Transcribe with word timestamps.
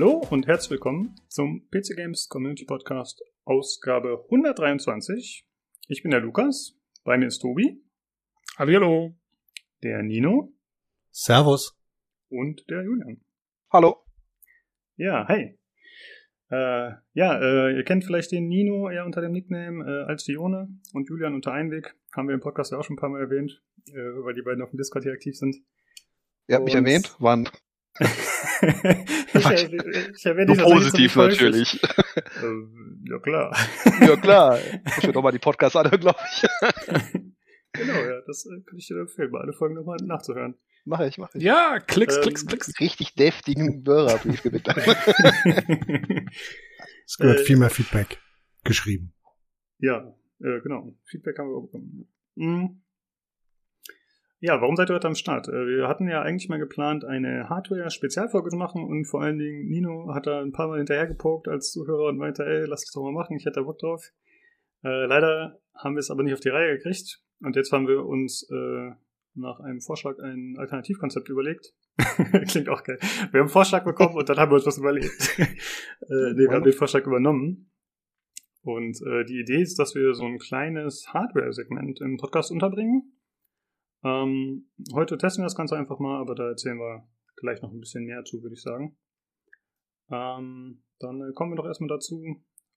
Hallo 0.00 0.22
und 0.30 0.46
herzlich 0.46 0.70
willkommen 0.70 1.16
zum 1.26 1.68
PC 1.72 1.96
Games 1.96 2.28
Community 2.28 2.64
Podcast 2.64 3.20
Ausgabe 3.44 4.22
123. 4.26 5.44
Ich 5.88 6.02
bin 6.04 6.12
der 6.12 6.20
Lukas, 6.20 6.78
bei 7.02 7.18
mir 7.18 7.26
ist 7.26 7.40
Tobi. 7.40 7.82
Hallo. 8.56 9.16
Der 9.82 10.04
Nino. 10.04 10.52
Servus. 11.10 11.76
Und 12.28 12.64
der 12.70 12.84
Julian. 12.84 13.22
Hallo. 13.72 13.96
Ja, 14.94 15.26
hey. 15.26 15.58
Äh, 16.48 16.92
ja, 17.14 17.40
äh, 17.40 17.76
ihr 17.76 17.82
kennt 17.82 18.04
vielleicht 18.04 18.30
den 18.30 18.46
Nino 18.46 18.88
eher 18.88 19.04
unter 19.04 19.20
dem 19.20 19.32
Nickname 19.32 19.84
äh, 19.84 20.08
als 20.08 20.22
Fione 20.22 20.68
und 20.92 21.08
Julian 21.08 21.34
unter 21.34 21.50
Einweg. 21.50 21.96
Haben 22.14 22.28
wir 22.28 22.36
im 22.36 22.40
Podcast 22.40 22.70
ja 22.70 22.78
auch 22.78 22.84
schon 22.84 22.94
ein 22.94 23.00
paar 23.00 23.08
Mal 23.08 23.22
erwähnt, 23.22 23.64
äh, 23.88 23.94
weil 23.96 24.34
die 24.34 24.42
beiden 24.42 24.62
auf 24.62 24.70
dem 24.70 24.76
Discord 24.76 25.02
hier 25.02 25.12
aktiv 25.12 25.36
sind. 25.36 25.56
Ihr 26.46 26.54
habt 26.54 26.66
mich 26.66 26.76
erwähnt? 26.76 27.16
Wann? 27.18 27.48
ich, 28.62 29.44
erwähne- 29.44 30.12
ich 30.16 30.26
erwähne 30.26 30.54
Nur 30.54 30.64
positiv 30.64 31.16
natürlich. 31.16 31.82
Äh, 31.82 33.10
ja, 33.10 33.18
klar. 33.18 33.56
ja 34.00 34.16
klar. 34.16 34.58
Ich 34.98 35.02
will 35.02 35.12
nochmal 35.12 35.32
die 35.32 35.38
Podcasts 35.38 35.76
anhören, 35.76 36.00
glaube 36.00 36.18
ich. 36.30 36.42
genau, 37.72 37.94
ja, 37.94 38.20
das 38.26 38.46
äh, 38.46 38.60
kann 38.64 38.78
ich 38.78 38.86
dir 38.86 38.98
empfehlen, 39.00 39.30
mal 39.30 39.42
alle 39.42 39.52
Folgen 39.52 39.74
nochmal 39.74 39.98
nachzuhören. 40.02 40.54
Mache 40.84 41.06
ich, 41.08 41.18
mache 41.18 41.36
ich. 41.36 41.44
Ja, 41.44 41.80
Klicks, 41.80 42.16
Ähm, 42.16 42.22
Klicks, 42.22 42.46
Klicks. 42.46 42.80
Richtig 42.80 43.14
deftigen 43.14 43.84
Hörerbrief 43.86 44.42
gewinnt. 44.42 44.68
Es 47.06 47.16
gehört 47.16 47.40
Äh, 47.40 47.44
viel 47.44 47.56
mehr 47.56 47.70
Feedback 47.70 48.18
geschrieben. 48.64 49.14
Ja, 49.78 50.14
äh, 50.40 50.60
genau. 50.60 50.94
Feedback 51.04 51.38
haben 51.38 51.48
wir 51.50 51.56
auch 51.56 51.62
bekommen. 51.62 52.08
Mhm. 52.34 52.82
Ja, 54.40 54.60
warum 54.60 54.76
seid 54.76 54.88
ihr 54.88 54.94
heute 54.94 55.08
am 55.08 55.16
Start? 55.16 55.48
Äh, 55.48 55.66
wir 55.66 55.88
hatten 55.88 56.06
ja 56.06 56.22
eigentlich 56.22 56.48
mal 56.48 56.60
geplant, 56.60 57.04
eine 57.04 57.48
Hardware-Spezialfolge 57.48 58.50
zu 58.50 58.56
machen 58.56 58.84
und 58.84 59.04
vor 59.04 59.20
allen 59.20 59.36
Dingen 59.36 59.66
Nino 59.66 60.14
hat 60.14 60.28
da 60.28 60.40
ein 60.40 60.52
paar 60.52 60.68
Mal 60.68 60.78
hinterher 60.78 61.08
gepokt 61.08 61.48
als 61.48 61.72
Zuhörer 61.72 62.08
und 62.08 62.18
meinte, 62.18 62.44
ey, 62.46 62.64
lass 62.66 62.84
es 62.84 62.92
doch 62.92 63.02
mal 63.02 63.12
machen, 63.12 63.36
ich 63.36 63.44
hätte 63.46 63.58
da 63.58 63.62
Bock 63.62 63.78
drauf. 63.78 64.12
Äh, 64.84 65.06
leider 65.06 65.60
haben 65.74 65.96
wir 65.96 66.00
es 66.00 66.10
aber 66.10 66.22
nicht 66.22 66.34
auf 66.34 66.40
die 66.40 66.50
Reihe 66.50 66.76
gekriegt 66.76 67.20
und 67.40 67.56
jetzt 67.56 67.72
haben 67.72 67.88
wir 67.88 68.06
uns 68.06 68.48
äh, 68.48 68.90
nach 69.34 69.58
einem 69.58 69.80
Vorschlag 69.80 70.20
ein 70.20 70.54
Alternativkonzept 70.56 71.28
überlegt. 71.28 71.74
Klingt 72.48 72.68
auch 72.68 72.84
geil. 72.84 72.98
Wir 73.00 73.40
haben 73.40 73.46
einen 73.46 73.48
Vorschlag 73.48 73.84
bekommen 73.84 74.14
und 74.14 74.28
dann 74.28 74.36
haben 74.36 74.52
wir 74.52 74.56
uns 74.56 74.66
was 74.66 74.78
überlegt. 74.78 75.34
äh, 75.38 75.46
nee, 76.34 76.46
wir 76.46 76.52
haben 76.52 76.62
den 76.62 76.72
Vorschlag 76.72 77.04
übernommen. 77.04 77.72
Und 78.62 79.00
äh, 79.02 79.24
die 79.24 79.40
Idee 79.40 79.62
ist, 79.62 79.80
dass 79.80 79.96
wir 79.96 80.14
so 80.14 80.24
ein 80.24 80.38
kleines 80.38 81.08
Hardware-Segment 81.12 82.00
im 82.00 82.18
Podcast 82.18 82.52
unterbringen. 82.52 83.17
Ähm, 84.04 84.70
heute 84.92 85.18
testen 85.18 85.42
wir 85.42 85.46
das 85.46 85.56
Ganze 85.56 85.76
einfach 85.76 85.98
mal, 85.98 86.20
aber 86.20 86.34
da 86.34 86.48
erzählen 86.48 86.78
wir 86.78 87.08
gleich 87.36 87.62
noch 87.62 87.72
ein 87.72 87.80
bisschen 87.80 88.04
mehr 88.04 88.24
zu, 88.24 88.42
würde 88.42 88.54
ich 88.54 88.62
sagen. 88.62 88.96
Ähm, 90.10 90.82
dann 90.98 91.20
äh, 91.20 91.32
kommen 91.34 91.52
wir 91.52 91.56
doch 91.56 91.66
erstmal 91.66 91.88
dazu, 91.88 92.22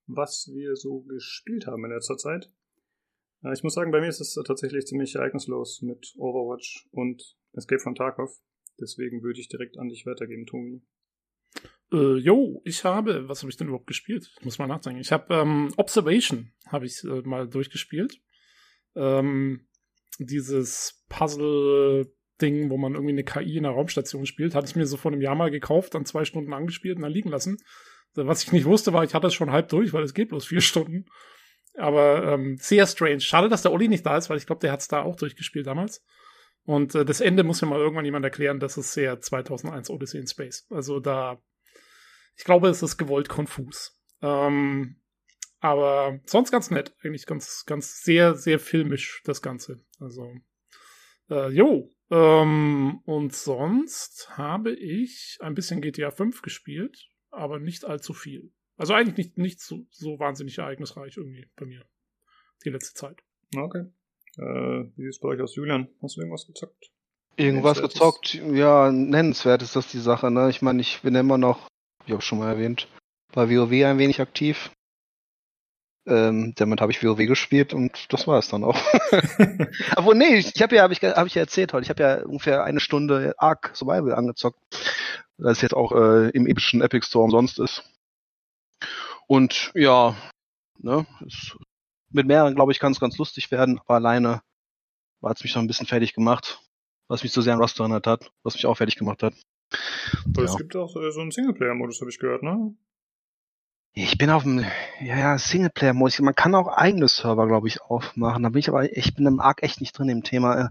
was 0.07 0.49
wir 0.53 0.75
so 0.75 1.01
gespielt 1.01 1.67
haben 1.67 1.85
in 1.85 1.91
letzter 1.91 2.17
Zeit. 2.17 2.51
Äh, 3.43 3.53
ich 3.53 3.63
muss 3.63 3.73
sagen, 3.73 3.91
bei 3.91 4.01
mir 4.01 4.09
ist 4.09 4.21
es 4.21 4.33
tatsächlich 4.45 4.85
ziemlich 4.85 5.15
ereignislos 5.15 5.81
mit 5.81 6.13
Overwatch 6.17 6.87
und 6.91 7.37
Escape 7.53 7.79
from 7.79 7.95
Tarkov. 7.95 8.31
Deswegen 8.79 9.21
würde 9.21 9.39
ich 9.39 9.47
direkt 9.47 9.77
an 9.77 9.89
dich 9.89 10.05
weitergeben, 10.05 10.45
Tobi. 10.45 10.81
Äh, 11.91 12.61
ich 12.63 12.83
habe, 12.83 13.27
was 13.27 13.41
habe 13.41 13.49
ich 13.49 13.57
denn 13.57 13.67
überhaupt 13.67 13.87
gespielt? 13.87 14.31
Ich 14.39 14.45
muss 14.45 14.59
mal 14.59 14.67
nachdenken. 14.67 15.01
Ich 15.01 15.11
habe 15.11 15.33
ähm, 15.33 15.73
Observation 15.77 16.51
habe 16.67 16.85
ich 16.85 17.03
äh, 17.03 17.21
mal 17.21 17.47
durchgespielt. 17.47 18.21
Ähm, 18.95 19.67
dieses 20.25 21.03
Puzzle-Ding, 21.09 22.69
wo 22.69 22.77
man 22.77 22.93
irgendwie 22.93 23.13
eine 23.13 23.23
KI 23.23 23.57
in 23.57 23.65
einer 23.65 23.75
Raumstation 23.75 24.25
spielt, 24.25 24.55
hatte 24.55 24.67
ich 24.67 24.75
mir 24.75 24.85
so 24.85 24.97
vor 24.97 25.11
einem 25.11 25.21
Jahr 25.21 25.35
mal 25.35 25.51
gekauft, 25.51 25.95
dann 25.95 26.05
zwei 26.05 26.25
Stunden 26.25 26.53
angespielt 26.53 26.97
und 26.97 27.03
dann 27.03 27.11
liegen 27.11 27.29
lassen. 27.29 27.57
Was 28.13 28.43
ich 28.43 28.51
nicht 28.51 28.65
wusste, 28.65 28.93
war, 28.93 29.03
ich 29.03 29.13
hatte 29.13 29.27
es 29.27 29.33
schon 29.33 29.51
halb 29.51 29.69
durch, 29.69 29.93
weil 29.93 30.03
es 30.03 30.13
geht 30.13 30.29
bloß 30.29 30.45
vier 30.45 30.61
Stunden. 30.61 31.05
Aber 31.75 32.33
ähm, 32.33 32.57
sehr 32.59 32.85
strange. 32.85 33.21
Schade, 33.21 33.47
dass 33.47 33.61
der 33.61 33.71
Olli 33.71 33.87
nicht 33.87 34.05
da 34.05 34.17
ist, 34.17 34.29
weil 34.29 34.37
ich 34.37 34.45
glaube, 34.45 34.59
der 34.59 34.71
hat 34.71 34.81
es 34.81 34.87
da 34.87 35.03
auch 35.03 35.15
durchgespielt 35.15 35.67
damals. 35.67 36.03
Und 36.63 36.95
äh, 36.95 37.05
das 37.05 37.21
Ende 37.21 37.43
muss 37.43 37.61
mir 37.61 37.69
mal 37.69 37.79
irgendwann 37.79 38.05
jemand 38.05 38.25
erklären, 38.25 38.59
das 38.59 38.77
ist 38.77 38.93
sehr 38.93 39.19
2001 39.19 39.89
Odyssey 39.89 40.19
in 40.19 40.27
Space. 40.27 40.67
Also 40.69 40.99
da, 40.99 41.41
ich 42.35 42.43
glaube, 42.43 42.69
es 42.69 42.83
ist 42.83 42.97
gewollt 42.97 43.29
konfus. 43.29 43.99
Ähm, 44.21 45.00
aber 45.61 46.19
sonst 46.25 46.51
ganz 46.51 46.71
nett. 46.71 46.93
Eigentlich 47.03 47.25
ganz, 47.25 47.65
ganz 47.65 48.03
sehr, 48.03 48.35
sehr 48.35 48.59
filmisch, 48.59 49.21
das 49.23 49.41
Ganze. 49.41 49.79
Also, 49.99 50.35
äh, 51.29 51.49
jo. 51.49 51.89
Ähm, 52.09 52.99
und 53.05 53.33
sonst 53.33 54.37
habe 54.37 54.73
ich 54.73 55.37
ein 55.39 55.53
bisschen 55.53 55.81
GTA 55.81 56.11
5 56.11 56.41
gespielt, 56.41 57.07
aber 57.29 57.59
nicht 57.59 57.85
allzu 57.85 58.13
viel. 58.13 58.51
Also 58.75 58.93
eigentlich 58.95 59.15
nicht, 59.17 59.37
nicht 59.37 59.61
so, 59.61 59.85
so 59.91 60.19
wahnsinnig 60.19 60.57
ereignisreich 60.57 61.15
irgendwie 61.15 61.47
bei 61.55 61.65
mir. 61.65 61.85
Die 62.65 62.69
letzte 62.69 62.95
Zeit. 62.95 63.21
Okay. 63.55 63.85
Äh, 64.37 64.89
wie 64.95 65.03
sieht 65.03 65.09
es 65.11 65.19
bei 65.19 65.29
euch 65.29 65.41
aus, 65.41 65.55
Julian? 65.55 65.87
Hast 66.01 66.17
du 66.17 66.21
irgendwas 66.21 66.47
gezockt? 66.47 66.91
Irgendwas 67.37 67.81
gezockt. 67.81 68.33
Ja, 68.33 68.91
nennenswert 68.91 69.61
ist 69.61 69.75
das 69.75 69.89
die 69.91 69.99
Sache, 69.99 70.31
ne? 70.31 70.49
Ich 70.49 70.61
meine, 70.61 70.81
ich 70.81 71.01
bin 71.01 71.15
immer 71.15 71.37
noch, 71.37 71.67
wie 72.05 72.13
auch 72.13 72.21
schon 72.21 72.39
mal 72.39 72.51
erwähnt, 72.51 72.87
bei 73.31 73.49
WoW 73.49 73.85
ein 73.85 73.99
wenig 73.99 74.19
aktiv. 74.19 74.71
Ähm, 76.07 76.53
damit 76.55 76.81
habe 76.81 76.91
ich 76.91 77.03
WoW 77.03 77.17
gespielt 77.27 77.73
und 77.73 78.11
das 78.11 78.25
war 78.27 78.39
es 78.39 78.49
dann 78.49 78.63
auch. 78.63 78.75
Aber 79.95 80.15
nee, 80.15 80.35
ich, 80.35 80.55
ich 80.55 80.61
habe 80.61 80.75
ja, 80.75 80.83
habe 80.83 80.93
ich, 80.93 81.01
hab 81.03 81.27
ich 81.27 81.35
ja 81.35 81.41
erzählt 81.41 81.73
heute, 81.73 81.83
ich 81.83 81.89
habe 81.89 82.01
ja 82.01 82.23
ungefähr 82.23 82.63
eine 82.63 82.79
Stunde 82.79 83.35
Ark 83.37 83.71
Survival 83.75 84.15
angezockt. 84.15 84.59
Das 85.37 85.61
jetzt 85.61 85.75
auch 85.75 85.91
äh, 85.91 86.29
im 86.29 86.47
epischen 86.47 86.81
Epic 86.81 87.05
Store 87.05 87.25
umsonst 87.25 87.59
ist. 87.59 87.83
Und 89.27 89.71
ja, 89.75 90.15
ne, 90.79 91.05
es, 91.25 91.55
mit 92.09 92.27
mehreren, 92.27 92.55
glaube 92.55 92.71
ich, 92.71 92.79
kann 92.79 92.91
es 92.91 92.99
ganz 92.99 93.17
lustig 93.17 93.51
werden, 93.51 93.79
aber 93.79 93.95
alleine 93.95 94.41
war 95.21 95.31
es 95.31 95.43
mich 95.43 95.55
noch 95.55 95.61
ein 95.61 95.67
bisschen 95.67 95.87
fertig 95.87 96.13
gemacht, 96.13 96.61
was 97.07 97.23
mich 97.23 97.31
so 97.31 97.41
sehr 97.41 97.53
an 97.53 97.61
Rust 97.61 97.79
erinnert 97.79 98.07
hat, 98.07 98.31
was 98.43 98.55
mich 98.55 98.65
auch 98.65 98.75
fertig 98.75 98.97
gemacht 98.97 99.23
hat. 99.23 99.33
Aber 100.35 100.43
es 100.43 100.51
Ja. 100.51 100.57
gibt 100.57 100.75
auch 100.75 100.95
äh, 100.95 101.11
so 101.11 101.21
einen 101.21 101.31
Singleplayer-Modus, 101.31 102.01
habe 102.01 102.09
ich 102.09 102.19
gehört, 102.19 102.43
ne? 102.43 102.75
Ich 103.93 104.17
bin 104.17 104.29
auf 104.29 104.43
dem, 104.43 104.59
ja, 105.01 105.17
ja, 105.19 105.37
Singleplayer-Modus. 105.37 106.19
Man 106.21 106.33
kann 106.33 106.55
auch 106.55 106.67
eigene 106.69 107.09
Server, 107.09 107.45
glaube 107.47 107.67
ich, 107.67 107.81
aufmachen. 107.81 108.43
Da 108.43 108.49
bin 108.49 108.59
ich 108.59 108.69
aber, 108.69 108.89
ich 108.95 109.13
bin 109.15 109.25
im 109.25 109.41
Arc 109.41 109.63
echt 109.63 109.81
nicht 109.81 109.97
drin 109.97 110.07
im 110.07 110.23
Thema. 110.23 110.67
äh. 110.67 110.69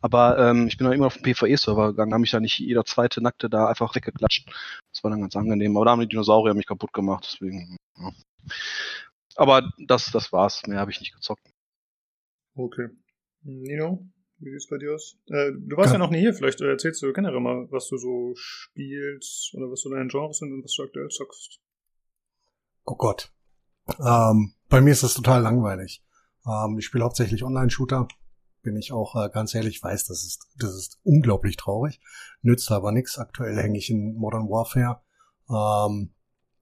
Aber 0.00 0.36
ähm, 0.38 0.66
ich 0.66 0.76
bin 0.76 0.84
dann 0.86 0.94
immer 0.94 1.06
auf 1.06 1.14
den 1.16 1.22
PvE-Server 1.22 1.88
gegangen, 1.92 2.10
da 2.10 2.14
habe 2.14 2.22
mich 2.22 2.32
da 2.32 2.40
nicht 2.40 2.58
jeder 2.58 2.84
zweite 2.84 3.22
Nackte 3.22 3.48
da 3.48 3.68
einfach 3.68 3.94
weggeklatscht. 3.94 4.48
Das 4.92 5.04
war 5.04 5.12
dann 5.12 5.20
ganz 5.20 5.36
angenehm. 5.36 5.76
Aber 5.76 5.84
da 5.84 5.92
haben 5.92 6.00
die 6.00 6.08
Dinosaurier 6.08 6.54
mich 6.54 6.66
kaputt 6.66 6.92
gemacht, 6.92 7.24
deswegen. 7.32 7.76
Ja. 7.98 8.10
Aber 9.36 9.70
das, 9.78 10.10
das 10.10 10.32
war's. 10.32 10.62
Mehr 10.66 10.80
habe 10.80 10.90
ich 10.90 10.98
nicht 10.98 11.14
gezockt. 11.14 11.46
Okay. 12.56 12.88
Nino, 13.42 14.08
wie 14.38 14.50
sieht's 14.50 14.66
bei 14.68 14.78
dir 14.78 14.94
aus? 14.94 15.16
Äh, 15.28 15.52
du 15.56 15.76
warst 15.76 15.90
ja, 15.90 15.94
Ja. 15.94 15.98
noch 15.98 16.10
nie 16.10 16.18
hier, 16.20 16.34
vielleicht 16.34 16.60
äh, 16.60 16.70
erzählst 16.70 17.00
du 17.02 17.12
generell 17.12 17.38
mal, 17.38 17.70
was 17.70 17.86
du 17.88 17.96
so 17.96 18.32
spielst 18.34 19.54
oder 19.54 19.70
was 19.70 19.82
so 19.82 19.90
deine 19.90 20.08
Genres 20.08 20.38
sind 20.38 20.52
und 20.52 20.64
was 20.64 20.74
du 20.74 20.82
aktuell 20.82 21.08
zockst. 21.10 21.60
Oh 22.86 22.96
Gott. 22.96 23.32
Ähm, 24.00 24.54
bei 24.68 24.80
mir 24.80 24.92
ist 24.92 25.02
das 25.02 25.14
total 25.14 25.42
langweilig. 25.42 26.02
Ähm, 26.46 26.78
ich 26.78 26.86
spiele 26.86 27.04
hauptsächlich 27.04 27.44
Online-Shooter. 27.44 28.08
Bin 28.62 28.76
ich 28.76 28.92
auch 28.92 29.14
äh, 29.16 29.28
ganz 29.28 29.54
ehrlich, 29.54 29.82
weiß, 29.82 30.06
das 30.06 30.24
ist, 30.24 30.48
das 30.56 30.74
ist 30.74 30.98
unglaublich 31.04 31.56
traurig. 31.56 32.00
Nützt 32.42 32.70
aber 32.72 32.92
nichts. 32.92 33.18
Aktuell 33.18 33.56
hänge 33.56 33.78
ich 33.78 33.90
in 33.90 34.14
Modern 34.16 34.48
Warfare. 34.48 35.00
Ähm, 35.50 36.14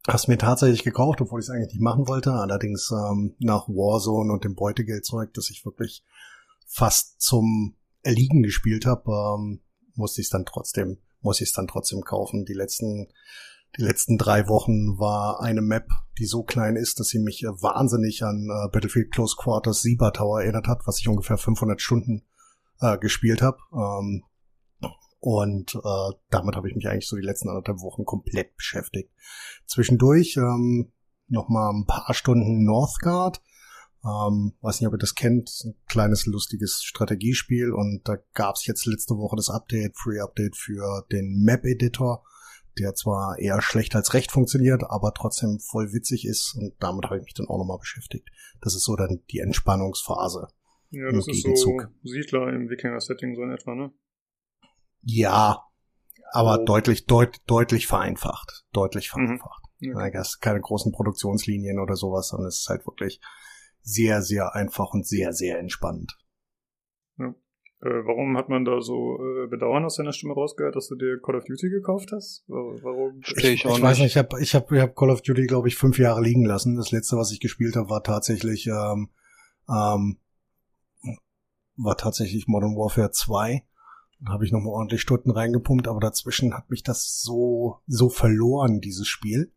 Hast 0.06 0.28
mir 0.28 0.36
tatsächlich 0.36 0.84
gekauft, 0.84 1.22
obwohl 1.22 1.40
ich 1.40 1.46
es 1.46 1.50
eigentlich 1.50 1.72
nicht 1.72 1.80
machen 1.80 2.06
wollte. 2.06 2.32
Allerdings 2.32 2.90
ähm, 2.90 3.34
nach 3.38 3.68
Warzone 3.68 4.34
und 4.34 4.44
dem 4.44 4.54
Beutegeldzeug, 4.54 5.32
das 5.32 5.48
ich 5.48 5.64
wirklich 5.64 6.04
fast 6.66 7.22
zum 7.22 7.76
Erliegen 8.02 8.42
gespielt 8.42 8.84
habe, 8.84 9.10
ähm, 9.10 9.62
musste 9.94 10.20
ich 10.20 10.26
es 10.26 10.30
dann 10.30 10.44
trotzdem, 10.44 10.98
muss 11.22 11.40
ich 11.40 11.48
es 11.48 11.54
dann 11.54 11.68
trotzdem 11.68 12.02
kaufen. 12.02 12.44
Die 12.44 12.52
letzten, 12.52 13.08
die 13.76 13.82
letzten 13.82 14.18
drei 14.18 14.48
Wochen 14.48 14.98
war 14.98 15.40
eine 15.40 15.62
Map, 15.62 15.88
die 16.18 16.26
so 16.26 16.42
klein 16.42 16.76
ist, 16.76 17.00
dass 17.00 17.08
sie 17.08 17.18
mich 17.18 17.42
äh, 17.42 17.48
wahnsinnig 17.48 18.22
an 18.22 18.48
äh, 18.48 18.68
Battlefield 18.70 19.12
Close 19.12 19.36
Quarters 19.38 19.82
Sieber 19.82 20.12
Tower 20.12 20.42
erinnert 20.42 20.68
hat, 20.68 20.82
was 20.86 21.00
ich 21.00 21.08
ungefähr 21.08 21.38
500 21.38 21.80
Stunden 21.80 22.22
äh, 22.80 22.98
gespielt 22.98 23.42
habe. 23.42 23.58
Ähm, 23.72 24.24
und 25.18 25.74
äh, 25.74 26.16
damit 26.30 26.54
habe 26.54 26.68
ich 26.68 26.76
mich 26.76 26.86
eigentlich 26.86 27.08
so 27.08 27.16
die 27.16 27.22
letzten 27.22 27.48
anderthalb 27.48 27.80
Wochen 27.80 28.04
komplett 28.04 28.54
beschäftigt. 28.56 29.10
Zwischendurch 29.66 30.36
ähm, 30.36 30.92
noch 31.28 31.48
mal 31.48 31.70
ein 31.70 31.86
paar 31.86 32.12
Stunden 32.12 32.64
Northgard. 32.64 33.40
Ähm, 34.04 34.52
weiß 34.60 34.80
nicht, 34.80 34.88
ob 34.88 34.94
ihr 34.94 34.98
das 34.98 35.14
kennt. 35.14 35.50
Ein 35.64 35.74
kleines, 35.88 36.26
lustiges 36.26 36.82
Strategiespiel. 36.82 37.72
Und 37.72 38.02
da 38.04 38.18
gab 38.34 38.56
es 38.56 38.66
jetzt 38.66 38.84
letzte 38.84 39.14
Woche 39.14 39.36
das 39.36 39.48
Update, 39.48 39.96
Free 39.96 40.20
Update 40.20 40.56
für 40.56 41.06
den 41.10 41.42
Map-Editor, 41.42 42.22
der 42.78 42.94
zwar 42.94 43.38
eher 43.38 43.60
schlecht 43.62 43.94
als 43.94 44.14
recht 44.14 44.30
funktioniert, 44.32 44.82
aber 44.88 45.12
trotzdem 45.14 45.58
voll 45.60 45.92
witzig 45.92 46.26
ist. 46.26 46.54
Und 46.58 46.74
damit 46.80 47.04
habe 47.06 47.18
ich 47.18 47.24
mich 47.24 47.34
dann 47.34 47.48
auch 47.48 47.58
nochmal 47.58 47.78
beschäftigt. 47.78 48.28
Das 48.60 48.74
ist 48.74 48.84
so 48.84 48.96
dann 48.96 49.22
die 49.30 49.38
Entspannungsphase. 49.40 50.48
Ja, 50.90 51.08
Im 51.08 51.16
das 51.16 51.28
ist 51.28 51.42
so. 51.42 51.80
Siedler 52.02 52.52
im 52.52 52.68
Wikinger-Setting 52.68 53.34
so 53.34 53.42
in 53.42 53.50
etwa, 53.50 53.74
ne? 53.74 53.92
Ja, 55.02 55.64
aber 56.32 56.60
Oh. 56.60 56.64
deutlich, 56.64 57.06
deut, 57.06 57.40
deutlich 57.46 57.86
vereinfacht. 57.86 58.64
Deutlich 58.72 59.10
Mhm. 59.14 59.26
vereinfacht. 59.26 59.62
Okay. 59.76 60.10
Ja, 60.12 60.18
hast 60.18 60.40
keine 60.40 60.60
großen 60.60 60.92
Produktionslinien 60.92 61.78
oder 61.78 61.94
sowas, 61.96 62.28
sondern 62.28 62.48
es 62.48 62.58
ist 62.60 62.68
halt 62.68 62.86
wirklich 62.86 63.20
sehr, 63.82 64.22
sehr 64.22 64.54
einfach 64.54 64.92
und 64.94 65.06
sehr, 65.06 65.32
sehr 65.32 65.58
entspannend. 65.58 66.16
Äh, 67.18 67.32
warum 67.88 68.36
hat 68.36 68.48
man 68.48 68.64
da 68.64 68.80
so 68.80 69.18
äh, 69.18 69.46
Bedauern 69.48 69.84
aus 69.84 69.96
deiner 69.96 70.12
Stimme 70.12 70.34
rausgehört, 70.34 70.76
dass 70.76 70.88
du 70.88 70.94
dir 70.96 71.20
Call 71.22 71.36
of 71.36 71.44
Duty 71.44 71.68
gekauft 71.70 72.10
hast? 72.12 72.44
Wa- 72.48 72.78
Warum? 72.82 73.20
Ich 73.36 73.66
auch 73.66 73.76
Ich 73.76 73.82
weiß 73.82 73.98
nicht. 73.98 74.04
nicht, 74.04 74.12
ich 74.12 74.16
habe 74.16 74.40
ich 74.40 74.54
hab, 74.54 74.70
ich 74.72 74.80
hab 74.80 74.96
Call 74.96 75.10
of 75.10 75.22
Duty, 75.22 75.46
glaube 75.46 75.68
ich, 75.68 75.76
fünf 75.76 75.98
Jahre 75.98 76.22
liegen 76.22 76.44
lassen. 76.44 76.76
Das 76.76 76.90
letzte, 76.92 77.16
was 77.16 77.30
ich 77.32 77.40
gespielt 77.40 77.76
habe, 77.76 77.90
war 77.90 78.02
tatsächlich 78.02 78.66
ähm, 78.66 79.08
ähm, 79.68 80.18
war 81.76 81.96
tatsächlich 81.96 82.46
Modern 82.46 82.76
Warfare 82.76 83.10
2. 83.10 83.64
Da 84.20 84.32
habe 84.32 84.44
ich 84.44 84.52
nochmal 84.52 84.72
ordentlich 84.74 85.00
Stunden 85.02 85.30
reingepumpt, 85.30 85.88
aber 85.88 86.00
dazwischen 86.00 86.54
hat 86.54 86.70
mich 86.70 86.82
das 86.82 87.20
so, 87.20 87.78
so 87.86 88.08
verloren, 88.08 88.80
dieses 88.80 89.08
Spiel. 89.08 89.52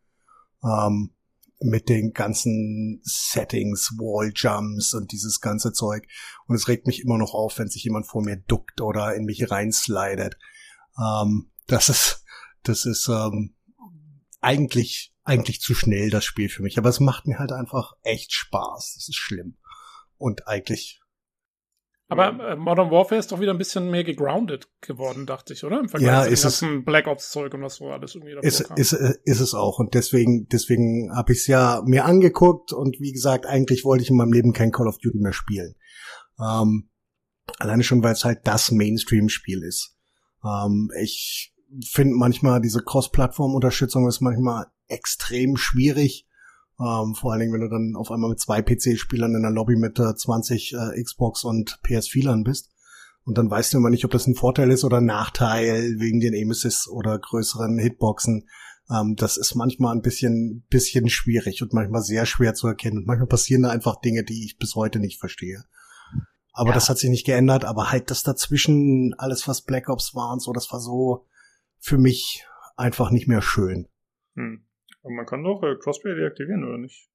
Ähm, 0.64 1.12
mit 1.60 1.90
den 1.90 2.14
ganzen 2.14 3.02
Settings, 3.04 3.94
Walljumps 3.98 4.94
und 4.94 5.12
dieses 5.12 5.42
ganze 5.42 5.74
Zeug. 5.74 6.08
Und 6.46 6.56
es 6.56 6.68
regt 6.68 6.86
mich 6.86 7.02
immer 7.02 7.18
noch 7.18 7.34
auf, 7.34 7.58
wenn 7.58 7.70
sich 7.70 7.84
jemand 7.84 8.06
vor 8.06 8.24
mir 8.24 8.38
duckt 8.38 8.82
oder 8.82 9.16
in 9.16 9.26
mich 9.26 9.50
reinslidet. 9.50 10.38
Ähm, 11.00 11.52
das 11.66 11.90
ist, 11.90 12.24
das 12.64 12.86
ist 12.86 13.08
ähm, 13.08 13.56
eigentlich, 14.40 15.14
eigentlich 15.24 15.62
zu 15.62 15.74
schnell, 15.74 16.10
das 16.10 16.26
Spiel 16.26 16.50
für 16.50 16.62
mich. 16.62 16.78
Aber 16.78 16.90
es 16.90 17.00
macht 17.00 17.28
mir 17.28 17.40
halt 17.40 17.52
einfach 17.52 17.94
echt 18.04 18.34
Spaß. 18.34 18.94
Das 18.96 19.08
ist 19.08 19.18
schlimm. 19.18 19.58
Und 20.18 20.48
eigentlich, 20.48 21.02
Aber 22.10 22.52
äh, 22.52 22.56
Modern 22.56 22.90
Warfare 22.90 23.20
ist 23.20 23.32
doch 23.32 23.42
wieder 23.42 23.52
ein 23.52 23.58
bisschen 23.58 23.92
mehr 23.92 24.06
gegroundet 24.06 24.70
geworden, 24.80 25.26
dachte 25.26 25.54
ich, 25.54 25.64
oder? 25.66 25.80
Im 25.80 25.90
Vergleich 25.90 26.10
Ja, 26.10 26.24
zu 26.24 26.30
ist 26.30 26.46
es. 26.46 26.66
Black 26.86 27.08
Ops 27.08 27.32
Zeug 27.32 27.54
und 27.54 27.62
was 27.62 27.76
so 27.76 27.90
alles 27.90 28.16
irgendwie 28.16 28.34
davor 28.34 28.48
ist, 28.48 28.64
kam. 28.64 28.78
ist, 28.78 28.94
ist 28.94 29.40
es 29.42 29.54
auch. 29.54 29.80
Und 29.80 29.94
deswegen, 29.94 30.48
deswegen 30.48 31.14
habe 31.14 31.34
ich 31.34 31.40
es 31.40 31.48
ja 31.48 31.82
mir 31.86 32.06
angeguckt 32.06 32.72
und 32.72 33.00
wie 33.02 33.12
gesagt, 33.12 33.46
eigentlich 33.46 33.84
wollte 33.84 34.04
ich 34.04 34.10
in 34.10 34.16
meinem 34.16 34.32
Leben 34.32 34.54
kein 34.54 34.72
Call 34.72 34.88
of 34.88 35.00
Duty 35.00 35.20
mehr 35.20 35.34
spielen. 35.34 35.76
Ähm, 36.40 36.90
alleine 37.58 37.84
schon, 37.84 38.04
weil 38.04 38.14
es 38.14 38.24
halt 38.24 38.40
das 38.46 38.72
Mainstream-Spiel 38.72 39.64
ist. 39.64 39.98
Ähm, 40.46 40.90
ich 41.02 41.54
finde 41.86 42.16
manchmal 42.16 42.62
diese 42.62 42.82
Cross-Plattform-Unterstützung 42.84 44.08
ist 44.08 44.22
manchmal 44.22 44.68
extrem 44.88 45.58
schwierig. 45.58 46.27
Ähm, 46.80 47.16
vor 47.16 47.32
allen 47.32 47.40
Dingen, 47.40 47.54
wenn 47.54 47.62
du 47.62 47.70
dann 47.70 47.96
auf 47.96 48.12
einmal 48.12 48.30
mit 48.30 48.40
zwei 48.40 48.62
PC-Spielern 48.62 49.34
in 49.36 49.42
der 49.42 49.52
Lobby 49.52 49.76
mit 49.76 49.98
äh, 50.00 50.16
20 50.16 50.74
äh, 50.74 51.02
Xbox 51.04 51.44
und 51.44 51.80
PS4lern 51.84 52.44
bist. 52.44 52.70
Und 53.24 53.38
dann 53.38 53.50
weißt 53.50 53.74
du 53.74 53.78
immer 53.80 53.90
nicht, 53.90 54.06
ob 54.06 54.12
das 54.12 54.28
ein 54.28 54.36
Vorteil 54.36 54.72
ist 54.72 54.84
oder 54.86 54.98
ein 54.98 55.06
Nachteil 55.06 56.00
wegen 56.00 56.20
den 56.20 56.34
Emesis 56.34 56.88
oder 56.88 57.18
größeren 57.20 57.78
Hitboxen. 57.78 58.48
Ähm, 58.90 59.16
das 59.18 59.38
ist 59.38 59.56
manchmal 59.56 59.96
ein 59.96 60.02
bisschen, 60.02 60.66
bisschen 60.70 61.10
schwierig 61.10 61.62
und 61.62 61.74
manchmal 61.74 62.04
sehr 62.04 62.26
schwer 62.26 62.54
zu 62.54 62.68
erkennen. 62.68 63.00
Und 63.00 63.08
manchmal 63.08 63.28
passieren 63.28 63.64
da 63.64 63.70
einfach 63.70 64.00
Dinge, 64.00 64.24
die 64.24 64.46
ich 64.46 64.58
bis 64.58 64.76
heute 64.76 65.00
nicht 65.00 65.20
verstehe. 65.20 65.64
Aber 66.54 66.70
Ja. 66.70 66.76
das 66.76 66.90
hat 66.90 67.00
sich 67.00 67.10
nicht 67.10 67.26
geändert. 67.26 67.66
Aber 67.66 67.92
halt 67.92 68.12
das 68.12 68.24
dazwischen, 68.24 69.14
alles 69.18 69.48
was 69.48 69.62
Black 69.64 69.90
Ops 69.90 70.14
war 70.16 70.32
und 70.32 70.42
so, 70.42 70.54
das 70.54 70.72
war 70.72 70.80
so 70.80 71.26
für 71.80 71.98
mich 71.98 72.46
einfach 72.78 73.10
nicht 73.12 73.28
mehr 73.28 73.42
schön. 73.42 73.88
Hm. 74.36 74.64
Man 75.10 75.26
kann 75.26 75.44
doch 75.44 75.62
äh, 75.64 75.76
Crossplay 75.82 76.16
deaktivieren, 76.16 76.64
oder 76.64 76.78
nicht? 76.78 77.10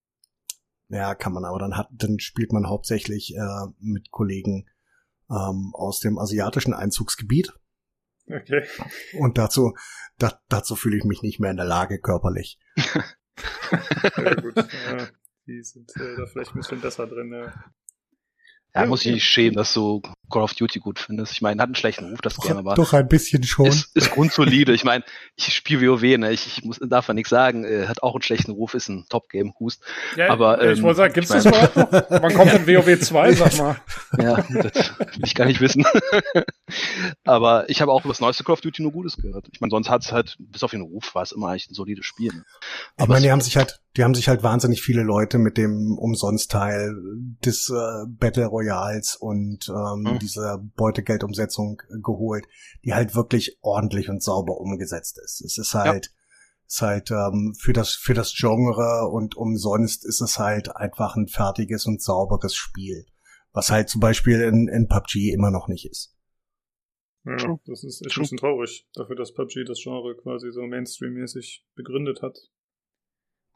Ja, 0.89 1.15
kann 1.15 1.33
man, 1.33 1.45
aber 1.45 1.59
dann 1.59 1.77
hat, 1.77 1.89
dann 1.93 2.19
spielt 2.19 2.53
man 2.53 2.69
hauptsächlich 2.69 3.35
äh, 3.35 3.67
mit 3.81 4.11
Kollegen 4.11 4.69
ähm, 5.31 5.73
aus 5.75 6.01
dem 6.01 6.19
asiatischen 6.19 6.75
Einzugsgebiet. 6.75 7.55
Okay. 8.27 8.65
Und 9.19 9.39
dazu, 9.39 9.75
da, 10.19 10.41
dazu 10.49 10.77
fühle 10.77 10.97
ich 10.97 11.05
mich 11.05 11.23
nicht 11.23 11.41
mehr 11.41 11.51
in 11.51 11.57
der 11.57 11.67
Lage 11.67 12.01
körperlich. 12.01 12.59
Ja, 14.17 14.35
gut. 14.35 14.57
ja, 14.87 15.09
die 15.47 15.63
sind 15.63 15.91
äh, 15.97 16.17
da 16.17 16.27
vielleicht 16.27 16.53
ein 16.53 16.59
bisschen 16.59 16.81
besser 16.81 17.07
drin. 17.07 17.33
Ja. 17.33 17.53
Ja, 18.75 18.83
Ja, 18.83 18.87
muss 18.87 19.01
ich 19.03 19.07
okay. 19.09 19.15
nicht 19.15 19.25
schämen, 19.25 19.55
dass 19.57 19.75
du 19.75 20.01
Call 20.31 20.43
of 20.43 20.55
Duty 20.55 20.79
gut 20.79 20.99
findest. 20.99 21.33
Ich 21.35 21.43
meine, 21.43 21.61
hat 21.61 21.67
einen 21.69 21.75
schlechten 21.75 22.07
Ruf, 22.11 22.21
das 22.23 22.39
Game, 22.39 22.57
aber 22.57 22.75
Doch 22.75 22.95
ein 22.95 23.07
bisschen 23.07 23.43
schon. 23.45 23.67
ist, 23.67 23.95
ist 23.95 24.11
grundsolide. 24.13 24.73
Ich 24.73 24.83
meine, 24.85 25.05
ich 25.37 25.55
spiele 25.55 25.87
WoW, 25.87 26.17
ne? 26.19 26.33
Ich, 26.33 26.47
ich 26.47 26.65
muss, 26.65 26.79
darf 26.81 27.07
ja 27.09 27.13
nichts 27.15 27.29
sagen. 27.29 27.65
Äh, 27.65 27.87
hat 27.87 28.03
auch 28.03 28.15
einen 28.15 28.23
schlechten 28.23 28.51
Ruf, 28.53 28.73
ist 28.73 28.89
ein 28.89 29.05
Top-Game, 29.11 29.53
Hust. 29.61 29.83
ja, 30.17 30.31
aber, 30.31 30.63
ich 30.73 30.79
ähm, 30.79 30.85
wollte 30.85 30.97
sagen, 30.97 31.13
gibt's 31.13 31.31
ich 31.35 31.43
das 31.43 31.47
überhaupt 31.47 31.77
noch? 31.77 31.93
Wann 32.23 32.33
kommt 32.35 32.53
denn 32.53 32.67
WoW 32.67 32.99
2, 32.99 33.33
sag 33.35 33.59
mal? 33.59 33.77
Ja, 34.19 34.37
das 34.37 34.99
will 34.99 35.25
ich 35.25 35.35
gar 35.35 35.45
nicht 35.45 35.61
wissen. 35.61 35.85
aber 37.25 37.69
ich 37.69 37.81
habe 37.81 37.93
auch 37.93 38.01
über 38.05 38.13
das 38.13 38.21
neueste 38.21 38.45
Call 38.45 38.55
of 38.55 38.61
Duty 38.61 38.83
nur 38.83 38.93
Gutes 38.93 39.17
gehört. 39.17 39.47
Ich 39.53 39.61
meine, 39.61 39.71
sonst 39.71 39.91
hat 39.91 40.03
es 40.05 40.13
halt, 40.13 40.37
bis 40.39 40.63
auf 40.63 40.71
den 40.71 40.81
Ruf, 40.83 41.15
war 41.15 41.23
es 41.23 41.33
immer 41.33 41.49
eigentlich 41.49 41.71
ein 41.71 41.75
solides 41.75 42.07
Spiel. 42.07 42.33
Ne? 42.33 42.45
Ich 42.97 43.03
Aber 43.03 43.09
meine, 43.09 43.19
es- 43.19 43.23
die 43.25 43.33
haben 43.33 43.41
sich 43.41 43.57
halt, 43.57 43.81
die 43.97 44.05
haben 44.05 44.15
sich 44.15 44.29
halt 44.29 44.43
wahnsinnig 44.43 44.81
viele 44.83 45.03
Leute 45.03 45.39
mit 45.39 45.59
dem 45.59 45.99
Umsonstteil 45.99 46.95
des 47.45 47.69
äh, 47.69 48.07
Battle 48.09 48.47
Royals 48.71 49.17
und 49.17 49.69
ähm, 49.69 50.03
Mhm. 50.15 50.19
dieser 50.19 50.59
Beutegeldumsetzung 50.77 51.81
äh, 51.91 52.01
geholt, 52.03 52.47
die 52.85 52.95
halt 52.95 53.15
wirklich 53.15 53.59
ordentlich 53.63 54.09
und 54.09 54.23
sauber 54.23 54.59
umgesetzt 54.59 55.19
ist. 55.25 55.41
Es 55.43 55.59
ist 55.59 55.75
halt, 55.75 56.13
ist 56.67 56.83
halt 56.83 57.11
ähm, 57.11 57.55
für 57.59 57.73
das 57.73 57.95
für 57.95 58.15
das 58.15 58.35
Genre 58.35 59.09
und 59.11 59.37
umsonst 59.37 60.05
ist 60.07 60.21
es 60.21 60.39
halt 60.39 60.75
einfach 60.77 61.17
ein 61.17 61.29
fertiges 61.29 61.87
und 61.87 62.01
sauberes 62.03 62.55
Spiel, 62.55 63.07
was 63.53 63.71
halt 63.71 63.89
zum 63.89 64.01
Beispiel 64.01 64.41
in, 64.43 64.69
in 64.69 64.89
PUBG 64.89 65.33
immer 65.33 65.51
noch 65.51 65.69
nicht 65.69 65.87
ist. 65.91 66.17
Ja, 67.25 67.37
True. 67.37 67.61
das 67.67 67.85
ist 67.85 68.05
echt 68.05 68.17
ein 68.17 68.23
bisschen 68.23 68.39
traurig, 68.39 68.89
dafür, 68.95 69.15
dass 69.15 69.33
PUBG 69.33 69.65
das 69.65 69.81
Genre 69.81 70.17
quasi 70.17 70.51
so 70.51 70.63
Mainstream-mäßig 70.63 71.65
begründet 71.77 72.21
hat. 72.21 72.37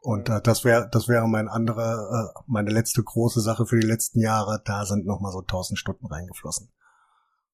Und 0.01 0.29
äh, 0.29 0.41
das 0.41 0.63
wäre 0.63 0.87
das 0.91 1.07
wäre 1.07 1.27
mein 1.27 1.47
andere, 1.47 2.31
äh, 2.35 2.39
meine 2.47 2.71
letzte 2.71 3.03
große 3.03 3.41
Sache 3.41 3.65
für 3.65 3.79
die 3.79 3.87
letzten 3.87 4.19
Jahre. 4.19 4.61
Da 4.65 4.85
sind 4.85 5.05
noch 5.05 5.19
mal 5.19 5.31
so 5.31 5.39
1000 5.39 5.77
Stunden 5.77 6.05
reingeflossen. 6.05 6.69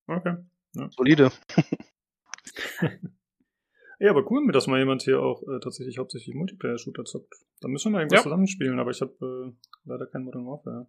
Okay. 0.07 0.35
solide. 0.91 1.31
Ja, 3.99 4.09
aber 4.09 4.29
cool, 4.29 4.51
dass 4.51 4.67
mal 4.67 4.79
jemand 4.79 5.03
hier 5.03 5.21
auch 5.21 5.43
äh, 5.43 5.61
tatsächlich 5.61 5.97
hauptsächlich 5.97 6.35
Multiplayer-Shooter 6.35 7.05
zockt. 7.05 7.35
Da 7.61 7.69
müssen 7.69 7.85
wir 7.85 7.91
mal 7.91 7.99
irgendwas 7.99 8.19
Ja. 8.19 8.23
zusammenspielen, 8.23 8.77
aber 8.77 8.91
ich 8.91 8.99
habe 8.99 9.13
äh, 9.21 9.53
leider 9.85 10.07
kein 10.07 10.23
Modern 10.23 10.45
Warfare. 10.45 10.87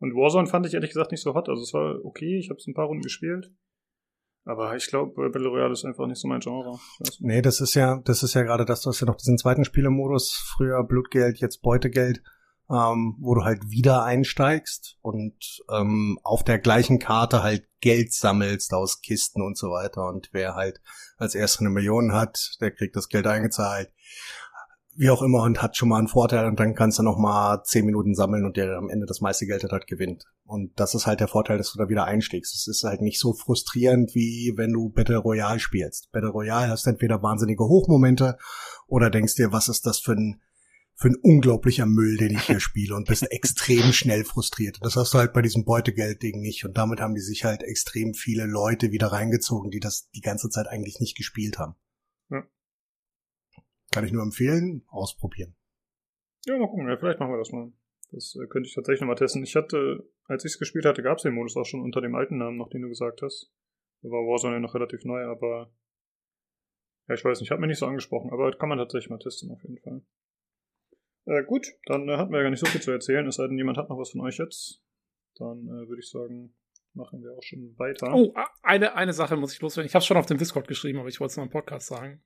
Und 0.00 0.14
Warzone 0.14 0.46
fand 0.46 0.66
ich 0.66 0.74
ehrlich 0.74 0.90
gesagt 0.90 1.12
nicht 1.12 1.22
so 1.22 1.32
hot. 1.34 1.48
Also 1.48 1.62
es 1.62 1.72
war 1.72 2.04
okay, 2.04 2.36
ich 2.38 2.50
habe 2.50 2.58
es 2.58 2.66
ein 2.66 2.74
paar 2.74 2.86
Runden 2.88 3.02
gespielt. 3.02 3.50
Aber 4.46 4.76
ich 4.76 4.86
glaube, 4.86 5.26
äh, 5.26 5.28
Battle 5.28 5.48
Royale 5.48 5.72
ist 5.72 5.84
einfach 5.84 6.06
nicht 6.06 6.20
so 6.20 6.28
mein 6.28 6.40
Genre. 6.40 6.78
Nee, 7.18 7.42
das 7.42 7.60
ist 7.60 7.74
ja, 7.74 8.00
das 8.04 8.22
ist 8.22 8.34
ja 8.34 8.42
gerade 8.42 8.64
das, 8.64 8.82
du 8.82 8.90
hast 8.90 9.00
ja 9.00 9.06
noch 9.06 9.16
diesen 9.16 9.38
zweiten 9.38 9.64
Spielermodus, 9.64 10.32
früher 10.56 10.84
Blutgeld, 10.84 11.38
jetzt 11.38 11.62
Beutegeld, 11.62 12.22
ähm, 12.70 13.16
wo 13.20 13.34
du 13.34 13.42
halt 13.42 13.70
wieder 13.70 14.04
einsteigst 14.04 14.98
und 15.02 15.34
ähm, 15.68 16.20
auf 16.22 16.44
der 16.44 16.60
gleichen 16.60 17.00
Karte 17.00 17.42
halt 17.42 17.66
Geld 17.80 18.12
sammelst 18.12 18.72
aus 18.72 19.00
Kisten 19.00 19.42
und 19.42 19.58
so 19.58 19.70
weiter. 19.70 20.06
Und 20.06 20.28
wer 20.30 20.54
halt 20.54 20.80
als 21.18 21.34
erster 21.34 21.60
eine 21.60 21.70
Million 21.70 22.12
hat, 22.12 22.56
der 22.60 22.70
kriegt 22.70 22.94
das 22.94 23.08
Geld 23.08 23.26
eingezahlt. 23.26 23.90
Wie 24.98 25.10
auch 25.10 25.20
immer 25.20 25.42
und 25.42 25.60
hat 25.60 25.76
schon 25.76 25.90
mal 25.90 25.98
einen 25.98 26.08
Vorteil 26.08 26.46
und 26.46 26.58
dann 26.58 26.74
kannst 26.74 26.98
du 26.98 27.02
noch 27.02 27.18
mal 27.18 27.62
zehn 27.64 27.84
Minuten 27.84 28.14
sammeln 28.14 28.46
und 28.46 28.56
der 28.56 28.78
am 28.78 28.88
Ende 28.88 29.04
das 29.04 29.20
meiste 29.20 29.46
Geld 29.46 29.62
hat, 29.62 29.72
hat 29.72 29.86
gewinnt. 29.86 30.24
Und 30.44 30.72
das 30.80 30.94
ist 30.94 31.06
halt 31.06 31.20
der 31.20 31.28
Vorteil, 31.28 31.58
dass 31.58 31.72
du 31.72 31.78
da 31.78 31.90
wieder 31.90 32.04
einstiegst. 32.04 32.54
Es 32.54 32.66
ist 32.66 32.82
halt 32.82 33.02
nicht 33.02 33.20
so 33.20 33.34
frustrierend, 33.34 34.14
wie 34.14 34.54
wenn 34.56 34.72
du 34.72 34.88
Battle 34.88 35.18
Royale 35.18 35.60
spielst. 35.60 36.10
Battle 36.12 36.30
Royale 36.30 36.68
hast 36.68 36.86
entweder 36.86 37.22
wahnsinnige 37.22 37.64
Hochmomente 37.64 38.38
oder 38.86 39.10
denkst 39.10 39.34
dir, 39.34 39.52
was 39.52 39.68
ist 39.68 39.84
das 39.84 39.98
für 39.98 40.12
ein, 40.12 40.40
für 40.94 41.08
ein 41.08 41.16
unglaublicher 41.16 41.84
Müll, 41.84 42.16
den 42.16 42.32
ich 42.32 42.44
hier 42.44 42.60
spiele 42.60 42.94
und 42.94 43.06
bist 43.06 43.30
extrem 43.30 43.92
schnell 43.92 44.24
frustriert. 44.24 44.78
Das 44.80 44.96
hast 44.96 45.12
du 45.12 45.18
halt 45.18 45.34
bei 45.34 45.42
diesem 45.42 45.66
Beutegeld-Ding 45.66 46.40
nicht. 46.40 46.64
Und 46.64 46.78
damit 46.78 47.00
haben 47.00 47.14
die 47.14 47.20
sich 47.20 47.44
halt 47.44 47.62
extrem 47.62 48.14
viele 48.14 48.46
Leute 48.46 48.92
wieder 48.92 49.08
reingezogen, 49.08 49.70
die 49.70 49.80
das 49.80 50.08
die 50.14 50.22
ganze 50.22 50.48
Zeit 50.48 50.68
eigentlich 50.68 51.00
nicht 51.00 51.16
gespielt 51.16 51.58
haben. 51.58 51.74
Kann 53.96 54.04
ich 54.04 54.12
nur 54.12 54.22
empfehlen, 54.22 54.84
ausprobieren. 54.88 55.56
Ja, 56.44 56.58
mal 56.58 56.68
gucken. 56.68 56.88
Ja, 56.88 56.96
vielleicht 56.96 57.18
machen 57.18 57.32
wir 57.32 57.38
das 57.38 57.50
mal. 57.50 57.72
Das 58.12 58.36
äh, 58.36 58.46
könnte 58.46 58.68
ich 58.68 58.74
tatsächlich 58.74 59.00
noch 59.00 59.08
mal 59.08 59.14
testen. 59.14 59.42
Ich 59.42 59.56
hatte, 59.56 60.08
als 60.24 60.44
ich 60.44 60.52
es 60.52 60.58
gespielt 60.58 60.84
hatte, 60.84 61.02
gab 61.02 61.16
es 61.16 61.22
den 61.22 61.34
Modus 61.34 61.56
auch 61.56 61.64
schon 61.64 61.80
unter 61.80 62.00
dem 62.00 62.14
alten 62.14 62.38
Namen 62.38 62.56
noch, 62.56 62.68
den 62.68 62.82
du 62.82 62.88
gesagt 62.88 63.22
hast. 63.22 63.52
Da 64.02 64.10
war 64.10 64.20
Warzone 64.20 64.54
ja 64.54 64.60
noch 64.60 64.74
relativ 64.74 65.04
neu, 65.04 65.24
aber 65.24 65.72
ja, 67.08 67.14
ich 67.14 67.24
weiß 67.24 67.40
nicht, 67.40 67.50
hat 67.50 67.58
mir 67.58 67.66
nicht 67.66 67.78
so 67.78 67.86
angesprochen, 67.86 68.30
aber 68.32 68.52
kann 68.56 68.68
man 68.68 68.78
tatsächlich 68.78 69.10
mal 69.10 69.18
testen 69.18 69.50
auf 69.50 69.62
jeden 69.62 69.78
Fall. 69.78 70.02
Äh, 71.24 71.44
gut, 71.44 71.66
dann 71.86 72.08
äh, 72.08 72.16
hatten 72.16 72.30
wir 72.30 72.38
ja 72.38 72.44
gar 72.44 72.50
nicht 72.50 72.60
so 72.60 72.66
viel 72.66 72.82
zu 72.82 72.90
erzählen, 72.90 73.26
es 73.26 73.36
sei 73.36 73.46
denn, 73.46 73.58
jemand 73.58 73.78
hat 73.78 73.88
noch 73.88 73.98
was 73.98 74.10
von 74.10 74.20
euch 74.20 74.38
jetzt. 74.38 74.82
Dann 75.36 75.66
äh, 75.66 75.88
würde 75.88 76.00
ich 76.00 76.08
sagen, 76.08 76.54
machen 76.94 77.22
wir 77.22 77.32
auch 77.32 77.42
schon 77.42 77.76
weiter. 77.78 78.12
Oh, 78.14 78.34
eine, 78.62 78.94
eine 78.94 79.12
Sache 79.12 79.36
muss 79.36 79.52
ich 79.52 79.60
loswerden. 79.60 79.86
Ich 79.86 79.94
habe 79.94 80.04
schon 80.04 80.16
auf 80.16 80.26
dem 80.26 80.38
Discord 80.38 80.68
geschrieben, 80.68 80.98
aber 80.98 81.08
ich 81.08 81.18
wollte 81.20 81.32
es 81.32 81.36
noch 81.36 81.44
im 81.44 81.50
Podcast 81.50 81.88
sagen. 81.88 82.22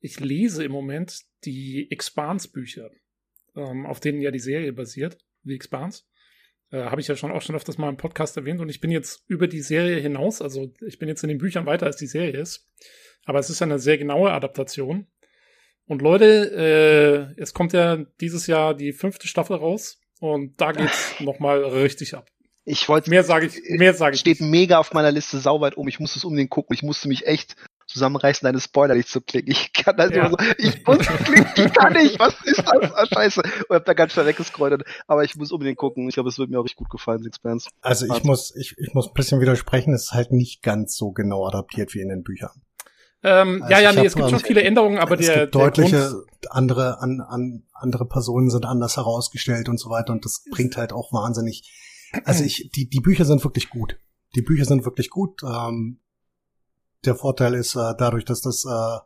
Ich 0.00 0.18
lese 0.18 0.64
im 0.64 0.72
Moment 0.72 1.20
die 1.44 1.90
Expanse-Bücher, 1.90 2.90
ähm, 3.56 3.86
auf 3.86 4.00
denen 4.00 4.20
ja 4.20 4.30
die 4.30 4.38
Serie 4.38 4.72
basiert, 4.72 5.18
The 5.44 5.54
Expanse. 5.54 6.04
Äh, 6.70 6.84
habe 6.84 7.00
ich 7.00 7.08
ja 7.08 7.16
schon 7.16 7.32
auch 7.32 7.42
schon 7.42 7.56
öfters 7.56 7.78
mal 7.78 7.88
im 7.88 7.96
Podcast 7.96 8.36
erwähnt 8.36 8.60
und 8.60 8.68
ich 8.68 8.80
bin 8.80 8.90
jetzt 8.90 9.24
über 9.26 9.48
die 9.48 9.60
Serie 9.60 10.00
hinaus, 10.00 10.40
also 10.40 10.72
ich 10.86 10.98
bin 10.98 11.08
jetzt 11.08 11.22
in 11.22 11.28
den 11.28 11.38
Büchern 11.38 11.66
weiter, 11.66 11.86
als 11.86 11.96
die 11.96 12.06
Serie 12.06 12.40
ist. 12.40 12.68
Aber 13.24 13.38
es 13.38 13.50
ist 13.50 13.60
ja 13.60 13.66
eine 13.66 13.78
sehr 13.78 13.98
genaue 13.98 14.32
Adaptation. 14.32 15.06
Und 15.86 16.02
Leute, 16.02 17.34
äh, 17.36 17.40
es 17.40 17.52
kommt 17.52 17.72
ja 17.72 17.96
dieses 18.20 18.46
Jahr 18.46 18.74
die 18.74 18.92
fünfte 18.92 19.26
Staffel 19.26 19.56
raus 19.56 20.00
und 20.20 20.60
da 20.60 20.72
geht's 20.72 21.14
nochmal 21.20 21.64
richtig 21.64 22.14
ab. 22.14 22.30
Ich 22.64 22.88
wollte. 22.88 23.10
Mehr 23.10 23.24
sage 23.24 23.46
ich, 23.46 23.60
mehr 23.78 23.94
sage 23.94 24.14
ich. 24.14 24.20
Steht 24.20 24.40
mega 24.40 24.78
auf 24.78 24.92
meiner 24.92 25.10
Liste 25.10 25.38
sauweit 25.38 25.76
um. 25.76 25.88
Ich 25.88 25.98
muss 25.98 26.14
es 26.14 26.24
unbedingt 26.24 26.50
gucken. 26.50 26.74
Ich 26.74 26.82
musste 26.82 27.08
mich 27.08 27.26
echt 27.26 27.56
zusammenreißen, 27.90 28.46
deine 28.46 28.60
Spoiler 28.60 28.94
nicht 28.94 29.08
zu 29.08 29.20
klicken. 29.20 29.50
Ich 29.52 29.72
kann 29.72 29.96
das 29.96 30.10
Ja. 30.10 30.26
immer 30.26 30.30
so, 30.30 30.36
ich 30.58 30.86
muss 30.86 30.98
klicken, 31.06 31.46
ich 31.66 31.72
kann 31.74 31.92
nicht, 31.92 32.18
was 32.18 32.34
ist 32.44 32.58
das? 32.58 32.92
Ah, 32.94 33.06
scheiße. 33.12 33.42
Und 33.68 33.74
hab 33.76 33.84
da 33.84 33.92
ganz 33.94 34.12
schnell 34.12 34.26
weggescrollt. 34.26 34.82
Aber 35.06 35.24
ich 35.24 35.36
muss 35.36 35.52
unbedingt 35.52 35.78
gucken. 35.78 36.08
Ich 36.08 36.14
glaube, 36.14 36.28
es 36.28 36.38
wird 36.38 36.50
mir 36.50 36.58
auch 36.58 36.64
richtig 36.64 36.78
gut 36.78 36.90
gefallen, 36.90 37.22
Sixpence. 37.22 37.68
Also 37.80 38.06
ich 38.06 38.10
Warte. 38.12 38.26
muss, 38.26 38.54
ich, 38.56 38.76
ich 38.78 38.94
muss 38.94 39.08
ein 39.08 39.14
bisschen 39.14 39.40
widersprechen, 39.40 39.92
es 39.94 40.04
ist 40.04 40.12
halt 40.12 40.32
nicht 40.32 40.62
ganz 40.62 40.96
so 40.96 41.12
genau 41.12 41.46
adaptiert 41.46 41.94
wie 41.94 42.00
in 42.00 42.08
den 42.08 42.22
Büchern. 42.22 42.62
Ähm, 43.22 43.62
Also 43.62 43.74
ja, 43.74 43.80
ja, 43.80 43.90
ich 43.90 43.96
nee, 43.96 44.06
es 44.06 44.14
gibt 44.16 44.30
schon 44.30 44.38
viele 44.40 44.62
Änderungen, 44.62 44.98
aber 44.98 45.18
es 45.20 45.26
der, 45.26 45.40
gibt 45.40 45.54
der 45.54 45.60
deutliche 45.60 46.08
Grund, 46.10 46.24
andere, 46.50 47.00
an, 47.00 47.20
an, 47.20 47.64
andere 47.74 48.06
Personen 48.06 48.48
sind 48.50 48.64
anders 48.64 48.96
herausgestellt 48.96 49.68
und 49.68 49.78
so 49.78 49.90
weiter 49.90 50.12
und 50.12 50.24
das 50.24 50.42
bringt 50.50 50.76
halt 50.78 50.92
auch 50.92 51.12
wahnsinnig. 51.12 51.70
Also 52.24 52.44
ich, 52.44 52.70
die, 52.74 52.88
die 52.88 53.00
Bücher 53.00 53.24
sind 53.26 53.44
wirklich 53.44 53.68
gut. 53.68 53.98
Die 54.34 54.42
Bücher 54.42 54.64
sind 54.64 54.84
wirklich 54.84 55.10
gut. 55.10 55.42
Ähm, 55.42 56.00
der 57.04 57.14
Vorteil 57.14 57.54
ist 57.54 57.74
äh, 57.76 57.94
dadurch, 57.98 58.24
dass 58.24 58.40
das 58.40 58.64
äh, 58.64 58.98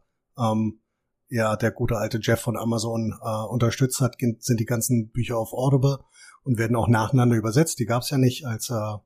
ähm, 0.43 0.81
ja 1.29 1.57
der 1.57 1.71
gute 1.71 1.97
alte 1.97 2.19
Jeff 2.21 2.41
von 2.41 2.57
Amazon 2.57 3.15
äh, 3.23 3.45
unterstützt 3.47 4.01
hat, 4.01 4.17
sind 4.39 4.61
die 4.61 4.65
ganzen 4.67 5.11
Bücher 5.11 5.39
auf 5.39 5.53
Audible 5.53 5.99
und 6.43 6.59
werden 6.59 6.77
auch 6.77 6.89
nacheinander 6.89 7.37
übersetzt. 7.37 7.79
Die 7.79 7.87
gab 7.87 8.03
es 8.03 8.11
ja 8.11 8.19
nicht 8.19 8.47
als 8.47 8.71
äh, 8.71 8.97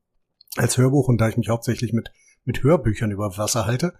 als 0.57 0.76
Hörbuch 0.76 1.09
und 1.09 1.21
da 1.21 1.28
ich 1.28 1.37
mich 1.37 1.49
hauptsächlich 1.49 1.92
mit 1.92 2.11
mit 2.45 2.62
Hörbüchern 2.62 3.11
über 3.11 3.37
Wasser 3.37 3.66
halte, 3.66 3.92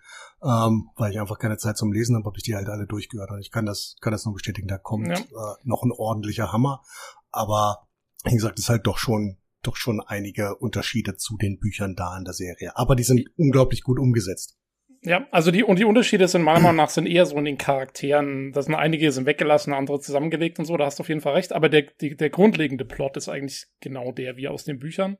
ähm, 0.43 0.89
weil 0.97 1.13
ich 1.13 1.21
einfach 1.21 1.39
keine 1.39 1.59
Zeit 1.59 1.77
zum 1.77 1.93
Lesen 1.93 2.17
habe, 2.17 2.25
habe 2.25 2.39
ich 2.39 2.45
die 2.45 2.55
halt 2.55 2.69
alle 2.69 2.87
durchgehört. 2.87 3.31
Und 3.31 3.41
ich 3.41 3.51
kann 3.51 3.67
das 3.67 3.97
kann 4.01 4.13
das 4.13 4.25
nur 4.25 4.35
bestätigen. 4.35 4.69
Da 4.69 4.79
kommt 4.79 5.09
Ja. 5.09 5.17
äh, 5.19 5.55
noch 5.65 5.83
ein 5.83 5.93
ordentlicher 5.93 6.51
Hammer, 6.51 6.83
aber 7.31 7.89
wie 8.25 8.35
gesagt, 8.35 8.59
es 8.59 8.65
ist 8.65 8.71
halt 8.71 8.87
doch 8.87 8.99
schon 8.99 9.37
doch 9.63 9.77
schon 9.77 10.01
einige 10.01 10.55
Unterschiede 10.57 11.17
zu 11.17 11.37
den 11.37 11.59
Büchern 11.59 11.95
da 11.97 12.17
in 12.17 12.25
der 12.25 12.33
Serie. 12.35 12.77
Aber 12.77 12.95
die 12.97 13.03
sind 13.03 13.29
unglaublich 13.37 13.83
gut 13.83 13.99
umgesetzt. 13.99 14.58
Ja, 15.03 15.27
also 15.31 15.51
die, 15.51 15.65
und 15.65 15.79
die 15.79 15.85
Unterschiede 15.85 16.27
sind 16.29 16.43
meiner 16.43 16.61
Meinung 16.61 16.77
nach 16.77 16.91
sind 16.91 17.07
eher 17.07 17.27
so 17.27 17.37
in 17.37 17.45
den 17.45 17.59
Charakteren. 17.59 18.53
Da 18.53 18.63
sind 18.63 18.75
einige 18.75 19.11
sind 19.13 19.27
weggelassen, 19.27 19.73
andere 19.73 20.01
zusammengelegt 20.01 20.59
und 20.59 20.65
so, 20.65 20.77
da 20.77 20.87
hast 20.87 20.99
du 20.99 21.03
auf 21.03 21.09
jeden 21.09 21.21
Fall 21.21 21.35
recht. 21.35 21.53
Aber 21.53 21.69
der, 21.69 21.83
die, 21.83 22.17
der 22.17 22.31
grundlegende 22.31 22.85
Plot 22.85 23.17
ist 23.17 23.29
eigentlich 23.29 23.67
genau 23.81 24.13
der 24.13 24.37
wie 24.37 24.49
aus 24.49 24.65
den 24.65 24.79
Büchern. 24.79 25.19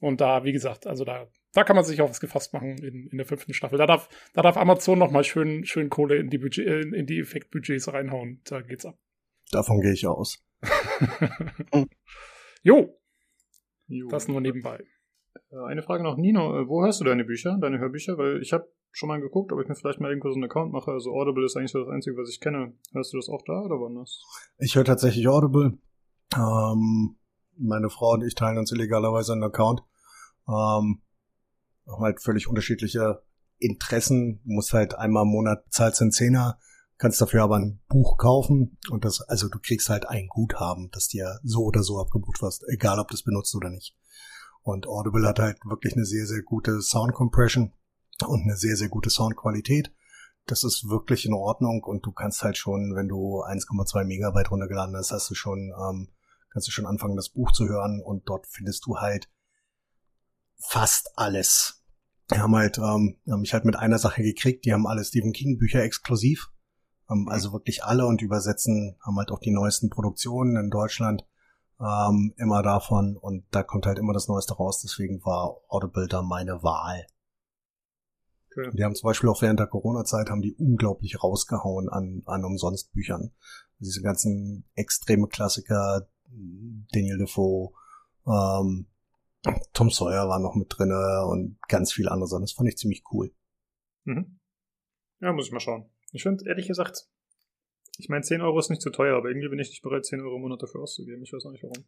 Und 0.00 0.20
da, 0.20 0.44
wie 0.44 0.52
gesagt, 0.52 0.86
also 0.86 1.04
da, 1.04 1.28
da 1.52 1.64
kann 1.64 1.76
man 1.76 1.84
sich 1.84 2.00
auf 2.00 2.10
was 2.10 2.20
gefasst 2.20 2.52
machen 2.52 2.78
in, 2.78 3.08
in 3.10 3.18
der 3.18 3.26
fünften 3.26 3.54
Staffel. 3.54 3.78
Da 3.78 3.86
darf, 3.86 4.08
da 4.34 4.42
darf 4.42 4.56
Amazon 4.56 4.98
noch 4.98 5.10
mal 5.10 5.24
schön, 5.24 5.64
schön 5.64 5.90
Kohle 5.90 6.16
in 6.16 6.28
die 6.28 6.38
Budget, 6.38 6.66
äh, 6.66 6.80
in 6.80 7.06
die 7.06 7.20
Effektbudgets 7.20 7.92
reinhauen. 7.92 8.40
Da 8.44 8.60
geht's 8.60 8.84
ab. 8.84 8.98
Davon 9.50 9.80
gehe 9.80 9.92
ich 9.92 10.06
aus. 10.06 10.42
Jo, 12.64 12.96
Jo. 13.88 14.08
das 14.08 14.28
nur 14.28 14.40
nebenbei. 14.40 14.84
Äh, 15.52 15.64
Eine 15.66 15.82
Frage 15.82 16.02
noch, 16.02 16.16
Nino, 16.16 16.60
äh, 16.60 16.68
wo 16.68 16.82
hörst 16.82 17.00
du 17.00 17.04
deine 17.04 17.24
Bücher, 17.24 17.58
deine 17.60 17.78
Hörbücher? 17.78 18.18
Weil 18.18 18.40
ich 18.40 18.52
habe 18.52 18.68
schon 18.90 19.08
mal 19.08 19.20
geguckt, 19.20 19.52
ob 19.52 19.60
ich 19.60 19.68
mir 19.68 19.74
vielleicht 19.74 20.00
mal 20.00 20.08
irgendwo 20.08 20.30
so 20.30 20.34
einen 20.34 20.44
Account 20.44 20.72
mache. 20.72 20.90
Also 20.90 21.12
Audible 21.12 21.44
ist 21.44 21.56
eigentlich 21.56 21.72
so 21.72 21.80
das 21.80 21.88
Einzige, 21.88 22.16
was 22.16 22.28
ich 22.28 22.40
kenne. 22.40 22.74
Hörst 22.92 23.12
du 23.12 23.18
das 23.18 23.28
auch 23.28 23.42
da 23.46 23.60
oder 23.60 23.78
woanders? 23.78 24.22
Ich 24.58 24.76
höre 24.76 24.84
tatsächlich 24.84 25.28
Audible. 25.28 25.78
Ähm, 26.34 27.16
meine 27.56 27.90
Frau 27.90 28.12
und 28.12 28.24
ich 28.24 28.34
teilen 28.34 28.58
uns 28.58 28.72
illegalerweise 28.72 29.32
einen 29.32 29.44
Account. 29.44 29.82
Ähm, 30.48 31.02
halt 31.86 32.20
völlig 32.22 32.48
unterschiedliche 32.48 33.22
Interessen. 33.58 34.40
Du 34.44 34.52
musst 34.52 34.72
halt 34.72 34.94
einmal 34.94 35.24
im 35.24 35.30
Monat 35.30 35.64
bezahlst 35.64 36.00
einen 36.02 36.12
Zehner, 36.12 36.58
kannst 36.98 37.20
dafür 37.20 37.42
aber 37.42 37.56
ein 37.56 37.80
Buch 37.88 38.18
kaufen 38.18 38.78
und 38.90 39.04
das, 39.04 39.20
also 39.22 39.48
du 39.48 39.58
kriegst 39.58 39.88
halt 39.88 40.08
ein 40.08 40.26
Guthaben, 40.28 40.90
das 40.92 41.08
dir 41.08 41.38
so 41.42 41.64
oder 41.64 41.82
so 41.82 42.00
abgebucht 42.00 42.42
wirst, 42.42 42.64
egal 42.68 42.98
ob 42.98 43.08
du 43.08 43.14
es 43.14 43.22
benutzt 43.22 43.54
oder 43.54 43.70
nicht. 43.70 43.96
Und 44.62 44.86
Audible 44.86 45.26
hat 45.26 45.40
halt 45.40 45.58
wirklich 45.64 45.94
eine 45.94 46.04
sehr, 46.04 46.26
sehr 46.26 46.42
gute 46.42 46.80
Sound 46.80 47.14
Compression 47.14 47.72
und 48.26 48.42
eine 48.42 48.56
sehr, 48.56 48.76
sehr 48.76 48.88
gute 48.88 49.10
Soundqualität. 49.10 49.92
Das 50.46 50.64
ist 50.64 50.88
wirklich 50.88 51.26
in 51.26 51.34
Ordnung 51.34 51.82
und 51.84 52.04
du 52.04 52.12
kannst 52.12 52.42
halt 52.42 52.56
schon, 52.56 52.94
wenn 52.94 53.08
du 53.08 53.42
1,2 53.42 54.04
Megabyte 54.04 54.50
runtergeladen 54.50 54.96
hast, 54.96 55.12
hast 55.12 55.30
du 55.30 55.34
schon, 55.34 55.72
ähm, 55.88 56.08
kannst 56.50 56.68
du 56.68 56.72
schon 56.72 56.86
anfangen, 56.86 57.16
das 57.16 57.28
Buch 57.28 57.52
zu 57.52 57.68
hören 57.68 58.00
und 58.04 58.28
dort 58.28 58.46
findest 58.46 58.86
du 58.86 58.98
halt 58.98 59.28
fast 60.58 61.12
alles. 61.16 61.82
Die 62.30 62.38
haben 62.38 62.54
halt, 62.54 62.78
ähm, 62.78 63.18
haben 63.28 63.40
mich 63.40 63.52
halt 63.52 63.64
mit 63.64 63.76
einer 63.76 63.98
Sache 63.98 64.22
gekriegt, 64.22 64.64
die 64.64 64.72
haben 64.72 64.86
alle 64.86 65.04
Stephen 65.04 65.32
King 65.32 65.58
Bücher 65.58 65.82
exklusiv. 65.82 66.50
Ähm, 67.10 67.28
also 67.28 67.52
wirklich 67.52 67.84
alle 67.84 68.06
und 68.06 68.22
übersetzen, 68.22 68.96
haben 69.04 69.18
halt 69.18 69.30
auch 69.30 69.40
die 69.40 69.50
neuesten 69.50 69.90
Produktionen 69.90 70.56
in 70.56 70.70
Deutschland 70.70 71.24
ähm, 71.80 72.34
immer 72.36 72.62
davon 72.62 73.16
und 73.16 73.44
da 73.50 73.62
kommt 73.62 73.86
halt 73.86 73.98
immer 73.98 74.12
das 74.12 74.28
Neueste 74.28 74.54
raus, 74.54 74.80
deswegen 74.82 75.24
war 75.24 75.56
Audible 75.68 76.08
da 76.08 76.22
meine 76.22 76.62
Wahl. 76.62 77.06
Okay. 78.50 78.70
Die 78.74 78.84
haben 78.84 78.94
zum 78.94 79.08
Beispiel 79.08 79.30
auch 79.30 79.40
während 79.40 79.60
der 79.60 79.66
Corona-Zeit 79.66 80.28
haben 80.28 80.42
die 80.42 80.54
unglaublich 80.54 81.22
rausgehauen 81.22 81.88
an, 81.88 82.22
an 82.26 82.44
Umsonstbüchern. 82.44 83.32
Diese 83.78 84.02
ganzen 84.02 84.64
extreme 84.74 85.26
Klassiker, 85.26 86.06
Daniel 86.26 87.18
Defoe, 87.18 87.72
ähm, 88.26 88.86
Tom 89.72 89.90
Sawyer 89.90 90.28
war 90.28 90.38
noch 90.38 90.54
mit 90.54 90.68
drinne 90.70 91.26
und 91.26 91.58
ganz 91.68 91.92
viele 91.92 92.10
andere 92.10 92.28
Sachen. 92.28 92.42
Das 92.42 92.52
fand 92.52 92.68
ich 92.68 92.76
ziemlich 92.76 93.02
cool. 93.12 93.34
Mhm. 94.04 94.38
Ja, 95.20 95.32
muss 95.32 95.46
ich 95.46 95.52
mal 95.52 95.60
schauen. 95.60 95.90
Ich 96.12 96.22
finde, 96.22 96.44
ehrlich 96.46 96.68
gesagt, 96.68 97.08
ich 98.02 98.08
meine, 98.08 98.22
10 98.22 98.40
Euro 98.40 98.58
ist 98.58 98.70
nicht 98.70 98.82
zu 98.82 98.90
teuer, 98.90 99.16
aber 99.16 99.28
irgendwie 99.28 99.48
bin 99.48 99.58
ich 99.58 99.68
nicht 99.68 99.82
bereit, 99.82 100.04
10 100.04 100.20
Euro 100.20 100.36
im 100.36 100.42
Monat 100.42 100.62
dafür 100.62 100.82
auszugeben. 100.82 101.22
Ich 101.22 101.32
weiß 101.32 101.44
auch 101.46 101.52
nicht 101.52 101.62
warum. 101.62 101.84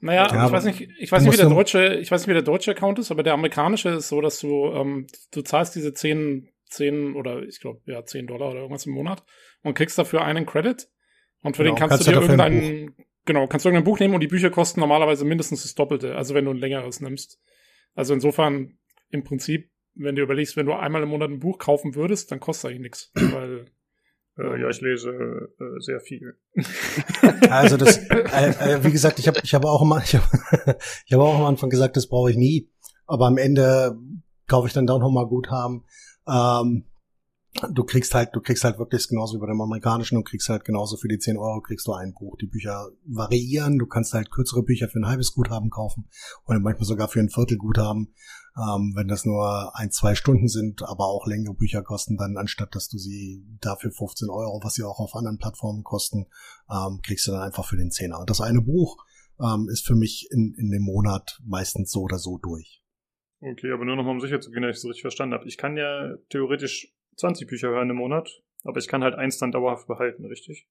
Naja, 0.00 0.28
Ja, 0.30 0.46
ich 0.46 0.52
weiß 0.52 0.64
nicht, 0.64 0.88
ich 0.98 1.10
weiß 1.10 1.22
nicht, 1.22 1.32
wie 1.32 1.36
der 1.36 1.48
deutsche, 1.48 1.94
ich 1.94 2.10
weiß 2.10 2.22
nicht, 2.22 2.28
wie 2.28 2.34
der 2.34 2.42
deutsche 2.42 2.72
Account 2.72 2.98
ist, 2.98 3.10
aber 3.10 3.22
der 3.22 3.32
amerikanische 3.32 3.88
ist 3.90 4.08
so, 4.08 4.20
dass 4.20 4.38
du, 4.38 4.66
ähm, 4.72 5.06
du 5.32 5.42
zahlst 5.42 5.74
diese 5.74 5.94
10, 5.94 6.48
10 6.66 7.14
oder 7.14 7.42
ich 7.42 7.60
glaube, 7.60 7.80
ja, 7.86 8.04
10 8.04 8.26
Dollar 8.26 8.50
oder 8.50 8.60
irgendwas 8.60 8.86
im 8.86 8.92
Monat 8.92 9.24
und 9.62 9.74
kriegst 9.74 9.98
dafür 9.98 10.22
einen 10.24 10.46
Credit. 10.46 10.88
Und 11.42 11.56
für 11.56 11.62
Genau, 11.62 11.74
den 11.74 11.78
kannst, 11.78 11.90
kannst 11.90 12.06
du 12.06 12.10
dir 12.10 12.20
dafür 12.20 12.44
ein 12.44 12.52
irgendein, 12.52 13.06
genau, 13.24 13.46
kannst 13.46 13.64
du 13.64 13.68
irgendein 13.68 13.84
Buch 13.84 13.98
nehmen 13.98 14.14
und 14.14 14.20
die 14.20 14.28
Bücher 14.28 14.50
kosten 14.50 14.80
normalerweise 14.80 15.24
mindestens 15.24 15.62
das 15.62 15.74
Doppelte, 15.74 16.16
also 16.16 16.34
wenn 16.34 16.44
du 16.44 16.50
ein 16.50 16.58
längeres 16.58 17.00
nimmst. 17.00 17.40
Also 17.94 18.12
insofern, 18.14 18.78
im 19.10 19.24
Prinzip, 19.24 19.70
wenn 19.94 20.16
du 20.16 20.22
überlegst, 20.22 20.56
wenn 20.56 20.66
du 20.66 20.72
einmal 20.72 21.02
im 21.02 21.10
Monat 21.10 21.30
ein 21.30 21.38
Buch 21.38 21.58
kaufen 21.58 21.94
würdest, 21.94 22.32
dann 22.32 22.40
kostet 22.40 22.70
eigentlich 22.70 22.82
nichts, 22.82 23.12
weil, 23.14 23.66
Äh, 24.36 24.60
ja, 24.60 24.68
ich 24.68 24.80
lese 24.80 25.10
äh, 25.10 25.80
sehr 25.80 26.00
viel. 26.00 26.36
Also 27.50 27.76
das, 27.76 27.98
äh, 28.08 28.74
äh, 28.74 28.84
wie 28.84 28.90
gesagt, 28.90 29.18
ich 29.18 29.28
habe 29.28 29.38
ich 29.42 29.54
habe 29.54 29.68
auch 29.68 29.82
immer, 29.82 30.02
ich 30.02 30.14
habe 30.16 30.26
ich 31.06 31.12
hab 31.12 31.20
auch 31.20 31.34
am 31.38 31.44
Anfang 31.44 31.70
gesagt, 31.70 31.96
das 31.96 32.08
brauche 32.08 32.30
ich 32.30 32.36
nie. 32.36 32.68
Aber 33.06 33.26
am 33.26 33.36
Ende 33.36 33.96
kaufe 34.46 34.66
ich 34.66 34.72
dann 34.72 34.86
doch 34.86 34.98
noch 34.98 35.10
mal 35.10 35.26
Guthaben. 35.26 35.84
Ähm, 36.26 36.84
du 37.70 37.84
kriegst 37.84 38.14
halt, 38.14 38.30
du 38.32 38.40
kriegst 38.40 38.64
halt 38.64 38.78
wirklich 38.78 39.08
genauso 39.08 39.36
wie 39.36 39.40
bei 39.40 39.46
dem 39.46 39.60
amerikanischen, 39.60 40.16
du 40.16 40.22
kriegst 40.22 40.48
halt 40.48 40.64
genauso 40.64 40.96
für 40.96 41.08
die 41.08 41.18
10 41.18 41.36
Euro 41.36 41.60
kriegst 41.60 41.86
du 41.86 41.92
ein 41.92 42.12
Buch. 42.12 42.36
Die 42.36 42.46
Bücher 42.46 42.88
variieren, 43.04 43.78
du 43.78 43.86
kannst 43.86 44.12
halt 44.12 44.30
kürzere 44.30 44.62
Bücher 44.62 44.88
für 44.88 44.98
ein 44.98 45.06
halbes 45.06 45.32
Guthaben 45.32 45.70
kaufen 45.70 46.08
oder 46.46 46.58
manchmal 46.58 46.86
sogar 46.86 47.08
für 47.08 47.20
ein 47.20 47.30
Viertel 47.30 47.58
Guthaben. 47.58 48.14
Ähm, 48.56 48.92
wenn 48.94 49.08
das 49.08 49.24
nur 49.24 49.72
ein, 49.76 49.90
zwei 49.90 50.14
Stunden 50.14 50.46
sind, 50.46 50.82
aber 50.84 51.06
auch 51.06 51.26
längere 51.26 51.54
Bücher 51.54 51.82
kosten, 51.82 52.16
dann 52.16 52.36
anstatt 52.36 52.74
dass 52.74 52.88
du 52.88 52.98
sie 52.98 53.44
dafür 53.60 53.90
15 53.90 54.30
Euro, 54.30 54.60
was 54.62 54.74
sie 54.74 54.84
auch 54.84 55.00
auf 55.00 55.16
anderen 55.16 55.38
Plattformen 55.38 55.82
kosten, 55.82 56.26
ähm, 56.70 57.00
kriegst 57.02 57.26
du 57.26 57.32
dann 57.32 57.42
einfach 57.42 57.66
für 57.66 57.76
den 57.76 57.90
Zehner. 57.90 58.20
Und 58.20 58.30
das 58.30 58.40
eine 58.40 58.60
Buch 58.60 59.04
ähm, 59.40 59.68
ist 59.68 59.84
für 59.84 59.96
mich 59.96 60.28
in, 60.30 60.54
in 60.56 60.70
dem 60.70 60.82
Monat 60.82 61.40
meistens 61.44 61.90
so 61.90 62.02
oder 62.02 62.18
so 62.18 62.38
durch. 62.38 62.80
Okay, 63.40 63.72
aber 63.72 63.84
nur 63.84 63.96
noch 63.96 64.04
mal 64.04 64.12
um 64.12 64.20
sicher 64.20 64.40
zu 64.40 64.50
gehen, 64.50 64.62
dass 64.62 64.76
ich 64.76 64.78
es 64.78 64.88
richtig 64.88 65.02
verstanden 65.02 65.34
habe. 65.34 65.46
Ich 65.46 65.58
kann 65.58 65.76
ja 65.76 66.14
theoretisch 66.30 66.93
20 67.16 67.46
Bücher 67.48 67.68
hören 67.68 67.90
im 67.90 67.96
Monat, 67.96 68.42
aber 68.64 68.78
ich 68.78 68.88
kann 68.88 69.02
halt 69.02 69.14
eins 69.14 69.38
dann 69.38 69.52
dauerhaft 69.52 69.86
behalten, 69.86 70.24
richtig? 70.26 70.68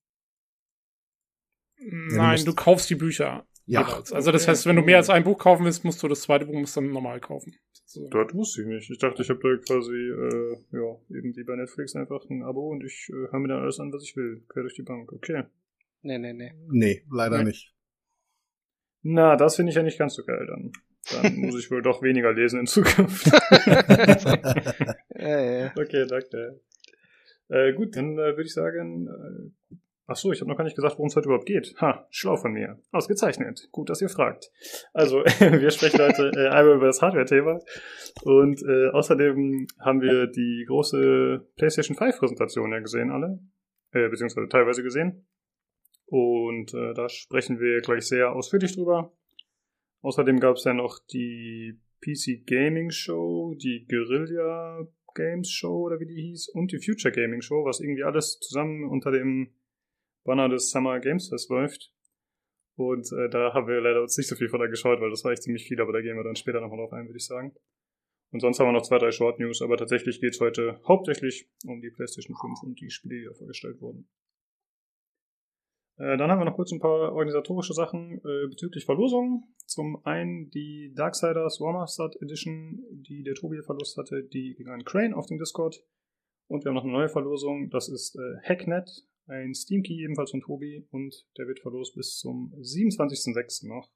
nein, 1.79 2.31
musst- 2.31 2.47
du 2.47 2.53
kaufst 2.55 2.89
die 2.89 2.95
Bücher. 2.95 3.45
Ja. 3.65 3.81
jeweils. 3.87 4.11
Also 4.11 4.31
das 4.33 4.45
heißt, 4.47 4.65
wenn 4.65 4.75
du 4.75 4.81
mehr 4.81 4.97
als 4.97 5.09
ein 5.09 5.23
Buch 5.23 5.37
kaufen 5.39 5.63
willst, 5.63 5.85
musst 5.85 6.03
du 6.03 6.09
das 6.09 6.21
zweite 6.21 6.45
Buch 6.45 6.53
musst 6.53 6.75
du 6.75 6.81
dann 6.81 6.91
normal 6.91 7.21
kaufen. 7.21 7.55
sozusagen. 7.71 8.09
Dort 8.11 8.33
wusste 8.33 8.61
ich 8.61 8.67
nicht. 8.67 8.89
Ich 8.91 8.97
dachte, 8.99 9.21
ich 9.21 9.29
habe 9.29 9.39
da 9.39 9.55
quasi, 9.65 9.93
äh, 9.95 10.57
ja, 10.71 11.17
eben 11.17 11.33
wie 11.35 11.43
bei 11.45 11.55
Netflix 11.55 11.95
einfach 11.95 12.25
ein 12.29 12.43
Abo 12.43 12.71
und 12.71 12.83
ich 12.83 13.07
äh, 13.09 13.13
höre 13.31 13.39
mir 13.39 13.47
dann 13.47 13.61
alles 13.61 13.79
an, 13.79 13.93
was 13.93 14.03
ich 14.03 14.17
will. 14.17 14.43
Quer 14.49 14.63
durch 14.63 14.75
die 14.75 14.81
Bank. 14.83 15.11
Okay. 15.13 15.43
Nee, 16.01 16.17
nee, 16.17 16.33
nee. 16.33 16.51
Nee, 16.69 17.03
leider 17.09 17.37
Nee. 17.37 17.45
nicht. 17.45 17.73
Na, 19.01 19.37
das 19.37 19.55
finde 19.55 19.69
ich 19.69 19.75
ja 19.77 19.83
nicht 19.83 19.97
ganz 19.97 20.15
so 20.15 20.25
geil 20.25 20.45
dann. 20.45 20.71
Dann 21.21 21.35
muss 21.39 21.57
ich 21.57 21.71
wohl 21.71 21.81
doch 21.81 22.01
weniger 22.01 22.33
lesen 22.33 22.59
in 22.61 22.67
Zukunft. 22.67 23.27
Ja, 25.27 25.39
ja. 25.39 25.73
okay, 25.77 26.05
danke. 26.07 26.59
Äh, 27.49 27.73
gut, 27.73 27.95
dann 27.95 28.13
äh, 28.13 28.35
würde 28.35 28.43
ich 28.43 28.53
sagen, 28.53 29.07
äh, 29.07 29.75
Ach 30.05 30.17
so, 30.17 30.33
ich 30.33 30.41
habe 30.41 30.49
noch 30.49 30.57
gar 30.57 30.65
nicht 30.65 30.75
gesagt, 30.75 30.95
worum 30.97 31.07
es 31.07 31.15
heute 31.15 31.27
überhaupt 31.27 31.45
geht. 31.45 31.75
Ha, 31.79 32.05
schlau 32.09 32.35
von 32.35 32.51
mir. 32.51 32.77
Ausgezeichnet. 32.91 33.69
Gut, 33.71 33.89
dass 33.89 34.01
ihr 34.01 34.09
fragt. 34.09 34.51
Also, 34.93 35.19
wir 35.39 35.71
sprechen 35.71 36.01
heute 36.01 36.29
äh, 36.35 36.49
einmal 36.49 36.75
über 36.75 36.87
das 36.87 37.01
Hardware-Thema. 37.01 37.59
Und 38.23 38.61
äh, 38.63 38.89
außerdem 38.89 39.67
haben 39.79 40.01
wir 40.01 40.27
die 40.27 40.65
große 40.67 41.47
PlayStation 41.55 41.95
5-Präsentation 41.95 42.73
ja 42.73 42.79
gesehen, 42.79 43.11
alle. 43.11 43.39
Äh, 43.91 44.09
beziehungsweise 44.09 44.49
teilweise 44.49 44.83
gesehen. 44.83 45.25
Und 46.07 46.73
äh, 46.73 46.93
da 46.93 47.07
sprechen 47.07 47.61
wir 47.61 47.79
gleich 47.79 48.05
sehr 48.05 48.33
ausführlich 48.33 48.75
drüber. 48.75 49.13
Außerdem 50.01 50.41
gab 50.41 50.57
es 50.57 50.65
ja 50.65 50.73
noch 50.73 50.99
die 51.13 51.79
PC 52.01 52.45
Gaming 52.45 52.91
Show, 52.91 53.55
die 53.55 53.87
Guerilla 53.87 54.85
Games 55.13 55.49
Show 55.49 55.85
oder 55.85 55.99
wie 55.99 56.05
die 56.05 56.21
hieß 56.21 56.49
und 56.49 56.71
die 56.71 56.79
Future 56.79 57.13
Gaming 57.13 57.41
Show, 57.41 57.65
was 57.65 57.79
irgendwie 57.79 58.03
alles 58.03 58.39
zusammen 58.39 58.89
unter 58.89 59.11
dem 59.11 59.53
Banner 60.23 60.49
des 60.49 60.71
Summer 60.71 60.99
Games 60.99 61.29
Fest 61.29 61.49
läuft. 61.49 61.93
Und 62.75 63.11
äh, 63.11 63.29
da 63.29 63.53
haben 63.53 63.67
wir 63.67 63.79
leider 63.81 64.01
uns 64.01 64.17
nicht 64.17 64.27
so 64.27 64.35
viel 64.35 64.49
von 64.49 64.59
da 64.59 64.67
geschaut, 64.67 64.99
weil 64.99 65.11
das 65.11 65.23
war 65.23 65.31
echt 65.31 65.43
ziemlich 65.43 65.67
viel, 65.67 65.79
aber 65.79 65.93
da 65.93 66.01
gehen 66.01 66.15
wir 66.15 66.23
dann 66.23 66.35
später 66.35 66.59
nochmal 66.59 66.79
drauf 66.79 66.93
ein, 66.93 67.07
würde 67.07 67.17
ich 67.17 67.25
sagen. 67.25 67.53
Und 68.31 68.39
sonst 68.39 68.59
haben 68.59 68.67
wir 68.67 68.71
noch 68.71 68.81
zwei, 68.81 68.97
drei 68.97 69.11
Short 69.11 69.39
News, 69.39 69.61
aber 69.61 69.77
tatsächlich 69.77 70.19
geht 70.19 70.33
es 70.33 70.39
heute 70.39 70.81
hauptsächlich 70.87 71.47
um 71.67 71.81
die 71.81 71.91
PlayStation 71.91 72.35
5 72.35 72.63
und 72.63 72.81
die 72.81 72.89
Spiele, 72.89 73.19
die 73.19 73.25
da 73.25 73.33
vorgestellt 73.33 73.79
wurden. 73.79 74.09
Äh, 75.97 76.17
dann 76.17 76.31
haben 76.31 76.39
wir 76.39 76.45
noch 76.45 76.55
kurz 76.55 76.71
ein 76.71 76.79
paar 76.79 77.13
organisatorische 77.13 77.73
Sachen 77.73 78.19
äh, 78.19 78.47
bezüglich 78.47 78.85
Verlosungen. 78.85 79.43
Zum 79.65 80.03
einen 80.05 80.49
die 80.49 80.93
Darksiders 80.95 81.59
Warmastered 81.59 82.21
Edition, 82.21 82.83
die 82.91 83.23
der 83.23 83.35
Tobi 83.35 83.61
verlost 83.61 83.97
hatte, 83.97 84.23
die 84.23 84.55
gegen 84.55 84.69
einen 84.69 84.85
Crane 84.85 85.13
auf 85.13 85.27
dem 85.27 85.37
Discord. 85.37 85.83
Und 86.47 86.63
wir 86.63 86.69
haben 86.69 86.75
noch 86.75 86.83
eine 86.83 86.93
neue 86.93 87.09
Verlosung, 87.09 87.69
das 87.69 87.89
ist 87.89 88.15
äh, 88.15 88.47
Hacknet, 88.47 88.89
ein 89.27 89.53
Steam 89.53 89.83
Key 89.83 90.03
ebenfalls 90.03 90.31
von 90.31 90.41
Tobi 90.41 90.85
und 90.91 91.25
der 91.37 91.47
wird 91.47 91.59
verlost 91.61 91.95
bis 91.95 92.17
zum 92.17 92.53
27.06. 92.59 93.67
noch. 93.67 93.89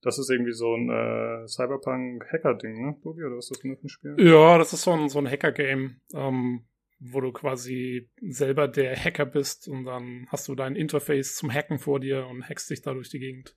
Das 0.00 0.18
ist 0.18 0.30
irgendwie 0.30 0.52
so 0.52 0.74
ein 0.74 0.90
äh, 0.90 1.48
Cyberpunk-Hacker-Ding, 1.48 2.86
ne, 2.86 2.96
Tobi? 3.02 3.24
Oder 3.24 3.36
was 3.36 3.46
ist 3.46 3.50
das 3.52 3.60
für 3.60 3.68
ein 3.68 3.88
Spiel? 3.88 4.16
Ja, 4.18 4.58
das 4.58 4.72
ist 4.72 4.82
so 4.82 4.92
ein, 4.92 5.08
so 5.08 5.18
ein 5.18 5.30
Hacker-Game, 5.30 6.00
ähm, 6.14 6.64
wo 6.98 7.20
du 7.20 7.32
quasi 7.32 8.10
selber 8.20 8.68
der 8.68 8.96
Hacker 8.96 9.26
bist 9.26 9.68
und 9.68 9.84
dann 9.84 10.26
hast 10.28 10.48
du 10.48 10.54
dein 10.54 10.76
Interface 10.76 11.36
zum 11.36 11.52
Hacken 11.52 11.78
vor 11.78 12.00
dir 12.00 12.26
und 12.26 12.48
hackst 12.48 12.70
dich 12.70 12.82
da 12.82 12.94
durch 12.94 13.10
die 13.10 13.18
Gegend. 13.18 13.56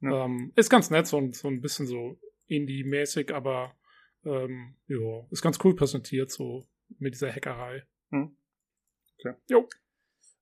Ja. 0.00 0.24
Ähm, 0.24 0.52
ist 0.54 0.70
ganz 0.70 0.90
nett, 0.90 1.06
so, 1.06 1.20
so 1.32 1.48
ein 1.48 1.60
bisschen 1.60 1.86
so 1.86 2.18
Indie-mäßig, 2.46 3.34
aber 3.34 3.74
ähm, 4.24 4.76
ja, 4.86 5.26
ist 5.30 5.42
ganz 5.42 5.58
cool 5.64 5.74
präsentiert, 5.74 6.30
so 6.30 6.66
mit 6.98 7.14
dieser 7.14 7.32
Hackerei. 7.32 7.84
Hm. 8.10 8.36
Okay. 9.18 9.34
Jo. 9.48 9.68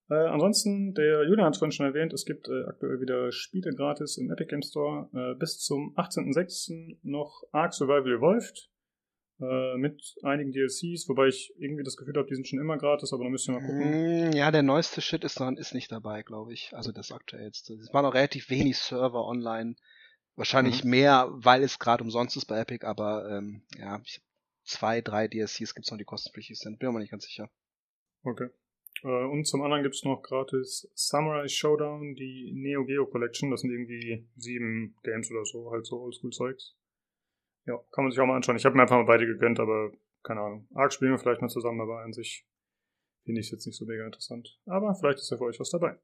Äh, 0.09 0.15
ansonsten, 0.15 0.95
der 0.95 1.25
Julian 1.25 1.47
hat 1.47 1.55
es 1.55 1.59
vorhin 1.59 1.73
schon 1.73 1.87
erwähnt, 1.87 2.13
es 2.13 2.25
gibt 2.25 2.49
äh, 2.49 2.65
aktuell 2.69 3.01
wieder 3.01 3.33
Spiele 3.33 3.75
gratis 3.75 4.19
im 4.19 4.31
Epic 4.31 4.49
Game 4.49 4.63
Store. 4.63 5.09
Äh, 5.13 5.39
bis 5.39 5.59
zum 5.59 5.97
18.06. 5.97 6.99
noch 7.03 7.43
Ark 7.51 7.75
Survival 7.75 8.19
Evolved 8.19 8.71
äh, 9.41 9.77
mit 9.77 10.15
einigen 10.23 10.53
DLCs, 10.53 11.09
wobei 11.09 11.27
ich 11.27 11.53
irgendwie 11.59 11.85
das 11.85 11.97
Gefühl 11.97 12.17
habe, 12.17 12.27
die 12.27 12.35
sind 12.35 12.49
schon 12.49 12.59
immer 12.59 12.79
gratis, 12.79 13.13
aber 13.13 13.25
da 13.25 13.31
müssen 13.31 13.55
wir 13.55 13.61
mal 13.61 13.67
gucken. 13.67 14.31
Mm, 14.31 14.33
ja, 14.33 14.51
der 14.51 14.63
neueste 14.63 15.01
Shit 15.01 15.25
ist, 15.25 15.41
noch, 15.41 15.53
ist 15.53 15.75
nicht 15.75 15.93
dabei, 15.93 16.23
glaube 16.23 16.55
ich. 16.55 16.75
Also 16.75 16.93
das 16.93 17.13
aktuellste. 17.13 17.75
Es 17.75 17.93
waren 17.93 18.05
noch 18.05 18.15
relativ 18.15 18.49
wenig 18.51 18.79
Server 18.79 19.27
online. 19.27 19.77
Wahrscheinlich 20.37 20.85
mhm. 20.85 20.91
mehr, 20.91 21.29
weil 21.33 21.63
es 21.63 21.79
gerade 21.79 22.03
umsonst 22.03 22.37
ist 22.37 22.47
bei 22.47 22.61
Epic, 22.61 22.87
aber 22.87 23.29
ähm, 23.31 23.63
ja, 23.79 24.01
zwei, 24.65 25.01
drei 25.01 25.29
DLCs 25.29 25.75
gibt 25.75 25.87
es 25.87 25.91
noch, 25.91 25.99
die 25.99 26.05
kostenpflichtig 26.05 26.59
sind. 26.59 26.79
Bin 26.79 26.93
mir 26.93 27.01
nicht 27.01 27.11
ganz 27.11 27.25
sicher. 27.25 27.51
Okay. 28.23 28.49
Äh, 29.03 29.25
und 29.25 29.47
zum 29.47 29.63
anderen 29.63 29.83
gibt 29.83 29.95
es 29.95 30.05
noch 30.05 30.23
gratis 30.23 30.91
Samurai 30.95 31.49
Showdown, 31.49 32.15
die 32.15 32.53
Neo 32.55 32.85
Geo 32.85 33.07
Collection. 33.07 33.51
Das 33.51 33.61
sind 33.61 33.71
irgendwie 33.71 34.27
sieben 34.37 34.95
Games 35.03 35.31
oder 35.31 35.45
so, 35.45 35.71
halt 35.71 35.87
so 35.87 36.01
Oldschool-Zeugs. 36.01 36.75
Ja, 37.67 37.79
kann 37.93 38.05
man 38.05 38.11
sich 38.11 38.21
auch 38.21 38.27
mal 38.27 38.37
anschauen. 38.37 38.57
Ich 38.57 38.65
habe 38.65 38.77
mir 38.77 38.83
einfach 38.83 38.97
mal 38.97 39.05
beide 39.05 39.27
gegönnt, 39.27 39.61
aber 39.61 39.93
keine 40.23 40.41
Ahnung. 40.41 40.69
Arc 40.75 40.93
spielen 40.93 41.13
wir 41.13 41.19
vielleicht 41.19 41.43
mal 41.43 41.49
zusammen, 41.49 41.81
aber 41.81 42.01
an 42.01 42.13
sich 42.13 42.47
finde 43.25 43.41
ich 43.41 43.49
es 43.49 43.53
jetzt 43.53 43.67
nicht 43.67 43.77
so 43.77 43.85
mega 43.85 44.05
interessant. 44.05 44.59
Aber 44.67 44.95
vielleicht 44.95 45.19
ist 45.19 45.31
ja 45.31 45.37
für 45.37 45.45
euch 45.45 45.59
was 45.59 45.71
dabei. 45.71 45.97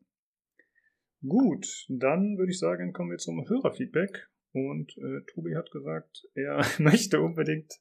Gut, 1.27 1.87
dann 1.89 2.37
würde 2.37 2.51
ich 2.51 2.59
sagen, 2.59 2.93
kommen 2.93 3.11
wir 3.11 3.19
zum 3.19 3.49
Hörerfeedback. 3.49 4.29
Und 4.53 4.97
äh, 4.99 5.23
Tobi 5.33 5.57
hat 5.57 5.71
gesagt, 5.71 6.27
er 6.35 6.65
möchte 6.79 7.21
unbedingt 7.21 7.73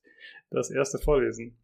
das 0.51 0.69
erste 0.69 0.99
vorlesen. 0.99 1.57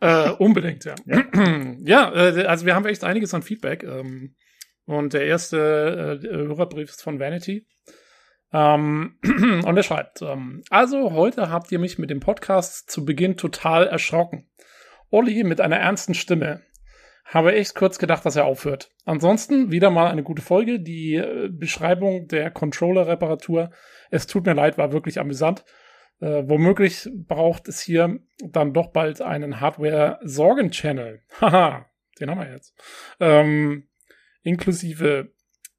Äh, 0.00 0.30
unbedingt, 0.30 0.84
ja. 0.84 0.94
Ja, 1.04 1.24
ja 1.80 2.14
äh, 2.14 2.44
also 2.46 2.66
wir 2.66 2.74
haben 2.74 2.86
echt 2.86 3.04
einiges 3.04 3.34
an 3.34 3.42
Feedback. 3.42 3.84
Ähm, 3.84 4.34
und 4.84 5.12
der 5.12 5.26
erste 5.26 6.20
äh, 6.22 6.28
Hörerbrief 6.28 6.90
ist 6.90 7.02
von 7.02 7.20
Vanity. 7.20 7.66
Ähm, 8.52 9.16
und 9.64 9.76
er 9.76 9.82
schreibt, 9.82 10.22
ähm, 10.22 10.62
also 10.70 11.12
heute 11.12 11.50
habt 11.50 11.72
ihr 11.72 11.78
mich 11.78 11.98
mit 11.98 12.10
dem 12.10 12.20
Podcast 12.20 12.90
zu 12.90 13.04
Beginn 13.04 13.36
total 13.36 13.86
erschrocken. 13.86 14.50
Olli 15.10 15.44
mit 15.44 15.60
einer 15.60 15.78
ernsten 15.78 16.14
Stimme. 16.14 16.62
Habe 17.24 17.54
echt 17.54 17.74
kurz 17.74 17.98
gedacht, 17.98 18.26
dass 18.26 18.36
er 18.36 18.44
aufhört. 18.44 18.90
Ansonsten 19.04 19.70
wieder 19.70 19.90
mal 19.90 20.08
eine 20.08 20.22
gute 20.22 20.42
Folge. 20.42 20.80
Die 20.80 21.14
äh, 21.14 21.48
Beschreibung 21.50 22.28
der 22.28 22.50
Controller-Reparatur, 22.50 23.70
es 24.10 24.26
tut 24.26 24.44
mir 24.44 24.54
leid, 24.54 24.76
war 24.76 24.92
wirklich 24.92 25.18
amüsant. 25.18 25.64
Äh, 26.20 26.44
womöglich 26.46 27.08
braucht 27.12 27.68
es 27.68 27.80
hier 27.80 28.18
dann 28.44 28.74
doch 28.74 28.88
bald 28.88 29.22
einen 29.22 29.60
Hardware-Sorgen-Channel. 29.60 31.22
Haha, 31.40 31.86
den 32.20 32.30
haben 32.30 32.40
wir 32.40 32.52
jetzt. 32.52 32.74
Ähm, 33.18 33.88
inklusive 34.42 35.32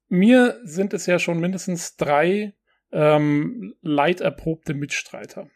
mir 0.08 0.60
sind 0.64 0.94
es 0.94 1.06
ja 1.06 1.18
schon 1.18 1.40
mindestens 1.40 1.96
drei 1.96 2.54
ähm, 2.94 3.74
leiterprobte 3.82 4.72
Mitstreiter. 4.72 5.50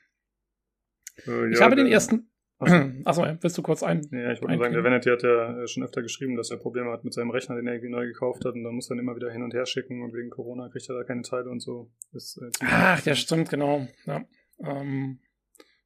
Äh, 1.26 1.30
ja, 1.30 1.48
ich 1.48 1.60
habe 1.60 1.76
den 1.76 1.86
ersten. 1.86 2.30
Achso, 3.04 3.24
willst 3.40 3.56
du 3.56 3.62
kurz 3.62 3.84
ein? 3.84 4.02
Ja, 4.10 4.32
ich 4.32 4.42
wollte 4.42 4.58
sagen, 4.58 4.74
der 4.74 4.82
Vanity 4.82 5.10
hat 5.10 5.22
ja 5.22 5.64
schon 5.68 5.84
öfter 5.84 6.02
geschrieben, 6.02 6.34
dass 6.34 6.50
er 6.50 6.56
Probleme 6.56 6.90
hat 6.90 7.04
mit 7.04 7.14
seinem 7.14 7.30
Rechner, 7.30 7.54
den 7.54 7.68
er 7.68 7.74
irgendwie 7.74 7.92
neu 7.92 8.04
gekauft 8.04 8.44
hat 8.44 8.54
und 8.54 8.64
dann 8.64 8.74
muss 8.74 8.90
er 8.90 8.96
ihn 8.96 9.00
immer 9.00 9.14
wieder 9.14 9.30
hin 9.30 9.44
und 9.44 9.54
her 9.54 9.64
schicken 9.64 10.02
und 10.02 10.12
wegen 10.12 10.28
Corona 10.28 10.68
kriegt 10.68 10.88
er 10.88 10.96
da 10.96 11.04
keine 11.04 11.22
Teile 11.22 11.50
und 11.50 11.60
so. 11.60 11.92
Ist, 12.12 12.36
äh, 12.38 12.50
Ach, 12.64 13.04
ja, 13.06 13.14
stimmt, 13.14 13.48
genau. 13.48 13.86
Ja. 14.06 14.24
Ähm, 14.60 15.20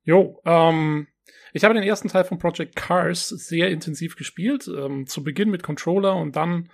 jo, 0.05 0.41
ähm, 0.47 1.09
ich 1.53 1.65
habe 1.65 1.75
den 1.75 1.83
ersten 1.83 2.09
Teil 2.09 2.25
von 2.25 2.39
Project 2.39 2.75
Cars 2.75 3.29
sehr 3.29 3.69
intensiv 3.69 4.17
gespielt. 4.17 4.67
Ähm, 4.75 5.07
zu 5.07 5.23
Beginn 5.23 5.51
mit 5.51 5.63
Controller 5.63 6.17
und 6.17 6.37
dann 6.37 6.71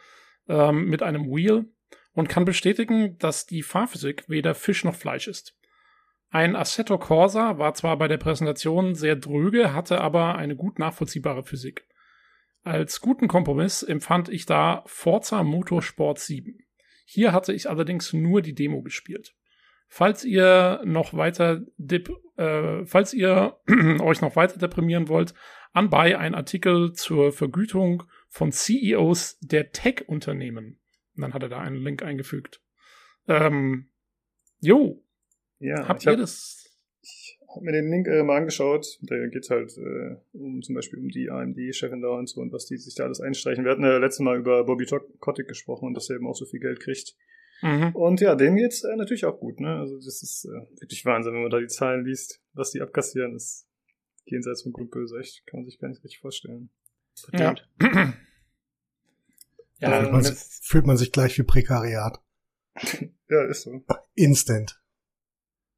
ähm, 0.48 0.88
mit 0.88 1.02
einem 1.02 1.24
Wheel 1.26 1.66
und 2.12 2.28
kann 2.28 2.44
bestätigen, 2.44 3.18
dass 3.18 3.46
die 3.46 3.62
Fahrphysik 3.62 4.28
weder 4.28 4.54
Fisch 4.54 4.84
noch 4.84 4.94
Fleisch 4.94 5.28
ist. 5.28 5.56
Ein 6.30 6.56
Assetto 6.56 6.98
Corsa 6.98 7.58
war 7.58 7.74
zwar 7.74 7.96
bei 7.96 8.06
der 8.06 8.18
Präsentation 8.18 8.94
sehr 8.94 9.16
dröge, 9.16 9.72
hatte 9.72 10.00
aber 10.00 10.36
eine 10.36 10.56
gut 10.56 10.78
nachvollziehbare 10.78 11.42
Physik. 11.42 11.86
Als 12.62 13.00
guten 13.00 13.28
Kompromiss 13.28 13.82
empfand 13.82 14.28
ich 14.28 14.44
da 14.44 14.82
Forza 14.86 15.42
Motorsport 15.42 16.18
7. 16.18 16.58
Hier 17.06 17.32
hatte 17.32 17.54
ich 17.54 17.70
allerdings 17.70 18.12
nur 18.12 18.42
die 18.42 18.54
Demo 18.54 18.82
gespielt. 18.82 19.34
Falls 19.88 20.22
ihr 20.22 20.82
noch 20.84 21.14
weiter 21.14 21.62
dip, 21.78 22.10
äh, 22.36 22.84
falls 22.84 23.14
ihr 23.14 23.56
euch 24.00 24.20
noch 24.20 24.36
weiter 24.36 24.58
deprimieren 24.58 25.08
wollt, 25.08 25.32
anbei 25.72 26.18
ein 26.18 26.34
Artikel 26.34 26.92
zur 26.92 27.32
Vergütung 27.32 28.02
von 28.28 28.52
CEOs 28.52 29.38
der 29.40 29.72
Tech-Unternehmen. 29.72 30.78
Dann 31.22 31.34
hat 31.34 31.42
er 31.42 31.48
da 31.48 31.60
einen 31.60 31.82
Link 31.82 32.02
eingefügt. 32.02 32.62
Ähm, 33.26 33.88
jo. 34.60 35.02
Ja, 35.58 35.88
habt 35.88 36.04
ihr 36.04 36.12
hab, 36.12 36.18
das? 36.18 36.64
Ich 37.02 37.38
habe 37.48 37.64
mir 37.64 37.72
den 37.72 37.90
Link 37.90 38.06
äh, 38.06 38.22
mal 38.22 38.36
angeschaut. 38.36 38.98
Da 39.02 39.26
geht 39.26 39.50
halt 39.50 39.76
äh, 39.76 40.16
um 40.32 40.62
zum 40.62 40.74
Beispiel 40.74 40.98
um 40.98 41.08
die 41.08 41.30
AMD-Chefin 41.30 42.00
da 42.00 42.08
und 42.08 42.28
so 42.28 42.40
und 42.40 42.52
was 42.52 42.66
die 42.66 42.76
sich 42.76 42.94
da 42.94 43.04
alles 43.04 43.20
einstreichen. 43.20 43.64
Wir 43.64 43.72
hatten 43.72 43.82
ja 43.82 43.98
letztes 43.98 44.20
Mal 44.20 44.38
über 44.38 44.64
Bobby 44.64 44.86
Kotick 45.20 45.48
gesprochen 45.48 45.86
und 45.86 45.94
dass 45.94 46.08
er 46.10 46.16
eben 46.16 46.26
auch 46.26 46.36
so 46.36 46.46
viel 46.46 46.60
Geld 46.60 46.80
kriegt. 46.80 47.16
Mhm. 47.62 47.90
Und 47.94 48.20
ja, 48.20 48.36
denen 48.36 48.56
geht's 48.56 48.84
äh, 48.84 48.94
natürlich 48.96 49.24
auch 49.24 49.40
gut, 49.40 49.60
ne? 49.60 49.76
Also 49.76 49.96
das 49.96 50.22
ist 50.22 50.44
äh, 50.44 50.80
wirklich 50.80 51.04
Wahnsinn, 51.04 51.34
wenn 51.34 51.42
man 51.42 51.50
da 51.50 51.58
die 51.58 51.66
Zahlen 51.66 52.04
liest, 52.04 52.40
was 52.52 52.70
die 52.70 52.80
abkassieren, 52.80 53.34
ist 53.34 53.66
jenseits 54.26 54.62
von 54.62 54.72
gut 54.72 54.90
böse, 54.90 55.18
echt, 55.18 55.46
kann 55.46 55.60
man 55.60 55.66
sich 55.66 55.78
gar 55.78 55.88
nicht 55.88 56.04
richtig 56.04 56.20
vorstellen. 56.20 56.70
Ja. 57.32 57.54
Ja 59.78 60.00
fühlt, 60.00 60.12
man 60.12 60.22
sich, 60.22 60.38
fühlt 60.62 60.86
man 60.86 60.96
sich 60.96 61.12
gleich 61.12 61.38
wie 61.38 61.42
Prekariat. 61.42 62.20
ja, 63.28 63.44
ist 63.44 63.62
so. 63.62 63.84
Instant. 64.14 64.80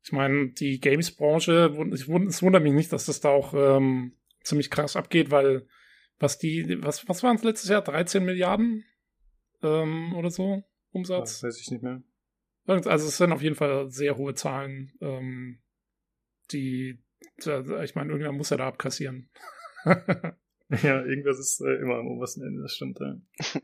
Ich 0.03 0.13
meine, 0.13 0.51
die 0.53 0.81
Games-Branche, 0.81 1.77
es 1.93 2.09
wundert 2.09 2.63
mich 2.63 2.73
nicht, 2.73 2.93
dass 2.93 3.07
das 3.07 3.21
da 3.21 3.29
auch 3.29 3.53
ähm, 3.55 4.17
ziemlich 4.43 4.71
krass 4.71 4.97
abgeht, 4.97 5.31
weil 5.31 5.67
was 6.19 6.39
die, 6.39 6.83
was, 6.83 7.09
was 7.09 7.23
waren 7.23 7.37
es 7.37 7.43
letztes 7.43 7.69
Jahr? 7.71 7.83
13 7.83 8.25
Milliarden 8.25 8.85
ähm, 9.63 10.15
oder 10.15 10.31
so? 10.31 10.65
Umsatz. 10.93 11.41
Das 11.41 11.43
weiß 11.43 11.61
ich 11.61 11.71
nicht 11.71 11.83
mehr. 11.83 12.03
Also 12.67 13.09
es 13.09 13.17
sind 13.17 13.33
auf 13.33 13.43
jeden 13.43 13.57
Fall 13.57 13.91
sehr 13.91 14.17
hohe 14.17 14.35
Zahlen, 14.35 14.93
ähm, 15.01 15.61
die, 16.53 17.03
ich 17.39 17.95
meine, 17.95 18.11
irgendwer 18.11 18.33
muss 18.33 18.51
ja 18.51 18.57
da 18.57 18.69
abkassieren. 18.69 19.29
ja, 19.85 21.05
irgendwas 21.05 21.39
ist 21.39 21.61
äh, 21.61 21.77
immer 21.77 21.97
am 21.97 22.07
obersten 22.07 22.43
Ende, 22.43 22.63
das 22.63 22.75
stimmt. 22.75 22.99
Ja. 23.01 23.17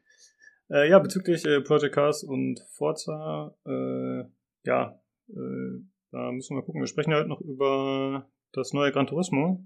Äh, 0.69 0.89
ja, 0.91 0.99
bezüglich 0.99 1.45
äh, 1.45 1.61
Project 1.61 1.95
Cars 1.95 2.25
und 2.25 2.61
Forza, 2.71 3.55
äh, 3.65 4.25
ja, 4.65 5.01
äh, 5.29 5.81
da 6.11 6.33
müssen 6.33 6.55
wir 6.55 6.61
mal 6.61 6.65
gucken. 6.65 6.81
Wir 6.81 6.89
sprechen 6.89 7.15
halt 7.15 7.29
noch 7.29 7.41
über 7.41 8.29
das 8.53 8.73
neue 8.73 8.91
Gran 8.91 9.07
Turismo. 9.07 9.65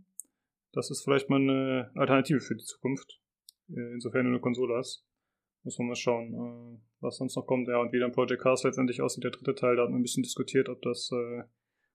Das 0.73 0.91
ist 0.91 1.03
vielleicht 1.03 1.31
mal 1.31 1.41
eine 1.41 1.91
Alternative 1.95 2.41
für 2.41 2.55
die 2.55 2.65
Zukunft. 2.65 3.21
Äh, 3.71 3.95
insofern 3.95 4.25
du 4.25 4.31
eine 4.31 4.41
Konsole 4.41 4.77
hast. 4.77 5.07
Muss 5.63 5.79
man 5.79 5.89
mal 5.89 5.97
schauen, 5.97 6.35
äh, 6.35 6.81
was 7.01 7.17
sonst 7.17 7.37
noch 7.37 7.47
kommt. 7.47 7.69
Ja, 7.69 7.81
und 7.81 7.93
wie 7.93 7.99
dann 7.99 8.13
Project 8.13 8.43
Cars 8.43 8.63
letztendlich 8.65 9.01
aussieht, 9.01 9.25
der 9.25 9.31
dritte 9.31 9.55
Teil, 9.55 9.77
da 9.77 9.83
hat 9.83 9.91
man 9.91 10.01
ein 10.01 10.03
bisschen 10.03 10.23
diskutiert, 10.23 10.69
ob 10.69 10.83
das 10.83 11.11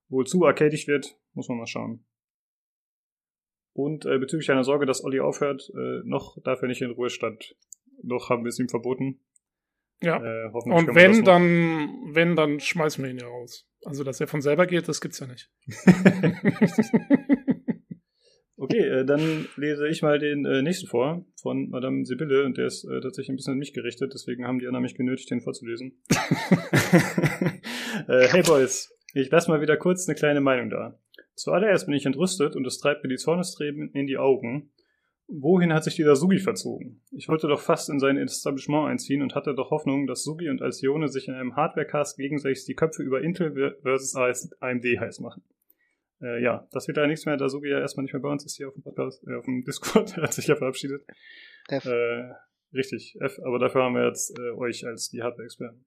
wohl 0.08 0.26
zu 0.26 0.46
arcadig 0.46 0.88
wird. 0.88 1.20
Muss 1.34 1.48
man 1.50 1.60
mal 1.60 1.68
schauen. 1.68 2.06
Und 3.74 4.04
bezüglich 4.04 4.50
einer 4.52 4.64
Sorge, 4.64 4.86
dass 4.86 5.04
Olli 5.04 5.20
aufhört, 5.20 5.72
noch 6.04 6.42
darf 6.44 6.62
er 6.62 6.68
nicht 6.68 6.82
in 6.82 6.92
Ruhestand. 6.92 7.56
Noch 8.04 8.30
haben 8.30 8.44
wir 8.44 8.50
es 8.50 8.60
ihm 8.60 8.70
verboten. 8.70 9.20
Ja. 10.02 10.18
Äh, 10.18 10.50
Und 10.50 10.94
wenn, 10.94 11.24
dann, 11.24 12.12
wenn, 12.14 12.36
dann 12.36 12.60
schmeißen 12.60 13.04
wir 13.04 13.12
ihn 13.12 13.20
ja 13.20 13.28
raus. 13.28 13.68
Also, 13.86 14.04
dass 14.04 14.20
er 14.20 14.28
von 14.28 14.42
selber 14.42 14.68
geht, 14.68 14.88
das 14.88 15.00
gibt's 15.00 15.20
ja 15.20 15.28
nicht. 15.28 15.52
Okay, 18.58 18.88
äh, 18.88 19.06
dann 19.06 19.48
lese 19.58 19.88
ich 19.88 20.02
mal 20.02 20.18
den 20.18 20.46
äh, 20.46 20.62
nächsten 20.62 20.88
vor 20.88 21.26
von 21.42 21.70
Madame 21.70 22.06
Sibylle 22.06 22.46
und 22.46 22.58
der 22.58 22.68
ist 22.68 22.86
äh, 22.86 23.02
tatsächlich 23.02 23.30
ein 23.30 23.36
bisschen 23.36 23.54
an 23.54 23.60
mich 23.60 23.74
gerichtet, 23.74 24.14
deswegen 24.14 24.48
haben 24.48 24.60
die 24.60 24.66
anderen 24.66 24.84
mich 24.84 24.96
genötigt, 24.96 25.30
den 25.30 25.42
vorzulesen. 25.42 26.02
äh, 28.08 28.28
hey 28.30 28.42
Boys, 28.44 28.98
ich 29.14 29.30
lasse 29.30 29.52
mal 29.52 29.60
wieder 29.60 29.76
kurz 29.76 30.08
eine 30.08 30.16
kleine 30.16 30.40
Meinung 30.42 30.70
da. 30.70 30.98
Zuallererst 31.36 31.86
bin 31.86 31.96
ich 31.96 32.06
entrüstet 32.06 32.56
und 32.56 32.66
es 32.66 32.80
treibt 32.80 33.04
mir 33.04 33.10
die 33.10 33.18
Zornestreben 33.18 33.92
in 33.94 34.08
die 34.08 34.18
Augen. 34.18 34.72
Wohin 35.28 35.74
hat 35.74 35.84
sich 35.84 35.96
dieser 35.96 36.16
Sugi 36.16 36.38
verzogen? 36.38 37.02
Ich 37.12 37.28
wollte 37.28 37.48
doch 37.48 37.60
fast 37.60 37.90
in 37.90 38.00
sein 38.00 38.18
Establishment 38.18 38.88
einziehen 38.88 39.24
und 39.24 39.34
hatte 39.34 39.56
doch 39.56 39.72
Hoffnung, 39.72 40.06
dass 40.06 40.24
Sugi 40.24 40.50
und 40.50 40.62
Alcione 40.62 41.08
sich 41.08 41.28
in 41.28 41.34
einem 41.34 41.56
Hardware-Cast 41.56 42.18
gegenseitig 42.18 42.66
die 42.66 42.76
Köpfe 42.76 43.02
über 43.02 43.22
Intel 43.22 43.76
versus 43.82 44.16
AMD 44.16 44.86
heiß 44.86 45.20
machen. 45.22 45.44
Äh, 46.22 46.44
ja, 46.44 46.68
das 46.72 46.88
wird 46.88 46.98
leider 46.98 47.08
nichts 47.08 47.26
mehr, 47.26 47.38
da 47.38 47.50
Sugi 47.50 47.70
ja 47.70 47.80
erstmal 47.80 48.04
nicht 48.04 48.14
mehr 48.14 48.22
bei 48.22 48.30
uns 48.30 48.46
ist 48.46 48.56
hier 48.56 48.68
auf 48.68 48.74
dem 48.76 48.84
Podcast, 48.84 49.26
äh, 49.28 49.36
auf 49.36 49.46
dem 49.46 49.64
Discord, 49.64 50.16
er 50.18 50.24
hat 50.24 50.34
sich 50.34 50.48
ja 50.48 50.56
verabschiedet. 50.56 51.04
F. 51.70 51.86
Äh, 51.86 52.32
richtig, 52.74 53.18
F, 53.20 53.40
aber 53.44 53.58
dafür 53.58 53.84
haben 53.84 53.96
wir 53.96 54.06
jetzt 54.06 54.38
äh, 54.38 54.52
euch 54.52 54.86
als 54.86 55.10
die 55.10 55.24
Hardware-Experten. 55.24 55.86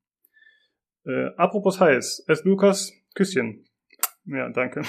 Äh, 1.05 1.29
apropos 1.37 1.81
heiß, 1.81 2.25
F. 2.27 2.45
Lukas, 2.45 2.93
Küsschen. 3.15 3.65
Ja, 4.31 4.51
danke. 4.51 4.83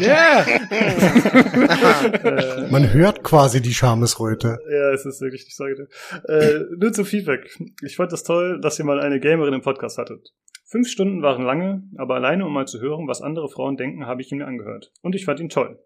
Yeah! 0.00 0.44
äh, 2.24 2.68
Man 2.68 2.92
hört 2.92 3.22
quasi 3.22 3.62
die 3.62 3.74
Schamesröte. 3.74 4.58
ja, 4.68 4.90
es 4.92 5.06
ist 5.06 5.20
wirklich, 5.20 5.46
ich 5.46 5.54
sage 5.54 5.76
dir. 5.76 5.86
Äh, 6.28 6.64
nur 6.76 6.92
zum 6.92 7.04
Feedback. 7.04 7.56
Ich 7.82 7.94
fand 7.94 8.12
es 8.12 8.24
toll, 8.24 8.60
dass 8.60 8.80
ihr 8.80 8.84
mal 8.84 8.98
eine 9.00 9.20
Gamerin 9.20 9.54
im 9.54 9.60
Podcast 9.60 9.98
hattet. 9.98 10.32
Fünf 10.64 10.88
Stunden 10.88 11.22
waren 11.22 11.44
lange, 11.44 11.84
aber 11.96 12.16
alleine 12.16 12.44
um 12.44 12.52
mal 12.52 12.66
zu 12.66 12.80
hören, 12.80 13.06
was 13.06 13.22
andere 13.22 13.48
Frauen 13.48 13.76
denken, 13.76 14.06
habe 14.06 14.20
ich 14.20 14.32
ihn 14.32 14.38
mir 14.38 14.46
angehört. 14.46 14.90
Und 15.02 15.14
ich 15.14 15.26
fand 15.26 15.38
ihn 15.38 15.48
toll. 15.48 15.78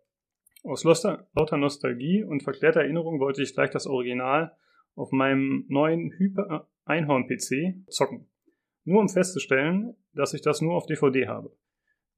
Aus 0.64 0.82
lauter, 0.84 1.26
lauter 1.34 1.58
Nostalgie 1.58 2.24
und 2.24 2.44
verklärter 2.44 2.80
Erinnerung 2.80 3.20
wollte 3.20 3.42
ich 3.42 3.52
gleich 3.54 3.68
das 3.70 3.86
Original 3.86 4.56
auf 4.94 5.12
meinem 5.12 5.66
neuen 5.68 6.12
Hyper 6.16 6.66
Einhorn 6.86 7.28
PC 7.28 7.74
zocken. 7.88 8.26
Nur 8.84 9.00
um 9.00 9.10
festzustellen, 9.10 9.94
dass 10.14 10.32
ich 10.32 10.40
das 10.40 10.62
nur 10.62 10.74
auf 10.74 10.86
DVD 10.86 11.28
habe. 11.28 11.50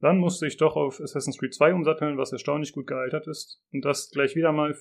Dann 0.01 0.19
musste 0.19 0.47
ich 0.47 0.57
doch 0.57 0.77
auf 0.77 1.01
Assassin's 1.01 1.39
Creed 1.39 1.55
2 1.55 1.75
umsatteln, 1.75 2.19
was 2.19 2.33
erstaunlich 2.33 2.73
gut 2.73 2.87
gealtert 2.87 3.27
ist 3.27 3.63
und 3.73 3.85
das 3.85 4.11
gleich 4.11 4.37
wieder 4.37 4.53
mal 4.53 4.75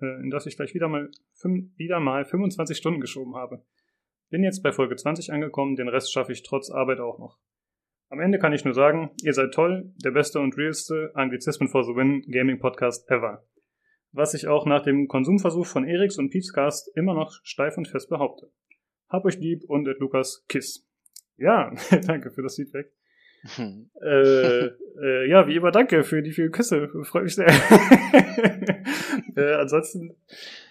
äh, 0.00 0.20
in 0.20 0.30
das 0.30 0.46
ich 0.46 0.56
gleich 0.56 0.74
wieder 0.74 0.88
mal, 0.88 1.10
wieder 1.76 2.00
mal 2.00 2.24
25 2.24 2.76
Stunden 2.76 3.00
geschoben 3.00 3.36
habe. 3.36 3.64
Bin 4.30 4.42
jetzt 4.42 4.62
bei 4.62 4.72
Folge 4.72 4.96
20 4.96 5.32
angekommen, 5.32 5.76
den 5.76 5.88
Rest 5.88 6.12
schaffe 6.12 6.32
ich 6.32 6.42
trotz 6.42 6.70
Arbeit 6.70 7.00
auch 7.00 7.18
noch. 7.18 7.38
Am 8.08 8.20
Ende 8.20 8.38
kann 8.38 8.52
ich 8.52 8.64
nur 8.64 8.74
sagen, 8.74 9.10
ihr 9.22 9.32
seid 9.32 9.52
toll, 9.52 9.92
der 10.04 10.12
beste 10.12 10.40
und 10.40 10.56
realste 10.56 11.10
Anglizismen 11.14 11.68
for 11.68 11.84
the 11.84 11.94
Win 11.94 12.22
Gaming 12.30 12.58
Podcast 12.58 13.08
ever. 13.10 13.44
Was 14.12 14.34
ich 14.34 14.46
auch 14.46 14.64
nach 14.64 14.82
dem 14.82 15.08
Konsumversuch 15.08 15.66
von 15.66 15.86
Eriks 15.86 16.18
und 16.18 16.30
Peepscast 16.30 16.90
immer 16.96 17.14
noch 17.14 17.32
steif 17.42 17.76
und 17.76 17.88
fest 17.88 18.08
behaupte. 18.08 18.50
Hab 19.08 19.24
euch 19.24 19.38
lieb 19.38 19.64
und 19.68 19.88
at 19.88 19.98
Lukas 19.98 20.44
Kiss. 20.48 20.88
Ja, 21.36 21.72
danke 22.06 22.30
für 22.30 22.42
das 22.42 22.56
Feedback. 22.56 22.95
Äh, 24.02 24.66
äh, 25.02 25.28
ja, 25.28 25.46
wie 25.46 25.56
immer 25.56 25.70
danke 25.72 26.04
für 26.04 26.22
die 26.22 26.32
vielen 26.32 26.52
Küsse. 26.52 26.88
Freut 27.04 27.24
mich 27.24 27.34
sehr. 27.34 27.48
äh, 29.36 29.54
ansonsten 29.54 30.14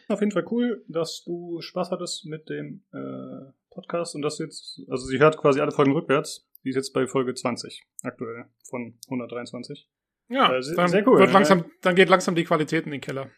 auf 0.08 0.20
jeden 0.20 0.32
Fall 0.32 0.46
cool, 0.52 0.84
dass 0.88 1.24
du 1.26 1.62
Spaß 1.62 1.92
hattest 1.92 2.26
mit 2.26 2.50
dem 2.50 2.84
äh, 2.94 3.52
Podcast 3.72 4.16
und 4.16 4.22
dass 4.22 4.38
du 4.38 4.44
jetzt, 4.44 4.82
also 4.90 5.06
sie 5.08 5.20
hört 5.20 5.38
quasi 5.38 5.60
alle 5.62 5.72
Folgen 5.72 5.92
rückwärts. 5.94 6.48
Die 6.64 6.70
ist 6.70 6.76
jetzt 6.76 6.94
bei 6.94 7.08
Folge 7.08 7.34
20 7.34 7.84
aktuell 8.04 8.46
von 8.70 8.98
123. 9.10 9.88
Ja, 10.30 10.56
Äh, 10.56 10.62
sehr- 10.64 10.76
dann, 10.76 10.88
sehr 10.88 11.08
cool, 11.08 11.20
wird 11.20 11.30
ja. 11.30 11.34
langsam, 11.34 11.66
dann 11.82 11.96
geht 11.96 12.10
langsam 12.10 12.36
die 12.36 12.44
Qualität 12.46 12.86
in 12.86 12.92
den 12.92 13.02
Keller. 13.02 13.30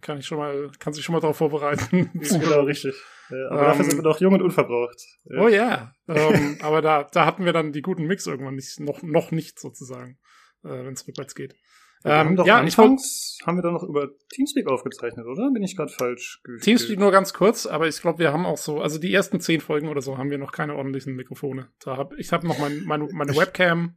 Kann 0.00 0.18
ich 0.18 0.26
schon 0.26 0.38
mal, 0.38 0.70
kann 0.78 0.92
sich 0.92 1.04
schon 1.04 1.12
mal 1.12 1.20
darauf 1.20 1.36
vorbereiten. 1.36 2.10
genau, 2.14 2.62
richtig. 2.62 2.94
Äh, 3.30 3.34
aber 3.50 3.60
Ähm, 3.60 3.66
dafür 3.66 3.84
sind 3.84 3.96
wir 3.98 4.02
doch 4.02 4.20
jung 4.20 4.34
und 4.34 4.42
unverbraucht. 4.42 5.00
Äh, 5.28 5.38
Oh 5.38 5.48
ja, 5.48 5.92
ähm, 6.08 6.58
aber 6.62 6.80
da, 6.82 7.04
da 7.04 7.26
hatten 7.26 7.44
wir 7.44 7.52
dann 7.52 7.72
die 7.72 7.82
guten 7.82 8.04
Mix 8.06 8.26
irgendwann 8.26 8.54
nicht, 8.54 8.80
noch, 8.80 9.02
noch 9.02 9.30
nicht 9.30 9.58
sozusagen, 9.60 10.18
äh, 10.64 10.68
wenn 10.68 10.94
es 10.94 11.06
rückwärts 11.06 11.34
geht. 11.34 11.54
wir 12.02 12.14
haben 12.14 12.30
Ähm, 12.30 12.36
doch 12.36 12.46
ja, 12.46 12.58
anfangs, 12.58 13.38
haben 13.46 13.58
wir 13.58 13.62
doch 13.62 13.72
noch 13.72 13.84
über 13.84 14.08
Teamspeak 14.34 14.66
aufgezeichnet, 14.66 15.26
oder? 15.26 15.50
Bin 15.50 15.62
ich 15.62 15.76
gerade 15.76 15.92
falsch? 15.92 16.40
Teamspeak 16.62 16.98
nur 16.98 17.10
ganz 17.12 17.32
kurz, 17.34 17.66
aber 17.66 17.86
ich 17.86 18.00
glaube, 18.00 18.18
wir 18.18 18.32
haben 18.32 18.46
auch 18.46 18.58
so, 18.58 18.80
also 18.80 18.98
die 18.98 19.12
ersten 19.12 19.40
zehn 19.40 19.60
Folgen 19.60 19.88
oder 19.88 20.00
so 20.00 20.18
haben 20.18 20.30
wir 20.30 20.38
noch 20.38 20.52
keine 20.52 20.74
ordentlichen 20.74 21.14
Mikrofone. 21.14 21.68
Da 21.84 21.96
hab, 21.96 22.18
ich 22.18 22.32
habe 22.32 22.46
noch 22.46 22.58
mein, 22.58 22.82
meine, 22.84 23.08
meine 23.12 23.36
Webcam 23.36 23.96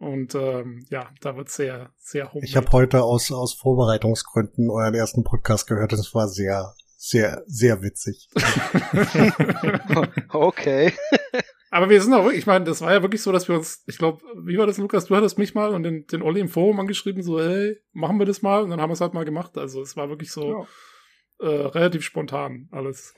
und 0.00 0.34
ähm, 0.34 0.86
ja, 0.88 1.10
da 1.20 1.36
wird 1.36 1.50
sehr, 1.50 1.90
sehr 1.98 2.32
homemade. 2.32 2.46
Ich 2.46 2.56
habe 2.56 2.72
heute 2.72 3.02
aus, 3.02 3.30
aus 3.30 3.52
Vorbereitungsgründen 3.52 4.70
euren 4.70 4.94
ersten 4.94 5.24
Podcast 5.24 5.66
gehört 5.66 5.92
und 5.92 5.98
es 5.98 6.14
war 6.14 6.26
sehr, 6.26 6.74
sehr, 6.96 7.42
sehr 7.46 7.82
witzig. 7.82 8.28
Okay. 10.32 10.92
Aber 11.70 11.90
wir 11.90 12.00
sind 12.00 12.14
auch 12.14 12.24
wirklich, 12.24 12.40
ich 12.40 12.46
meine, 12.46 12.64
das 12.64 12.80
war 12.80 12.92
ja 12.92 13.02
wirklich 13.02 13.22
so, 13.22 13.30
dass 13.30 13.46
wir 13.48 13.56
uns, 13.56 13.82
ich 13.86 13.98
glaube, 13.98 14.22
wie 14.44 14.56
war 14.56 14.66
das, 14.66 14.78
Lukas? 14.78 15.04
Du 15.06 15.16
hattest 15.16 15.38
mich 15.38 15.54
mal 15.54 15.74
und 15.74 15.82
den, 15.82 16.06
den 16.06 16.22
Olli 16.22 16.40
im 16.40 16.48
Forum 16.48 16.80
angeschrieben, 16.80 17.22
so, 17.22 17.38
hey, 17.38 17.76
machen 17.92 18.18
wir 18.18 18.26
das 18.26 18.42
mal? 18.42 18.62
Und 18.62 18.70
dann 18.70 18.80
haben 18.80 18.90
wir 18.90 18.94
es 18.94 19.00
halt 19.00 19.12
mal 19.12 19.24
gemacht. 19.24 19.58
Also 19.58 19.82
es 19.82 19.96
war 19.96 20.08
wirklich 20.08 20.32
so 20.32 20.66
äh, 21.40 21.46
relativ 21.46 22.04
spontan 22.04 22.68
alles. 22.70 23.14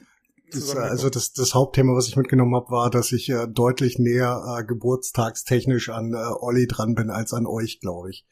Das, 0.52 0.74
äh, 0.74 0.78
also 0.78 1.10
das, 1.10 1.32
das 1.32 1.54
Hauptthema, 1.54 1.94
was 1.94 2.08
ich 2.08 2.16
mitgenommen 2.16 2.54
habe, 2.54 2.70
war, 2.70 2.90
dass 2.90 3.12
ich 3.12 3.28
äh, 3.28 3.46
deutlich 3.48 3.98
näher 3.98 4.58
äh, 4.58 4.64
geburtstagstechnisch 4.64 5.88
an 5.88 6.12
äh, 6.14 6.16
Olli 6.40 6.66
dran 6.66 6.94
bin 6.94 7.10
als 7.10 7.32
an 7.32 7.46
euch, 7.46 7.80
glaube 7.80 8.10
ich. 8.10 8.26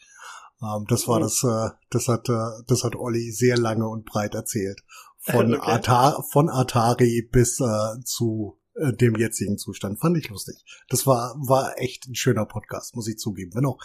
Ähm, 0.62 0.84
das 0.88 1.08
war 1.08 1.18
Oh. 1.18 1.20
das, 1.20 1.42
äh, 1.44 1.70
das 1.90 2.08
hat, 2.08 2.28
äh, 2.28 2.62
das 2.66 2.84
hat 2.84 2.96
Olli 2.96 3.30
sehr 3.32 3.56
lange 3.56 3.88
und 3.88 4.04
breit 4.04 4.34
erzählt. 4.34 4.82
Von, 5.18 5.54
Okay. 5.54 5.70
Ata 5.70 6.22
von 6.30 6.48
Atari 6.48 7.28
bis 7.30 7.60
äh, 7.60 8.00
zu 8.04 8.58
äh, 8.74 8.92
dem 8.92 9.16
jetzigen 9.16 9.58
Zustand. 9.58 9.98
Fand 10.00 10.16
ich 10.16 10.28
lustig. 10.28 10.56
Das 10.88 11.06
war, 11.06 11.34
war 11.46 11.78
echt 11.78 12.06
ein 12.06 12.14
schöner 12.14 12.46
Podcast, 12.46 12.94
muss 12.94 13.08
ich 13.08 13.18
zugeben. 13.18 13.52
Wenn 13.54 13.66
auch 13.66 13.78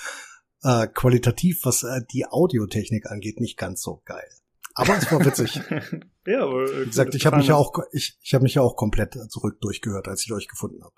äh, 0.63 0.88
qualitativ, 0.88 1.62
was 1.63 1.84
äh, 1.84 2.02
die 2.12 2.26
Audiotechnik 2.26 3.06
angeht, 3.12 3.39
nicht 3.39 3.58
ganz 3.58 3.82
so 3.82 4.02
geil. 4.06 4.30
Aber 4.75 4.97
es 4.97 5.09
war 5.11 5.25
witzig. 5.25 5.55
ja, 6.27 6.43
aber 6.43 6.63
äh, 6.63 6.81
Wie 6.81 6.85
gesagt, 6.85 7.15
ich 7.15 7.25
habe 7.25 7.38
mich 7.38 7.47
ja 7.47 7.55
auch, 7.55 7.73
ich, 7.93 8.17
ich 8.21 8.33
habe 8.33 8.43
mich 8.43 8.55
ja 8.55 8.61
auch 8.61 8.75
komplett 8.75 9.13
zurück 9.29 9.59
durchgehört, 9.61 10.07
als 10.07 10.23
ich 10.25 10.33
euch 10.33 10.47
gefunden 10.47 10.83
habe. 10.83 10.95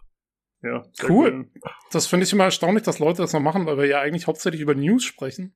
Ja, 0.64 0.84
Cool. 1.08 1.50
Das 1.92 2.08
finde 2.08 2.26
ich 2.26 2.34
immer 2.34 2.46
erstaunlich, 2.46 2.84
dass 2.84 3.00
Leute 3.00 3.22
das 3.22 3.34
noch 3.34 3.40
machen, 3.40 3.68
weil 3.68 3.78
wir 3.78 3.86
ja 3.86 4.02
eigentlich 4.02 4.28
hauptsächlich 4.28 4.62
über 4.62 4.74
News 4.74 5.04
sprechen. 5.04 5.56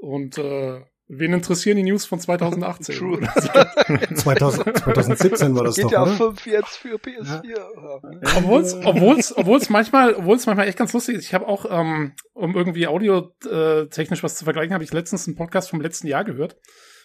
Und 0.00 0.38
äh, 0.38 0.84
wen 1.08 1.32
interessieren 1.32 1.76
die 1.76 1.82
News 1.82 2.04
von 2.04 2.20
2018? 2.20 2.96
True. 2.96 3.20
2000, 4.14 4.78
2017 4.78 5.54
war 5.56 5.64
das 5.64 5.74
Geht 5.74 5.86
doch, 5.86 5.92
ja 5.92 6.02
oder? 6.02 6.12
5 6.12 6.46
jetzt 6.46 6.76
für 6.76 6.96
PS4. 6.96 7.44
Ja. 7.44 8.38
Obwohl's, 8.38 8.74
obwohl's, 8.74 9.36
obwohl's 9.36 9.68
manchmal, 9.68 10.14
obwohl's 10.14 10.46
manchmal 10.46 10.68
echt 10.68 10.78
ganz 10.78 10.92
lustig 10.92 11.16
ist. 11.16 11.24
Ich 11.24 11.34
habe 11.34 11.48
auch, 11.48 11.66
ähm, 11.68 12.12
um 12.34 12.54
irgendwie 12.54 12.86
audiotechnisch 12.86 14.22
was 14.22 14.36
zu 14.36 14.44
vergleichen, 14.44 14.74
habe 14.74 14.84
ich 14.84 14.92
letztens 14.92 15.26
einen 15.26 15.36
Podcast 15.36 15.70
vom 15.70 15.80
letzten 15.80 16.06
Jahr 16.06 16.24
gehört, 16.24 16.56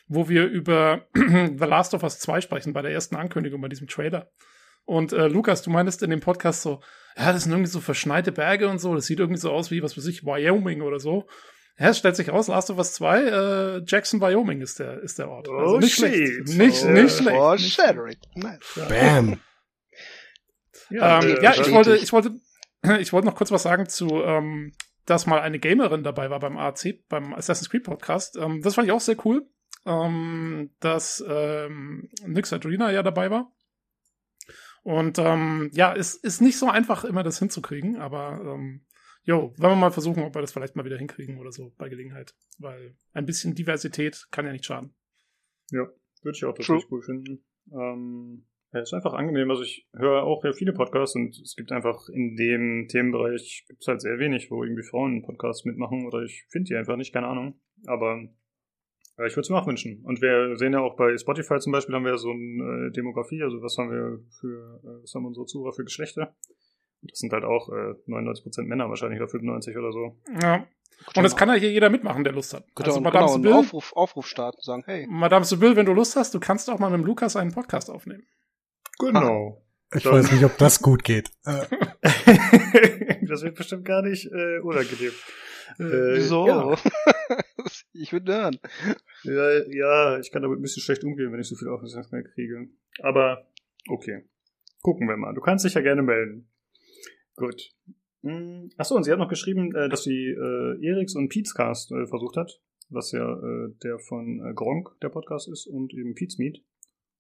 wo 0.08 0.30
wir 0.30 0.46
über 0.46 1.08
The 1.16 1.66
Last 1.66 1.94
of 1.94 2.04
Us 2.04 2.20
2 2.20 2.42
sprechen, 2.42 2.74
bei 2.74 2.82
der 2.82 2.92
ersten 2.92 3.16
Ankündigung, 3.16 3.62
bei 3.62 3.68
diesem 3.70 3.88
Trailer. 3.88 4.30
Und 4.86 5.12
äh, 5.12 5.28
Lukas, 5.28 5.62
du 5.64 5.70
meintest 5.70 6.02
in 6.04 6.10
dem 6.10 6.22
Podcast 6.22 6.62
so, 6.62 6.80
ja, 7.18 7.34
das 7.34 7.44
sind 7.44 7.52
irgendwie 7.52 7.70
so 7.70 7.82
verschneite 7.82 8.32
Berge 8.32 8.70
und 8.70 8.80
so, 8.80 8.96
das 8.96 9.06
sieht 9.06 9.20
irgendwie 9.20 9.40
so 9.40 9.52
aus 9.52 9.70
wie, 9.70 9.84
was 9.84 9.98
weiß 9.98 10.06
ich, 10.08 10.24
Wyoming 10.24 10.82
oder 10.82 11.00
so. 11.00 11.28
Ja, 11.80 11.90
es 11.90 11.98
stellt 11.98 12.16
sich 12.16 12.30
raus, 12.30 12.48
Last 12.48 12.70
of 12.72 12.78
Us 12.78 12.94
2, 12.94 13.22
äh, 13.24 13.82
Jackson, 13.86 14.22
Wyoming 14.22 14.62
ist 14.62 14.80
der, 14.80 15.02
ist 15.04 15.20
der 15.20 15.30
Ort. 15.30 15.50
Also 15.50 15.76
Oh, 15.76 15.80
nicht 15.80 15.94
shit. 15.96 16.06
schlecht. 16.46 16.58
Nicht, 16.58 16.84
Oh, 16.86 16.90
nicht 16.90 17.18
schlecht. 17.18 17.38
Oh, 17.38 17.54
Nicht. 17.54 18.36
Nice. 18.36 18.88
Bam. 18.90 19.40
Ja, 20.90 21.22
ähm, 21.22 21.36
äh, 21.38 21.44
ja, 21.44 21.54
ich 21.54 21.72
wollte, 21.72 21.96
ich 21.98 22.14
wollte, 22.14 22.32
ich 23.00 23.12
wollte 23.14 23.28
noch 23.28 23.36
kurz 23.36 23.52
was 23.52 23.64
sagen 23.64 23.88
zu, 23.90 24.08
ähm, 24.24 24.72
dass 25.06 25.26
mal 25.26 25.40
eine 25.42 25.60
Gamerin 25.60 26.04
dabei 26.04 26.30
war 26.30 26.40
beim 26.40 26.58
AC, 26.58 27.08
beim 27.10 27.34
Assassin's 27.34 27.70
Creed 27.70 27.84
Podcast. 27.84 28.38
Ähm, 28.38 28.62
das 28.62 28.76
fand 28.76 28.88
ich 28.88 28.92
auch 28.94 29.02
sehr 29.02 29.18
cool, 29.26 29.46
ähm, 29.88 30.72
dass 30.80 31.24
ähm, 31.28 32.10
Nyx 32.26 32.54
Adrena 32.54 32.92
ja 32.92 33.04
dabei 33.04 33.32
war. 33.32 33.52
Und 34.84 35.18
ähm, 35.20 35.70
ja, 35.74 35.96
es 35.96 36.16
ist 36.16 36.42
nicht 36.42 36.58
so 36.58 36.70
einfach, 36.70 37.04
immer 37.04 37.24
das 37.24 37.40
hinzukriegen, 37.40 37.98
aber 37.98 38.42
ähm, 38.44 38.86
jo, 39.24 39.54
wollen 39.58 39.74
wir 39.74 39.76
mal 39.76 39.92
versuchen, 39.92 40.24
ob 40.24 40.36
wir 40.36 40.42
das 40.42 40.54
vielleicht 40.54 40.76
mal 40.76 40.86
wieder 40.86 40.98
hinkriegen 40.98 41.40
oder 41.40 41.52
so 41.52 41.74
bei 41.78 41.90
Gelegenheit. 41.90 42.36
Weil 42.58 42.96
ein 43.14 43.26
bisschen 43.26 43.56
Diversität 43.56 44.28
kann 44.32 44.46
ja 44.46 44.52
nicht 44.52 44.66
schaden. 44.66 44.94
Ja, 45.72 45.88
würde 46.22 46.36
ich 46.36 46.46
auch 46.46 46.54
tatsächlich 46.54 46.92
cool 46.92 47.02
finden. 47.02 47.44
Ähm, 47.72 48.46
ja, 48.74 48.82
ist 48.82 48.94
einfach 48.94 49.14
angenehm. 49.14 49.50
Also 49.50 49.64
ich 49.64 49.88
höre 49.94 50.24
auch 50.24 50.44
ja 50.44 50.54
viele 50.54 50.74
Podcasts 50.74 51.16
und 51.16 51.38
es 51.38 51.56
gibt 51.56 51.72
einfach 51.72 52.08
in 52.10 52.36
dem 52.36 52.88
Themenbereich 52.90 53.66
gibt 53.68 53.82
es 53.82 53.88
halt 53.88 54.02
sehr 54.02 54.20
wenig, 54.20 54.52
wo 54.52 54.64
irgendwie 54.64 54.84
Frauen 54.84 55.22
Podcasts 55.24 55.66
mitmachen 55.66 56.06
oder 56.06 56.24
ich 56.24 56.46
finde 56.50 56.70
die 56.70 56.76
einfach 56.76 56.96
nicht, 56.96 57.14
keine 57.14 57.28
Ahnung. 57.28 57.60
Aber 57.86 58.22
ja, 59.18 59.26
ich 59.26 59.34
würde 59.34 59.42
es 59.42 59.50
mir 59.50 59.58
auch 59.58 59.68
wünschen. 59.68 60.04
Und 60.06 60.22
wir 60.22 60.56
sehen 60.58 60.74
ja 60.74 60.80
auch 60.80 60.96
bei 60.96 61.18
Spotify 61.18 61.60
zum 61.60 61.72
Beispiel 61.72 61.96
haben 61.96 62.06
wir 62.06 62.18
so 62.18 62.32
eine 62.32 62.88
äh, 62.88 62.92
Demografie, 62.92 63.42
also 63.42 63.62
was 63.62 63.78
haben 63.78 63.90
wir 63.90 64.20
für, 64.40 64.80
äh, 64.84 65.02
was 65.02 65.14
haben 65.16 65.26
unsere 65.26 65.46
Zuhörer 65.46 65.74
für 65.74 65.84
Geschlechter? 65.84 66.36
Das 67.02 67.20
sind 67.20 67.34
halt 67.34 67.44
auch 67.44 67.70
äh, 67.70 67.94
99% 68.08 68.64
Männer 68.64 68.90
wahrscheinlich 68.90 69.20
oder 69.20 69.30
95 69.30 69.78
oder 69.78 69.92
so. 69.92 70.18
Ja. 70.42 70.68
Und 71.16 71.24
das 71.24 71.36
kann 71.36 71.50
ja 71.50 71.56
hier 71.56 71.72
jeder 71.72 71.90
mitmachen, 71.90 72.24
der 72.24 72.34
Lust 72.34 72.54
hat. 72.54 72.66
Genau, 72.76 72.90
also 72.90 73.02
Madame 73.02 73.26
genau, 73.26 73.36
einen 73.36 73.54
Aufruf, 73.54 73.94
Aufruf 73.96 74.28
starten, 74.28 74.60
sagen, 74.62 74.84
hey. 74.86 75.08
Madame 75.10 75.46
Sibyl, 75.46 75.76
wenn 75.76 75.86
du 75.86 75.94
Lust 75.94 76.16
hast, 76.16 76.34
du 76.34 76.40
kannst 76.40 76.70
auch 76.70 76.80
mal 76.80 76.90
mit 76.90 77.00
dem 77.00 77.06
Lukas 77.06 77.36
einen 77.36 77.54
Podcast 77.54 77.90
aufnehmen. 77.90 78.24
Genau. 79.00 79.64
Ich 79.96 80.04
Dann. 80.04 80.14
weiß 80.14 80.32
nicht, 80.32 80.44
ob 80.44 80.58
das 80.58 80.82
gut 80.82 81.04
geht. 81.04 81.32
das 81.44 83.44
wird 83.44 83.56
bestimmt 83.56 83.86
gar 83.86 84.02
nicht 84.02 84.26
äh, 84.26 84.60
unangenehm. 84.60 85.14
Äh, 85.80 86.16
Wieso? 86.16 86.48
Ja. 86.48 86.78
ich 87.94 88.14
würde 88.14 88.34
hören. 88.34 88.60
Ja, 89.24 89.64
ja, 89.70 90.20
ich 90.20 90.32
kann 90.32 90.42
damit 90.42 90.60
ein 90.60 90.62
bisschen 90.62 90.84
schlecht 90.84 91.04
umgehen, 91.04 91.32
wenn 91.32 91.40
ich 91.40 91.48
so 91.48 91.56
viel 91.56 91.70
Aufmerksamkeit 91.70 92.26
kriege. 92.34 92.68
Aber 93.02 93.48
okay. 93.90 94.24
Gucken 94.82 95.08
wir 95.08 95.18
mal. 95.18 95.34
Du 95.34 95.42
kannst 95.42 95.66
dich 95.66 95.74
ja 95.74 95.82
gerne 95.82 96.04
melden. 96.04 96.50
Gut. 97.36 97.72
Hm, 98.24 98.70
achso, 98.78 98.96
und 98.96 99.04
sie 99.04 99.12
hat 99.12 99.20
noch 99.20 99.30
geschrieben, 99.30 99.74
äh, 99.76 99.90
dass 99.90 100.04
sie 100.04 100.30
äh, 100.30 100.86
Eriks 100.86 101.16
und 101.16 101.30
Pete's 101.30 101.54
Cast 101.54 101.92
äh, 101.92 102.08
versucht 102.08 102.38
hat, 102.38 102.62
was 102.90 103.12
ja 103.12 103.34
äh, 103.34 103.74
der 103.84 104.00
von 104.00 104.44
äh, 104.46 104.54
Gronk, 104.54 104.90
der 105.02 105.10
Podcast 105.10 105.50
ist, 105.50 105.68
und 105.68 105.94
eben 105.94 106.16
Pete's 106.16 106.38
Meet. 106.38 106.64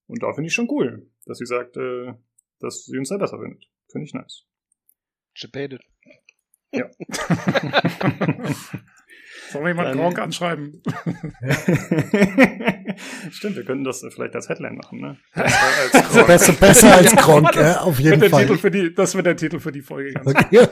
Und 0.08 0.24
da 0.24 0.34
finde 0.34 0.48
ich 0.48 0.54
schon 0.54 0.70
cool, 0.70 1.10
dass 1.26 1.38
sie 1.38 1.46
sagt, 1.46 1.78
äh, 1.78 2.14
dass 2.60 2.86
sie 2.86 2.98
uns 2.98 3.10
da 3.10 3.18
besser 3.18 3.40
findet. 3.40 3.70
Finde 3.92 4.06
ich 4.06 4.14
nice. 4.14 4.46
Debated. 5.42 5.82
Ja. 6.72 6.90
Sollen 9.50 9.66
wir 9.66 9.74
mal 9.74 9.94
Gronk 9.94 10.20
anschreiben? 10.20 10.82
Stimmt, 13.32 13.56
wir 13.56 13.64
könnten 13.64 13.86
das 13.86 14.06
vielleicht 14.14 14.36
als 14.36 14.50
Headline 14.50 14.76
machen, 14.76 15.00
ne? 15.00 15.18
besser, 16.28 16.54
besser 16.54 16.94
als 16.94 17.16
Gronk, 17.16 17.56
ja, 17.56 17.82
auf 17.82 18.00
jeden 18.00 18.30
Fall. 18.30 18.46
Titel 18.46 18.58
für 18.58 18.72
die, 18.72 18.94
das 18.94 19.16
wird 19.16 19.26
der 19.26 19.38
Titel 19.38 19.60
für 19.60 19.72
die 19.72 19.82
Folge. 19.82 20.20
Okay. 20.26 20.68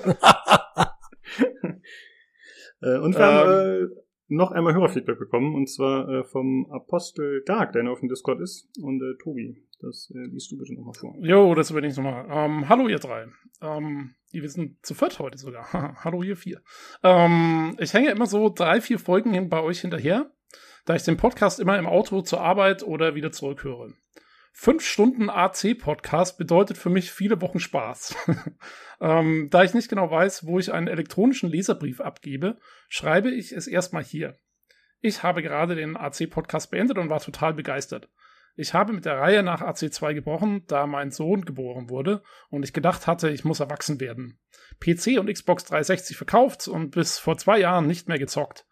Äh, 2.81 2.97
und 2.99 3.15
wir 3.15 3.21
ähm, 3.21 3.33
haben 3.33 3.49
äh, 3.49 3.87
noch 4.27 4.51
einmal 4.51 4.73
Hörerfeedback 4.73 5.19
bekommen, 5.19 5.55
und 5.55 5.69
zwar 5.69 6.09
äh, 6.09 6.23
vom 6.25 6.67
Apostel 6.71 7.43
Dark, 7.45 7.71
der 7.73 7.89
auf 7.89 7.99
dem 7.99 8.09
Discord 8.09 8.41
ist, 8.41 8.67
und 8.81 9.01
äh, 9.01 9.15
Tobi. 9.23 9.63
Das 9.81 10.11
äh, 10.15 10.27
liest 10.31 10.51
du 10.51 10.57
bitte 10.57 10.73
nochmal 10.73 10.93
vor. 10.93 11.15
Jo, 11.19 11.53
das 11.55 11.71
übernehme 11.71 11.91
ich 11.91 11.97
nochmal. 11.97 12.25
Ähm, 12.29 12.67
hallo 12.67 12.87
ihr 12.87 12.99
drei. 12.99 13.27
Ähm, 13.61 14.15
wir 14.41 14.49
sind 14.49 14.85
zu 14.85 14.93
viert 14.93 15.19
heute 15.19 15.37
sogar. 15.37 15.95
hallo 16.03 16.23
ihr 16.23 16.37
vier. 16.37 16.61
Ähm, 17.03 17.75
ich 17.79 17.93
hänge 17.93 18.09
immer 18.09 18.25
so 18.25 18.49
drei, 18.49 18.81
vier 18.81 18.99
Folgen 18.99 19.49
bei 19.49 19.61
euch 19.61 19.81
hinterher 19.81 20.31
da 20.85 20.95
ich 20.95 21.03
den 21.03 21.17
Podcast 21.17 21.59
immer 21.59 21.77
im 21.77 21.87
Auto 21.87 22.21
zur 22.21 22.41
Arbeit 22.41 22.83
oder 22.83 23.15
wieder 23.15 23.31
zurückhöre. 23.31 23.93
Fünf 24.53 24.85
Stunden 24.85 25.29
AC-Podcast 25.29 26.37
bedeutet 26.37 26.77
für 26.77 26.89
mich 26.89 27.11
viele 27.11 27.41
Wochen 27.41 27.59
Spaß. 27.59 28.15
ähm, 29.01 29.49
da 29.49 29.63
ich 29.63 29.73
nicht 29.73 29.89
genau 29.89 30.09
weiß, 30.09 30.45
wo 30.45 30.59
ich 30.59 30.71
einen 30.71 30.87
elektronischen 30.87 31.49
Leserbrief 31.49 31.99
abgebe, 31.99 32.57
schreibe 32.87 33.31
ich 33.31 33.51
es 33.51 33.67
erstmal 33.67 34.03
hier. 34.03 34.37
Ich 35.01 35.23
habe 35.23 35.41
gerade 35.41 35.75
den 35.75 35.97
AC-Podcast 35.97 36.71
beendet 36.71 36.97
und 36.97 37.09
war 37.09 37.19
total 37.19 37.53
begeistert. 37.53 38.07
Ich 38.55 38.73
habe 38.73 38.93
mit 38.93 39.05
der 39.05 39.17
Reihe 39.17 39.43
nach 39.43 39.61
AC2 39.61 40.13
gebrochen, 40.13 40.63
da 40.67 40.87
mein 40.87 41.11
Sohn 41.11 41.43
geboren 41.43 41.89
wurde 41.89 42.23
und 42.49 42.63
ich 42.63 42.71
gedacht 42.71 43.05
hatte, 43.05 43.29
ich 43.29 43.43
muss 43.43 43.59
erwachsen 43.59 43.99
werden. 43.99 44.39
PC 44.79 45.19
und 45.19 45.31
Xbox 45.31 45.65
360 45.65 46.15
verkauft 46.15 46.67
und 46.67 46.91
bis 46.91 47.19
vor 47.19 47.37
zwei 47.37 47.59
Jahren 47.59 47.85
nicht 47.85 48.07
mehr 48.07 48.17
gezockt. 48.17 48.65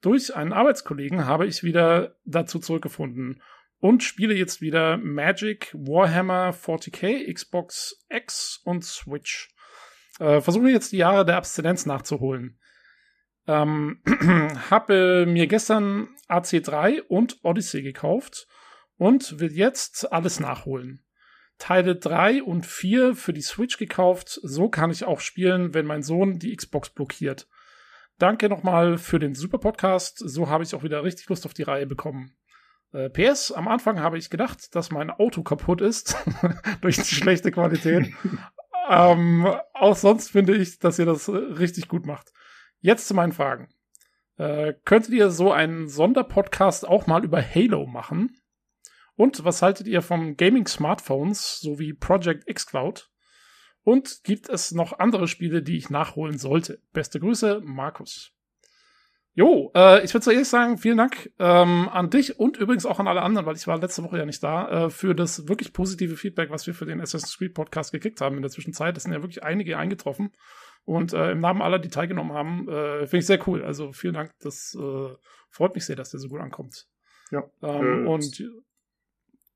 Durch 0.00 0.34
einen 0.34 0.52
Arbeitskollegen 0.52 1.26
habe 1.26 1.46
ich 1.46 1.62
wieder 1.62 2.16
dazu 2.24 2.58
zurückgefunden 2.58 3.42
und 3.80 4.02
spiele 4.02 4.34
jetzt 4.34 4.62
wieder 4.62 4.96
Magic, 4.96 5.74
Warhammer 5.74 6.50
40k, 6.50 7.32
Xbox 7.32 8.02
X 8.08 8.60
und 8.64 8.84
Switch. 8.84 9.54
Äh, 10.20 10.40
versuche 10.40 10.70
jetzt 10.70 10.92
die 10.92 10.98
Jahre 10.98 11.26
der 11.26 11.36
Abstinenz 11.36 11.84
nachzuholen. 11.84 12.58
Ähm, 13.46 14.00
habe 14.70 15.26
mir 15.26 15.46
gestern 15.46 16.08
AC3 16.28 17.02
und 17.02 17.38
Odyssey 17.42 17.82
gekauft 17.82 18.46
und 18.98 19.40
will 19.40 19.52
jetzt 19.52 20.12
alles 20.12 20.40
nachholen. 20.40 21.02
Teile 21.58 21.96
3 21.96 22.42
und 22.42 22.66
4 22.66 23.16
für 23.16 23.32
die 23.32 23.42
Switch 23.42 23.78
gekauft, 23.78 24.38
so 24.42 24.68
kann 24.68 24.90
ich 24.90 25.04
auch 25.04 25.20
spielen, 25.20 25.74
wenn 25.74 25.86
mein 25.86 26.02
Sohn 26.02 26.38
die 26.38 26.54
Xbox 26.54 26.90
blockiert. 26.90 27.48
Danke 28.18 28.48
nochmal 28.48 28.98
für 28.98 29.18
den 29.18 29.34
super 29.34 29.58
Podcast. 29.58 30.18
So 30.18 30.48
habe 30.48 30.64
ich 30.64 30.74
auch 30.74 30.82
wieder 30.82 31.04
richtig 31.04 31.28
Lust 31.28 31.46
auf 31.46 31.54
die 31.54 31.62
Reihe 31.62 31.86
bekommen. 31.86 32.36
Äh, 32.92 33.10
PS, 33.10 33.52
am 33.52 33.68
Anfang 33.68 34.00
habe 34.00 34.18
ich 34.18 34.30
gedacht, 34.30 34.74
dass 34.74 34.90
mein 34.90 35.10
Auto 35.10 35.42
kaputt 35.42 35.80
ist 35.80 36.16
durch 36.80 36.96
die 36.96 37.14
schlechte 37.14 37.52
Qualität. 37.52 38.12
ähm, 38.88 39.46
auch 39.74 39.96
sonst 39.96 40.30
finde 40.30 40.56
ich, 40.56 40.78
dass 40.78 40.98
ihr 40.98 41.06
das 41.06 41.28
richtig 41.28 41.88
gut 41.88 42.06
macht. 42.06 42.32
Jetzt 42.80 43.06
zu 43.06 43.14
meinen 43.14 43.32
Fragen. 43.32 43.68
Äh, 44.36 44.74
könntet 44.84 45.12
ihr 45.12 45.30
so 45.30 45.52
einen 45.52 45.88
Sonderpodcast 45.88 46.86
auch 46.86 47.06
mal 47.06 47.24
über 47.24 47.42
Halo 47.42 47.86
machen? 47.86 48.36
Und 49.18 49.44
was 49.44 49.62
haltet 49.62 49.88
ihr 49.88 50.00
vom 50.00 50.36
Gaming 50.36 50.68
Smartphones 50.68 51.58
sowie 51.58 51.92
Project 51.92 52.46
xCloud? 52.46 53.10
Und 53.82 54.20
gibt 54.22 54.48
es 54.48 54.70
noch 54.70 55.00
andere 55.00 55.26
Spiele, 55.26 55.60
die 55.60 55.76
ich 55.76 55.90
nachholen 55.90 56.38
sollte? 56.38 56.80
Beste 56.92 57.18
Grüße, 57.18 57.60
Markus. 57.64 58.30
Jo, 59.34 59.72
äh, 59.74 60.04
ich 60.04 60.14
würde 60.14 60.22
zuerst 60.22 60.52
sagen, 60.52 60.78
vielen 60.78 60.98
Dank 60.98 61.32
ähm, 61.40 61.88
an 61.88 62.10
dich 62.10 62.38
und 62.38 62.58
übrigens 62.58 62.86
auch 62.86 63.00
an 63.00 63.08
alle 63.08 63.22
anderen, 63.22 63.44
weil 63.44 63.56
ich 63.56 63.66
war 63.66 63.80
letzte 63.80 64.04
Woche 64.04 64.18
ja 64.18 64.24
nicht 64.24 64.42
da, 64.44 64.86
äh, 64.86 64.90
für 64.90 65.16
das 65.16 65.48
wirklich 65.48 65.72
positive 65.72 66.16
Feedback, 66.16 66.50
was 66.50 66.68
wir 66.68 66.74
für 66.74 66.86
den 66.86 67.00
Assassin's 67.00 67.38
Creed 67.38 67.54
Podcast 67.54 67.90
gekriegt 67.90 68.20
haben 68.20 68.36
in 68.36 68.42
der 68.42 68.52
Zwischenzeit. 68.52 68.96
Es 68.96 69.02
sind 69.02 69.12
ja 69.12 69.20
wirklich 69.20 69.42
einige 69.42 69.78
eingetroffen. 69.78 70.30
Und 70.84 71.12
äh, 71.12 71.32
im 71.32 71.40
Namen 71.40 71.60
aller, 71.60 71.80
die 71.80 71.88
teilgenommen 71.88 72.34
haben, 72.34 72.68
äh, 72.68 73.00
finde 73.00 73.18
ich 73.18 73.26
sehr 73.26 73.48
cool. 73.48 73.64
Also 73.64 73.90
vielen 73.90 74.14
Dank, 74.14 74.30
das 74.38 74.76
äh, 74.80 75.08
freut 75.50 75.74
mich 75.74 75.86
sehr, 75.86 75.96
dass 75.96 76.10
der 76.10 76.20
so 76.20 76.28
gut 76.28 76.40
ankommt. 76.40 76.86
Ja. 77.32 77.42
Ähm, 77.62 78.04
äh, 78.04 78.08
und 78.08 78.42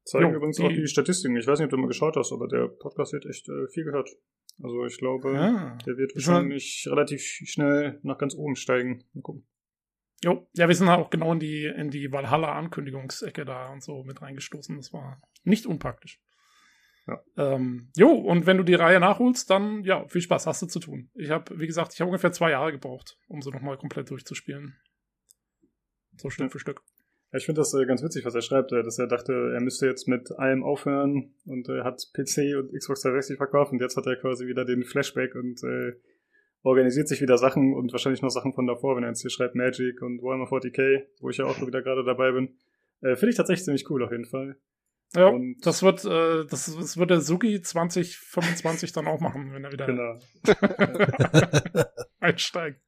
Zeigen 0.05 0.31
jo, 0.31 0.37
übrigens 0.37 0.57
die, 0.57 0.65
auch 0.65 0.69
die 0.69 0.87
Statistiken. 0.87 1.37
Ich 1.37 1.47
weiß 1.47 1.59
nicht, 1.59 1.67
ob 1.67 1.71
du 1.71 1.77
mal 1.77 1.87
geschaut 1.87 2.17
hast, 2.17 2.33
aber 2.33 2.49
der 2.49 2.69
Podcast 2.69 3.12
wird 3.12 3.27
echt 3.27 3.49
äh, 3.49 3.69
viel 3.69 3.85
gehört. 3.85 4.11
Also 4.62 4.85
ich 4.85 4.99
glaube, 4.99 5.33
ja. 5.33 5.79
der 5.87 5.97
wird 5.97 6.15
wahrscheinlich 6.15 6.87
relativ 6.91 7.23
schnell 7.23 7.99
nach 8.03 8.19
ganz 8.19 8.35
oben 8.35 8.57
steigen. 8.57 9.05
Mal 9.12 9.23
gucken. 9.23 9.47
Jo, 10.25 10.49
ja, 10.53 10.69
wir 10.69 10.75
sind 10.75 10.88
auch 10.88 11.11
genau 11.11 11.33
in 11.33 11.41
die, 11.41 11.65
in 11.65 11.91
die 11.91 12.12
Valhalla-Ankündigungsecke 12.12 13.45
da 13.45 13.73
und 13.73 13.83
so 13.83 14.05
mit 14.05 14.23
reingestoßen. 14.23 14.77
Das 14.77 14.93
war 14.93 15.21
nicht 15.43 15.67
unpraktisch. 15.67 16.21
Ja. 17.09 17.21
Ähm, 17.37 17.91
jo, 17.97 18.09
und 18.12 18.47
wenn 18.47 18.59
du 18.59 18.62
die 18.62 18.75
Reihe 18.75 19.01
nachholst, 19.01 19.51
dann 19.51 19.83
ja, 19.83 20.07
viel 20.07 20.21
Spaß 20.21 20.47
hast 20.47 20.62
du 20.62 20.67
zu 20.67 20.79
tun. 20.79 21.11
Ich 21.15 21.31
habe, 21.31 21.59
wie 21.59 21.67
gesagt, 21.67 21.95
ich 21.95 22.01
habe 22.01 22.09
ungefähr 22.09 22.31
zwei 22.31 22.51
Jahre 22.51 22.71
gebraucht, 22.71 23.19
um 23.27 23.43
sie 23.43 23.51
nochmal 23.51 23.77
komplett 23.79 24.11
durchzuspielen. 24.11 24.77
So 26.17 26.31
Stück 26.31 26.47
ja. 26.47 26.51
für 26.51 26.61
Stück. 26.61 26.83
Ich 27.35 27.47
finde 27.47 27.62
das 27.62 27.73
äh, 27.73 27.87
ganz 27.87 28.03
witzig, 28.03 28.25
was 28.27 28.35
er 28.35 28.42
schreibt, 28.42 28.73
äh, 28.73 28.83
dass 28.83 28.99
er 28.99 29.07
dachte, 29.07 29.33
er 29.55 29.61
müsste 29.61 29.87
jetzt 29.87 30.07
mit 30.07 30.31
allem 30.33 30.62
aufhören 30.62 31.35
und 31.47 31.68
äh, 31.68 31.83
hat 31.83 32.11
PC 32.12 32.57
und 32.59 32.77
Xbox 32.77 33.03
360 33.03 33.38
verkauft 33.38 33.73
und 33.73 33.81
jetzt 33.81 33.97
hat 33.97 34.07
er 34.07 34.16
quasi 34.16 34.47
wieder 34.47 34.64
den 34.66 34.85
Flashback 34.85 35.35
und 35.35 35.62
äh, 35.64 35.95
organisiert 36.62 37.09
sich 37.09 37.23
wieder 37.23 37.38
Sachen 37.38 37.75
und 37.75 37.90
wahrscheinlich 37.92 38.23
noch 38.23 38.29
Sachen 38.31 38.53
von 38.53 38.66
davor, 38.66 38.97
wenn 38.97 39.03
er 39.03 39.09
jetzt 39.09 39.23
hier 39.23 39.31
schreibt 39.31 39.55
Magic 39.55 40.03
und 40.03 40.23
Warhammer 40.23 40.45
40k, 40.45 41.07
wo 41.21 41.31
ich 41.31 41.38
ja 41.38 41.47
auch 41.47 41.66
wieder 41.66 41.83
gerade 41.83 42.05
dabei 42.05 42.33
bin. 42.33 42.57
Äh, 43.01 43.16
finde 43.16 43.31
ich 43.31 43.37
tatsächlich 43.37 43.64
ziemlich 43.64 43.88
cool 43.90 44.05
auf 44.05 44.12
jeden 44.12 44.27
Fall. 44.27 44.57
Ja, 45.14 45.29
und 45.29 45.57
das 45.62 45.83
wird, 45.83 46.05
äh, 46.05 46.47
das, 46.47 46.75
das 46.75 46.97
wird 46.97 47.11
der 47.11 47.21
Sugi 47.21 47.61
2025 47.61 48.92
dann 48.92 49.07
auch 49.07 49.21
machen, 49.21 49.53
wenn 49.53 49.64
er 49.64 49.73
wieder 49.73 49.87
genau. 49.87 50.18
einsteigt. 52.21 52.81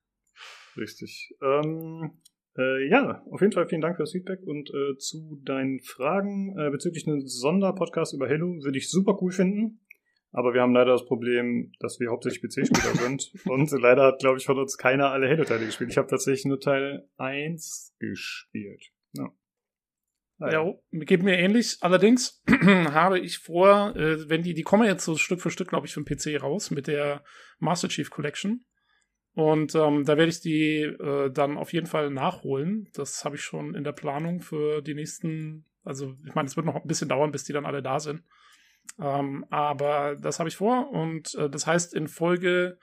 Richtig. 0.76 1.34
Ähm, 1.42 2.12
äh, 2.56 2.88
ja, 2.88 3.22
auf 3.30 3.40
jeden 3.40 3.52
Fall 3.52 3.66
vielen 3.66 3.80
Dank 3.80 3.96
für 3.96 4.02
das 4.02 4.12
Feedback 4.12 4.40
und 4.44 4.70
äh, 4.70 4.96
zu 4.98 5.40
deinen 5.44 5.80
Fragen 5.80 6.56
äh, 6.58 6.70
bezüglich 6.70 7.06
eines 7.06 7.38
Sonderpodcast 7.40 8.14
über 8.14 8.28
Halo 8.28 8.62
würde 8.62 8.78
ich 8.78 8.90
super 8.90 9.18
cool 9.20 9.32
finden. 9.32 9.80
Aber 10.34 10.52
wir 10.52 10.62
haben 10.62 10.74
leider 10.74 10.90
das 10.90 11.04
Problem, 11.06 11.70
dass 11.78 12.00
wir 12.00 12.10
hauptsächlich 12.10 12.42
PC-Spieler 12.42 12.94
sind. 13.00 13.32
Und 13.46 13.70
leider 13.70 14.02
hat, 14.02 14.18
glaube 14.18 14.38
ich, 14.38 14.44
von 14.44 14.58
uns 14.58 14.76
keiner 14.76 15.12
alle 15.12 15.28
Halo-Teile 15.28 15.64
gespielt. 15.64 15.90
Ich 15.90 15.96
habe 15.96 16.08
tatsächlich 16.08 16.44
nur 16.44 16.58
Teil 16.58 17.08
1 17.18 17.94
gespielt. 18.00 18.82
Ja. 19.12 19.32
Ah, 20.40 20.50
Ja, 20.50 20.74
geht 20.90 21.22
mir 21.22 21.38
ähnlich. 21.38 21.78
Allerdings 21.82 22.42
habe 22.48 23.20
ich 23.20 23.38
vor, 23.38 23.94
äh, 23.94 24.28
wenn 24.28 24.42
die, 24.42 24.54
die 24.54 24.64
kommen 24.64 24.88
jetzt 24.88 25.04
so 25.04 25.16
Stück 25.16 25.40
für 25.40 25.50
Stück, 25.50 25.68
glaube 25.68 25.86
ich, 25.86 25.94
für 25.94 26.02
den 26.02 26.16
PC 26.16 26.42
raus 26.42 26.72
mit 26.72 26.88
der 26.88 27.22
Master 27.60 27.88
Chief 27.88 28.10
Collection. 28.10 28.64
Und 29.34 29.74
ähm, 29.74 30.04
da 30.04 30.16
werde 30.16 30.30
ich 30.30 30.40
die 30.40 30.82
äh, 30.82 31.30
dann 31.30 31.58
auf 31.58 31.72
jeden 31.72 31.86
Fall 31.86 32.10
nachholen. 32.10 32.88
Das 32.94 33.24
habe 33.24 33.36
ich 33.36 33.42
schon 33.42 33.74
in 33.74 33.82
der 33.82 33.92
Planung 33.92 34.40
für 34.40 34.80
die 34.80 34.94
nächsten, 34.94 35.64
also 35.82 36.14
ich 36.24 36.34
meine, 36.34 36.46
es 36.46 36.56
wird 36.56 36.66
noch 36.66 36.76
ein 36.76 36.86
bisschen 36.86 37.08
dauern, 37.08 37.32
bis 37.32 37.44
die 37.44 37.52
dann 37.52 37.66
alle 37.66 37.82
da 37.82 37.98
sind. 37.98 38.22
Ähm, 39.00 39.44
aber 39.50 40.16
das 40.20 40.38
habe 40.38 40.48
ich 40.48 40.56
vor 40.56 40.90
und 40.92 41.34
äh, 41.34 41.50
das 41.50 41.66
heißt, 41.66 41.94
in 41.94 42.06
Folge 42.06 42.78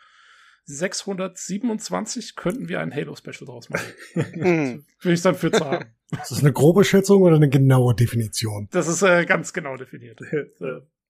627 0.66 2.36
könnten 2.36 2.68
wir 2.70 2.82
ein 2.82 2.94
Halo-Special 2.94 3.46
draus 3.46 3.70
machen. 3.70 3.86
Will 5.02 5.14
ich 5.14 5.22
dann 5.22 5.36
für 5.36 5.52
zu 5.52 5.66
haben. 5.66 5.86
Ist 6.12 6.32
das 6.32 6.40
eine 6.40 6.52
grobe 6.52 6.84
Schätzung 6.84 7.22
oder 7.22 7.38
eine 7.38 7.50
genaue 7.50 7.96
Definition? 7.96 8.68
Das 8.72 8.88
ist 8.88 9.02
äh, 9.02 9.26
ganz 9.26 9.54
genau 9.54 9.78
definiert. 9.78 10.20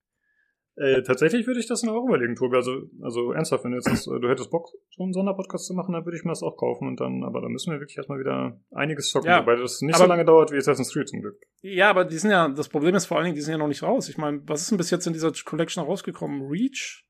Äh, 0.77 1.01
tatsächlich 1.03 1.45
würde 1.47 1.59
ich 1.59 1.67
das 1.67 1.83
noch 1.83 1.93
auch 1.93 2.07
überlegen, 2.07 2.35
Tobi. 2.35 2.55
Also, 2.55 2.83
also 3.01 3.33
ernsthaft, 3.33 3.63
wenn 3.65 3.71
du 3.71 3.77
jetzt 3.77 3.85
sagst, 3.89 4.07
äh, 4.07 4.19
du 4.19 4.29
hättest 4.29 4.49
Bock, 4.51 4.69
so 4.89 5.03
einen 5.03 5.11
Sonderpodcast 5.13 5.65
zu 5.67 5.73
machen, 5.73 5.91
dann 5.93 6.05
würde 6.05 6.17
ich 6.17 6.23
mir 6.23 6.31
das 6.31 6.43
auch 6.43 6.55
kaufen 6.55 6.87
und 6.87 6.99
dann, 7.01 7.23
aber 7.23 7.41
da 7.41 7.49
müssen 7.49 7.71
wir 7.73 7.79
wirklich 7.79 7.97
erstmal 7.97 8.19
wieder 8.19 8.57
einiges 8.71 9.09
zocken, 9.09 9.27
Ja, 9.29 9.41
wobei 9.41 9.57
das 9.57 9.81
nicht 9.81 9.95
aber- 9.95 10.05
so 10.05 10.09
lange 10.09 10.23
dauert 10.25 10.51
wie 10.51 10.57
Assassin's 10.57 10.93
Creed 10.93 11.09
zum 11.09 11.21
Glück. 11.21 11.37
Ja, 11.61 11.89
aber 11.89 12.05
die 12.05 12.17
sind 12.17 12.31
ja, 12.31 12.47
das 12.47 12.69
Problem 12.69 12.95
ist 12.95 13.05
vor 13.05 13.17
allen 13.17 13.25
Dingen, 13.25 13.35
die 13.35 13.41
sind 13.41 13.51
ja 13.51 13.57
noch 13.57 13.67
nicht 13.67 13.83
raus. 13.83 14.07
Ich 14.09 14.17
meine, 14.17 14.41
was 14.47 14.61
ist 14.61 14.71
denn 14.71 14.77
bis 14.77 14.89
jetzt 14.91 15.05
in 15.07 15.13
dieser 15.13 15.31
Collection 15.45 15.83
rausgekommen? 15.83 16.47
Reach? 16.49 17.05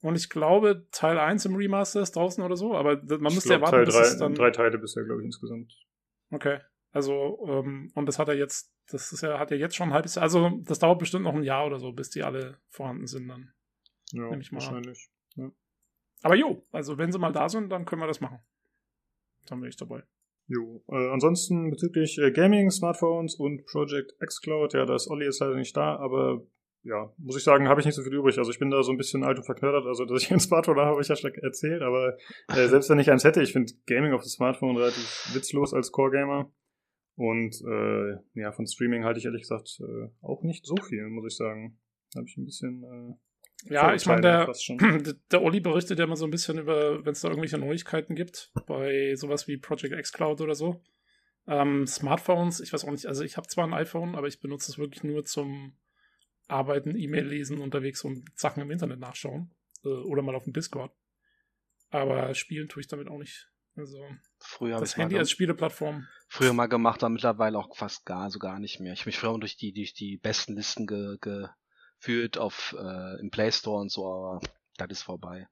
Und 0.00 0.14
ich 0.16 0.30
glaube, 0.30 0.86
Teil 0.92 1.18
1 1.18 1.44
im 1.44 1.56
Remaster 1.56 2.00
ist 2.00 2.16
draußen 2.16 2.42
oder 2.42 2.56
so, 2.56 2.74
aber 2.74 2.96
man 3.02 3.26
Ich 3.26 3.34
müsste 3.34 3.50
ja 3.50 3.58
glaub, 3.58 3.72
warten, 3.72 3.76
Teil 3.76 3.84
bis 3.84 3.94
drei, 3.96 4.02
es 4.02 4.16
dann. 4.18 4.34
drei 4.34 4.50
Teile 4.50 4.78
bisher, 4.78 5.04
glaube 5.04 5.20
ich, 5.22 5.26
insgesamt. 5.26 5.72
Okay. 6.30 6.60
Also, 6.92 7.44
ähm, 7.48 7.90
und 7.94 8.06
das 8.06 8.18
hat 8.18 8.28
er 8.28 8.34
jetzt, 8.36 8.72
das 8.90 9.12
ist 9.12 9.22
ja, 9.22 9.38
hat 9.38 9.50
er 9.50 9.58
jetzt 9.58 9.76
schon 9.76 9.90
ein 9.90 9.94
halbes 9.94 10.14
Jahr, 10.14 10.22
also 10.22 10.50
das 10.64 10.78
dauert 10.78 10.98
bestimmt 10.98 11.24
noch 11.24 11.34
ein 11.34 11.42
Jahr 11.42 11.66
oder 11.66 11.78
so, 11.78 11.92
bis 11.92 12.10
die 12.10 12.22
alle 12.22 12.58
vorhanden 12.68 13.06
sind 13.06 13.28
dann. 13.28 13.52
Ja, 14.12 14.30
Nehm 14.30 14.40
ich 14.40 14.52
mal 14.52 14.60
wahrscheinlich. 14.60 15.10
Aber 16.22 16.34
jo, 16.34 16.66
also 16.72 16.98
wenn 16.98 17.12
sie 17.12 17.18
mal 17.18 17.32
da 17.32 17.48
sind, 17.48 17.70
dann 17.70 17.84
können 17.84 18.02
wir 18.02 18.06
das 18.06 18.20
machen. 18.20 18.40
Dann 19.46 19.60
bin 19.60 19.68
ich 19.68 19.76
dabei. 19.76 20.02
Jo. 20.46 20.82
Äh, 20.88 21.10
ansonsten 21.10 21.70
bezüglich 21.70 22.18
äh, 22.18 22.32
Gaming, 22.32 22.70
Smartphones 22.70 23.36
und 23.36 23.66
Project 23.66 24.14
xCloud, 24.18 24.74
ja, 24.74 24.86
da 24.86 24.94
ist 24.94 25.08
Olli 25.08 25.26
jetzt 25.26 25.40
leider 25.40 25.56
nicht 25.56 25.76
da, 25.76 25.96
aber 25.96 26.42
ja, 26.82 27.12
muss 27.18 27.36
ich 27.36 27.44
sagen, 27.44 27.68
habe 27.68 27.80
ich 27.80 27.86
nicht 27.86 27.96
so 27.96 28.02
viel 28.02 28.14
übrig. 28.14 28.38
Also 28.38 28.50
ich 28.50 28.58
bin 28.58 28.70
da 28.70 28.82
so 28.82 28.92
ein 28.92 28.96
bisschen 28.96 29.22
alt 29.24 29.36
und 29.36 29.44
verknördert, 29.44 29.84
also 29.86 30.06
dass 30.06 30.22
ich 30.22 30.30
ein 30.30 30.40
Smartphone 30.40 30.78
habe, 30.78 30.90
habe 30.90 31.02
ich 31.02 31.08
ja 31.08 31.16
schon 31.16 31.34
erzählt, 31.34 31.82
aber 31.82 32.16
äh, 32.48 32.66
selbst 32.68 32.88
wenn 32.88 32.98
ich 32.98 33.10
eins 33.10 33.24
hätte, 33.24 33.42
ich 33.42 33.52
finde 33.52 33.72
Gaming 33.86 34.12
auf 34.12 34.22
dem 34.22 34.28
Smartphone 34.28 34.76
relativ 34.76 35.34
witzlos 35.34 35.74
als 35.74 35.92
Core-Gamer. 35.92 36.50
Und 37.18 37.60
äh, 37.66 38.16
ja, 38.34 38.52
von 38.52 38.64
Streaming 38.64 39.02
halte 39.02 39.18
ich 39.18 39.24
ehrlich 39.24 39.42
gesagt 39.42 39.80
äh, 39.80 40.08
auch 40.22 40.44
nicht 40.44 40.64
so 40.64 40.76
viel, 40.76 41.08
muss 41.08 41.32
ich 41.32 41.36
sagen. 41.36 41.76
Da 42.12 42.20
habe 42.20 42.28
ich 42.28 42.36
ein 42.36 42.44
bisschen 42.44 42.84
äh, 43.66 43.74
Ja, 43.74 43.92
ich 43.92 44.06
meine, 44.06 44.46
der, 45.02 45.14
der, 45.32 45.42
Olli 45.42 45.58
berichtet 45.58 45.98
ja 45.98 46.04
immer 46.04 46.14
so 46.14 46.26
ein 46.26 46.30
bisschen 46.30 46.58
über, 46.58 47.04
wenn 47.04 47.10
es 47.10 47.20
da 47.20 47.28
irgendwelche 47.28 47.58
Neuigkeiten 47.58 48.14
gibt, 48.14 48.52
bei 48.68 49.16
sowas 49.16 49.48
wie 49.48 49.56
Project 49.56 50.00
xCloud 50.00 50.40
oder 50.40 50.54
so. 50.54 50.80
Ähm, 51.48 51.88
Smartphones, 51.88 52.60
ich 52.60 52.72
weiß 52.72 52.84
auch 52.84 52.92
nicht, 52.92 53.06
also 53.06 53.24
ich 53.24 53.36
habe 53.36 53.48
zwar 53.48 53.66
ein 53.66 53.74
iPhone, 53.74 54.14
aber 54.14 54.28
ich 54.28 54.38
benutze 54.38 54.70
es 54.70 54.78
wirklich 54.78 55.02
nur 55.02 55.24
zum 55.24 55.76
Arbeiten, 56.46 56.96
E-Mail 56.96 57.26
lesen, 57.26 57.58
unterwegs 57.58 58.04
und 58.04 58.30
Sachen 58.38 58.62
im 58.62 58.70
Internet 58.70 59.00
nachschauen. 59.00 59.50
Äh, 59.84 59.88
oder 59.88 60.22
mal 60.22 60.36
auf 60.36 60.44
dem 60.44 60.52
Discord. 60.52 60.92
Aber 61.90 62.32
spielen 62.34 62.68
tue 62.68 62.82
ich 62.82 62.86
damit 62.86 63.08
auch 63.08 63.18
nicht. 63.18 63.50
Also 63.78 64.04
Früher 64.40 64.78
das 64.78 64.96
Handy 64.96 65.18
als 65.18 65.30
Spieleplattform. 65.30 66.06
früher 66.28 66.52
mal 66.52 66.66
gemacht, 66.66 67.02
aber 67.02 67.10
mittlerweile 67.10 67.58
auch 67.58 67.74
fast 67.76 68.04
gar, 68.04 68.22
also 68.22 68.38
gar 68.38 68.58
nicht 68.58 68.80
mehr. 68.80 68.92
Ich 68.92 69.00
habe 69.00 69.08
mich 69.08 69.18
früher 69.18 69.38
durch 69.38 69.56
die, 69.56 69.72
durch 69.72 69.94
die 69.94 70.16
besten 70.16 70.54
Listen 70.54 70.86
ge, 70.86 71.18
geführt 71.20 72.38
auf 72.38 72.74
äh, 72.78 73.20
im 73.20 73.30
Play 73.30 73.50
Store 73.52 73.80
und 73.80 73.90
so, 73.90 74.06
aber 74.06 74.40
das 74.76 74.88
ist 74.90 75.02
vorbei. 75.02 75.48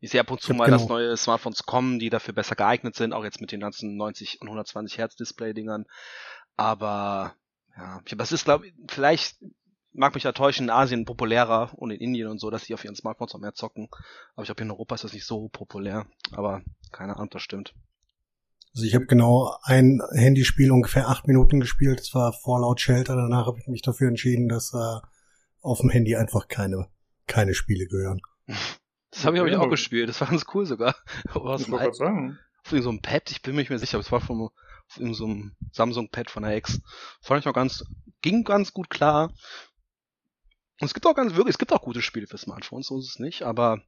Ich 0.00 0.10
sehe 0.10 0.20
ab 0.20 0.30
und 0.30 0.40
zu 0.40 0.52
mal, 0.52 0.70
dass 0.70 0.82
genau. 0.82 0.94
neue 0.94 1.16
Smartphones 1.16 1.64
kommen, 1.64 1.98
die 1.98 2.10
dafür 2.10 2.34
besser 2.34 2.56
geeignet 2.56 2.94
sind, 2.94 3.12
auch 3.12 3.24
jetzt 3.24 3.40
mit 3.40 3.52
den 3.52 3.60
ganzen 3.60 3.96
90 3.96 4.40
und 4.40 4.48
120 4.48 4.98
Hertz 4.98 5.16
Display-Dingern. 5.16 5.86
Aber 6.56 7.34
ja, 7.76 8.02
das 8.16 8.32
ist, 8.32 8.44
glaube 8.44 8.66
ich, 8.66 8.74
vielleicht 8.88 9.38
mag 9.94 10.14
mich 10.14 10.24
da 10.24 10.32
täuschen, 10.32 10.66
in 10.66 10.70
Asien 10.70 11.04
populärer 11.04 11.72
und 11.76 11.90
in 11.90 12.00
Indien 12.00 12.28
und 12.28 12.38
so, 12.38 12.50
dass 12.50 12.64
die 12.64 12.74
auf 12.74 12.84
ihren 12.84 12.96
Smartphones 12.96 13.34
auch 13.34 13.40
mehr 13.40 13.54
zocken. 13.54 13.88
Aber 14.34 14.42
ich 14.42 14.48
glaube, 14.48 14.62
in 14.62 14.70
Europa 14.70 14.96
ist 14.96 15.04
das 15.04 15.12
nicht 15.12 15.26
so 15.26 15.48
populär. 15.48 16.06
Aber 16.32 16.62
keine 16.92 17.16
Ahnung, 17.16 17.30
das 17.30 17.42
stimmt. 17.42 17.74
Also 18.74 18.84
ich 18.86 18.94
habe 18.94 19.06
genau 19.06 19.56
ein 19.62 20.00
Handyspiel 20.12 20.72
ungefähr 20.72 21.08
acht 21.08 21.26
Minuten 21.26 21.60
gespielt. 21.60 22.00
Das 22.00 22.12
war 22.14 22.32
Fallout 22.32 22.80
Shelter. 22.80 23.14
Danach 23.14 23.46
habe 23.46 23.58
ich 23.60 23.68
mich 23.68 23.82
dafür 23.82 24.08
entschieden, 24.08 24.48
dass 24.48 24.74
äh, 24.74 25.00
auf 25.62 25.80
dem 25.80 25.90
Handy 25.90 26.16
einfach 26.16 26.48
keine 26.48 26.88
keine 27.26 27.54
Spiele 27.54 27.86
gehören. 27.86 28.20
Das 29.10 29.24
habe 29.24 29.36
ich, 29.36 29.40
hab 29.40 29.46
ich 29.46 29.52
Ja, 29.52 29.60
auch 29.60 29.70
gespielt. 29.70 30.08
Das 30.08 30.20
war 30.20 30.26
ganz 30.26 30.44
cool 30.54 30.66
sogar. 30.66 30.96
Aus 31.34 31.60
Ich 31.62 31.70
wollte 31.70 31.84
gerade 31.84 31.94
sagen. 31.94 32.38
auf 32.64 32.72
irgendeinem 32.72 32.82
so 32.82 32.88
einem 32.88 33.00
Pad, 33.00 33.30
ich 33.30 33.42
bin 33.42 33.54
mir 33.54 33.60
nicht 33.60 33.70
mehr 33.70 33.78
sicher, 33.78 33.94
aber 33.96 34.04
es 34.04 34.10
war 34.10 34.20
von 34.20 34.50
so 34.88 35.24
einem 35.24 35.54
Samsung-Pad 35.70 36.30
von 36.32 36.42
der 36.42 36.56
Ex. 36.56 36.80
Fand 37.22 37.38
ich 37.38 37.46
noch 37.46 37.54
ganz, 37.54 37.84
ging 38.22 38.42
ganz 38.42 38.72
gut 38.72 38.90
klar. 38.90 39.32
Und 40.80 40.86
es 40.86 40.94
gibt 40.94 41.06
auch 41.06 41.14
ganz 41.14 41.34
wirklich, 41.34 41.54
es 41.54 41.58
gibt 41.58 41.72
auch 41.72 41.82
gute 41.82 42.02
Spiele 42.02 42.26
für 42.26 42.38
Smartphones, 42.38 42.88
so 42.88 42.98
ist 42.98 43.08
es 43.08 43.18
nicht, 43.18 43.42
aber 43.42 43.82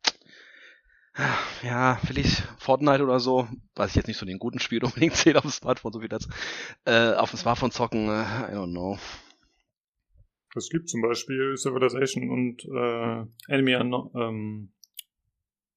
ja, 1.62 1.98
will 2.06 2.18
ich 2.18 2.42
Fortnite 2.58 3.02
oder 3.02 3.20
so, 3.20 3.48
was 3.74 3.90
ich 3.90 3.96
jetzt 3.96 4.06
nicht 4.06 4.18
so 4.18 4.26
den 4.26 4.38
guten 4.38 4.58
Spiel 4.58 4.84
unbedingt 4.84 5.14
zähle 5.14 5.38
auf 5.38 5.44
dem 5.44 5.50
Smartphone, 5.50 5.92
so 5.92 6.02
wie 6.02 6.08
das, 6.08 6.28
äh, 6.84 7.14
auf 7.14 7.30
dem 7.30 7.38
Smartphone 7.38 7.70
zocken, 7.70 8.08
äh, 8.08 8.52
I 8.52 8.54
don't 8.54 8.70
know. 8.70 8.98
Es 10.54 10.70
gibt 10.70 10.88
zum 10.88 11.02
Beispiel 11.02 11.56
Civilization 11.56 12.30
und 12.30 12.64
äh, 12.64 13.52
Enemy 13.52 13.76
Unknown, 13.76 14.10
ähm, 14.14 14.72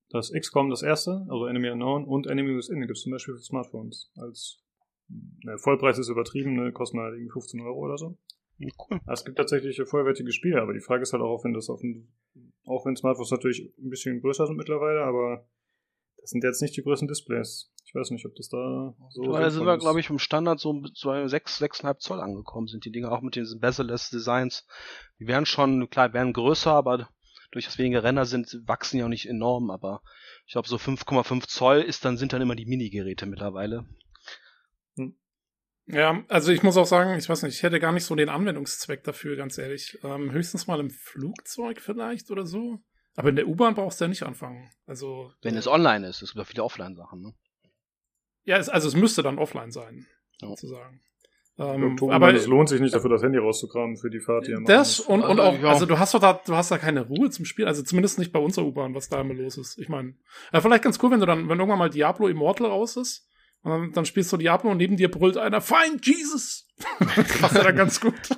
das 0.10 0.32
XCOM, 0.32 0.70
das 0.70 0.82
erste, 0.82 1.26
also 1.30 1.46
Enemy 1.46 1.70
Unknown 1.70 2.06
und 2.06 2.28
Enemy 2.28 2.58
Within 2.58 2.82
gibt 2.82 2.98
es 2.98 3.04
zum 3.04 3.12
Beispiel 3.12 3.36
für 3.36 3.42
Smartphones. 3.42 4.12
Als 4.16 4.64
ne, 5.08 5.58
Vollpreis 5.58 6.00
ist 6.00 6.10
übertrieben, 6.10 6.56
ne, 6.56 6.72
kosten 6.72 7.00
halt 7.00 7.14
irgendwie 7.14 7.32
15 7.32 7.62
Euro 7.62 7.78
oder 7.80 7.98
so. 7.98 8.18
Cool. 8.60 9.00
Es 9.08 9.24
gibt 9.24 9.38
tatsächlich 9.38 9.82
vollwertige 9.86 10.32
Spiele, 10.32 10.62
aber 10.62 10.74
die 10.74 10.82
Frage 10.82 11.04
ist 11.04 11.14
halt 11.14 11.24
auch, 11.24 11.44
wenn 11.44 11.54
das 11.54 11.70
auf 11.70 11.80
dem, 11.82 12.10
auch 12.66 12.86
wenn 12.86 12.96
Smartphones 12.96 13.32
natürlich 13.32 13.74
ein 13.78 13.90
bisschen 13.90 14.22
größer 14.22 14.48
sind 14.48 14.58
mittlerweile, 14.58 15.02
aber 15.04 15.48
das 16.18 16.32
sind 16.32 16.44
jetzt 16.44 16.62
nicht 16.62 16.76
die 16.76 16.84
größten 16.84 17.08
Displays. 17.08 17.72
Ich 17.86 17.96
weiß 17.96 18.12
nicht, 18.12 18.26
ob 18.26 18.36
das 18.36 18.50
da 18.50 18.94
so 19.10 19.24
da 19.24 19.50
sind 19.50 19.66
wir, 19.66 19.74
ist. 19.76 19.80
glaube 19.80 20.00
ich, 20.00 20.10
im 20.10 20.20
Standard 20.20 20.60
so 20.60 20.84
bei 21.04 21.28
6, 21.28 21.62
6,5 21.62 21.98
Zoll 21.98 22.22
angekommen 22.22 22.68
sind 22.68 22.86
die 22.86 22.92
Dinge, 22.92 23.12
auch 23.12 23.22
mit 23.22 23.36
diesen 23.36 23.60
bezel-less 23.60 24.10
Designs. 24.10 24.68
Die 25.20 25.28
werden 25.28 25.46
schon, 25.46 25.90
klar, 25.90 26.14
werden 26.14 26.34
größer, 26.34 26.72
aber 26.72 27.10
durch 27.52 27.66
das 27.66 27.78
weniger 27.80 28.04
Ränder 28.04 28.26
sind, 28.26 28.62
wachsen 28.68 29.00
ja 29.00 29.06
auch 29.06 29.10
nicht 29.10 29.28
enorm, 29.28 29.72
aber 29.72 30.04
ich 30.46 30.54
glaube, 30.54 30.68
so 30.68 30.76
5,5 30.76 31.48
Zoll 31.48 31.82
ist 31.82 32.06
dann, 32.06 32.18
sind 32.18 32.34
dann 32.34 32.42
immer 32.42 32.56
die 32.56 32.66
Mini-Geräte 32.66 33.26
mittlerweile. 33.26 33.86
Ja, 35.92 36.24
also 36.28 36.52
ich 36.52 36.62
muss 36.62 36.78
auch 36.78 36.86
sagen, 36.86 37.18
ich 37.18 37.28
weiß 37.28 37.42
nicht, 37.44 37.56
ich 37.56 37.64
hätte 37.64 37.80
gar 37.80 37.92
nicht 37.92 38.06
so 38.06 38.14
den 38.16 38.30
Anwendungszweck 38.30 39.04
dafür, 39.04 39.36
ganz 39.36 39.58
ehrlich. 39.58 39.98
Ähm, 40.04 40.32
höchstens 40.32 40.68
mal 40.68 40.80
im 40.80 40.92
Flugzeug 40.92 41.82
vielleicht 41.82 42.30
oder 42.30 42.46
so. 42.46 42.80
Aber 43.16 43.30
in 43.30 43.36
der 43.36 43.48
U-Bahn 43.48 43.74
brauchst 43.74 44.00
du 44.00 44.06
ja 44.06 44.10
nicht 44.10 44.24
anfangen. 44.24 44.70
Also. 44.86 45.34
Wenn 45.42 45.58
es 45.58 45.68
online 45.68 46.08
ist, 46.08 46.22
es 46.22 46.34
gibt 46.34 46.38
ja 46.38 46.44
viele 46.46 46.64
Offline-Sachen, 46.64 47.22
ne? 47.22 47.34
Ja, 48.44 48.58
es, 48.58 48.70
also 48.70 48.88
es 48.88 48.96
müsste 48.96 49.24
dann 49.24 49.40
offline 49.40 49.72
sein, 49.72 50.06
Ja. 50.42 50.50
sozusagen. 50.50 51.02
Ähm, 51.58 51.98
Tobi 51.98 52.14
aber 52.14 52.34
es 52.34 52.48
lohnt 52.48 52.70
sich 52.70 52.80
nicht 52.80 52.96
dafür, 52.96 53.10
das 53.10 53.22
Handy 53.22 53.38
rauszukramen 53.38 53.98
für 53.98 54.10
die 54.10 54.22
Fahrt, 54.22 54.48
die 54.48 54.54
er 54.54 54.62
machen 54.62 54.68
das 54.68 55.02
und, 55.02 55.22
und 55.24 55.40
Also, 55.40 55.42
auch, 55.42 55.62
ja. 55.62 55.70
also 55.70 55.86
du 55.86 56.00
hast 56.00 56.14
doch 56.14 56.20
da, 56.20 56.34
du 56.46 56.56
hast 56.56 56.72
da 56.72 56.78
keine 56.78 57.02
Ruhe 57.02 57.30
zum 57.32 57.44
Spielen, 57.44 57.68
also 57.68 57.84
zumindest 57.84 58.18
nicht 58.18 58.32
bei 58.32 58.40
unserer 58.40 58.66
U-Bahn, 58.66 58.96
was 58.96 59.10
da 59.10 59.20
immer 59.20 59.34
los 59.34 59.58
ist. 59.58 59.78
Ich 59.78 59.90
meine, 59.90 60.16
äh, 60.54 60.62
vielleicht 60.62 60.84
ganz 60.84 60.98
cool, 61.04 61.12
wenn 61.12 61.20
du 61.20 61.26
dann, 61.26 61.50
wenn 61.50 61.60
irgendwann 61.60 61.80
mal 61.80 61.90
Diablo 61.90 62.30
Immortal 62.30 62.68
raus 62.68 62.96
ist, 62.96 63.29
und 63.62 63.72
dann, 63.72 63.92
dann 63.92 64.06
spielst 64.06 64.32
du 64.32 64.38
Diablo 64.38 64.72
und 64.72 64.78
neben 64.78 64.98
dir 64.98 65.12
brüllt 65.12 65.38
einer, 65.38 65.62
Find 65.62 66.06
Jesus! 66.06 66.68
das 67.16 67.38
passt 67.40 67.56
ja 67.56 67.64
dann 67.64 67.76
ganz 67.76 68.00
gut. 68.00 68.30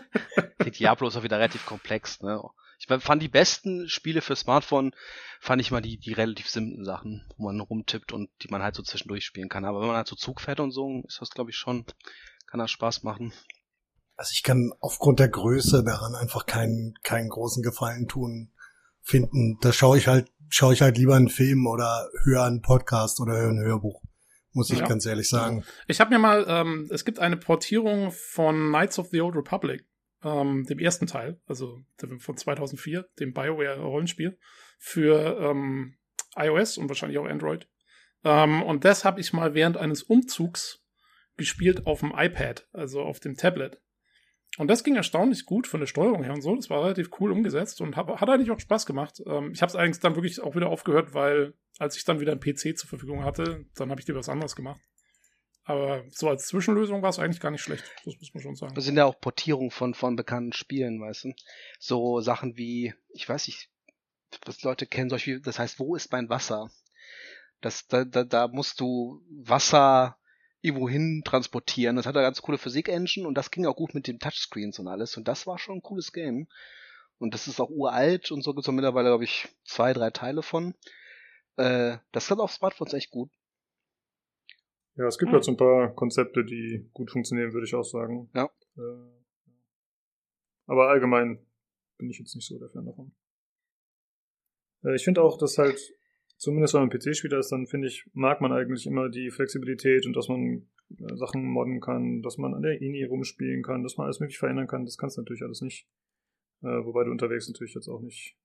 Die 0.65 0.71
Diablo 0.71 1.07
ist 1.07 1.15
auch 1.15 1.23
wieder 1.23 1.37
relativ 1.37 1.65
komplex, 1.65 2.21
ne? 2.21 2.41
Ich 2.79 2.87
fand 2.87 3.21
die 3.21 3.27
besten 3.27 3.87
Spiele 3.87 4.21
für 4.21 4.35
Smartphone, 4.35 4.91
fand 5.39 5.61
ich 5.61 5.69
mal 5.69 5.83
die, 5.83 5.99
die 5.99 6.13
relativ 6.13 6.49
simplen 6.49 6.83
Sachen, 6.83 7.23
wo 7.37 7.45
man 7.45 7.59
rumtippt 7.59 8.11
und 8.11 8.31
die 8.41 8.47
man 8.49 8.63
halt 8.63 8.73
so 8.73 8.81
zwischendurch 8.81 9.23
spielen 9.23 9.49
kann. 9.49 9.65
Aber 9.65 9.81
wenn 9.81 9.87
man 9.87 9.97
halt 9.97 10.07
so 10.07 10.15
Zug 10.15 10.41
fährt 10.41 10.59
und 10.59 10.71
so, 10.71 11.03
ist 11.07 11.21
das, 11.21 11.29
glaube 11.29 11.51
ich, 11.51 11.57
schon, 11.57 11.85
kann 12.47 12.59
das 12.59 12.71
Spaß 12.71 13.03
machen. 13.03 13.33
Also 14.15 14.31
ich 14.33 14.41
kann 14.41 14.71
aufgrund 14.79 15.19
der 15.19 15.29
Größe 15.29 15.83
daran 15.83 16.15
einfach 16.15 16.47
keinen 16.47 16.95
keinen 17.03 17.29
großen 17.29 17.61
Gefallen 17.61 18.07
tun 18.07 18.51
finden. 19.01 19.57
Da 19.61 19.71
schaue 19.73 19.99
ich 19.99 20.07
halt 20.07 20.31
schaue 20.49 20.73
ich 20.73 20.81
halt 20.81 20.97
lieber 20.97 21.15
einen 21.15 21.29
Film 21.29 21.67
oder 21.67 22.09
höre 22.23 22.43
einen 22.43 22.61
Podcast 22.61 23.19
oder 23.19 23.33
höre 23.33 23.49
ein 23.49 23.63
Hörbuch. 23.63 24.01
Muss 24.53 24.69
ich 24.69 24.79
Ja. 24.79 24.87
ganz 24.87 25.05
ehrlich 25.05 25.29
sagen. 25.29 25.63
Ich 25.87 25.99
habe 25.99 26.11
mir 26.11 26.19
mal, 26.19 26.45
ähm, 26.47 26.89
es 26.91 27.05
gibt 27.05 27.19
eine 27.19 27.37
Portierung 27.37 28.11
von 28.11 28.69
Knights 28.69 28.99
of 28.99 29.07
the 29.07 29.21
Old 29.21 29.35
Republic, 29.35 29.85
ähm, 30.23 30.65
dem 30.65 30.79
ersten 30.79 31.07
Teil, 31.07 31.39
also 31.45 31.79
von 32.19 32.37
2004, 32.37 33.05
dem 33.19 33.33
BioWare-Rollenspiel, 33.33 34.37
für 34.77 35.39
ähm, 35.39 35.95
iOS 36.35 36.77
und 36.77 36.89
wahrscheinlich 36.89 37.17
auch 37.17 37.25
Android. 37.25 37.67
Ähm, 38.23 38.61
und 38.63 38.85
das 38.85 39.05
habe 39.05 39.19
ich 39.19 39.33
mal 39.33 39.53
während 39.53 39.77
eines 39.77 40.03
Umzugs 40.03 40.83
gespielt 41.37 41.85
auf 41.87 42.01
dem 42.01 42.13
iPad, 42.15 42.67
also 42.71 43.01
auf 43.01 43.19
dem 43.19 43.35
Tablet. 43.35 43.79
Und 44.57 44.67
das 44.67 44.83
ging 44.83 44.95
erstaunlich 44.95 45.45
gut 45.45 45.65
von 45.65 45.79
der 45.79 45.87
Steuerung 45.87 46.23
her 46.23 46.33
und 46.33 46.41
so. 46.41 46.55
Das 46.55 46.69
war 46.69 46.83
relativ 46.83 47.09
cool 47.19 47.31
umgesetzt 47.31 47.79
und 47.79 47.95
hab, 47.95 48.19
hat 48.19 48.29
eigentlich 48.29 48.51
auch 48.51 48.59
Spaß 48.59 48.85
gemacht. 48.85 49.21
Ähm, 49.25 49.51
ich 49.53 49.61
habe 49.61 49.69
es 49.69 49.75
eigentlich 49.75 50.01
dann 50.01 50.15
wirklich 50.15 50.41
auch 50.41 50.55
wieder 50.55 50.67
aufgehört, 50.67 51.13
weil 51.13 51.53
als 51.79 51.95
ich 51.95 52.03
dann 52.03 52.19
wieder 52.19 52.33
einen 52.33 52.41
PC 52.41 52.77
zur 52.77 52.89
Verfügung 52.89 53.23
hatte, 53.23 53.65
dann 53.75 53.89
habe 53.89 54.01
ich 54.01 54.05
dir 54.05 54.15
was 54.15 54.29
anderes 54.29 54.55
gemacht. 54.55 54.81
Aber 55.63 56.03
so 56.09 56.27
als 56.27 56.47
Zwischenlösung 56.47 57.01
war 57.01 57.09
es 57.09 57.19
eigentlich 57.19 57.39
gar 57.39 57.51
nicht 57.51 57.61
schlecht. 57.61 57.85
Das 58.03 58.15
muss 58.19 58.33
man 58.33 58.43
schon 58.43 58.55
sagen. 58.55 58.75
Das 58.75 58.83
sind 58.83 58.97
ja 58.97 59.05
auch 59.05 59.19
Portierungen 59.19 59.71
von, 59.71 59.93
von 59.93 60.15
bekannten 60.15 60.53
Spielen, 60.53 60.99
weißt 60.99 61.25
du? 61.25 61.33
So 61.79 62.19
Sachen 62.19 62.57
wie, 62.57 62.93
ich 63.13 63.29
weiß 63.29 63.47
nicht, 63.47 63.69
was 64.45 64.63
Leute 64.63 64.85
kennen, 64.85 65.09
solche, 65.09 65.39
das 65.39 65.59
heißt, 65.59 65.79
wo 65.79 65.95
ist 65.95 66.11
mein 66.11 66.29
Wasser? 66.29 66.69
Das, 67.61 67.87
da, 67.87 68.05
da, 68.05 68.23
da 68.23 68.47
musst 68.47 68.79
du 68.79 69.23
Wasser 69.29 70.17
irgendwo 70.61 70.87
hin 70.87 71.23
transportieren. 71.25 71.95
Das 71.95 72.05
hat 72.05 72.15
eine 72.15 72.25
ganz 72.25 72.41
coole 72.41 72.57
Physik-Engine 72.57 73.27
und 73.27 73.35
das 73.35 73.51
ging 73.51 73.65
auch 73.65 73.75
gut 73.75 73.93
mit 73.93 74.07
den 74.07 74.19
Touchscreens 74.19 74.79
und 74.79 74.87
alles. 74.87 75.17
Und 75.17 75.27
das 75.27 75.47
war 75.47 75.57
schon 75.57 75.77
ein 75.77 75.81
cooles 75.81 76.13
Game. 76.13 76.47
Und 77.17 77.33
das 77.33 77.47
ist 77.47 77.59
auch 77.59 77.69
uralt 77.69 78.31
und 78.31 78.41
so 78.41 78.53
gibt 78.53 78.67
es 78.67 78.73
mittlerweile, 78.73 79.09
glaube 79.09 79.23
ich, 79.23 79.47
zwei, 79.63 79.93
drei 79.93 80.09
Teile 80.09 80.41
von. 80.41 80.73
Äh, 81.57 81.97
das 82.11 82.27
kann 82.27 82.39
auf 82.39 82.51
Smartphones 82.51 82.93
echt 82.93 83.11
gut. 83.11 83.29
Ja, 84.95 85.07
es 85.07 85.17
gibt 85.17 85.29
hm. 85.29 85.35
halt 85.35 85.43
so 85.43 85.51
ein 85.51 85.57
paar 85.57 85.93
Konzepte, 85.93 86.43
die 86.43 86.89
gut 86.93 87.11
funktionieren, 87.11 87.53
würde 87.53 87.65
ich 87.65 87.75
auch 87.75 87.83
sagen. 87.83 88.29
Ja. 88.33 88.49
Äh, 88.77 89.21
aber 90.65 90.89
allgemein 90.89 91.45
bin 91.97 92.09
ich 92.09 92.19
jetzt 92.19 92.35
nicht 92.35 92.47
so 92.47 92.57
der 92.57 92.69
Fan 92.69 92.85
davon. 92.85 93.11
Äh, 94.83 94.95
ich 94.95 95.03
finde 95.03 95.21
auch, 95.21 95.37
dass 95.37 95.57
halt 95.57 95.79
zumindest 96.41 96.73
wenn 96.73 96.81
man 96.81 96.89
PC-Spieler 96.89 97.37
ist, 97.37 97.51
dann 97.51 97.67
finde 97.67 97.87
ich, 97.87 98.03
mag 98.13 98.41
man 98.41 98.51
eigentlich 98.51 98.87
immer 98.87 99.09
die 99.09 99.29
Flexibilität 99.29 100.07
und 100.07 100.15
dass 100.15 100.27
man 100.27 100.67
äh, 100.89 101.15
Sachen 101.15 101.45
modden 101.45 101.79
kann, 101.79 102.23
dass 102.23 102.39
man 102.39 102.55
an 102.55 102.63
der 102.63 102.81
INI 102.81 103.03
rumspielen 103.03 103.61
kann, 103.61 103.83
dass 103.83 103.97
man 103.97 104.05
alles 104.05 104.19
möglich 104.19 104.39
verändern 104.39 104.67
kann. 104.67 104.83
Das 104.83 104.97
kannst 104.97 105.17
du 105.17 105.21
natürlich 105.21 105.43
alles 105.43 105.61
nicht. 105.61 105.87
Äh, 106.63 106.83
wobei 106.83 107.03
du 107.03 107.11
unterwegs 107.11 107.47
natürlich 107.47 107.75
jetzt 107.75 107.87
auch 107.87 108.01
nicht 108.01 108.35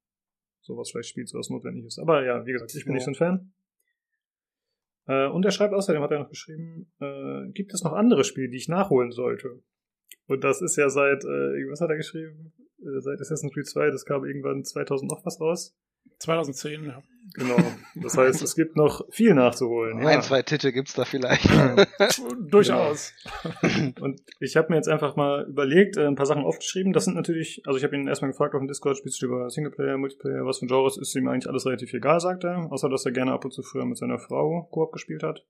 sowas 0.61 0.91
vielleicht 0.91 1.09
spielst, 1.09 1.35
was 1.35 1.49
notwendig 1.49 1.87
ist. 1.87 1.99
Aber 1.99 2.23
ja, 2.23 2.45
wie 2.45 2.53
gesagt, 2.53 2.75
ich 2.75 2.85
bin 2.85 2.93
ja. 2.93 2.97
nicht 2.97 3.05
so 3.05 3.13
ein 3.13 3.15
Fan. 3.15 3.53
Äh, 5.07 5.29
und 5.29 5.47
er 5.47 5.51
schreibt 5.51 5.73
außerdem, 5.73 6.03
hat 6.03 6.11
er 6.11 6.19
noch 6.19 6.29
geschrieben, 6.29 6.93
äh, 7.01 7.51
gibt 7.53 7.73
es 7.73 7.83
noch 7.83 7.95
andere 7.95 8.25
Spiele, 8.25 8.51
die 8.51 8.59
ich 8.59 8.69
nachholen 8.69 9.11
sollte? 9.11 9.63
Und 10.27 10.45
das 10.45 10.61
ist 10.61 10.77
ja 10.77 10.91
seit, 10.91 11.25
äh, 11.25 11.71
was 11.71 11.81
hat 11.81 11.89
er 11.89 11.97
geschrieben? 11.97 12.53
Äh, 12.79 13.01
seit 13.01 13.21
Assassin's 13.21 13.55
Creed 13.55 13.67
2, 13.67 13.91
das 13.91 14.05
kam 14.05 14.27
irgendwann 14.27 14.65
2000 14.65 15.11
noch 15.11 15.25
was 15.25 15.41
raus. 15.41 15.75
2010, 16.19 16.85
ja. 16.85 17.03
Genau. 17.35 17.57
Das 17.97 18.17
heißt, 18.17 18.43
es 18.43 18.55
gibt 18.55 18.77
noch 18.77 19.05
viel 19.11 19.35
nachzuholen. 19.35 20.01
Ja. 20.01 20.09
Ein, 20.09 20.23
zwei 20.23 20.43
Titel 20.43 20.73
gibt's 20.73 20.95
da 20.95 21.05
vielleicht. 21.05 21.49
Durchaus. 22.51 23.13
Genau. 23.63 24.05
Und 24.05 24.21
ich 24.41 24.57
habe 24.57 24.69
mir 24.71 24.77
jetzt 24.77 24.89
einfach 24.89 25.17
mal 25.17 25.45
überlegt, 25.49 25.97
äh, 25.97 26.07
ein 26.07 26.15
paar 26.15 26.27
Sachen 26.27 26.45
aufgeschrieben. 26.45 26.93
Das 26.93 27.05
sind 27.05 27.15
natürlich, 27.15 27.63
also 27.67 27.79
ich 27.79 27.85
habe 27.85 27.97
ihn 27.97 28.07
erstmal 28.07 28.31
gefragt 28.31 28.55
auf 28.55 28.61
dem 28.61 28.69
Discord, 28.69 28.97
spielst 28.97 29.21
du 29.21 29.27
über 29.27 29.51
Singleplayer, 29.51 29.99
Multiplayer, 29.99 30.47
was 30.47 30.61
für 30.61 30.67
Genres 30.67 30.97
ist 30.97 31.15
ihm 31.15 31.29
eigentlich 31.29 31.49
alles 31.49 31.67
relativ 31.67 31.93
egal, 31.93 32.21
sagt 32.21 32.45
er. 32.45 32.71
Außer, 32.71 32.89
dass 32.89 33.05
er 33.05 33.13
gerne 33.13 33.33
ab 33.33 33.45
und 33.45 33.51
zu 33.51 33.63
früher 33.63 33.85
mit 33.85 33.99
seiner 33.99 34.19
Frau 34.19 34.69
Koop 34.71 34.93
gespielt 34.93 35.23
hat. 35.23 35.45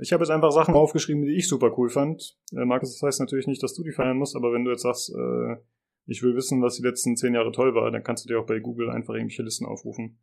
Ich 0.00 0.12
habe 0.12 0.22
jetzt 0.22 0.30
einfach 0.30 0.52
Sachen 0.52 0.74
aufgeschrieben, 0.74 1.22
die 1.22 1.36
ich 1.36 1.48
super 1.48 1.72
cool 1.76 1.88
fand. 1.88 2.36
Äh, 2.52 2.64
Markus, 2.64 2.92
das 2.92 3.06
heißt 3.06 3.20
natürlich 3.20 3.46
nicht, 3.46 3.62
dass 3.62 3.74
du 3.74 3.82
die 3.82 3.92
feiern 3.92 4.18
musst, 4.18 4.36
aber 4.36 4.52
wenn 4.52 4.64
du 4.64 4.70
jetzt 4.70 4.82
sagst, 4.82 5.10
äh, 5.10 5.56
ich 6.06 6.22
will 6.22 6.34
wissen, 6.34 6.62
was 6.62 6.76
die 6.76 6.82
letzten 6.82 7.16
zehn 7.16 7.34
Jahre 7.34 7.52
toll 7.52 7.74
war, 7.74 7.90
dann 7.90 8.02
kannst 8.02 8.24
du 8.24 8.28
dir 8.28 8.40
auch 8.40 8.46
bei 8.46 8.58
Google 8.58 8.90
einfach 8.90 9.14
irgendwelche 9.14 9.42
Listen 9.42 9.66
aufrufen. 9.66 10.18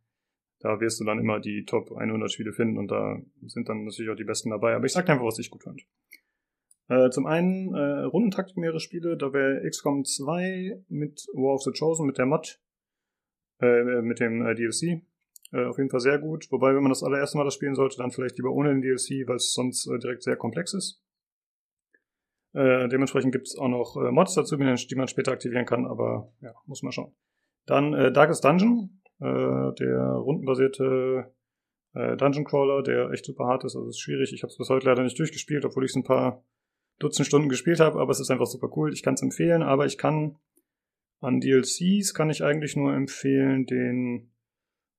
Da 0.60 0.78
wirst 0.80 1.00
du 1.00 1.04
dann 1.04 1.18
immer 1.18 1.40
die 1.40 1.64
Top 1.64 1.90
100 1.90 2.30
Spiele 2.30 2.52
finden 2.52 2.76
und 2.76 2.90
da 2.90 3.18
sind 3.46 3.68
dann 3.68 3.84
natürlich 3.84 4.10
auch 4.10 4.16
die 4.16 4.24
besten 4.24 4.50
dabei. 4.50 4.74
Aber 4.74 4.84
ich 4.84 4.92
sag 4.92 5.06
dir 5.06 5.12
einfach, 5.12 5.24
was 5.26 5.38
ich 5.38 5.50
gut 5.50 5.62
fand. 5.62 5.82
Äh, 6.88 7.10
zum 7.10 7.26
einen 7.26 7.72
äh, 7.72 8.02
Rundentaktik 8.02 8.56
mehrere 8.56 8.80
Spiele, 8.80 9.16
da 9.16 9.32
wäre 9.32 9.66
XCOM 9.68 10.04
2 10.04 10.84
mit 10.88 11.26
War 11.32 11.54
of 11.54 11.62
the 11.62 11.70
Chosen, 11.70 12.06
mit 12.06 12.18
der 12.18 12.26
Mod, 12.26 12.60
äh, 13.60 14.02
mit 14.02 14.20
dem 14.20 14.44
äh, 14.44 14.54
DLC. 14.54 15.02
Äh, 15.52 15.64
auf 15.64 15.78
jeden 15.78 15.88
Fall 15.88 16.00
sehr 16.00 16.18
gut. 16.18 16.48
Wobei, 16.50 16.74
wenn 16.74 16.82
man 16.82 16.90
das 16.90 17.02
allererste 17.02 17.38
Mal 17.38 17.44
das 17.44 17.54
spielen 17.54 17.74
sollte, 17.74 17.96
dann 17.98 18.10
vielleicht 18.10 18.36
lieber 18.36 18.50
ohne 18.50 18.70
den 18.70 18.82
DLC, 18.82 19.26
weil 19.28 19.36
es 19.36 19.52
sonst 19.52 19.86
äh, 19.86 19.98
direkt 19.98 20.22
sehr 20.22 20.36
komplex 20.36 20.74
ist. 20.74 21.02
Äh, 22.52 22.88
dementsprechend 22.88 23.32
gibt 23.32 23.46
es 23.46 23.56
auch 23.56 23.68
noch 23.68 23.96
äh, 23.96 24.10
Mods 24.10 24.34
dazu, 24.34 24.56
die 24.56 24.94
man 24.94 25.08
später 25.08 25.32
aktivieren 25.32 25.66
kann, 25.66 25.86
aber 25.86 26.32
ja, 26.40 26.52
muss 26.66 26.82
man 26.82 26.92
schauen. 26.92 27.14
Dann 27.66 27.94
äh, 27.94 28.12
Darkest 28.12 28.44
Dungeon, 28.44 29.00
äh, 29.20 29.24
der 29.24 30.14
rundenbasierte 30.16 31.32
äh, 31.94 32.16
Dungeon 32.16 32.44
Crawler, 32.44 32.82
der 32.82 33.10
echt 33.10 33.24
super 33.24 33.44
hart 33.44 33.64
ist, 33.64 33.76
also 33.76 33.88
ist 33.88 34.00
schwierig. 34.00 34.32
Ich 34.32 34.42
habe 34.42 34.50
es 34.50 34.58
bis 34.58 34.68
heute 34.68 34.86
leider 34.86 35.02
nicht 35.02 35.18
durchgespielt, 35.18 35.64
obwohl 35.64 35.84
ich 35.84 35.90
es 35.90 35.96
ein 35.96 36.04
paar 36.04 36.44
Dutzend 36.98 37.26
Stunden 37.26 37.48
gespielt 37.48 37.80
habe, 37.80 37.98
aber 37.98 38.10
es 38.10 38.20
ist 38.20 38.30
einfach 38.30 38.46
super 38.46 38.70
cool. 38.76 38.92
Ich 38.92 39.02
kann 39.02 39.14
es 39.14 39.22
empfehlen, 39.22 39.62
aber 39.62 39.86
ich 39.86 39.96
kann 39.96 40.36
an 41.20 41.40
DLCs 41.40 42.14
kann 42.14 42.30
ich 42.30 42.42
eigentlich 42.42 42.76
nur 42.76 42.94
empfehlen 42.94 43.66
den 43.66 44.32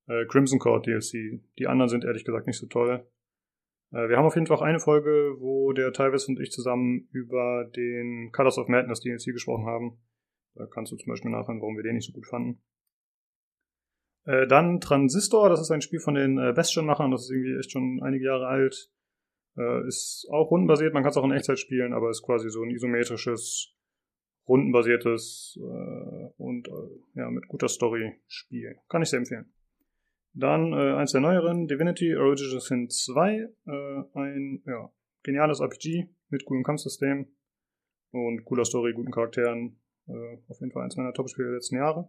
äh, 0.08 0.24
Crimson 0.26 0.58
Court 0.58 0.86
DLC. 0.86 1.40
Die 1.58 1.66
anderen 1.66 1.88
sind 1.88 2.04
ehrlich 2.04 2.24
gesagt 2.24 2.46
nicht 2.46 2.58
so 2.58 2.66
toll. 2.66 3.06
Äh, 3.92 4.08
wir 4.08 4.16
haben 4.16 4.26
auf 4.26 4.34
jeden 4.34 4.46
Fall 4.46 4.56
auch 4.56 4.62
eine 4.62 4.80
Folge, 4.80 5.36
wo 5.38 5.72
der 5.72 5.92
Tyvis 5.92 6.28
und 6.28 6.40
ich 6.40 6.50
zusammen 6.50 7.08
über 7.12 7.64
den 7.76 8.30
Colors 8.32 8.58
of 8.58 8.68
Madness 8.68 9.00
DLC 9.00 9.26
gesprochen 9.26 9.66
haben. 9.66 9.98
Da 10.54 10.66
kannst 10.66 10.92
du 10.92 10.96
zum 10.96 11.10
Beispiel 11.10 11.30
nachhören, 11.30 11.60
warum 11.60 11.76
wir 11.76 11.82
den 11.82 11.96
nicht 11.96 12.06
so 12.06 12.12
gut 12.12 12.26
fanden. 12.26 12.62
Äh, 14.24 14.46
dann 14.46 14.80
Transistor, 14.80 15.48
das 15.48 15.60
ist 15.60 15.70
ein 15.70 15.82
Spiel 15.82 16.00
von 16.00 16.14
den 16.14 16.38
äh, 16.38 16.52
Bastion-Machern, 16.52 17.10
das 17.10 17.24
ist 17.24 17.30
irgendwie 17.30 17.58
echt 17.58 17.72
schon 17.72 18.00
einige 18.02 18.26
Jahre 18.26 18.46
alt. 18.46 18.90
Äh, 19.56 19.86
ist 19.86 20.26
auch 20.30 20.50
rundenbasiert, 20.50 20.94
man 20.94 21.02
kann 21.02 21.10
es 21.10 21.16
auch 21.16 21.24
in 21.24 21.32
Echtzeit 21.32 21.58
spielen, 21.58 21.92
aber 21.92 22.10
ist 22.10 22.22
quasi 22.22 22.48
so 22.48 22.62
ein 22.62 22.70
isometrisches, 22.70 23.74
rundenbasiertes 24.48 25.58
äh, 25.60 26.32
und 26.36 26.68
äh, 26.68 27.18
ja, 27.18 27.30
mit 27.30 27.48
guter 27.48 27.68
Story 27.68 28.20
Spiel. 28.26 28.76
Kann 28.88 29.02
ich 29.02 29.10
sehr 29.10 29.18
empfehlen. 29.18 29.52
Dann 30.34 30.72
äh, 30.72 30.94
eins 30.94 31.12
der 31.12 31.20
neueren, 31.20 31.68
Divinity 31.68 32.16
Original 32.16 32.60
Sin 32.60 32.88
2. 32.88 33.48
Äh, 33.66 34.02
ein 34.14 34.62
ja, 34.66 34.90
geniales 35.22 35.60
RPG 35.60 36.08
mit 36.30 36.44
coolem 36.46 36.62
Kampfsystem 36.62 37.26
und 38.12 38.44
cooler 38.44 38.64
Story, 38.64 38.92
guten 38.94 39.10
Charakteren. 39.10 39.78
Äh, 40.08 40.38
auf 40.48 40.60
jeden 40.60 40.72
Fall 40.72 40.84
eins 40.84 40.96
meiner 40.96 41.12
Top-Spiele 41.12 41.48
der 41.48 41.56
letzten 41.56 41.76
Jahre. 41.76 42.08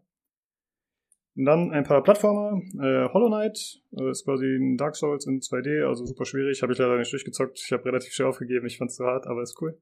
Und 1.36 1.46
dann 1.46 1.72
ein 1.72 1.84
paar 1.84 2.04
Plattformer. 2.04 2.62
Äh, 2.76 3.10
Hollow 3.12 3.28
Knight 3.28 3.82
äh, 3.98 4.10
ist 4.12 4.24
quasi 4.24 4.46
ein 4.46 4.78
Dark 4.78 4.96
Souls 4.96 5.26
in 5.26 5.40
2D, 5.40 5.86
also 5.86 6.06
super 6.06 6.26
schwierig. 6.26 6.62
Habe 6.62 6.74
ich 6.74 6.80
leider 6.80 6.98
nicht 6.98 7.12
durchgezockt. 7.12 7.60
Ich 7.60 7.72
habe 7.74 7.86
relativ 7.86 8.14
schnell 8.14 8.28
aufgegeben. 8.28 8.66
Ich 8.68 8.78
fand 8.78 8.92
es 8.92 8.98
zu 8.98 9.06
hart, 9.06 9.26
aber 9.28 9.42
ist 9.42 9.60
cool. 9.62 9.78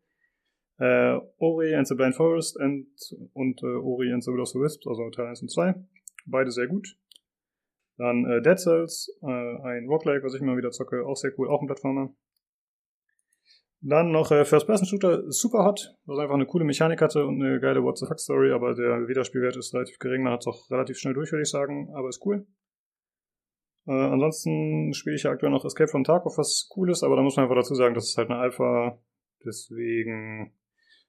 Äh, 0.80 1.20
Ori 1.38 1.76
and 1.76 1.88
the 1.88 1.96
Blind 1.96 2.16
Forest 2.16 2.60
and, 2.60 2.88
und 3.34 3.62
äh, 3.62 3.66
Ori 3.66 4.12
and 4.12 4.24
the 4.24 4.32
Will 4.32 4.40
of 4.40 4.48
the 4.48 4.60
Wisps, 4.60 4.88
also 4.88 5.10
Teil 5.10 5.28
1 5.28 5.42
und 5.42 5.52
2. 5.52 5.76
Beide 6.26 6.52
sehr 6.52 6.68
gut. 6.68 6.98
Dann 8.02 8.26
äh, 8.26 8.42
Dead 8.42 8.58
Cells, 8.58 9.16
äh, 9.22 9.28
ein 9.28 9.86
Roguelike, 9.88 10.26
was 10.26 10.34
ich 10.34 10.42
immer 10.42 10.58
wieder 10.58 10.72
zocke, 10.72 11.06
auch 11.06 11.16
sehr 11.16 11.32
cool, 11.38 11.48
auch 11.48 11.62
ein 11.62 11.68
Plattformer. 11.68 12.12
Dann 13.82 14.12
noch 14.12 14.32
äh, 14.32 14.44
First-Person-Shooter 14.44 15.32
Superhot, 15.32 15.96
was 16.06 16.18
einfach 16.18 16.34
eine 16.34 16.48
coole 16.48 16.66
Mechanik 16.66 17.00
hatte 17.00 17.28
und 17.28 17.40
eine 17.40 17.60
geile 17.60 17.84
What 17.84 18.00
the 18.00 18.08
Fuck-Story, 18.08 18.54
aber 18.54 18.74
der 18.74 19.08
Wiederspielwert 19.08 19.56
ist 19.56 19.76
relativ 19.76 20.00
gering, 20.00 20.24
man 20.24 20.34
hat 20.34 20.42
es 20.42 20.48
auch 20.48 20.72
relativ 20.72 20.98
schnell 20.98 21.14
durch, 21.14 21.32
würde 21.32 21.44
ich 21.44 21.52
sagen, 21.52 21.94
aber 21.94 22.10
ist 22.10 22.26
cool. 22.26 22.48
Äh, 23.86 23.92
ansonsten 23.92 24.96
spiele 24.96 25.16
ich 25.16 25.24
ja 25.24 25.30
aktuell 25.30 25.52
noch 25.52 25.64
Escape 25.64 25.88
from 25.88 26.04
Tarkov, 26.04 26.40
was 26.40 26.72
cool 26.76 26.90
ist, 26.90 27.04
aber 27.04 27.16
da 27.16 27.22
muss 27.22 27.36
man 27.36 27.44
einfach 27.44 27.58
dazu 27.58 27.76
sagen, 27.76 27.94
das 27.94 28.10
ist 28.10 28.18
halt 28.18 28.32
eine 28.32 28.40
Alpha, 28.40 29.00
deswegen 29.46 30.56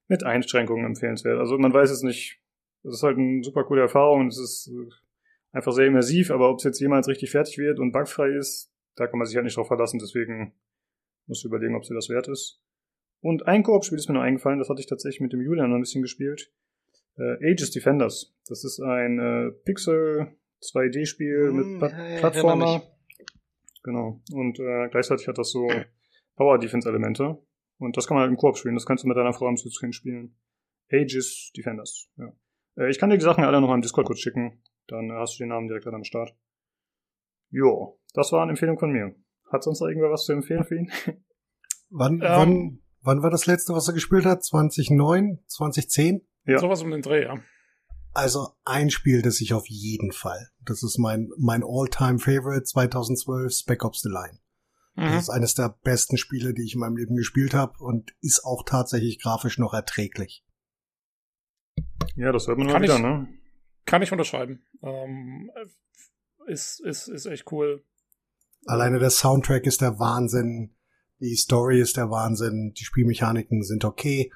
mit 0.08 0.24
Einschränkungen 0.24 0.84
empfehlenswert. 0.84 1.38
Also 1.38 1.56
man 1.56 1.72
weiß 1.72 1.90
es 1.90 2.02
nicht, 2.02 2.38
das 2.82 2.96
ist 2.96 3.02
halt 3.02 3.16
eine 3.16 3.42
super 3.42 3.64
coole 3.64 3.80
Erfahrung 3.80 4.20
und 4.20 4.28
es 4.28 4.38
ist 4.38 4.70
einfach 5.52 5.72
sehr 5.72 5.86
immersiv, 5.86 6.30
aber 6.30 6.50
ob 6.50 6.58
es 6.58 6.64
jetzt 6.64 6.80
jemals 6.80 7.08
richtig 7.08 7.30
fertig 7.30 7.58
wird 7.58 7.78
und 7.78 7.92
bugfrei 7.92 8.30
ist, 8.30 8.72
da 8.96 9.06
kann 9.06 9.18
man 9.18 9.26
sich 9.26 9.36
halt 9.36 9.44
nicht 9.44 9.56
drauf 9.56 9.68
verlassen, 9.68 9.98
deswegen 9.98 10.54
muss 11.26 11.40
ich 11.40 11.44
überlegen, 11.44 11.76
ob 11.76 11.84
sie 11.84 11.94
das 11.94 12.08
wert 12.08 12.28
ist. 12.28 12.60
Und 13.20 13.46
ein 13.46 13.62
Koop-Spiel 13.62 13.98
ist 13.98 14.08
mir 14.08 14.14
noch 14.14 14.22
eingefallen, 14.22 14.58
das 14.58 14.68
hatte 14.68 14.80
ich 14.80 14.88
tatsächlich 14.88 15.20
mit 15.20 15.32
dem 15.32 15.40
Julian 15.40 15.70
noch 15.70 15.76
ein 15.76 15.82
bisschen 15.82 16.02
gespielt. 16.02 16.52
Äh, 17.16 17.50
Aegis 17.50 17.70
Defenders. 17.70 18.34
Das 18.48 18.64
ist 18.64 18.80
ein 18.80 19.18
äh, 19.18 19.52
Pixel 19.64 20.36
2D-Spiel 20.62 21.52
mm, 21.52 21.56
mit 21.56 21.78
Pla 21.78 22.08
ja, 22.10 22.18
Plattformer. 22.18 22.82
Genau. 23.84 24.20
Und 24.32 24.58
äh, 24.58 24.88
gleichzeitig 24.90 25.28
hat 25.28 25.38
das 25.38 25.50
so 25.50 25.68
Power 26.36 26.58
Defense-Elemente. 26.58 27.38
Und 27.78 27.96
das 27.96 28.06
kann 28.06 28.16
man 28.16 28.22
halt 28.22 28.30
im 28.30 28.38
Koop 28.38 28.56
spielen. 28.56 28.74
Das 28.74 28.86
kannst 28.86 29.04
du 29.04 29.08
mit 29.08 29.16
deiner 29.16 29.32
Frau 29.32 29.46
am 29.46 29.56
Südscreen 29.56 29.92
spielen. 29.92 30.36
Aegis 30.90 31.52
Defenders. 31.56 32.08
Ja. 32.16 32.32
Äh, 32.76 32.90
ich 32.90 32.98
kann 32.98 33.10
dir 33.10 33.18
die 33.18 33.24
Sachen 33.24 33.44
alle 33.44 33.60
noch 33.60 33.72
im 33.72 33.82
Discord 33.82 34.06
kurz 34.06 34.20
schicken. 34.20 34.62
Dann 34.88 35.10
hast 35.12 35.34
du 35.38 35.44
den 35.44 35.48
Namen 35.50 35.68
direkt 35.68 35.86
am 35.86 36.04
Start. 36.04 36.34
Jo, 37.50 37.98
das 38.14 38.32
war 38.32 38.42
eine 38.42 38.50
Empfehlung 38.52 38.78
von 38.78 38.90
mir. 38.90 39.14
Hat 39.50 39.62
sonst 39.62 39.80
noch 39.80 39.88
irgendwer 39.88 40.10
was 40.10 40.24
zu 40.24 40.32
empfehlen 40.32 40.64
für 40.64 40.76
ihn? 40.76 40.90
Wann, 41.94 42.14
ähm, 42.14 42.20
wann, 42.22 42.78
wann 43.02 43.22
war 43.22 43.28
das 43.28 43.44
letzte, 43.44 43.74
was 43.74 43.86
er 43.86 43.92
gespielt 43.92 44.24
hat? 44.24 44.42
2009? 44.42 45.40
2010? 45.46 46.26
Ja. 46.46 46.58
Sowas 46.58 46.80
um 46.82 46.90
den 46.90 47.02
Dreh, 47.02 47.24
ja. 47.24 47.38
Also 48.14 48.48
ein 48.64 48.88
Spiel, 48.90 49.20
das 49.20 49.42
ich 49.42 49.52
auf 49.52 49.66
jeden 49.68 50.10
Fall. 50.12 50.48
Das 50.64 50.82
ist 50.82 50.98
mein, 50.98 51.28
mein 51.36 51.62
All-Time-Favorite 51.62 52.62
2012, 52.64 53.52
Spec 53.52 53.84
Ops 53.84 54.00
The 54.00 54.08
Line. 54.08 54.38
Mhm. 54.94 55.12
Das 55.14 55.22
ist 55.24 55.28
eines 55.30 55.54
der 55.54 55.68
besten 55.82 56.16
Spiele, 56.16 56.54
die 56.54 56.62
ich 56.64 56.72
in 56.74 56.80
meinem 56.80 56.96
Leben 56.96 57.14
gespielt 57.14 57.52
habe 57.52 57.74
und 57.78 58.14
ist 58.22 58.42
auch 58.44 58.62
tatsächlich 58.64 59.20
grafisch 59.20 59.58
noch 59.58 59.74
erträglich. 59.74 60.46
Ja, 62.16 62.32
das 62.32 62.46
hört 62.48 62.56
man 62.58 62.68
Kann 62.68 62.82
immer 62.84 62.84
wieder, 62.84 62.96
ich- 62.96 63.02
ne? 63.02 63.28
Kann 63.84 64.02
ich 64.02 64.12
unterschreiben. 64.12 64.62
Ähm, 64.82 65.50
ist, 66.46 66.80
ist, 66.80 67.08
ist 67.08 67.26
echt 67.26 67.50
cool. 67.52 67.84
Alleine 68.66 68.98
der 68.98 69.10
Soundtrack 69.10 69.66
ist 69.66 69.80
der 69.80 69.98
Wahnsinn, 69.98 70.74
die 71.20 71.36
Story 71.36 71.80
ist 71.80 71.96
der 71.96 72.10
Wahnsinn, 72.10 72.72
die 72.76 72.84
Spielmechaniken 72.84 73.62
sind 73.62 73.84
okay, 73.84 74.32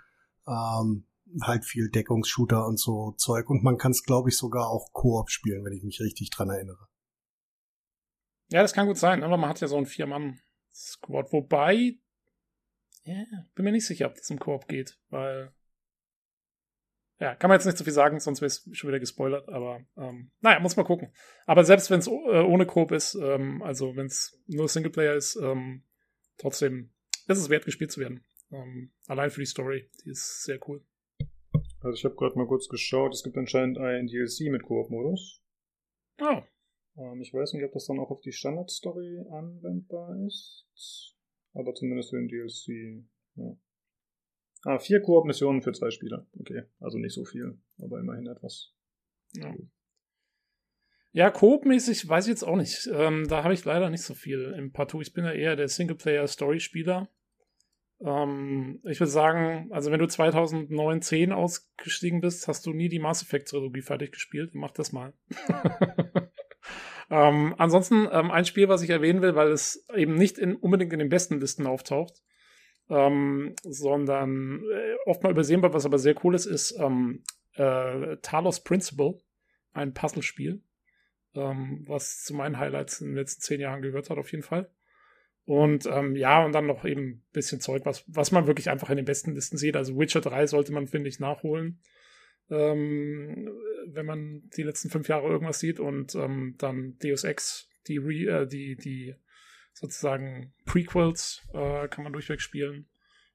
ähm, 0.47 1.07
halt 1.43 1.65
viel 1.65 1.91
Deckungsshooter 1.91 2.67
und 2.67 2.79
so 2.79 3.13
Zeug 3.13 3.51
und 3.51 3.63
man 3.63 3.79
kann 3.79 3.93
es, 3.93 4.03
glaube 4.03 4.31
ich, 4.31 4.37
sogar 4.37 4.69
auch 4.69 4.93
Koop 4.93 5.31
spielen, 5.31 5.65
wenn 5.65 5.73
ich 5.73 5.83
mich 5.83 6.01
richtig 6.01 6.31
dran 6.31 6.51
erinnere. 6.51 6.89
Ja, 8.49 8.63
das 8.63 8.73
kann 8.73 8.87
gut 8.87 8.99
sein, 8.99 9.25
aber 9.25 9.37
man 9.37 9.51
hat 9.51 9.61
ja 9.61 9.67
so 9.67 9.77
einen 9.77 9.87
Vier-Mann-Squad. 9.87 11.33
Wobei, 11.33 11.99
ja, 13.05 13.25
bin 13.55 13.65
mir 13.65 13.73
nicht 13.73 13.87
sicher, 13.87 14.07
ob 14.07 14.15
das 14.15 14.31
im 14.31 14.39
Koop 14.39 14.69
geht, 14.69 14.99
weil. 15.11 15.53
Ja, 17.19 17.35
kann 17.35 17.49
man 17.49 17.57
jetzt 17.57 17.65
nicht 17.65 17.79
so 17.79 17.85
viel 17.85 17.95
sagen, 17.95 18.21
sonst 18.21 18.43
wäre 18.43 18.49
es 18.49 18.69
schon 18.73 18.89
wieder 18.89 19.01
gespoilert, 19.01 19.49
aber 19.49 19.81
ähm, 19.97 20.31
naja, 20.41 20.61
muss 20.61 20.77
man 20.77 20.85
gucken. 20.85 21.13
Aber 21.47 21.65
selbst 21.65 21.91
wenn 21.91 22.01
es 22.01 22.09
äh, 22.09 22.11
ohne 22.11 22.67
Koop 22.67 22.93
ist, 22.93 23.15
ähm, 23.15 23.63
also 23.63 23.97
wenn 23.97 24.07
es 24.07 24.39
nur 24.47 24.69
Singleplayer 24.69 25.15
ist, 25.15 25.37
ähm, 25.37 25.83
trotzdem 26.37 26.91
ist 27.27 27.39
es 27.39 27.49
wert, 27.49 27.65
gespielt 27.65 27.91
zu 27.91 28.01
werden. 28.01 28.23
Ähm, 28.53 28.93
allein 29.07 29.31
für 29.31 29.41
die 29.41 29.47
Story, 29.47 29.91
die 30.05 30.11
ist 30.11 30.45
sehr 30.45 30.59
cool. 30.69 30.85
Also 31.81 31.95
ich 31.95 32.05
habe 32.05 32.17
gerade 32.17 32.37
mal 32.37 32.47
kurz 32.47 32.69
geschaut, 32.69 33.15
es 33.15 33.23
gibt 33.23 33.37
anscheinend 33.39 33.79
ein 33.79 34.07
DLC 34.09 34.51
mit 34.51 34.63
Koop-Modus. 34.65 35.43
Oh, 36.21 36.43
Ähm, 36.99 37.21
ich 37.21 37.33
weiß 37.33 37.55
nicht, 37.55 37.65
ob 37.65 37.73
das 37.73 37.87
dann 37.87 37.99
auch 37.99 38.11
auf 38.11 38.21
die 38.21 38.33
Standard-Story 38.33 39.25
anwendbar 39.31 40.17
ist, 40.27 40.67
aber 41.55 41.75
zumindest 41.75 42.11
für 42.11 42.17
den 42.17 42.29
DLC. 42.29 43.07
Ja. 43.37 43.57
Ah, 44.65 44.79
vier 44.79 45.01
Koop-Missionen 45.01 45.63
für 45.63 45.73
zwei 45.73 45.91
Spieler. 45.91 46.27
Okay, 46.39 46.63
also 46.81 46.99
nicht 46.99 47.15
so 47.15 47.25
viel, 47.25 47.59
aber 47.79 48.01
immerhin 48.01 48.27
etwas. 48.27 48.75
Ja, 49.33 49.55
ja 51.13 51.31
Coop-mäßig 51.31 52.09
weiß 52.09 52.27
ich 52.27 52.31
jetzt 52.31 52.45
auch 52.45 52.57
nicht. 52.57 52.89
Ähm, 52.93 53.27
da 53.29 53.45
habe 53.45 53.55
ich 53.55 53.65
leider 53.65 53.91
nicht 53.91 54.03
so 54.03 54.15
viel 54.15 54.55
im 54.57 54.73
Partout. 54.73 55.03
Ich 55.03 55.13
bin 55.13 55.25
ja 55.25 55.33
eher 55.33 55.57
der 55.57 55.69
Singleplayer-Story-Spieler. 55.69 57.09
Ähm, 58.01 58.81
ich 58.85 59.01
würde 59.01 59.11
sagen, 59.11 59.69
also 59.73 59.91
wenn 59.91 60.01
du 60.01 60.07
2009, 60.07 61.03
10 61.03 61.33
ausgestiegen 61.33 62.21
bist, 62.21 62.49
hast 62.49 62.67
du 62.67 62.73
nie 62.73 62.89
die 62.89 62.99
Mass 62.99 63.23
Effect-Trilogie 63.23 63.83
fertig 63.83 64.13
gespielt. 64.13 64.55
Mach 64.55 64.71
das 64.71 64.93
mal. 64.93 65.15
ähm, 67.11 67.55
ansonsten 67.57 68.09
ähm, 68.11 68.31
ein 68.31 68.45
Spiel, 68.45 68.69
was 68.69 68.83
ich 68.83 68.91
erwähnen 68.91 69.23
will, 69.23 69.35
weil 69.35 69.51
es 69.51 69.87
eben 69.95 70.15
nicht 70.15 70.39
in, 70.39 70.57
unbedingt 70.57 70.93
in 70.93 70.99
den 70.99 71.09
besten 71.09 71.41
Listen 71.41 71.67
auftaucht, 71.67 72.23
ähm, 72.89 73.55
sondern 73.63 74.63
äh, 74.63 74.97
oft 75.07 75.23
mal 75.23 75.33
übersehen 75.33 75.63
wird, 75.63 75.75
was 75.75 75.87
aber 75.87 75.99
sehr 75.99 76.15
cool 76.25 76.35
ist, 76.35 76.47
ist 76.47 76.79
ähm, 76.79 77.23
äh, 77.55 78.17
Talos 78.23 78.63
Principle, 78.63 79.19
ein 79.73 79.93
Puzzlespiel, 79.95 80.63
ähm, 81.35 81.85
was 81.87 82.25
zu 82.25 82.35
meinen 82.35 82.59
Highlights 82.59 83.01
in 83.01 83.09
den 83.09 83.17
letzten 83.17 83.43
zehn 83.43 83.61
Jahren 83.61 83.83
gehört 83.83 84.11
hat, 84.11 84.19
auf 84.19 84.31
jeden 84.31 84.45
Fall. 84.45 84.71
Und 85.47 85.87
ähm, 85.87 86.17
ja, 86.17 86.45
und 86.45 86.53
dann 86.53 86.67
noch 86.67 86.85
eben 86.85 87.03
ein 87.03 87.23
bisschen 87.33 87.61
Zeug, 87.61 87.83
was, 87.85 88.05
was 88.09 88.33
man 88.33 88.49
wirklich 88.49 88.69
einfach 88.69 88.91
in 88.91 88.97
den 88.97 89.05
besten 89.05 89.33
Listen 89.33 89.57
sieht. 89.57 89.77
Also 89.77 89.97
Witcher 89.97 90.21
3 90.21 90.49
sollte 90.49 90.73
man, 90.73 90.89
finde 90.89 91.09
ich, 91.09 91.21
nachholen, 91.21 91.81
ähm, 92.51 93.49
wenn 93.87 94.07
man 94.07 94.43
die 94.57 94.65
letzten 94.65 94.91
fünf 94.91 95.09
Jahre 95.09 95.29
irgendwas 95.29 95.61
sieht. 95.61 95.79
Und 95.79 96.17
ähm, 96.17 96.57
dann 96.59 96.99
Deus 96.99 97.23
Ex, 97.23 97.69
die, 97.87 97.99
Re 97.99 98.43
äh, 98.43 98.47
die, 98.49 98.75
die 98.75 99.15
sozusagen 99.79 100.53
Prequels 100.65 101.43
äh, 101.53 101.89
kann 101.89 102.05
man 102.05 102.13
durchweg 102.13 102.41
spielen. 102.41 102.89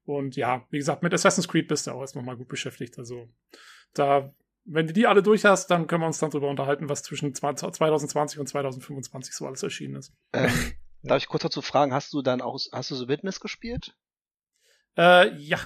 Und 0.04 0.36
ja, 0.36 0.66
wie 0.72 0.80
gesagt, 0.80 1.04
mit 1.04 1.14
Assassin's 1.14 1.48
Creed 1.48 1.68
bist 1.68 1.86
du 1.86 1.92
auch 1.92 2.02
erst 2.02 2.16
nochmal 2.16 2.36
gut 2.36 2.48
beschäftigt. 2.48 2.98
Also 2.98 3.30
da, 3.94 4.34
wenn 4.66 4.88
du 4.88 4.94
die 4.94 5.06
alle 5.06 5.22
durch 5.22 5.46
hast, 5.46 5.68
dann 5.68 5.86
können 5.86 6.02
wir 6.02 6.08
uns 6.08 6.18
dann 6.18 6.32
drüber 6.32 6.50
unterhalten, 6.50 6.90
was 6.90 7.04
zwischen 7.04 7.34
20 7.34 7.72
2020 7.74 8.40
und 8.40 8.48
2025 8.48 9.36
so 9.36 9.46
alles 9.46 9.62
erschienen 9.62 9.96
ist. 9.96 10.14
Ähm, 10.34 10.52
darf 11.04 11.22
ich 11.22 11.28
kurz 11.28 11.44
dazu 11.44 11.62
fragen, 11.62 11.94
hast 11.94 12.14
du 12.14 12.24
dann 12.24 12.42
auch, 12.42 12.60
hast 12.72 12.90
du 12.90 12.96
The 12.96 13.08
Witness 13.08 13.40
gespielt? 13.40 13.96
Äh, 14.98 15.36
ja, 15.38 15.60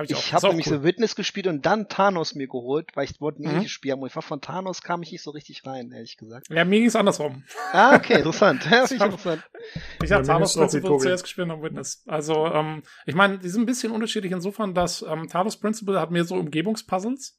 habe 0.00 0.12
ich. 0.12 0.26
Ich 0.26 0.34
habe 0.34 0.48
nämlich 0.48 0.66
cool. 0.66 0.78
The 0.78 0.82
Witness 0.84 1.14
gespielt 1.14 1.46
und 1.46 1.64
dann 1.66 1.88
Thanos 1.88 2.34
mir 2.34 2.46
geholt, 2.48 2.88
weil 2.94 3.04
ich 3.04 3.20
wollte 3.20 3.40
ein 3.40 3.44
Mhm. 3.44 3.50
ähnliches 3.50 3.70
Spiel 3.72 3.92
haben. 3.92 4.00
Und 4.00 4.08
ich 4.08 4.14
war 4.16 4.22
von 4.22 4.40
Thanos 4.40 4.82
kam 4.82 5.02
ich 5.02 5.12
nicht 5.12 5.22
so 5.22 5.30
richtig 5.30 5.64
rein, 5.66 5.92
ehrlich 5.92 6.16
gesagt. 6.16 6.48
Ja, 6.50 6.64
mir 6.64 6.78
ging 6.80 6.88
es 6.88 6.96
andersrum. 6.96 7.44
Ah, 7.72 7.94
okay, 7.96 8.18
interessant. 8.18 8.64
Ja, 8.70 8.84
ich 8.84 8.92
interessant. 8.92 9.42
Ich 10.02 10.12
habe 10.12 10.26
wie 10.26 10.58
Principle 10.58 10.98
zuerst 10.98 11.22
gespielt 11.24 11.44
und 11.44 11.48
dann 11.50 11.62
Witness. 11.62 12.02
Also, 12.06 12.46
ähm, 12.46 12.82
ich 13.06 13.14
meine, 13.14 13.38
die 13.38 13.48
sind 13.48 13.62
ein 13.62 13.66
bisschen 13.66 13.92
unterschiedlich 13.92 14.32
insofern, 14.32 14.74
dass 14.74 15.02
ähm, 15.02 15.28
Talos 15.28 15.56
Principle 15.58 16.00
hat 16.00 16.10
mehr 16.10 16.24
so 16.24 16.34
Umgebungspuzzles 16.36 17.36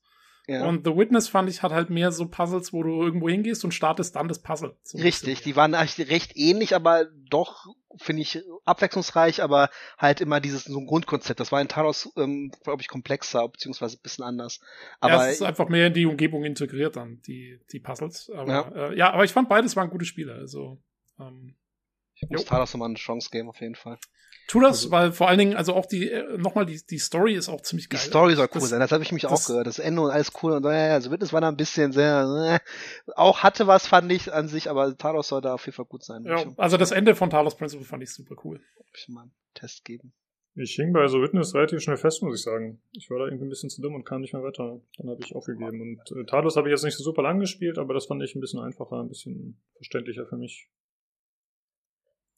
Ja. 0.47 0.65
und 0.65 0.85
The 0.85 0.95
Witness 0.95 1.29
fand 1.29 1.49
ich 1.49 1.61
hat 1.61 1.71
halt 1.71 1.89
mehr 1.89 2.11
so 2.11 2.27
Puzzles, 2.27 2.73
wo 2.73 2.83
du 2.83 3.01
irgendwo 3.01 3.29
hingehst 3.29 3.63
und 3.63 3.73
startest 3.73 4.15
dann 4.15 4.27
das 4.27 4.41
Puzzle. 4.41 4.75
So 4.83 4.97
Richtig, 4.97 5.41
die 5.41 5.55
waren 5.55 5.75
eigentlich 5.75 6.09
recht 6.09 6.35
ähnlich, 6.35 6.75
aber 6.75 7.05
doch, 7.29 7.67
finde 7.97 8.23
ich, 8.23 8.41
abwechslungsreich, 8.65 9.43
aber 9.43 9.69
halt 9.97 10.19
immer 10.19 10.39
dieses 10.39 10.63
so 10.63 10.79
ein 10.79 10.87
Grundkonzept. 10.87 11.39
Das 11.39 11.51
war 11.51 11.61
in 11.61 11.67
Talos, 11.67 12.11
ähm, 12.17 12.51
glaube 12.63 12.81
ich, 12.81 12.87
komplexer, 12.87 13.47
beziehungsweise 13.47 13.97
ein 13.97 14.01
bisschen 14.01 14.25
anders. 14.25 14.59
Aber 14.99 15.13
ja, 15.13 15.27
es 15.27 15.35
ist 15.35 15.41
einfach 15.43 15.69
mehr 15.69 15.87
in 15.87 15.93
die 15.93 16.05
Umgebung 16.05 16.43
integriert 16.43 16.95
dann, 16.95 17.21
die, 17.21 17.59
die 17.71 17.79
Puzzles. 17.79 18.29
Aber 18.33 18.51
Ja. 18.51 18.71
ja. 18.73 18.89
Äh, 18.89 18.97
ja, 18.97 19.13
aber 19.13 19.23
ich 19.23 19.31
fand 19.31 19.47
beides 19.47 19.75
waren 19.75 19.89
gute 19.89 20.05
Spiele. 20.05 20.33
Also 20.33 20.81
ähm, 21.19 21.55
ich 22.15 22.29
muss 22.29 22.41
jo. 22.41 22.47
Talos 22.47 22.73
nochmal 22.73 22.89
eine 22.89 22.97
Chance 22.97 23.29
geben, 23.31 23.49
auf 23.49 23.61
jeden 23.61 23.75
Fall. 23.75 23.97
Tu 24.47 24.59
das, 24.59 24.69
Also- 24.69 24.91
weil 24.91 25.11
vor 25.11 25.27
allen 25.29 25.39
Dingen, 25.39 25.55
also 25.55 25.73
auch 25.73 25.85
die, 25.85 26.09
äh, 26.09 26.37
nochmal 26.37 26.65
die, 26.65 26.81
die 26.89 26.97
Story 26.99 27.35
ist 27.35 27.49
auch 27.49 27.61
ziemlich 27.61 27.87
Die 27.89 27.95
geil. 27.95 28.05
Story 28.05 28.35
soll 28.35 28.47
cool 28.53 28.61
Das- 28.61 28.69
sein, 28.69 28.79
das 28.79 28.91
habe 28.91 29.03
ich 29.03 29.11
mich 29.11 29.25
auch 29.25 29.31
das- 29.31 29.45
gehört. 29.47 29.67
Das 29.67 29.79
Ende 29.79 30.01
und 30.01 30.09
alles 30.11 30.31
cool 30.43 30.51
und 30.53 30.63
ja, 30.65 30.87
ja, 30.87 30.93
also 30.93 31.11
Witness 31.11 31.33
war 31.33 31.41
da 31.41 31.47
ein 31.49 31.57
bisschen 31.57 31.91
sehr, 31.91 32.59
äh, 32.61 33.11
auch 33.15 33.39
hatte 33.43 33.67
was, 33.67 33.87
fand 33.87 34.11
ich 34.11 34.33
an 34.33 34.47
sich, 34.47 34.69
aber 34.69 34.97
Talos 34.97 35.27
soll 35.29 35.41
da 35.41 35.53
auf 35.53 35.65
jeden 35.65 35.75
Fall 35.75 35.85
gut 35.85 36.03
sein. 36.03 36.23
Ja, 36.25 36.35
Ich 36.41 36.47
also 36.57 36.77
das 36.77 36.91
Ende 36.91 37.15
von 37.15 37.29
Talos 37.29 37.55
Principle 37.55 37.85
fand 37.85 38.03
ich 38.03 38.13
super 38.13 38.35
cool. 38.43 38.59
ich 38.93 39.07
mal 39.09 39.21
einen 39.21 39.31
Test 39.53 39.85
geben. 39.85 40.13
Ich 40.53 40.73
hing 40.75 40.91
bei 40.91 41.07
so 41.07 41.21
Witness 41.21 41.53
relativ 41.55 41.79
schnell 41.79 41.95
fest, 41.95 42.21
muss 42.21 42.35
ich 42.37 42.43
sagen. 42.43 42.81
Ich 42.91 43.09
war 43.09 43.19
da 43.19 43.23
irgendwie 43.25 43.45
ein 43.45 43.49
bisschen 43.49 43.69
zu 43.69 43.81
dumm 43.81 43.95
und 43.95 44.03
kam 44.03 44.19
nicht 44.19 44.33
mehr 44.33 44.43
weiter. 44.43 44.81
Dann 44.97 45.09
habe 45.09 45.21
ich 45.23 45.33
aufgegeben. 45.33 45.79
Und 45.79 46.01
äh, 46.11 46.25
Talos 46.25 46.57
habe 46.57 46.67
ich 46.67 46.71
jetzt 46.73 46.83
nicht 46.83 46.97
so 46.97 47.05
super 47.05 47.21
lang 47.21 47.39
gespielt, 47.39 47.77
aber 47.77 47.93
das 47.93 48.07
fand 48.07 48.21
ich 48.21 48.35
ein 48.35 48.41
bisschen 48.41 48.59
einfacher, 48.59 48.99
ein 48.99 49.07
bisschen 49.07 49.61
verständlicher 49.77 50.25
für 50.25 50.35
mich. 50.35 50.67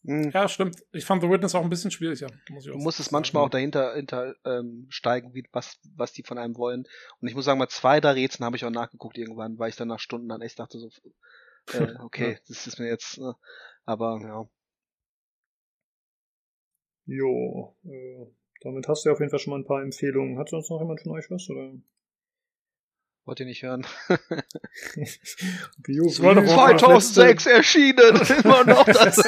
Hm. 0.06 0.32
Ja, 0.32 0.48
stimmt. 0.50 0.84
Ich 0.92 1.06
fand 1.06 1.22
The 1.22 1.30
Witness 1.30 1.56
auch 1.56 1.64
ein 1.64 1.70
bisschen 1.70 1.92
schwieriger. 1.92 2.28
Muss 2.50 2.66
ich 2.66 2.72
Du 2.72 2.78
auch 2.78 2.82
musst 2.82 3.00
es 3.00 3.06
sagen. 3.06 3.14
manchmal 3.16 3.44
auch 3.46 3.50
dahinter 3.50 3.96
hinter, 3.96 4.36
ähm, 4.46 4.88
steigen, 4.90 5.34
wie, 5.34 5.48
was, 5.54 5.80
was 5.96 6.12
die 6.14 6.24
von 6.24 6.38
einem 6.38 6.58
wollen. 6.58 6.88
Und 7.22 7.28
ich 7.28 7.36
muss 7.36 7.46
sagen, 7.46 7.60
mal 7.60 7.70
zwei, 7.70 8.02
drei 8.02 8.12
Rätseln 8.12 8.46
habe 8.46 8.58
ich 8.58 8.66
auch 8.66 8.70
nachgeguckt 8.70 9.18
irgendwann, 9.18 9.58
weil 9.60 9.70
ich 9.70 9.76
dann 9.78 9.88
nach 9.88 10.00
Stunden 10.00 10.28
dann 10.28 10.42
echt 10.42 10.60
dachte 10.60 10.78
so, 10.80 10.90
äh, 11.72 11.94
okay, 12.02 12.38
das 12.48 12.68
ist 12.68 12.80
mir 12.80 12.88
jetzt, 12.88 13.18
äh, 13.18 13.32
aber 13.86 14.20
ja. 14.22 14.50
Jo, 17.06 17.76
äh, 17.86 18.26
damit 18.62 18.88
hast 18.90 19.04
du 19.06 19.10
ja 19.10 19.14
auf 19.14 19.20
jeden 19.20 19.30
Fall 19.30 19.40
schon 19.40 19.52
mal 19.52 19.60
ein 19.60 19.66
paar 19.66 19.82
Empfehlungen. 19.82 20.38
Hat 20.38 20.50
sonst 20.50 20.70
noch 20.70 20.82
jemand 20.82 21.02
von 21.02 21.14
euch 21.14 21.30
was? 21.32 21.50
Oder? 21.50 21.74
Wollt 23.26 23.40
ihr 23.40 23.46
nicht 23.46 23.64
hören? 23.64 23.86
Bio 25.78 26.04
World 26.06 26.40
of 26.40 26.56
Warcraft 26.56 27.00
2006 27.02 27.46
erschienen! 27.46 28.16
Immer 28.44 28.66
noch 28.66 28.86
das. 28.86 29.18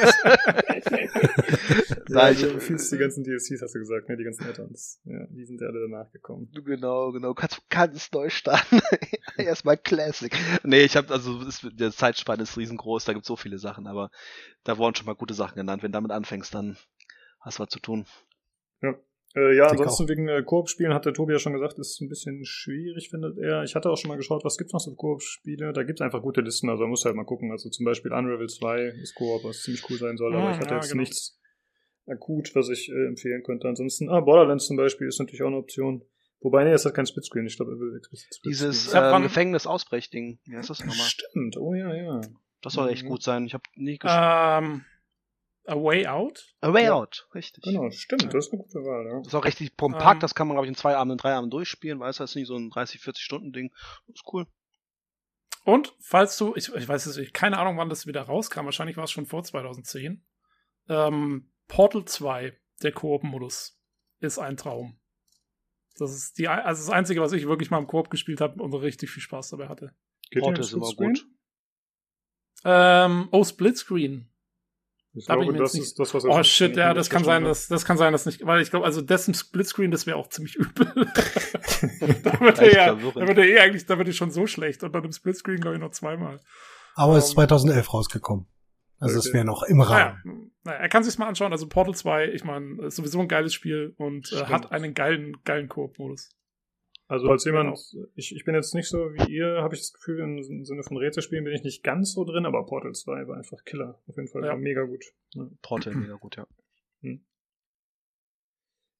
Ja, 2.07 2.29
ich- 2.29 2.41
du 2.41 2.59
fühlst 2.59 2.91
die 2.91 2.97
ganzen 2.97 3.23
DLCs, 3.23 3.61
hast 3.61 3.73
du 3.73 3.79
gesagt, 3.79 4.07
ne? 4.07 4.15
Die 4.15 4.23
ganzen 4.23 4.45
Add-ons. 4.47 5.01
Ja, 5.05 5.25
die 5.31 5.43
sind 5.45 5.59
ja 5.59 5.67
alle 5.67 5.87
danach 5.89 6.11
gekommen. 6.11 6.49
Genau, 6.53 7.11
genau. 7.11 7.33
Kannst 7.33 7.67
ganz 7.69 8.11
neu 8.11 8.29
starten. 8.29 8.79
Erstmal 9.37 9.75
Classic. 9.77 10.31
Nee, 10.63 10.81
ich 10.83 10.95
habe 10.95 11.11
also 11.11 11.41
ist, 11.41 11.67
der 11.73 11.91
Zeitspann 11.91 12.39
ist 12.39 12.57
riesengroß, 12.57 13.05
da 13.05 13.13
gibt 13.13 13.25
so 13.25 13.35
viele 13.35 13.57
Sachen, 13.57 13.87
aber 13.87 14.11
da 14.63 14.77
wurden 14.77 14.95
schon 14.95 15.07
mal 15.07 15.15
gute 15.15 15.33
Sachen 15.33 15.55
genannt. 15.55 15.81
Wenn 15.83 15.91
du 15.91 15.97
damit 15.97 16.11
anfängst, 16.11 16.53
dann 16.53 16.77
hast 17.41 17.57
du 17.59 17.63
was 17.63 17.69
zu 17.69 17.79
tun. 17.79 18.05
Äh, 19.35 19.55
ja, 19.57 19.67
ansonsten 19.67 20.07
wegen 20.07 20.27
äh, 20.29 20.43
Koop-Spielen 20.43 20.93
hat 20.93 21.05
der 21.05 21.13
Tobi 21.13 21.33
ja 21.33 21.39
schon 21.39 21.51
gesagt, 21.53 21.77
ist 21.77 21.99
ein 22.01 22.07
bisschen 22.07 22.45
schwierig, 22.45 23.09
findet 23.09 23.37
er. 23.37 23.63
Ich 23.63 23.75
hatte 23.75 23.89
auch 23.89 23.97
schon 23.97 24.07
mal 24.09 24.15
geschaut, 24.15 24.45
was 24.45 24.57
gibt's 24.57 24.71
noch 24.73 24.79
so 24.79 24.91
für 24.91 24.95
Koop-Spiele? 24.97 25.73
Da 25.73 25.83
gibt's 25.83 26.01
einfach 26.01 26.21
gute 26.21 26.41
Listen, 26.41 26.69
also 26.69 26.83
man 26.83 26.91
muss 26.91 27.03
halt 27.05 27.15
mal 27.15 27.25
gucken. 27.25 27.51
Also 27.51 27.69
zum 27.69 27.85
Beispiel 27.85 28.13
Unravel 28.13 28.47
2 28.47 28.81
ist 29.01 29.13
Koop, 29.15 29.43
was 29.43 29.61
ziemlich 29.63 29.83
cool 29.89 29.97
sein 29.97 30.15
soll, 30.17 30.33
aber 30.33 30.47
Ah, 30.47 30.51
ich 30.51 30.57
hatte 30.59 30.69
ja, 30.69 30.75
jetzt 30.77 30.89
genau. 30.91 31.01
nichts 31.01 31.37
akut, 32.07 32.55
was 32.55 32.69
ich 32.69 32.89
äh, 32.89 33.07
empfehlen 33.07 33.43
könnte. 33.43 33.67
Ansonsten, 33.67 34.09
ah, 34.09 34.21
Borderlands 34.21 34.67
zum 34.67 34.77
Beispiel 34.77 35.07
ist 35.07 35.19
natürlich 35.19 35.41
auch 35.43 35.47
eine 35.47 35.57
Option. 35.57 36.03
Wobei, 36.41 36.63
nee, 36.63 36.71
es 36.71 36.85
hat 36.85 36.93
kein 36.93 37.05
Splitscreen. 37.07 37.47
Ich 37.47 37.57
glaube, 37.57 37.71
er 37.71 37.79
will 37.79 37.99
Splitscreen. 38.03 38.41
Dieses 38.51 38.93
ähm, 38.93 39.23
Gefängnis-Ausbrechding. 39.23 40.39
Wie 40.45 40.55
heißt 40.55 40.69
das 40.69 40.79
nochmal? 40.79 40.95
Stimmt, 41.07 41.57
oh 41.57 41.73
ja, 41.73 41.93
ja. 41.93 42.21
Das 42.61 42.73
soll 42.73 42.89
echt 42.89 43.03
Mhm. 43.03 43.09
gut 43.09 43.23
sein. 43.23 43.45
Ich 43.47 43.53
habe 43.53 43.63
nicht 43.75 44.01
gespielt. 44.01 44.21
Ähm, 44.23 44.85
A 45.67 45.75
Way 45.75 46.07
Out? 46.07 46.55
A 46.61 46.71
Way 46.71 46.85
ja. 46.85 46.93
Out, 46.93 47.27
richtig. 47.33 47.63
Genau, 47.63 47.89
stimmt, 47.89 48.33
das 48.33 48.47
ist 48.47 48.53
eine 48.53 48.61
gute 48.61 48.79
Wahl, 48.79 49.05
ja. 49.05 49.17
Das 49.19 49.27
ist 49.27 49.35
auch 49.35 49.45
richtig 49.45 49.75
kompakt, 49.77 50.15
Ähm. 50.15 50.19
das 50.19 50.35
kann 50.35 50.47
man, 50.47 50.55
glaube 50.55 50.67
ich, 50.67 50.69
in 50.69 50.75
zwei 50.75 50.95
Abenden, 50.95 51.17
drei 51.17 51.33
Abenden 51.33 51.51
durchspielen, 51.51 51.99
weißt 51.99 52.19
du, 52.19 52.23
das 52.23 52.31
ist 52.31 52.35
nicht 52.35 52.47
so 52.47 52.55
ein 52.55 52.69
30, 52.69 53.01
40 53.01 53.23
Stunden 53.23 53.51
Ding. 53.51 53.71
Das 54.07 54.15
ist 54.15 54.33
cool. 54.33 54.47
Und 55.63 55.95
falls 55.99 56.37
du, 56.37 56.53
ich, 56.55 56.73
ich 56.73 56.87
weiß 56.87 57.07
es 57.07 57.17
nicht, 57.17 57.33
keine 57.33 57.57
Ahnung, 57.57 57.77
wann 57.77 57.89
das 57.89 58.05
wieder 58.05 58.21
rauskam, 58.21 58.65
wahrscheinlich 58.65 58.97
war 58.97 59.05
es 59.05 59.11
schon 59.11 59.25
vor 59.25 59.43
2010. 59.43 60.23
Ähm, 60.89 61.51
Portal 61.67 62.05
2, 62.05 62.55
der 62.83 62.91
Koop-Modus, 62.91 63.79
ist 64.19 64.37
ein 64.37 64.57
Traum. 64.57 64.99
Das 65.97 66.13
ist 66.13 66.37
die, 66.37 66.47
also 66.47 66.83
das 66.83 66.91
Einzige, 66.91 67.21
was 67.21 67.31
ich 67.31 67.47
wirklich 67.47 67.71
mal 67.71 67.79
im 67.79 67.87
Koop 67.87 68.09
gespielt 68.09 68.41
habe 68.41 68.61
und 68.61 68.73
richtig 68.75 69.09
viel 69.09 69.23
Spaß 69.23 69.49
dabei 69.49 69.67
hatte. 69.67 69.95
Geht 70.29 70.43
Portal 70.43 70.63
ist 70.63 70.73
immer 70.73 70.93
gut. 70.93 71.25
Ähm, 72.63 73.29
oh, 73.31 73.43
Splitscreen. 73.43 74.29
Ich 75.17 75.25
Da 75.25 75.35
bin 75.35 75.43
glaube, 75.45 75.57
ich 75.57 75.63
das 75.63 75.73
jetzt 75.75 75.83
ist 75.83 75.99
das, 75.99 76.13
was 76.13 76.25
er 76.25 76.29
Oh 76.31 76.43
shit, 76.43 76.75
ja, 76.75 76.93
das 76.93 77.09
kann 77.09 77.23
sein, 77.23 77.41
schon- 77.41 77.49
dass, 77.49 77.67
das 77.67 77.85
kann 77.85 77.97
sein, 77.97 78.11
dass 78.11 78.25
nicht, 78.25 78.45
weil 78.45 78.61
ich 78.61 78.69
glaube, 78.69 78.85
also 78.85 79.01
dessen 79.01 79.33
Splitscreen, 79.33 79.89
das 79.91 80.05
wäre 80.05 80.17
auch 80.17 80.27
ziemlich 80.27 80.55
übel. 80.57 80.87
da 82.23 82.39
wird 82.39 82.59
er 82.59 82.73
ja, 82.73 82.93
da 82.95 83.27
wird 83.27 83.37
er 83.37 83.45
eh 83.45 83.59
eigentlich, 83.59 83.85
da 83.85 83.97
wird 83.97 84.07
er 84.07 84.13
schon 84.13 84.31
so 84.31 84.47
schlecht 84.47 84.83
und 84.83 84.93
dann 84.93 85.03
im 85.03 85.11
Splitscreen 85.11 85.59
glaube 85.61 85.75
ich 85.77 85.81
noch 85.81 85.91
zweimal. 85.91 86.39
Aber 86.95 87.17
es 87.17 87.25
ist 87.25 87.29
Ähm, 87.31 87.35
2011 87.47 87.93
rausgekommen. 87.93 88.47
Also 88.99 89.19
es 89.19 89.25
Okay. 89.27 89.35
wäre 89.35 89.45
noch 89.45 89.63
im 89.63 89.81
Rahmen. 89.81 90.51
naja, 90.63 90.79
er 90.79 90.89
kann 90.89 91.03
sich's 91.03 91.17
mal 91.17 91.27
anschauen. 91.27 91.51
Also 91.51 91.67
Portal 91.67 91.93
2, 91.95 92.29
ich 92.29 92.43
meine, 92.45 92.81
ist 92.85 92.95
sowieso 92.95 93.19
ein 93.19 93.27
geiles 93.27 93.53
Spiel 93.53 93.93
und 93.97 94.31
äh, 94.31 94.45
hat 94.45 94.71
einen 94.71 94.93
geilen, 94.93 95.35
geilen 95.43 95.67
Koop-Modus. 95.67 96.29
Also 97.07 97.27
als 97.29 97.45
jemand, 97.45 97.77
Genau. 97.91 98.07
ich, 98.15 98.35
ich 98.35 98.45
bin 98.45 98.55
jetzt 98.55 98.73
nicht 98.73 98.87
so 98.89 98.97
wie 99.13 99.31
ihr, 99.31 99.61
habe 99.61 99.75
ich 99.75 99.81
das 99.81 99.93
Gefühl, 99.93 100.19
im 100.21 100.63
Sinne 100.65 100.81
von 100.83 100.97
Rätselspielen 100.97 101.43
bin 101.43 101.53
ich 101.53 101.63
nicht 101.63 101.83
ganz 101.83 102.13
so 102.13 102.23
drin, 102.25 102.45
aber 102.47 102.65
Portal 102.65 102.93
2 102.93 103.27
war 103.27 103.37
einfach 103.37 103.63
Killer. 103.63 104.01
Auf 104.07 104.15
jeden 104.17 104.27
Fall 104.27 104.43
Ja. 104.43 104.49
war 104.49 104.57
mega 104.57 104.83
gut. 104.83 105.05
Ja. 105.33 105.47
Portal 105.61 105.93
mega 105.95 106.15
gut, 106.15 106.35
ja. 106.37 106.47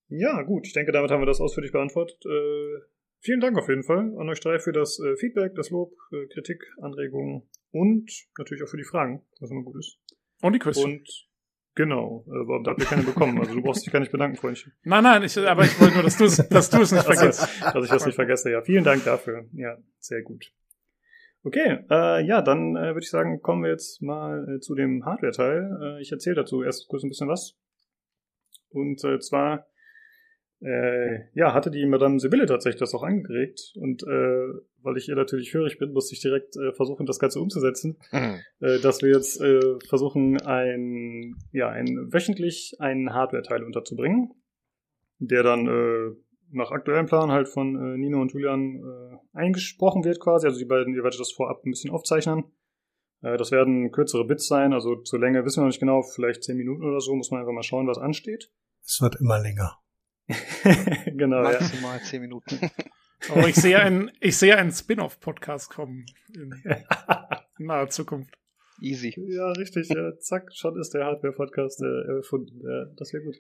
Ja, 0.08 0.42
gut, 0.44 0.68
ich 0.68 0.74
denke, 0.74 0.92
damit 0.92 1.10
haben 1.10 1.22
wir 1.22 1.26
das 1.26 1.42
ausführlich 1.42 1.72
beantwortet. 1.72 2.24
Äh, 2.26 2.80
vielen 3.22 3.40
Dank 3.40 3.58
auf 3.58 3.68
jeden 3.68 3.84
Fall 3.84 4.14
an 4.20 4.30
euch 4.30 4.40
drei 4.40 4.60
für 4.60 4.72
das 4.72 5.00
äh, 5.00 5.16
Feedback, 5.18 5.56
das 5.56 5.72
Lob, 5.72 5.94
äh, 6.12 6.28
Kritik, 6.28 6.64
Anregungen 6.80 7.50
und 7.72 8.12
natürlich 8.38 8.64
auch 8.64 8.68
für 8.70 8.78
die 8.78 8.84
Fragen, 8.84 9.26
was 9.40 9.50
immer 9.50 9.64
gut 9.64 9.78
ist. 9.78 9.98
Und 10.44 10.54
die 10.54 10.60
Quiz. 10.60 10.78
Und 10.78 11.25
genau, 11.76 12.26
aber 12.28 12.62
da 12.64 12.72
habt 12.72 12.82
ihr 12.82 12.88
keine 12.88 13.04
bekommen, 13.04 13.40
also 13.40 13.54
du 13.54 13.62
brauchst 13.62 13.86
dich 13.86 13.94
gar 13.94 14.00
nicht 14.00 14.12
bedanken, 14.12 14.38
Freundchen. 14.38 14.74
Nein, 14.84 15.04
nein, 15.04 15.24
ich, 15.24 15.38
aber 15.38 15.64
ich 15.64 15.80
wollte 15.80 15.94
nur, 15.96 16.04
dass 16.04 16.18
du 16.18 16.26
es 16.26 16.38
dass 16.50 16.70
du 16.70 16.82
es 16.82 16.92
nicht 16.92 17.08
Also, 17.08 17.20
vergisst. 17.20 17.62
dass 17.62 17.84
ich 17.86 17.90
das 17.92 18.06
nicht 18.06 18.16
vergesse. 18.16 18.52
Ja, 18.52 18.62
vielen 18.62 18.84
Dank 18.84 19.04
dafür. 19.04 19.46
Ja, 19.54 19.78
sehr 20.00 20.22
gut. 20.24 20.52
Okay, 21.44 21.86
äh, 21.92 22.26
ja, 22.26 22.42
dann 22.42 22.76
äh, 22.76 22.88
würde 22.96 23.02
ich 23.02 23.10
sagen, 23.12 23.40
kommen 23.42 23.64
wir 23.64 23.70
jetzt 23.70 24.02
mal 24.02 24.56
äh, 24.56 24.60
zu 24.60 24.74
dem 24.74 25.06
Hardware-Teil. 25.06 25.98
Äh, 26.00 26.02
ich 26.02 26.12
erzähle 26.12 26.38
dazu 26.38 26.64
erst 26.64 26.88
kurz 26.88 27.04
ein 27.04 27.10
bisschen 27.10 27.28
was. 27.30 27.56
Und 28.70 29.04
äh, 29.04 29.20
zwar, 29.20 29.68
äh, 30.62 31.26
ja, 31.34 31.54
hatte 31.54 31.72
die 31.72 31.86
Madame 31.86 32.20
Sibylle 32.20 32.46
tatsächlich 32.46 32.80
das 32.80 32.94
auch 32.94 33.04
angeregt. 33.04 33.74
Und 33.76 34.04
äh, 34.04 34.48
weil 34.82 34.98
ich 34.98 35.10
ihr 35.10 35.16
natürlich 35.16 35.54
hörig 35.54 35.78
bin, 35.78 35.92
musste 35.94 36.14
ich 36.14 36.22
direkt 36.22 36.56
äh, 36.56 36.72
versuchen, 36.74 37.06
das 37.06 37.20
Ganze 37.20 37.40
umzusetzen 37.40 37.98
äh, 38.60 38.80
dass 38.80 39.02
wir 39.02 39.12
jetzt 39.12 39.42
äh, 39.42 39.80
versuchen, 39.88 40.42
ein, 40.42 41.36
ja, 41.52 41.70
ein, 41.70 42.14
wöchentlich 42.14 42.76
einen 42.80 43.14
Hardware-Teil 43.14 43.64
unterzubringen, 43.64 44.34
der 45.20 45.44
dann 45.44 45.68
äh, 45.68 46.16
nach 46.52 46.72
aktuellem 46.72 47.06
Plan 47.06 47.32
halt 47.32 47.50
von 47.50 47.76
äh, 47.76 47.98
Nino 47.98 48.22
und 48.22 48.34
Julian 48.34 48.76
äh, 48.76 49.38
eingesprochen 49.38 50.04
wird 50.04 50.20
quasi. 50.20 50.48
Also 50.48 50.60
die 50.60 50.66
beiden, 50.66 50.94
ihr 50.94 51.04
werdet 51.04 51.20
das 51.20 51.32
vorab 51.32 51.66
ein 51.66 51.72
bisschen 51.72 51.92
aufzeichnen. 51.92 52.46
Äh, 53.22 53.38
das 53.38 53.52
werden 53.52 53.92
kürzere 53.92 54.26
Bits 54.26 54.48
sein, 54.48 54.74
also 54.74 54.96
zur 55.02 55.20
Länge 55.20 55.44
wissen 55.46 55.58
wir 55.58 55.62
noch 55.64 55.70
nicht 55.70 55.80
genau, 55.80 56.02
vielleicht 56.02 56.44
10 56.44 56.58
Minuten 56.58 56.84
oder 56.84 57.00
so, 57.00 57.16
muss 57.16 57.32
man 57.32 57.42
einfach 57.42 57.54
mal 57.54 57.64
schauen, 57.64 57.88
was 57.88 57.98
ansteht. 57.98 58.52
Es 58.84 59.02
wird 59.02 59.20
immer 59.20 59.40
länger. 59.40 59.80
genau, 61.06 61.44
ja. 61.44 61.60
Maximal 61.60 62.02
10 62.02 62.22
Minuten. 62.22 62.60
Aber 63.30 63.48
ich 63.48 63.56
sehe 63.56 63.80
einen, 63.80 64.12
ich 64.20 64.38
sehe 64.38 64.58
einen 64.58 64.72
Spin-off-Podcast 64.72 65.70
kommen 65.70 66.06
in 66.34 66.54
naher 67.58 67.90
Zukunft. 67.90 68.36
Easy. 68.82 69.14
Ja, 69.18 69.52
richtig. 69.52 69.90
Ja, 69.90 70.18
zack, 70.20 70.52
schon 70.54 70.78
ist 70.80 70.94
der 70.94 71.06
Hardware-Podcast 71.06 71.82
äh, 71.82 72.18
erfunden. 72.18 72.60
Ja, 72.62 72.86
das 72.98 73.14
wäre 73.14 73.24
gut. 73.24 73.38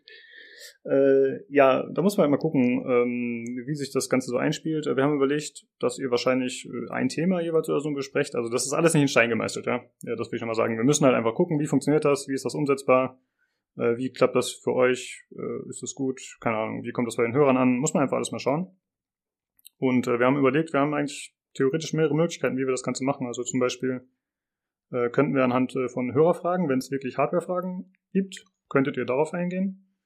Äh, 0.85 1.43
ja, 1.49 1.85
da 1.91 2.01
muss 2.01 2.17
man 2.17 2.29
mal 2.29 2.37
gucken, 2.37 2.83
ähm, 2.87 3.63
wie 3.65 3.75
sich 3.75 3.91
das 3.91 4.09
Ganze 4.09 4.29
so 4.29 4.37
einspielt. 4.37 4.85
Wir 4.85 5.03
haben 5.03 5.15
überlegt, 5.15 5.65
dass 5.79 5.99
ihr 5.99 6.09
wahrscheinlich 6.09 6.67
äh, 6.67 6.91
ein 6.91 7.09
Thema 7.09 7.41
jeweils 7.41 7.67
oder 7.67 7.81
so 7.81 7.91
besprecht. 7.91 8.35
Also 8.35 8.49
das 8.49 8.65
ist 8.65 8.73
alles 8.73 8.93
nicht 8.93 9.03
in 9.03 9.07
Stein 9.09 9.29
gemeißelt, 9.29 9.65
ja. 9.65 9.83
ja. 10.03 10.15
Das 10.15 10.31
will 10.31 10.37
ich 10.37 10.39
schon 10.39 10.47
mal 10.47 10.55
sagen. 10.55 10.77
Wir 10.77 10.85
müssen 10.85 11.05
halt 11.05 11.15
einfach 11.15 11.35
gucken, 11.35 11.59
wie 11.59 11.67
funktioniert 11.67 12.05
das, 12.05 12.27
wie 12.27 12.33
ist 12.33 12.45
das 12.45 12.55
umsetzbar, 12.55 13.19
äh, 13.77 13.97
wie 13.97 14.11
klappt 14.11 14.35
das 14.35 14.51
für 14.51 14.73
euch, 14.73 15.25
äh, 15.31 15.69
ist 15.69 15.81
das 15.81 15.93
gut, 15.93 16.21
keine 16.39 16.57
Ahnung, 16.57 16.83
wie 16.83 16.91
kommt 16.91 17.07
das 17.07 17.17
bei 17.17 17.23
den 17.23 17.33
Hörern 17.33 17.57
an, 17.57 17.77
muss 17.77 17.93
man 17.93 18.03
einfach 18.03 18.17
alles 18.17 18.31
mal 18.31 18.39
schauen. 18.39 18.77
Und 19.77 20.07
äh, 20.07 20.19
wir 20.19 20.25
haben 20.25 20.37
überlegt, 20.37 20.73
wir 20.73 20.79
haben 20.79 20.93
eigentlich 20.93 21.35
theoretisch 21.53 21.93
mehrere 21.93 22.15
Möglichkeiten, 22.15 22.57
wie 22.57 22.65
wir 22.65 22.71
das 22.71 22.83
Ganze 22.83 23.03
machen. 23.03 23.27
Also 23.27 23.43
zum 23.43 23.59
Beispiel 23.59 24.07
äh, 24.91 25.09
könnten 25.09 25.35
wir 25.35 25.43
anhand 25.43 25.75
äh, 25.75 25.89
von 25.89 26.13
Hörerfragen, 26.13 26.69
wenn 26.69 26.79
es 26.79 26.91
wirklich 26.91 27.17
Hardwarefragen 27.17 27.93
gibt, 28.11 28.45
könntet 28.69 28.97
ihr 28.97 29.05
darauf 29.05 29.33
eingehen. 29.33 29.97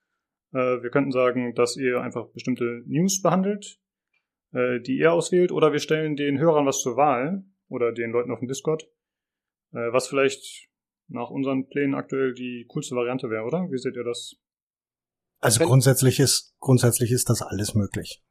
Äh, 0.53 0.81
wir 0.81 0.89
könnten 0.89 1.11
sagen, 1.11 1.53
dass 1.53 1.77
ihr 1.77 2.01
einfach 2.01 2.29
bestimmte 2.31 2.83
News 2.85 3.21
behandelt, 3.21 3.79
die 4.51 4.97
ihr 4.97 5.13
auswählt, 5.13 5.51
oder 5.51 5.73
wir 5.73 5.79
stellen 5.79 6.15
den 6.15 6.39
Hörern 6.39 6.65
was 6.65 6.79
zur 6.81 6.97
Wahl 6.97 7.43
oder 7.67 7.91
den 7.91 8.09
Leuten 8.09 8.31
auf 8.31 8.39
dem 8.39 8.47
Discord, 8.47 8.89
was 9.69 10.07
vielleicht 10.07 10.68
nach 11.09 11.29
unseren 11.29 11.67
Plänen 11.67 11.95
aktuell 11.95 12.33
die 12.33 12.65
coolste 12.69 12.95
Variante 12.95 13.29
wäre, 13.29 13.43
oder? 13.43 13.67
Wie 13.71 13.77
seht 13.77 13.95
ihr 13.95 14.03
das? 14.03 14.35
Also 15.41 15.63
grundsätzlich 15.65 16.19
ist, 16.19 16.55
grundsätzlich 16.59 17.11
ist 17.11 17.29
das 17.29 17.41
alles 17.41 17.73
möglich. 17.73 18.23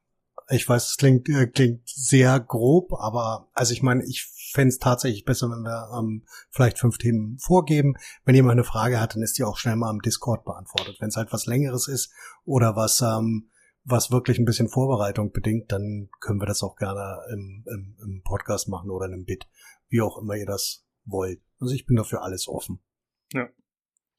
Ich 0.50 0.66
weiß, 0.66 0.90
es 0.90 0.96
klingt, 0.96 1.28
äh, 1.28 1.46
klingt 1.46 1.86
sehr 1.88 2.40
grob, 2.40 2.92
aber 2.94 3.48
also 3.52 3.72
ich 3.72 3.82
meine, 3.82 4.04
ich 4.04 4.26
fände 4.52 4.68
es 4.68 4.78
tatsächlich 4.78 5.24
besser, 5.24 5.50
wenn 5.50 5.62
wir 5.62 5.90
ähm, 5.98 6.24
vielleicht 6.50 6.78
fünf 6.78 6.96
Themen 6.96 7.38
vorgeben. 7.38 7.94
Wenn 8.24 8.34
jemand 8.34 8.52
eine 8.52 8.64
Frage 8.64 9.00
hat, 9.00 9.14
dann 9.14 9.22
ist 9.22 9.36
die 9.38 9.44
auch 9.44 9.58
schnell 9.58 9.76
mal 9.76 9.90
am 9.90 10.00
Discord 10.00 10.44
beantwortet. 10.44 10.96
Wenn 11.00 11.08
es 11.08 11.16
halt 11.16 11.32
was 11.32 11.46
Längeres 11.46 11.88
ist 11.88 12.12
oder 12.44 12.76
was, 12.76 13.02
ähm, 13.02 13.50
was 13.84 14.10
wirklich 14.10 14.38
ein 14.38 14.46
bisschen 14.46 14.68
Vorbereitung 14.68 15.32
bedingt, 15.32 15.70
dann 15.72 16.08
können 16.20 16.40
wir 16.40 16.46
das 16.46 16.62
auch 16.62 16.76
gerne 16.76 17.20
im, 17.32 17.64
im, 17.66 17.96
im 18.02 18.22
Podcast 18.22 18.68
machen 18.68 18.90
oder 18.90 19.06
in 19.06 19.14
einem 19.14 19.24
Bit, 19.24 19.46
wie 19.88 20.00
auch 20.00 20.18
immer 20.18 20.34
ihr 20.34 20.46
das 20.46 20.87
wollt. 21.10 21.40
Also 21.60 21.74
ich 21.74 21.86
bin 21.86 21.96
dafür 21.96 22.22
alles 22.22 22.48
offen. 22.48 22.80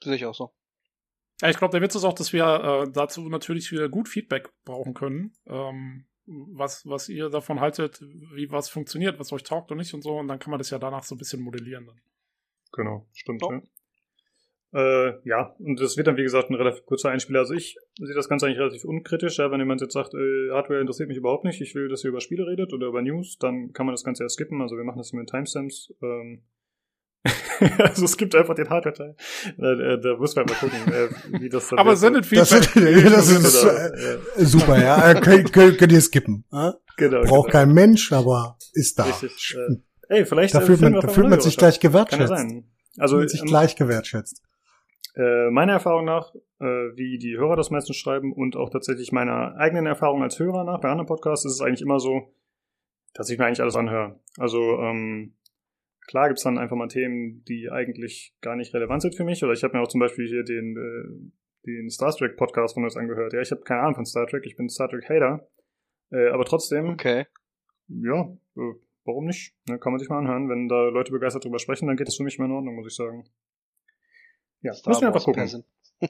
Sehe 0.04 0.16
ich 0.16 0.26
auch 0.26 0.36
so. 0.36 0.52
Ja, 1.42 1.50
ich 1.50 1.58
glaube, 1.58 1.72
der 1.72 1.82
Witz 1.82 1.96
ist 1.96 2.04
auch, 2.04 2.14
dass 2.14 2.34
wir 2.34 2.46
äh, 2.46 2.92
dazu 2.92 3.28
natürlich 3.30 3.72
wieder 3.72 3.88
gut 3.90 4.10
Feedback 4.10 4.50
brauchen 4.66 4.94
können. 4.94 5.34
Ähm, 5.48 6.06
was, 6.26 6.86
was 6.86 7.10
ihr 7.10 7.30
davon 7.30 7.60
haltet, 7.60 8.02
wie 8.02 8.52
was 8.52 8.70
funktioniert, 8.70 9.20
was 9.20 9.32
euch 9.32 9.44
taugt 9.44 9.72
und 9.72 9.78
nicht 9.78 9.94
und 9.94 10.04
so. 10.04 10.18
Und 10.18 10.28
dann 10.28 10.40
kann 10.40 10.52
man 10.52 10.60
das 10.60 10.70
ja 10.70 10.80
danach 10.80 11.04
so 11.04 11.16
ein 11.16 11.18
bisschen 11.18 11.42
modellieren. 11.42 11.88
Dann. 11.88 12.02
Genau, 12.74 13.08
stimmt. 13.14 13.42
Ja. 13.42 13.50
Ja. 13.52 13.62
Äh, 14.72 15.20
ja, 15.24 15.56
und 15.58 15.80
das 15.80 15.98
wird 15.98 16.06
dann, 16.06 16.18
wie 16.18 16.24
gesagt, 16.24 16.52
ein 16.52 16.56
relativ 16.56 16.86
kurzer 16.86 17.10
Einspieler. 17.10 17.40
Also 17.40 17.56
ich 17.56 17.78
sehe 17.98 18.14
das 18.14 18.30
Ganze 18.30 18.46
eigentlich 18.46 18.60
relativ 18.60 18.84
unkritisch. 18.86 19.40
Ja, 19.40 19.50
wenn 19.50 19.60
jemand 19.60 19.82
jetzt 19.82 19.94
sagt, 19.94 20.14
äh, 20.14 20.52
Hardware 20.52 20.82
interessiert 20.82 21.10
mich 21.10 21.18
überhaupt 21.18 21.46
nicht, 21.46 21.60
ich 21.62 21.74
will, 21.74 21.88
dass 21.88 22.04
ihr 22.04 22.10
über 22.10 22.22
Spiele 22.22 22.46
redet 22.46 22.74
oder 22.74 22.88
über 22.88 23.02
News, 23.02 23.38
dann 23.40 23.74
kann 23.74 23.88
man 23.88 23.94
das 23.94 24.04
Ganze 24.04 24.24
ja 24.24 24.30
skippen. 24.30 24.62
Also 24.62 24.76
wir 24.76 24.84
machen 24.84 25.00
das 25.00 25.10
hier 25.10 25.20
mit 25.20 25.30
Timestamps. 25.30 25.92
Ähm, 26.04 26.44
also 27.80 28.06
es 28.06 28.16
gibt 28.18 28.34
einfach 28.36 28.56
den 28.56 28.70
Hardware-Teil. 28.70 29.16
Äh, 29.58 29.94
äh, 29.94 30.02
da 30.02 30.16
muss 30.16 30.36
man 30.36 30.46
mal 30.46 30.56
gucken, 30.56 30.80
äh, 30.94 31.42
wie 31.42 31.50
das 31.50 31.68
dann 31.68 31.80
Aber 31.80 31.96
sendet 31.96 32.26
Feedback. 32.26 32.74
Das, 32.74 33.12
das 33.14 33.30
ist 33.30 33.64
Oder, 33.64 33.94
äh, 33.94 34.14
äh, 34.42 34.46
super, 34.46 34.82
ja. 34.82 35.12
Äh, 35.12 35.20
Könnt, 35.20 35.52
könnt, 35.52 35.78
könnt 35.78 35.92
ihr 35.92 36.02
skippen. 36.02 36.46
Äh? 36.54 36.72
genau, 36.98 37.22
Braucht 37.22 37.48
genau. 37.48 37.60
kein 37.60 37.74
Mensch, 37.74 38.12
aber 38.14 38.58
ist 38.74 38.98
da. 39.00 39.04
Richtig. 39.04 39.58
Äh, 39.58 40.16
ey, 40.16 40.26
vielleicht 40.26 40.56
Da 40.56 40.62
fühlt 40.62 40.82
man, 40.82 40.94
wir 40.94 41.02
da 41.02 41.08
fühlt 41.10 41.30
man 41.30 41.42
sich 41.42 41.58
gleich 41.58 41.80
Kann 41.80 41.92
gewertschätzt. 41.92 42.30
sein. 42.30 42.64
Also 42.98 43.18
fühlt 43.18 43.30
sich 43.30 43.42
ähm, 43.42 43.48
gleich 43.48 43.76
gewertschätzt. 43.76 44.42
Äh, 45.16 45.50
meiner 45.50 45.74
Erfahrung 45.74 46.06
nach, 46.06 46.34
äh, 46.62 46.96
wie 46.96 47.18
die 47.18 47.36
Hörer 47.38 47.56
das 47.56 47.72
meistens 47.72 47.98
schreiben 47.98 48.32
und 48.32 48.56
auch 48.56 48.70
tatsächlich 48.70 49.12
meiner 49.12 49.56
eigenen 49.58 49.86
Erfahrung 49.86 50.24
als 50.24 50.40
Hörer 50.40 50.64
nach, 50.64 50.80
bei 50.80 50.90
anderen 50.90 51.08
Podcasts 51.08 51.46
ist 51.46 51.54
es 51.54 51.62
eigentlich 51.62 51.82
immer 51.82 52.00
so, 52.00 52.34
dass 53.14 53.30
ich 53.30 53.38
mir 53.38 53.46
eigentlich 53.46 53.62
alles 53.62 53.76
anhöre. 53.76 54.20
Also 54.38 54.80
ähm, 54.80 55.34
klar 56.10 56.28
gibt's 56.28 56.42
dann 56.44 56.58
einfach 56.58 56.76
mal 56.76 56.88
Themen, 56.88 57.44
die 57.46 57.70
eigentlich 57.70 58.34
gar 58.42 58.56
nicht 58.56 58.74
relevant 58.74 59.04
sind 59.04 59.16
für 59.16 59.24
mich. 59.24 59.44
Oder 59.44 59.54
ich 59.54 59.64
habe 59.64 59.78
mir 59.78 59.84
auch 59.84 59.88
zum 59.88 60.00
Beispiel 60.00 60.28
hier 60.28 60.44
den, 60.44 60.76
äh, 60.76 61.68
den 61.68 61.90
Star 61.92 62.12
Trek 62.16 62.36
Podcast 62.36 62.74
von 62.74 62.84
uns 62.84 62.98
angehört. 62.98 63.32
Ja, 63.34 63.42
ich 63.42 63.52
habe 63.52 63.62
keine 63.62 63.82
Ahnung 63.82 63.96
von 63.96 64.06
Star 64.06 64.26
Trek, 64.26 64.44
ich 64.48 64.56
bin 64.56 64.70
Star 64.70 64.90
Trek 64.90 65.08
Hater. 65.08 65.48
Äh, 66.12 66.30
aber 66.30 66.46
trotzdem, 66.46 66.90
Okay. 66.90 67.28
ja, 67.90 68.22
äh, 68.58 68.74
warum 69.06 69.26
nicht? 69.26 69.54
Ne, 69.68 69.78
kann 69.78 69.92
man 69.92 70.00
sich 70.00 70.10
mal 70.10 70.18
anhören. 70.18 70.50
Wenn 70.50 70.68
da 70.68 70.90
Leute 70.90 71.12
begeistert 71.12 71.46
drüber 71.46 71.60
sprechen, 71.60 71.86
dann 71.86 71.96
geht 71.96 72.08
das 72.08 72.16
für 72.16 72.24
mich 72.24 72.40
mal 72.40 72.46
in 72.46 72.52
Ordnung, 72.54 72.76
muss 72.76 72.88
ich 72.88 72.96
sagen. 72.96 73.30
Ja, 74.62 74.74
Star 74.74 74.90
müssen 74.92 75.02
wir 75.02 75.08
einfach 75.10 75.20
Wars 75.20 75.26
gucken. 75.26 75.44
Peasant. 75.44 75.66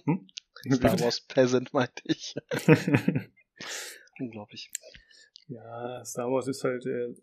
Hm? 0.05 0.27
Star 0.75 0.99
Wars 1.01 1.21
Peasant 1.27 1.73
meinte 1.73 2.01
ich. 2.05 2.35
Unglaublich. 4.19 4.71
ja, 5.47 6.05
Star 6.05 6.31
Wars 6.31 6.47
ist 6.47 6.63
halt 6.63 6.85
äh, 6.85 7.13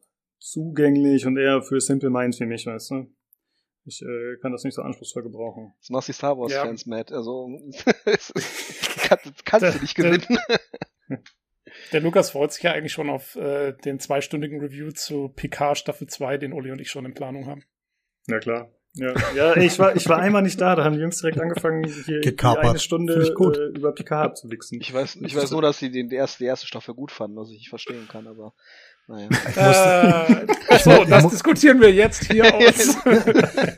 zugänglich 0.46 1.26
und 1.26 1.36
eher 1.36 1.62
für 1.62 1.80
Simple 1.80 2.10
Minds 2.10 2.40
wie 2.40 2.46
mich, 2.46 2.66
weißt 2.66 2.90
du? 2.90 3.06
Ich 3.84 4.02
äh, 4.02 4.36
kann 4.40 4.52
das 4.52 4.64
nicht 4.64 4.74
so 4.74 4.82
anspruchsvoll 4.82 5.22
gebrauchen. 5.22 5.72
Das 5.80 5.90
machst 5.90 6.08
die 6.08 6.12
Star 6.12 6.36
Wars 6.38 6.52
Ja. 6.52 6.64
Fans 6.64 6.86
mad. 6.86 7.14
Also 7.14 7.48
kann, 9.02 9.18
kannst 9.44 9.76
du 9.76 9.80
nicht 9.80 9.94
gewinnen. 9.94 10.38
Der 11.92 12.00
Lukas 12.00 12.30
freut 12.30 12.52
sich 12.52 12.62
ja 12.62 12.72
eigentlich 12.72 12.92
schon 12.92 13.10
auf 13.10 13.36
äh, 13.36 13.72
den 13.84 14.00
zweistündigen 14.00 14.60
Review 14.60 14.92
zu 14.92 15.28
Picard 15.28 15.78
Staffel 15.78 16.06
2, 16.06 16.38
den 16.38 16.52
Uli 16.52 16.72
und 16.72 16.80
ich 16.80 16.90
schon 16.90 17.04
in 17.04 17.14
Planung 17.14 17.46
haben. 17.46 17.64
Ja 18.26 18.38
klar. 18.38 18.72
Ja, 18.94 19.12
ja 19.34 19.56
ich, 19.56 19.78
war, 19.78 19.94
ich 19.94 20.08
war 20.08 20.18
einmal 20.18 20.42
nicht 20.42 20.58
da, 20.60 20.74
da 20.74 20.84
haben 20.84 20.94
die 20.94 21.00
Jungs 21.00 21.20
direkt 21.20 21.38
angefangen, 21.38 21.84
hier 21.84 22.20
Gekapert. 22.20 22.64
eine 22.64 22.78
Stunde 22.78 23.14
äh, 23.14 23.76
über 23.76 23.92
Picard 23.92 24.30
abzuwichsen. 24.30 24.80
Ich 24.80 24.92
weiß, 24.92 25.16
ich 25.16 25.36
weiß 25.36 25.50
nur, 25.50 25.60
dass 25.60 25.78
sie 25.78 25.90
den, 25.90 26.08
die, 26.08 26.16
erste, 26.16 26.38
die 26.38 26.46
erste 26.46 26.66
Staffel 26.66 26.94
gut 26.94 27.12
fanden, 27.12 27.36
was 27.36 27.50
ich 27.50 27.58
nicht 27.58 27.68
verstehen 27.68 28.08
kann, 28.08 28.26
aber 28.26 28.54
naja. 29.08 29.28
Äh, 30.68 30.78
so, 30.78 31.04
das 31.04 31.28
diskutieren 31.28 31.80
wir 31.80 31.92
jetzt 31.92 32.30
hier 32.30 32.44
aus. 32.54 32.96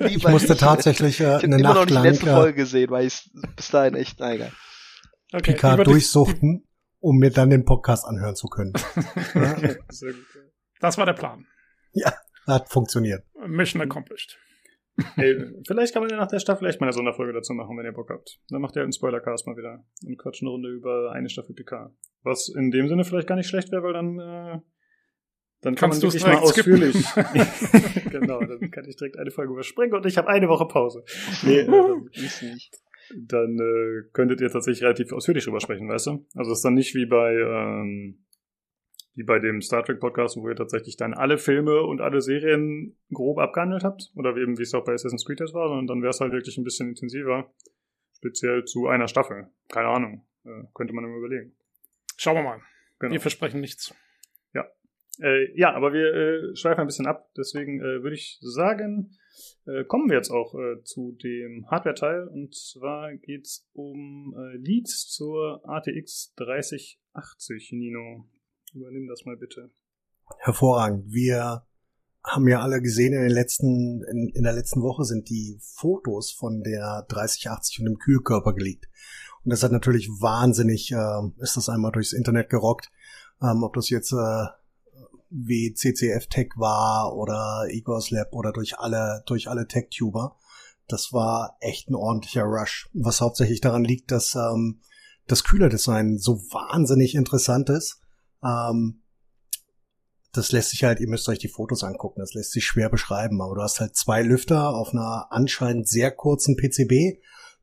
ich 0.00 0.26
musste 0.26 0.56
tatsächlich 0.56 1.20
äh, 1.20 1.38
ich 1.38 1.44
eine 1.44 1.56
immer 1.56 1.74
Nacht 1.74 1.74
noch 1.74 1.84
nicht 1.84 1.94
lang 1.94 2.02
die 2.02 2.08
letzte 2.10 2.30
äh, 2.30 2.34
Folge 2.34 2.54
gesehen, 2.54 2.90
weil 2.90 3.06
ich 3.06 3.30
bis 3.56 3.70
dahin 3.70 3.94
echt, 3.94 4.18
na 4.20 4.34
egal. 4.34 4.52
Okay, 5.32 5.52
Picard 5.52 5.86
durchsuchten, 5.86 6.66
um 7.00 7.18
mir 7.18 7.30
dann 7.30 7.50
den 7.50 7.64
Podcast 7.64 8.06
anhören 8.06 8.34
zu 8.34 8.48
können. 8.48 8.72
Sehr 9.90 10.12
gut. 10.12 10.24
Das 10.80 10.96
war 10.96 11.06
der 11.06 11.12
Plan. 11.12 11.46
Hat 12.46 12.68
funktioniert. 12.70 13.24
Mission 13.46 13.82
accomplished. 13.82 14.38
Ey, 15.16 15.36
vielleicht 15.66 15.92
kann 15.92 16.02
man 16.02 16.10
ja 16.10 16.16
nach 16.16 16.28
der 16.28 16.40
Staffel 16.40 16.66
echt 16.66 16.80
mal 16.80 16.86
eine 16.86 16.92
Sonderfolge 16.92 17.32
dazu 17.32 17.52
machen, 17.52 17.76
wenn 17.76 17.84
ihr 17.84 17.92
Bock 17.92 18.10
habt. 18.10 18.40
Dann 18.48 18.60
macht 18.60 18.74
ihr 18.74 18.82
einen 18.82 18.92
Spoilercast 18.92 19.46
mal 19.46 19.56
wieder 19.56 19.84
und 20.04 20.18
quatscht 20.18 20.42
eine 20.42 20.50
Runde 20.50 20.70
über 20.70 21.12
eine 21.12 21.28
Staffel 21.28 21.54
PK. 21.54 21.94
Was 22.22 22.48
in 22.48 22.70
dem 22.70 22.88
Sinne 22.88 23.04
vielleicht 23.04 23.28
gar 23.28 23.36
nicht 23.36 23.48
schlecht 23.48 23.70
wäre, 23.70 23.82
weil 23.82 23.92
dann, 23.92 24.18
äh, 24.18 24.60
dann 25.61 25.74
kann 25.74 25.90
Kannst 25.90 26.02
man 26.02 26.11
du's 26.11 26.14
wirklich 26.14 26.34
mal 26.34 26.42
ausführlich. 26.42 26.94
genau, 28.11 28.40
dann 28.40 28.70
kann 28.70 28.84
ich 28.84 28.96
direkt 28.96 29.18
eine 29.18 29.30
Folge 29.30 29.52
überspringen 29.52 29.94
und 29.94 30.06
ich 30.06 30.16
habe 30.16 30.28
eine 30.28 30.48
Woche 30.48 30.66
Pause. 30.66 31.04
Nee, 31.42 31.61
äh, 31.61 31.66
dann, 31.66 32.09
Ist 32.12 32.42
nicht. 32.42 32.80
dann 33.16 33.59
äh, 33.59 34.09
könntet 34.12 34.40
ihr 34.40 34.50
tatsächlich 34.50 34.84
relativ 34.84 35.12
ausführlich 35.12 35.44
drüber 35.44 35.61
sprechen, 35.61 35.88
weißt 35.88 36.06
du? 36.06 36.26
Also 36.36 36.52
es 36.52 36.59
ist 36.59 36.64
dann 36.64 36.74
nicht 36.74 36.94
wie 36.94 37.06
bei 37.06 37.34
ähm, 37.34 38.24
wie 39.14 39.24
bei 39.24 39.40
dem 39.40 39.61
Star 39.61 39.82
Trek 39.82 39.98
Podcast, 39.98 40.36
wo 40.36 40.48
ihr 40.48 40.54
tatsächlich 40.54 40.96
dann 40.96 41.12
alle 41.12 41.38
Filme 41.38 41.82
und 41.82 42.00
alle 42.00 42.20
Serien 42.20 42.96
grob 43.12 43.38
abgehandelt 43.38 43.82
habt, 43.82 44.12
oder 44.14 44.36
wie 44.36 44.42
eben 44.42 44.59
wie 44.59 44.62
es 44.62 44.74
auch 44.74 44.84
bei 44.84 44.92
Assassin's 44.92 45.24
Creed 45.24 45.40
jetzt 45.40 45.54
war, 45.54 45.66
sondern 45.66 45.88
dann 45.88 46.02
wäre 46.02 46.11
es 46.11 46.20
halt 46.20 46.32
wirklich 46.32 46.56
ein 46.56 46.62
bisschen 46.62 46.90
intensiver, 46.90 47.52
speziell 48.16 48.64
zu 48.64 48.86
einer 48.86 49.09
Staffel. 49.09 49.48
Keine 49.68 49.88
Ahnung, 49.88 50.24
äh, 50.44 50.62
könnte 50.72 50.94
man 50.94 51.04
immer 51.04 51.16
überlegen. 51.16 51.56
Schauen 52.16 52.36
wir 52.36 52.44
mal. 52.44 52.61
Genau. 53.00 53.12
Wir 53.12 53.20
versprechen 53.20 53.61
nichts. 53.61 53.92
Äh, 55.20 55.58
ja, 55.58 55.74
aber 55.74 55.92
wir 55.92 56.14
äh, 56.14 56.56
schweifen 56.56 56.80
ein 56.80 56.86
bisschen 56.86 57.06
ab. 57.06 57.30
Deswegen 57.36 57.80
äh, 57.80 58.02
würde 58.02 58.14
ich 58.14 58.38
sagen, 58.40 59.10
äh, 59.66 59.84
kommen 59.84 60.08
wir 60.08 60.16
jetzt 60.16 60.30
auch 60.30 60.54
äh, 60.54 60.82
zu 60.84 61.16
dem 61.22 61.66
Hardware-Teil. 61.70 62.28
Und 62.28 62.54
zwar 62.54 63.14
geht's 63.16 63.68
um 63.72 64.34
äh, 64.36 64.56
Leads 64.56 65.08
zur 65.08 65.60
ATX 65.68 66.34
3080, 66.36 67.72
Nino. 67.72 68.26
Übernimm 68.74 69.08
das 69.08 69.24
mal 69.24 69.36
bitte. 69.36 69.70
Hervorragend. 70.38 71.12
Wir 71.12 71.64
haben 72.22 72.46
ja 72.46 72.60
alle 72.60 72.80
gesehen 72.80 73.14
in 73.14 73.22
den 73.22 73.30
letzten, 73.30 74.02
in, 74.04 74.30
in 74.34 74.42
der 74.44 74.52
letzten 74.52 74.82
Woche 74.82 75.04
sind 75.04 75.28
die 75.30 75.58
Fotos 75.60 76.30
von 76.30 76.62
der 76.62 77.06
3080 77.08 77.80
und 77.80 77.86
dem 77.86 77.98
Kühlkörper 77.98 78.52
geleakt. 78.52 78.88
Und 79.44 79.52
das 79.52 79.62
hat 79.62 79.72
natürlich 79.72 80.08
wahnsinnig, 80.08 80.92
ist 81.38 81.56
das 81.56 81.68
einmal 81.70 81.92
durchs 81.92 82.12
Internet 82.12 82.50
gerockt. 82.50 82.90
Ähm, 83.40 83.62
ob 83.62 83.72
das 83.74 83.88
jetzt 83.88 84.12
äh, 84.12 84.46
wie 85.30 85.74
CCF 85.74 86.26
Tech 86.28 86.50
war 86.56 87.14
oder 87.14 87.66
Egos 87.68 88.10
Lab 88.10 88.32
oder 88.32 88.52
durch 88.52 88.78
alle, 88.78 89.22
durch 89.26 89.48
alle 89.48 89.66
Tech-Tuber. 89.66 90.36
Das 90.86 91.12
war 91.12 91.56
echt 91.60 91.90
ein 91.90 91.94
ordentlicher 91.94 92.44
Rush. 92.44 92.88
Was 92.94 93.20
hauptsächlich 93.20 93.60
daran 93.60 93.84
liegt, 93.84 94.10
dass 94.10 94.34
ähm, 94.34 94.80
das 95.26 95.44
Kühlerdesign 95.44 96.18
so 96.18 96.38
wahnsinnig 96.50 97.14
interessant 97.14 97.68
ist. 97.68 98.00
Ähm, 98.42 99.02
das 100.32 100.52
lässt 100.52 100.70
sich 100.70 100.84
halt, 100.84 101.00
ihr 101.00 101.08
müsst 101.08 101.28
euch 101.28 101.38
die 101.38 101.48
Fotos 101.48 101.84
angucken, 101.84 102.20
das 102.20 102.34
lässt 102.34 102.52
sich 102.52 102.64
schwer 102.64 102.90
beschreiben, 102.90 103.40
aber 103.40 103.54
du 103.54 103.62
hast 103.62 103.80
halt 103.80 103.96
zwei 103.96 104.22
Lüfter 104.22 104.74
auf 104.74 104.92
einer 104.92 105.26
anscheinend 105.30 105.88
sehr 105.88 106.10
kurzen 106.10 106.56
PCB, 106.56 107.20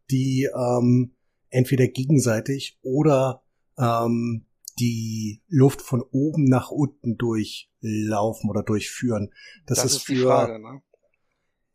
die 0.10 0.50
ähm, 0.56 1.16
entweder 1.50 1.88
gegenseitig 1.88 2.80
oder 2.82 3.44
ähm, 3.78 4.46
die 4.80 5.42
Luft 5.48 5.82
von 5.82 6.02
oben 6.02 6.46
nach 6.46 6.70
unten 6.70 7.18
durchlaufen 7.18 8.50
oder 8.50 8.64
durchführen. 8.64 9.32
Das, 9.66 9.78
Das, 9.78 9.86
ist, 9.86 9.98
ist 9.98 10.06
für, 10.06 10.14
die 10.14 10.22
Frage, 10.22 10.60
ne? 10.60 10.82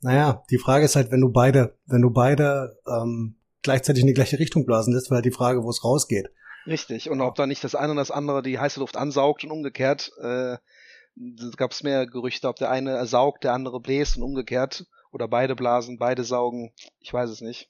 naja, 0.00 0.42
die 0.50 0.58
Frage 0.58 0.84
ist 0.84 0.96
halt, 0.96 1.10
wenn 1.10 1.20
du 1.20 1.30
beide, 1.30 1.78
wenn 1.86 2.02
du 2.02 2.10
beide 2.10 2.78
ähm, 2.86 3.36
gleichzeitig 3.62 4.02
in 4.02 4.06
die 4.06 4.14
gleiche 4.14 4.38
Richtung 4.38 4.66
blasen 4.66 4.94
lässt, 4.94 5.10
wäre 5.10 5.16
halt 5.16 5.24
die 5.24 5.30
Frage, 5.30 5.62
wo 5.62 5.70
es 5.70 5.84
rausgeht. 5.84 6.30
Richtig. 6.66 7.10
Und 7.10 7.20
ob 7.20 7.34
da 7.34 7.46
nicht 7.46 7.64
das 7.64 7.74
eine 7.74 7.92
und 7.92 7.96
das 7.96 8.10
andere 8.10 8.42
die 8.42 8.58
heiße 8.58 8.80
Luft 8.80 8.96
ansaugt 8.96 9.44
und 9.44 9.50
umgekehrt, 9.50 10.12
äh, 10.20 10.56
gab 11.56 11.72
es 11.72 11.82
mehr 11.82 12.06
Gerüchte, 12.06 12.48
ob 12.48 12.56
der 12.56 12.70
eine 12.70 13.06
saugt, 13.06 13.44
der 13.44 13.52
andere 13.52 13.80
bläst 13.80 14.16
und 14.16 14.22
umgekehrt. 14.22 14.86
Oder 15.12 15.26
beide 15.26 15.56
blasen, 15.56 15.98
beide 15.98 16.22
saugen. 16.22 16.72
Ich 17.00 17.12
weiß 17.12 17.30
es 17.30 17.40
nicht. 17.40 17.68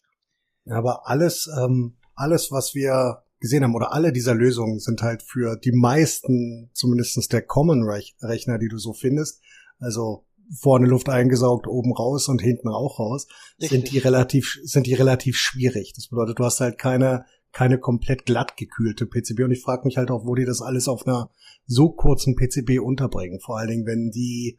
Aber 0.69 1.09
alles, 1.09 1.49
ähm, 1.59 1.97
alles, 2.15 2.51
was 2.53 2.75
wir 2.75 3.23
gesehen 3.41 3.65
haben, 3.65 3.75
oder 3.75 3.93
alle 3.93 4.13
dieser 4.13 4.35
Lösungen 4.35 4.79
sind 4.79 5.03
halt 5.03 5.23
für 5.23 5.57
die 5.57 5.73
meisten, 5.73 6.71
zumindestens 6.75 7.29
der 7.29 7.43
Common-Rechner, 7.43 8.59
die 8.59 8.69
du 8.69 8.79
so 8.79 8.93
findest, 8.93 9.41
also 9.79 10.25
vorne 10.53 10.87
Luft 10.87 11.09
eingesaugt, 11.09 11.67
oben 11.67 11.93
raus 11.93 12.29
und 12.29 12.43
hinten 12.43 12.69
auch 12.69 12.99
raus, 12.99 13.27
sind 13.59 13.73
Richtig. 13.73 13.91
die 13.91 13.99
relativ, 13.99 14.59
sind 14.65 14.87
die 14.87 14.95
relativ 14.95 15.37
schwierig. 15.37 15.93
Das 15.95 16.09
bedeutet, 16.09 16.39
du 16.39 16.45
hast 16.45 16.61
halt 16.61 16.77
keine, 16.79 17.25
keine 17.53 17.79
komplett 17.79 18.27
glatt 18.27 18.57
gekühlte 18.57 19.07
PCB 19.07 19.41
und 19.45 19.53
ich 19.53 19.63
frage 19.63 19.85
mich 19.85 19.97
halt 19.97 20.11
auch, 20.11 20.27
wo 20.27 20.35
die 20.35 20.45
das 20.45 20.61
alles 20.61 20.89
auf 20.89 21.07
einer 21.07 21.31
so 21.67 21.91
kurzen 21.91 22.37
PCB 22.37 22.81
unterbringen. 22.81 23.41
Vor 23.41 23.59
allen 23.59 23.69
Dingen, 23.69 23.87
wenn 23.87 24.11
die 24.11 24.59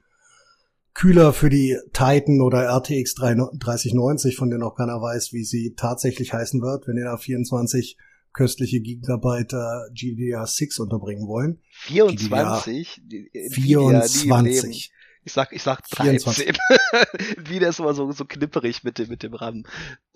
Kühler 0.93 1.33
für 1.33 1.49
die 1.49 1.77
Titan 1.93 2.41
oder 2.41 2.63
RTX 2.63 3.15
3090, 3.15 4.35
von 4.35 4.49
denen 4.49 4.63
auch 4.63 4.75
keiner 4.75 5.01
weiß, 5.01 5.33
wie 5.33 5.43
sie 5.43 5.73
tatsächlich 5.75 6.33
heißen 6.33 6.61
wird, 6.61 6.87
wenn 6.87 6.97
ihr 6.97 7.05
da 7.05 7.17
24 7.17 7.97
köstliche 8.33 8.79
Gigabyte 8.81 9.53
äh, 9.53 9.91
GDDR6 9.93 10.81
unterbringen 10.81 11.27
wollen. 11.27 11.61
24? 11.71 13.01
Die- 13.03 13.29
Nvidia, 13.33 13.79
nie 13.79 13.85
im 13.85 13.91
Leben. 13.91 14.01
24. 14.01 14.93
Ich 15.23 15.33
sag, 15.33 15.51
ich 15.53 15.61
sag 15.61 15.81
24. 15.87 16.51
13. 16.91 17.47
Wieder 17.47 17.69
ist 17.69 17.79
immer 17.79 17.93
so, 17.93 18.11
so 18.11 18.25
knipperig 18.25 18.83
mit 18.83 18.97
dem, 18.97 19.09
mit 19.09 19.21
dem 19.21 19.33
RAM. 19.35 19.63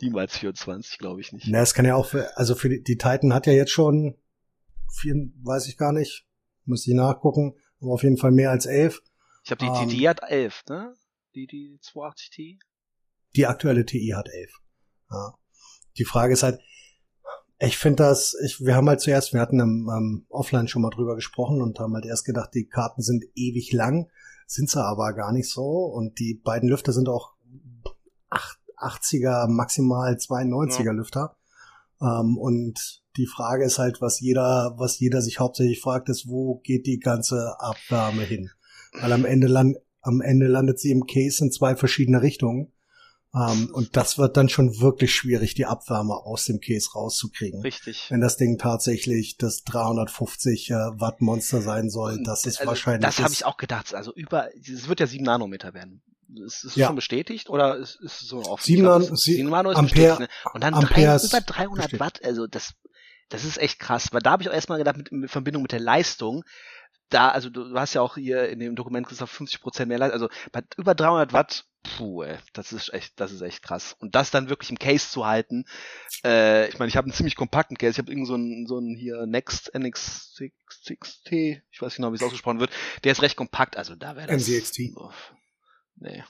Niemals 0.01 0.37
24, 0.39 0.97
glaube 0.97 1.21
ich 1.21 1.31
nicht. 1.31 1.47
Na, 1.47 1.59
es 1.59 1.73
kann 1.75 1.85
ja 1.85 1.95
auch 1.95 2.07
für, 2.07 2.35
also 2.37 2.55
für 2.55 2.69
die, 2.69 2.81
die 2.81 2.97
Titan 2.97 3.31
hat 3.33 3.45
ja 3.45 3.53
jetzt 3.53 3.71
schon 3.71 4.15
vier, 4.91 5.13
weiß 5.43 5.67
ich 5.67 5.77
gar 5.77 5.91
nicht, 5.93 6.25
müsste 6.65 6.89
ich 6.89 6.95
nachgucken, 6.97 7.53
aber 7.81 7.91
auf 7.91 8.01
jeden 8.03 8.17
Fall 8.17 8.31
mehr 8.31 8.49
als 8.49 8.65
elf. 8.65 9.01
Ich 9.43 9.51
habe 9.51 9.59
die, 9.63 9.67
Ähm, 9.67 9.89
die, 9.89 9.97
die 9.97 10.09
hat 10.09 10.21
11, 10.27 10.63
ne? 10.69 10.95
Die, 11.35 11.45
die 11.45 11.77
280 11.81 12.29
Ti? 12.31 12.59
Die 13.35 13.45
aktuelle 13.45 13.85
TI 13.85 14.13
hat 14.15 14.27
elf. 14.29 14.53
Ja. 15.11 15.35
Die 15.97 16.05
Frage 16.05 16.33
ist 16.33 16.41
halt, 16.41 16.59
ich 17.59 17.77
finde 17.77 18.03
das, 18.03 18.35
ich, 18.43 18.59
wir 18.61 18.75
haben 18.75 18.89
halt 18.89 19.01
zuerst, 19.01 19.33
wir 19.33 19.39
hatten 19.41 19.59
im 19.59 19.89
ähm, 19.89 20.25
Offline 20.29 20.67
schon 20.67 20.81
mal 20.81 20.89
drüber 20.89 21.15
gesprochen 21.15 21.61
und 21.61 21.79
haben 21.79 21.93
halt 21.93 22.05
erst 22.05 22.25
gedacht, 22.25 22.51
die 22.53 22.67
Karten 22.67 23.01
sind 23.01 23.23
ewig 23.35 23.71
lang, 23.71 24.09
sind 24.47 24.69
sie 24.69 24.83
aber 24.83 25.13
gar 25.13 25.31
nicht 25.31 25.49
so 25.49 25.85
und 25.85 26.19
die 26.19 26.33
beiden 26.35 26.69
Lüfter 26.69 26.91
sind 26.93 27.09
auch 27.09 27.33
acht- 28.29 28.59
80er, 28.77 29.47
maximal 29.47 30.15
92er 30.15 30.85
Ja. 30.85 30.91
Lüfter. 30.91 31.37
Ähm, 32.01 32.37
und 32.37 33.03
die 33.17 33.25
Frage 33.25 33.63
ist 33.63 33.79
halt, 33.79 34.01
was 34.01 34.19
jeder, 34.19 34.75
was 34.77 34.99
jeder 34.99 35.21
sich 35.21 35.39
hauptsächlich 35.39 35.81
fragt, 35.81 36.09
ist, 36.09 36.27
wo 36.27 36.55
geht 36.59 36.85
die 36.85 36.99
ganze 36.99 37.55
Abwärme 37.59 38.23
hin? 38.23 38.49
Weil 38.99 39.13
am 39.13 39.25
Ende, 39.25 39.47
land, 39.47 39.77
am 40.01 40.21
Ende 40.21 40.47
landet 40.47 40.79
sie 40.79 40.91
im 40.91 41.05
Case 41.05 41.43
in 41.43 41.51
zwei 41.51 41.75
verschiedene 41.75 42.21
Richtungen. 42.21 42.73
Ähm, 43.35 43.69
und 43.73 43.97
das 43.97 44.17
wird 44.17 44.37
dann 44.37 44.47
schon 44.49 44.79
wirklich 44.79 45.13
schwierig, 45.13 45.53
die 45.55 45.65
Abwärme 45.65 46.13
aus 46.13 46.45
dem 46.45 46.59
Case 46.61 46.89
rauszukriegen. 46.95 47.61
Richtig. 47.61 48.09
Wenn 48.09 48.21
das 48.21 48.37
Ding 48.37 48.57
tatsächlich 48.57 49.37
das 49.37 49.63
350 49.63 50.69
äh, 50.71 50.73
Watt 50.73 51.21
Monster 51.21 51.61
sein 51.61 51.89
soll, 51.89 52.21
das 52.23 52.45
ist 52.45 52.59
Also, 52.59 52.69
wahrscheinlich. 52.69 53.01
Das 53.05 53.17
habe 53.19 53.29
ist- 53.31 53.39
ich 53.39 53.45
auch 53.45 53.57
gedacht. 53.57 53.93
Also 53.93 54.13
über, 54.13 54.49
es 54.55 54.87
wird 54.87 54.99
ja 54.99 55.07
7 55.07 55.23
Nanometer 55.25 55.73
werden. 55.73 56.01
Ist 56.45 56.63
es 56.63 56.75
Ja. 56.75 56.87
schon 56.87 56.95
bestätigt 56.95 57.49
oder 57.49 57.75
ist 57.77 57.99
ist 58.01 58.21
es 58.23 58.27
so 58.27 58.39
offen? 58.43 58.63
Sieben 58.63 58.79
Ich 58.79 58.83
glaub, 58.85 59.01
Nan- 59.03 59.13
es- 59.13 59.21
sie- 59.21 59.35
sieben 59.35 59.49
Nano 59.49 59.71
ist 59.71 59.77
Ampere- 59.77 60.09
bestätigt. 60.17 60.19
Ne? 60.19 60.51
Und 60.53 60.63
dann 60.63 60.73
drei, 60.73 61.15
ist 61.15 61.25
über 61.25 61.41
300 61.41 61.85
bestätigt. 61.91 61.99
Watt. 61.99 62.23
Also 62.25 62.47
das, 62.47 62.73
das 63.29 63.43
ist 63.43 63.57
echt 63.57 63.79
krass. 63.79 64.09
Weil 64.11 64.21
da 64.21 64.31
habe 64.31 64.43
ich 64.43 64.49
auch 64.49 64.53
erstmal 64.53 64.77
gedacht, 64.79 64.97
mit, 64.97 65.09
in 65.09 65.27
Verbindung 65.27 65.61
mit 65.61 65.71
der 65.71 65.79
Leistung, 65.81 66.43
da, 67.09 67.29
also 67.29 67.49
du, 67.49 67.69
du 67.69 67.79
hast 67.79 67.93
ja 67.93 68.01
auch 68.01 68.15
hier 68.15 68.49
in 68.49 68.59
dem 68.59 68.75
Dokument 68.75 69.07
gesagt, 69.07 69.31
50 69.31 69.61
Prozent 69.61 69.89
mehr 69.89 69.99
Leistung. 69.99 70.13
Also 70.13 70.29
bei 70.51 70.63
über 70.77 70.95
300 70.95 71.33
Watt, 71.33 71.65
puh, 71.83 72.23
ey, 72.23 72.37
das 72.53 72.73
ist 72.73 72.93
echt, 72.93 73.19
das 73.19 73.31
ist 73.31 73.41
echt 73.41 73.61
krass. 73.61 73.95
Und 73.99 74.15
das 74.15 74.31
dann 74.31 74.49
wirklich 74.49 74.69
im 74.71 74.79
Case 74.79 75.09
zu 75.09 75.25
halten, 75.25 75.65
äh, 76.23 76.67
ich 76.69 76.79
meine, 76.79 76.89
ich 76.89 76.97
habe 76.97 77.05
einen 77.05 77.13
ziemlich 77.13 77.35
kompakten 77.35 77.77
Case. 77.77 77.91
Ich 77.91 77.99
habe 77.99 78.11
irgend 78.11 78.27
so 78.27 78.33
einen, 78.33 78.67
so 78.67 78.77
einen 78.77 78.95
hier 78.95 79.25
Next 79.27 79.73
NX6T, 79.75 81.61
ich 81.71 81.81
weiß 81.81 81.89
nicht 81.89 81.95
genau, 81.97 82.11
wie 82.11 82.15
es 82.15 82.23
ausgesprochen 82.23 82.59
wird. 82.59 82.71
Der 83.03 83.11
ist 83.11 83.21
recht 83.21 83.37
kompakt, 83.37 83.77
also 83.77 83.95
da 83.95 84.15
wäre 84.15 84.27
das. 84.27 84.47
NZXT. 84.47 84.95
Uff, 84.95 85.33
nee. 85.95 86.23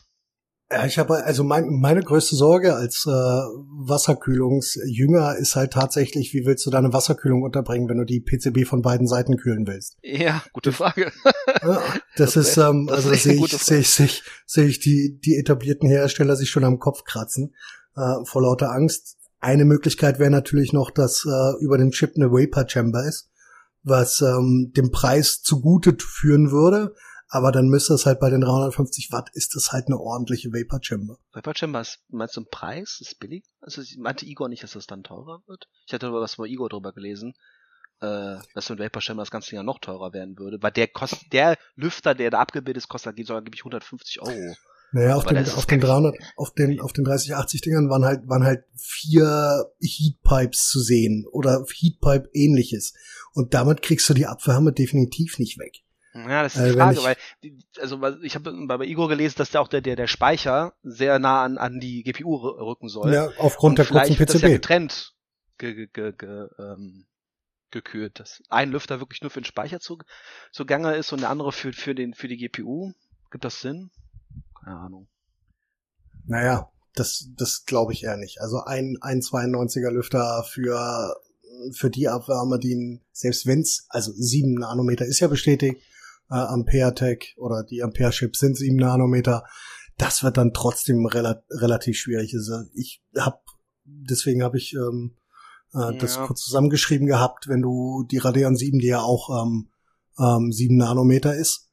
Ja, 0.72 0.86
ich 0.86 0.97
habe 0.97 1.24
also 1.24 1.43
mein, 1.43 1.80
meine 1.80 2.01
größte 2.01 2.36
Sorge 2.36 2.76
als 2.76 3.05
äh, 3.05 3.11
Wasserkühlungsjünger 3.11 5.36
ist 5.36 5.55
halt 5.55 5.74
tatsächlich, 5.74 6.34
wie 6.34 6.45
willst 6.45 6.66
du 6.66 6.72
deine 6.72 6.91
Wasserkühlung 6.91 7.43
unterbringen, 7.43 7.88
wenn 7.88 7.99
du 7.99 8.03
die 8.03 8.20
PCB 8.20 8.68
von 8.68 8.82
beiden 8.82 9.07
Seiten 9.07 9.38
kühlen 9.38 9.68
willst? 9.68 9.97
Ja, 10.01 10.41
gute 10.53 10.72
Frage. 10.72 11.11
Ja, 11.61 11.82
das, 12.16 12.34
Das 12.34 12.36
ist, 12.36 12.57
ähm, 12.57 12.88
das 12.88 12.97
also 12.97 13.11
echt 13.11 13.24
sehe 13.24 13.36
ich, 13.36 13.51
sehe 13.51 13.80
ich, 13.80 13.91
sehe 13.91 14.05
ich, 14.07 14.24
sehe 14.47 14.66
ich 14.66 14.80
die, 14.80 15.20
die 15.24 15.38
etablierten 15.38 15.88
Hersteller 15.88 16.36
sich 16.36 16.49
schon 16.49 16.63
am 16.63 16.80
Kopf 16.80 17.03
kratzen, 17.03 17.53
äh, 17.95 18.26
vor 18.26 18.41
lauter 18.41 18.72
Angst. 18.72 19.18
Eine 19.39 19.66
Möglichkeit 19.66 20.18
wäre 20.18 20.32
natürlich 20.32 20.74
noch, 20.74 20.89
dass 20.89 21.26
äh, 21.26 21.63
über 21.63 21.78
dem 21.78 21.91
Chip 21.91 22.13
eine 22.16 22.32
Vapor 22.32 22.68
Chamber 22.68 23.05
ist, 23.05 23.30
was 23.84 24.22
ähm, 24.22 24.72
dem 24.76 24.89
Preis 24.89 25.43
zugute 25.43 25.95
führen 25.99 26.49
würde. 26.49 26.95
Aber 27.28 27.52
dann 27.52 27.68
müsste 27.68 27.94
es 27.96 28.06
halt 28.06 28.20
bei 28.20 28.30
den 28.30 28.42
350 28.42 29.12
Watt 29.12 29.30
ist 29.34 29.56
das 29.56 29.72
halt 29.72 29.88
eine 29.88 30.00
ordentliche 30.00 30.50
Vapor 30.54 30.80
Chamber. 30.82 31.18
Vapor 31.34 31.56
Chamber, 31.56 31.82
ist, 31.82 32.00
meinst 32.10 32.36
du 32.38 32.42
im 32.42 32.48
Preis? 32.52 33.00
Ist 33.02 33.20
billig? 33.20 33.44
Also 33.62 33.82
ich 33.82 33.98
meinte 33.98 34.26
Igor 34.26 34.48
nicht, 34.48 34.62
dass 34.64 34.74
das 34.74 34.86
dann 34.86 35.04
teurer 35.04 35.42
wird? 35.48 35.68
Ich 35.88 35.94
hatte 35.94 36.08
aber 36.08 36.22
was 36.22 36.36
bei 36.38 36.46
Igor 36.46 36.70
drüber 36.70 36.94
gelesen, 36.94 37.34
äh, 38.02 38.36
dass 38.54 38.70
mit 38.70 38.80
Vapor 38.80 39.02
Chamber 39.02 39.24
das 39.24 39.32
ganze 39.32 39.50
Ding 39.50 39.58
ja 39.58 39.64
noch 39.64 39.80
teurer 39.80 40.14
werden 40.14 40.38
würde. 40.38 40.60
Weil 40.62 40.72
der 40.72 40.88
kostet, 40.88 41.34
der 41.34 41.58
Lüfter, 41.76 42.14
der 42.14 42.30
da 42.30 42.40
abgebildet 42.40 42.84
ist, 42.84 42.90
kostet 42.90 43.18
sogar 43.18 43.38
angeblich 43.40 43.62
150 43.62 44.22
Euro. 44.22 44.56
Naja, 44.92 45.16
auf 45.16 45.26
Aber 45.26 45.34
den, 45.34 45.46
auf 45.46 45.66
den 45.66 45.80
kein- 45.80 45.90
300, 45.90 46.16
auf 46.38 46.54
den, 46.54 46.80
auf 46.80 46.94
den 46.94 47.04
3080 47.06 47.62
Dingern 47.62 47.90
waren 47.90 48.06
halt, 48.06 48.30
waren 48.30 48.44
halt 48.46 48.64
vier 48.76 49.66
Heatpipes 49.82 50.70
zu 50.70 50.80
sehen 50.80 51.26
oder 51.32 51.66
Heatpipe 51.74 52.30
ähnliches. 52.34 52.94
Und 53.34 53.54
damit 53.54 53.82
kriegst 53.82 54.08
du 54.10 54.14
die 54.14 54.28
Abwärme 54.28 54.72
definitiv 54.72 55.40
nicht 55.40 55.58
weg. 55.58 55.82
Ja, 56.16 56.43
das 56.43 56.55
ist 56.55 56.61
Äh, 56.61 56.70
die 56.72 56.78
wenn 56.78 56.95
Frage, 56.95 57.03
weil, 57.03 57.18
die- 57.43 57.66
also 57.80 58.01
ich 58.22 58.36
habe 58.36 58.53
bei 58.68 58.86
Igor 58.86 59.09
gelesen, 59.09 59.36
dass 59.38 59.51
da 59.51 59.59
auch 59.59 59.68
der, 59.68 59.82
der, 59.82 59.97
der 59.97 60.07
Speicher 60.07 60.74
sehr 60.82 61.20
nah 61.20 61.43
an, 61.43 61.57
an 61.57 61.80
die 61.82 62.03
GPU 62.03 62.36
rü- 62.38 62.57
rücken 62.66 62.88
soll. 62.88 63.13
Ja, 63.13 63.30
aufgrund 63.38 63.72
Und 63.72 63.80
der 63.80 63.86
kurzen 63.86 64.18
wird 64.20 64.30
das 64.30 64.41
ja 64.41 64.47
PCB. 64.47 64.61
getrennt 64.61 65.13
ge, 65.57 65.74
ge, 65.76 65.88
ge, 65.91 66.13
ge, 66.18 66.47
ähm, 66.57 67.05
gekühlt, 67.72 68.20
dass 68.20 68.41
ein 68.49 68.72
Lüfter 68.72 69.01
wirklich 69.01 69.22
nur 69.22 69.30
für 69.32 69.41
den 69.41 69.45
Speicher 69.45 69.82
zu, 69.82 69.97
zugange 70.53 70.95
ist 70.95 71.11
und 71.11 71.20
der 71.22 71.30
andere 71.30 71.51
für, 71.51 71.74
für, 71.74 71.93
den, 71.95 72.13
für 72.13 72.30
die 72.30 72.38
GPU. 72.38 72.93
Gibt 73.32 73.43
das 73.43 73.59
Sinn? 73.59 73.91
Keine 74.63 74.78
Ahnung. 74.78 75.07
Naja, 76.28 76.72
das, 76.93 77.28
das 77.36 77.66
glaube 77.66 77.91
ich 77.91 78.03
eher 78.05 78.16
nicht. 78.18 78.39
Also 78.39 78.61
ein, 78.63 78.97
ein 79.01 79.20
92er 79.22 79.91
Lüfter 79.91 80.45
für, 80.49 81.13
für 81.74 81.89
die 81.89 82.07
Abwärme, 82.07 82.57
die, 82.57 83.01
selbst 83.11 83.45
wenn's, 83.45 83.86
also 83.89 84.11
7 84.16 84.53
Nanometer 84.53 85.05
ist 85.05 85.20
ja 85.20 85.28
bestätigt, 85.28 85.82
äh, 86.30 86.36
Ampere-Tech 86.36 87.36
oder 87.38 87.64
die 87.64 87.84
Ampere-Chips 87.84 88.40
sind 88.40 88.58
7 88.58 88.76
Nanometer, 88.76 89.44
das 89.98 90.24
wird 90.24 90.38
dann 90.38 90.54
trotzdem 90.54 91.06
rela 91.06 91.42
relativ 91.50 91.98
schwierig. 91.98 92.34
Also 92.36 92.64
ich 92.74 93.02
habe, 93.18 93.40
deswegen 93.86 94.44
habe 94.44 94.58
ich 94.58 94.74
ähm, 94.74 95.16
äh, 95.74 95.98
das 95.98 96.16
Ja. 96.16 96.26
kurz 96.26 96.42
zusammengeschrieben 96.42 97.08
gehabt, 97.08 97.48
wenn 97.48 97.62
du 97.62 98.06
die 98.10 98.18
Radeon 98.18 98.56
7, 98.56 98.80
die 98.80 98.88
ja 98.88 99.02
auch 99.02 99.30
ähm, 99.44 99.70
ähm, 100.20 100.52
7 100.52 100.78
Nanometer 100.78 101.36
ist, 101.36 101.70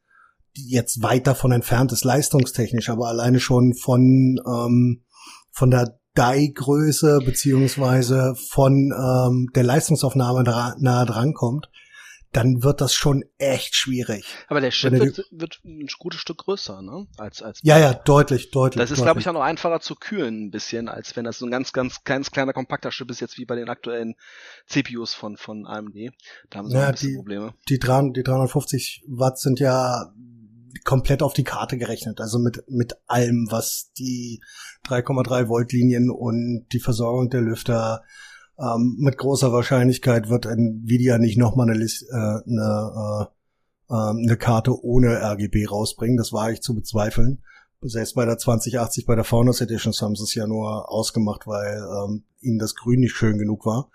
die 0.56 0.68
jetzt 0.68 1.02
weit 1.02 1.26
davon 1.26 1.52
entfernt 1.52 1.92
ist, 1.92 2.04
leistungstechnisch, 2.04 2.90
aber 2.90 3.08
alleine 3.08 3.40
schon 3.40 3.74
von, 3.74 4.40
ähm, 4.46 5.04
von 5.50 5.70
der 5.70 5.98
Die-Größe 6.16 7.20
beziehungsweise 7.24 8.34
von 8.36 8.92
ähm, 8.92 9.48
der 9.54 9.62
Leistungsaufnahme 9.62 10.42
nahe 10.42 11.06
drankommt, 11.06 11.70
dann 12.32 12.62
wird 12.62 12.80
das 12.80 12.94
schon 12.94 13.24
echt 13.38 13.74
schwierig. 13.74 14.24
Aber 14.48 14.60
der 14.60 14.70
Chip 14.70 14.92
wird, 14.92 15.26
wird 15.30 15.60
ein 15.64 15.86
gutes 15.98 16.20
Stück 16.20 16.38
größer, 16.38 16.80
ne? 16.80 17.06
Als, 17.18 17.42
als 17.42 17.60
Ja, 17.62 17.78
ja, 17.78 17.92
deutlich, 17.92 18.50
deutlich. 18.50 18.80
Das 18.82 18.90
ist, 18.90 19.02
glaube 19.02 19.20
ich, 19.20 19.28
auch 19.28 19.34
noch 19.34 19.42
einfacher 19.42 19.80
zu 19.80 19.94
kühlen 19.94 20.46
ein 20.46 20.50
bisschen, 20.50 20.88
als 20.88 21.14
wenn 21.14 21.24
das 21.24 21.38
so 21.38 21.46
ein 21.46 21.50
ganz, 21.50 21.72
ganz 21.72 22.04
kleines, 22.04 22.30
kleiner, 22.30 22.52
kompakter 22.52 22.90
Chip 22.90 23.10
ist, 23.10 23.20
jetzt 23.20 23.36
wie 23.38 23.44
bei 23.44 23.54
den 23.56 23.68
aktuellen 23.68 24.14
CPUs 24.66 25.12
von, 25.14 25.36
von 25.36 25.66
AMD. 25.66 25.94
Da 26.50 26.58
haben 26.58 26.68
sie 26.70 26.76
Ja, 26.76 26.86
ein 26.86 26.92
bisschen 26.92 27.10
die- 27.10 27.16
Probleme. 27.16 27.54
die, 27.68 27.78
300, 27.78 28.16
die 28.16 28.22
350 28.22 29.04
Watt 29.08 29.38
sind 29.38 29.60
ja 29.60 30.12
komplett 30.84 31.22
auf 31.22 31.34
die 31.34 31.44
Karte 31.44 31.76
gerechnet. 31.76 32.18
Also 32.20 32.38
mit, 32.38 32.64
mit 32.68 32.94
allem, 33.06 33.46
was 33.50 33.92
die 33.98 34.40
3,3 34.88 35.48
Volt 35.48 35.72
Linien 35.72 36.10
und 36.10 36.66
die 36.72 36.80
Versorgung 36.80 37.28
der 37.28 37.42
Lüfter 37.42 38.02
ähm, 38.58 38.96
mit 38.98 39.18
großer 39.18 39.52
Wahrscheinlichkeit 39.52 40.28
wird 40.28 40.46
Nvidia 40.46 41.18
nicht 41.18 41.38
nochmal 41.38 41.70
eine, 41.70 41.82
äh, 41.82 42.42
eine, 42.46 43.28
äh, 43.90 43.94
ähm, 43.94 44.24
eine 44.24 44.36
Karte 44.36 44.72
ohne 44.82 45.20
RGB 45.22 45.66
rausbringen. 45.66 46.16
Das 46.16 46.32
war 46.32 46.50
ich 46.50 46.62
zu 46.62 46.74
bezweifeln. 46.74 47.42
Selbst 47.80 48.14
bei 48.14 48.24
der 48.24 48.38
2080, 48.38 49.06
bei 49.06 49.16
der 49.16 49.24
Founders 49.24 49.60
Edition 49.60 49.92
haben 49.92 50.14
sie 50.14 50.22
es 50.22 50.34
ja 50.34 50.46
nur 50.46 50.90
ausgemacht, 50.90 51.46
weil 51.46 51.78
ähm, 51.78 52.24
ihnen 52.40 52.58
das 52.58 52.76
Grün 52.76 53.00
nicht 53.00 53.16
schön 53.16 53.38
genug 53.38 53.66
war. 53.66 53.90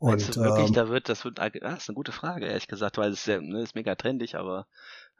Meinst 0.00 0.28
Und 0.28 0.36
du 0.36 0.40
wirklich, 0.42 0.68
ähm, 0.68 0.74
da 0.74 0.88
wird, 0.88 1.08
das 1.08 1.24
wird, 1.24 1.40
ah, 1.40 1.50
das 1.50 1.82
ist 1.82 1.88
eine 1.88 1.96
gute 1.96 2.12
Frage, 2.12 2.46
ehrlich 2.46 2.68
gesagt, 2.68 2.96
weil 2.98 3.10
es 3.10 3.20
ist 3.20 3.26
ja, 3.26 3.40
ne, 3.40 3.62
ist 3.62 3.74
mega 3.74 3.94
trendig, 3.96 4.36
aber, 4.36 4.66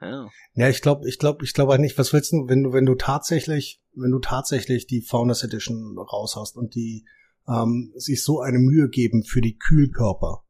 ja. 0.00 0.28
Ja, 0.54 0.68
ich 0.68 0.80
glaube, 0.80 1.08
ich 1.08 1.18
glaube, 1.18 1.44
ich 1.44 1.54
glaube 1.54 1.72
halt 1.72 1.80
nicht, 1.80 1.98
was 1.98 2.12
willst 2.12 2.32
du, 2.32 2.48
wenn 2.48 2.62
du, 2.62 2.72
wenn 2.72 2.86
du 2.86 2.94
tatsächlich, 2.94 3.80
wenn 3.94 4.10
du 4.10 4.20
tatsächlich 4.20 4.86
die 4.86 5.00
Founders 5.00 5.42
Edition 5.42 5.98
raus 5.98 6.36
hast 6.36 6.56
und 6.56 6.74
die 6.74 7.06
ähm, 7.48 7.92
sich 7.96 8.22
so 8.22 8.40
eine 8.40 8.58
Mühe 8.58 8.88
geben 8.88 9.24
für 9.24 9.40
die 9.40 9.56
Kühlkörper. 9.58 10.42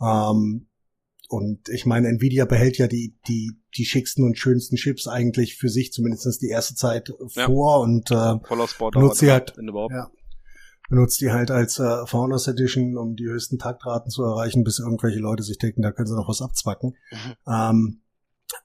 Ähm, 0.00 0.68
und 1.28 1.68
ich 1.70 1.86
meine, 1.86 2.08
Nvidia 2.08 2.44
behält 2.44 2.76
ja 2.78 2.88
die, 2.88 3.16
die, 3.26 3.52
die 3.76 3.84
schicksten 3.84 4.24
und 4.24 4.36
schönsten 4.38 4.76
Chips 4.76 5.08
eigentlich 5.08 5.56
für 5.56 5.68
sich, 5.70 5.92
zumindest 5.92 6.42
die 6.42 6.48
erste 6.48 6.74
Zeit 6.74 7.10
Ja. 7.34 7.46
vor 7.46 7.80
und 7.80 8.10
äh, 8.10 8.38
Voller 8.44 8.68
Sport, 8.68 8.96
Nutzt 8.96 9.20
sie 9.20 9.30
halt- 9.30 9.54
ja. 9.56 10.10
benutzt 10.90 11.20
die 11.22 11.30
halt 11.30 11.50
als 11.50 11.78
äh, 11.78 12.06
Founders 12.06 12.48
Edition, 12.48 12.98
um 12.98 13.16
die 13.16 13.24
höchsten 13.28 13.58
Taktraten 13.58 14.10
zu 14.10 14.22
erreichen, 14.24 14.62
bis 14.62 14.78
irgendwelche 14.80 15.20
Leute 15.20 15.42
sich 15.42 15.56
denken, 15.56 15.80
da 15.80 15.90
können 15.92 16.08
sie 16.08 16.16
noch 16.16 16.28
was 16.28 16.42
abzwacken. 16.42 16.96
Mhm. 17.10 17.32
Ähm, 17.50 18.02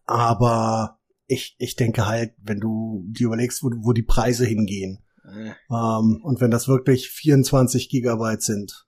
aber 0.05 0.99
ich, 1.27 1.55
ich 1.59 1.75
denke 1.75 2.05
halt, 2.05 2.33
wenn 2.41 2.59
du 2.59 3.05
dir 3.07 3.27
überlegst, 3.27 3.63
wo, 3.63 3.69
wo 3.79 3.93
die 3.93 4.03
Preise 4.03 4.45
hingehen, 4.45 4.99
Äh, 5.27 5.49
ähm, 5.69 6.21
und 6.23 6.39
wenn 6.41 6.51
das 6.51 6.67
wirklich 6.67 7.09
24 7.09 7.89
Gigabyte 7.89 8.41
sind 8.41 8.85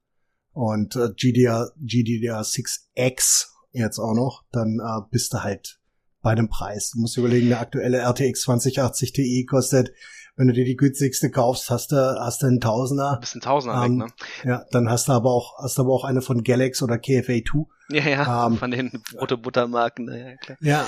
und 0.54 0.96
äh, 0.96 1.10
GDR, 1.16 1.72
GDDR6X 1.84 3.48
jetzt 3.72 4.00
auch 4.00 4.14
noch, 4.14 4.44
dann 4.52 4.80
äh, 4.80 5.02
bist 5.12 5.34
du 5.34 5.44
halt 5.44 5.80
bei 6.22 6.36
dem 6.36 6.50
Preis. 6.50 6.92
Du 6.92 7.00
musst 7.00 7.16
dir 7.16 7.22
überlegen, 7.22 7.48
eine 7.48 7.60
aktuelle 7.60 8.00
RTX 8.00 8.42
2080 8.42 9.14
Ti 9.14 9.46
kostet, 9.50 9.92
wenn 10.36 10.48
du 10.48 10.54
dir 10.54 10.66
die 10.66 10.76
günstigste 10.78 11.30
kaufst, 11.32 11.70
hast 11.70 11.92
du, 11.92 11.96
hast 12.20 12.42
du 12.42 12.48
einen 12.48 12.62
Tausender. 12.62 13.18
Bist 13.20 13.36
ein 13.36 13.42
Tausender 13.42 13.84
Ähm, 13.84 14.00
weg, 14.02 14.08
ne? 14.46 14.50
Ja, 14.52 14.66
dann 14.72 14.90
hast 14.90 15.08
du 15.10 15.12
aber 15.14 15.32
auch, 15.32 15.58
hast 15.62 15.78
du 15.78 15.82
aber 15.84 15.94
auch 15.94 16.04
eine 16.06 16.22
von 16.22 16.44
Galax 16.44 16.82
oder 16.82 16.96
KFA2. 16.96 17.66
Ja, 17.90 18.08
ja, 18.08 18.48
ähm, 18.48 18.58
von 18.58 18.72
den 18.72 19.02
Brot- 19.14 19.32
und 19.34 19.42
Buttermarken, 19.42 20.06
na 20.06 20.18
ja, 20.18 20.36
klar. 20.38 20.58
Ja. 20.62 20.88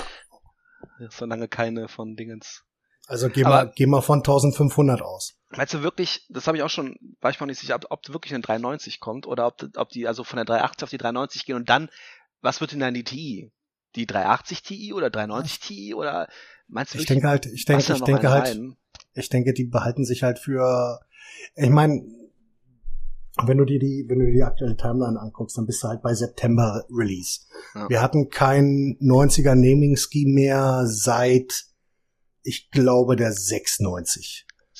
Solange 1.10 1.48
keine 1.48 1.88
von 1.88 2.16
Dingens. 2.16 2.62
Also 3.06 3.28
geh 3.28 3.44
Aber- 3.44 3.64
mal, 3.66 3.72
geh 3.74 3.86
mal 3.86 4.00
von 4.00 4.20
1500 4.20 5.02
aus. 5.02 5.34
Meinst 5.56 5.74
du 5.74 5.82
wirklich, 5.82 6.26
das 6.30 6.46
habe 6.46 6.56
ich 6.56 6.62
auch 6.62 6.70
schon, 6.70 6.96
war 7.20 7.30
ich 7.30 7.38
mir 7.38 7.44
auch 7.44 7.48
nicht 7.48 7.60
sicher, 7.60 7.76
ob, 7.76 7.86
ob 7.90 8.08
wirklich 8.08 8.32
eine 8.32 8.42
390 8.42 9.00
kommt 9.00 9.26
oder 9.26 9.46
ob, 9.46 9.62
ob 9.76 9.88
die 9.90 10.08
also 10.08 10.24
von 10.24 10.36
der 10.36 10.46
380 10.46 10.82
auf 10.84 10.90
die 10.90 10.98
390 10.98 11.44
gehen 11.44 11.56
und 11.56 11.68
dann, 11.68 11.88
was 12.40 12.60
wird 12.60 12.72
denn 12.72 12.80
dann 12.80 12.94
die 12.94 13.04
TI? 13.04 13.52
Die 13.94 14.06
380 14.06 14.62
Ti 14.62 14.92
oder 14.94 15.10
390 15.10 15.60
Ti 15.60 15.94
oder 15.94 16.28
meinst 16.68 16.94
du 16.94 16.98
Ich 16.98 17.06
denke 17.06 17.28
halt, 17.28 17.46
ich 17.46 17.66
denke, 17.66 17.92
ich 17.92 18.02
denke 18.02 18.30
halt, 18.30 18.48
rein? 18.48 18.76
ich 19.14 19.28
denke, 19.28 19.52
die 19.52 19.64
behalten 19.64 20.04
sich 20.04 20.22
halt 20.22 20.38
für, 20.38 21.00
ich 21.54 21.68
meine, 21.68 22.02
wenn 23.44 23.58
du 23.58 23.64
dir 23.64 23.78
die, 23.78 24.04
wenn 24.08 24.18
du 24.18 24.26
dir 24.26 24.32
die 24.32 24.42
aktuelle 24.42 24.76
Timeline 24.76 25.18
anguckst, 25.18 25.56
dann 25.56 25.66
bist 25.66 25.82
du 25.82 25.88
halt 25.88 26.02
bei 26.02 26.14
September 26.14 26.84
Release. 26.90 27.40
Ja. 27.74 27.88
Wir 27.88 28.02
hatten 28.02 28.28
kein 28.28 28.96
90er 29.00 29.54
Naming 29.54 29.96
Scheme 29.96 30.32
mehr 30.32 30.82
seit, 30.86 31.64
ich 32.42 32.70
glaube, 32.70 33.16
der 33.16 33.32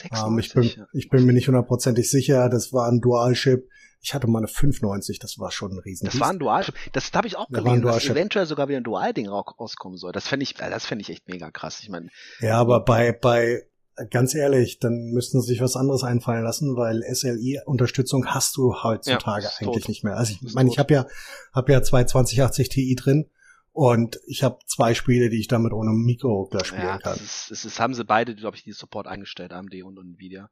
690. 0.03 0.13
Ähm, 0.33 0.39
ich, 0.39 0.47
96, 0.53 0.75
bin, 0.77 0.83
ja. 0.85 0.89
ich 0.93 1.09
bin 1.11 1.27
mir 1.27 1.33
nicht 1.33 1.49
hundertprozentig 1.49 2.11
sicher. 2.11 2.49
Das 2.49 2.73
war 2.73 2.89
ein 2.89 3.01
Dual-Chip. 3.01 3.69
Ich 4.05 4.15
hatte 4.15 4.27
mal 4.27 4.39
eine 4.39 4.49
590. 4.49 5.19
Das 5.21 5.39
war 5.39 5.51
schon 5.53 5.73
ein 5.73 5.79
riesen. 5.79 6.07
Das 6.07 6.19
war 6.19 6.31
ein 6.31 6.39
Dual. 6.41 6.65
Das 6.93 7.11
habe 7.15 7.27
ich 7.29 7.37
auch 7.37 7.47
Da 7.51 7.59
gelesen, 7.61 7.83
dass 7.83 7.93
Dual-Chip. 7.93 8.11
eventuell 8.13 8.47
sogar 8.47 8.69
wieder 8.69 8.79
ein 8.79 8.85
Dual-Ding 8.85 9.29
ra- 9.29 9.41
rauskommen 9.59 9.97
soll. 9.97 10.13
Das 10.13 10.27
fände 10.27 10.43
ich, 10.43 10.59
äh, 10.61 10.71
das 10.71 10.87
fände 10.87 11.03
ich 11.03 11.11
echt 11.11 11.29
mega 11.29 11.51
krass. 11.51 11.79
Ich 11.83 11.89
meine, 11.89 12.09
Ja, 12.41 12.59
aber 12.59 12.85
bei, 12.85 13.13
bei, 13.13 13.63
ganz 14.11 14.35
ehrlich, 14.35 14.81
dann 14.81 15.11
müssten 15.13 15.41
sie 15.41 15.49
sich 15.53 15.61
was 15.61 15.77
anderes 15.77 16.03
einfallen 16.03 16.43
lassen, 16.43 16.75
weil 16.77 17.03
SLI-Unterstützung 17.05 18.27
hast 18.27 18.57
du 18.57 18.75
heutzutage 18.83 19.45
Ja, 19.45 19.51
eigentlich 19.61 19.83
tot. 19.83 19.89
nicht 19.89 20.05
mehr. 20.05 20.17
Also 20.17 20.35
ich 20.43 20.55
meine, 20.55 20.71
ich 20.71 20.79
habe 20.79 20.93
ja, 20.95 21.07
hab 21.53 21.69
ja 21.69 21.83
zwei 21.83 22.05
2080 22.05 22.69
Ti 22.71 22.97
drin 22.97 23.31
und 23.75 24.21
ich 24.27 24.43
habe 24.43 24.59
zwei 24.67 24.93
Spiele, 24.93 25.31
die 25.31 25.41
ich 25.41 25.49
damit 25.49 25.73
ohne 25.73 25.93
Mikro 25.93 26.51
spielen 26.63 26.83
ja, 26.83 26.99
kann. 26.99 27.19
das 27.19 27.51
ist, 27.51 27.65
das 27.65 27.81
haben 27.81 27.95
sie 27.95 28.05
beide, 28.05 28.35
glaube 28.35 28.57
ich, 28.57 28.65
die 28.65 28.73
Support 28.73 29.07
eingestellt, 29.07 29.53
AMD 29.53 29.83
und 29.83 29.99
Nvidia. 29.99 30.51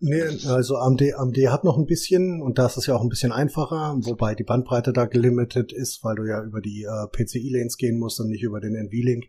Nee, 0.00 0.22
also 0.46 0.76
AMD, 0.76 1.02
AMD 1.14 1.36
hat 1.48 1.64
noch 1.64 1.76
ein 1.76 1.84
bisschen 1.84 2.40
und 2.40 2.58
das 2.58 2.78
ist 2.78 2.86
ja 2.86 2.94
auch 2.94 3.02
ein 3.02 3.10
bisschen 3.10 3.30
einfacher, 3.30 3.94
wobei 4.00 4.34
die 4.34 4.44
Bandbreite 4.44 4.94
da 4.94 5.04
gelimitet 5.04 5.70
ist, 5.70 6.02
weil 6.02 6.16
du 6.16 6.24
ja 6.24 6.42
über 6.42 6.62
die 6.62 6.84
äh, 6.84 7.08
PCI-Lanes 7.08 7.76
gehen 7.76 7.98
musst 7.98 8.18
und 8.20 8.28
nicht 8.28 8.42
über 8.42 8.60
den 8.60 8.74
NV-Link. 8.74 9.26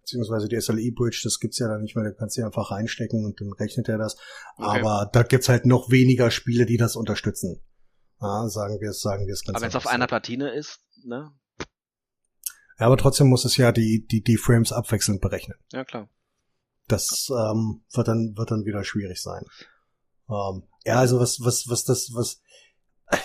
beziehungsweise 0.00 0.48
die 0.48 0.60
SLE-Bridge, 0.60 1.22
das 1.24 1.40
gibt's 1.40 1.58
ja 1.58 1.68
dann 1.68 1.80
nicht 1.80 1.96
mehr, 1.96 2.04
da 2.04 2.10
kannst 2.10 2.36
du 2.36 2.44
einfach 2.44 2.70
reinstecken 2.70 3.24
und 3.24 3.40
dann 3.40 3.50
rechnet 3.54 3.88
er 3.88 3.96
das. 3.96 4.16
Okay. 4.58 4.80
Aber 4.80 5.08
da 5.10 5.22
gibt's 5.22 5.48
halt 5.48 5.64
noch 5.64 5.90
weniger 5.90 6.30
Spiele, 6.30 6.66
die 6.66 6.76
das 6.76 6.96
unterstützen. 6.96 7.62
Ja, 8.20 8.46
sagen 8.48 8.78
wir 8.80 8.90
es, 8.90 9.00
sagen 9.00 9.26
wir 9.26 9.32
es 9.32 9.42
ganz 9.42 9.56
Aber 9.56 9.62
wenn 9.62 9.70
es 9.70 9.76
auf 9.76 9.86
einer. 9.86 10.06
Platine 10.06 10.50
ist, 10.54 10.80
ne? 11.02 11.32
Ja, 12.78 12.86
aber 12.86 12.96
trotzdem 12.96 13.28
muss 13.28 13.44
es 13.44 13.56
ja 13.56 13.72
die, 13.72 14.06
die, 14.06 14.22
die 14.22 14.36
Frames 14.36 14.72
abwechselnd 14.72 15.20
berechnen. 15.20 15.58
Ja, 15.72 15.84
klar. 15.84 16.08
Das 16.88 17.28
ähm, 17.30 17.82
wird 17.92 18.08
dann 18.08 18.34
wird 18.36 18.50
dann 18.50 18.64
wieder 18.64 18.84
schwierig 18.84 19.22
sein. 19.22 19.44
Ähm, 20.28 20.64
ja, 20.84 20.96
also 20.96 21.18
was 21.18 21.40
was 21.40 21.68
was 21.68 21.84
das 21.84 22.10
was 22.14 22.42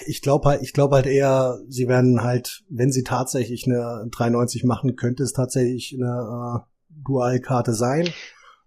ich 0.06 0.22
glaube 0.22 0.48
halt 0.48 0.62
ich 0.62 0.74
glaube 0.74 0.96
halt 0.96 1.08
eher, 1.08 1.60
sie 1.68 1.88
werden 1.88 2.24
halt, 2.24 2.64
wenn 2.70 2.92
sie 2.92 3.04
tatsächlich 3.04 3.66
eine 3.66 4.08
93 4.12 4.64
machen, 4.64 4.96
könnte 4.96 5.24
es 5.24 5.34
tatsächlich 5.34 5.94
eine 5.94 6.64
äh, 6.64 7.04
Dualkarte 7.06 7.74
sein. 7.74 8.10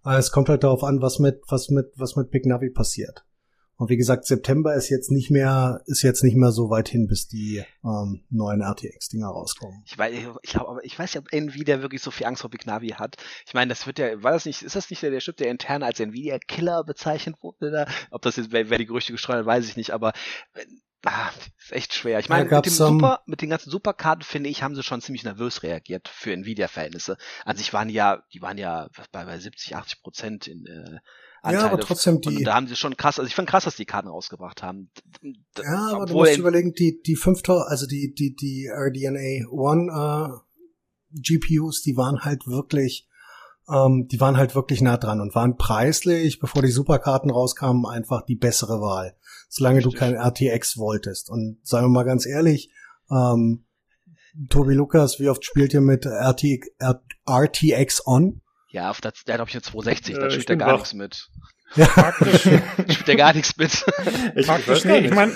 Aber 0.01 0.17
es 0.17 0.31
kommt 0.31 0.49
halt 0.49 0.63
darauf 0.63 0.83
an, 0.83 1.01
was 1.01 1.19
mit 1.19 1.41
was 1.47 1.69
mit 1.69 1.91
was 1.95 2.15
mit 2.15 2.29
Big 2.29 2.45
Navi 2.45 2.69
passiert. 2.69 3.25
Und 3.83 3.89
wie 3.89 3.97
gesagt, 3.97 4.23
September 4.23 4.75
ist 4.75 4.87
jetzt 4.87 5.11
nicht 5.11 5.29
mehr 5.29 5.81
ist 5.87 6.03
jetzt 6.03 6.23
nicht 6.23 6.37
mehr 6.37 6.53
so 6.53 6.69
weit 6.69 6.87
hin, 6.87 7.05
bis 7.05 7.27
die 7.27 7.65
ähm, 7.83 8.23
neuen 8.29 8.61
RTX 8.61 9.09
Dinger 9.09 9.27
rauskommen. 9.27 9.83
Ich 9.85 9.97
weiß, 9.97 10.13
ich 10.41 10.51
glaube, 10.51 10.69
aber 10.69 10.85
ich 10.85 10.97
weiß 10.97 11.13
ja, 11.15 11.19
ob 11.19 11.33
Nvidia 11.33 11.81
wirklich 11.81 12.01
so 12.01 12.09
viel 12.09 12.25
Angst 12.25 12.43
vor 12.43 12.49
Big 12.49 12.65
Navi 12.65 12.91
hat. 12.91 13.17
Ich 13.45 13.53
meine, 13.53 13.67
das 13.67 13.85
wird 13.85 13.99
ja, 13.99 14.23
war 14.23 14.31
das 14.31 14.45
nicht, 14.45 14.61
ist 14.61 14.77
das 14.77 14.89
nicht 14.89 15.03
der, 15.03 15.11
der 15.11 15.19
Chip, 15.19 15.35
der 15.35 15.51
intern 15.51 15.83
als 15.83 15.99
Nvidia 15.99 16.39
Killer 16.39 16.85
bezeichnet 16.85 17.35
wurde? 17.41 17.71
Da? 17.71 17.87
Ob 18.09 18.21
das 18.21 18.37
jetzt, 18.37 18.53
wer, 18.53 18.69
wer 18.69 18.77
die 18.77 18.85
Gerüchte 18.85 19.11
gestreut 19.11 19.35
hat, 19.35 19.45
weiß 19.45 19.67
ich 19.67 19.75
nicht, 19.75 19.91
aber 19.91 20.13
äh, 20.53 20.65
ah, 21.03 21.29
ist 21.59 21.73
echt 21.73 21.93
schwer. 21.93 22.19
Ich 22.19 22.29
meine, 22.29 22.45
mit, 22.45 22.51
dem 22.51 22.71
ähm, 22.71 22.77
Super, 22.77 23.21
mit 23.25 23.41
den 23.41 23.49
ganzen 23.49 23.69
Superkarten, 23.69 24.23
finde 24.23 24.49
ich, 24.49 24.63
haben 24.63 24.75
sie 24.75 24.83
schon 24.83 25.01
ziemlich 25.01 25.25
nervös 25.25 25.61
reagiert 25.61 26.07
für 26.07 26.31
Nvidia-Verhältnisse. 26.31 27.17
An 27.43 27.57
sich 27.57 27.73
waren 27.73 27.89
ja, 27.89 28.23
die 28.31 28.41
waren 28.41 28.57
ja 28.57 28.87
bei, 29.11 29.25
bei 29.25 29.37
70, 29.37 29.75
80 29.75 30.01
Prozent 30.03 30.47
in 30.47 30.65
äh, 30.67 30.99
Ja, 31.43 31.49
aber 31.49 31.73
Anteile. 31.73 31.81
trotzdem 31.81 32.15
Und 32.15 32.29
die 32.29 32.43
da 32.43 32.55
haben 32.55 32.67
sie 32.67 32.75
schon 32.77 32.95
krass, 32.95 33.19
also 33.19 33.27
ich 33.27 33.35
fand 33.35 33.49
krass, 33.49 33.65
dass 33.65 33.75
die 33.75 33.85
Karten 33.85 34.07
rausgebracht 34.07 34.63
haben. 34.63 34.89
Ja, 35.57 35.89
aber 35.91 36.05
du 36.05 36.13
musst 36.13 36.37
überlegen, 36.37 36.73
die, 36.73 37.01
die 37.01 37.17
5000, 37.17 37.67
also 37.69 37.85
die, 37.85 38.13
die, 38.13 38.33
die 38.33 38.69
RDNA 38.71 39.49
One 39.49 39.91
äh, 39.91 41.19
GPUs, 41.19 41.81
die 41.81 41.97
waren 41.97 42.23
halt 42.23 42.47
wirklich, 42.47 43.09
ähm, 43.69 44.07
die 44.09 44.21
waren 44.21 44.37
halt 44.37 44.55
wirklich 44.55 44.81
nah 44.81 44.95
dran 44.95 45.19
und 45.19 45.35
waren 45.35 45.57
preislich, 45.57 46.39
bevor 46.39 46.61
die 46.61 46.71
Superkarten 46.71 47.29
rauskamen, 47.29 47.85
einfach 47.85 48.25
die 48.25 48.35
bessere 48.35 48.79
Wahl. 48.79 49.17
Solange 49.49 49.81
du 49.81 49.89
Richtig. 49.89 49.99
kein 49.99 50.15
RTX 50.15 50.77
wolltest. 50.77 51.29
Und 51.29 51.59
sagen 51.63 51.87
wir 51.87 51.89
mal 51.89 52.03
ganz 52.03 52.25
ehrlich, 52.25 52.71
ähm, 53.11 53.65
Tobi 54.49 54.73
Lukas, 54.73 55.19
wie 55.19 55.29
oft 55.29 55.43
spielt 55.43 55.73
ihr 55.73 55.81
mit 55.81 56.05
RT, 56.05 56.43
RTX 57.29 58.07
on? 58.07 58.41
Ja, 58.73 58.89
auf 58.89 58.99
das, 59.01 59.23
der 59.25 59.35
hat, 59.35 59.37
glaube 59.39 59.49
ich, 59.49 59.55
eine 59.55 59.61
260, 59.61 60.15
Äh, 60.15 60.19
da 60.19 60.27
ich 60.27 60.33
spielt 60.33 60.49
er 60.49 60.55
gar 60.57 60.73
nichts 60.73 60.93
mit. 60.93 61.27
Ja, 61.75 61.85
Praktisch. 61.87 62.41
Spielt 62.41 63.07
er 63.09 63.15
gar 63.15 63.33
nichts 63.33 63.55
mit. 63.57 63.71
Ich, 64.35 64.45
Praktisch 64.45 64.67
weiß 64.67 64.83
gar 64.83 64.91
nicht. 64.93 65.01
nicht. 65.03 65.09
Ich 65.11 65.15
mein- 65.15 65.31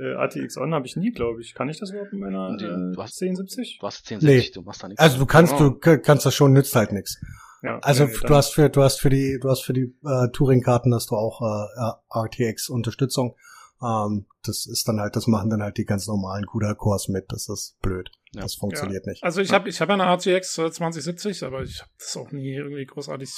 äh, 0.00 0.14
ATX 0.14 0.56
On 0.56 0.72
habe 0.74 0.86
ich 0.86 0.96
nie, 0.96 1.10
glaube 1.10 1.40
ich. 1.42 1.54
Kann 1.54 1.68
ich 1.68 1.78
das 1.80 1.90
überhaupt 1.90 2.12
in 2.12 2.20
meiner 2.20 2.54
äh, 2.54 2.56
du 2.94 3.02
hast- 3.02 3.20
1070? 3.20 3.78
Du 3.80 3.86
hast 3.86 4.06
1060, 4.10 4.48
Nee. 4.48 4.54
du 4.54 4.62
machst 4.62 4.82
da 4.82 4.88
nichts. 4.88 5.02
also 5.02 5.18
du 5.18 5.26
kannst, 5.26 5.54
Oh. 5.54 5.70
du 5.70 5.98
kannst 5.98 6.24
das 6.24 6.34
schon, 6.34 6.52
nützt 6.52 6.74
halt 6.76 6.92
nichts. 6.92 7.18
Ja, 7.62 7.78
Also 7.82 8.04
nee, 8.06 8.16
du 8.26 8.34
hast 8.34 8.54
für 8.54 8.68
du 8.70 8.82
hast 8.82 9.00
für 9.00 9.08
die 9.10 9.38
du 9.40 9.48
hast 9.48 9.62
für 9.64 9.72
die 9.72 9.94
äh, 10.04 10.28
Touring-Karten 10.32 10.92
hast 10.94 11.10
du 11.10 11.14
auch 11.16 11.40
äh, 11.42 12.18
RTX 12.18 12.68
Unterstützung. 12.68 13.36
Ähm, 13.82 14.26
das 14.42 14.66
ist 14.66 14.86
dann 14.86 15.00
halt, 15.00 15.16
das 15.16 15.26
machen 15.26 15.50
dann 15.50 15.62
halt 15.62 15.76
die 15.76 15.84
ganz 15.84 16.06
normalen 16.06 16.46
CUDA-Cores 16.46 17.08
mit. 17.08 17.26
Das 17.30 17.48
ist 17.48 17.78
blöd. 17.80 18.10
Ja. 18.32 18.42
Das 18.42 18.54
funktioniert 18.54 19.06
nicht. 19.06 19.22
Also 19.22 19.40
ich 19.40 19.52
habe 19.52 19.68
ich 19.68 19.80
hab 19.80 19.88
ja 19.88 19.94
eine 19.94 20.04
RTX 20.04 20.58
äh, 20.58 20.70
2070, 20.70 21.42
aber 21.44 21.62
ich 21.62 21.80
habe 21.80 21.90
das 21.98 22.16
auch 22.16 22.30
nie 22.30 22.54
irgendwie 22.54 22.86
großartig 22.86 23.30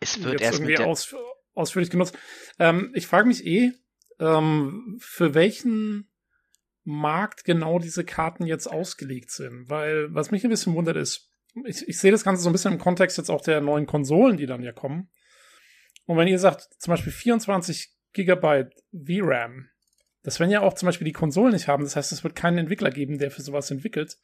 es 0.00 0.22
wird 0.22 0.32
jetzt 0.32 0.42
erst 0.42 0.60
irgendwie 0.60 0.78
aus, 0.78 1.14
ausführlich 1.54 1.90
genutzt. 1.90 2.16
Ähm, 2.58 2.90
ich 2.94 3.06
frage 3.06 3.28
mich 3.28 3.46
eh, 3.46 3.72
ähm, 4.18 4.98
für 5.00 5.34
welchen 5.34 6.08
Markt 6.84 7.44
genau 7.44 7.78
diese 7.78 8.04
Karten 8.04 8.46
jetzt 8.46 8.66
ausgelegt 8.66 9.30
sind. 9.30 9.68
Weil 9.68 10.12
was 10.14 10.30
mich 10.30 10.44
ein 10.44 10.50
bisschen 10.50 10.74
wundert 10.74 10.96
ist, 10.96 11.30
ich, 11.64 11.86
ich 11.86 11.98
sehe 11.98 12.10
das 12.10 12.24
Ganze 12.24 12.42
so 12.42 12.48
ein 12.48 12.52
bisschen 12.52 12.72
im 12.72 12.78
Kontext 12.78 13.18
jetzt 13.18 13.30
auch 13.30 13.42
der 13.42 13.60
neuen 13.60 13.86
Konsolen, 13.86 14.36
die 14.36 14.46
dann 14.46 14.62
ja 14.62 14.72
kommen. 14.72 15.10
Und 16.06 16.16
wenn 16.16 16.28
ihr 16.28 16.38
sagt, 16.38 16.68
zum 16.78 16.92
Beispiel 16.92 17.12
24 17.12 17.94
Gigabyte 18.12 18.74
VRAM, 18.92 19.68
das 20.22 20.38
werden 20.40 20.50
ja 20.50 20.60
auch 20.60 20.74
zum 20.74 20.86
Beispiel 20.86 21.04
die 21.04 21.12
Konsolen 21.12 21.52
nicht 21.52 21.68
haben. 21.68 21.84
Das 21.84 21.96
heißt, 21.96 22.12
es 22.12 22.22
wird 22.24 22.34
keinen 22.36 22.58
Entwickler 22.58 22.90
geben, 22.90 23.18
der 23.18 23.30
für 23.30 23.42
sowas 23.42 23.70
entwickelt. 23.70 24.16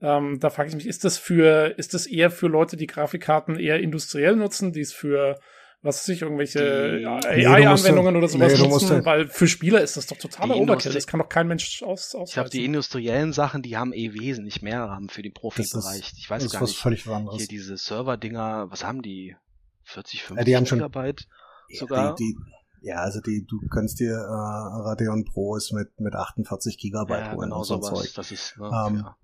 Ähm, 0.00 0.38
da 0.40 0.50
frage 0.50 0.68
ich 0.68 0.74
mich, 0.74 0.86
ist 0.86 1.04
das 1.04 1.16
für, 1.18 1.74
ist 1.78 1.94
das 1.94 2.06
eher 2.06 2.30
für 2.30 2.48
Leute, 2.48 2.76
die 2.76 2.86
Grafikkarten 2.86 3.58
eher 3.58 3.80
industriell 3.80 4.36
nutzen, 4.36 4.72
die 4.72 4.80
es 4.82 4.92
für, 4.92 5.38
was 5.82 5.98
weiß 6.00 6.08
ich, 6.10 6.22
irgendwelche 6.22 6.58
Nee, 6.60 7.02
du 7.02 7.08
AI-Anwendungen 7.50 8.20
musst- 8.20 8.34
oder 8.34 8.48
sowas 8.50 8.60
nee, 8.60 8.68
nutzen? 8.68 8.90
halt- 8.90 9.04
Weil 9.06 9.28
für 9.28 9.46
Spieler 9.48 9.80
ist 9.80 9.96
das 9.96 10.06
doch 10.06 10.18
totaler. 10.18 10.54
Industrie- 10.56 10.92
Das 10.92 11.06
kann 11.06 11.20
doch 11.20 11.28
kein 11.30 11.48
Mensch 11.48 11.82
aus, 11.82 12.14
aushalten. 12.14 12.28
ich 12.28 12.34
glaube, 12.34 12.50
die 12.50 12.64
industriellen 12.66 13.32
Sachen, 13.32 13.62
die 13.62 13.76
haben 13.78 13.92
eh 13.94 14.12
wesentlich 14.12 14.60
mehr 14.60 14.82
RAM 14.82 15.08
für 15.08 15.22
den 15.22 15.32
Profibereich. 15.32 16.12
Ich 16.18 16.28
weiß 16.28 16.42
das 16.42 16.46
ist 16.46 16.52
gar 16.52 16.62
was 16.62 16.70
nicht. 16.70 16.80
völlig 16.80 17.06
anderes. 17.06 17.38
Hier 17.38 17.48
diese 17.48 17.76
Server-Dinger, 17.78 18.66
was 18.70 18.84
haben 18.84 19.00
die? 19.00 19.34
40, 19.84 20.24
50 20.24 20.38
Ja, 20.38 20.44
die 20.44 20.56
haben 20.56 20.66
schon- 20.66 20.78
Gigabyte? 20.78 21.26
Ja, 21.68 21.78
sogar? 21.80 22.14
Die, 22.16 22.24
die, 22.34 22.36
ja, 22.86 22.96
also 22.96 23.20
die, 23.20 23.44
du 23.46 23.58
kannst 23.68 24.00
dir 24.00 24.12
äh, 24.14 24.88
Radeon 24.88 25.24
Pros 25.24 25.72
mit 25.72 25.98
mit 26.00 26.14
48 26.14 26.78
Gigabyte 26.78 27.26
Ja, 27.26 27.32
holen 27.32 27.48
genau 27.50 27.58
und 27.58 27.64
so. 27.64 27.78
Zeug. 27.80 28.12
Das 28.14 28.30
ist, 28.30 28.56
ne, 28.58 28.66
Ähm, 28.66 28.96
ja. 28.96 29.16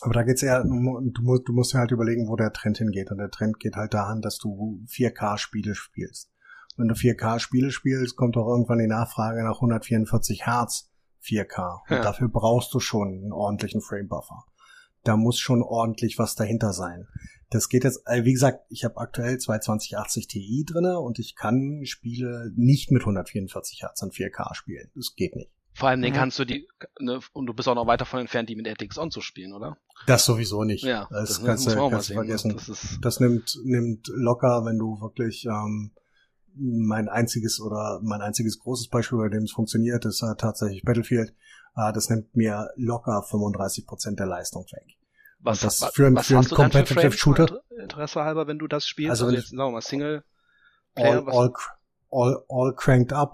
Aber 0.00 0.14
da 0.14 0.22
geht's 0.22 0.42
eher, 0.42 0.62
du 0.62 0.72
mu- 0.72 1.00
du 1.02 1.22
musst, 1.22 1.42
du 1.48 1.52
musst 1.52 1.74
dir 1.74 1.78
halt 1.78 1.90
überlegen, 1.90 2.28
wo 2.28 2.36
der 2.36 2.52
Trend 2.52 2.78
hingeht. 2.78 3.10
Und 3.10 3.18
der 3.18 3.30
Trend 3.30 3.60
geht 3.60 3.76
halt 3.76 3.92
daran, 3.92 4.22
dass 4.22 4.38
du 4.38 4.82
4K-Spiele 4.88 5.74
spielst. 5.74 6.30
Wenn 6.78 6.88
du 6.88 6.94
4K-Spiele 6.94 7.70
spielst, 7.70 8.16
kommt 8.16 8.36
auch 8.36 8.48
irgendwann 8.48 8.78
die 8.78 8.86
Nachfrage 8.86 9.42
nach 9.44 9.56
144 9.56 10.46
Hertz 10.46 10.90
4K. 11.22 11.80
Und 11.88 11.96
Ja. 11.96 12.02
dafür 12.02 12.28
brauchst 12.28 12.72
du 12.74 12.80
schon 12.80 13.08
einen 13.08 13.32
ordentlichen 13.32 13.80
Frame-Buffer. 13.82 14.44
Da 15.06 15.16
muss 15.16 15.38
schon 15.38 15.62
ordentlich 15.62 16.18
was 16.18 16.34
dahinter 16.34 16.72
sein. 16.72 17.06
Das 17.50 17.68
geht 17.68 17.84
jetzt, 17.84 18.02
äh, 18.06 18.24
wie 18.24 18.32
gesagt, 18.32 18.64
ich 18.70 18.84
habe 18.84 18.96
aktuell 18.96 19.38
zwei 19.38 19.58
2080 19.58 20.26
Ti 20.26 20.64
drinne 20.66 20.98
und 20.98 21.18
ich 21.18 21.36
kann 21.36 21.82
Spiele 21.84 22.50
nicht 22.56 22.90
mit 22.90 23.02
144 23.02 23.82
Hertz 23.82 24.02
in 24.02 24.10
4K 24.10 24.54
spielen. 24.54 24.90
Das 24.96 25.14
geht 25.14 25.36
nicht. 25.36 25.50
Vor 25.74 25.90
allem, 25.90 26.00
den 26.00 26.12
Mhm. 26.12 26.16
kannst 26.16 26.38
du 26.38 26.44
die, 26.46 26.66
ne, 26.98 27.20
und 27.34 27.46
du 27.46 27.52
bist 27.52 27.68
auch 27.68 27.74
noch 27.74 27.86
weit 27.86 28.00
davon 28.00 28.20
entfernt, 28.20 28.48
die 28.48 28.56
mit 28.56 28.66
RTX 28.66 28.96
On 28.98 29.10
zu 29.10 29.20
spielen, 29.20 29.52
oder? 29.52 29.76
Das 30.06 30.24
sowieso 30.24 30.64
nicht. 30.64 30.82
Ja, 30.84 31.06
das, 31.10 31.28
das, 31.28 31.44
kannst 31.44 31.64
muss 31.66 31.74
du 31.74 31.78
man 31.78 31.86
auch 31.86 31.90
mal 31.90 31.96
kannst 31.96 32.08
du 32.08 32.12
ne? 32.14 32.18
vergessen. 32.20 32.52
Das 32.54 32.68
ist, 32.68 32.98
Das 33.02 33.20
nimmt, 33.20 33.58
nimmt 33.64 34.08
locker, 34.08 34.64
wenn 34.64 34.78
du 34.78 35.00
wirklich 35.00 35.44
ähm, 35.44 35.92
mein 36.54 37.08
einziges 37.08 37.60
oder 37.60 38.00
mein 38.02 38.22
einziges 38.22 38.58
großes 38.58 38.88
Beispiel, 38.88 39.18
bei 39.18 39.28
dem 39.28 39.42
es 39.42 39.52
funktioniert, 39.52 40.04
ist 40.06 40.22
äh, 40.22 40.34
tatsächlich 40.36 40.82
Battlefield. 40.82 41.34
Äh, 41.76 41.92
das 41.92 42.08
nimmt 42.10 42.34
mir 42.34 42.70
locker 42.76 43.22
35 43.22 43.86
Prozent 43.86 44.18
der 44.18 44.26
Leistung 44.26 44.64
weg. 44.72 44.96
was, 45.38 45.60
das 45.60 45.80
wa- 45.82 45.90
für 45.92 46.06
ein- 46.06 46.16
was 46.16 46.26
für 46.26 46.34
ein 46.34 46.38
hast 46.38 46.50
du 46.50 46.56
dann 46.56 46.70
für 46.70 46.78
Competitive 46.78 47.00
Frames, 47.02 47.18
Shooter? 47.18 47.42
Inter- 47.44 47.62
Interesse 47.82 48.24
halber, 48.24 48.46
wenn 48.46 48.58
du 48.58 48.66
das 48.66 48.86
spielst? 48.86 49.10
Also 49.10 49.24
Also, 49.26 49.32
wenn 49.34 49.40
jetzt, 49.40 49.50
sagen 49.50 49.58
wir 49.68 49.70
mal, 49.72 49.80
Single 49.82 50.24
All, 50.94 51.02
Player, 51.02 51.26
was, 51.26 51.34
all, 51.36 51.52
all, 52.10 52.44
all 52.48 52.74
cranked 52.74 53.12
up. 53.12 53.32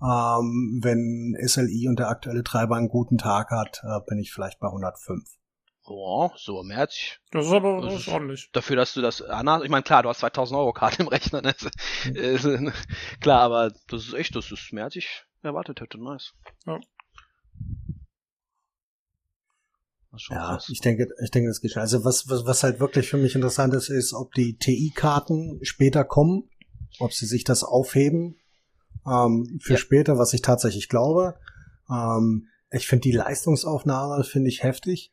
Ähm, 0.00 0.80
wenn 0.82 1.36
SLI 1.40 1.88
und 1.88 1.98
der 1.98 2.08
aktuelle 2.08 2.42
Treiber 2.42 2.76
einen 2.76 2.88
guten 2.88 3.18
Tag 3.18 3.50
hat, 3.50 3.82
äh, 3.84 4.00
bin 4.08 4.18
ich 4.18 4.32
vielleicht 4.32 4.58
bei 4.58 4.68
105. 4.68 5.22
oh, 5.84 6.30
so 6.36 6.62
mehr 6.62 6.78
als 6.78 6.94
ich. 6.94 7.20
Das 7.32 7.46
ist 7.46 7.52
aber 7.52 7.82
Das 7.82 7.92
das 7.94 8.00
ist- 8.02 8.08
ordentlich. 8.08 8.50
Dafür, 8.52 8.76
dass 8.76 8.94
du 8.94 9.00
das, 9.02 9.20
Anna, 9.22 9.62
ich 9.62 9.68
meine, 9.68 9.82
klar, 9.82 10.02
du 10.04 10.08
hast 10.08 10.20
2000 10.20 10.58
Euro 10.58 10.72
Karte 10.72 11.02
im 11.02 11.08
Rechner, 11.08 11.42
ne? 11.42 11.54
Mhm. 12.06 12.16
Äh, 12.16 12.72
klar, 13.20 13.40
aber 13.42 13.72
das 13.88 14.06
ist 14.06 14.14
echt, 14.14 14.34
das 14.36 14.50
ist 14.50 14.72
mehr 14.72 14.84
als 14.84 14.96
ich 14.96 15.24
erwartet 15.42 15.80
hätte, 15.80 15.98
nice. 16.02 16.32
Ja. 16.66 16.78
Ja, 20.28 20.58
ich 20.68 20.80
denke, 20.80 21.08
ich 21.22 21.30
denke, 21.30 21.48
das 21.48 21.60
geht 21.60 21.72
schon. 21.72 21.80
Also 21.80 22.04
was, 22.04 22.28
was, 22.28 22.44
was 22.44 22.62
halt 22.62 22.80
wirklich 22.80 23.08
für 23.08 23.16
mich 23.16 23.34
interessant 23.34 23.72
ist, 23.74 23.88
ist, 23.88 24.12
ob 24.12 24.32
die 24.34 24.56
TI-Karten 24.58 25.58
später 25.62 26.04
kommen, 26.04 26.50
ob 26.98 27.12
sie 27.14 27.24
sich 27.26 27.44
das 27.44 27.64
aufheben 27.64 28.36
ähm, 29.06 29.58
für 29.62 29.74
Ja. 29.74 29.78
später, 29.78 30.18
was 30.18 30.34
ich 30.34 30.42
tatsächlich 30.42 30.88
glaube. 30.88 31.38
Ähm, 31.90 32.48
ich 32.70 32.86
finde 32.86 33.02
die 33.02 33.12
Leistungsaufnahme 33.12 34.22
finde 34.24 34.50
ich 34.50 34.62
heftig. 34.62 35.12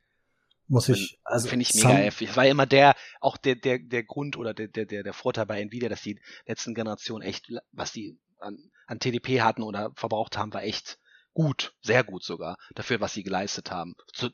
Muss 0.68 0.88
ich, 0.88 1.20
also 1.24 1.48
Finde 1.48 1.64
ich 1.64 1.74
mega 1.74 1.90
heftig. 1.96 2.30
Es 2.30 2.38
war 2.38 2.46
ja 2.46 2.52
immer 2.52 2.68
der, 2.68 2.94
auch 3.22 3.38
der, 3.38 3.56
der, 3.56 3.80
der 3.80 4.04
Grund 4.04 4.38
oder 4.38 4.54
der, 4.54 4.68
der, 4.68 4.86
der, 4.86 5.02
der 5.02 5.14
Vorteil 5.14 5.48
bei 5.48 5.62
Nvidia, 5.62 5.90
dass 5.90 6.04
die 6.04 6.20
letzten 6.46 6.76
Generationen 6.76 7.24
echt, 7.24 7.52
was 7.72 7.92
die 7.92 8.20
an, 8.40 8.70
an 8.86 9.00
TDP 9.00 9.42
hatten 9.42 9.64
oder 9.64 9.92
verbraucht 9.96 10.38
haben, 10.38 10.54
war 10.54 10.64
echt 10.64 11.00
gut, 11.40 11.74
sehr 11.82 12.04
gut 12.04 12.22
sogar, 12.22 12.58
dafür, 12.76 13.00
was 13.00 13.14
sie 13.14 13.24
geleistet 13.24 13.72
haben. 13.72 13.96
Zu, 14.12 14.30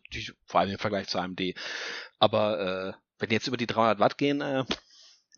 vor 0.46 0.60
allem 0.60 0.72
im 0.72 0.80
Vergleich 0.80 1.08
zu 1.08 1.20
AMD. 1.20 1.40
Aber 2.18 2.60
äh, 2.60 2.94
wenn 3.20 3.30
die 3.30 3.36
jetzt 3.36 3.48
über 3.48 3.58
die 3.58 3.68
300 3.68 4.00
Watt 4.00 4.18
gehen, 4.18 4.42
äh, 4.42 4.66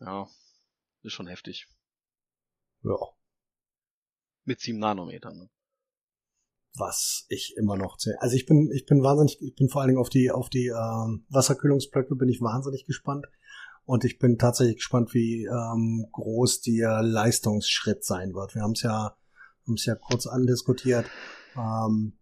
ja, 0.00 0.26
ist 1.02 1.12
schon 1.12 1.26
heftig. 1.26 1.66
Ja, 2.82 2.96
Mit 4.44 4.60
7 4.60 4.78
Nanometern. 4.78 5.36
Ne? 5.36 5.50
was 6.76 7.26
ich 7.28 7.56
immer 7.56 7.76
noch 7.76 7.96
zähle. 7.96 8.20
Also 8.20 8.36
ich 8.36 8.46
bin, 8.46 8.70
ich 8.72 8.86
bin 8.86 9.02
wahnsinnig, 9.02 9.42
ich 9.42 9.56
bin 9.56 9.68
vor 9.68 9.80
allen 9.80 9.88
Dingen 9.88 10.00
auf 10.00 10.10
die, 10.10 10.30
auf 10.30 10.48
die 10.48 10.68
ähm, 10.68 11.26
Wasserkühlungsblöcke 11.28 12.14
bin 12.14 12.28
ich 12.28 12.40
wahnsinnig 12.40 12.86
gespannt. 12.86 13.26
Und 13.84 14.04
ich 14.04 14.18
bin 14.18 14.38
tatsächlich 14.38 14.76
gespannt, 14.76 15.12
wie 15.12 15.46
ähm, 15.46 16.06
groß 16.12 16.60
der 16.60 17.02
Leistungsschritt 17.02 18.04
sein 18.04 18.32
wird. 18.32 18.54
Wir 18.54 18.62
haben 18.62 18.72
es 18.72 18.82
ja, 18.82 19.16
haben 19.66 19.74
es 19.74 19.86
ja 19.86 19.96
kurz 19.96 20.28
andiskutiert. 20.28 21.06
Ähm, 21.56 22.12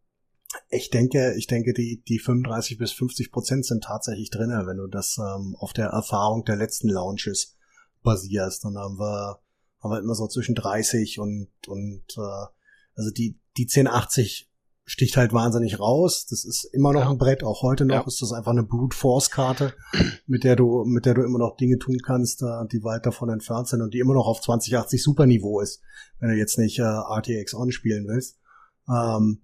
ich 0.70 0.90
denke, 0.90 1.34
ich 1.36 1.46
denke, 1.46 1.72
die, 1.72 2.02
die 2.08 2.18
35 2.18 2.78
bis 2.78 2.92
50 2.92 3.30
Prozent 3.32 3.66
sind 3.66 3.84
tatsächlich 3.84 4.30
drinne, 4.30 4.64
wenn 4.66 4.78
du 4.78 4.86
das 4.86 5.18
ähm, 5.18 5.56
auf 5.58 5.72
der 5.72 5.86
Erfahrung 5.88 6.44
der 6.44 6.56
letzten 6.56 6.88
Launches 6.88 7.56
basierst. 8.02 8.64
Dann 8.64 8.76
haben 8.76 8.98
wir, 8.98 9.40
haben 9.82 9.90
wir 9.90 9.98
immer 9.98 10.14
so 10.14 10.26
zwischen 10.28 10.54
30 10.54 11.18
und, 11.18 11.48
und 11.66 12.04
äh, 12.16 12.46
also 12.94 13.10
die, 13.10 13.38
die 13.58 13.64
1080 13.64 14.50
sticht 14.88 15.16
halt 15.16 15.32
wahnsinnig 15.32 15.80
raus. 15.80 16.26
Das 16.30 16.44
ist 16.44 16.64
immer 16.72 16.92
noch 16.92 17.00
Ja. 17.00 17.10
ein 17.10 17.18
Brett. 17.18 17.42
Auch 17.42 17.62
heute 17.62 17.84
noch 17.84 17.94
Ja. 17.96 18.06
ist 18.06 18.22
das 18.22 18.32
einfach 18.32 18.52
eine 18.52 18.62
Brute 18.62 18.96
Force 18.96 19.30
Karte, 19.30 19.74
mit 20.26 20.44
der 20.44 20.54
du, 20.56 20.84
mit 20.84 21.04
der 21.06 21.14
du 21.14 21.22
immer 21.22 21.38
noch 21.38 21.56
Dinge 21.56 21.78
tun 21.78 21.98
kannst, 22.04 22.42
äh, 22.42 22.66
die 22.70 22.82
weit 22.84 23.04
davon 23.04 23.28
entfernt 23.28 23.66
sind 23.68 23.82
und 23.82 23.92
die 23.92 23.98
immer 23.98 24.14
noch 24.14 24.26
auf 24.28 24.40
2080 24.40 25.02
Super 25.02 25.26
Niveau 25.26 25.60
ist, 25.60 25.82
wenn 26.20 26.30
du 26.30 26.36
jetzt 26.36 26.56
nicht 26.58 26.78
äh, 26.78 26.82
RTX 26.84 27.54
On 27.54 27.72
spielen 27.72 28.06
willst. 28.06 28.38
Ähm, 28.88 29.42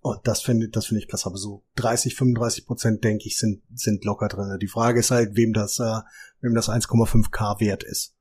und 0.00 0.18
das 0.26 0.42
finde 0.42 0.68
das 0.68 0.86
finde 0.86 1.00
ich 1.00 1.08
klasse. 1.08 1.26
Aber 1.26 1.36
so 1.36 1.64
30, 1.76 2.14
35 2.16 2.66
Prozent, 2.66 3.04
denke 3.04 3.26
ich, 3.26 3.38
sind, 3.38 3.62
sind 3.72 4.04
locker 4.04 4.28
drin. 4.28 4.58
Die 4.60 4.66
Frage 4.68 5.00
ist 5.00 5.10
halt, 5.12 5.36
wem 5.36 5.52
das, 5.52 5.78
äh, 5.78 6.00
wem 6.40 6.54
das 6.54 6.68
1,5K 6.68 7.60
wert 7.60 7.84
ist. 7.84 8.16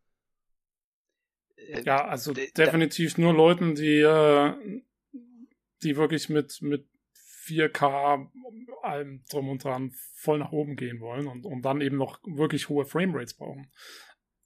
Ja, 1.83 2.05
also 2.05 2.33
da- 2.33 2.41
definitiv 2.55 3.17
nur 3.17 3.33
Leuten, 3.33 3.75
die, 3.75 3.99
äh, 3.99 4.53
die 5.83 5.95
wirklich 5.95 6.29
mit, 6.29 6.61
mit 6.61 6.87
4K 7.45 8.29
allem 8.83 9.23
drum 9.29 9.49
und 9.49 9.63
dran 9.63 9.91
voll 10.15 10.39
nach 10.39 10.51
oben 10.51 10.75
gehen 10.75 10.99
wollen 10.99 11.27
und, 11.27 11.45
und 11.45 11.63
dann 11.63 11.81
eben 11.81 11.97
noch 11.97 12.19
wirklich 12.23 12.69
hohe 12.69 12.85
Framerates 12.85 13.33
brauchen. 13.33 13.71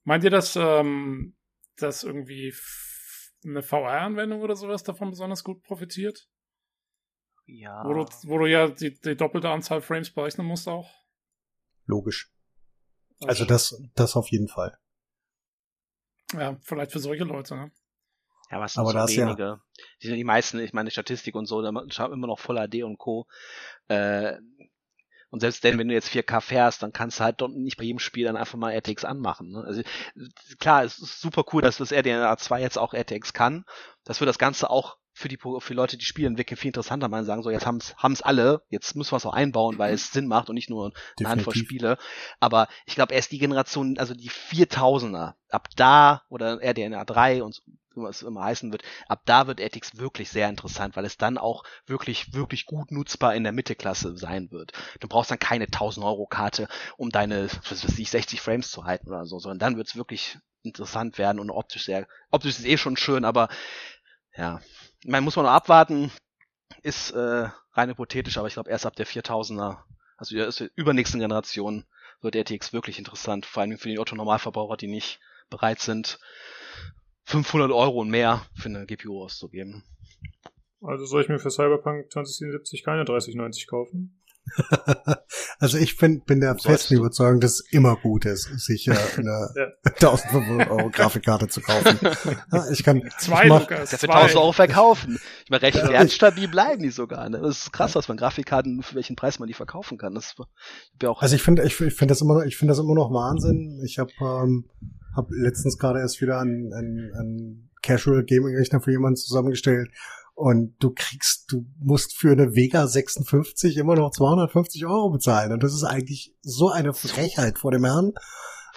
Meint 0.04 0.24
ihr, 0.24 0.30
dass, 0.30 0.56
ähm, 0.56 1.36
dass 1.78 2.04
irgendwie 2.04 2.54
eine 3.46 3.62
VR-Anwendung 3.64 4.42
oder 4.42 4.56
sowas 4.56 4.84
davon 4.84 5.12
besonders 5.12 5.44
gut 5.44 5.62
profitiert? 5.64 6.28
Ja. 7.46 7.84
Wo, 7.86 7.94
du, 7.94 8.06
wo 8.24 8.40
du 8.40 8.46
ja 8.48 8.68
die, 8.70 9.00
die 9.00 9.16
doppelte 9.16 9.50
Anzahl 9.50 9.82
Frames 9.82 10.12
berechnen 10.12 10.48
musst 10.48 10.68
auch? 10.68 10.90
Logisch. 11.86 12.32
Also 13.22 13.46
das, 13.46 13.82
das 13.94 14.16
auf 14.16 14.30
jeden 14.30 14.48
Fall. 14.48 14.78
Ja, 16.34 16.58
vielleicht 16.64 16.92
für 16.92 17.00
solche 17.00 17.24
Leute, 17.24 17.56
ne? 17.56 17.72
Ja, 18.52 18.60
was 18.60 18.74
sind 18.74 18.82
Aber 18.82 18.92
so 18.92 18.98
da 18.98 19.06
ist 19.06 19.16
ja- 19.16 19.26
wenige. 19.28 19.62
Die, 20.02 20.24
meisten, 20.24 20.60
ich 20.60 20.74
meine 20.74 20.92
Statistik 20.92 21.36
und 21.36 21.46
so, 21.46 21.62
da 21.62 21.72
schaut 21.90 22.12
immer 22.12 22.28
noch 22.28 22.40
Voll 22.40 22.58
HD 22.58 22.84
und 22.84 22.98
Co. 22.98 23.28
Äh, 23.88 24.38
und 25.36 25.42
selbst 25.42 25.66
denn, 25.66 25.78
wenn 25.78 25.90
du 25.90 25.94
jetzt 25.94 26.08
4K 26.08 26.40
fährst, 26.40 26.82
dann 26.82 26.94
kannst 26.94 27.20
du 27.20 27.26
halt 27.26 27.42
doch 27.42 27.50
nicht 27.50 27.76
bei 27.76 27.84
jedem 27.84 28.00
Spiel 28.00 28.24
dann 28.24 28.38
einfach 28.38 28.58
mal 28.58 28.74
RTX 28.74 29.04
anmachen. 29.04 29.52
Ne? 29.52 29.66
Also 29.66 29.82
klar, 30.62 30.86
es 30.86 30.98
ist 30.98 31.20
super 31.20 31.44
cool, 31.52 31.62
dass 31.62 31.76
das 31.76 31.92
RDNA 31.92 32.38
2 32.38 32.62
jetzt 32.62 32.78
auch 32.78 32.94
RTX 32.94 33.34
kann. 33.34 33.66
Das 34.06 34.22
wird 34.22 34.30
das 34.30 34.40
Ganze 34.40 34.70
auch 34.70 34.96
für 35.16 35.30
die 35.30 35.38
für 35.38 35.74
Leute, 35.74 35.98
die 35.98 36.04
spielen, 36.04 36.38
wirklich 36.38 36.60
viel 36.60 36.70
interessanter 36.70 37.08
machen, 37.08 37.24
sagen 37.24 37.42
so, 37.42 37.50
jetzt 37.50 37.66
haben's 37.66 37.96
haben's 37.98 38.22
alle, 38.22 38.64
jetzt 38.70 38.96
müssen 38.98 39.14
wir 39.14 39.18
es 39.18 39.26
auch 39.26 39.34
einbauen, 39.34 39.78
weil 39.80 39.94
es 39.94 40.12
Sinn 40.12 40.28
macht 40.28 40.50
und 40.50 40.56
nicht 40.56 40.70
nur 40.70 40.92
eine 41.18 41.30
Handvoll 41.30 41.54
Definitiv. 41.54 41.70
Spiele. 41.70 41.98
Aber 42.42 42.68
ich 42.86 42.96
glaube, 42.96 43.14
erst 43.14 43.32
die 43.32 43.40
Generation, 43.40 43.98
also 43.98 44.14
die 44.14 44.30
4000er, 44.30 45.36
ab 45.50 45.70
da, 45.78 46.24
oder 46.28 46.62
RDNA 46.62 47.06
3 47.06 47.44
und 47.44 47.56
so, 47.56 47.62
wie 47.96 48.06
es 48.10 48.24
immer 48.24 48.44
heißen 48.44 48.74
wird, 48.74 48.84
ab 49.08 49.22
da 49.24 49.48
wird 49.48 49.62
RTX 49.62 49.98
wirklich 49.98 50.30
sehr 50.30 50.50
interessant, 50.50 50.98
weil 50.98 51.06
es 51.06 51.18
dann 51.18 51.38
auch 51.38 51.64
wirklich, 51.86 52.34
wirklich 52.34 52.66
gut 52.66 52.92
nutzbar 52.92 53.36
in 53.36 53.44
der 53.44 53.54
Mittelklasse 53.54 54.18
sein 54.18 54.52
wird. 54.52 54.74
Du 55.00 55.08
brauchst 55.08 55.32
dann 55.32 55.40
keine 55.40 55.66
1000 55.66 56.06
Euro 56.06 56.28
Karte, 56.28 56.68
um 56.98 57.10
deine, 57.10 57.48
was 57.70 57.86
weiß 57.86 57.98
ich, 57.98 58.12
60 58.12 58.42
Frames 58.42 58.70
zu 58.70 58.84
halten 58.84 59.08
oder 59.08 59.26
so, 59.26 59.40
sondern 59.40 59.60
dann 59.60 59.78
wird 59.78 59.88
es 59.88 59.96
wirklich 59.96 60.38
interessant 60.62 61.18
werden 61.18 61.40
und 61.40 61.52
optisch 61.52 61.86
sehr, 61.86 62.06
optisch 62.32 62.60
ist 62.60 62.66
eh 62.66 62.78
schon 62.78 62.98
schön, 62.98 63.24
aber 63.24 63.48
ja, 64.36 64.60
meine, 65.06 65.24
muss 65.24 65.36
man 65.36 65.46
noch 65.46 65.52
abwarten, 65.52 66.12
ist 66.82 67.12
äh, 67.12 67.50
rein 67.74 67.90
hypothetisch, 67.90 68.38
aber 68.38 68.48
ich 68.48 68.54
glaube 68.54 68.70
erst 68.70 68.86
ab 68.86 68.96
der 68.96 69.08
4000er, 69.08 69.78
also 70.18 70.36
der 70.36 70.52
der 70.52 70.70
übernächsten 70.76 71.20
Generation, 71.20 71.86
wird 72.22 72.36
RTX 72.36 72.74
wirklich 72.74 72.98
interessant, 72.98 73.46
vor 73.46 73.62
allem 73.62 73.78
für 73.78 73.90
die 73.90 74.00
Otto-Normalverbraucher, 74.00 74.78
die 74.78 74.88
nicht 74.88 75.20
bereit 75.50 75.80
sind, 75.80 76.20
500 77.26 77.72
Euro 77.72 78.02
und 78.02 78.10
mehr 78.10 78.46
für 78.56 78.70
eine 78.70 78.86
GPU 78.86 79.24
auszugeben. 79.24 79.84
Also 80.82 81.06
soll 81.06 81.24
ich 81.24 81.30
mir 81.30 81.40
für 81.40 81.50
Cyberpunk 81.50 82.12
2077 82.12 82.84
keine 82.84 83.06
3090 83.06 83.68
kaufen? 83.68 84.22
also 85.60 85.78
ich 85.78 85.98
bin, 85.98 86.22
bin 86.22 86.40
der 86.40 86.58
festen. 86.58 86.96
Überzeugung, 86.96 87.40
dass 87.40 87.54
es 87.60 87.60
immer 87.72 87.96
gut 87.96 88.26
ist, 88.26 88.44
sich 88.60 88.88
äh, 88.88 88.92
eine 89.18 89.50
Ja. 89.56 89.92
1500 89.92 90.70
Euro 90.70 90.90
Grafikkarte 90.90 91.48
zu 91.48 91.62
kaufen. 91.62 92.00
Ja, 92.52 92.70
ich 92.72 92.84
kann, 92.84 93.02
Zwei 93.20 93.44
ich 93.44 93.50
mach, 93.50 93.62
Lukas, 93.62 93.92
Ja, 93.92 93.98
für 93.98 94.08
zwei. 94.08 94.14
1000 94.14 94.38
Euro 94.38 94.52
verkaufen. 94.52 95.20
Ich 95.44 95.50
meine, 95.50 95.62
recht 95.64 95.78
Ja. 95.78 95.90
wertstabil 95.90 96.48
bleiben 96.48 96.84
die 96.84 96.90
sogar. 96.90 97.28
Ne? 97.30 97.40
Das 97.42 97.58
ist 97.58 97.74
krass, 97.74 97.96
was 97.96 98.08
man 98.08 98.18
Grafikkarten, 98.18 98.82
für 98.84 98.96
welchen 98.96 99.16
Preis 99.16 99.40
man 99.40 99.48
die 99.48 99.54
verkaufen 99.54 99.98
kann. 99.98 100.14
Das 100.14 100.36
wäre 101.00 101.12
auch 101.12 101.22
Also 101.22 101.36
ich 101.36 101.42
finde, 101.44 101.64
ich, 101.64 101.80
ich 101.82 101.94
finde 101.96 102.12
das 102.12 102.22
immer 102.22 102.36
noch, 102.36 102.44
ich 102.46 102.58
finde 102.58 102.72
das 102.72 102.80
immer 102.80 102.96
noch 102.96 103.12
Wahnsinn. 103.12 103.82
Ich 103.84 104.00
habe 104.00 104.12
ähm, 104.22 104.66
hab 105.16 105.28
letztens 105.32 105.78
gerade 105.78 106.00
erst 106.00 106.22
wieder 106.22 106.40
einen, 106.40 106.74
einen, 106.74 107.12
einen 107.16 107.70
Casual 107.82 108.24
Gaming 108.24 108.56
Rechner 108.56 108.82
für 108.82 108.92
jemanden 108.92 109.18
zusammengestellt 109.18 109.90
und 110.36 110.76
du 110.80 110.92
kriegst, 110.94 111.52
du 111.52 111.66
musst 111.80 112.16
für 112.16 112.34
eine 112.34 112.56
Vega 112.56 112.88
56 112.88 113.78
immer 113.78 113.96
noch 113.96 114.12
250 114.12 114.86
Euro 114.86 115.10
bezahlen 115.10 115.54
und 115.54 115.64
das 115.64 115.74
ist 115.74 115.84
eigentlich 115.84 116.36
so 116.42 116.70
eine 116.70 116.94
Frechheit 116.94 117.58
vor 117.58 117.72
dem 117.72 117.86
Herrn. 117.86 118.12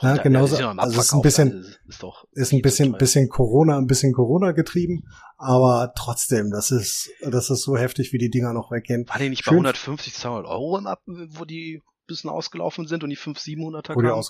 Ja, 0.00 0.14
Ja, 0.14 0.22
genauso. 0.22 0.54
ist 0.54 0.61
ja 0.61 0.70
also 0.70 1.00
es 1.00 1.06
ist 1.06 1.12
ein 1.12 1.22
bisschen, 1.22 1.52
also 1.52 1.68
ist 1.88 2.02
doch 2.02 2.24
ist 2.30 2.52
ein 2.52 2.62
bisschen, 2.62 2.92
bisschen 2.92 3.28
Corona, 3.28 3.76
ein 3.76 3.88
bisschen 3.88 4.12
Corona 4.12 4.52
getrieben, 4.52 5.02
aber 5.36 5.92
trotzdem, 5.96 6.50
das 6.50 6.70
ist, 6.70 7.11
das 7.22 7.50
ist 7.50 7.62
so 7.62 7.76
heftig, 7.76 8.12
wie 8.12 8.18
die 8.18 8.30
Dinger 8.30 8.52
noch 8.52 8.70
weggehen. 8.70 9.09
War 9.09 9.18
die 9.18 9.28
nicht 9.28 9.44
bei 9.44 9.50
Schön. 9.50 9.59
150, 9.66 10.14
200 10.14 10.46
Euro 10.46 10.78
im 10.78 10.86
Ab, 10.86 11.02
wo 11.06 11.44
die 11.44 11.82
ein 11.82 12.06
bisschen 12.06 12.30
ausgelaufen 12.30 12.86
sind 12.86 13.02
und 13.02 13.11
die 13.11 13.16
5, 13.16 13.36
700er 13.36 13.96
Wo 13.96 14.00
die 14.00 14.09
kamen? 14.09 14.24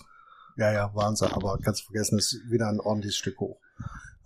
Ja, 0.58 0.72
ja, 0.72 0.90
Wahnsinn, 0.94 1.28
aber 1.32 1.56
ganz 1.58 1.80
vergessen, 1.80 2.18
ist 2.18 2.38
wieder 2.50 2.68
ein 2.68 2.80
ordentliches 2.80 3.16
Stück 3.16 3.38
hoch. 3.40 3.60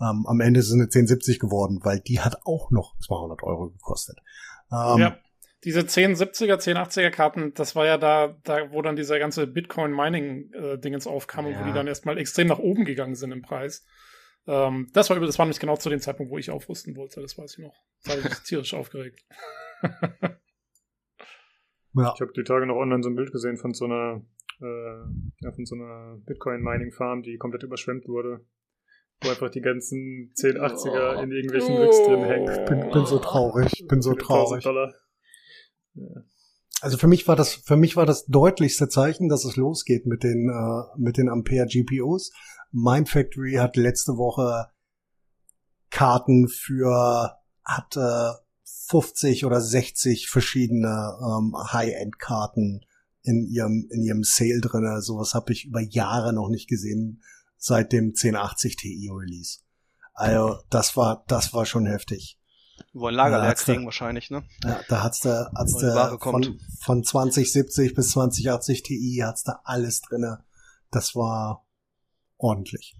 Ähm, 0.01 0.27
am 0.27 0.41
Ende 0.41 0.59
ist 0.61 0.67
es 0.69 0.73
eine 0.75 0.85
1070 0.85 1.39
geworden, 1.39 1.81
weil 1.85 2.01
die 2.01 2.21
hat 2.21 2.39
auch 2.45 2.71
noch 2.71 2.99
200 2.99 3.43
Euro 3.45 3.71
gekostet. 3.71 4.19
Ähm, 4.73 4.99
ja. 4.99 5.19
Diese 5.65 5.81
1070er, 5.81 6.57
1080er 6.57 7.11
Karten, 7.11 7.55
das 7.55 7.77
war 7.77 7.87
ja 7.87 7.97
da, 7.97 8.37
da 8.43 8.73
wo 8.73 8.83
dann 8.83 8.97
dieser 8.97 9.21
ganze 9.21 9.47
Bitcoin-Mining-Dingens 9.47 11.07
aufkam 11.07 11.47
und 11.47 11.55
wo 11.55 11.61
Ja. 11.61 11.67
die 11.67 11.73
dann 11.73 11.87
erstmal 11.87 12.19
extrem 12.19 12.49
nach 12.49 12.59
oben 12.59 12.85
gegangen 12.85 13.15
sind 13.15 13.31
im 13.31 13.43
Preis. 13.43 13.85
Ähm, 14.49 14.91
das 14.93 15.09
war 15.09 15.21
das 15.21 15.39
war 15.39 15.47
nämlich 15.47 15.61
genau 15.61 15.77
zu 15.77 15.89
dem 15.89 16.01
Zeitpunkt, 16.01 16.33
wo 16.33 16.39
ich 16.39 16.51
aufrüsten 16.51 16.97
wollte, 16.97 17.21
das 17.21 17.39
weiß 17.39 17.59
ich 17.59 17.65
noch. 17.65 17.77
Da 18.03 18.11
habe 18.13 18.23
ich 18.23 18.29
mich 18.31 18.39
tierisch 18.45 18.75
aufgeregt. 18.75 19.21
ja. 21.95 22.13
Ich 22.15 22.21
habe 22.21 22.33
die 22.37 22.43
Tage 22.43 22.67
noch 22.67 22.75
online 22.77 23.03
so 23.05 23.11
ein 23.11 23.15
Bild 23.17 23.31
gesehen 23.31 23.57
von 23.57 23.73
so 23.73 23.85
einer, 23.85 24.23
äh, 24.63 25.45
ja, 25.45 25.53
von 25.53 25.67
so 25.67 25.75
einer 25.75 26.19
Bitcoin-Mining-Farm, 26.27 27.23
die 27.23 27.37
komplett 27.37 27.63
überschwemmt 27.63 28.07
wurde. 28.09 28.45
Wo 29.23 29.31
einfach 29.31 29.51
die 29.51 29.61
ganzen 29.61 30.33
1080er 30.37 31.23
in 31.23 31.31
irgendwelchen 31.31 31.77
Oh. 31.77 31.83
Rigs 31.83 32.03
drin 32.05 32.25
hängen. 32.25 32.67
bin, 32.67 32.91
bin 32.91 33.07
so 33.07 33.19
traurig, 33.19 33.87
bin 33.89 34.03
so 34.03 34.11
Für 34.11 34.21
1000 34.21 34.63
traurig. 34.63 34.95
Also 36.81 36.97
für 36.97 37.07
mich 37.07 37.29
war 37.29 37.37
das, 37.37 37.55
für 37.55 37.77
mich 37.77 37.95
war 37.97 38.07
das 38.07 38.27
deutlichste 38.27 38.89
Zeichen, 38.89 39.29
dass 39.29 39.45
es 39.45 39.55
losgeht 39.57 40.07
mit 40.07 40.25
den, 40.25 40.49
äh, 40.49 40.99
mit 40.99 41.17
den 41.17 41.29
Ampere 41.29 41.67
GPUs. 41.67 42.33
Mind 42.73 43.09
Factory 43.09 43.55
hat 43.55 43.77
letzte 43.77 44.17
Woche 44.17 44.67
Karten 45.91 46.49
für, 46.49 47.37
hat 47.65 47.97
äh, 47.97 48.33
50 48.89 49.45
oder 49.45 49.61
60 49.61 50.29
verschiedene 50.29 51.17
ähm, 51.21 51.55
High-End-Karten 51.73 52.81
in 53.23 53.47
ihrem, 53.49 53.89
in 53.91 54.03
ihrem 54.03 54.23
Sale 54.25 54.61
drinne. 54.61 55.01
Sowas 55.03 55.35
habe 55.35 55.53
ich 55.53 55.65
über 55.67 55.81
Jahre 55.81 56.33
noch 56.33 56.49
nicht 56.49 56.69
gesehen 56.69 57.23
seit 57.57 57.93
dem 57.93 58.07
1080 58.17 58.77
Ti 58.77 59.11
Release. 59.13 59.61
Also 60.15 60.59
das 60.71 60.97
war, 60.97 61.25
das 61.29 61.55
war 61.55 61.65
schon 61.67 61.87
heftig. 61.87 62.39
Wollen 62.93 63.15
Lager 63.15 63.37
Ja, 63.37 63.43
leer 63.43 63.51
hat's 63.51 63.65
da- 63.65 63.73
kriegen 63.73 63.85
wahrscheinlich, 63.85 64.31
ne? 64.31 64.43
Ja, 64.65 64.81
da 64.89 65.03
hat's 65.03 65.21
da, 65.21 65.51
hat's 65.55 65.77
da 65.79 66.19
von, 66.19 66.59
von 66.81 67.05
2070 67.05 67.95
bis 67.95 68.11
2080 68.11 68.83
Ti 68.83 69.23
hat's 69.25 69.45
da 69.45 69.61
alles 69.65 70.01
drinne. 70.03 70.45
Das 70.91 71.15
war 71.15 71.67
ordentlich. 72.37 72.97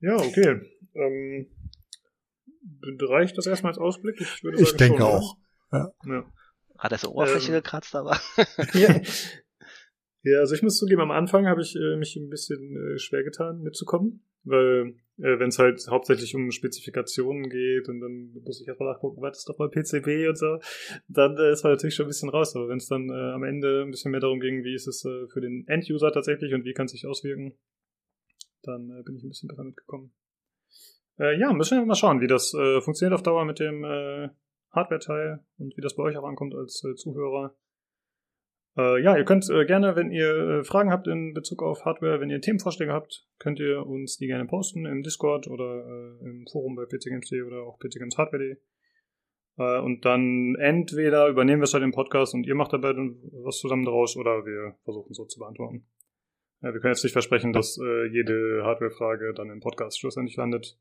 Ja, 0.00 0.14
okay. 0.16 0.60
Ähm, 0.94 1.46
reicht 3.00 3.36
das 3.38 3.46
erstmal 3.46 3.72
als 3.72 3.78
Ausblick? 3.80 4.20
Ich, 4.20 4.44
würde 4.44 4.60
Ich 4.60 4.66
sagen, 4.68 4.78
denke 4.78 4.98
schon, 4.98 5.06
oder? 5.06 5.18
auch. 5.18 5.36
Ja. 5.72 6.24
Hat 6.78 6.92
er 6.92 6.98
so 6.98 7.10
Oberfläche 7.12 7.48
Ähm. 7.52 7.62
gekratzt, 7.62 7.94
aber. 7.94 8.18
ja. 8.74 9.00
ja, 10.22 10.38
also 10.38 10.54
ich 10.54 10.62
muss 10.62 10.78
zugeben, 10.78 11.02
am 11.02 11.10
Anfang 11.10 11.46
habe 11.46 11.60
ich 11.60 11.74
äh, 11.76 11.96
mich 11.96 12.16
ein 12.16 12.30
bisschen 12.30 12.76
äh, 12.76 12.98
schwer 12.98 13.24
getan, 13.24 13.60
mitzukommen. 13.62 14.24
weil 14.44 14.94
äh, 15.18 15.38
wenn 15.38 15.48
es 15.48 15.58
halt 15.58 15.84
hauptsächlich 15.90 16.34
um 16.36 16.50
Spezifikationen 16.52 17.50
geht 17.50 17.88
und 17.88 18.00
dann 18.00 18.32
muss 18.44 18.60
ich 18.60 18.68
erstmal 18.68 18.92
nachgucken, 18.92 19.20
was 19.20 19.38
ist 19.38 19.48
doch 19.48 19.58
mal 19.58 19.68
PCB 19.68 20.28
und 20.28 20.38
so, 20.38 20.58
dann 21.08 21.36
äh, 21.36 21.52
ist 21.52 21.64
man 21.64 21.72
natürlich 21.72 21.96
schon 21.96 22.06
ein 22.06 22.08
bisschen 22.08 22.28
raus. 22.28 22.54
Aber 22.54 22.68
wenn 22.68 22.78
es 22.78 22.86
dann 22.86 23.08
äh, 23.10 23.32
am 23.34 23.42
Ende 23.42 23.82
ein 23.82 23.90
bisschen 23.90 24.12
mehr 24.12 24.20
darum 24.20 24.38
ging, 24.40 24.62
wie 24.62 24.74
ist 24.74 24.86
es 24.86 25.04
äh, 25.04 25.26
für 25.32 25.40
den 25.40 25.66
End-User 25.66 26.12
tatsächlich 26.12 26.54
und 26.54 26.64
wie 26.64 26.72
kann 26.72 26.86
es 26.86 26.92
sich 26.92 27.06
auswirken, 27.06 27.58
dann 28.62 28.90
äh, 28.90 29.02
bin 29.02 29.16
ich 29.16 29.24
ein 29.24 29.28
bisschen 29.28 29.48
besser 29.48 29.64
mitgekommen. 29.64 30.12
Äh, 31.18 31.38
ja, 31.40 31.52
müssen 31.52 31.78
wir 31.78 31.84
mal 31.84 31.96
schauen, 31.96 32.20
wie 32.20 32.28
das 32.28 32.54
äh, 32.54 32.80
funktioniert 32.80 33.14
auf 33.14 33.24
Dauer 33.24 33.44
mit 33.44 33.58
dem 33.58 33.82
äh, 33.84 34.28
Hardware-Teil 34.70 35.44
und 35.58 35.76
wie 35.76 35.80
das 35.80 35.96
bei 35.96 36.02
euch 36.02 36.16
auch 36.16 36.24
ankommt 36.24 36.54
als 36.54 36.82
äh, 36.84 36.94
Zuhörer. 36.94 37.54
Äh, 38.76 39.02
ja, 39.02 39.16
ihr 39.16 39.24
könnt 39.24 39.48
äh, 39.50 39.64
gerne, 39.64 39.96
wenn 39.96 40.12
ihr 40.12 40.60
äh, 40.60 40.64
Fragen 40.64 40.92
habt 40.92 41.08
in 41.08 41.34
Bezug 41.34 41.62
auf 41.62 41.84
Hardware, 41.84 42.20
wenn 42.20 42.30
ihr 42.30 42.40
Themenvorschläge 42.40 42.92
habt, 42.92 43.26
könnt 43.38 43.58
ihr 43.58 43.84
uns 43.84 44.18
die 44.18 44.26
gerne 44.26 44.46
posten 44.46 44.86
im 44.86 45.02
Discord 45.02 45.48
oder 45.48 45.84
äh, 45.84 46.24
im 46.24 46.46
Forum 46.50 46.76
bei 46.76 46.84
pcgames.de 46.84 47.42
oder 47.42 47.62
auch 47.62 47.78
pcgameshardware.de. 47.78 48.56
Äh, 49.58 49.80
und 49.80 50.04
dann 50.04 50.54
entweder 50.56 51.28
übernehmen 51.28 51.60
wir 51.60 51.64
es 51.64 51.74
halt 51.74 51.82
im 51.82 51.92
Podcast 51.92 52.34
und 52.34 52.46
ihr 52.46 52.54
macht 52.54 52.72
dabei 52.72 52.92
dann 52.92 53.18
was 53.44 53.58
zusammen 53.58 53.84
daraus 53.84 54.16
oder 54.16 54.44
wir 54.44 54.76
versuchen 54.84 55.12
so 55.12 55.24
zu 55.24 55.40
beantworten. 55.40 55.86
Ja, 56.60 56.72
wir 56.72 56.80
können 56.80 56.92
jetzt 56.92 57.04
nicht 57.04 57.12
versprechen, 57.12 57.52
dass 57.52 57.76
jede 58.10 58.64
Hardware-Frage 58.64 59.32
dann 59.32 59.48
im 59.48 59.60
Podcast 59.60 60.00
schlussendlich 60.00 60.36
landet. 60.36 60.76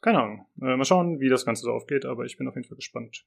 Keine 0.00 0.20
Ahnung. 0.20 0.46
Äh, 0.60 0.76
mal 0.76 0.84
schauen, 0.84 1.20
wie 1.20 1.28
das 1.28 1.44
Ganze 1.44 1.62
so 1.62 1.72
aufgeht, 1.72 2.04
aber 2.04 2.24
ich 2.24 2.36
bin 2.36 2.48
auf 2.48 2.54
jeden 2.54 2.66
Fall 2.66 2.76
gespannt. 2.76 3.24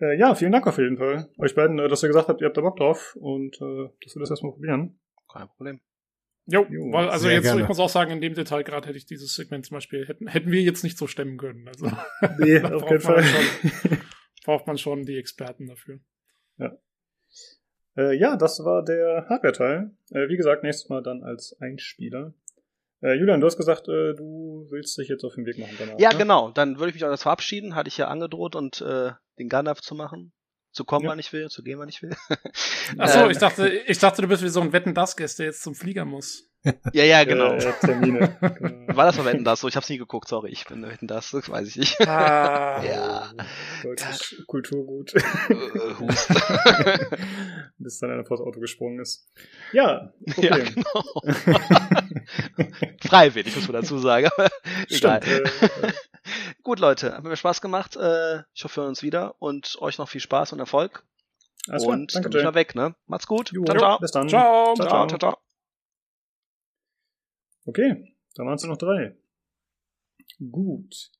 Äh, 0.00 0.18
ja, 0.18 0.34
vielen 0.34 0.52
Dank 0.52 0.66
auf 0.66 0.78
jeden 0.78 0.98
Fall. 0.98 1.28
Euch 1.38 1.54
beiden, 1.54 1.78
äh, 1.78 1.88
dass 1.88 2.02
ihr 2.02 2.08
gesagt 2.08 2.28
habt, 2.28 2.40
ihr 2.40 2.46
habt 2.46 2.56
da 2.56 2.60
Bock 2.60 2.76
drauf 2.76 3.16
und 3.20 3.56
äh, 3.60 3.88
dass 4.02 4.14
wir 4.14 4.20
das 4.20 4.30
erstmal 4.30 4.52
probieren. 4.52 4.98
Kein 5.32 5.48
Problem. 5.48 5.80
Jo, 6.46 6.64
Jo, 6.70 6.92
weil, 6.92 7.08
also 7.08 7.28
jetzt, 7.28 7.42
gerne. 7.42 7.62
ich 7.62 7.68
muss 7.68 7.80
auch 7.80 7.88
sagen, 7.88 8.12
in 8.12 8.20
dem 8.20 8.34
Detail 8.34 8.62
gerade 8.62 8.86
hätte 8.86 8.98
ich 8.98 9.06
dieses 9.06 9.34
Segment 9.34 9.66
zum 9.66 9.76
Beispiel, 9.76 10.06
hätten, 10.06 10.28
hätten 10.28 10.50
wir 10.52 10.62
jetzt 10.62 10.84
nicht 10.84 10.96
so 10.96 11.06
stemmen 11.06 11.38
können. 11.38 11.66
Also, 11.66 11.86
Nee, 12.38 12.60
auf 12.62 12.82
braucht 12.82 12.90
jeden 12.90 13.04
man 13.04 13.22
Fall. 13.22 13.22
Schon, 13.24 13.98
braucht 14.44 14.66
man 14.66 14.78
schon 14.78 15.02
die 15.04 15.18
Experten 15.18 15.66
dafür. 15.66 15.98
Äh, 17.96 18.16
ja, 18.16 18.36
das 18.36 18.62
war 18.64 18.84
der 18.84 19.26
Hardware-Teil. 19.28 19.90
Äh, 20.10 20.28
wie 20.28 20.36
gesagt, 20.36 20.62
nächstes 20.62 20.88
Mal 20.88 21.02
dann 21.02 21.22
als 21.22 21.56
Einspieler. 21.60 22.34
Äh, 23.02 23.14
Julian, 23.14 23.40
du 23.40 23.46
hast 23.46 23.56
gesagt, 23.56 23.88
äh, 23.88 24.14
du 24.14 24.66
willst 24.70 24.96
dich 24.98 25.08
jetzt 25.08 25.24
auf 25.24 25.34
den 25.34 25.44
Weg 25.46 25.58
machen 25.58 25.74
danach. 25.78 25.98
Ja, 25.98 26.10
ne? 26.12 26.18
genau. 26.18 26.50
Dann 26.50 26.78
würde 26.78 26.88
ich 26.88 26.94
mich 26.94 27.04
auch 27.04 27.10
das 27.10 27.22
verabschieden. 27.22 27.74
Hatte 27.74 27.88
ich 27.88 27.98
ja 27.98 28.08
angedroht 28.08 28.56
und 28.56 28.80
äh, 28.80 29.12
den 29.38 29.48
Gandalf 29.48 29.80
zu 29.80 29.94
machen. 29.94 30.32
Zu 30.72 30.84
kommen, 30.84 31.04
Ja. 31.04 31.10
wann 31.10 31.18
ich 31.18 31.32
will, 31.32 31.48
zu 31.48 31.62
gehen, 31.62 31.78
wann 31.78 31.88
ich 31.88 32.02
will. 32.02 32.14
Achso, 32.98 33.20
Ähm, 33.20 33.30
ich 33.30 33.38
dachte, 33.38 33.66
ich 33.68 33.98
dachte, 33.98 34.20
du 34.22 34.28
bist 34.28 34.42
wie 34.42 34.48
so 34.48 34.60
ein 34.60 34.72
Wetten 34.74 34.92
das 34.92 35.16
Gast, 35.16 35.38
der 35.38 35.46
jetzt 35.46 35.62
zum 35.62 35.74
Flieger 35.74 36.04
muss. 36.04 36.50
Ja, 36.92 37.04
ja, 37.04 37.22
genau. 37.24 37.52
Äh, 37.54 37.72
Termine. 37.80 38.36
genau. 38.40 38.86
War 38.96 39.06
das 39.06 39.16
mal 39.16 39.24
Wetten 39.24 39.44
das 39.44 39.60
so? 39.60 39.68
Ich 39.68 39.76
hab's 39.76 39.88
nie 39.88 39.96
geguckt, 39.98 40.28
sorry. 40.28 40.50
Ich 40.50 40.64
bin 40.66 40.82
Wetten 40.82 41.06
das, 41.06 41.30
das 41.30 41.48
weiß 41.48 41.68
ich 41.68 41.76
nicht. 41.76 42.00
Ah. 42.08 42.82
Ja. 42.84 43.32
Deutsches 43.82 44.42
Kulturgut. 44.46 45.14
Äh, 45.14 45.20
Hust. 46.00 46.28
Bis 47.78 47.98
dann 48.00 48.10
einer 48.10 48.24
vors 48.24 48.40
Auto 48.40 48.60
gesprungen 48.60 49.00
ist. 49.00 49.30
Ja, 49.72 50.12
okay. 50.28 50.46
Ja, 50.48 50.56
genau. 50.58 51.22
Freiwillig, 53.00 53.54
muss 53.54 53.68
man 53.68 53.82
dazu 53.82 53.98
sagen. 53.98 54.30
Egal. 54.88 55.20
Gut, 56.62 56.80
Leute, 56.80 57.14
hat 57.14 57.24
mir 57.24 57.36
Spaß 57.36 57.60
gemacht. 57.60 57.96
Äh, 57.96 58.42
ich 58.54 58.64
hoffe, 58.64 58.76
wir 58.76 58.82
hören 58.82 58.88
uns 58.90 59.02
wieder 59.02 59.40
und 59.40 59.76
euch 59.80 59.98
noch 59.98 60.08
viel 60.08 60.20
Spaß 60.20 60.52
und 60.52 60.58
Erfolg. 60.58 61.04
alles 61.68 61.84
und 61.84 62.14
dann 62.14 62.22
bin 62.22 62.38
ich 62.38 62.44
mal 62.44 62.54
weg, 62.54 62.74
ne? 62.74 62.94
Macht's 63.06 63.26
gut. 63.26 63.52
Jo, 63.52 63.64
ciao, 63.64 63.78
ciao. 63.78 63.98
Bis 63.98 64.10
dann. 64.10 64.28
Ciao. 64.28 64.74
Ciao, 64.74 64.88
Ciao, 64.88 65.06
ciao, 65.06 65.18
ciao. 65.18 65.38
Okay, 67.66 68.14
da 68.34 68.44
waren 68.44 68.54
es 68.54 68.64
noch 68.64 68.78
drei. 68.78 69.16
Gut. 70.38 71.10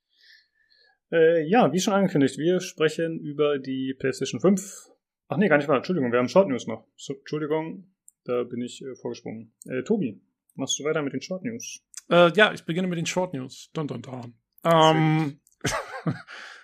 Äh, 1.12 1.48
ja, 1.48 1.72
wie 1.72 1.80
schon 1.80 1.94
angekündigt, 1.94 2.38
wir 2.38 2.60
sprechen 2.60 3.18
über 3.20 3.58
die 3.58 3.94
PlayStation 3.98 4.40
5. 4.40 4.90
Ach 5.28 5.36
nee, 5.36 5.48
gar 5.48 5.56
nicht 5.56 5.68
wahr. 5.68 5.76
Entschuldigung, 5.76 6.12
wir 6.12 6.18
haben 6.18 6.28
Short 6.28 6.48
News 6.48 6.66
noch. 6.66 6.86
So, 6.96 7.14
Entschuldigung, 7.14 7.92
da 8.24 8.44
bin 8.44 8.60
ich 8.60 8.82
äh, 8.82 8.94
vorgesprungen. 8.94 9.52
Äh, 9.64 9.82
Tobi, 9.82 10.20
machst 10.56 10.78
du 10.78 10.84
weiter 10.84 11.02
mit 11.02 11.12
den 11.12 11.22
Short 11.22 11.44
News? 11.44 11.80
Äh, 12.10 12.32
ja, 12.32 12.52
ich 12.52 12.64
beginne 12.64 12.88
mit 12.88 12.98
den 12.98 13.06
Short 13.06 13.34
News. 13.34 13.70
Dun, 13.72 13.88
dun, 13.88 14.02
dun. 14.02 14.34
Ähm, 14.64 15.40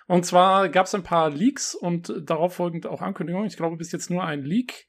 und 0.07 0.25
zwar 0.25 0.69
gab 0.69 0.85
es 0.85 0.95
ein 0.95 1.03
paar 1.03 1.29
Leaks 1.29 1.75
und 1.75 2.13
darauf 2.21 2.55
folgend 2.55 2.85
auch 2.85 3.01
Ankündigungen. 3.01 3.47
Ich 3.47 3.57
glaube, 3.57 3.77
bis 3.77 3.91
jetzt 3.91 4.09
nur 4.09 4.23
ein 4.23 4.43
Leak 4.43 4.87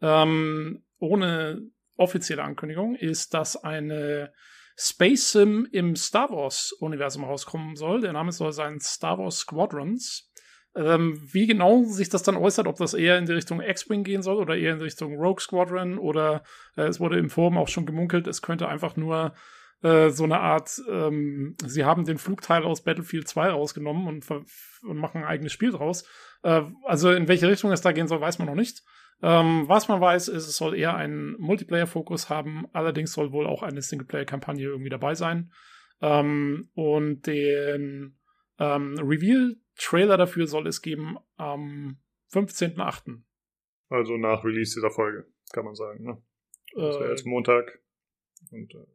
ähm, 0.00 0.84
ohne 0.98 1.62
offizielle 1.96 2.42
Ankündigung 2.42 2.94
ist, 2.94 3.34
dass 3.34 3.56
eine 3.56 4.32
Space 4.76 5.32
Sim 5.32 5.68
im 5.70 5.94
Star 5.96 6.30
Wars 6.30 6.72
Universum 6.72 7.24
rauskommen 7.24 7.76
soll. 7.76 8.00
Der 8.00 8.14
Name 8.14 8.32
soll 8.32 8.52
sein 8.52 8.80
Star 8.80 9.18
Wars 9.18 9.40
Squadrons. 9.40 10.29
Ähm, 10.76 11.20
wie 11.32 11.46
genau 11.46 11.82
sich 11.82 12.08
das 12.10 12.22
dann 12.22 12.36
äußert, 12.36 12.68
ob 12.68 12.76
das 12.76 12.94
eher 12.94 13.18
in 13.18 13.26
die 13.26 13.32
Richtung 13.32 13.60
X-Wing 13.60 14.04
gehen 14.04 14.22
soll 14.22 14.36
oder 14.36 14.56
eher 14.56 14.74
in 14.74 14.80
Richtung 14.80 15.16
Rogue 15.16 15.40
Squadron 15.40 15.98
oder 15.98 16.44
äh, 16.76 16.82
es 16.82 17.00
wurde 17.00 17.18
im 17.18 17.28
Forum 17.28 17.58
auch 17.58 17.66
schon 17.66 17.86
gemunkelt, 17.86 18.28
es 18.28 18.40
könnte 18.40 18.68
einfach 18.68 18.96
nur 18.96 19.34
äh, 19.82 20.10
so 20.10 20.24
eine 20.24 20.38
Art, 20.38 20.80
ähm, 20.88 21.56
sie 21.64 21.84
haben 21.84 22.04
den 22.04 22.18
Flugteil 22.18 22.62
aus 22.64 22.84
Battlefield 22.84 23.26
2 23.26 23.50
rausgenommen 23.50 24.06
und, 24.06 24.30
und 24.30 24.96
machen 24.96 25.22
ein 25.22 25.28
eigenes 25.28 25.52
Spiel 25.52 25.72
draus. 25.72 26.04
Äh, 26.42 26.62
also 26.84 27.10
in 27.10 27.28
welche 27.28 27.48
Richtung 27.48 27.72
es 27.72 27.80
da 27.80 27.92
gehen 27.92 28.06
soll, 28.06 28.20
weiß 28.20 28.38
man 28.38 28.46
noch 28.46 28.54
nicht. 28.54 28.82
Ähm, 29.22 29.64
was 29.66 29.88
man 29.88 30.00
weiß, 30.00 30.28
ist, 30.28 30.46
es 30.46 30.56
soll 30.56 30.74
eher 30.74 30.96
einen 30.96 31.34
Multiplayer-Fokus 31.38 32.30
haben, 32.30 32.66
allerdings 32.72 33.12
soll 33.12 33.32
wohl 33.32 33.46
auch 33.46 33.62
eine 33.62 33.82
Singleplayer-Kampagne 33.82 34.66
irgendwie 34.66 34.90
dabei 34.90 35.14
sein. 35.14 35.52
Ähm, 36.00 36.70
und 36.74 37.26
den 37.26 38.18
ähm, 38.58 38.94
Reveal-Trailer 39.80 40.16
dafür 40.16 40.46
soll 40.46 40.66
es 40.66 40.82
geben 40.82 41.18
am 41.36 41.98
15.8. 42.32 43.22
Also 43.88 44.16
nach 44.16 44.44
Release 44.44 44.74
dieser 44.74 44.90
Folge, 44.90 45.26
kann 45.52 45.64
man 45.64 45.74
sagen. 45.74 46.04
Ne? 46.04 46.22
Das 46.74 46.96
wäre 46.96 47.06
Äh, 47.06 47.10
jetzt 47.10 47.26
Montag. 47.26 47.80
Und, 48.50 48.74
äh, 48.74 48.86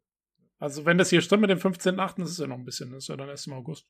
also 0.57 0.85
wenn 0.85 0.97
das 0.97 1.09
hier 1.09 1.21
stimmt 1.21 1.41
mit 1.41 1.49
dem 1.49 1.59
15.8., 1.59 2.19
das 2.19 2.31
ist 2.31 2.39
ja 2.39 2.47
noch 2.47 2.57
ein 2.57 2.65
bisschen, 2.65 2.91
das 2.91 3.03
ist 3.03 3.07
ja 3.09 3.17
dann 3.17 3.29
erst 3.29 3.47
im 3.47 3.53
August. 3.53 3.89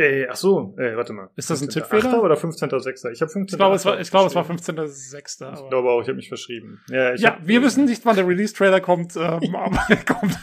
Ey, 0.00 0.26
ach 0.30 0.36
so, 0.36 0.74
ey, 0.78 0.96
warte 0.96 1.12
mal. 1.12 1.28
Ist 1.36 1.50
das 1.50 1.60
ein 1.60 1.68
15.8. 1.68 1.72
Tippfehler? 1.74 2.22
oder 2.22 2.34
15.6.? 2.34 3.10
Ich 3.10 3.20
habe 3.20 3.30
15. 3.30 3.44
Ich 3.44 3.58
glaube, 3.58 3.76
es 3.76 3.84
war, 3.84 4.00
ich 4.00 4.10
glaube, 4.10 4.28
es 4.28 4.34
war 4.34 4.46
15.6. 4.48 5.52
Ich 5.62 5.68
glaube 5.68 5.90
auch, 5.90 6.00
ich 6.00 6.08
habe 6.08 6.16
mich 6.16 6.28
verschrieben. 6.28 6.80
Ja, 6.88 7.12
ich 7.12 7.20
Ja, 7.20 7.32
hab, 7.32 7.46
wir 7.46 7.60
wissen 7.62 7.84
nicht, 7.84 8.06
wann 8.06 8.16
der 8.16 8.26
Release-Trailer 8.26 8.80
kommt, 8.80 9.14
ähm, 9.16 9.22
aber 9.54 9.78
er 9.90 9.96
kommt. 9.98 10.38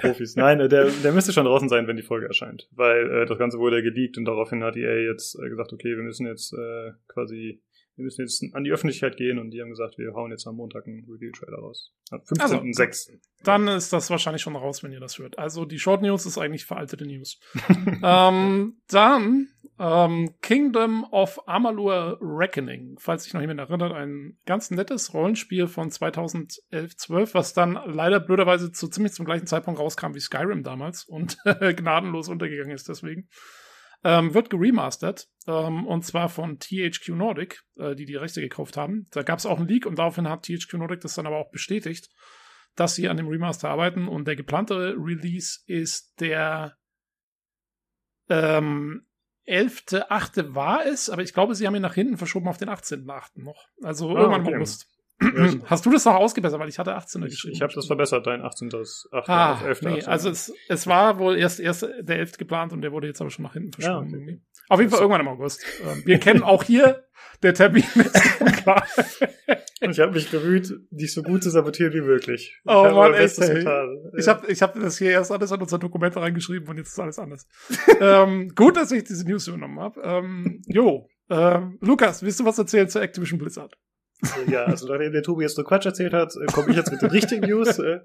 Profis. 0.00 0.36
Nein, 0.36 0.60
äh, 0.60 0.68
der, 0.68 0.84
der 1.02 1.10
müsste 1.10 1.32
schon 1.32 1.46
draußen 1.46 1.68
sein, 1.68 1.88
wenn 1.88 1.96
die 1.96 2.04
Folge 2.04 2.26
erscheint. 2.26 2.68
Weil 2.70 3.10
äh, 3.10 3.26
das 3.26 3.38
Ganze 3.38 3.58
wurde 3.58 3.78
ja 3.78 3.82
geleakt 3.82 4.18
und 4.18 4.24
daraufhin 4.24 4.62
hat 4.62 4.76
EA 4.76 5.10
jetzt 5.10 5.36
äh, 5.42 5.48
gesagt, 5.48 5.72
okay, 5.72 5.96
wir 5.96 6.04
müssen 6.04 6.26
jetzt 6.26 6.52
äh, 6.52 6.92
quasi, 7.08 7.60
wir 7.96 8.04
müssen 8.04 8.22
jetzt 8.22 8.44
an 8.54 8.64
die 8.64 8.70
Öffentlichkeit 8.70 9.16
gehen 9.16 9.38
und 9.38 9.50
die 9.50 9.60
haben 9.60 9.70
gesagt, 9.70 9.96
wir 9.96 10.12
hauen 10.12 10.30
jetzt 10.30 10.46
am 10.46 10.56
Montag 10.56 10.86
einen 10.86 11.04
Review-Trailer 11.10 11.58
raus. 11.58 11.94
Am 12.10 12.20
Also, 12.38 12.56
15.06. 12.56 13.18
Dann 13.42 13.68
ist 13.68 13.92
das 13.92 14.10
wahrscheinlich 14.10 14.42
schon 14.42 14.54
raus, 14.54 14.82
wenn 14.82 14.92
ihr 14.92 15.00
das 15.00 15.18
hört. 15.18 15.38
Also 15.38 15.64
die 15.64 15.78
Short 15.78 16.02
News 16.02 16.26
ist 16.26 16.36
eigentlich 16.36 16.66
veraltete 16.66 17.06
News. 17.06 17.40
ähm, 18.02 18.76
dann 18.88 19.48
ähm, 19.78 20.34
Kingdom 20.42 21.04
of 21.10 21.40
Amalur 21.46 22.18
Reckoning, 22.20 22.96
falls 22.98 23.24
sich 23.24 23.32
noch 23.32 23.40
jemand 23.40 23.60
erinnert, 23.60 23.92
ein 23.92 24.38
ganz 24.44 24.70
nettes 24.70 25.14
Rollenspiel 25.14 25.66
von 25.66 25.90
2011-12, 25.90 27.32
was 27.32 27.54
dann 27.54 27.78
leider 27.86 28.20
blöderweise 28.20 28.72
zu 28.72 28.88
ziemlich 28.88 29.12
zum 29.12 29.24
gleichen 29.24 29.46
Zeitpunkt 29.46 29.80
rauskam 29.80 30.14
wie 30.14 30.20
Skyrim 30.20 30.62
damals 30.62 31.04
und 31.04 31.38
gnadenlos 31.76 32.28
untergegangen 32.28 32.74
ist 32.74 32.88
deswegen. 32.88 33.28
Ähm, 34.04 34.34
wird 34.34 34.50
geremastert 34.50 35.28
ähm, 35.46 35.86
und 35.86 36.04
zwar 36.04 36.28
von 36.28 36.58
THQ 36.58 37.08
Nordic, 37.10 37.62
äh, 37.76 37.94
die 37.94 38.04
die 38.04 38.16
Rechte 38.16 38.40
gekauft 38.40 38.76
haben. 38.76 39.06
Da 39.10 39.22
gab 39.22 39.38
es 39.38 39.46
auch 39.46 39.58
einen 39.58 39.68
Leak 39.68 39.86
und 39.86 39.98
daraufhin 39.98 40.28
hat 40.28 40.44
THQ 40.44 40.74
Nordic 40.74 41.00
das 41.00 41.14
dann 41.14 41.26
aber 41.26 41.38
auch 41.38 41.50
bestätigt, 41.50 42.08
dass 42.76 42.94
sie 42.94 43.08
an 43.08 43.16
dem 43.16 43.28
Remaster 43.28 43.68
arbeiten 43.68 44.06
und 44.06 44.26
der 44.26 44.36
geplante 44.36 44.94
Release 44.98 45.60
ist 45.66 46.20
der 46.20 46.76
ähm, 48.28 49.06
11.8. 49.46 50.54
war 50.54 50.84
es, 50.84 51.08
aber 51.08 51.22
ich 51.22 51.32
glaube, 51.32 51.54
sie 51.54 51.66
haben 51.66 51.76
ihn 51.76 51.82
nach 51.82 51.94
hinten 51.94 52.18
verschoben 52.18 52.48
auf 52.48 52.58
den 52.58 52.68
18.8. 52.68 53.42
noch. 53.42 53.68
Also 53.82 54.10
Ah, 54.10 54.20
irgendwann 54.20 54.40
im 54.42 54.46
okay. 54.48 54.56
August. 54.56 54.88
Hast 55.64 55.86
du 55.86 55.90
das 55.90 56.04
noch 56.04 56.14
ausgebessert, 56.14 56.60
weil 56.60 56.68
ich 56.68 56.78
hatte 56.78 56.94
18. 56.94 57.22
Ich, 57.24 57.44
ich 57.50 57.62
habe 57.62 57.72
das 57.72 57.86
verbessert, 57.86 58.26
dein 58.26 58.42
18. 58.42 58.68
Das 58.68 59.08
8. 59.12 59.28
Ah, 59.28 59.52
auf 59.54 59.64
11. 59.64 59.82
nee, 59.82 59.88
18. 59.98 60.08
also 60.08 60.28
es, 60.30 60.52
es 60.68 60.86
war 60.86 61.18
wohl 61.18 61.36
erst, 61.36 61.58
erst 61.58 61.88
der 62.00 62.18
11. 62.18 62.36
geplant 62.36 62.72
und 62.72 62.82
der 62.82 62.92
wurde 62.92 63.06
jetzt 63.06 63.20
aber 63.20 63.30
schon 63.30 63.44
nach 63.44 63.54
hinten 63.54 63.72
verschoben. 63.72 64.10
Ja, 64.10 64.16
okay. 64.16 64.40
Auf 64.68 64.80
jeden 64.80 64.90
Fall 64.90 65.00
irgendwann 65.00 65.20
im 65.22 65.28
August. 65.28 65.64
Ähm, 65.86 66.02
Wir 66.04 66.18
kennen 66.18 66.42
auch 66.42 66.64
hier, 66.64 67.04
der 67.42 67.54
Termin. 67.54 67.84
Und 69.82 69.90
ich 69.90 70.00
habe 70.00 70.12
mich 70.12 70.30
bemüht, 70.30 70.72
dich 70.90 71.12
so 71.12 71.22
gut 71.22 71.42
zu 71.42 71.50
sabotieren 71.50 71.92
wie 71.92 72.00
möglich. 72.00 72.58
Ich 72.64 72.70
Oh 72.70 72.90
Mann, 72.90 73.14
echt, 73.14 73.38
ey. 73.38 73.54
getan. 73.58 74.10
Ich 74.16 74.26
habe 74.26 74.50
ich 74.50 74.62
hab 74.62 74.74
das 74.74 74.98
hier 74.98 75.10
erst 75.10 75.30
alles 75.30 75.52
an 75.52 75.60
unser 75.60 75.78
Dokument 75.78 76.16
reingeschrieben 76.16 76.68
und 76.68 76.78
jetzt 76.78 76.88
ist 76.88 76.98
alles 76.98 77.18
anders. 77.18 77.46
ähm, 78.00 78.50
gut, 78.54 78.76
dass 78.76 78.90
ich 78.92 79.04
diese 79.04 79.26
News 79.26 79.46
übernommen 79.48 79.78
habe. 79.80 80.00
Ähm, 80.02 80.62
jo, 80.66 81.08
ähm, 81.30 81.78
Lukas, 81.80 82.22
willst 82.22 82.40
du 82.40 82.44
was 82.44 82.58
erzählen 82.58 82.88
zu 82.88 83.00
Activision 83.00 83.38
Blizzard? 83.38 83.76
Äh, 84.22 84.50
ja, 84.50 84.64
also 84.64 84.86
nachdem 84.88 85.12
der 85.12 85.22
Tobi 85.22 85.42
jetzt 85.42 85.56
nur 85.56 85.66
Quatsch 85.66 85.86
erzählt 85.86 86.12
hat, 86.12 86.34
äh, 86.36 86.46
komme 86.46 86.70
ich 86.70 86.76
jetzt 86.76 86.90
mit 86.90 87.02
den 87.02 87.10
richtigen 87.10 87.46
News. 87.48 87.78
Äh, 87.78 88.00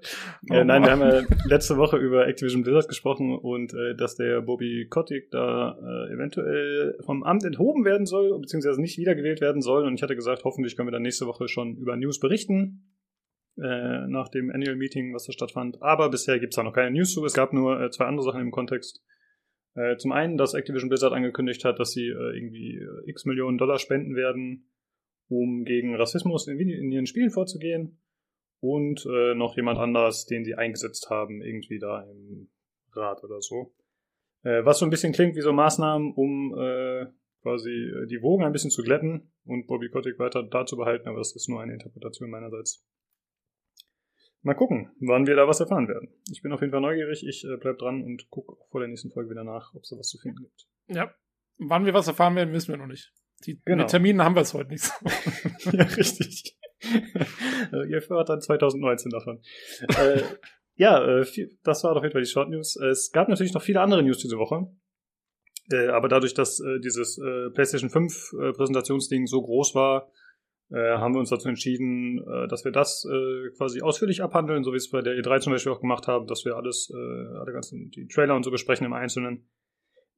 äh, 0.50 0.64
nein, 0.64 0.82
wir 0.82 0.90
haben 0.90 1.00
ja 1.00 1.22
letzte 1.46 1.76
Woche 1.76 1.96
über 1.96 2.26
Activision 2.26 2.62
Blizzard 2.62 2.88
gesprochen 2.88 3.36
und 3.36 3.72
äh, 3.74 3.94
dass 3.94 4.16
der 4.16 4.42
Bobby 4.42 4.86
Kotick 4.90 5.30
da 5.30 5.78
äh, 5.78 6.12
eventuell 6.12 6.96
vom 7.04 7.22
Amt 7.22 7.44
enthoben 7.44 7.84
werden 7.84 8.06
soll, 8.06 8.38
beziehungsweise 8.38 8.80
nicht 8.80 8.98
wiedergewählt 8.98 9.40
werden 9.40 9.62
soll. 9.62 9.84
Und 9.84 9.94
ich 9.94 10.02
hatte 10.02 10.16
gesagt, 10.16 10.44
hoffentlich 10.44 10.76
können 10.76 10.88
wir 10.88 10.92
dann 10.92 11.02
nächste 11.02 11.26
Woche 11.26 11.48
schon 11.48 11.76
über 11.76 11.96
News 11.96 12.20
berichten. 12.20 12.88
Äh, 13.58 14.08
nach 14.08 14.28
dem 14.28 14.50
Annual 14.50 14.76
Meeting, 14.76 15.12
was 15.12 15.26
da 15.26 15.32
stattfand. 15.32 15.82
Aber 15.82 16.08
bisher 16.08 16.38
gibt's 16.38 16.56
da 16.56 16.62
noch 16.62 16.72
keine 16.72 16.90
News 16.90 17.12
zu. 17.12 17.22
Es 17.24 17.34
gab 17.34 17.52
nur 17.52 17.80
äh, 17.80 17.90
zwei 17.90 18.06
andere 18.06 18.24
Sachen 18.24 18.40
im 18.40 18.50
Kontext. 18.50 19.02
Äh, 19.74 19.96
zum 19.96 20.12
einen, 20.12 20.38
dass 20.38 20.54
Activision 20.54 20.88
Blizzard 20.88 21.12
angekündigt 21.12 21.64
hat, 21.64 21.78
dass 21.78 21.92
sie 21.92 22.08
äh, 22.08 22.36
irgendwie 22.36 22.76
äh, 22.76 23.10
x 23.10 23.26
Millionen 23.26 23.58
Dollar 23.58 23.78
spenden 23.78 24.16
werden, 24.16 24.71
um 25.32 25.64
gegen 25.64 25.96
Rassismus 25.96 26.46
in, 26.46 26.58
in 26.58 26.92
ihren 26.92 27.06
Spielen 27.06 27.30
vorzugehen. 27.30 27.98
Und 28.60 29.06
äh, 29.06 29.34
noch 29.34 29.56
jemand 29.56 29.78
anders, 29.78 30.26
den 30.26 30.44
sie 30.44 30.54
eingesetzt 30.54 31.10
haben, 31.10 31.42
irgendwie 31.42 31.78
da 31.78 32.02
im 32.04 32.48
Rat 32.92 33.24
oder 33.24 33.40
so. 33.40 33.74
Äh, 34.44 34.64
was 34.64 34.78
so 34.78 34.86
ein 34.86 34.90
bisschen 34.90 35.12
klingt 35.12 35.34
wie 35.34 35.40
so 35.40 35.52
Maßnahmen, 35.52 36.12
um 36.12 36.54
äh, 36.56 37.06
quasi 37.42 37.70
äh, 37.70 38.06
die 38.06 38.22
Wogen 38.22 38.44
ein 38.44 38.52
bisschen 38.52 38.70
zu 38.70 38.82
glätten 38.82 39.32
und 39.44 39.66
Bobby 39.66 39.88
Kotick 39.88 40.18
weiter 40.18 40.42
da 40.44 40.64
zu 40.64 40.76
behalten, 40.76 41.08
aber 41.08 41.18
das 41.18 41.34
ist 41.34 41.48
nur 41.48 41.60
eine 41.60 41.72
Interpretation 41.72 42.30
meinerseits. 42.30 42.86
Mal 44.42 44.54
gucken, 44.54 44.90
wann 45.00 45.26
wir 45.26 45.36
da 45.36 45.46
was 45.46 45.60
erfahren 45.60 45.88
werden. 45.88 46.08
Ich 46.30 46.42
bin 46.42 46.52
auf 46.52 46.60
jeden 46.60 46.72
Fall 46.72 46.80
neugierig, 46.80 47.24
ich 47.26 47.44
äh, 47.44 47.56
bleib 47.56 47.78
dran 47.78 48.02
und 48.02 48.28
gucke 48.30 48.56
vor 48.70 48.80
der 48.80 48.88
nächsten 48.88 49.10
Folge 49.10 49.30
wieder 49.30 49.44
nach, 49.44 49.74
ob 49.74 49.82
es 49.82 49.88
da 49.88 49.96
was 49.96 50.08
zu 50.08 50.18
finden 50.18 50.42
gibt. 50.42 50.68
Ja. 50.88 51.12
Wann 51.58 51.84
wir 51.84 51.94
was 51.94 52.08
erfahren 52.08 52.34
werden, 52.36 52.52
wissen 52.52 52.72
wir 52.72 52.76
noch 52.76 52.86
nicht. 52.86 53.12
Die 53.46 53.60
Genau. 53.64 53.82
mit 53.82 53.90
Terminen 53.90 54.22
haben 54.22 54.34
wir 54.34 54.42
es 54.42 54.54
heute 54.54 54.70
nicht 54.70 54.84
so. 54.84 54.92
ja, 55.72 55.84
richtig. 55.84 56.56
Also, 57.70 57.84
Ihr 57.84 57.96
erfahrt 57.96 58.28
dann 58.28 58.40
2019 58.40 59.10
davon. 59.10 59.40
äh, 59.98 60.22
ja, 60.74 61.04
äh, 61.04 61.24
viel, 61.24 61.58
das 61.62 61.84
war 61.84 61.96
auf 61.96 62.02
jeden 62.02 62.12
Fall 62.12 62.22
die 62.22 62.28
Short 62.28 62.48
News. 62.50 62.76
Es 62.76 63.12
gab 63.12 63.28
natürlich 63.28 63.54
noch 63.54 63.62
viele 63.62 63.80
andere 63.80 64.02
News 64.02 64.18
diese 64.18 64.38
Woche. 64.38 64.66
Äh, 65.70 65.88
aber 65.88 66.08
dadurch, 66.08 66.34
dass 66.34 66.60
äh, 66.60 66.80
dieses 66.80 67.20
PlayStation 67.54 67.90
5 67.90 68.32
äh, 68.32 68.52
Präsentationsding 68.52 69.26
so 69.26 69.42
groß 69.42 69.74
war, 69.74 70.10
haben 70.74 71.14
wir 71.14 71.18
uns 71.18 71.28
dazu 71.28 71.50
entschieden, 71.50 72.24
dass 72.48 72.64
wir 72.64 72.72
das 72.72 73.06
quasi 73.58 73.82
ausführlich 73.82 74.22
abhandeln, 74.22 74.64
so 74.64 74.72
wie 74.72 74.78
es 74.78 74.88
bei 74.88 75.02
der 75.02 75.12
E3 75.16 75.40
zum 75.40 75.52
Beispiel 75.52 75.70
auch 75.70 75.82
gemacht 75.82 76.08
haben, 76.08 76.26
dass 76.26 76.46
wir 76.46 76.56
alles, 76.56 76.90
alle 76.94 77.52
ganzen 77.52 77.90
die 77.90 78.06
Trailer 78.06 78.34
und 78.34 78.42
so 78.42 78.50
besprechen 78.50 78.86
im 78.86 78.94
Einzelnen. 78.94 79.50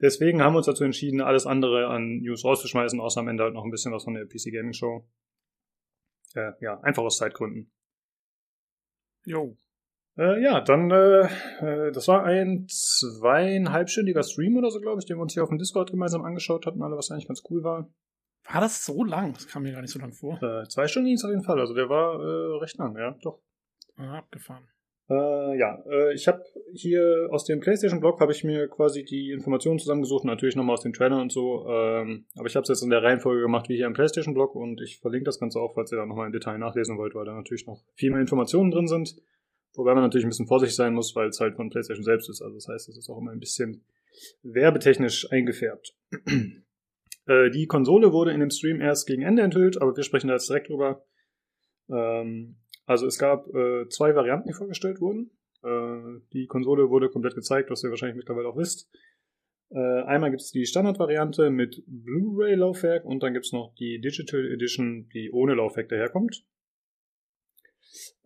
Deswegen 0.00 0.42
haben 0.42 0.54
wir 0.54 0.58
uns 0.58 0.66
dazu 0.66 0.84
entschieden, 0.84 1.20
alles 1.20 1.46
andere 1.46 1.86
an 1.86 2.18
News 2.18 2.44
rauszuschmeißen, 2.44 3.00
außer 3.00 3.20
am 3.20 3.28
Ende 3.28 3.44
halt 3.44 3.54
noch 3.54 3.64
ein 3.64 3.70
bisschen 3.70 3.92
was 3.92 4.04
von 4.04 4.14
der 4.14 4.26
PC 4.26 4.52
Gaming 4.52 4.72
Show. 4.72 5.06
Äh, 6.34 6.52
ja, 6.60 6.80
einfach 6.80 7.02
aus 7.02 7.18
Zeitgründen. 7.18 7.70
Jo. 9.24 9.56
Äh, 10.16 10.42
ja, 10.42 10.60
dann, 10.60 10.90
äh, 10.90 11.26
äh, 11.60 11.92
das 11.92 12.06
war 12.08 12.24
ein 12.24 12.66
zweieinhalbstündiger 12.68 14.22
Stream 14.22 14.56
oder 14.56 14.70
so, 14.70 14.80
glaube 14.80 15.00
ich, 15.00 15.06
den 15.06 15.16
wir 15.16 15.22
uns 15.22 15.32
hier 15.32 15.42
auf 15.42 15.48
dem 15.48 15.58
Discord 15.58 15.90
gemeinsam 15.90 16.24
angeschaut 16.24 16.66
hatten, 16.66 16.82
alle, 16.82 16.96
was 16.96 17.10
eigentlich 17.10 17.26
ganz 17.26 17.42
cool 17.50 17.64
war. 17.64 17.88
War 18.44 18.60
das 18.60 18.84
so 18.84 19.04
lang? 19.04 19.32
Das 19.32 19.48
kam 19.48 19.62
mir 19.62 19.72
gar 19.72 19.80
nicht 19.80 19.90
so 19.90 19.98
lang 19.98 20.12
vor. 20.12 20.40
Äh, 20.42 20.68
zwei 20.68 20.86
Stunden 20.86 21.06
ging 21.06 21.16
es 21.16 21.24
auf 21.24 21.30
jeden 21.30 21.42
Fall, 21.42 21.58
also 21.58 21.74
der 21.74 21.88
war 21.88 22.20
äh, 22.20 22.58
recht 22.60 22.76
lang, 22.76 22.96
ja, 22.96 23.16
doch. 23.22 23.40
Ah, 23.96 24.18
abgefahren. 24.18 24.68
Äh, 25.10 25.58
ja, 25.58 25.84
äh, 25.86 26.14
ich 26.14 26.26
habe 26.28 26.42
hier 26.72 27.28
aus 27.30 27.44
dem 27.44 27.60
PlayStation-Blog 27.60 28.20
habe 28.20 28.32
ich 28.32 28.42
mir 28.42 28.68
quasi 28.68 29.04
die 29.04 29.32
Informationen 29.32 29.78
zusammengesucht, 29.78 30.24
natürlich 30.24 30.56
nochmal 30.56 30.74
aus 30.74 30.82
den 30.82 30.94
Trailern 30.94 31.20
und 31.20 31.30
so, 31.32 31.66
ähm, 31.68 32.24
aber 32.36 32.46
ich 32.46 32.56
habe 32.56 32.62
es 32.62 32.70
jetzt 32.70 32.82
in 32.82 32.88
der 32.88 33.02
Reihenfolge 33.02 33.42
gemacht 33.42 33.68
wie 33.68 33.76
hier 33.76 33.86
im 33.86 33.92
PlayStation-Blog 33.92 34.54
und 34.54 34.80
ich 34.80 35.00
verlinke 35.00 35.26
das 35.26 35.38
Ganze 35.38 35.60
auch, 35.60 35.74
falls 35.74 35.92
ihr 35.92 35.98
da 35.98 36.06
nochmal 36.06 36.26
im 36.26 36.32
Detail 36.32 36.56
nachlesen 36.56 36.96
wollt, 36.96 37.14
weil 37.14 37.26
da 37.26 37.34
natürlich 37.34 37.66
noch 37.66 37.82
viel 37.94 38.12
mehr 38.12 38.20
Informationen 38.20 38.70
drin 38.70 38.86
sind, 38.86 39.14
wobei 39.74 39.92
man 39.92 40.04
natürlich 40.04 40.24
ein 40.24 40.30
bisschen 40.30 40.46
vorsichtig 40.46 40.74
sein 40.74 40.94
muss, 40.94 41.14
weil 41.14 41.28
es 41.28 41.38
halt 41.38 41.56
von 41.56 41.68
PlayStation 41.68 42.04
selbst 42.04 42.30
ist, 42.30 42.40
also 42.40 42.54
das 42.54 42.66
heißt, 42.68 42.88
es 42.88 42.96
ist 42.96 43.10
auch 43.10 43.18
immer 43.18 43.32
ein 43.32 43.40
bisschen 43.40 43.84
werbetechnisch 44.42 45.30
eingefärbt. 45.30 45.94
Äh, 47.26 47.48
die 47.48 47.66
Konsole 47.66 48.12
wurde 48.12 48.32
in 48.32 48.40
dem 48.40 48.50
Stream 48.50 48.82
erst 48.82 49.06
gegen 49.06 49.22
Ende 49.22 49.40
enthüllt, 49.40 49.80
aber 49.80 49.96
wir 49.96 50.02
sprechen 50.02 50.28
da 50.28 50.34
jetzt 50.34 50.50
direkt 50.50 50.68
drüber. 50.68 51.06
Ähm, 51.88 52.56
also 52.86 53.06
es 53.06 53.18
gab 53.18 53.46
äh, 53.54 53.88
zwei 53.88 54.14
Varianten, 54.14 54.48
die 54.48 54.54
vorgestellt 54.54 55.00
wurden. 55.00 55.30
Äh, 55.62 56.20
die 56.32 56.46
Konsole 56.46 56.90
wurde 56.90 57.08
komplett 57.08 57.34
gezeigt, 57.34 57.70
was 57.70 57.82
ihr 57.82 57.90
wahrscheinlich 57.90 58.16
mittlerweile 58.16 58.48
auch 58.48 58.56
wisst. 58.56 58.90
Äh, 59.70 60.02
einmal 60.02 60.30
gibt 60.30 60.42
es 60.42 60.50
die 60.50 60.66
Standardvariante 60.66 61.50
mit 61.50 61.82
Blu-ray-Laufwerk 61.86 63.04
und 63.04 63.22
dann 63.22 63.32
gibt 63.32 63.46
es 63.46 63.52
noch 63.52 63.74
die 63.78 64.00
Digital 64.00 64.44
Edition, 64.52 65.08
die 65.14 65.30
ohne 65.32 65.54
Laufwerk 65.54 65.88
daherkommt. 65.88 66.44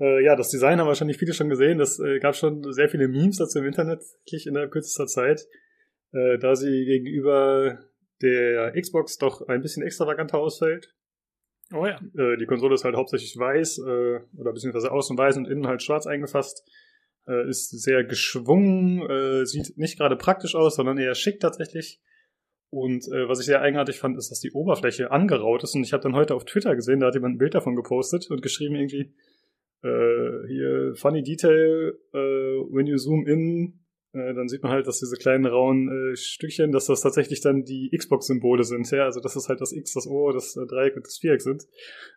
Äh, 0.01 0.25
ja, 0.25 0.37
das 0.37 0.51
Design 0.51 0.79
haben 0.79 0.89
wahrscheinlich 0.89 1.19
viele 1.19 1.35
schon 1.35 1.49
gesehen. 1.49 1.79
Das 1.79 1.99
äh, 2.01 2.19
gab 2.19 2.35
schon 2.35 2.73
sehr 2.73 2.89
viele 2.89 3.09
Memes 3.09 3.39
dazu 3.39 3.61
im 3.61 3.67
Internet, 3.67 4.01
wirklich 4.01 4.47
in 4.47 4.55
der 4.55 4.69
kürzester 4.69 5.07
Zeit, 5.07 5.47
äh, 6.13 6.39
da 6.39 6.55
sie 6.57 6.85
gegenüber 6.85 7.79
der 8.21 8.73
Xbox 8.73 9.19
doch 9.19 9.47
ein 9.47 9.63
bisschen 9.63 9.83
extravaganter 9.83 10.39
ausfällt. 10.39 10.95
Oh 11.73 11.87
ja. 11.87 12.01
Äh, 12.17 12.37
die 12.39 12.47
Konsole 12.47 12.75
ist 12.75 12.85
halt 12.85 12.97
hauptsächlich 12.97 13.37
weiß, 13.37 13.79
äh, 13.79 14.21
oder 14.37 14.53
beziehungsweise 14.53 14.91
außen 14.91 15.17
weiß 15.17 15.37
und 15.37 15.49
innen 15.49 15.67
halt 15.67 15.83
schwarz 15.83 16.07
eingefasst. 16.07 16.65
Äh, 17.27 17.49
ist 17.49 17.71
sehr 17.71 18.05
geschwungen, 18.05 19.03
äh, 19.09 19.45
sieht 19.45 19.77
nicht 19.77 19.99
gerade 19.99 20.17
praktisch 20.17 20.55
aus, 20.55 20.77
sondern 20.77 20.97
eher 20.99 21.15
schick 21.15 21.41
tatsächlich. 21.41 22.01
Und 22.71 23.07
äh, 23.09 23.29
was 23.29 23.41
ich 23.41 23.47
sehr 23.47 23.61
eigenartig 23.61 23.99
fand, 23.99 24.17
ist, 24.17 24.31
dass 24.31 24.41
die 24.41 24.53
Oberfläche 24.53 25.11
angeraut 25.11 25.63
ist. 25.63 25.75
Und 25.75 25.83
ich 25.85 25.93
habe 25.93 26.03
dann 26.03 26.15
heute 26.15 26.35
auf 26.35 26.45
Twitter 26.45 26.75
gesehen, 26.75 27.01
da 27.01 27.07
hat 27.07 27.15
jemand 27.15 27.35
ein 27.35 27.39
Bild 27.39 27.55
davon 27.55 27.77
gepostet 27.77 28.31
und 28.31 28.43
geschrieben 28.43 28.75
irgendwie, 28.75 29.15
äh, 29.83 30.47
hier, 30.49 30.93
funny 30.95 31.23
detail, 31.23 31.95
äh, 32.13 32.19
when 32.19 32.87
you 32.87 32.99
zoom 32.99 33.27
in, 33.27 33.81
äh, 34.19 34.35
dann 34.35 34.49
sieht 34.49 34.63
man 34.63 34.73
halt, 34.73 34.87
dass 34.87 34.99
diese 34.99 35.17
kleinen 35.17 35.47
rauen 35.47 35.89
äh, 36.13 36.17
Stückchen, 36.17 36.73
dass 36.73 36.87
das 36.87 37.01
tatsächlich 37.01 37.41
dann 37.41 37.65
die 37.65 37.91
Xbox-Symbole 37.97 38.65
sind. 38.65 38.91
Ja, 38.91 39.05
also 39.05 39.21
dass 39.21 39.35
das 39.35 39.49
halt 39.49 39.61
das 39.61 39.73
X, 39.73 39.93
das 39.95 40.07
O, 40.07 40.33
das 40.33 40.57
äh, 40.57 40.67
Dreieck 40.67 40.97
und 40.97 41.07
das 41.07 41.19
Viereck 41.19 41.41
sind. 41.41 41.65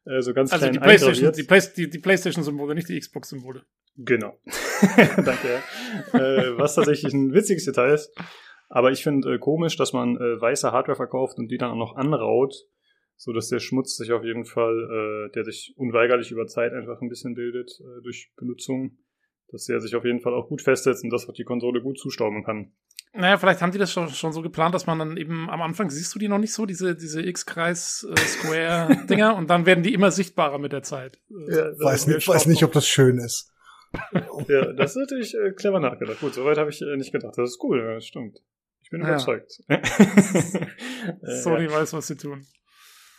Äh, 0.05 0.21
so 0.21 0.33
ganz 0.33 0.51
Also 0.51 0.63
klein 0.63 0.73
die 0.73 0.79
PlayStation, 0.79 1.31
die, 1.33 1.43
Play, 1.43 1.61
die, 1.75 1.89
die 1.89 1.99
PlayStation-Symbole, 1.99 2.75
nicht 2.75 2.89
die 2.89 2.99
Xbox-Symbole. 2.99 3.63
Genau. 3.97 4.39
Danke. 5.17 5.61
äh, 6.13 6.57
was 6.57 6.75
tatsächlich 6.75 7.13
ein 7.13 7.33
witziges 7.33 7.65
Detail 7.65 7.93
ist. 7.93 8.11
Aber 8.69 8.91
ich 8.91 9.03
finde 9.03 9.33
äh, 9.33 9.37
komisch, 9.37 9.75
dass 9.75 9.91
man 9.91 10.15
äh, 10.15 10.39
weiße 10.39 10.71
Hardware 10.71 10.95
verkauft 10.95 11.37
und 11.37 11.49
die 11.49 11.57
dann 11.57 11.71
auch 11.71 11.75
noch 11.75 11.95
anraut, 11.97 12.55
so 13.17 13.33
dass 13.33 13.49
der 13.49 13.59
Schmutz 13.59 13.97
sich 13.97 14.13
auf 14.13 14.23
jeden 14.23 14.45
Fall, 14.45 15.27
äh, 15.27 15.31
der 15.33 15.43
sich 15.43 15.73
unweigerlich 15.75 16.31
über 16.31 16.47
Zeit 16.47 16.71
einfach 16.71 17.01
ein 17.01 17.09
bisschen 17.09 17.35
bildet 17.35 17.69
äh, 17.81 18.01
durch 18.01 18.31
Benutzung, 18.37 18.97
dass 19.51 19.65
der 19.65 19.79
sich 19.81 19.95
auf 19.95 20.05
jeden 20.05 20.21
Fall 20.21 20.33
auch 20.33 20.47
gut 20.47 20.61
festsetzt 20.61 21.03
und 21.03 21.09
dass 21.11 21.27
auch 21.27 21.33
die 21.33 21.43
Konsole 21.43 21.81
gut 21.81 21.99
zustauben 21.99 22.43
kann. 22.43 22.71
Naja, 23.13 23.37
vielleicht 23.37 23.61
haben 23.61 23.73
die 23.73 23.77
das 23.77 23.91
schon, 23.91 24.07
schon 24.09 24.31
so 24.31 24.41
geplant, 24.41 24.73
dass 24.73 24.85
man 24.87 24.97
dann 24.97 25.17
eben 25.17 25.49
am 25.49 25.61
Anfang 25.61 25.89
siehst 25.89 26.15
du 26.15 26.19
die 26.19 26.29
noch 26.29 26.37
nicht 26.37 26.53
so, 26.53 26.65
diese, 26.65 26.95
diese 26.95 27.21
X-Kreis-Square-Dinger, 27.21 29.35
und 29.37 29.49
dann 29.49 29.65
werden 29.65 29.83
die 29.83 29.93
immer 29.93 30.11
sichtbarer 30.11 30.59
mit 30.59 30.71
der 30.71 30.83
Zeit. 30.83 31.19
Äh, 31.29 31.53
Ja, 31.55 31.71
Weiß 31.79 32.07
nicht, 32.07 32.25
weiß 32.27 32.45
nicht, 32.45 32.63
ob 32.63 32.71
das 32.71 32.87
schön 32.87 33.17
ist. 33.17 33.51
Ja, 34.47 34.71
das 34.71 34.91
ist 34.91 34.97
natürlich 34.97 35.35
äh, 35.35 35.51
clever 35.51 35.81
nachgedacht. 35.81 36.21
Gut, 36.21 36.33
soweit 36.33 36.57
habe 36.57 36.69
ich 36.69 36.81
äh, 36.81 36.95
nicht 36.95 37.11
gedacht. 37.11 37.33
Das 37.37 37.49
ist 37.49 37.59
cool, 37.61 37.79
ja, 37.79 37.95
das 37.95 38.05
stimmt. 38.05 38.37
Ich 38.83 38.89
bin 38.89 39.01
Ja. 39.01 39.07
überzeugt. 39.09 39.59
äh, 39.67 39.81
Sony 41.41 41.65
ja. 41.65 41.71
weiß, 41.71 41.91
was 41.91 42.07
sie 42.07 42.15
tun. 42.15 42.45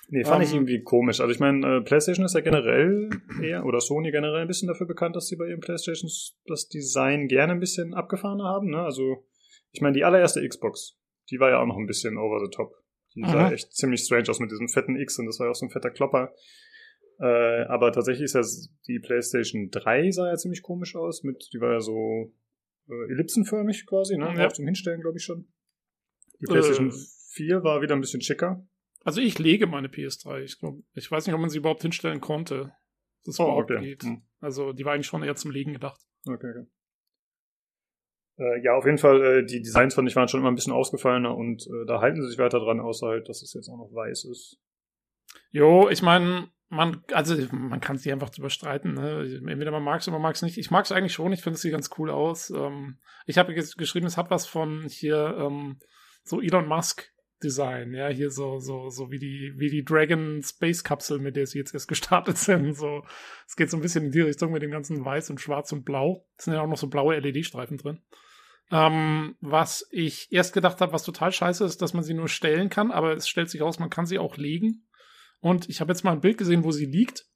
Nee, 0.08 0.24
fand 0.24 0.42
ich 0.44 0.50
Ähm, 0.50 0.56
irgendwie 0.58 0.82
komisch. 0.82 1.20
Also 1.20 1.32
ich 1.32 1.38
meine, 1.40 1.78
äh, 1.78 1.80
PlayStation 1.80 2.24
ist 2.26 2.34
ja 2.34 2.40
generell 2.40 3.08
eher, 3.42 3.64
oder 3.64 3.80
Sony 3.80 4.10
generell 4.10 4.42
ein 4.42 4.48
bisschen 4.48 4.68
dafür 4.68 4.86
bekannt, 4.86 5.16
dass 5.16 5.26
sie 5.28 5.36
bei 5.36 5.46
ihren 5.48 5.60
PlayStations 5.60 6.36
das 6.46 6.68
Design 6.68 7.28
gerne 7.28 7.52
ein 7.54 7.60
bisschen 7.60 7.94
abgefahrener 7.94 8.44
haben. 8.44 8.68
Ne? 8.70 8.78
Also, 8.82 9.24
ich 9.70 9.80
meine, 9.80 9.94
die 9.94 10.04
allererste 10.04 10.46
Xbox, 10.46 10.98
die 11.30 11.38
war 11.40 11.50
ja 11.50 11.60
auch 11.62 11.66
noch 11.66 11.76
ein 11.78 11.86
bisschen 11.86 12.18
over 12.18 12.40
the 12.44 12.50
top. 12.50 12.74
Die 13.14 13.22
sah 13.22 13.46
Mhm. 13.48 13.52
echt 13.54 13.72
ziemlich 13.74 14.00
strange 14.02 14.28
aus 14.28 14.40
mit 14.40 14.50
diesem 14.50 14.68
fetten 14.68 14.96
X 14.96 15.18
und 15.18 15.26
das 15.26 15.38
war 15.38 15.46
ja 15.46 15.50
auch 15.52 15.56
so 15.56 15.66
ein 15.66 15.70
fetter 15.70 15.90
Klopper. 15.90 16.32
Äh, 17.20 17.64
aber 17.68 17.92
tatsächlich 17.92 18.24
ist 18.24 18.34
ja 18.34 18.42
die 18.88 18.98
PlayStation 18.98 19.70
3 19.70 20.10
sah 20.10 20.28
ja 20.28 20.36
ziemlich 20.36 20.62
komisch 20.62 20.96
aus. 20.96 21.22
Mit, 21.22 21.48
die 21.52 21.60
war 21.60 21.72
ja 21.72 21.80
so 21.80 22.32
äh, 22.88 23.12
ellipsenförmig 23.12 23.86
quasi, 23.86 24.16
ne? 24.16 24.34
Ja. 24.36 24.46
Auch 24.48 24.52
zum 24.52 24.64
Hinstellen, 24.66 25.00
glaube 25.00 25.18
ich 25.18 25.24
schon. 25.24 25.46
Die 26.40 26.46
PlayStation 26.46 26.88
Äh. 26.90 26.94
4 27.34 27.62
war 27.62 27.80
wieder 27.82 27.94
ein 27.94 28.00
bisschen 28.00 28.20
schicker. 28.22 28.66
Also 29.04 29.20
ich 29.20 29.38
lege 29.38 29.66
meine 29.66 29.88
PS3. 29.88 30.40
Ich 30.40 30.58
glaube, 30.58 30.82
ich 30.94 31.10
weiß 31.10 31.26
nicht, 31.26 31.34
ob 31.34 31.40
man 31.40 31.50
sie 31.50 31.58
überhaupt 31.58 31.82
hinstellen 31.82 32.20
konnte. 32.20 32.72
Das 33.24 33.38
Oh, 33.38 33.44
überhaupt 33.44 33.70
okay. 33.70 33.80
geht. 33.80 34.02
Hm. 34.04 34.22
Also 34.40 34.72
die 34.72 34.84
war 34.84 34.94
eigentlich 34.94 35.06
schon 35.06 35.22
eher 35.22 35.36
zum 35.36 35.50
Legen 35.50 35.72
gedacht. 35.72 36.00
Okay, 36.26 36.50
okay. 36.50 36.66
Äh, 38.38 38.64
ja, 38.64 38.74
auf 38.74 38.84
jeden 38.84 38.98
Fall, 38.98 39.22
äh, 39.22 39.44
die 39.44 39.60
Designs 39.60 39.94
fand 39.94 40.08
ich 40.08 40.16
waren 40.16 40.28
schon 40.28 40.40
immer 40.40 40.50
ein 40.50 40.54
bisschen 40.54 40.72
ausgefallener 40.72 41.36
und 41.36 41.66
äh, 41.66 41.86
da 41.86 42.00
halten 42.00 42.22
sie 42.22 42.28
sich 42.28 42.38
weiter 42.38 42.60
dran, 42.60 42.80
außer 42.80 43.08
halt, 43.08 43.28
dass 43.28 43.42
es 43.42 43.52
jetzt 43.52 43.68
auch 43.68 43.76
noch 43.76 43.92
weiß 43.92 44.24
ist. 44.24 44.58
Jo, 45.50 45.88
ich 45.88 46.02
meine, 46.02 46.48
man, 46.68 47.04
also 47.12 47.36
man 47.52 47.80
kann 47.80 47.98
sich 47.98 48.10
einfach 48.10 48.30
drüber 48.30 48.48
streiten. 48.48 48.94
Ne? 48.94 49.40
Entweder 49.46 49.70
man 49.70 49.82
mag 49.82 50.00
es 50.00 50.08
oder 50.08 50.16
man 50.16 50.22
mag 50.22 50.34
es 50.34 50.42
nicht. 50.42 50.56
Ich 50.56 50.70
mag 50.70 50.86
es 50.86 50.92
eigentlich 50.92 51.12
schon. 51.12 51.32
Ich 51.32 51.42
finde 51.42 51.56
es 51.56 51.62
sieht 51.62 51.72
ganz 51.72 51.90
cool 51.98 52.10
aus. 52.10 52.50
Ähm, 52.50 52.98
ich 53.26 53.36
habe 53.36 53.54
ges 53.54 53.76
geschrieben, 53.76 54.06
es 54.06 54.16
hat 54.16 54.30
was 54.30 54.46
von 54.46 54.86
hier 54.88 55.36
ähm, 55.38 55.78
so 56.24 56.40
Elon 56.40 56.66
Musk, 56.66 57.11
Design, 57.42 57.94
ja, 57.94 58.08
hier 58.08 58.30
so, 58.30 58.58
so, 58.58 58.90
so 58.90 59.10
wie 59.10 59.18
die, 59.18 59.52
wie 59.56 59.70
die 59.70 59.84
Dragon 59.84 60.42
Space 60.42 60.84
Kapsel, 60.84 61.18
mit 61.18 61.36
der 61.36 61.46
sie 61.46 61.58
jetzt 61.58 61.74
erst 61.74 61.88
gestartet 61.88 62.38
sind, 62.38 62.74
so. 62.74 63.04
Es 63.46 63.56
geht 63.56 63.70
so 63.70 63.76
ein 63.76 63.82
bisschen 63.82 64.06
in 64.06 64.12
die 64.12 64.20
Richtung 64.20 64.52
mit 64.52 64.62
dem 64.62 64.70
ganzen 64.70 65.04
Weiß 65.04 65.30
und 65.30 65.40
Schwarz 65.40 65.72
und 65.72 65.84
Blau. 65.84 66.26
Es 66.36 66.44
sind 66.44 66.54
ja 66.54 66.62
auch 66.62 66.68
noch 66.68 66.78
so 66.78 66.88
blaue 66.88 67.18
LED-Streifen 67.18 67.76
drin. 67.76 68.00
Ähm, 68.70 69.36
was 69.40 69.86
ich 69.90 70.28
erst 70.30 70.54
gedacht 70.54 70.80
habe, 70.80 70.92
was 70.92 71.02
total 71.02 71.30
scheiße 71.30 71.64
ist, 71.64 71.82
dass 71.82 71.92
man 71.92 72.04
sie 72.04 72.14
nur 72.14 72.28
stellen 72.28 72.70
kann, 72.70 72.90
aber 72.90 73.14
es 73.14 73.28
stellt 73.28 73.50
sich 73.50 73.60
raus, 73.60 73.78
man 73.78 73.90
kann 73.90 74.06
sie 74.06 74.18
auch 74.18 74.36
legen. 74.38 74.86
Und 75.40 75.68
ich 75.68 75.80
habe 75.80 75.92
jetzt 75.92 76.04
mal 76.04 76.12
ein 76.12 76.20
Bild 76.20 76.38
gesehen, 76.38 76.64
wo 76.64 76.70
sie 76.70 76.86
liegt. 76.86 77.26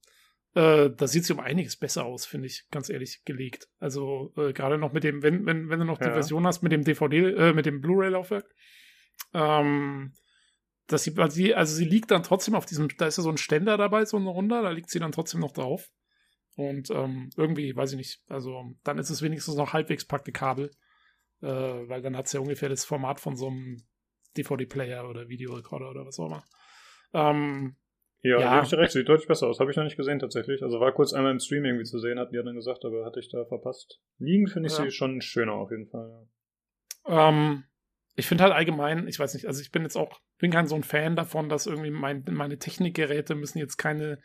Äh, 0.55 0.91
da 0.97 1.07
sieht 1.07 1.27
sie 1.27 1.35
um 1.35 1.41
einiges 1.41 1.77
besser 1.77 2.07
aus, 2.07 2.25
finde 2.25 2.47
ich, 2.47 2.65
ganz 2.71 2.89
ehrlich, 2.89 3.23
gelegt. 3.27 3.69
Also 3.79 4.33
äh, 4.39 4.55
gerade 4.55 4.79
noch 4.79 4.95
mit 4.95 5.05
dem, 5.05 5.23
wenn, 5.23 5.45
wenn, 5.45 5.69
wenn 5.69 5.81
du 5.81 5.85
noch 5.85 6.01
ja. 6.01 6.07
die 6.07 6.13
Version 6.15 6.47
hast 6.47 6.63
mit 6.63 6.73
dem 6.73 6.85
DVD, 6.85 7.33
äh, 7.33 7.53
mit 7.53 7.67
dem 7.67 7.83
Blu-ray-Laufwerk. 7.83 8.47
Ähm, 9.35 10.13
dass 10.87 11.03
sie, 11.03 11.17
also 11.19 11.35
sie, 11.35 11.55
also 11.55 11.75
sie 11.75 11.85
liegt 11.85 12.11
dann 12.11 12.23
trotzdem 12.23 12.55
auf 12.55 12.67
diesem, 12.67 12.89
da 12.97 13.07
ist 13.07 13.17
ja 13.17 13.23
so 13.23 13.31
ein 13.31 13.39
Ständer 13.39 13.77
dabei, 13.77 14.05
so 14.05 14.17
eine 14.17 14.29
Runde, 14.29 14.63
da 14.63 14.71
liegt 14.71 14.91
sie 14.91 15.01
dann 15.01 15.13
trotzdem 15.13 15.41
noch 15.41 15.53
drauf. 15.53 15.91
Und 16.57 16.91
ähm, 16.91 17.31
irgendwie, 17.37 17.77
weiß 17.77 17.93
ich 17.93 17.99
nicht, 17.99 18.23
also 18.29 18.73
dann 18.83 18.99
ist 18.99 19.11
es 19.11 19.21
wenigstens 19.21 19.57
noch 19.57 19.73
halbwegs 19.73 20.07
praktikabel, 20.07 20.71
äh, 21.43 21.49
weil 21.49 22.03
dann 22.03 22.17
hat 22.17 22.27
es 22.27 22.33
ja 22.33 22.41
ungefähr 22.41 22.69
das 22.69 22.85
Format 22.85 23.21
von 23.21 23.37
so 23.37 23.49
einem 23.49 23.83
DVD-Player 24.37 25.09
oder 25.09 25.29
Videorekorder 25.29 25.91
oder 25.91 26.07
was 26.07 26.19
auch 26.19 26.27
immer. 26.27 26.45
Ähm, 27.13 27.77
ja, 28.23 28.41
ja. 28.41 28.63
ich 28.63 28.73
recht, 28.73 28.93
sieht 28.93 29.09
deutlich 29.09 29.29
besser 29.29 29.47
aus. 29.47 29.61
Habe 29.61 29.71
ich 29.71 29.77
noch 29.77 29.85
nicht 29.85 29.97
gesehen 29.97 30.19
tatsächlich. 30.19 30.63
Also 30.63 30.81
war 30.81 30.93
kurz 30.93 31.13
einmal 31.13 31.33
im 31.33 31.39
Stream 31.41 31.65
irgendwie 31.65 31.85
zu 31.85 31.99
sehen, 31.99 32.19
hatten 32.19 32.33
die 32.33 32.43
dann 32.43 32.55
gesagt, 32.55 32.85
aber 32.85 33.05
hatte 33.05 33.21
ich 33.21 33.29
da 33.29 33.45
verpasst. 33.45 34.01
Liegen 34.19 34.49
finde 34.49 34.69
ich 34.69 34.79
ja. 34.79 34.85
sie 34.85 34.91
schon 34.91 35.21
schöner 35.21 35.53
auf 35.53 35.71
jeden 35.71 35.87
Fall. 35.87 36.27
Ähm, 37.07 37.65
ich 38.17 38.27
finde 38.27 38.45
halt 38.45 38.55
allgemein, 38.55 39.07
ich 39.07 39.19
weiß 39.19 39.35
nicht, 39.35 39.47
also 39.47 39.61
ich 39.61 39.71
bin 39.71 39.83
jetzt 39.83 39.97
auch, 39.97 40.21
bin 40.39 40.51
kein 40.51 40.67
so 40.67 40.75
ein 40.75 40.83
Fan 40.83 41.17
davon, 41.17 41.49
dass 41.49 41.67
irgendwie 41.67 41.91
mein, 41.91 42.25
meine 42.31 42.59
Technikgeräte 42.59 43.35
müssen 43.35 43.59
jetzt 43.59 43.77
keine 43.77 44.19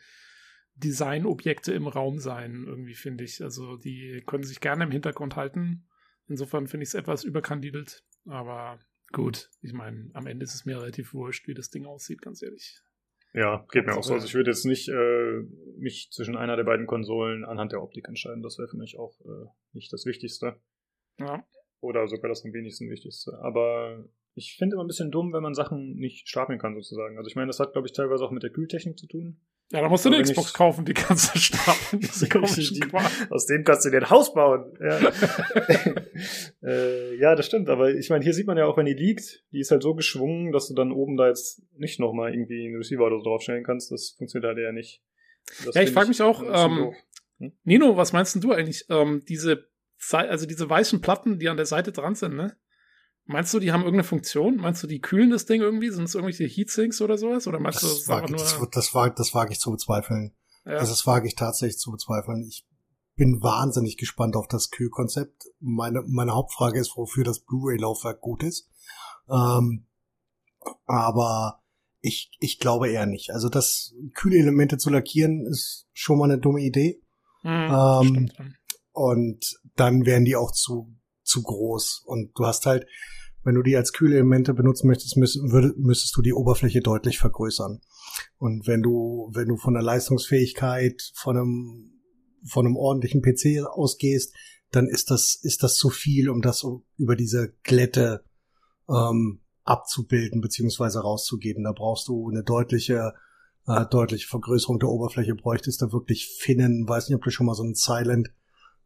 Designobjekte 0.74 1.72
im 1.72 1.86
Raum 1.86 2.18
sein, 2.18 2.64
irgendwie 2.66 2.94
finde 2.94 3.24
ich. 3.24 3.42
Also 3.42 3.76
die 3.76 4.22
können 4.26 4.44
sich 4.44 4.60
gerne 4.60 4.84
im 4.84 4.90
Hintergrund 4.90 5.36
halten. 5.36 5.86
Insofern 6.26 6.66
finde 6.66 6.84
ich 6.84 6.88
es 6.88 6.94
etwas 6.94 7.22
überkandidelt. 7.22 8.02
Aber 8.26 8.78
gut, 9.12 9.50
ich 9.60 9.74
meine, 9.74 10.10
am 10.14 10.26
Ende 10.26 10.44
ist 10.44 10.54
es 10.54 10.64
mir 10.64 10.80
relativ 10.80 11.12
wurscht, 11.12 11.46
wie 11.46 11.54
das 11.54 11.68
Ding 11.68 11.84
aussieht, 11.84 12.22
ganz 12.22 12.42
ehrlich. 12.42 12.80
Ja, 13.34 13.66
geht 13.70 13.86
mir 13.86 13.94
auch 13.94 14.02
so. 14.02 14.14
Also 14.14 14.26
ich 14.26 14.34
würde 14.34 14.50
jetzt 14.50 14.64
nicht 14.64 14.88
äh, 14.88 15.42
mich 15.78 16.08
zwischen 16.10 16.36
einer 16.36 16.56
der 16.56 16.64
beiden 16.64 16.86
Konsolen 16.86 17.44
anhand 17.44 17.72
der 17.72 17.82
Optik 17.82 18.08
entscheiden. 18.08 18.42
Das 18.42 18.58
wäre 18.58 18.68
für 18.68 18.76
mich 18.76 18.98
auch 18.98 19.20
äh, 19.20 19.48
nicht 19.72 19.92
das 19.92 20.06
Wichtigste. 20.06 20.60
Ja. 21.18 21.44
Oder 21.82 22.06
sogar 22.06 22.28
das 22.28 22.44
am 22.44 22.52
wenigsten 22.52 22.88
Wichtigste. 22.88 23.38
Aber 23.42 24.04
ich 24.34 24.56
finde 24.56 24.74
immer 24.74 24.84
ein 24.84 24.86
bisschen 24.86 25.10
dumm, 25.10 25.32
wenn 25.32 25.42
man 25.42 25.52
Sachen 25.52 25.96
nicht 25.96 26.28
stapeln 26.28 26.60
kann, 26.60 26.76
sozusagen. 26.76 27.18
Also 27.18 27.28
ich 27.28 27.34
meine, 27.34 27.48
das 27.48 27.58
hat, 27.58 27.72
glaube 27.72 27.88
ich, 27.88 27.92
teilweise 27.92 28.24
auch 28.24 28.30
mit 28.30 28.44
der 28.44 28.50
Kühltechnik 28.50 28.96
zu 28.96 29.08
tun. 29.08 29.40
Ja, 29.72 29.80
da 29.80 29.88
musst 29.88 30.04
du 30.04 30.10
eine 30.10 30.22
Xbox 30.22 30.48
ich, 30.50 30.54
kaufen, 30.54 30.84
die 30.84 30.94
kannst 30.94 31.34
du 31.34 31.38
stapeln. 31.40 32.04
aus 33.30 33.46
dem 33.46 33.64
kannst 33.64 33.84
du 33.84 33.90
dir 33.90 33.96
ein 33.96 34.10
Haus 34.10 34.32
bauen. 34.32 34.72
Ja. 34.80 35.00
äh, 36.62 37.16
ja, 37.16 37.34
das 37.34 37.46
stimmt. 37.46 37.68
Aber 37.68 37.92
ich 37.92 38.08
meine, 38.10 38.22
hier 38.22 38.32
sieht 38.32 38.46
man 38.46 38.56
ja 38.56 38.66
auch, 38.66 38.76
wenn 38.76 38.86
die 38.86 38.94
liegt, 38.94 39.44
die 39.50 39.58
ist 39.58 39.72
halt 39.72 39.82
so 39.82 39.96
geschwungen, 39.96 40.52
dass 40.52 40.68
du 40.68 40.74
dann 40.74 40.92
oben 40.92 41.16
da 41.16 41.26
jetzt 41.26 41.62
nicht 41.76 41.98
nochmal 41.98 42.32
irgendwie 42.32 42.64
einen 42.64 42.76
Receiver 42.76 43.04
oder 43.04 43.16
so 43.16 43.24
draufstellen 43.24 43.64
kannst. 43.64 43.90
Das 43.90 44.14
funktioniert 44.16 44.46
halt 44.46 44.58
eher 44.58 44.72
nicht. 44.72 45.02
Das 45.64 45.74
ja, 45.74 45.82
ich 45.82 45.90
frage 45.90 46.08
mich 46.08 46.22
auch, 46.22 46.44
ähm, 46.44 46.94
hm? 47.38 47.52
Nino, 47.64 47.96
was 47.96 48.12
meinst 48.12 48.42
du 48.42 48.52
eigentlich? 48.52 48.84
Ähm, 48.88 49.24
diese, 49.28 49.66
also 50.10 50.46
diese 50.46 50.68
weißen 50.68 51.00
Platten, 51.00 51.38
die 51.38 51.48
an 51.48 51.56
der 51.56 51.66
Seite 51.66 51.92
dran 51.92 52.14
sind, 52.14 52.34
ne? 52.34 52.56
Meinst 53.24 53.54
du, 53.54 53.60
die 53.60 53.70
haben 53.70 53.82
irgendeine 53.82 54.04
Funktion? 54.04 54.56
Meinst 54.56 54.82
du, 54.82 54.88
die 54.88 55.00
kühlen 55.00 55.30
das 55.30 55.46
Ding 55.46 55.60
irgendwie? 55.60 55.90
Sind 55.90 56.04
es 56.04 56.14
irgendwelche 56.14 56.44
Heatsinks 56.44 57.00
oder 57.00 57.16
sowas? 57.16 57.46
Oder 57.46 57.60
meinst 57.60 57.82
das 57.82 57.90
du, 57.90 57.96
das 57.96 58.08
wage, 58.08 58.32
nur... 58.32 58.40
Das, 58.40 58.58
das, 58.72 58.94
wage, 58.94 59.14
das 59.16 59.32
wage 59.32 59.52
ich 59.52 59.60
zu 59.60 59.70
bezweifeln. 59.70 60.34
Ja. 60.64 60.72
Also 60.72 60.90
das 60.92 61.06
wage 61.06 61.28
ich 61.28 61.36
tatsächlich 61.36 61.78
zu 61.78 61.92
bezweifeln. 61.92 62.44
Ich 62.48 62.66
bin 63.14 63.40
wahnsinnig 63.42 63.96
gespannt 63.96 64.34
auf 64.34 64.48
das 64.48 64.70
Kühlkonzept. 64.70 65.44
Meine, 65.60 66.02
meine 66.02 66.34
Hauptfrage 66.34 66.80
ist, 66.80 66.96
wofür 66.96 67.22
das 67.22 67.40
Blu-ray-Laufwerk 67.40 68.20
gut 68.20 68.42
ist. 68.42 68.68
Ähm, 69.30 69.86
aber 70.86 71.62
ich, 72.00 72.32
ich 72.40 72.58
glaube 72.58 72.90
eher 72.90 73.06
nicht. 73.06 73.30
Also 73.30 73.48
das 73.48 73.94
Kühlelemente 74.14 74.78
zu 74.78 74.90
lackieren 74.90 75.46
ist 75.46 75.86
schon 75.92 76.18
mal 76.18 76.30
eine 76.30 76.40
dumme 76.40 76.60
Idee. 76.60 77.00
Mhm, 77.44 78.30
ähm, 78.30 78.54
und 78.92 79.60
dann 79.76 80.04
wären 80.06 80.24
die 80.24 80.36
auch 80.36 80.52
zu 80.52 80.94
zu 81.22 81.42
groß. 81.42 82.02
Und 82.04 82.32
du 82.36 82.46
hast 82.46 82.66
halt, 82.66 82.86
wenn 83.42 83.54
du 83.54 83.62
die 83.62 83.76
als 83.76 83.92
Kühlelemente 83.92 84.54
benutzen 84.54 84.86
möchtest, 84.86 85.16
müsstest 85.16 86.16
du 86.16 86.22
die 86.22 86.32
Oberfläche 86.34 86.80
deutlich 86.80 87.18
vergrößern. 87.18 87.80
Und 88.38 88.66
wenn 88.66 88.82
du, 88.82 89.30
wenn 89.34 89.48
du 89.48 89.56
von 89.56 89.74
der 89.74 89.82
Leistungsfähigkeit 89.82 91.10
von 91.14 91.36
einem, 91.36 91.90
von 92.44 92.66
einem 92.66 92.76
ordentlichen 92.76 93.22
PC 93.22 93.66
ausgehst, 93.66 94.34
dann 94.70 94.88
ist 94.88 95.10
das, 95.10 95.38
ist 95.42 95.62
das 95.62 95.76
zu 95.76 95.90
viel, 95.90 96.30
um 96.30 96.40
das 96.40 96.64
über 96.96 97.16
diese 97.16 97.54
Glätte 97.62 98.24
ähm, 98.88 99.40
abzubilden 99.64 100.40
beziehungsweise 100.40 101.00
rauszugeben. 101.00 101.64
Da 101.64 101.72
brauchst 101.72 102.08
du 102.08 102.30
eine 102.30 102.42
deutliche, 102.42 103.12
äh, 103.66 103.86
deutliche 103.86 104.28
Vergrößerung 104.28 104.78
der 104.78 104.88
Oberfläche, 104.88 105.34
bräuchtest 105.34 105.82
da 105.82 105.92
wirklich 105.92 106.36
Finnen, 106.38 106.88
weiß 106.88 107.08
nicht, 107.08 107.16
ob 107.16 107.22
du 107.22 107.30
schon 107.30 107.46
mal 107.46 107.54
so 107.54 107.64
ein 107.64 107.74
Silent 107.74 108.30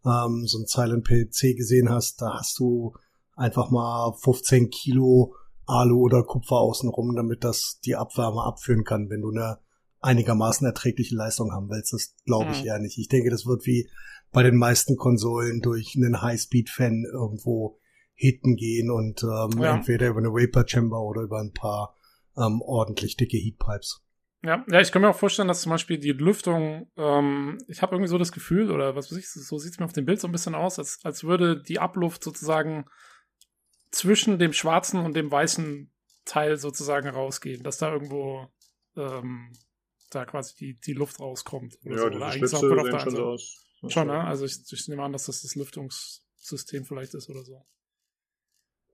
ähm, 0.04 0.46
so 0.46 0.58
ein 0.58 0.66
Silent 0.66 1.04
PC 1.04 1.56
gesehen 1.56 1.90
hast, 1.90 2.20
da 2.20 2.38
hast 2.38 2.58
du 2.58 2.94
einfach 3.34 3.70
mal 3.70 4.12
15 4.12 4.70
Kilo 4.70 5.34
Alu 5.66 6.00
oder 6.00 6.22
Kupfer 6.22 6.56
außenrum, 6.56 7.14
damit 7.16 7.44
das 7.44 7.80
die 7.84 7.96
Abwärme 7.96 8.42
abführen 8.42 8.84
kann, 8.84 9.10
wenn 9.10 9.22
du 9.22 9.30
eine 9.30 9.58
einigermaßen 10.00 10.66
erträgliche 10.66 11.16
Leistung 11.16 11.52
haben 11.52 11.68
willst. 11.68 11.92
Das 11.92 12.14
glaube 12.24 12.52
ich 12.52 12.60
mhm. 12.60 12.66
eher 12.66 12.78
nicht. 12.78 12.98
Ich 12.98 13.08
denke, 13.08 13.30
das 13.30 13.46
wird 13.46 13.66
wie 13.66 13.88
bei 14.32 14.42
den 14.42 14.56
meisten 14.56 14.96
Konsolen 14.96 15.60
durch 15.60 15.96
einen 15.96 16.22
High-Speed-Fan 16.22 17.04
irgendwo 17.12 17.78
hitten 18.14 18.56
gehen 18.56 18.90
und 18.90 19.22
ähm, 19.22 19.60
ja. 19.60 19.74
entweder 19.74 20.08
über 20.08 20.18
eine 20.18 20.32
Vapor 20.32 20.64
Chamber 20.66 21.00
oder 21.02 21.22
über 21.22 21.40
ein 21.40 21.52
paar 21.52 21.94
ähm, 22.36 22.62
ordentlich 22.62 23.16
dicke 23.16 23.36
Heatpipes. 23.36 24.02
Ja, 24.46 24.64
ja, 24.70 24.80
ich 24.80 24.92
kann 24.92 25.02
mir 25.02 25.08
auch 25.08 25.18
vorstellen, 25.18 25.48
dass 25.48 25.62
zum 25.62 25.70
Beispiel 25.70 25.98
die 25.98 26.12
Lüftung, 26.12 26.88
ähm, 26.96 27.58
ich 27.66 27.82
habe 27.82 27.96
irgendwie 27.96 28.08
so 28.08 28.16
das 28.16 28.30
Gefühl, 28.30 28.70
oder 28.70 28.94
was 28.94 29.10
weiß 29.10 29.18
ich, 29.18 29.28
so 29.28 29.58
sieht 29.58 29.72
es 29.72 29.78
mir 29.80 29.86
auf 29.86 29.92
dem 29.92 30.04
Bild 30.04 30.20
so 30.20 30.28
ein 30.28 30.32
bisschen 30.32 30.54
aus, 30.54 30.78
als, 30.78 31.00
als 31.02 31.24
würde 31.24 31.60
die 31.60 31.80
Abluft 31.80 32.22
sozusagen 32.22 32.84
zwischen 33.90 34.38
dem 34.38 34.52
schwarzen 34.52 35.00
und 35.00 35.16
dem 35.16 35.32
weißen 35.32 35.90
Teil 36.24 36.58
sozusagen 36.58 37.08
rausgehen, 37.08 37.64
dass 37.64 37.78
da 37.78 37.92
irgendwo 37.92 38.46
ähm, 38.96 39.52
da 40.10 40.24
quasi 40.24 40.54
die, 40.54 40.78
die 40.78 40.92
Luft 40.92 41.18
rauskommt. 41.18 41.76
Oder 41.84 41.94
ja, 41.94 41.98
so. 41.98 42.06
oder 42.06 42.26
eigentlich 42.26 42.50
Schlitze 42.50 42.58
sehen 42.58 43.00
schon 43.00 43.16
so 43.16 43.24
aus. 43.24 43.66
Schon, 43.88 44.06
ne? 44.06 44.24
Also 44.24 44.44
ich, 44.44 44.60
ich 44.70 44.88
nehme 44.88 45.02
an, 45.02 45.12
dass 45.12 45.26
das 45.26 45.42
das 45.42 45.56
Lüftungssystem 45.56 46.84
vielleicht 46.84 47.14
ist 47.14 47.28
oder 47.28 47.42
so. 47.42 47.66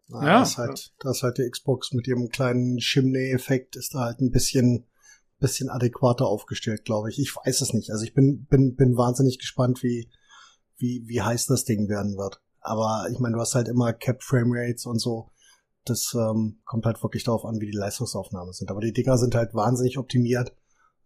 Na, 0.08 0.26
ja. 0.26 0.40
Das 0.40 0.56
halt, 0.56 0.94
das 0.98 1.22
halt 1.22 1.36
die 1.36 1.48
Xbox 1.48 1.92
mit 1.92 2.08
ihrem 2.08 2.28
kleinen 2.30 2.78
Chimney-Effekt 2.78 3.76
ist 3.76 3.94
da 3.94 4.00
halt 4.00 4.20
ein 4.20 4.30
bisschen 4.30 4.86
bisschen 5.42 5.68
adäquater 5.68 6.26
aufgestellt, 6.26 6.86
glaube 6.86 7.10
ich. 7.10 7.18
Ich 7.18 7.36
weiß 7.36 7.60
es 7.60 7.74
nicht. 7.74 7.90
Also 7.90 8.04
ich 8.04 8.14
bin, 8.14 8.46
bin, 8.46 8.74
bin 8.76 8.96
wahnsinnig 8.96 9.38
gespannt, 9.38 9.82
wie, 9.82 10.08
wie, 10.78 11.04
wie 11.06 11.20
heiß 11.20 11.46
das 11.46 11.64
Ding 11.64 11.88
werden 11.90 12.16
wird. 12.16 12.40
Aber 12.60 13.06
ich 13.10 13.18
meine, 13.18 13.34
du 13.34 13.40
hast 13.40 13.54
halt 13.54 13.68
immer 13.68 13.92
Cap 13.92 14.22
Frame 14.22 14.52
Rates 14.52 14.86
und 14.86 14.98
so. 14.98 15.30
Das 15.84 16.14
ähm, 16.14 16.60
kommt 16.64 16.86
halt 16.86 17.02
wirklich 17.02 17.24
darauf 17.24 17.44
an, 17.44 17.60
wie 17.60 17.70
die 17.70 17.76
Leistungsaufnahmen 17.76 18.52
sind. 18.52 18.70
Aber 18.70 18.80
die 18.80 18.92
Dinger 18.92 19.18
sind 19.18 19.34
halt 19.34 19.52
wahnsinnig 19.52 19.98
optimiert, 19.98 20.56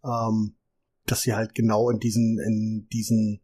ähm, 0.05 0.55
dass 1.05 1.21
sie 1.21 1.33
halt 1.33 1.55
genau 1.55 1.89
in 1.89 1.99
diesen, 1.99 2.39
in 2.39 2.87
diesen 2.93 3.41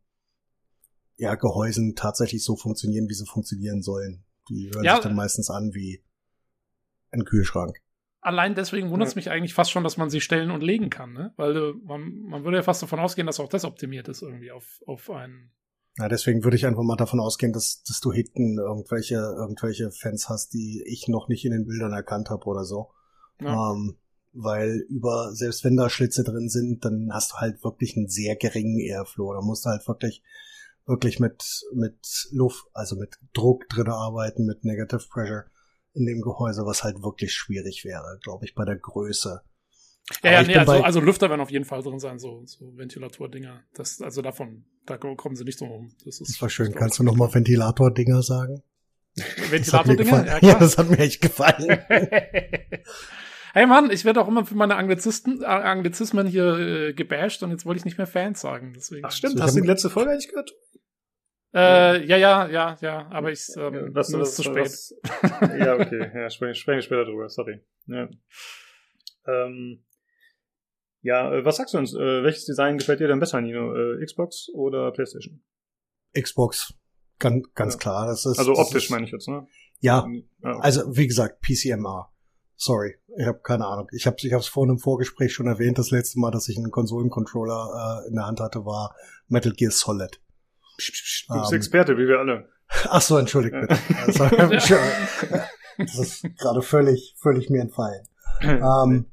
ja, 1.18 1.36
Gehäusen 1.36 1.95
tatsächlich 1.95 2.44
so 2.44 2.56
funktionieren, 2.56 3.10
wie 3.10 3.15
sie 3.15 3.26
funktionieren 3.26 3.82
sollen. 3.82 4.24
Die 4.49 4.72
hören 4.74 4.84
ja, 4.84 4.95
sich 4.95 5.03
dann 5.03 5.15
meistens 5.15 5.49
an 5.49 5.74
wie 5.74 6.03
ein 7.11 7.26
Kühlschrank 7.26 7.82
allein 8.23 8.55
deswegen 8.55 8.89
wundert 8.89 9.09
es 9.09 9.15
mich 9.15 9.29
eigentlich 9.29 9.53
fast 9.53 9.71
schon, 9.71 9.83
dass 9.83 9.97
man 9.97 10.09
sie 10.09 10.21
stellen 10.21 10.51
und 10.51 10.61
legen 10.61 10.89
kann, 10.89 11.13
ne? 11.13 11.33
Weil 11.35 11.55
äh, 11.55 11.73
man, 11.83 12.21
man 12.23 12.43
würde 12.43 12.57
ja 12.57 12.63
fast 12.63 12.81
davon 12.81 12.99
ausgehen, 12.99 13.27
dass 13.27 13.39
auch 13.39 13.49
das 13.49 13.65
optimiert 13.65 14.07
ist 14.07 14.21
irgendwie 14.21 14.51
auf, 14.51 14.81
auf 14.87 15.09
einen. 15.09 15.51
Ja, 15.97 16.09
deswegen 16.09 16.43
würde 16.43 16.57
ich 16.57 16.65
einfach 16.65 16.81
mal 16.81 16.95
davon 16.95 17.19
ausgehen, 17.19 17.53
dass, 17.53 17.83
dass 17.83 17.99
du 17.99 18.11
hinten 18.11 18.57
irgendwelche, 18.57 19.15
irgendwelche 19.15 19.91
Fans 19.91 20.27
hast, 20.27 20.53
die 20.53 20.83
ich 20.87 21.07
noch 21.07 21.27
nicht 21.27 21.45
in 21.45 21.51
den 21.51 21.67
Bildern 21.67 21.93
erkannt 21.93 22.31
habe 22.31 22.45
oder 22.45 22.63
so. 22.63 22.89
Ja. 23.39 23.71
Ähm, 23.71 23.97
weil 24.31 24.85
über, 24.89 25.31
selbst 25.33 25.63
wenn 25.63 25.77
da 25.77 25.89
Schlitze 25.89 26.23
drin 26.23 26.49
sind, 26.49 26.83
dann 26.83 27.09
hast 27.13 27.33
du 27.33 27.35
halt 27.35 27.63
wirklich 27.63 27.95
einen 27.95 28.07
sehr 28.07 28.35
geringen 28.35 28.79
Airflow. 28.79 29.33
Da 29.33 29.41
musst 29.41 29.65
du 29.65 29.69
halt 29.69 29.87
wirklich, 29.87 30.23
wirklich 30.87 31.19
mit, 31.19 31.43
mit 31.75 31.99
Luft, 32.31 32.65
also 32.73 32.95
mit 32.95 33.19
Druck 33.33 33.69
drin 33.69 33.89
arbeiten, 33.89 34.45
mit 34.45 34.65
Negative 34.65 35.07
Pressure 35.07 35.45
in 35.94 36.06
dem 36.06 36.22
Gehäuse, 36.22 36.65
was 36.65 36.84
halt 36.84 37.02
wirklich 37.03 37.34
schwierig 37.34 37.86
wäre, 37.86 38.20
glaube 38.22 38.45
ich, 38.45 38.56
bei 38.56 38.65
der 38.65 38.78
Größe. 38.78 39.41
Ja, 40.24 40.32
ja 40.32 40.44
nee, 40.44 40.56
also, 40.56 40.72
also 40.74 40.99
Lüfter 40.99 41.30
werden 41.30 41.41
auf 41.41 41.52
jeden 41.52 41.65
Fall 41.65 41.82
drin 41.82 41.99
sein, 41.99 42.20
so, 42.20 42.44
so 42.45 42.76
Ventilatordinger. 42.76 43.64
Das, 43.74 44.02
also 44.02 44.22
davon, 44.22 44.65
da 44.86 44.98
kommen 44.98 45.36
sie 45.36 45.45
nicht 45.45 45.60
so 45.60 45.65
rum. 45.65 45.91
Das, 46.03 46.20
ist, 46.20 46.30
das 46.30 46.41
war 46.41 46.49
schön. 46.49 46.74
Kannst 46.74 46.99
du 46.99 47.03
nochmal 47.03 47.34
Ventilator-Dinger 47.34 48.22
sagen? 48.22 48.64
Ventilator-Dinger? 49.49 50.26
Ja, 50.26 50.40
ja, 50.41 50.60
das 50.60 50.78
hat 50.78 50.90
mir 50.90 50.99
echt 50.99 51.22
gefallen. 51.22 51.80
Hey 53.56 53.68
Mann, 53.68 53.91
ich 53.91 54.03
werde 54.03 54.20
auch 54.20 54.28
immer 54.28 54.48
für 54.48 54.56
meine 54.56 54.76
Anglizisten, 54.76 55.44
Anglizismen 55.44 56.26
hier 56.26 56.57
äh, 56.57 56.94
gebasht 56.94 57.44
und 57.44 57.52
jetzt 57.52 57.68
wollte 57.68 57.78
ich 57.78 57.86
nicht 57.86 57.99
mehr 57.99 58.07
Fans 58.07 58.41
sagen. 58.41 58.74
Deswegen. 58.76 59.06
Ach 59.06 59.11
stimmt, 59.11 59.38
So, 59.38 59.44
hast 59.44 59.56
du 59.56 59.61
die 59.61 59.68
letzte 59.68 59.91
Folge 59.91 60.10
eigentlich 60.10 60.30
gehört? 60.30 60.52
Äh, 61.53 62.03
ja, 62.05 62.17
ja, 62.17 62.47
ja, 62.47 62.77
ja, 62.81 63.07
aber 63.11 63.31
ich, 63.31 63.47
ähm, 63.57 63.73
Ja, 63.75 63.81
was, 63.93 64.11
es 64.11 64.30
ist 64.30 64.35
zu 64.38 64.43
spät. 64.43 64.65
Was, 64.65 64.95
ja, 65.59 65.75
okay. 65.75 66.09
Ja, 66.15 66.30
sprechen, 66.30 66.55
sprechen 66.55 66.77
wir 66.77 66.81
später 66.81 67.05
drüber, 67.05 67.30
sorry. 67.30 67.63
Ja, 67.85 68.09
ähm, 69.27 69.84
ja 71.01 71.31
äh, 71.34 71.45
was 71.45 71.57
sagst 71.57 71.73
du 71.73 71.77
uns? 71.77 71.93
Äh, 71.93 72.23
welches 72.23 72.45
Design 72.45 72.77
gefällt 72.77 72.99
dir 72.99 73.07
denn 73.07 73.19
besser, 73.19 73.39
Nino? 73.41 73.75
Äh, 73.75 74.03
Xbox 74.03 74.49
oder 74.53 74.91
Playstation? 74.91 75.43
Xbox. 76.19 76.73
Ganz, 77.19 77.45
ganz 77.53 77.73
Ja. 77.75 77.80
klar. 77.80 78.07
Das 78.07 78.25
ist, 78.25 78.39
Also 78.39 78.51
das 78.55 78.59
optisch 78.67 78.85
ist, 78.85 78.89
meine 78.89 79.05
ich 79.05 79.11
jetzt, 79.11 79.27
ne? 79.27 79.47
Ja, 79.80 80.07
Ah, 80.41 80.49
okay. 80.51 80.59
also 80.61 80.95
wie 80.97 81.07
gesagt, 81.07 81.41
PCMR. 81.41 82.09
Sorry, 82.55 82.95
ich 83.17 83.25
habe 83.27 83.39
keine 83.41 83.65
Ahnung. 83.65 83.88
Ich 83.93 84.05
habe 84.07 84.15
ich 84.19 84.31
hab's 84.31 84.47
vorhin 84.47 84.75
im 84.75 84.80
Vorgespräch 84.80 85.34
schon 85.34 85.47
erwähnt. 85.47 85.77
Das 85.77 85.91
letzte 85.91 86.19
Mal, 86.19 86.31
dass 86.31 86.47
ich 86.49 86.57
einen 86.57 86.71
Konsolencontroller 86.71 88.03
äh, 88.05 88.07
in 88.09 88.15
der 88.15 88.25
Hand 88.25 88.39
hatte, 88.39 88.65
war 88.65 88.95
Metal 89.27 89.51
Gear 89.51 89.71
Solid. 89.71 90.21
Du 90.77 91.39
bist 91.41 91.51
ähm, 91.51 91.55
Experte, 91.57 91.97
wie 91.97 92.07
wir 92.07 92.19
alle. 92.19 92.49
Ach 92.89 93.01
so, 93.01 93.17
entschuldigt 93.17 93.55
bitte. 93.59 93.77
Das, 94.07 94.19
war- 94.19 94.29
das 95.77 95.97
ist 95.97 96.23
gerade 96.37 96.61
völlig, 96.61 97.15
völlig 97.21 97.49
mir 97.49 97.61
entfallen. 97.61 98.03
Ähm, 98.41 99.05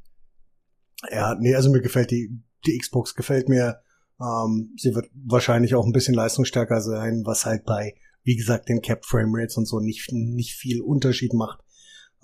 ja, 1.11 1.35
nee, 1.39 1.55
also 1.55 1.71
mir 1.71 1.81
gefällt 1.83 2.11
die, 2.11 2.43
die 2.67 2.79
Xbox 2.79 3.15
gefällt 3.15 3.49
mir. 3.49 3.81
Ähm, 4.21 4.75
sie 4.77 4.95
wird 4.95 5.07
wahrscheinlich 5.15 5.75
auch 5.75 5.85
ein 5.87 5.93
bisschen 5.93 6.15
leistungsstärker 6.15 6.81
sein, 6.81 7.23
was 7.25 7.45
halt 7.47 7.65
bei, 7.65 7.95
wie 8.23 8.37
gesagt, 8.37 8.69
den 8.69 8.81
Cap 8.83 9.05
Frame 9.05 9.31
Rates 9.35 9.57
und 9.57 9.67
so 9.67 9.79
nicht, 9.81 10.11
nicht 10.13 10.55
viel 10.55 10.81
Unterschied 10.81 11.33
macht. 11.33 11.61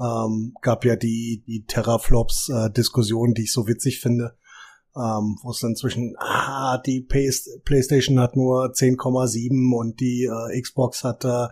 Ähm, 0.01 0.53
gab 0.63 0.85
ja 0.85 0.97
die, 0.97 1.45
die 1.47 1.65
Terraflops 1.67 2.49
äh, 2.51 2.71
Diskussion, 2.71 3.35
die 3.35 3.45
ich 3.45 3.53
so 3.53 3.67
witzig 3.69 4.01
finde, 4.01 4.37
ähm, 4.97 5.39
wo 5.43 5.51
es 5.51 5.61
dann 5.61 5.77
zwischen, 5.77 6.15
ah, 6.19 6.79
die 6.79 7.03
Play 7.03 7.31
PlayStation 7.65 8.19
hat 8.19 8.37
nur 8.37 8.73
10,7 8.73 9.77
und 9.77 10.01
die 10.01 10.25
äh, 10.25 10.61
Xbox 10.61 11.05
hat 11.05 11.25
äh, 11.25 11.49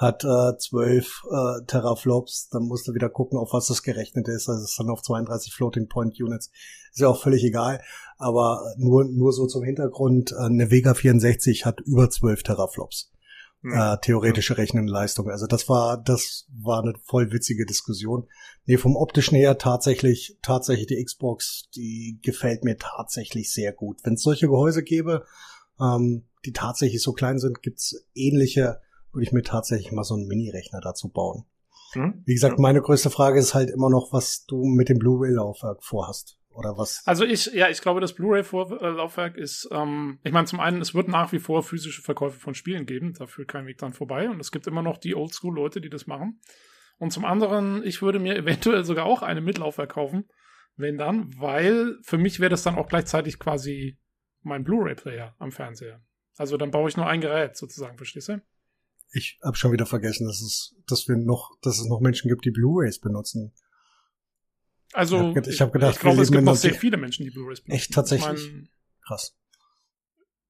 hat 0.00 0.24
äh, 0.24 0.56
12 0.56 1.24
äh, 1.30 1.64
Teraflops, 1.66 2.48
dann 2.48 2.62
musst 2.62 2.88
du 2.88 2.94
wieder 2.94 3.10
gucken, 3.10 3.38
auf 3.38 3.52
was 3.52 3.66
das 3.66 3.82
gerechnet 3.82 4.28
ist. 4.28 4.48
Also 4.48 4.64
es 4.64 4.70
ist 4.70 4.80
dann 4.80 4.88
auf 4.88 5.02
32 5.02 5.52
Floating 5.52 5.88
Point 5.88 6.18
Units. 6.18 6.50
Ist 6.90 7.00
ja 7.00 7.08
auch 7.08 7.20
völlig 7.22 7.44
egal. 7.44 7.82
Aber 8.16 8.62
nur, 8.78 9.04
nur 9.04 9.32
so 9.34 9.46
zum 9.46 9.62
Hintergrund, 9.62 10.32
äh, 10.32 10.46
eine 10.46 10.70
Vega 10.70 10.94
64 10.94 11.66
hat 11.66 11.80
über 11.82 12.08
12 12.08 12.42
Teraflops. 12.42 13.12
Hm. 13.62 13.72
Äh, 13.74 13.98
theoretische 14.00 14.56
Rechnenleistung. 14.56 15.28
Also 15.28 15.46
das 15.46 15.68
war, 15.68 16.02
das 16.02 16.46
war 16.50 16.82
eine 16.82 16.94
voll 17.04 17.30
witzige 17.30 17.66
Diskussion. 17.66 18.26
Nee, 18.64 18.78
vom 18.78 18.96
optischen 18.96 19.36
her 19.36 19.58
tatsächlich, 19.58 20.38
tatsächlich 20.42 20.86
die 20.86 21.04
Xbox, 21.04 21.68
die 21.76 22.18
gefällt 22.22 22.64
mir 22.64 22.78
tatsächlich 22.78 23.52
sehr 23.52 23.72
gut. 23.72 23.98
Wenn 24.02 24.14
es 24.14 24.22
solche 24.22 24.46
Gehäuse 24.48 24.82
gäbe, 24.82 25.26
ähm, 25.78 26.24
die 26.46 26.52
tatsächlich 26.52 27.02
so 27.02 27.12
klein 27.12 27.38
sind, 27.38 27.62
gibt's 27.62 28.06
ähnliche, 28.14 28.80
würde 29.12 29.24
ich 29.24 29.32
mir 29.32 29.42
tatsächlich 29.42 29.92
mal 29.92 30.04
so 30.04 30.14
einen 30.14 30.26
Mini-Rechner 30.26 30.80
dazu 30.80 31.08
bauen. 31.08 31.44
Hm? 31.92 32.22
Wie 32.24 32.34
gesagt, 32.34 32.54
Ja. 32.58 32.62
meine 32.62 32.80
größte 32.80 33.10
Frage 33.10 33.38
ist 33.40 33.52
halt 33.52 33.68
immer 33.68 33.90
noch, 33.90 34.12
was 34.12 34.46
du 34.46 34.64
mit 34.64 34.88
dem 34.88 34.98
Blu-ray-Laufwerk 34.98 35.84
vorhast. 35.84 36.38
Oder 36.60 36.76
was? 36.76 37.02
Also 37.06 37.24
ich, 37.24 37.46
ja, 37.46 37.68
ich 37.68 37.80
glaube, 37.80 38.00
das 38.00 38.14
Blu-ray-Laufwerk 38.14 39.36
ist, 39.36 39.68
ähm, 39.72 40.18
ich 40.22 40.32
meine, 40.32 40.46
zum 40.46 40.60
einen, 40.60 40.80
es 40.80 40.94
wird 40.94 41.08
nach 41.08 41.32
wie 41.32 41.38
vor 41.38 41.62
physische 41.62 42.02
Verkäufe 42.02 42.38
von 42.38 42.54
Spielen 42.54 42.86
geben, 42.86 43.14
da 43.14 43.26
führt 43.26 43.48
kein 43.48 43.66
Weg 43.66 43.78
dran 43.78 43.92
vorbei. 43.92 44.28
Und 44.28 44.40
es 44.40 44.52
gibt 44.52 44.66
immer 44.66 44.82
noch 44.82 44.98
die 44.98 45.14
Oldschool-Leute, 45.14 45.80
die 45.80 45.90
das 45.90 46.06
machen. 46.06 46.40
Und 46.98 47.12
zum 47.12 47.24
anderen, 47.24 47.82
ich 47.84 48.02
würde 48.02 48.18
mir 48.18 48.36
eventuell 48.36 48.84
sogar 48.84 49.06
auch 49.06 49.22
eine 49.22 49.40
mit 49.40 49.58
Laufwerk 49.58 49.92
kaufen, 49.92 50.28
wenn 50.76 50.98
dann, 50.98 51.30
weil 51.38 51.96
für 52.02 52.18
mich 52.18 52.40
wäre 52.40 52.50
das 52.50 52.62
dann 52.62 52.76
auch 52.76 52.88
gleichzeitig 52.88 53.38
quasi 53.38 53.98
mein 54.42 54.62
Blu-ray-Player 54.62 55.34
am 55.38 55.50
Fernseher. 55.50 56.02
Also 56.36 56.56
dann 56.56 56.70
baue 56.70 56.88
ich 56.88 56.96
nur 56.96 57.06
ein 57.06 57.20
Gerät 57.20 57.56
sozusagen, 57.56 57.96
verstehst 57.96 58.28
du? 58.28 58.42
Ich 59.12 59.38
habe 59.42 59.56
schon 59.56 59.72
wieder 59.72 59.86
vergessen, 59.86 60.26
dass 60.26 60.40
es, 60.40 60.76
dass 60.86 61.08
wir 61.08 61.16
noch, 61.16 61.50
dass 61.62 61.80
es 61.80 61.88
noch 61.88 62.00
Menschen 62.00 62.28
gibt, 62.28 62.44
die 62.44 62.50
Blu-rays 62.50 63.00
benutzen. 63.00 63.52
Also 64.92 65.16
Ich 65.30 65.36
hab 65.36 65.44
ge- 65.44 65.52
ich 65.52 65.60
hab 65.60 65.72
gedacht, 65.72 65.94
ich 65.94 66.00
glaube, 66.00 66.16
wir 66.18 66.22
es 66.22 66.30
gibt 66.32 66.44
noch 66.44 66.56
sehr 66.56 66.74
viele 66.74 66.96
Menschen, 66.96 67.24
die 67.24 67.30
Blu-rays 67.30 67.60
benutzen. 67.60 67.76
Echt, 67.82 67.92
tatsächlich? 67.94 68.44
Ich 68.46 68.52
mein, 68.52 68.68
Krass. 69.06 69.36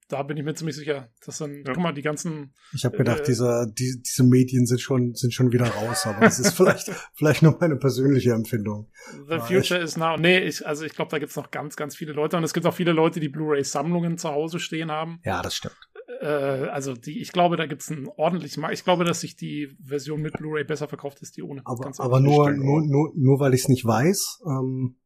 da 0.08 0.22
bin 0.24 0.36
ich 0.36 0.42
mir 0.44 0.54
ziemlich 0.54 0.74
sicher. 0.76 1.08
Das 1.24 1.38
sind, 1.38 1.66
Ja. 1.68 1.72
guck 1.74 1.82
mal, 1.82 1.92
die 1.92 2.02
ganzen 2.02 2.52
Ich 2.72 2.84
habe 2.84 2.96
gedacht, 2.96 3.20
Äh, 3.20 3.24
diese, 3.24 3.72
die, 3.78 4.02
diese 4.04 4.24
Medien 4.24 4.66
sind 4.66 4.80
schon, 4.80 5.14
sind 5.14 5.32
schon 5.34 5.52
wieder 5.52 5.66
raus, 5.68 6.04
aber 6.06 6.20
das 6.20 6.38
ist 6.40 6.52
vielleicht, 6.56 6.90
vielleicht 7.14 7.42
nur 7.42 7.56
meine 7.60 7.76
persönliche 7.76 8.32
Empfindung. 8.32 8.90
The 9.28 9.34
Ah, 9.34 9.40
Future 9.40 9.78
is 9.80 9.96
now. 9.96 10.16
Nee, 10.16 10.38
ich, 10.40 10.66
also 10.66 10.84
ich 10.84 10.94
glaube, 10.94 11.10
da 11.10 11.18
gibt's 11.18 11.36
noch 11.36 11.50
ganz, 11.50 11.76
ganz 11.76 11.94
viele 11.94 12.12
Leute. 12.12 12.36
Und 12.36 12.42
es 12.44 12.52
gibt 12.52 12.66
auch 12.66 12.74
viele 12.74 12.92
Leute, 12.92 13.20
die 13.20 13.28
Blu-ray-Sammlungen 13.28 14.18
zu 14.18 14.30
Hause 14.30 14.58
stehen 14.58 14.90
haben. 14.90 15.20
Ja, 15.24 15.42
das 15.42 15.54
stimmt. 15.54 15.76
Äh, 16.20 16.26
also 16.26 16.94
die, 16.94 17.20
ich 17.20 17.32
glaube, 17.32 17.56
da 17.56 17.66
gibt's 17.66 17.90
einen 17.90 18.08
ordentlichen 18.08 18.60
Markt. 18.60 18.74
Ich 18.74 18.84
glaube, 18.84 19.04
dass 19.04 19.20
sich 19.20 19.36
die 19.36 19.76
Version 19.82 20.20
mit 20.20 20.34
Blu-ray 20.34 20.64
besser 20.64 20.88
verkauft 20.88 21.18
als 21.20 21.32
die 21.32 21.42
ohne. 21.42 21.62
Aber, 21.64 21.90
aber 21.98 22.20
nur, 22.20 22.50
nur, 22.50 22.82
nur, 22.82 23.12
nur 23.14 23.40
weil 23.40 23.54
ich 23.54 23.62
es 23.62 23.68
nicht 23.68 23.84
weiß, 23.84 24.42
ähm, 24.46 24.96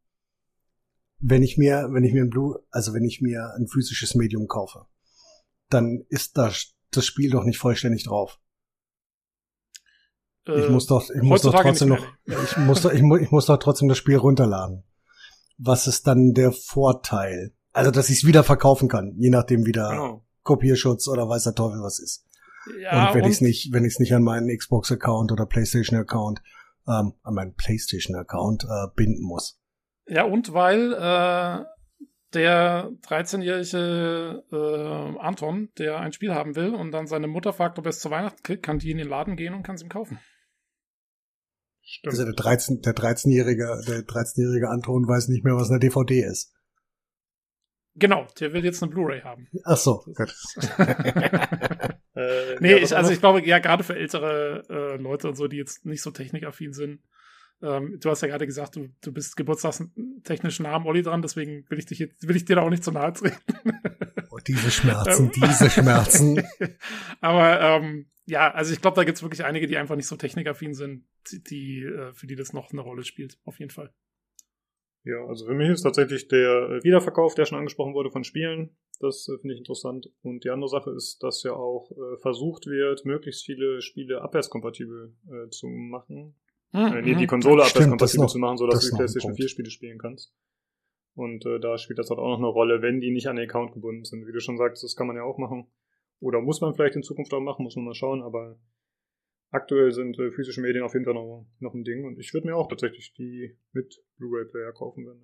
wenn 1.19 1.43
ich 1.43 1.57
mir, 1.57 1.89
wenn 1.93 2.05
ich 2.05 2.13
mir 2.13 2.23
ein 2.23 2.31
Blue, 2.31 2.63
also 2.71 2.93
wenn 2.95 3.05
ich 3.05 3.21
mir 3.21 3.53
ein 3.57 3.67
physisches 3.67 4.15
Medium 4.15 4.47
kaufe, 4.47 4.87
dann 5.69 6.05
ist 6.09 6.37
das, 6.37 6.75
das 6.91 7.07
Spiel 7.07 7.31
doch 7.31 7.45
nicht 7.45 7.59
vollständig 7.59 8.05
drauf. 8.05 8.39
Ich 10.47 10.67
Äh, 10.67 10.69
muss 10.69 10.87
doch, 10.87 11.09
ich 11.11 11.23
muss 11.23 11.43
doch 11.43 11.59
trotzdem 11.59 11.89
noch, 11.89 12.07
ich 12.27 12.57
muss 12.59 12.83
doch, 12.83 12.93
ich, 12.93 13.03
mu 13.03 13.17
ich 13.17 13.31
muss 13.31 13.47
doch 13.47 13.57
trotzdem 13.57 13.89
das 13.89 13.99
Spiel 13.99 14.17
runterladen. 14.17 14.85
Was 15.57 15.87
ist 15.87 16.07
dann 16.07 16.35
der 16.35 16.53
Vorteil? 16.53 17.55
Also, 17.73 17.91
dass 17.91 18.11
ich 18.11 18.19
es 18.19 18.27
wieder 18.27 18.45
verkaufen 18.45 18.89
kann, 18.89 19.15
je 19.17 19.31
nachdem 19.31 19.65
wieder 19.65 19.91
Genau. 19.91 20.24
Kopierschutz 20.45 21.09
oder 21.09 21.29
weiß 21.29 21.45
der 21.45 21.55
Teufel 21.55 21.83
was 21.83 21.99
ist. 21.99 22.27
Ja, 22.81 23.09
und 23.09 23.15
wenn 23.15 23.25
ich 23.25 23.33
es 23.33 23.41
nicht, 23.41 23.73
wenn 23.73 23.85
ich 23.85 23.95
es 23.95 23.99
nicht 23.99 24.15
an 24.15 24.23
meinen 24.23 24.57
Xbox-Account 24.57 25.33
oder 25.33 25.47
PlayStation-Account, 25.47 26.41
ähm, 26.87 27.15
an 27.23 27.35
meinen 27.35 27.55
PlayStation-Account 27.55 28.65
äh, 28.65 28.87
binden 28.95 29.23
muss. 29.23 29.61
Ja, 30.07 30.25
und 30.25 30.53
weil 30.53 30.93
äh, 30.93 31.65
der 32.35 32.91
13-jährige 33.07 34.45
äh, 34.53 35.19
Anton, 35.19 35.71
der 35.79 35.99
ein 35.99 36.13
Spiel 36.13 36.35
haben 36.35 36.57
will 36.57 36.75
und 36.75 36.93
dann 36.93 37.07
seine 37.07 37.27
Mutter 37.27 37.53
fragt, 37.53 37.79
ob 37.79 37.87
er 37.87 37.91
es 37.91 38.01
zu 38.01 38.11
Weihnachten 38.11 38.43
kriegt, 38.43 38.63
kann 38.63 38.79
die 38.79 38.91
in 38.91 38.99
den 38.99 39.09
Laden 39.09 39.37
gehen 39.37 39.55
und 39.55 39.63
kann 39.63 39.77
es 39.77 39.83
ihm 39.83 39.89
kaufen. 39.89 40.19
Stimmt. 41.83 42.13
Also 42.13 42.25
der 42.25 42.35
13, 42.35 42.81
der 42.81 42.95
13-jährige, 42.95 43.83
der 43.87 44.01
13-jährige 44.01 44.69
Anton 44.69 45.07
weiß 45.07 45.29
nicht 45.29 45.45
mehr, 45.45 45.55
was 45.55 45.71
eine 45.71 45.81
DVD 45.81 46.23
ist. 46.23 46.53
Genau, 47.97 48.27
der 48.41 48.53
will 48.53 48.65
jetzt 48.65 48.83
eine 48.83 48.91
Blu-ray 48.91 49.21
haben. 49.21 49.49
Ach 49.65 49.77
so, 49.77 50.05
gut. 50.15 50.35
Äh, 52.17 52.61
Nee, 52.61 52.71
ja, 52.71 52.77
ich, 52.77 52.97
also 52.97 53.11
ich 53.11 53.19
glaube, 53.19 53.45
ja, 53.45 53.59
gerade 53.59 53.83
für 53.83 53.97
ältere 53.97 54.63
äh, 54.71 55.03
Leute 55.03 55.27
und 55.29 55.35
so, 55.35 55.49
die 55.49 55.57
jetzt 55.57 55.85
nicht 55.85 56.01
so 56.01 56.13
technikaffin 56.13 56.73
sind. 56.73 57.01
Ähm, 57.63 57.99
du 58.01 58.11
hast 58.11 58.21
ja 58.21 58.29
gerade 58.29 58.47
gesagt, 58.47 58.77
du, 58.77 58.89
du 59.01 59.13
bist 59.13 59.37
geburtstagstechnisch 59.37 60.61
nah 60.61 60.75
am 60.75 60.87
Olli 60.87 61.03
dran, 61.03 61.23
deswegen 61.23 61.65
will 61.69 61.79
ich 61.79 61.87
dich 61.87 61.99
jetzt, 61.99 62.29
will 62.29 62.37
ich 62.37 62.45
dir 62.45 62.57
da 62.57 62.63
auch 62.63 62.71
nicht 62.71 62.85
zu 62.85 62.93
nahe 62.93 63.13
treten. 63.13 63.37
Oh, 64.31 64.39
diese 64.45 64.69
Schmerzen, 64.69 65.31
diese 65.31 65.71
Schmerzen. 65.71 66.43
Aber 67.21 67.61
ähm, 67.61 68.07
ja, 68.27 68.53
also 68.53 68.73
ich 68.73 68.81
glaube, 68.81 68.97
da 68.97 69.05
gibt's 69.05 69.23
wirklich 69.23 69.45
einige, 69.45 69.69
die 69.69 69.77
einfach 69.77 69.95
nicht 69.95 70.09
so 70.09 70.17
technikaffin 70.17 70.75
sind, 70.75 71.05
die, 71.31 71.41
die 71.45 71.83
äh, 71.85 72.13
für 72.15 72.27
die 72.27 72.35
das 72.35 72.53
noch 72.53 72.73
eine 72.73 72.81
Rolle 72.81 73.05
spielt, 73.05 73.39
auf 73.45 73.61
jeden 73.61 73.71
Fall. 73.71 73.93
Ja, 75.05 75.23
also 75.27 75.45
für 75.45 75.55
mich 75.55 75.69
ist 75.69 75.83
tatsächlich 75.83 76.29
der 76.29 76.71
äh, 76.71 76.85
Wiederverkauf, 76.85 77.35
der 77.35 77.45
schon 77.45 77.59
angesprochen 77.59 77.93
wurde, 77.93 78.11
von 78.11 78.25
Spielen. 78.25 78.75
Das 79.01 79.29
äh, 79.29 79.37
finde 79.39 79.55
ich 79.55 79.59
interessant. 79.61 80.11
Und 80.23 80.45
die 80.45 80.51
andere 80.51 80.69
Sache 80.69 80.91
ist, 80.93 81.23
dass 81.23 81.43
ja 81.43 81.53
auch 81.53 81.91
äh, 81.91 82.17
versucht 82.19 82.67
wird, 82.67 83.05
möglichst 83.05 83.45
viele 83.45 83.83
Spiele 83.83 84.23
abwärtskompatibel 84.23 85.15
äh, 85.29 85.51
zu 85.51 85.69
machen. 85.69 86.35
Äh, 86.73 87.03
nee, 87.03 87.15
die 87.15 87.27
Konsole 87.27 87.57
Mhm. 87.57 87.59
Das 87.59 87.71
abwärtskompatibel 87.73 88.29
zu 88.29 88.39
machen, 88.39 88.57
sodass 88.57 88.81
das 88.81 88.85
du 88.85 88.91
die 88.91 88.97
PlayStation 88.97 89.31
Punkt. 89.33 89.43
4 89.43 89.49
Spiele 89.49 89.71
spielen 89.71 89.99
kannst. 89.99 90.35
Und 91.15 91.45
äh, 91.45 91.61
da 91.61 91.77
spielt 91.77 91.99
das 91.99 92.09
halt 92.09 92.19
auch 92.19 92.31
noch 92.31 92.39
eine 92.39 92.47
Rolle, 92.47 92.81
wenn 92.81 93.01
die 93.01 93.11
nicht 93.11 93.29
an 93.29 93.37
den 93.37 93.49
Account 93.49 93.73
gebunden 93.73 94.05
sind. 94.05 94.27
Wie 94.27 94.33
du 94.33 94.41
schon 94.41 94.57
sagst, 94.57 94.83
das 94.83 94.97
kann 94.97 95.07
man 95.07 95.17
ja 95.17 95.23
auch 95.23 95.39
machen. 95.39 95.69
Oder 96.21 96.41
muss 96.41 96.63
man 96.63 96.75
vielleicht 96.75 96.97
in 96.97 97.03
Zukunft 97.03 97.33
auch 97.35 97.41
machen, 97.41 97.63
muss 97.63 97.77
man 97.77 97.85
mal 97.85 97.95
schauen, 97.95 98.23
aber 98.23 98.59
aktuell 99.51 99.93
sind 99.93 100.19
äh, 100.19 100.31
physische 100.33 100.61
Medien 100.61 100.85
auf 100.85 100.95
jeden 100.95 101.05
Fall 101.05 101.15
noch, 101.15 101.47
noch 101.61 101.75
ein 101.75 101.85
Ding 101.85 102.05
und 102.05 102.19
ich 102.19 102.33
würde 102.35 102.47
mir 102.47 102.57
auch 102.57 102.69
tatsächlich 102.69 103.13
die 103.15 103.57
mit 103.73 104.03
Blu-ray-Player 104.19 104.73
kaufen 104.73 105.07
werden. 105.07 105.23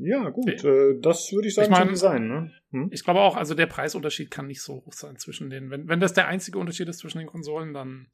Ja, 0.00 0.22
ja 0.22 0.30
gut, 0.30 0.64
äh, 0.64 0.98
das 1.00 1.32
würde 1.32 1.48
ich 1.48 1.54
sagen 1.54 1.72
Ich 1.72 1.78
mein- 1.78 1.88
Design, 1.88 2.28
ne? 2.28 2.52
Hm? 2.70 2.88
Ich 2.92 3.02
glaube 3.02 3.20
auch, 3.20 3.36
also 3.36 3.54
der 3.54 3.66
Preisunterschied 3.66 4.30
kann 4.30 4.46
nicht 4.46 4.62
so 4.62 4.74
hoch 4.74 4.92
sein 4.92 5.16
zwischen 5.16 5.50
den. 5.50 5.70
Wenn, 5.70 5.88
wenn 5.88 5.98
das 6.00 6.12
der 6.12 6.28
einzige 6.28 6.58
Unterschied 6.58 6.88
ist 6.88 6.98
zwischen 6.98 7.18
den 7.18 7.26
Konsolen, 7.26 7.72
dann 7.74 8.06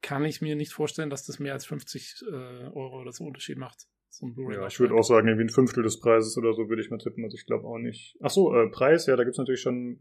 kann 0.00 0.24
ich 0.24 0.40
mir 0.42 0.56
nicht 0.56 0.72
vorstellen, 0.72 1.10
dass 1.10 1.24
das 1.24 1.38
mehr 1.38 1.52
als 1.52 1.64
50 1.64 2.22
äh, 2.28 2.34
Euro 2.34 3.00
oder 3.00 3.12
so 3.12 3.24
Unterschied 3.24 3.56
macht. 3.56 3.86
So 4.08 4.26
ein 4.26 4.34
Blu-ray. 4.34 4.56
Ja, 4.56 4.66
ich 4.66 4.80
würde 4.80 4.94
auch 4.94 5.04
sagen, 5.04 5.28
irgendwie 5.28 5.44
ein 5.44 5.50
Fünftel 5.50 5.84
des 5.84 6.00
Preises 6.00 6.36
oder 6.36 6.52
so 6.54 6.68
würde 6.68 6.82
ich 6.82 6.90
mal 6.90 6.98
tippen. 6.98 7.22
Also 7.24 7.36
ich 7.36 7.46
glaube 7.46 7.66
auch 7.68 7.78
nicht. 7.78 8.16
Ach 8.20 8.30
so, 8.30 8.52
äh, 8.54 8.68
Preis, 8.68 9.06
ja, 9.06 9.14
da 9.14 9.22
gibt's 9.22 9.38
natürlich 9.38 9.60
schon 9.60 10.00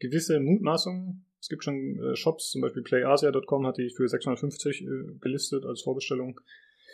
gewisse 0.00 0.40
Mutmaßungen. 0.40 1.24
Es 1.46 1.48
gibt 1.48 1.62
schon 1.62 1.96
äh, 2.02 2.16
Shops, 2.16 2.50
zum 2.50 2.60
Beispiel 2.60 2.82
playasia.com 2.82 3.66
hat 3.68 3.76
die 3.78 3.88
für 3.90 4.08
650 4.08 4.82
äh, 4.82 4.86
gelistet 5.20 5.64
als 5.64 5.80
Vorbestellung. 5.82 6.40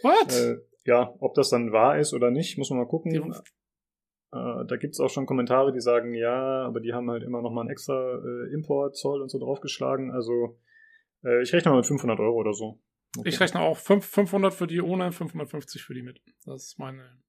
What? 0.02 0.30
Äh, 0.30 0.58
ja, 0.84 1.14
ob 1.20 1.32
das 1.34 1.48
dann 1.48 1.72
wahr 1.72 1.98
ist 1.98 2.12
oder 2.12 2.30
nicht, 2.30 2.58
muss 2.58 2.68
man 2.68 2.80
mal 2.80 2.86
gucken. 2.86 3.12
Die- 3.12 3.18
Äh, 4.34 4.66
da 4.66 4.76
gibt's 4.78 5.00
auch 5.00 5.08
schon 5.08 5.24
Kommentare, 5.24 5.72
die 5.72 5.80
sagen, 5.80 6.12
ja, 6.14 6.66
aber 6.66 6.80
die 6.80 6.92
haben 6.92 7.10
halt 7.10 7.22
immer 7.22 7.40
noch 7.40 7.50
mal 7.50 7.62
einen 7.62 7.70
extra 7.70 7.94
äh, 8.18 8.52
Import, 8.52 8.94
Zoll 8.94 9.22
und 9.22 9.30
so 9.30 9.38
draufgeschlagen. 9.38 10.10
Also 10.10 10.58
äh, 11.24 11.40
ich 11.42 11.50
rechne 11.54 11.70
mal 11.70 11.78
mit 11.78 11.86
500 11.86 12.20
Euro 12.20 12.36
oder 12.36 12.52
so. 12.52 12.78
Mal 13.16 13.26
Ich 13.26 13.40
rechne 13.40 13.60
auch 13.60 13.78
fünf- 13.78 14.04
500 14.04 14.52
für 14.52 14.66
die 14.66 14.82
ohne, 14.82 15.12
550 15.12 15.82
für 15.82 15.94
die 15.94 16.02
mit. 16.02 16.20
Das 16.44 16.62
ist 16.64 16.78
meine, 16.78 17.22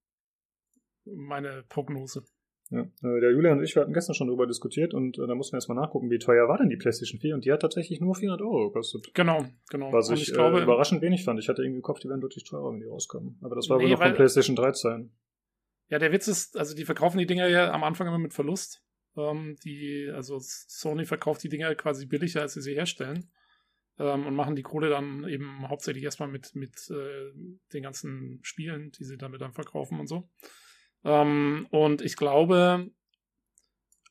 meine 1.05 1.63
Prognose. 1.69 2.25
Ja. 2.73 2.81
Äh, 2.81 3.21
der 3.21 3.31
Julian 3.31 3.59
und 3.59 3.63
ich, 3.63 3.75
wir 3.75 3.83
hatten 3.83 3.93
gestern 3.93 4.15
schon 4.15 4.27
drüber 4.27 4.47
diskutiert 4.47 4.95
und 4.95 5.19
äh, 5.19 5.27
da 5.27 5.35
mussten 5.35 5.53
wir 5.53 5.57
erstmal 5.57 5.77
nachgucken, 5.77 6.09
wie 6.09 6.17
teuer 6.17 6.47
war 6.47 6.57
denn 6.57 6.69
die 6.69 6.75
PlayStation 6.75 7.19
4 7.19 7.35
und 7.35 7.45
die 7.45 7.51
hat 7.51 7.61
tatsächlich 7.61 8.01
nur 8.01 8.15
400 8.15 8.41
Euro 8.41 8.69
gekostet. 8.69 9.13
Genau, 9.13 9.45
genau. 9.69 9.93
Was 9.93 10.09
ich, 10.09 10.29
ich 10.29 10.33
glaube, 10.33 10.59
äh, 10.59 10.63
überraschend 10.63 11.03
wenig 11.03 11.23
fand. 11.23 11.39
Ich 11.39 11.49
hatte 11.49 11.61
irgendwie 11.61 11.81
Kopf, 11.81 11.99
die 11.99 12.09
wären 12.09 12.19
deutlich 12.21 12.43
teurer, 12.43 12.73
wenn 12.73 12.79
die 12.79 12.87
rauskommen. 12.87 13.37
Aber 13.41 13.55
das 13.55 13.69
war 13.69 13.77
wohl 13.77 13.85
Nee, 13.85 13.91
noch 13.91 14.01
von 14.01 14.13
PlayStation 14.15 14.55
3 14.55 14.71
Zeiten. 14.71 15.11
Ja, 15.89 15.99
der 15.99 16.11
Witz 16.11 16.27
ist, 16.27 16.57
also 16.57 16.75
die 16.75 16.85
verkaufen 16.85 17.19
die 17.19 17.27
Dinger 17.27 17.47
ja 17.47 17.71
am 17.71 17.83
Anfang 17.83 18.07
immer 18.07 18.17
mit 18.17 18.33
Verlust. 18.33 18.83
Ähm, 19.15 19.55
die, 19.63 20.09
also 20.11 20.39
Sony 20.39 21.05
verkauft 21.05 21.43
die 21.43 21.49
Dinger 21.49 21.75
quasi 21.75 22.07
billiger, 22.07 22.41
als 22.41 22.53
sie 22.53 22.61
sie 22.61 22.73
herstellen. 22.73 23.29
Ähm, 23.99 24.25
und 24.25 24.33
machen 24.33 24.55
die 24.55 24.63
Kohle 24.63 24.89
dann 24.89 25.27
eben 25.27 25.69
hauptsächlich 25.69 26.03
erstmal 26.03 26.29
mit, 26.29 26.55
mit 26.55 26.89
äh, 26.89 27.31
den 27.73 27.83
ganzen 27.83 28.39
Spielen, 28.41 28.91
die 28.91 29.03
sie 29.03 29.17
damit 29.17 29.41
dann 29.41 29.53
verkaufen 29.53 29.99
und 29.99 30.07
so. 30.07 30.27
Ähm, 31.03 31.67
und 31.71 32.01
ich 32.01 32.15
glaube, 32.15 32.91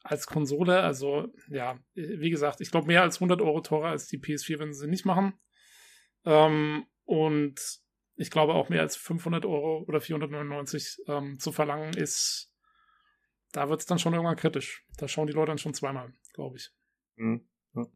als 0.03 0.27
Konsole, 0.27 0.81
also 0.81 1.29
ja, 1.49 1.79
wie 1.95 2.31
gesagt, 2.31 2.61
ich 2.61 2.71
glaube 2.71 2.89
mehr 2.89 3.03
als 3.03 3.17
100 3.17 3.41
Euro 3.41 3.61
teurer 3.61 3.91
als 3.91 4.09
die 4.09 4.19
PS4, 4.19 4.59
wenn 4.59 4.75
sie 4.75 4.89
nicht 4.89 5.05
machen. 5.05 5.35
Ähm, 6.25 6.87
und 7.05 7.81
ich 8.17 8.31
glaube 8.31 8.55
auch 8.55 8.69
mehr 8.69 8.81
als 8.81 8.97
500 8.97 9.45
Euro 9.47 9.85
oder 9.87 10.01
499 10.01 11.05
ähm, 11.09 11.39
zu 11.39 11.53
verlangen 11.53 11.95
ist, 11.95 12.53
da 13.53 13.69
wird 13.69 13.81
es 13.81 13.87
dann 13.87 13.99
schon 13.99 14.15
irgendwann 14.15 14.37
kritisch. 14.37 14.85
Da 14.97 15.09
schauen 15.09 15.27
die 15.27 15.33
Leute 15.33 15.49
dann 15.49 15.59
schon 15.59 15.75
zweimal, 15.75 16.13
glaube 16.33 16.57
ich. 16.57 16.71
Mhm. 17.17 17.47
Ja. 17.75 17.87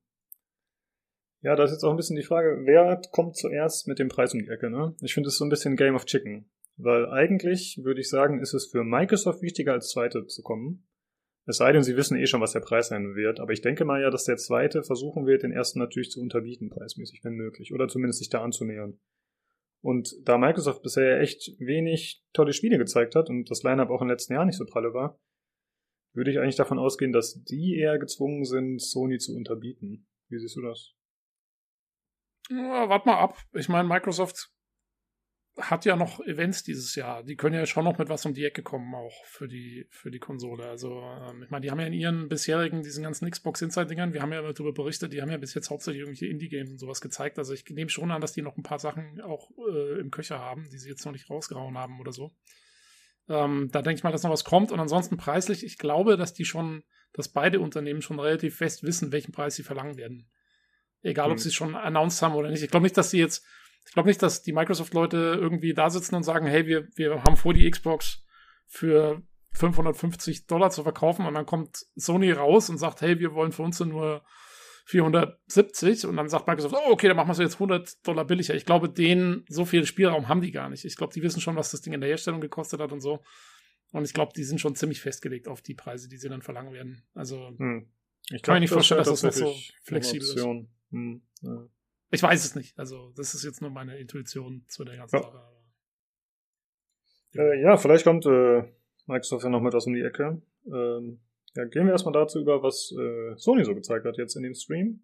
ja, 1.42 1.56
da 1.56 1.64
ist 1.64 1.72
jetzt 1.72 1.82
auch 1.82 1.90
ein 1.90 1.96
bisschen 1.96 2.16
die 2.16 2.22
Frage, 2.22 2.62
wer 2.64 3.00
kommt 3.10 3.36
zuerst 3.36 3.88
mit 3.88 3.98
dem 3.98 4.08
Preis 4.08 4.32
um 4.34 4.40
die 4.40 4.48
Ecke, 4.48 4.70
ne? 4.70 4.94
Ich 5.00 5.14
finde 5.14 5.28
es 5.28 5.38
so 5.38 5.44
ein 5.44 5.50
bisschen 5.50 5.76
Game 5.76 5.94
of 5.94 6.04
Chicken. 6.04 6.50
Weil 6.76 7.06
eigentlich, 7.10 7.80
würde 7.82 8.00
ich 8.00 8.08
sagen, 8.08 8.40
ist 8.40 8.54
es 8.54 8.66
für 8.66 8.84
Microsoft 8.84 9.42
wichtiger, 9.42 9.72
als 9.72 9.90
Zweite 9.90 10.26
zu 10.26 10.42
kommen. 10.42 10.86
Es 11.46 11.58
sei 11.58 11.72
denn, 11.72 11.82
sie 11.82 11.96
wissen 11.96 12.18
eh 12.18 12.26
schon, 12.26 12.40
was 12.40 12.52
der 12.52 12.60
Preis 12.60 12.88
sein 12.88 13.14
wird. 13.14 13.40
Aber 13.40 13.52
ich 13.52 13.62
denke 13.62 13.84
mal 13.84 14.02
ja, 14.02 14.10
dass 14.10 14.24
der 14.24 14.36
Zweite 14.36 14.82
versuchen 14.82 15.26
wird, 15.26 15.42
den 15.42 15.52
Ersten 15.52 15.78
natürlich 15.78 16.10
zu 16.10 16.20
unterbieten, 16.20 16.70
preismäßig, 16.70 17.20
wenn 17.22 17.34
möglich. 17.34 17.72
Oder 17.72 17.88
zumindest 17.88 18.18
sich 18.18 18.28
da 18.28 18.42
anzunähern. 18.42 18.98
Und 19.80 20.16
da 20.24 20.36
Microsoft 20.38 20.82
bisher 20.82 21.20
echt 21.20 21.54
wenig 21.58 22.24
tolle 22.32 22.52
Spiele 22.52 22.78
gezeigt 22.78 23.14
hat 23.14 23.30
und 23.30 23.50
das 23.50 23.62
Line-Up 23.62 23.90
auch 23.90 24.00
den 24.00 24.08
letzten 24.08 24.34
Jahren 24.34 24.46
nicht 24.46 24.58
so 24.58 24.64
pralle 24.64 24.92
war, 24.92 25.20
würde 26.12 26.30
ich 26.30 26.38
eigentlich 26.38 26.56
davon 26.56 26.78
ausgehen, 26.78 27.12
dass 27.12 27.42
die 27.44 27.78
eher 27.78 27.98
gezwungen 27.98 28.44
sind, 28.44 28.80
Sony 28.80 29.18
zu 29.18 29.36
unterbieten. 29.36 30.08
Wie 30.28 30.38
siehst 30.38 30.56
du 30.56 30.62
das? 30.62 30.94
Ja, 32.50 32.88
wart 32.88 33.06
mal 33.06 33.18
ab. 33.18 33.36
Ich 33.52 33.68
meine, 33.68 33.86
Microsoft 33.86 34.50
hat 35.56 35.86
ja 35.86 35.96
noch 35.96 36.20
Events 36.20 36.64
dieses 36.64 36.94
Jahr. 36.94 37.22
Die 37.22 37.36
können 37.36 37.54
ja 37.54 37.64
schon 37.64 37.84
noch 37.84 37.96
mit 37.96 38.08
was 38.08 38.26
um 38.26 38.34
die 38.34 38.44
Ecke 38.44 38.62
kommen, 38.62 38.94
auch 38.94 39.24
für 39.24 39.48
die, 39.48 39.86
für 39.90 40.10
die 40.10 40.18
Konsole. 40.18 40.68
Also, 40.68 41.00
ähm, 41.00 41.42
ich 41.42 41.50
meine, 41.50 41.62
die 41.62 41.70
haben 41.70 41.80
ja 41.80 41.86
in 41.86 41.94
ihren 41.94 42.28
bisherigen, 42.28 42.82
diesen 42.82 43.02
ganzen 43.02 43.30
Xbox 43.30 43.62
Inside-Dingern, 43.62 44.12
wir 44.12 44.20
haben 44.20 44.32
ja 44.32 44.42
darüber 44.42 44.72
berichtet, 44.72 45.12
die 45.12 45.22
haben 45.22 45.30
ja 45.30 45.38
bis 45.38 45.54
jetzt 45.54 45.70
hauptsächlich 45.70 46.00
irgendwelche 46.00 46.26
Indie-Games 46.26 46.70
und 46.70 46.78
sowas 46.78 47.00
gezeigt. 47.00 47.38
Also, 47.38 47.54
ich 47.54 47.64
nehme 47.70 47.90
schon 47.90 48.10
an, 48.10 48.20
dass 48.20 48.32
die 48.32 48.42
noch 48.42 48.56
ein 48.56 48.62
paar 48.62 48.78
Sachen 48.78 49.20
auch 49.22 49.50
äh, 49.72 49.98
im 49.98 50.10
Köcher 50.10 50.38
haben, 50.38 50.68
die 50.70 50.78
sie 50.78 50.90
jetzt 50.90 51.04
noch 51.06 51.12
nicht 51.12 51.30
rausgehauen 51.30 51.78
haben 51.78 52.00
oder 52.00 52.12
so. 52.12 52.34
Ähm, 53.28 53.70
da 53.72 53.82
denke 53.82 53.98
ich 53.98 54.04
mal, 54.04 54.12
dass 54.12 54.22
noch 54.22 54.30
was 54.30 54.44
kommt. 54.44 54.72
Und 54.72 54.80
ansonsten 54.80 55.16
preislich, 55.16 55.64
ich 55.64 55.78
glaube, 55.78 56.16
dass 56.16 56.34
die 56.34 56.44
schon, 56.44 56.84
dass 57.12 57.28
beide 57.28 57.60
Unternehmen 57.60 58.02
schon 58.02 58.20
relativ 58.20 58.56
fest 58.56 58.82
wissen, 58.82 59.10
welchen 59.10 59.32
Preis 59.32 59.56
sie 59.56 59.62
verlangen 59.62 59.96
werden. 59.96 60.28
Egal, 61.02 61.26
ob 61.30 61.36
Hm. 61.36 61.38
sie 61.38 61.48
es 61.48 61.54
schon 61.54 61.74
announced 61.74 62.22
haben 62.22 62.34
oder 62.34 62.50
nicht. 62.50 62.62
Ich 62.62 62.70
glaube 62.70 62.84
nicht, 62.84 62.96
dass 62.96 63.10
sie 63.10 63.18
jetzt, 63.18 63.44
ich 63.86 63.92
glaube 63.92 64.08
nicht, 64.08 64.22
dass 64.22 64.42
die 64.42 64.52
Microsoft-Leute 64.52 65.38
irgendwie 65.40 65.74
da 65.74 65.90
sitzen 65.90 66.14
und 66.14 66.22
sagen, 66.22 66.46
hey, 66.46 66.66
wir, 66.66 66.88
wir 66.96 67.22
haben 67.22 67.36
vor, 67.36 67.54
die 67.54 67.70
Xbox 67.70 68.24
für 68.66 69.22
550 69.52 70.46
Dollar 70.46 70.70
zu 70.70 70.82
verkaufen 70.82 71.26
und 71.26 71.34
dann 71.34 71.46
kommt 71.46 71.86
Sony 71.94 72.32
raus 72.32 72.68
und 72.68 72.78
sagt, 72.78 73.00
hey, 73.00 73.18
wir 73.18 73.32
wollen 73.32 73.52
für 73.52 73.62
uns 73.62 73.80
nur 73.80 74.24
470 74.86 76.06
und 76.06 76.16
dann 76.16 76.28
sagt 76.28 76.46
Microsoft, 76.46 76.74
oh, 76.76 76.92
okay, 76.92 77.08
dann 77.08 77.16
machen 77.16 77.28
wir 77.28 77.32
es 77.32 77.38
jetzt 77.38 77.54
100 77.54 78.06
Dollar 78.06 78.24
billiger. 78.24 78.54
Ich 78.54 78.66
glaube, 78.66 78.88
den, 78.88 79.44
so 79.48 79.64
viel 79.64 79.84
Spielraum 79.86 80.28
haben 80.28 80.42
die 80.42 80.52
gar 80.52 80.68
nicht. 80.68 80.84
Ich 80.84 80.96
glaube, 80.96 81.12
die 81.12 81.22
wissen 81.22 81.40
schon, 81.40 81.56
was 81.56 81.70
das 81.70 81.80
Ding 81.80 81.92
in 81.92 82.00
der 82.00 82.10
Herstellung 82.10 82.40
gekostet 82.40 82.80
hat 82.80 82.92
und 82.92 83.00
so. 83.00 83.22
Und 83.92 84.04
ich 84.04 84.14
glaube, 84.14 84.32
die 84.36 84.44
sind 84.44 84.60
schon 84.60 84.74
ziemlich 84.74 85.00
festgelegt 85.00 85.48
auf 85.48 85.62
die 85.62 85.74
Preise, 85.74 86.08
die 86.08 86.18
sie 86.18 86.28
dann 86.28 86.42
verlangen 86.42 86.72
werden. 86.72 87.02
Also, 87.14 87.50
Hm. 87.56 87.88
Ich 88.30 88.42
Kann 88.42 88.54
mir 88.54 88.60
nicht 88.60 88.70
vorstellen, 88.70 88.98
dass 88.98 89.08
das 89.08 89.22
noch 89.22 89.32
so 89.32 89.44
tatsächlich 89.44 89.74
eine 89.76 89.84
flexibel 89.84 90.28
ist. 90.28 90.44
Hm. 90.90 91.22
Ja. 91.42 91.68
Ich 92.10 92.22
weiß 92.22 92.44
es 92.44 92.54
nicht. 92.54 92.78
Also, 92.78 93.12
das 93.16 93.34
ist 93.34 93.44
jetzt 93.44 93.60
nur 93.60 93.70
meine 93.70 93.98
Intuition 93.98 94.64
zu 94.68 94.84
der 94.84 94.96
ganzen 94.96 95.16
Ja. 95.16 95.22
Sache. 95.22 95.42
Äh, 97.34 97.60
ja, 97.62 97.76
vielleicht 97.76 98.04
kommt 98.04 98.26
äh, 98.26 98.64
Microsoft 99.06 99.44
ja 99.44 99.50
noch 99.50 99.60
mit 99.60 99.74
was 99.74 99.86
um 99.86 99.94
die 99.94 100.02
Ecke. 100.02 100.40
Ähm, 100.66 101.20
ja, 101.54 101.64
gehen 101.64 101.86
wir 101.86 101.92
erstmal 101.92 102.12
dazu 102.14 102.40
über, 102.40 102.62
was 102.62 102.92
äh, 102.92 103.36
Sony 103.36 103.64
so 103.64 103.74
gezeigt 103.74 104.04
hat 104.04 104.16
jetzt 104.18 104.36
in 104.36 104.42
dem 104.42 104.54
Stream. 104.54 105.00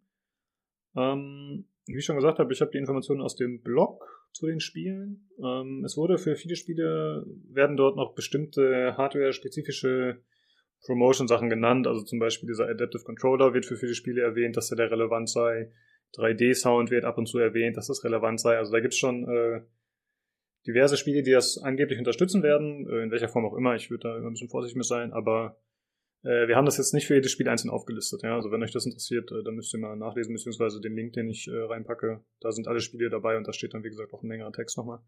Ähm, 0.96 1.66
wie 1.86 1.98
ich 1.98 2.04
schon 2.04 2.16
gesagt 2.16 2.38
habe, 2.38 2.52
ich 2.52 2.60
habe 2.60 2.70
die 2.70 2.78
Informationen 2.78 3.22
aus 3.22 3.36
dem 3.36 3.60
Blog 3.62 4.04
zu 4.32 4.46
den 4.46 4.60
Spielen. 4.60 5.28
Ähm, 5.42 5.82
es 5.84 5.96
wurde 5.96 6.18
für 6.18 6.36
viele 6.36 6.56
Spiele, 6.56 7.26
werden 7.48 7.76
dort 7.76 7.96
noch 7.96 8.14
bestimmte 8.14 8.96
hardware-spezifische 8.96 10.22
Promotion-Sachen 10.84 11.48
genannt. 11.50 11.86
Also 11.86 12.02
zum 12.02 12.18
Beispiel 12.18 12.48
dieser 12.48 12.68
Adaptive 12.68 13.04
Controller 13.04 13.54
wird 13.54 13.66
für 13.66 13.76
viele 13.76 13.94
Spiele 13.94 14.22
erwähnt, 14.22 14.56
dass 14.56 14.68
der 14.68 14.78
da 14.78 14.84
relevant 14.84 15.28
sei. 15.28 15.70
3D-Sound 16.16 16.90
wird 16.90 17.04
ab 17.04 17.18
und 17.18 17.26
zu 17.26 17.38
erwähnt, 17.38 17.76
dass 17.76 17.86
das 17.86 18.04
relevant 18.04 18.40
sei. 18.40 18.56
Also 18.56 18.72
da 18.72 18.80
gibt's 18.80 18.98
schon 18.98 19.28
äh, 19.28 19.62
diverse 20.66 20.96
Spiele, 20.96 21.22
die 21.22 21.32
das 21.32 21.58
angeblich 21.58 21.98
unterstützen 21.98 22.42
werden, 22.42 22.88
äh, 22.88 23.02
in 23.02 23.10
welcher 23.10 23.28
Form 23.28 23.46
auch 23.46 23.56
immer. 23.56 23.74
Ich 23.74 23.90
würde 23.90 24.08
da 24.08 24.16
immer 24.16 24.28
ein 24.28 24.32
bisschen 24.32 24.50
vorsichtig 24.50 24.76
mit 24.76 24.86
sein, 24.86 25.12
aber 25.12 25.58
äh, 26.22 26.46
wir 26.46 26.56
haben 26.56 26.66
das 26.66 26.76
jetzt 26.76 26.94
nicht 26.94 27.06
für 27.06 27.14
jedes 27.14 27.32
Spiel 27.32 27.48
einzeln 27.48 27.70
aufgelistet. 27.70 28.22
Ja? 28.22 28.34
Also 28.34 28.50
wenn 28.50 28.62
euch 28.62 28.70
das 28.70 28.86
interessiert, 28.86 29.30
äh, 29.32 29.42
dann 29.42 29.54
müsst 29.54 29.74
ihr 29.74 29.80
mal 29.80 29.96
nachlesen, 29.96 30.34
beziehungsweise 30.34 30.80
den 30.80 30.94
Link, 30.94 31.14
den 31.14 31.28
ich 31.28 31.48
äh, 31.48 31.56
reinpacke. 31.56 32.22
Da 32.40 32.52
sind 32.52 32.68
alle 32.68 32.80
Spiele 32.80 33.10
dabei 33.10 33.36
und 33.36 33.46
da 33.46 33.52
steht 33.52 33.74
dann, 33.74 33.84
wie 33.84 33.90
gesagt, 33.90 34.12
auch 34.12 34.22
ein 34.22 34.28
längerer 34.28 34.52
Text 34.52 34.76
nochmal. 34.76 35.00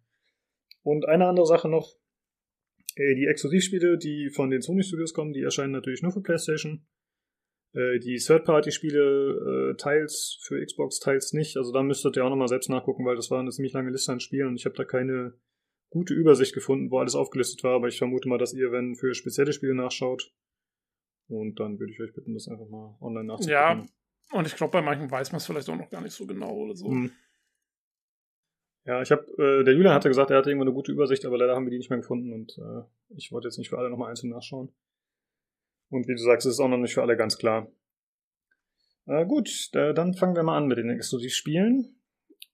Und 0.83 1.07
eine 1.07 1.27
andere 1.27 1.47
Sache 1.47 1.69
noch. 1.69 1.95
Äh, 2.97 3.15
die 3.15 3.27
Exklusivspiele, 3.27 3.99
die 3.99 4.31
von 4.31 4.51
den 4.51 4.61
Sony 4.61 4.83
Studios 4.83 5.15
kommen, 5.15 5.33
die 5.33 5.43
erscheinen 5.43 5.73
natürlich 5.73 6.03
nur 6.03 6.13
für 6.13 6.21
PlayStation. 6.21 6.85
Äh, 7.75 7.99
die 7.99 8.17
Third-Party-Spiele 8.17 9.73
äh, 9.73 9.77
teils 9.77 10.39
für 10.43 10.65
Xbox, 10.65 11.01
teils 11.01 11.33
nicht. 11.33 11.57
Also 11.57 11.73
da 11.73 11.83
müsstet 11.83 12.17
ihr 12.17 12.25
auch 12.25 12.31
nochmal 12.31 12.49
selbst 12.49 12.71
nachgucken, 12.71 13.05
weil 13.05 13.17
das 13.17 13.31
war 13.31 13.41
eine 13.41 13.51
ziemlich 13.51 13.73
lange 13.73 13.91
Liste 13.91 14.13
an 14.13 14.21
Spielen 14.21 14.49
und 14.49 14.57
ich 14.57 14.65
habe 14.65 14.77
da 14.77 14.85
keine 14.85 15.35
gute 15.91 16.15
Übersicht 16.15 16.55
gefunden, 16.55 16.91
wo 16.91 16.99
alles 16.99 17.15
aufgelistet 17.15 17.63
war, 17.63 17.75
aber 17.75 17.87
ich 17.89 17.99
vermute 17.99 18.29
mal, 18.29 18.39
dass 18.39 18.53
ihr, 18.53 18.73
wenn 18.73 18.97
für 18.97 19.15
spezielle 19.15 19.53
Spiele 19.53 19.75
nachschaut, 19.75 20.33
und 21.29 21.59
dann 21.61 21.79
würde 21.79 21.93
ich 21.93 22.01
euch 22.01 22.13
bitten, 22.13 22.35
das 22.35 22.49
einfach 22.49 22.69
mal 22.69 22.97
online 23.01 23.27
nachzugucken. 23.27 23.53
Ja, 23.53 23.85
und 24.33 24.47
ich 24.47 24.57
glaube, 24.57 24.73
bei 24.73 24.83
manchen 24.83 25.11
weiß 25.11 25.33
man 25.33 25.39
es 25.39 25.47
vielleicht 25.47 25.69
auch 25.69 25.77
noch 25.77 25.91
gar 25.91 26.01
nicht 26.01 26.13
so 26.13 26.27
genau 26.27 26.53
oder 26.53 26.75
so. 26.75 26.89
Hm. 26.89 27.13
Ja, 28.85 29.01
ich 29.01 29.11
habe, 29.11 29.25
äh, 29.39 29.65
der 29.65 29.73
Julian 29.73 29.95
hatte 29.95 30.09
gesagt, 30.09 30.31
er 30.31 30.39
hatte 30.39 30.51
irgendwo 30.51 30.65
eine 30.65 30.75
gute 30.75 30.93
Übersicht, 30.93 31.25
aber 31.25 31.39
leider 31.39 31.55
haben 31.55 31.65
wir 31.65 31.71
die 31.71 31.79
nicht 31.79 31.89
mehr 31.89 32.01
gefunden 32.01 32.33
und 32.33 32.59
äh, 32.59 32.83
ich 33.17 33.33
wollte 33.33 33.49
jetzt 33.49 33.57
nicht 33.57 33.71
für 33.71 33.79
alle 33.79 33.89
nochmal 33.89 34.11
einzeln 34.11 34.31
nachschauen. 34.31 34.75
Und 35.95 36.09
wie 36.09 36.15
du 36.15 36.21
sagst, 36.21 36.45
es 36.45 36.55
ist 36.55 36.61
auch 36.61 36.69
noch 36.69 36.79
nicht 36.79 36.95
für 36.95 37.03
alle 37.03 37.17
ganz 37.17 37.39
klar. 37.39 37.69
Äh, 39.07 39.25
gut, 39.27 39.69
da, 39.75 39.93
dann 39.93 40.15
fangen 40.15 40.35
wir 40.35 40.43
mal 40.43 40.57
an 40.57 40.67
mit 40.67 40.77
den 40.77 40.91
Exklusivspielen. 40.91 42.01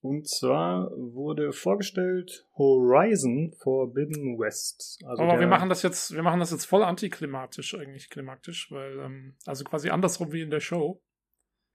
Und 0.01 0.27
zwar 0.27 0.91
wurde 0.91 1.51
vorgestellt 1.51 2.47
Horizon 2.55 3.51
Forbidden 3.59 4.37
West. 4.37 4.99
Also 5.07 5.23
Aber 5.23 5.39
wir 5.39 5.47
machen 5.47 5.69
das 5.69 5.81
jetzt, 5.81 6.13
wir 6.13 6.21
machen 6.21 6.39
das 6.39 6.51
jetzt 6.51 6.65
voll 6.65 6.83
antiklimatisch 6.83 7.73
eigentlich, 7.73 8.11
klimaktisch, 8.11 8.69
weil, 8.71 8.99
ähm, 8.99 9.35
also 9.47 9.63
quasi 9.63 9.89
andersrum 9.89 10.31
wie 10.31 10.41
in 10.41 10.51
der 10.51 10.59
Show. 10.59 11.01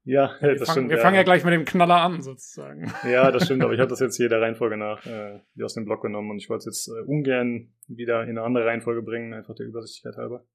Ja, 0.04 0.36
Wir, 0.40 0.54
das 0.54 0.68
fangen, 0.68 0.70
stimmt. 0.70 0.90
wir 0.90 0.98
fangen 0.98 1.16
ja 1.16 1.24
gleich 1.24 1.44
mit 1.44 1.52
dem 1.52 1.64
Knaller 1.64 1.96
an, 1.96 2.22
sozusagen. 2.22 2.92
Ja, 3.10 3.32
das 3.32 3.46
stimmt, 3.46 3.64
aber 3.64 3.72
ich 3.72 3.80
habe 3.80 3.90
das 3.90 3.98
jetzt 3.98 4.16
hier 4.16 4.28
der 4.28 4.40
Reihenfolge 4.40 4.76
nach 4.76 5.04
äh, 5.04 5.40
wie 5.54 5.64
aus 5.64 5.74
dem 5.74 5.84
Blog 5.84 6.02
genommen 6.02 6.30
und 6.30 6.38
ich 6.38 6.48
wollte 6.48 6.68
es 6.68 6.86
jetzt 6.86 6.96
äh, 6.96 7.02
ungern 7.06 7.72
wieder 7.88 8.22
in 8.22 8.30
eine 8.30 8.42
andere 8.42 8.66
Reihenfolge 8.66 9.02
bringen, 9.02 9.34
einfach 9.34 9.56
der 9.56 9.66
Übersichtlichkeit 9.66 10.16
halber. 10.16 10.46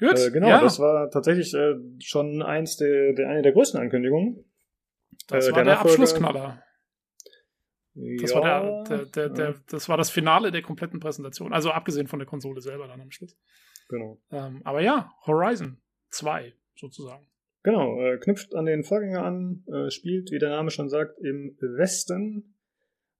Gut, 0.00 0.18
Äh, 0.18 0.30
genau, 0.30 0.48
ja, 0.48 0.60
das 0.60 0.78
war 0.78 1.10
tatsächlich 1.10 1.52
äh, 1.54 1.74
schon 2.00 2.42
eins 2.42 2.76
der, 2.76 3.12
der 3.12 3.28
eine 3.28 3.42
der 3.42 3.52
größten 3.52 3.78
Ankündigungen. 3.78 4.44
das 5.28 5.46
äh, 5.46 5.52
war 5.52 5.62
der 5.62 5.74
der, 5.74 5.80
Abschlussknaller. 5.80 6.62
Das 7.94 8.32
ja, 8.32 8.40
war 8.40 8.84
der, 8.84 8.84
der, 8.84 9.06
der, 9.06 9.28
der, 9.28 9.50
ja, 9.50 9.54
das 9.68 9.88
war 9.88 9.98
das 9.98 10.10
Finale 10.10 10.50
der 10.50 10.62
kompletten 10.62 11.00
Präsentation. 11.00 11.52
Also 11.52 11.70
abgesehen 11.70 12.06
von 12.06 12.18
der 12.18 12.26
Konsole 12.26 12.62
selber 12.62 12.88
dann 12.88 13.00
am 13.00 13.10
Schluss. 13.10 13.36
genau. 13.88 14.18
Ähm, 14.30 14.62
aber 14.64 14.80
ja, 14.80 15.12
Horizon 15.26 15.78
2 16.10 16.54
sozusagen. 16.76 17.26
Genau, 17.62 18.00
äh, 18.00 18.16
knüpft 18.16 18.54
an 18.54 18.64
den 18.64 18.84
Vorgänger 18.84 19.22
an, 19.22 19.64
äh, 19.66 19.90
spielt, 19.90 20.30
wie 20.30 20.38
der 20.38 20.48
Name 20.48 20.70
schon 20.70 20.88
sagt, 20.88 21.18
im 21.20 21.58
Westen. 21.60 22.54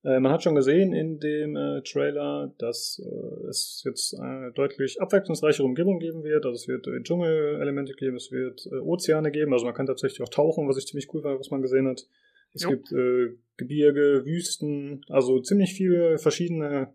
Äh, 0.03 0.19
man 0.21 0.33
hat 0.33 0.43
schon 0.43 0.55
gesehen 0.55 0.95
in 0.95 1.21
dem 1.21 1.57
äh, 1.57 1.83
Trailer, 1.83 2.55
dass 2.59 3.03
äh, 3.05 3.49
es 3.49 3.83
jetzt 3.85 4.19
eine 4.19 4.51
deutlich 4.53 5.01
abwechslungsreichere 5.01 5.65
Umgebung 5.65 5.99
geben 5.99 6.25
wird. 6.25 6.47
Also 6.47 6.57
es 6.57 6.69
wird 6.69 6.87
äh, 6.87 7.03
Dschungelelemente 7.03 7.93
geben, 7.95 8.17
es 8.17 8.33
wird 8.33 8.67
äh, 8.67 8.77
Ozeane 8.77 9.31
geben. 9.31 9.53
Also 9.53 9.67
man 9.67 9.75
kann 9.75 9.87
tatsächlich 9.87 10.23
auch 10.23 10.31
tauchen, 10.31 10.69
was 10.69 10.79
ich 10.79 10.87
ziemlich 10.87 11.13
cool 11.13 11.23
war, 11.23 11.39
was 11.39 11.51
man 11.51 11.61
gesehen 11.61 11.87
hat. 11.87 12.07
Es 12.55 12.63
Jo. 12.63 12.71
gibt 12.71 12.91
äh, 12.93 13.37
Gebirge, 13.59 14.25
Wüsten, 14.25 15.05
also 15.09 15.41
ziemlich 15.41 15.75
viele 15.75 16.19
verschiedene 16.19 16.95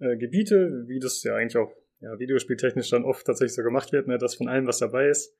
äh, 0.00 0.16
Gebiete, 0.16 0.84
wie 0.88 0.98
das 0.98 1.22
ja 1.22 1.36
eigentlich 1.36 1.56
auch 1.56 1.72
ja, 2.00 2.18
videospieltechnisch 2.18 2.90
dann 2.90 3.04
oft 3.04 3.24
tatsächlich 3.24 3.54
so 3.54 3.62
gemacht 3.62 3.92
wird, 3.92 4.08
ne, 4.08 4.18
dass 4.18 4.34
von 4.34 4.48
allem 4.48 4.66
was 4.66 4.78
dabei 4.78 5.08
ist. 5.08 5.34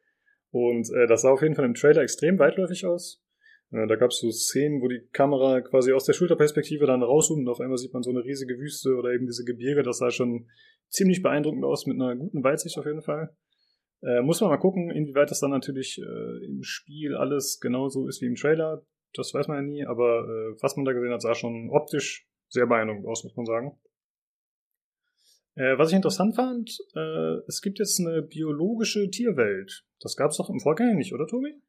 Und 0.51 0.89
das 1.09 1.23
sah 1.23 1.33
auf 1.33 1.43
jeden 1.43 1.57
Fall 1.57 1.65
im 1.65 1.75
Trailer 1.75 2.03
extrem 2.03 2.39
weitläufig 2.39 2.87
aus. 2.87 3.24
Äh, 3.75 3.89
da 3.89 3.97
gab 3.97 4.11
es 4.11 4.19
so 4.19 4.31
Szenen, 4.31 4.81
wo 4.81 4.89
die 4.89 5.01
Kamera 5.13 5.61
quasi 5.61 5.93
aus 5.93 6.05
der 6.05 6.13
Schulterperspektive 6.13 6.87
dann 6.87 7.03
rauszoomt 7.03 7.41
und 7.41 7.49
auf 7.49 7.61
einmal 7.61 7.79
sieht 7.79 7.93
man 7.93 8.03
so 8.03 8.11
eine 8.11 8.25
riesige 8.25 8.57
Wüste 8.59 8.95
oder 8.95 9.13
eben 9.13 9.27
diese 9.27 9.45
Gebirge. 9.45 9.83
Das 9.83 9.99
sah 9.99 10.11
schon 10.11 10.49
ziemlich 10.89 11.23
beeindruckend 11.23 11.65
aus 11.65 11.87
mit 11.87 12.01
einer 12.01 12.15
guten 12.15 12.45
Weitsicht 12.45 12.79
auf 12.79 12.87
jeden 12.87 13.03
Fall. 13.03 13.37
Äh, 14.03 14.23
muss 14.23 14.41
man 14.41 14.51
mal 14.51 14.59
gucken, 14.59 14.91
inwieweit 14.91 15.31
das 15.31 15.41
dann 15.41 15.51
natürlich 15.51 15.99
äh, 15.99 16.45
im 16.45 16.63
Spiel 16.63 17.17
alles 17.17 17.59
genauso 17.61 18.07
ist 18.07 18.23
wie 18.23 18.27
im 18.27 18.37
Trailer. 18.37 18.85
Das 19.15 19.35
weiß 19.35 19.49
man 19.49 19.57
ja 19.57 19.63
nie, 19.63 19.87
aber 19.87 20.21
äh, 20.21 20.63
was 20.63 20.77
man 20.77 20.85
da 20.85 20.93
gesehen 20.93 21.13
hat, 21.13 21.23
sah 21.23 21.35
schon 21.35 21.71
optisch 21.71 22.29
sehr 22.49 22.67
beeindruckend 22.67 23.07
aus, 23.07 23.25
muss 23.25 23.37
man 23.37 23.47
sagen. 23.47 23.79
Äh, 25.57 25.79
was 25.79 25.89
ich 25.89 25.97
interessant 25.97 26.37
fand, 26.37 26.79
äh, 26.95 27.39
es 27.49 27.61
gibt 27.61 27.79
jetzt 27.79 28.01
eine 28.01 28.23
biologische 28.23 29.09
Tierwelt. 29.11 29.85
Das 30.01 30.17
gab 30.17 30.31
es 30.31 30.37
doch 30.37 30.51
im 30.51 30.61
Vorgänger 30.61 30.95
nicht, 30.95 31.15
oder 31.15 31.27
Tobi? 31.27 31.61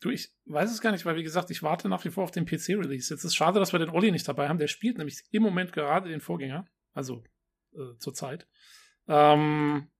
Du, 0.00 0.08
ich 0.10 0.32
weiß 0.46 0.70
es 0.72 0.80
gar 0.80 0.92
nicht, 0.92 1.04
weil 1.04 1.16
wie 1.16 1.22
gesagt, 1.22 1.50
ich 1.50 1.62
warte 1.62 1.88
nach 1.88 2.04
wie 2.04 2.10
vor 2.10 2.24
auf 2.24 2.30
den 2.30 2.46
PC-Release. 2.46 3.12
Jetzt 3.12 3.24
ist 3.24 3.34
schade, 3.34 3.60
dass 3.60 3.72
wir 3.72 3.78
den 3.78 3.90
Olli 3.90 4.10
nicht 4.10 4.26
dabei 4.26 4.48
haben. 4.48 4.58
Der 4.58 4.66
spielt 4.66 4.96
nämlich 4.96 5.24
im 5.30 5.42
Moment 5.42 5.72
gerade 5.72 6.08
den 6.08 6.20
Vorgänger, 6.20 6.66
also 6.94 7.22
äh, 7.74 7.96
zur 7.98 8.14
Zeit. 8.14 8.48
Ähm, 9.06 9.90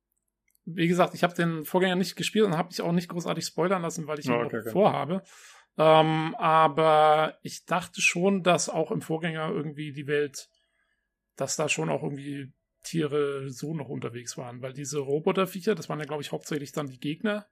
wie 0.64 0.88
gesagt, 0.88 1.14
ich 1.14 1.22
habe 1.22 1.34
den 1.34 1.64
Vorgänger 1.64 1.96
nicht 1.96 2.16
gespielt 2.16 2.46
und 2.46 2.56
habe 2.56 2.68
mich 2.68 2.80
auch 2.80 2.92
nicht 2.92 3.08
großartig 3.08 3.44
spoilern 3.44 3.82
lassen, 3.82 4.06
weil 4.06 4.18
ich 4.18 4.26
ihn 4.26 4.32
okay, 4.32 4.44
noch 4.44 4.60
okay. 4.60 4.70
vorhabe. 4.70 5.22
Ähm, 5.76 6.34
aber 6.36 7.38
ich 7.42 7.66
dachte 7.66 8.00
schon, 8.00 8.42
dass 8.42 8.68
auch 8.68 8.90
im 8.90 9.02
Vorgänger 9.02 9.50
irgendwie 9.50 9.92
die 9.92 10.06
Welt, 10.06 10.48
dass 11.36 11.56
da 11.56 11.68
schon 11.68 11.90
auch 11.90 12.02
irgendwie 12.02 12.52
Tiere 12.82 13.50
so 13.50 13.74
noch 13.74 13.88
unterwegs 13.88 14.38
waren, 14.38 14.62
weil 14.62 14.72
diese 14.72 14.98
Roboterviecher, 14.98 15.74
das 15.74 15.88
waren 15.88 15.98
ja, 15.98 16.06
glaube 16.06 16.22
ich, 16.22 16.32
hauptsächlich 16.32 16.72
dann 16.72 16.86
die 16.86 17.00
Gegner, 17.00 17.46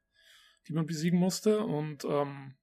die 0.66 0.72
man 0.72 0.86
besiegen 0.86 1.18
musste. 1.18 1.60
Und 1.60 2.04
ähm, 2.04 2.54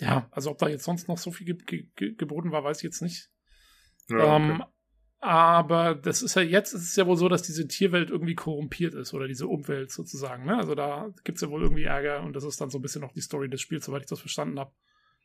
ja, 0.00 0.28
also 0.30 0.50
ob 0.50 0.58
da 0.58 0.68
jetzt 0.68 0.84
sonst 0.84 1.08
noch 1.08 1.18
so 1.18 1.30
viel 1.30 1.46
ge 1.46 1.56
ge 1.64 1.88
ge 1.96 2.14
geboten 2.14 2.52
war, 2.52 2.64
weiß 2.64 2.78
ich 2.78 2.84
jetzt 2.84 3.02
nicht. 3.02 3.30
ähm, 4.10 4.62
aber 5.22 5.94
das 5.94 6.22
ist 6.22 6.34
ja 6.34 6.42
jetzt 6.42 6.72
ist 6.72 6.82
es 6.82 6.96
ja 6.96 7.06
wohl 7.06 7.16
so, 7.16 7.28
dass 7.28 7.42
diese 7.42 7.68
Tierwelt 7.68 8.08
irgendwie 8.08 8.34
korrumpiert 8.34 8.94
ist 8.94 9.12
oder 9.12 9.28
diese 9.28 9.46
Umwelt 9.46 9.92
sozusagen. 9.92 10.46
Ne? 10.46 10.56
Also 10.56 10.74
da 10.74 11.12
gibt's 11.24 11.42
ja 11.42 11.50
wohl 11.50 11.62
irgendwie 11.62 11.84
Ärger 11.84 12.22
und 12.22 12.34
das 12.34 12.44
ist 12.44 12.60
dann 12.60 12.70
so 12.70 12.78
ein 12.78 12.82
bisschen 12.82 13.02
noch 13.02 13.12
die 13.12 13.20
Story 13.20 13.50
des 13.50 13.60
Spiels, 13.60 13.84
soweit 13.84 14.02
ich 14.02 14.08
das 14.08 14.20
verstanden 14.20 14.58
habe. 14.58 14.72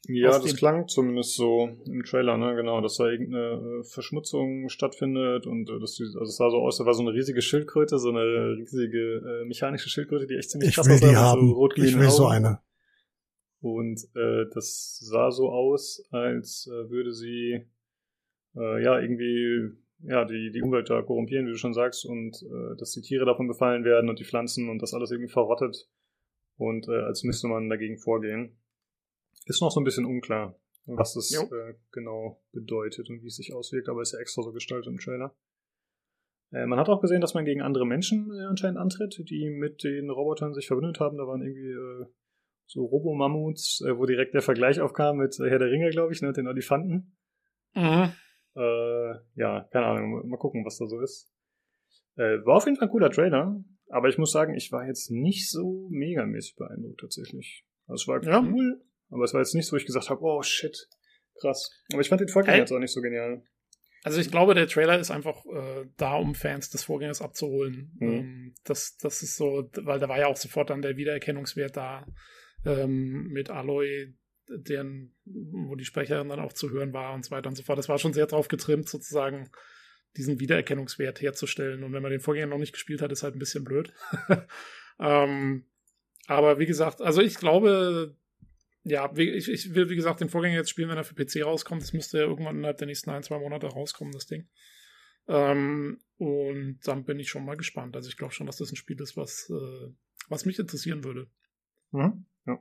Ja, 0.08 0.38
das 0.40 0.56
klang 0.56 0.88
zumindest 0.88 1.36
so 1.36 1.70
im 1.86 2.04
Trailer, 2.04 2.38
ne, 2.38 2.56
genau, 2.56 2.82
dass 2.82 2.98
da 2.98 3.10
irgendeine 3.10 3.80
äh, 3.80 3.84
Verschmutzung 3.84 4.70
stattfindet 4.70 5.48
und 5.48 5.70
äh, 5.70 5.80
dass 5.80 5.94
die, 5.94 6.04
also 6.04 6.24
es 6.24 6.36
sah 6.36 6.50
so 6.50 6.58
aus, 6.58 6.78
da 6.78 6.86
war 6.86 6.94
so 6.94 7.02
eine 7.02 7.14
riesige 7.14 7.42
Schildkröte, 7.42 7.98
so 7.98 8.10
eine 8.10 8.56
riesige 8.58 9.42
äh, 9.42 9.46
mechanische 9.46 9.90
Schildkröte, 9.90 10.28
die 10.28 10.36
echt 10.36 10.52
ziemlich 10.52 10.70
Ich 10.70 10.76
krass 10.76 10.88
will 10.88 10.96
aussah, 10.96 11.06
die 11.06 11.12
mit 11.12 11.20
haben. 11.20 11.48
So 11.48 11.54
rot-grünen 11.54 11.90
ich 11.90 12.00
will 12.00 12.10
so 12.10 12.26
Augen. 12.26 12.36
eine. 12.36 12.60
Und 13.62 14.04
äh, 14.16 14.46
das 14.54 15.00
sah 15.02 15.32
so 15.32 15.50
aus, 15.50 16.04
als 16.12 16.70
äh, 16.72 16.90
würde 16.90 17.14
sie 17.14 17.66
äh, 18.56 18.84
ja 18.84 19.00
irgendwie 19.00 19.72
ja 20.04 20.26
die 20.26 20.52
die 20.52 20.62
Umwelt 20.62 20.90
da 20.90 21.02
korrumpieren, 21.02 21.48
wie 21.48 21.52
du 21.52 21.58
schon 21.58 21.74
sagst, 21.74 22.06
und 22.06 22.44
äh, 22.44 22.76
dass 22.78 22.92
die 22.92 23.02
Tiere 23.02 23.26
davon 23.26 23.48
befallen 23.48 23.84
werden 23.84 24.10
und 24.10 24.20
die 24.20 24.26
Pflanzen 24.26 24.70
und 24.70 24.82
das 24.82 24.94
alles 24.94 25.10
irgendwie 25.10 25.32
verrottet 25.32 25.90
und 26.58 26.88
äh, 26.88 27.02
als 27.02 27.24
müsste 27.24 27.48
man 27.48 27.70
dagegen 27.70 27.98
vorgehen. 27.98 28.58
Ist 29.46 29.62
noch 29.62 29.72
so 29.72 29.80
ein 29.80 29.84
bisschen 29.84 30.06
unklar, 30.06 30.56
was 30.98 31.14
das 31.14 31.32
äh, 31.44 31.74
genau 31.92 32.42
bedeutet 32.52 33.10
und 33.10 33.22
wie 33.24 33.28
es 33.28 33.36
sich 33.36 33.54
auswirkt, 33.54 33.90
aber 33.90 34.02
ist 34.02 34.14
ja 34.14 34.20
extra 34.20 34.42
so 34.44 34.52
gestaltet 34.52 34.88
im 34.88 34.98
Trailer. 35.00 35.36
Äh, 36.52 36.66
man 36.68 36.80
hat 36.80 36.90
auch 36.90 37.02
gesehen, 37.02 37.22
dass 37.22 37.34
man 37.34 37.46
gegen 37.46 37.62
andere 37.62 37.86
Menschen 37.86 38.32
äh, 38.32 38.46
anscheinend 38.46 38.80
antritt, 38.80 39.18
die 39.30 39.50
mit 39.50 39.84
den 39.84 40.10
Robotern 40.10 40.54
sich 40.54 40.68
verbündet 40.68 41.00
haben. 41.00 41.18
Da 41.18 41.28
waren 41.28 41.42
irgendwie 41.42 41.72
äh, 41.72 42.06
so 42.68 42.86
Robo-Mammuts, 42.86 43.84
wo 43.96 44.06
direkt 44.06 44.34
der 44.34 44.42
Vergleich 44.42 44.80
aufkam 44.82 45.18
mit 45.18 45.38
Herr 45.38 45.60
der 45.60 45.70
Ringe, 45.70 45.90
glaube 45.92 46.14
ich, 46.14 46.22
ne, 46.22 46.34
den 46.34 46.48
Olifanten. 46.48 47.16
Mhm. 47.76 48.14
Ja, 49.36 49.68
keine 49.72 49.86
Ahnung, 49.86 50.30
mal- 50.30 50.38
gucken, 50.38 50.64
was 50.66 50.78
da 50.78 50.88
so 50.88 51.00
ist. 51.02 51.30
War 52.16 52.56
auf 52.56 52.66
jeden 52.66 52.78
Fall 52.78 52.88
ein 52.88 52.92
cooler 52.92 53.12
Trailer, 53.12 53.62
aber 53.90 54.08
ich 54.08 54.18
muss 54.18 54.32
sagen, 54.32 54.56
ich 54.56 54.72
war 54.72 54.88
jetzt 54.88 55.12
nicht 55.12 55.52
so 55.52 55.90
megamäßig 55.92 56.56
beeindruckt 56.56 57.02
tatsächlich. 57.02 57.66
Also 57.86 58.04
es 58.04 58.08
war 58.08 58.24
Ja. 58.24 58.42
Aber 59.16 59.26
es 59.26 59.34
war 59.34 59.42
jetzt 59.42 59.56
nicht 59.56 59.68
so, 59.68 59.74
wo 59.74 59.78
ich 59.78 59.86
gesagt 59.86 60.10
habe, 60.10 60.22
oh 60.22 60.42
shit, 60.44 60.88
krass. 61.40 61.72
Aber 61.92 62.02
ich 62.02 62.10
fand 62.10 62.22
den 62.22 62.30
Vorgänger 62.30 62.58
jetzt 62.58 62.72
auch 62.72 62.80
nicht 62.80 62.94
so 62.94 63.02
genial. 63.02 63.44
Also 64.04 64.22
ich 64.22 64.30
glaube, 64.30 64.54
der 64.54 64.68
Trailer 64.68 65.00
ist 65.00 65.10
einfach 65.10 65.44
äh, 65.48 65.88
da, 65.98 66.16
um 66.16 66.36
Fans 66.36 66.70
des 66.70 66.84
Vorgängers 66.84 67.22
abzuholen. 67.22 67.92
Mhm. 68.00 68.08
Ähm, 68.08 68.56
das, 68.64 68.98
das 68.98 69.24
ist 69.24 69.36
so, 69.36 69.68
weil 69.78 70.00
da 70.00 70.08
war 70.08 70.20
ja 70.20 70.28
auch 70.28 70.38
sofort 70.38 70.70
dann 70.70 70.84
der 70.84 70.96
Wiedererkennungswert 70.96 71.76
da 71.76 72.06
ähm, 72.66 73.30
mit 73.30 73.50
Aloy, 73.50 74.14
deren, 74.48 75.16
wo 75.26 75.74
die 75.76 75.86
Sprecherin 75.86 76.30
dann 76.30 76.40
auch 76.40 76.54
zu 76.54 76.70
hören 76.70 76.94
war 76.94 77.16
und 77.16 77.26
so 77.26 77.32
weiter 77.32 77.50
und 77.50 77.56
so 77.56 77.64
fort. 77.64 77.80
Das 77.80 77.90
war 77.90 77.98
schon 77.98 78.14
sehr 78.14 78.28
drauf 78.28 78.48
getrimmt, 78.48 78.88
sozusagen 78.88 79.50
diesen 80.18 80.40
Wiedererkennungswert 80.40 81.20
herzustellen. 81.22 81.84
Und 81.84 81.94
wenn 81.94 82.04
man 82.04 82.12
den 82.12 82.22
Vorgänger 82.22 82.48
noch 82.48 82.60
nicht 82.60 82.74
gespielt 82.74 83.02
hat, 83.02 83.12
ist 83.12 83.24
halt 83.24 83.36
ein 83.36 83.40
bisschen 83.40 83.64
blöd. 83.64 83.92
ähm, 85.00 85.66
aber 86.28 86.60
wie 86.60 86.68
gesagt, 86.68 87.02
also 87.02 87.22
ich 87.22 87.36
glaube, 87.36 88.16
ja, 88.86 89.12
ich, 89.16 89.50
ich 89.50 89.74
will, 89.74 89.90
wie 89.90 89.96
gesagt, 89.96 90.22
den 90.22 90.30
Vorgänger 90.30 90.58
jetzt 90.58 90.70
spielen, 90.70 90.90
wenn 90.90 90.98
er 90.98 91.04
für 91.04 91.16
PC 91.16 91.44
rauskommt. 91.44 91.82
Das 91.82 91.92
müsste 91.92 92.20
ja 92.20 92.26
irgendwann 92.26 92.58
innerhalb 92.58 92.78
der 92.78 92.86
nächsten 92.86 93.10
ein, 93.10 93.24
zwei 93.24 93.40
Monate 93.40 93.68
rauskommen, 93.68 94.14
das 94.14 94.28
Ding. 94.28 94.48
Ähm, 95.28 96.00
und 96.18 96.80
dann 96.86 97.04
bin 97.04 97.20
ich 97.20 97.30
schon 97.30 97.46
mal 97.46 97.58
gespannt. 97.58 97.96
Also 97.96 98.10
ich 98.10 98.18
glaube 98.18 98.34
schon, 98.34 98.46
dass 98.46 98.58
das 98.58 98.72
ein 98.72 98.76
Spiel 98.76 99.02
ist, 99.02 99.18
was, 99.18 99.50
äh, 99.50 99.92
was 100.30 100.46
mich 100.46 100.60
interessieren 100.60 101.04
würde. 101.04 101.28
Mhm. 101.92 102.28
Ja. 102.46 102.54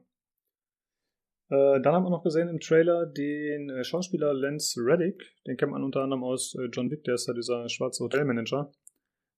Äh, 1.51 1.83
dann 1.83 1.95
haben 1.95 2.05
wir 2.05 2.11
noch 2.11 2.25
gesehen 2.25 2.49
im 2.49 2.59
Trailer 2.59 3.05
den 3.05 3.69
äh, 3.69 3.85
Schauspieler 3.85 4.33
Lance 4.33 4.81
Reddick. 4.81 5.23
Den 5.47 5.59
kennt 5.59 5.73
man 5.73 5.85
unter 5.85 6.01
anderem 6.01 6.25
aus 6.25 6.55
äh, 6.55 6.69
John 6.73 6.91
Wick, 6.91 7.05
der 7.05 7.17
ist 7.17 7.29
ja 7.29 7.35
dieser 7.35 7.69
schwarze 7.69 8.03
Hotelmanager. 8.03 8.73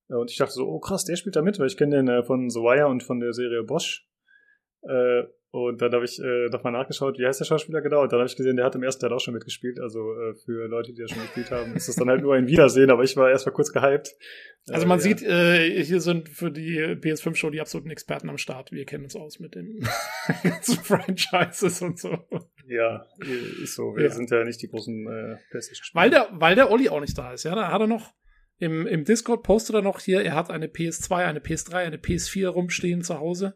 Äh, 0.09 0.15
und 0.15 0.31
ich 0.31 0.37
dachte 0.37 0.53
so, 0.53 0.69
oh 0.69 0.79
krass, 0.79 1.05
der 1.05 1.17
spielt 1.17 1.35
da 1.35 1.43
mit, 1.43 1.59
weil 1.59 1.67
ich 1.67 1.77
kenne 1.77 1.97
den 1.97 2.07
äh, 2.07 2.23
von 2.23 2.49
The 2.49 2.61
Wire 2.61 2.87
und 2.87 3.03
von 3.03 3.19
der 3.19 3.33
Serie 3.33 3.65
Bosch. 3.65 4.09
Äh, 5.57 5.69
und 5.69 5.81
dann 5.83 5.93
habe 5.93 6.05
ich 6.05 6.19
äh, 6.21 6.47
nochmal 6.51 6.73
nachgeschaut, 6.73 7.19
wie 7.19 7.27
heißt 7.27 7.41
der 7.41 7.45
Schauspieler 7.47 7.81
genau? 7.81 8.03
Und 8.03 8.13
dann 8.13 8.21
habe 8.21 8.29
ich 8.29 8.37
gesehen, 8.37 8.57
der 8.57 8.67
hat 8.67 8.75
im 8.75 8.83
ersten 8.83 9.01
Teil 9.03 9.13
auch 9.13 9.21
schon 9.21 9.35
mitgespielt. 9.35 9.81
Also 9.81 10.13
äh, 10.13 10.35
für 10.35 10.67
Leute, 10.69 10.93
die 10.93 11.01
das 11.01 11.11
schon 11.11 11.23
gespielt 11.23 11.51
haben, 11.51 11.75
ist 11.75 11.89
das 11.89 11.97
dann 11.97 12.09
halt 12.09 12.23
nur 12.23 12.35
ein 12.35 12.47
Wiedersehen, 12.47 12.91
aber 12.91 13.03
ich 13.03 13.17
war 13.17 13.31
erst 13.31 13.47
mal 13.47 13.53
kurz 13.53 13.73
gehypt. 13.73 14.15
Also 14.69 14.85
Äh, 14.85 14.89
man 14.89 14.99
ja. 14.99 15.03
sieht, 15.03 15.23
äh, 15.23 15.83
hier 15.85 16.01
sind 16.01 16.29
für 16.29 16.51
die 16.51 16.79
PS5-Show 16.81 17.51
die 17.51 17.61
absoluten 17.61 17.91
Experten 17.91 18.29
am 18.29 18.39
Start. 18.39 18.73
Wir 18.73 18.85
kennen 18.85 19.05
uns 19.05 19.17
aus 19.17 19.39
mit 19.41 19.55
den 19.55 19.87
ganzen 20.43 20.77
Franchises 20.85 21.83
und 21.83 21.99
so. 21.99 22.19
Ja, 22.69 23.07
ist 23.63 23.75
so. 23.77 23.95
Wir 23.97 24.05
Ja. 24.05 24.11
sind 24.11 24.31
ja 24.31 24.45
nicht 24.45 24.61
die 24.61 24.69
großen 24.69 25.07
äh, 25.07 25.37
PlayStation-Spieler. 25.51 26.03
Weil 26.03 26.11
der, 26.11 26.29
weil 26.33 26.55
der 26.57 26.71
Olli 26.71 26.89
auch 26.89 27.01
nicht 27.01 27.17
da 27.17 27.33
ist, 27.33 27.45
ja. 27.45 27.55
Da 27.55 27.71
hat 27.71 27.81
er 27.81 27.87
noch 27.87 28.13
im, 28.59 28.87
im 28.87 29.05
Discord 29.05 29.43
postet 29.43 29.77
er 29.77 29.83
noch 29.83 30.01
hier, 30.01 30.23
er 30.23 30.35
hat 30.35 30.51
eine 30.51 30.67
PS2, 30.67 31.15
eine 31.15 31.41
PS3, 31.41 31.75
eine 31.75 31.97
PS4 31.99 32.49
rumstehen 32.49 33.03
zu 33.03 33.19
Hause. 33.21 33.55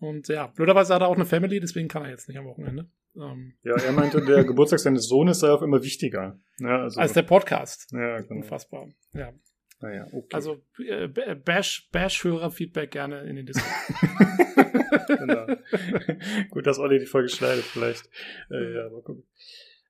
Und 0.00 0.28
ja, 0.28 0.46
blöderweise 0.48 0.94
hat 0.94 1.02
er 1.02 1.08
auch 1.08 1.14
eine 1.14 1.26
Family, 1.26 1.60
deswegen 1.60 1.88
kann 1.88 2.02
er 2.02 2.10
jetzt 2.10 2.28
nicht 2.28 2.38
am 2.38 2.46
Wochenende. 2.46 2.90
Ähm, 3.16 3.54
Ja, 3.62 3.76
er 3.76 3.92
meinte, 3.92 4.24
der 4.24 4.44
Geburtstag 4.44 4.80
seines 4.80 5.08
Sohnes 5.08 5.40
sei 5.40 5.50
auch 5.50 5.62
immer 5.62 5.82
wichtiger. 5.82 6.38
Ja, 6.58 6.82
also, 6.82 7.00
als 7.00 7.12
der 7.12 7.22
Podcast. 7.22 7.92
ja, 7.92 8.20
genau. 8.20 8.40
Unfassbar. 8.40 8.88
Ja. 9.12 9.32
Naja, 9.80 10.06
okay. 10.12 10.34
Also 10.34 10.58
äh, 10.78 11.08
Bash, 11.08 11.88
Bash-Hörer-Feedback 11.90 12.90
gerne 12.90 13.22
in 13.22 13.36
den 13.36 13.46
Discord. 13.46 13.66
genau. 15.18 15.46
Gut, 16.50 16.66
dass 16.66 16.78
Olli 16.78 16.98
die 16.98 17.06
Folge 17.06 17.30
schneidet, 17.30 17.64
vielleicht. 17.64 18.08
Äh, 18.50 18.74
ja, 18.74 18.90
mal 18.90 19.02
gucken. 19.02 19.24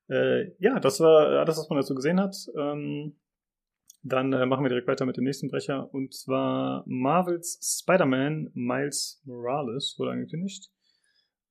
Äh, 0.09 0.53
ja, 0.59 0.79
das 0.79 1.01
war 1.01 1.41
alles, 1.41 1.59
was 1.59 1.69
man 1.69 1.79
dazu 1.81 1.95
gesehen 1.95 2.21
hat. 2.21 2.37
Ähm, 2.57 3.17
dann 4.03 4.33
äh, 4.33 4.47
machen 4.47 4.65
wir 4.65 4.71
direkt 4.71 4.89
weiter 4.89 5.05
mit 5.05 5.17
dem 5.17 5.25
nächsten 5.25 5.49
Brecher. 5.49 5.93
Und 5.93 6.15
zwar 6.15 6.85
Marvels 6.87 7.83
Spider-Man 7.83 8.51
Miles 8.55 9.23
Morales 9.25 9.97
wurde 9.99 10.13
angekündigt. 10.13 10.71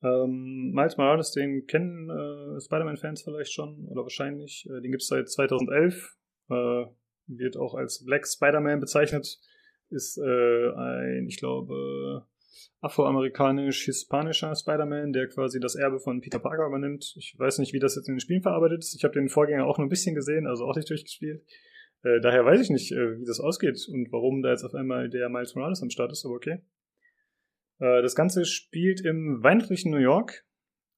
Ähm, 0.01 0.71
Miles 0.73 0.97
Morales, 0.97 1.31
den 1.31 1.67
kennen 1.67 2.09
äh, 2.09 2.59
Spider-Man-Fans 2.59 3.21
vielleicht 3.21 3.53
schon 3.53 3.85
oder 3.87 4.03
wahrscheinlich. 4.03 4.65
Äh, 4.67 4.81
den 4.81 4.91
gibt 4.91 5.03
es 5.03 5.07
seit 5.07 5.29
2011. 5.29 6.17
Äh, 6.49 6.85
wird 7.27 7.57
auch 7.57 7.75
als 7.75 8.03
Black 8.03 8.25
Spider-Man 8.27 8.79
bezeichnet. 8.79 9.39
Ist 9.89 10.17
äh, 10.17 10.71
ein, 10.71 11.27
ich 11.27 11.37
glaube, 11.37 12.25
afroamerikanisch-hispanischer 12.81 14.55
Spider-Man, 14.55 15.13
der 15.13 15.27
quasi 15.27 15.59
das 15.59 15.75
Erbe 15.75 15.99
von 15.99 16.21
Peter 16.21 16.39
Parker 16.39 16.65
übernimmt. 16.65 17.13
Ich 17.17 17.35
weiß 17.37 17.59
nicht, 17.59 17.73
wie 17.73 17.79
das 17.79 17.95
jetzt 17.95 18.07
in 18.07 18.15
den 18.15 18.19
Spielen 18.19 18.41
verarbeitet 18.41 18.79
ist. 18.79 18.95
Ich 18.95 19.03
habe 19.03 19.13
den 19.13 19.29
Vorgänger 19.29 19.65
auch 19.65 19.77
nur 19.77 19.85
ein 19.85 19.89
bisschen 19.89 20.15
gesehen, 20.15 20.47
also 20.47 20.65
auch 20.65 20.75
nicht 20.75 20.89
durchgespielt. 20.89 21.43
Äh, 22.03 22.19
daher 22.21 22.45
weiß 22.45 22.61
ich 22.61 22.69
nicht, 22.69 22.91
äh, 22.91 23.19
wie 23.19 23.25
das 23.25 23.39
ausgeht 23.39 23.79
und 23.91 24.11
warum 24.11 24.41
da 24.41 24.51
jetzt 24.51 24.63
auf 24.63 24.73
einmal 24.73 25.09
der 25.09 25.29
Miles 25.29 25.55
Morales 25.55 25.81
am 25.81 25.89
Start 25.89 26.11
ist, 26.11 26.25
aber 26.25 26.35
okay. 26.35 26.61
Äh, 27.79 28.01
das 28.01 28.15
Ganze 28.15 28.45
spielt 28.45 29.01
im 29.01 29.43
weihnachtlichen 29.43 29.91
New 29.91 29.97
York. 29.97 30.45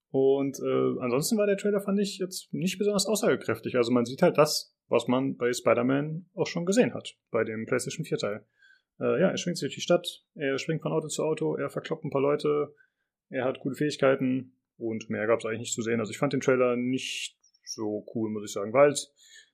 Und 0.10 0.60
äh, 0.60 1.00
ansonsten 1.00 1.38
war 1.38 1.48
der 1.48 1.58
Trailer, 1.58 1.80
fand 1.80 2.00
ich, 2.00 2.18
jetzt 2.18 2.54
nicht 2.54 2.78
besonders 2.78 3.06
aussagekräftig. 3.06 3.78
Also 3.78 3.92
man 3.92 4.06
sieht 4.06 4.22
halt 4.22 4.38
das, 4.38 4.76
was 4.90 5.08
man 5.08 5.38
bei 5.38 5.54
Spider-Man 5.54 6.26
auch 6.36 6.48
schon 6.48 6.66
gesehen 6.66 6.94
hat, 6.94 7.16
bei 7.32 7.46
dem 7.46 7.66
PlayStation 7.66 8.06
4-Teil. 8.06 8.46
Äh, 9.00 9.22
ja, 9.22 9.30
er 9.30 9.38
schwingt 9.38 9.58
sich 9.58 9.68
durch 9.68 9.76
die 9.76 9.82
Stadt, 9.82 10.26
er 10.36 10.58
springt 10.58 10.82
von 10.82 10.92
Auto 10.92 11.08
zu 11.08 11.24
Auto, 11.24 11.56
er 11.56 11.70
verkloppt 11.70 12.04
ein 12.04 12.12
paar 12.12 12.22
Leute, 12.22 12.76
er 13.30 13.46
hat 13.46 13.60
gute 13.62 13.76
Fähigkeiten 13.76 14.58
und 14.78 15.10
mehr 15.10 15.28
gab 15.28 15.40
es 15.40 15.46
eigentlich 15.46 15.62
nicht 15.62 15.74
zu 15.74 15.82
sehen. 15.82 16.02
Also 16.02 16.12
ich 16.12 16.18
fand 16.18 16.34
den 16.34 16.42
Trailer 16.42 16.76
nicht 16.76 17.38
so 17.64 18.06
cool, 18.14 18.30
muss 18.30 18.44
ich 18.44 18.52
sagen. 18.52 18.74
Halt 18.74 19.12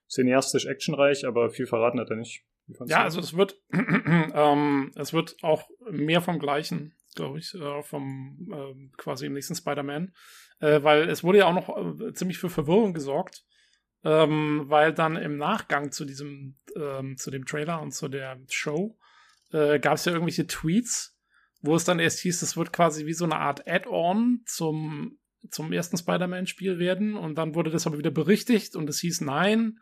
cineastisch 0.08 0.66
actionreich, 0.66 1.26
aber 1.26 1.50
viel 1.50 1.66
verraten 1.66 2.00
hat 2.00 2.10
er 2.10 2.16
nicht. 2.16 2.44
Ja, 2.86 3.02
also 3.02 3.20
es 3.20 3.34
wird, 3.34 3.60
ähm, 3.72 4.92
es 4.94 5.12
wird 5.12 5.36
auch 5.42 5.68
mehr 5.90 6.20
vom 6.20 6.38
Gleichen, 6.38 6.94
glaube 7.14 7.38
ich, 7.38 7.54
äh, 7.54 7.82
vom 7.82 8.48
äh, 8.52 8.96
quasi 8.96 9.26
im 9.26 9.32
nächsten 9.32 9.54
Spider-Man, 9.54 10.12
äh, 10.60 10.82
weil 10.82 11.08
es 11.08 11.24
wurde 11.24 11.38
ja 11.38 11.46
auch 11.46 11.54
noch 11.54 12.00
äh, 12.00 12.12
ziemlich 12.12 12.38
für 12.38 12.50
Verwirrung 12.50 12.92
gesorgt, 12.92 13.44
ähm, 14.04 14.64
weil 14.66 14.92
dann 14.92 15.16
im 15.16 15.38
Nachgang 15.38 15.92
zu 15.92 16.04
diesem, 16.04 16.58
ähm, 16.76 17.16
zu 17.16 17.30
dem 17.30 17.46
Trailer 17.46 17.80
und 17.80 17.92
zu 17.92 18.08
der 18.08 18.38
Show 18.50 18.98
äh, 19.52 19.78
gab 19.78 19.94
es 19.94 20.04
ja 20.04 20.12
irgendwelche 20.12 20.46
Tweets, 20.46 21.18
wo 21.62 21.74
es 21.74 21.84
dann 21.84 21.98
erst 21.98 22.20
hieß, 22.20 22.42
es 22.42 22.56
wird 22.56 22.72
quasi 22.72 23.06
wie 23.06 23.14
so 23.14 23.24
eine 23.24 23.36
Art 23.36 23.66
Add-on 23.66 24.42
zum 24.44 25.18
zum 25.50 25.72
ersten 25.72 25.96
Spider-Man-Spiel 25.96 26.78
werden. 26.78 27.16
Und 27.16 27.36
dann 27.36 27.54
wurde 27.54 27.70
das 27.70 27.86
aber 27.86 27.98
wieder 27.98 28.10
berichtigt 28.10 28.76
und 28.76 28.88
es 28.88 29.00
hieß 29.00 29.20
nein, 29.22 29.78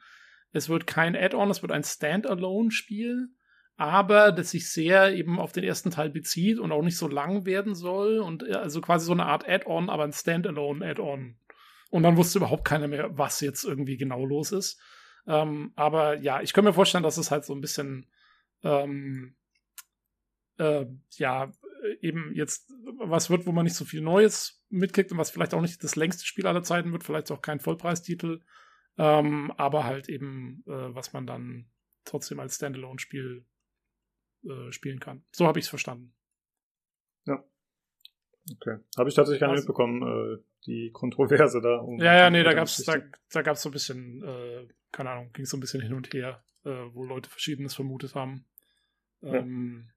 es 0.52 0.68
wird 0.68 0.86
kein 0.86 1.16
Add-on, 1.16 1.50
es 1.50 1.62
wird 1.62 1.72
ein 1.72 1.84
Standalone-Spiel, 1.84 3.28
aber 3.76 4.32
das 4.32 4.50
sich 4.50 4.70
sehr 4.70 5.14
eben 5.14 5.38
auf 5.38 5.52
den 5.52 5.64
ersten 5.64 5.90
Teil 5.90 6.10
bezieht 6.10 6.58
und 6.58 6.72
auch 6.72 6.82
nicht 6.82 6.96
so 6.96 7.08
lang 7.08 7.44
werden 7.44 7.74
soll 7.74 8.18
und 8.18 8.42
äh, 8.42 8.54
also 8.54 8.80
quasi 8.80 9.06
so 9.06 9.12
eine 9.12 9.26
Art 9.26 9.48
Add-on, 9.48 9.90
aber 9.90 10.04
ein 10.04 10.12
Standalone-Add-on. 10.12 11.36
Und 11.90 12.02
dann 12.02 12.16
wusste 12.16 12.38
überhaupt 12.38 12.64
keiner 12.64 12.88
mehr, 12.88 13.16
was 13.16 13.40
jetzt 13.40 13.64
irgendwie 13.64 13.96
genau 13.96 14.24
los 14.24 14.50
ist. 14.52 14.80
Ähm, 15.26 15.72
aber 15.76 16.18
ja, 16.18 16.40
ich 16.40 16.52
könnte 16.52 16.70
mir 16.70 16.74
vorstellen, 16.74 17.04
dass 17.04 17.16
es 17.16 17.30
halt 17.30 17.44
so 17.44 17.54
ein 17.54 17.60
bisschen 17.60 18.06
ähm, 18.62 19.36
äh, 20.58 20.86
ja 21.16 21.52
eben 22.00 22.32
jetzt 22.34 22.72
was 22.98 23.30
wird, 23.30 23.46
wo 23.46 23.52
man 23.52 23.64
nicht 23.64 23.76
so 23.76 23.84
viel 23.84 24.00
Neues 24.00 24.64
mitkriegt 24.68 25.12
und 25.12 25.18
was 25.18 25.30
vielleicht 25.30 25.54
auch 25.54 25.60
nicht 25.60 25.82
das 25.84 25.96
längste 25.96 26.24
Spiel 26.24 26.46
aller 26.46 26.62
Zeiten 26.62 26.92
wird, 26.92 27.04
vielleicht 27.04 27.30
auch 27.30 27.42
kein 27.42 27.60
Vollpreistitel. 27.60 28.40
Ähm, 28.98 29.52
aber 29.56 29.84
halt 29.84 30.08
eben, 30.08 30.64
äh, 30.66 30.94
was 30.94 31.12
man 31.12 31.26
dann 31.26 31.66
trotzdem 32.04 32.40
als 32.40 32.56
Standalone-Spiel 32.56 33.44
äh, 34.44 34.72
spielen 34.72 35.00
kann. 35.00 35.24
So 35.32 35.46
habe 35.46 35.58
ich 35.58 35.66
es 35.66 35.68
verstanden. 35.68 36.14
Ja. 37.26 37.44
Okay. 38.52 38.78
Habe 38.96 39.08
ich 39.08 39.14
tatsächlich 39.14 39.40
gar 39.40 39.48
nicht 39.50 39.60
mitbekommen, 39.60 40.02
äh, 40.02 40.42
die 40.66 40.90
Kontroverse 40.92 41.60
da. 41.60 41.78
Um 41.78 41.98
ja, 42.00 42.16
ja, 42.16 42.30
nee, 42.30 42.42
da 42.42 42.54
gab's, 42.54 42.76
da, 42.84 42.96
da 43.32 43.42
gab's 43.42 43.62
so 43.62 43.68
ein 43.68 43.72
bisschen, 43.72 44.22
äh, 44.22 44.68
keine 44.92 45.10
Ahnung, 45.10 45.32
ging 45.32 45.44
so 45.44 45.56
ein 45.56 45.60
bisschen 45.60 45.82
hin 45.82 45.94
und 45.94 46.12
her, 46.12 46.42
äh, 46.64 46.70
wo 46.92 47.04
Leute 47.04 47.28
Verschiedenes 47.28 47.74
vermutet 47.74 48.14
haben. 48.14 48.46
Ähm, 49.22 49.84
ja. 49.86 49.94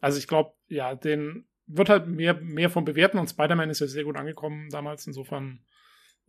Also 0.00 0.18
ich 0.18 0.28
glaube, 0.28 0.54
ja, 0.68 0.94
den 0.94 1.46
wird 1.66 1.88
halt 1.88 2.06
mehr, 2.06 2.34
mehr 2.34 2.70
von 2.70 2.84
bewerten 2.84 3.18
und 3.18 3.28
Spider-Man 3.28 3.70
ist 3.70 3.80
ja 3.80 3.86
sehr 3.86 4.04
gut 4.04 4.16
angekommen 4.16 4.70
damals. 4.70 5.06
Insofern 5.06 5.64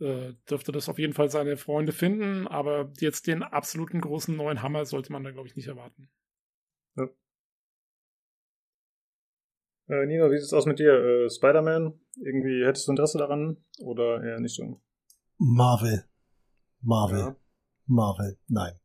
äh, 0.03 0.33
dürfte 0.49 0.71
das 0.71 0.89
auf 0.89 0.99
jeden 0.99 1.13
Fall 1.13 1.29
seine 1.29 1.57
Freunde 1.57 1.93
finden, 1.93 2.47
aber 2.47 2.91
jetzt 2.99 3.27
den 3.27 3.41
absoluten 3.41 4.01
großen 4.01 4.35
neuen 4.35 4.61
Hammer 4.61 4.85
sollte 4.85 5.11
man 5.11 5.23
da, 5.23 5.31
glaube 5.31 5.47
ich, 5.47 5.55
nicht 5.55 5.67
erwarten. 5.67 6.09
Ja. 6.97 7.07
Äh, 9.87 10.05
Nino, 10.05 10.29
wie 10.29 10.37
sieht 10.37 10.47
es 10.47 10.53
aus 10.53 10.65
mit 10.65 10.79
dir? 10.79 10.93
Äh, 10.93 11.29
Spider-Man? 11.29 11.99
Irgendwie 12.21 12.65
hättest 12.65 12.87
du 12.87 12.91
Interesse 12.91 13.17
daran 13.17 13.57
oder 13.79 14.23
eher 14.23 14.39
nicht 14.39 14.55
so? 14.55 14.81
Marvel. 15.37 16.05
Marvel. 16.81 17.19
Ja. 17.19 17.35
Marvel. 17.85 18.37
Nein. 18.47 18.79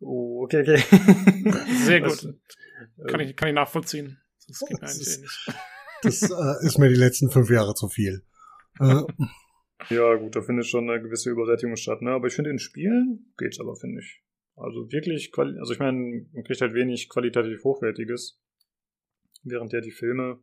Oh, 0.00 0.44
okay, 0.44 0.62
okay. 0.62 0.76
Sehr 1.84 2.00
gut. 2.00 2.10
Also, 2.10 2.32
kann, 3.06 3.20
ich, 3.20 3.36
kann 3.36 3.48
ich 3.48 3.54
nachvollziehen. 3.54 4.20
Das 4.46 4.60
geht 4.60 4.80
mir 4.80 4.88
eigentlich 4.88 5.20
nicht. 5.20 5.48
Das 6.02 6.22
äh, 6.22 6.66
ist 6.66 6.78
mir 6.78 6.88
die 6.88 6.96
letzten 6.96 7.30
fünf 7.30 7.50
Jahre 7.50 7.74
zu 7.74 7.88
viel. 7.88 8.22
Äh, 8.78 9.02
ja, 9.90 10.14
gut, 10.16 10.36
da 10.36 10.42
findet 10.42 10.66
schon 10.66 10.88
eine 10.88 11.02
gewisse 11.02 11.30
Übersättigung 11.30 11.76
statt, 11.76 12.02
ne? 12.02 12.12
Aber 12.12 12.26
ich 12.26 12.34
finde, 12.34 12.50
in 12.50 12.58
Spielen 12.58 13.32
geht's 13.36 13.60
aber, 13.60 13.76
finde 13.76 14.00
ich. 14.00 14.22
Also 14.56 14.90
wirklich, 14.92 15.32
also 15.36 15.72
ich 15.72 15.78
meine, 15.78 16.26
man 16.32 16.44
kriegt 16.44 16.60
halt 16.60 16.74
wenig 16.74 17.08
qualitativ 17.08 17.64
Hochwertiges. 17.64 18.40
Während 19.42 19.72
ja 19.72 19.80
die 19.80 19.90
Filme 19.90 20.42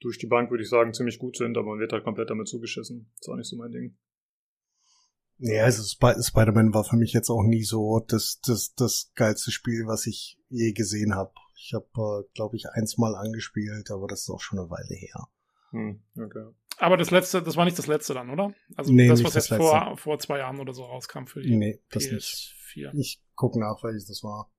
durch 0.00 0.18
die 0.18 0.26
Bank, 0.26 0.50
würde 0.50 0.62
ich 0.62 0.68
sagen, 0.68 0.92
ziemlich 0.92 1.18
gut 1.18 1.36
sind, 1.36 1.56
aber 1.56 1.70
man 1.70 1.78
wird 1.78 1.92
halt 1.92 2.04
komplett 2.04 2.30
damit 2.30 2.48
zugeschissen. 2.48 3.10
Ist 3.20 3.28
auch 3.28 3.36
nicht 3.36 3.48
so 3.48 3.56
mein 3.56 3.72
Ding. 3.72 3.96
Nee, 5.38 5.60
also 5.60 5.82
Sp 5.82 6.14
Spider-Man 6.20 6.72
war 6.74 6.84
für 6.84 6.96
mich 6.96 7.12
jetzt 7.12 7.28
auch 7.28 7.42
nie 7.42 7.64
so 7.64 8.00
das, 8.06 8.40
das, 8.46 8.74
das 8.74 9.12
geilste 9.14 9.50
Spiel, 9.50 9.86
was 9.86 10.06
ich 10.06 10.38
je 10.48 10.72
gesehen 10.72 11.14
habe. 11.14 11.32
Ich 11.56 11.74
habe, 11.74 11.86
äh, 11.96 12.28
glaube 12.34 12.56
ich, 12.56 12.68
eins 12.70 12.98
mal 12.98 13.14
angespielt, 13.14 13.90
aber 13.90 14.06
das 14.06 14.20
ist 14.22 14.30
auch 14.30 14.40
schon 14.40 14.58
eine 14.58 14.70
Weile 14.70 14.94
her. 14.94 15.28
Hm, 15.70 16.02
okay. 16.16 16.50
Aber 16.78 16.96
das 16.96 17.10
letzte, 17.10 17.42
das 17.42 17.56
war 17.56 17.64
nicht 17.64 17.78
das 17.78 17.86
letzte 17.86 18.14
dann, 18.14 18.30
oder? 18.30 18.52
Also 18.76 18.92
nee, 18.92 19.08
das, 19.08 19.22
was 19.22 19.34
jetzt 19.34 19.50
das 19.50 19.58
vor, 19.58 19.96
vor 19.96 20.18
zwei 20.18 20.38
Jahren 20.38 20.58
oder 20.60 20.72
so 20.72 20.84
rauskam 20.84 21.26
für 21.26 21.40
die 21.40 21.56
nee, 21.56 21.80
das 21.90 22.04
PS4. 22.04 22.94
Nicht. 22.94 23.20
Ich 23.20 23.22
gucke 23.34 23.58
nach, 23.60 23.82
welches 23.82 24.06
das 24.06 24.22
war. 24.22 24.50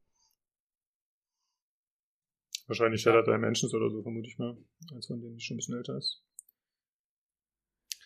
Wahrscheinlich 2.67 3.01
Shattered 3.01 3.27
Dimensions 3.27 3.73
oder 3.73 3.89
so, 3.89 4.01
vermute 4.01 4.27
ich 4.27 4.37
mal. 4.37 4.57
Eins 4.93 5.07
von 5.07 5.21
denen, 5.21 5.35
die 5.35 5.43
schon 5.43 5.55
ein 5.55 5.57
bisschen 5.57 5.77
älter 5.77 5.97
ist. 5.97 6.23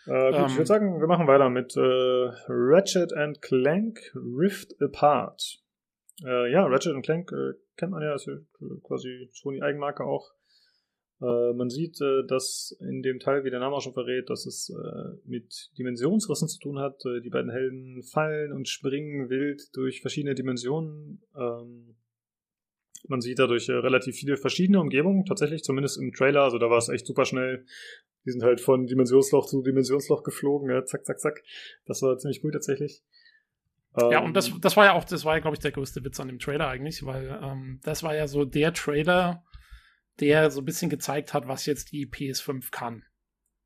Äh, 0.06 0.31
gut, 0.31 0.40
ähm, 0.40 0.45
ich 0.48 0.56
würde 0.56 0.65
sagen, 0.65 0.99
wir 0.99 1.07
machen 1.07 1.27
weiter 1.27 1.49
mit 1.49 1.76
äh, 1.77 2.31
Ratchet 2.48 3.14
and 3.14 3.41
Clank 3.41 3.99
Rift 4.15 4.73
Apart. 4.81 5.61
Äh, 6.23 6.52
ja, 6.52 6.65
Ratchet 6.65 7.02
Clank 7.03 7.31
äh, 7.31 7.53
kennt 7.77 7.91
man 7.91 8.02
ja, 8.02 8.15
ist 8.15 8.26
ja 8.26 8.34
quasi 8.84 9.30
Sony 9.31 9.61
Eigenmarke 9.61 10.03
auch. 10.03 10.31
Äh, 11.21 11.53
man 11.53 11.69
sieht, 11.69 11.99
äh, 12.01 12.25
dass 12.25 12.75
in 12.79 13.01
dem 13.01 13.19
Teil, 13.19 13.43
wie 13.43 13.49
der 13.49 13.59
Name 13.59 13.75
auch 13.75 13.81
schon 13.81 13.93
verrät, 13.93 14.29
dass 14.29 14.45
es 14.45 14.69
äh, 14.69 15.17
mit 15.25 15.71
Dimensionsrissen 15.77 16.47
zu 16.47 16.59
tun 16.59 16.79
hat. 16.79 17.03
Äh, 17.05 17.21
die 17.21 17.29
beiden 17.29 17.51
Helden 17.51 18.03
fallen 18.03 18.53
und 18.53 18.67
springen 18.67 19.29
wild 19.29 19.75
durch 19.75 20.01
verschiedene 20.01 20.35
Dimensionen. 20.35 21.21
Ähm, 21.35 21.95
man 23.07 23.21
sieht 23.21 23.39
dadurch 23.39 23.67
äh, 23.69 23.73
relativ 23.73 24.15
viele 24.15 24.37
verschiedene 24.37 24.79
Umgebungen, 24.79 25.25
tatsächlich, 25.25 25.63
zumindest 25.63 25.97
im 25.97 26.13
Trailer. 26.13 26.43
Also 26.43 26.57
da 26.57 26.69
war 26.69 26.77
es 26.77 26.89
echt 26.89 27.05
super 27.05 27.25
schnell. 27.25 27.65
Die 28.25 28.31
sind 28.31 28.43
halt 28.43 28.61
von 28.61 28.85
Dimensionsloch 28.85 29.45
zu 29.45 29.61
Dimensionsloch 29.61 30.23
geflogen, 30.23 30.69
ja, 30.69 30.85
zack, 30.85 31.05
zack, 31.05 31.19
zack. 31.19 31.43
Das 31.85 32.01
war 32.01 32.17
ziemlich 32.17 32.43
cool 32.43 32.51
tatsächlich. 32.51 33.03
Ja, 33.97 34.23
und 34.23 34.35
das, 34.35 34.49
ähm, 34.49 34.61
das 34.61 34.77
war 34.77 34.85
ja 34.85 34.93
auch, 34.93 35.03
das 35.03 35.25
war 35.25 35.35
ja, 35.35 35.41
glaube 35.41 35.55
ich, 35.55 35.61
der 35.61 35.71
größte 35.71 36.03
Witz 36.03 36.19
an 36.19 36.27
dem 36.27 36.39
Trailer 36.39 36.67
eigentlich, 36.67 37.05
weil 37.05 37.39
ähm, 37.41 37.79
das 37.83 38.03
war 38.03 38.15
ja 38.15 38.27
so 38.27 38.45
der 38.45 38.73
Trailer, 38.73 39.43
der 40.19 40.51
so 40.51 40.61
ein 40.61 40.65
bisschen 40.65 40.89
gezeigt 40.89 41.33
hat, 41.33 41.47
was 41.47 41.65
jetzt 41.65 41.91
die 41.91 42.07
PS5 42.07 42.71
kann. 42.71 43.03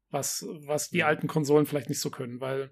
Was, 0.10 0.46
was 0.68 0.90
die 0.90 1.04
alten 1.04 1.28
Konsolen 1.28 1.66
vielleicht 1.66 1.90
nicht 1.90 2.00
so 2.00 2.12
können, 2.12 2.40
weil 2.40 2.70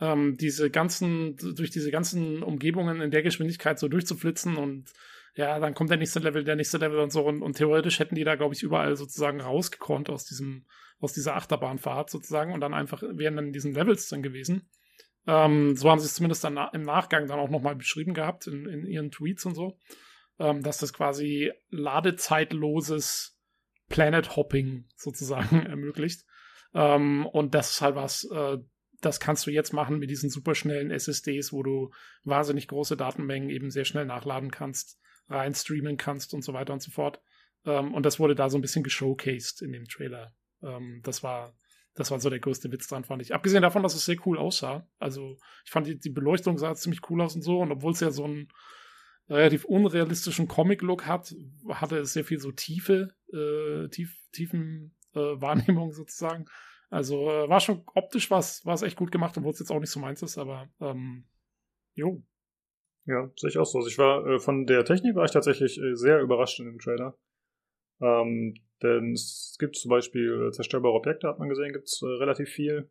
ähm, 0.00 0.36
diese 0.36 0.70
ganzen, 0.70 1.36
durch 1.36 1.70
diese 1.70 1.90
ganzen 1.90 2.42
Umgebungen 2.42 3.00
in 3.00 3.10
der 3.10 3.22
Geschwindigkeit 3.22 3.78
so 3.78 3.88
durchzuflitzen 3.88 4.56
und 4.56 4.90
ja, 5.36 5.60
dann 5.60 5.74
kommt 5.74 5.90
der 5.90 5.98
nächste 5.98 6.18
Level, 6.18 6.42
der 6.42 6.56
nächste 6.56 6.78
Level 6.78 6.98
und 6.98 7.12
so 7.12 7.24
und, 7.24 7.42
und 7.42 7.56
theoretisch 7.56 8.00
hätten 8.00 8.16
die 8.16 8.24
da, 8.24 8.34
glaube 8.34 8.54
ich, 8.54 8.62
überall 8.62 8.96
sozusagen 8.96 9.40
rausgekonnt 9.40 10.10
aus 10.10 10.24
diesem, 10.24 10.66
aus 10.98 11.12
dieser 11.12 11.36
Achterbahnfahrt 11.36 12.10
sozusagen 12.10 12.52
und 12.52 12.60
dann 12.60 12.74
einfach 12.74 13.02
wären 13.02 13.36
dann 13.36 13.46
in 13.46 13.52
diesen 13.52 13.72
Levels 13.72 14.08
dann 14.08 14.22
gewesen. 14.22 14.68
Ähm, 15.26 15.76
so 15.76 15.88
haben 15.88 16.00
sie 16.00 16.06
es 16.06 16.14
zumindest 16.14 16.42
dann 16.42 16.58
im 16.72 16.82
Nachgang 16.82 17.28
dann 17.28 17.38
auch 17.38 17.50
nochmal 17.50 17.76
beschrieben 17.76 18.14
gehabt 18.14 18.48
in, 18.48 18.66
in 18.66 18.86
ihren 18.86 19.10
Tweets 19.12 19.44
und 19.46 19.54
so 19.54 19.78
ähm, 20.40 20.62
dass 20.62 20.78
das 20.78 20.92
quasi 20.92 21.52
ladezeitloses 21.68 23.38
Planet 23.88 24.36
Hopping 24.36 24.86
sozusagen 24.96 25.66
ermöglicht. 25.66 26.24
Ähm, 26.74 27.26
und 27.26 27.54
das 27.54 27.72
ist 27.72 27.82
halt 27.82 27.94
was, 27.94 28.24
äh, 28.24 28.56
das 29.02 29.20
kannst 29.20 29.46
du 29.46 29.50
jetzt 29.50 29.72
machen 29.72 29.98
mit 29.98 30.10
diesen 30.10 30.30
superschnellen 30.30 30.90
SSDs, 30.90 31.52
wo 31.52 31.62
du 31.62 31.90
wahnsinnig 32.24 32.68
große 32.68 32.96
Datenmengen 32.96 33.50
eben 33.50 33.70
sehr 33.70 33.84
schnell 33.84 34.06
nachladen 34.06 34.50
kannst, 34.50 34.98
rein 35.28 35.54
streamen 35.54 35.96
kannst 35.96 36.32
und 36.32 36.42
so 36.42 36.54
weiter 36.54 36.72
und 36.72 36.82
so 36.82 36.90
fort. 36.90 37.20
Ähm, 37.66 37.92
und 37.92 38.06
das 38.06 38.18
wurde 38.18 38.34
da 38.34 38.48
so 38.48 38.56
ein 38.56 38.62
bisschen 38.62 38.82
geshowcased 38.82 39.60
in 39.60 39.72
dem 39.72 39.84
Trailer. 39.84 40.34
Ähm, 40.62 41.00
das 41.04 41.22
war, 41.22 41.54
das 41.94 42.10
war 42.10 42.18
so 42.18 42.30
der 42.30 42.40
größte 42.40 42.72
Witz 42.72 42.88
dran, 42.88 43.04
fand 43.04 43.20
ich. 43.20 43.34
Abgesehen 43.34 43.62
davon, 43.62 43.82
dass 43.82 43.94
es 43.94 44.06
sehr 44.06 44.16
cool 44.24 44.38
aussah. 44.38 44.88
Also, 44.98 45.36
ich 45.66 45.70
fand 45.70 45.86
die, 45.86 45.98
die 45.98 46.10
Beleuchtung 46.10 46.56
sah 46.56 46.74
ziemlich 46.74 47.00
cool 47.10 47.20
aus 47.20 47.34
und 47.34 47.42
so. 47.42 47.58
Und 47.58 47.72
obwohl 47.72 47.92
es 47.92 48.00
ja 48.00 48.10
so 48.10 48.26
ein 48.26 48.48
relativ 49.30 49.64
unrealistischen 49.64 50.48
Comic-Look 50.48 51.06
hat, 51.06 51.34
hatte 51.68 51.98
es 51.98 52.12
sehr 52.12 52.24
viel 52.24 52.40
so 52.40 52.52
Tiefe 52.52 53.14
äh, 53.32 53.88
tief, 53.88 54.16
tiefen 54.32 54.96
äh, 55.14 55.18
Wahrnehmung 55.40 55.92
sozusagen. 55.92 56.46
Also 56.90 57.30
äh, 57.30 57.48
war 57.48 57.60
schon 57.60 57.84
optisch 57.94 58.30
was, 58.30 58.66
war 58.66 58.74
es 58.74 58.82
echt 58.82 58.96
gut 58.96 59.12
gemacht, 59.12 59.36
obwohl 59.38 59.52
es 59.52 59.60
jetzt 59.60 59.70
auch 59.70 59.78
nicht 59.78 59.90
so 59.90 60.00
meins 60.00 60.22
ist, 60.22 60.38
aber 60.38 60.68
ähm, 60.80 61.24
jo. 61.94 62.22
Ja, 63.06 63.30
sehe 63.36 63.50
ich 63.50 63.58
auch 63.58 63.64
so. 63.64 63.78
Also 63.78 63.88
ich 63.88 63.98
war 63.98 64.26
äh, 64.26 64.38
von 64.40 64.66
der 64.66 64.84
Technik 64.84 65.14
war 65.14 65.24
ich 65.24 65.30
tatsächlich 65.30 65.80
äh, 65.80 65.94
sehr 65.94 66.20
überrascht 66.20 66.58
in 66.58 66.66
dem 66.66 66.78
Trailer. 66.78 67.16
Ähm, 68.00 68.54
denn 68.82 69.12
es 69.12 69.56
gibt 69.58 69.76
zum 69.76 69.90
Beispiel 69.90 70.48
äh, 70.48 70.52
zerstörbare 70.52 70.94
Objekte, 70.94 71.28
hat 71.28 71.38
man 71.38 71.48
gesehen, 71.48 71.72
gibt 71.72 71.86
es 71.86 72.02
äh, 72.02 72.06
relativ 72.06 72.48
viel. 72.48 72.90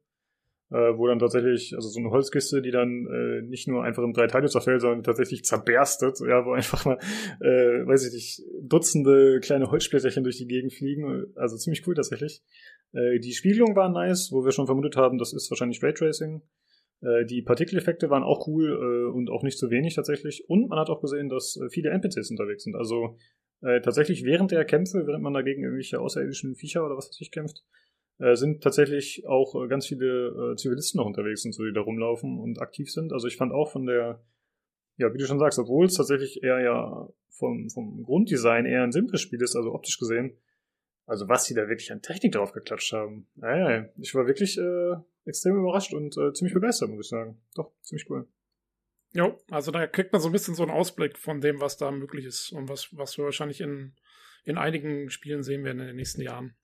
Äh, 0.72 0.98
wo 0.98 1.08
dann 1.08 1.18
tatsächlich, 1.18 1.74
also 1.76 1.90
so 1.90 2.00
eine 2.00 2.12
Holzkiste, 2.12 2.62
die 2.62 2.70
dann 2.70 3.08
äh, 3.08 3.42
nicht 3.42 3.68
nur 3.68 3.84
einfach 3.84 4.04
in 4.04 4.14
drei 4.14 4.28
Teile 4.28 4.50
zerfällt, 4.50 4.82
sondern 4.82 5.02
tatsächlich 5.02 5.44
zerberstet, 5.44 6.20
ja, 6.28 6.46
wo 6.46 6.52
einfach 6.52 6.86
mal, 6.86 7.00
äh, 7.42 7.88
weiß 7.88 8.08
ich 8.08 8.14
nicht, 8.14 8.44
Dutzende 8.62 9.40
kleine 9.40 9.72
Holzsplitterchen 9.72 10.24
durch 10.24 10.38
die 10.38 10.46
Gegend 10.46 10.72
fliegen. 10.72 11.26
Also 11.36 11.58
ziemlich 11.58 11.88
cool 11.88 11.96
tatsächlich. 11.96 12.44
Äh, 12.94 13.20
die 13.20 13.34
Spiegelung 13.34 13.76
war 13.76 13.90
nice, 13.90 14.32
wo 14.32 14.46
wir 14.46 14.52
schon 14.52 14.68
vermutet 14.68 14.96
haben, 14.96 15.18
das 15.18 15.34
ist 15.34 15.50
wahrscheinlich 15.50 15.82
Raytracing. 15.82 16.44
Äh, 17.02 17.26
die 17.26 17.42
Partikeleffekte 17.42 18.12
waren 18.12 18.24
auch 18.24 18.48
cool 18.48 18.70
äh, 18.70 19.12
und 19.12 19.32
auch 19.32 19.42
nicht 19.42 19.58
zu 19.58 19.72
wenig 19.72 19.96
tatsächlich. 19.96 20.48
Und 20.50 20.70
man 20.70 20.78
hat 20.78 20.92
auch 20.92 21.02
gesehen, 21.02 21.30
dass 21.30 21.58
äh, 21.58 21.70
viele 21.70 21.90
NPCs 21.90 22.30
unterwegs 22.30 22.64
sind. 22.64 22.76
Also 22.76 23.18
äh, 23.62 23.82
tatsächlich 23.82 24.24
während 24.24 24.52
der 24.52 24.66
Kämpfe, 24.66 25.08
während 25.08 25.24
man 25.24 25.34
dagegen 25.34 25.64
irgendwelche 25.64 26.00
außerirdischen 26.00 26.56
Viecher 26.56 26.86
oder 26.86 26.96
was 26.96 27.10
weiß 27.10 27.22
ich 27.22 27.32
kämpft, 27.32 27.64
äh, 28.20 28.36
sind 28.36 28.62
tatsächlich 28.62 29.26
auch 29.26 29.56
äh, 29.56 29.68
ganz 29.68 29.88
viele 29.88 30.52
äh, 30.54 30.56
Zivilisten 30.56 31.00
noch 31.00 31.08
unterwegs 31.08 31.46
und 31.46 31.54
so, 31.54 31.64
die 31.66 31.74
da 31.74 31.82
rumlaufen 31.82 32.40
und 32.40 32.62
aktiv 32.62 32.92
sind. 32.92 33.14
Also 33.14 33.28
ich 33.28 33.38
fand 33.38 33.54
auch 33.54 33.72
von 33.72 33.86
der, 33.86 34.22
ja, 34.98 35.14
wie 35.14 35.18
du 35.18 35.26
schon 35.26 35.40
sagst, 35.40 35.58
obwohl 35.58 35.86
es 35.86 35.96
tatsächlich 35.96 36.44
eher 36.44 36.60
ja 36.60 37.10
vom, 37.30 37.70
vom 37.70 38.04
Grunddesign 38.04 38.66
eher 38.66 38.84
ein 38.84 38.92
simples 38.92 39.22
Spiel 39.22 39.42
ist, 39.42 39.56
also 39.56 39.74
optisch 39.74 39.98
gesehen, 39.98 40.38
also 41.06 41.28
was 41.30 41.46
sie 41.46 41.56
da 41.56 41.68
wirklich 41.70 41.92
an 41.92 42.02
Technik 42.02 42.34
drauf 42.34 42.52
geklatscht 42.52 42.92
haben. 42.94 43.28
Naja, 43.36 43.88
ich 43.98 44.14
war 44.14 44.28
wirklich 44.28 44.58
äh, 44.58 44.96
extrem 45.26 45.58
überrascht 45.58 45.94
und 45.94 46.18
äh, 46.18 46.34
ziemlich 46.34 46.54
begeistert, 46.54 46.90
muss 46.90 47.06
ich 47.06 47.10
sagen. 47.10 47.42
Doch, 47.56 47.72
ziemlich 47.82 48.10
cool. 48.10 48.28
Jo, 49.14 49.40
also 49.50 49.72
da 49.72 49.88
kriegt 49.88 50.12
man 50.12 50.22
so 50.22 50.30
ein 50.30 50.34
bisschen 50.34 50.54
so 50.54 50.64
einen 50.64 50.72
Ausblick 50.72 51.18
von 51.18 51.42
dem, 51.42 51.62
was 51.62 51.78
da 51.78 51.90
möglich 51.90 52.26
ist 52.26 52.52
und 52.52 52.70
was, 52.70 52.96
was 52.96 53.18
wir 53.18 53.26
wahrscheinlich 53.26 53.62
in, 53.62 53.94
in 54.44 54.58
einigen 54.58 55.10
Spielen 55.10 55.42
sehen 55.42 55.64
werden 55.64 55.80
in 55.80 55.88
den 55.88 55.96
nächsten 55.96 56.22
Jahren. 56.22 56.56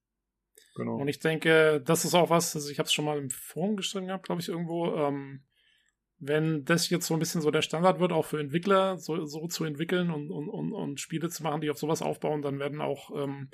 Genau. 0.75 0.97
Und 0.97 1.07
ich 1.07 1.19
denke, 1.19 1.81
das 1.83 2.05
ist 2.05 2.13
auch 2.13 2.29
was, 2.29 2.55
also 2.55 2.69
ich 2.69 2.79
habe 2.79 2.87
es 2.87 2.93
schon 2.93 3.05
mal 3.05 3.17
im 3.17 3.29
Forum 3.29 3.77
geschrieben 3.77 4.07
gehabt, 4.07 4.25
glaube 4.25 4.41
ich, 4.41 4.49
irgendwo. 4.49 4.93
Ähm, 4.95 5.43
wenn 6.19 6.63
das 6.65 6.89
jetzt 6.89 7.07
so 7.07 7.13
ein 7.13 7.19
bisschen 7.19 7.41
so 7.41 7.51
der 7.51 7.61
Standard 7.61 7.99
wird, 7.99 8.11
auch 8.11 8.25
für 8.25 8.39
Entwickler, 8.39 8.97
so, 8.97 9.25
so 9.25 9.47
zu 9.47 9.65
entwickeln 9.65 10.11
und, 10.11 10.31
und, 10.31 10.49
und, 10.49 10.73
und 10.73 10.99
Spiele 10.99 11.29
zu 11.29 11.43
machen, 11.43 11.61
die 11.61 11.69
auf 11.69 11.77
sowas 11.77 12.01
aufbauen, 12.01 12.41
dann 12.41 12.59
werden 12.59 12.81
auch 12.81 13.11
ähm, 13.15 13.49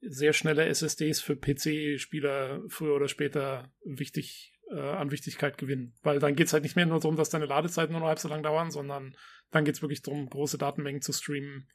sehr 0.00 0.32
schnelle 0.32 0.66
SSDs 0.66 1.20
für 1.20 1.36
PC-Spieler 1.36 2.62
früher 2.68 2.94
oder 2.94 3.08
später 3.08 3.72
wichtig 3.84 4.54
äh, 4.70 4.78
an 4.78 5.10
Wichtigkeit 5.10 5.58
gewinnen. 5.58 5.94
Weil 6.02 6.18
dann 6.18 6.36
geht's 6.36 6.52
halt 6.52 6.62
nicht 6.62 6.76
mehr 6.76 6.86
nur 6.86 7.00
darum, 7.00 7.16
dass 7.16 7.30
deine 7.30 7.46
Ladezeiten 7.46 7.92
nur 7.92 8.00
noch 8.00 8.08
halb 8.08 8.18
so 8.18 8.28
lang 8.28 8.42
dauern, 8.42 8.70
sondern 8.70 9.16
dann 9.50 9.64
geht's 9.64 9.82
wirklich 9.82 10.02
darum, 10.02 10.28
große 10.28 10.58
Datenmengen 10.58 11.02
zu 11.02 11.12
streamen. 11.12 11.68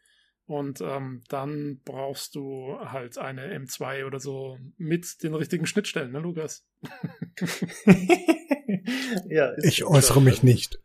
Und 0.46 0.82
ähm, 0.82 1.22
dann 1.30 1.80
brauchst 1.86 2.36
du 2.36 2.78
halt 2.80 3.18
eine 3.18 3.58
M2 3.58 4.06
oder 4.06 4.20
so 4.20 4.58
mit 4.78 5.24
den 5.24 5.34
richtigen 5.36 5.66
Schnittstellen, 5.66 6.12
ne, 6.12 6.20
Lukas? 6.20 6.68
ja, 9.30 9.52
ist 9.52 9.66
Ich 9.66 9.86
äußere 9.86 10.22
mich 10.22 10.44
nicht. 10.44 10.82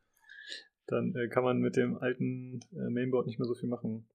Dann 0.87 1.13
äh, 1.17 1.29
kann 1.29 1.43
man 1.43 1.59
mit 1.59 1.77
dem 1.77 1.99
alten 1.99 2.61
äh, 2.73 2.89
Mainboard 2.89 3.27
nicht 3.27 3.39
mehr 3.41 3.47
so 3.47 3.55
viel 3.55 3.69
machen. 3.69 4.09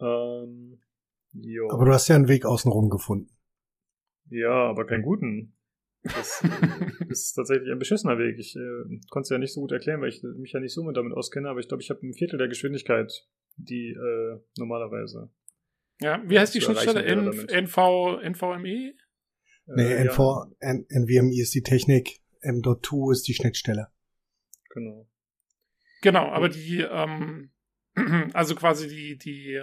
Ähm, 0.00 0.80
jo. 1.32 1.68
Aber 1.70 1.84
du 1.84 1.92
hast 1.92 2.08
ja 2.08 2.14
einen 2.14 2.28
Weg 2.28 2.46
außenrum 2.46 2.90
gefunden. 2.90 3.36
Ja, 4.30 4.68
aber 4.68 4.86
keinen 4.86 5.02
guten. 5.02 5.54
Das 6.02 6.42
äh, 6.44 7.04
ist 7.08 7.32
tatsächlich 7.32 7.70
ein 7.70 7.78
beschissener 7.78 8.18
Weg. 8.18 8.38
Ich 8.38 8.54
äh, 8.56 9.00
konnte 9.10 9.26
es 9.26 9.30
ja 9.30 9.38
nicht 9.38 9.52
so 9.52 9.60
gut 9.60 9.72
erklären, 9.72 10.00
weil 10.00 10.10
ich 10.10 10.22
mich 10.22 10.52
ja 10.52 10.60
nicht 10.60 10.72
so 10.72 10.84
mit 10.84 10.96
damit 10.96 11.12
auskenne, 11.12 11.48
aber 11.48 11.60
ich 11.60 11.68
glaube, 11.68 11.82
ich 11.82 11.90
habe 11.90 12.06
ein 12.06 12.14
Viertel 12.14 12.38
der 12.38 12.48
Geschwindigkeit, 12.48 13.26
die 13.58 13.90
äh, 13.90 14.40
normalerweise. 14.56 15.30
Ja, 16.00 16.22
wie 16.26 16.38
heißt 16.38 16.54
die 16.54 16.60
Schnittstelle? 16.60 17.04
NV, 17.04 18.20
NVMe? 18.22 18.94
Nee, 19.66 19.92
Äh, 19.92 20.04
NV, 20.04 20.46
N 20.60 20.86
NVMe 20.88 21.38
ist 21.40 21.54
die 21.54 21.62
Technik, 21.62 22.20
M.2 22.40 23.12
ist 23.12 23.28
die 23.28 23.34
Schnittstelle. 23.34 23.88
Genau. 24.70 25.08
Genau, 26.00 26.26
aber 26.28 26.48
die, 26.48 26.80
ähm, 26.80 27.50
also 28.32 28.54
quasi 28.54 28.88
die, 28.88 29.18
die, 29.18 29.60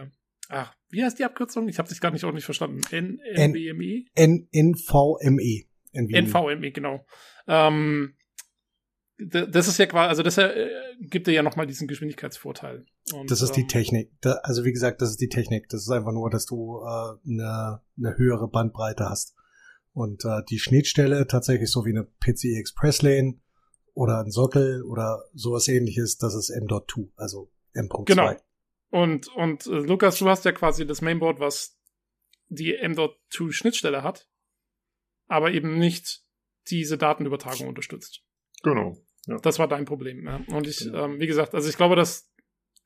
ach, 0.50 0.76
wie 0.90 1.04
heißt 1.04 1.18
die 1.18 1.24
Abkürzung? 1.24 1.70
Ich 1.70 1.80
habe 1.80 1.88
dich 1.90 2.02
gerade 2.02 2.14
nicht 2.14 2.26
ordentlich 2.26 2.46
verstanden. 2.46 2.82
N 2.92 3.20
N- 3.20 3.52
NVMe? 3.52 4.06
N 4.16 4.48
NVMe. 4.54 5.66
NVMe. 5.94 6.22
NVMe, 6.22 6.72
genau. 6.72 7.06
Ähm, 7.48 8.16
das 9.18 9.68
ist 9.68 9.78
ja 9.78 9.86
quasi, 9.86 10.10
also 10.10 10.24
das 10.24 10.38
äh, 10.38 10.68
gibt 11.00 11.28
dir 11.28 11.32
ja 11.32 11.44
nochmal 11.44 11.68
diesen 11.68 11.88
Geschwindigkeitsvorteil. 11.88 12.86
Und, 13.14 13.32
Das 13.32 13.42
ist 13.42 13.54
die 13.54 13.62
ähm, 13.62 13.68
Technik. 13.68 14.12
Da, 14.22 14.34
also 14.44 14.66
wie 14.66 14.74
gesagt, 14.74 15.02
das 15.02 15.12
ist 15.12 15.22
die 15.22 15.30
Technik. 15.30 15.70
Das 15.70 15.82
ist 15.82 15.90
einfach 15.90 16.12
nur, 16.12 16.30
dass 16.30 16.46
du 16.46 16.82
äh, 16.82 17.30
eine, 17.30 17.82
eine 17.98 18.18
höhere 18.18 18.50
Bandbreite 18.50 19.10
hast. 19.10 19.36
Und 19.94 20.26
äh, 20.26 20.42
die 20.50 20.60
Schnittstelle 20.60 21.28
tatsächlich 21.28 21.72
so 21.72 21.86
wie 21.86 21.92
eine 21.92 22.04
PCI 22.04 22.58
Express 22.60 23.02
Lane 23.02 23.40
oder 23.94 24.20
ein 24.20 24.32
Sockel 24.32 24.84
oder 24.84 25.24
sowas 25.34 25.70
ähnliches, 25.70 26.18
das 26.18 26.36
ist 26.36 26.50
M.2, 26.50 27.12
also 27.16 27.50
M.2. 27.74 28.06
Genau. 28.06 28.34
Und, 28.90 29.30
und 29.30 29.66
äh, 29.68 29.70
Lukas, 29.70 30.20
du 30.20 30.28
hast 30.28 30.44
ja 30.44 30.52
quasi 30.52 30.86
das 30.86 31.02
Mainboard, 31.02 31.40
was 31.40 31.80
die 32.50 32.76
M.2 32.76 33.54
Schnittstelle 33.54 34.04
hat, 34.04 34.28
aber 35.28 35.52
eben 35.52 35.80
nicht 35.80 36.24
diese 36.68 36.98
Datenübertragung 36.98 37.70
unterstützt. 37.70 38.22
Genau. 38.64 38.98
Das 39.42 39.60
war 39.60 39.68
dein 39.68 39.86
Problem. 39.86 40.26
Ja. 40.26 40.42
Und 40.56 40.68
ich, 40.68 40.80
Genau. 40.80 41.06
ähm, 41.06 41.20
wie 41.20 41.28
gesagt, 41.28 41.54
also 41.56 41.68
ich 41.70 41.78
glaube, 41.78 41.96
dass, 41.96 42.30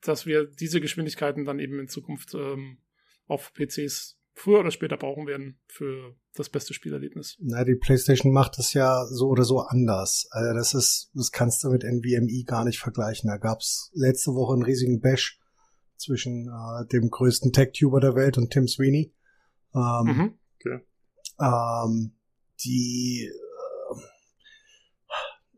dass 0.02 0.26
wir 0.26 0.46
diese 0.46 0.80
Geschwindigkeiten 0.80 1.44
dann 1.44 1.58
eben 1.58 1.78
in 1.78 1.88
Zukunft 1.88 2.34
ähm, 2.34 2.78
auf 3.26 3.52
PCs 3.52 4.16
früher 4.34 4.60
oder 4.60 4.70
später 4.70 4.96
brauchen 4.96 5.26
werden 5.26 5.60
für 5.66 6.16
das 6.34 6.48
beste 6.48 6.72
Spielerlebnis. 6.72 7.36
Na, 7.40 7.64
die 7.64 7.74
PlayStation 7.74 8.32
macht 8.32 8.58
es 8.58 8.72
ja 8.72 9.04
so 9.06 9.28
oder 9.28 9.44
so 9.44 9.58
anders. 9.60 10.26
Also 10.30 10.54
das 10.56 10.72
ist, 10.72 11.10
das 11.14 11.30
kannst 11.30 11.62
du 11.62 11.68
mit 11.68 11.82
NVMe 11.84 12.44
gar 12.46 12.64
nicht 12.64 12.78
vergleichen. 12.78 13.28
Da 13.28 13.36
gab's 13.36 13.90
letzte 13.92 14.30
Woche 14.32 14.54
einen 14.54 14.62
riesigen 14.62 15.00
Bash 15.00 15.38
zwischen 15.96 16.46
äh, 16.48 16.86
dem 16.86 17.10
größten 17.10 17.52
Tech-Tuber 17.52 18.00
der 18.00 18.14
Welt 18.14 18.38
und 18.38 18.50
Tim 18.50 18.66
Sweeney. 18.66 19.12
Ähm, 19.74 20.06
Mhm. 20.06 20.80
ähm, 21.40 22.12
die 22.64 23.30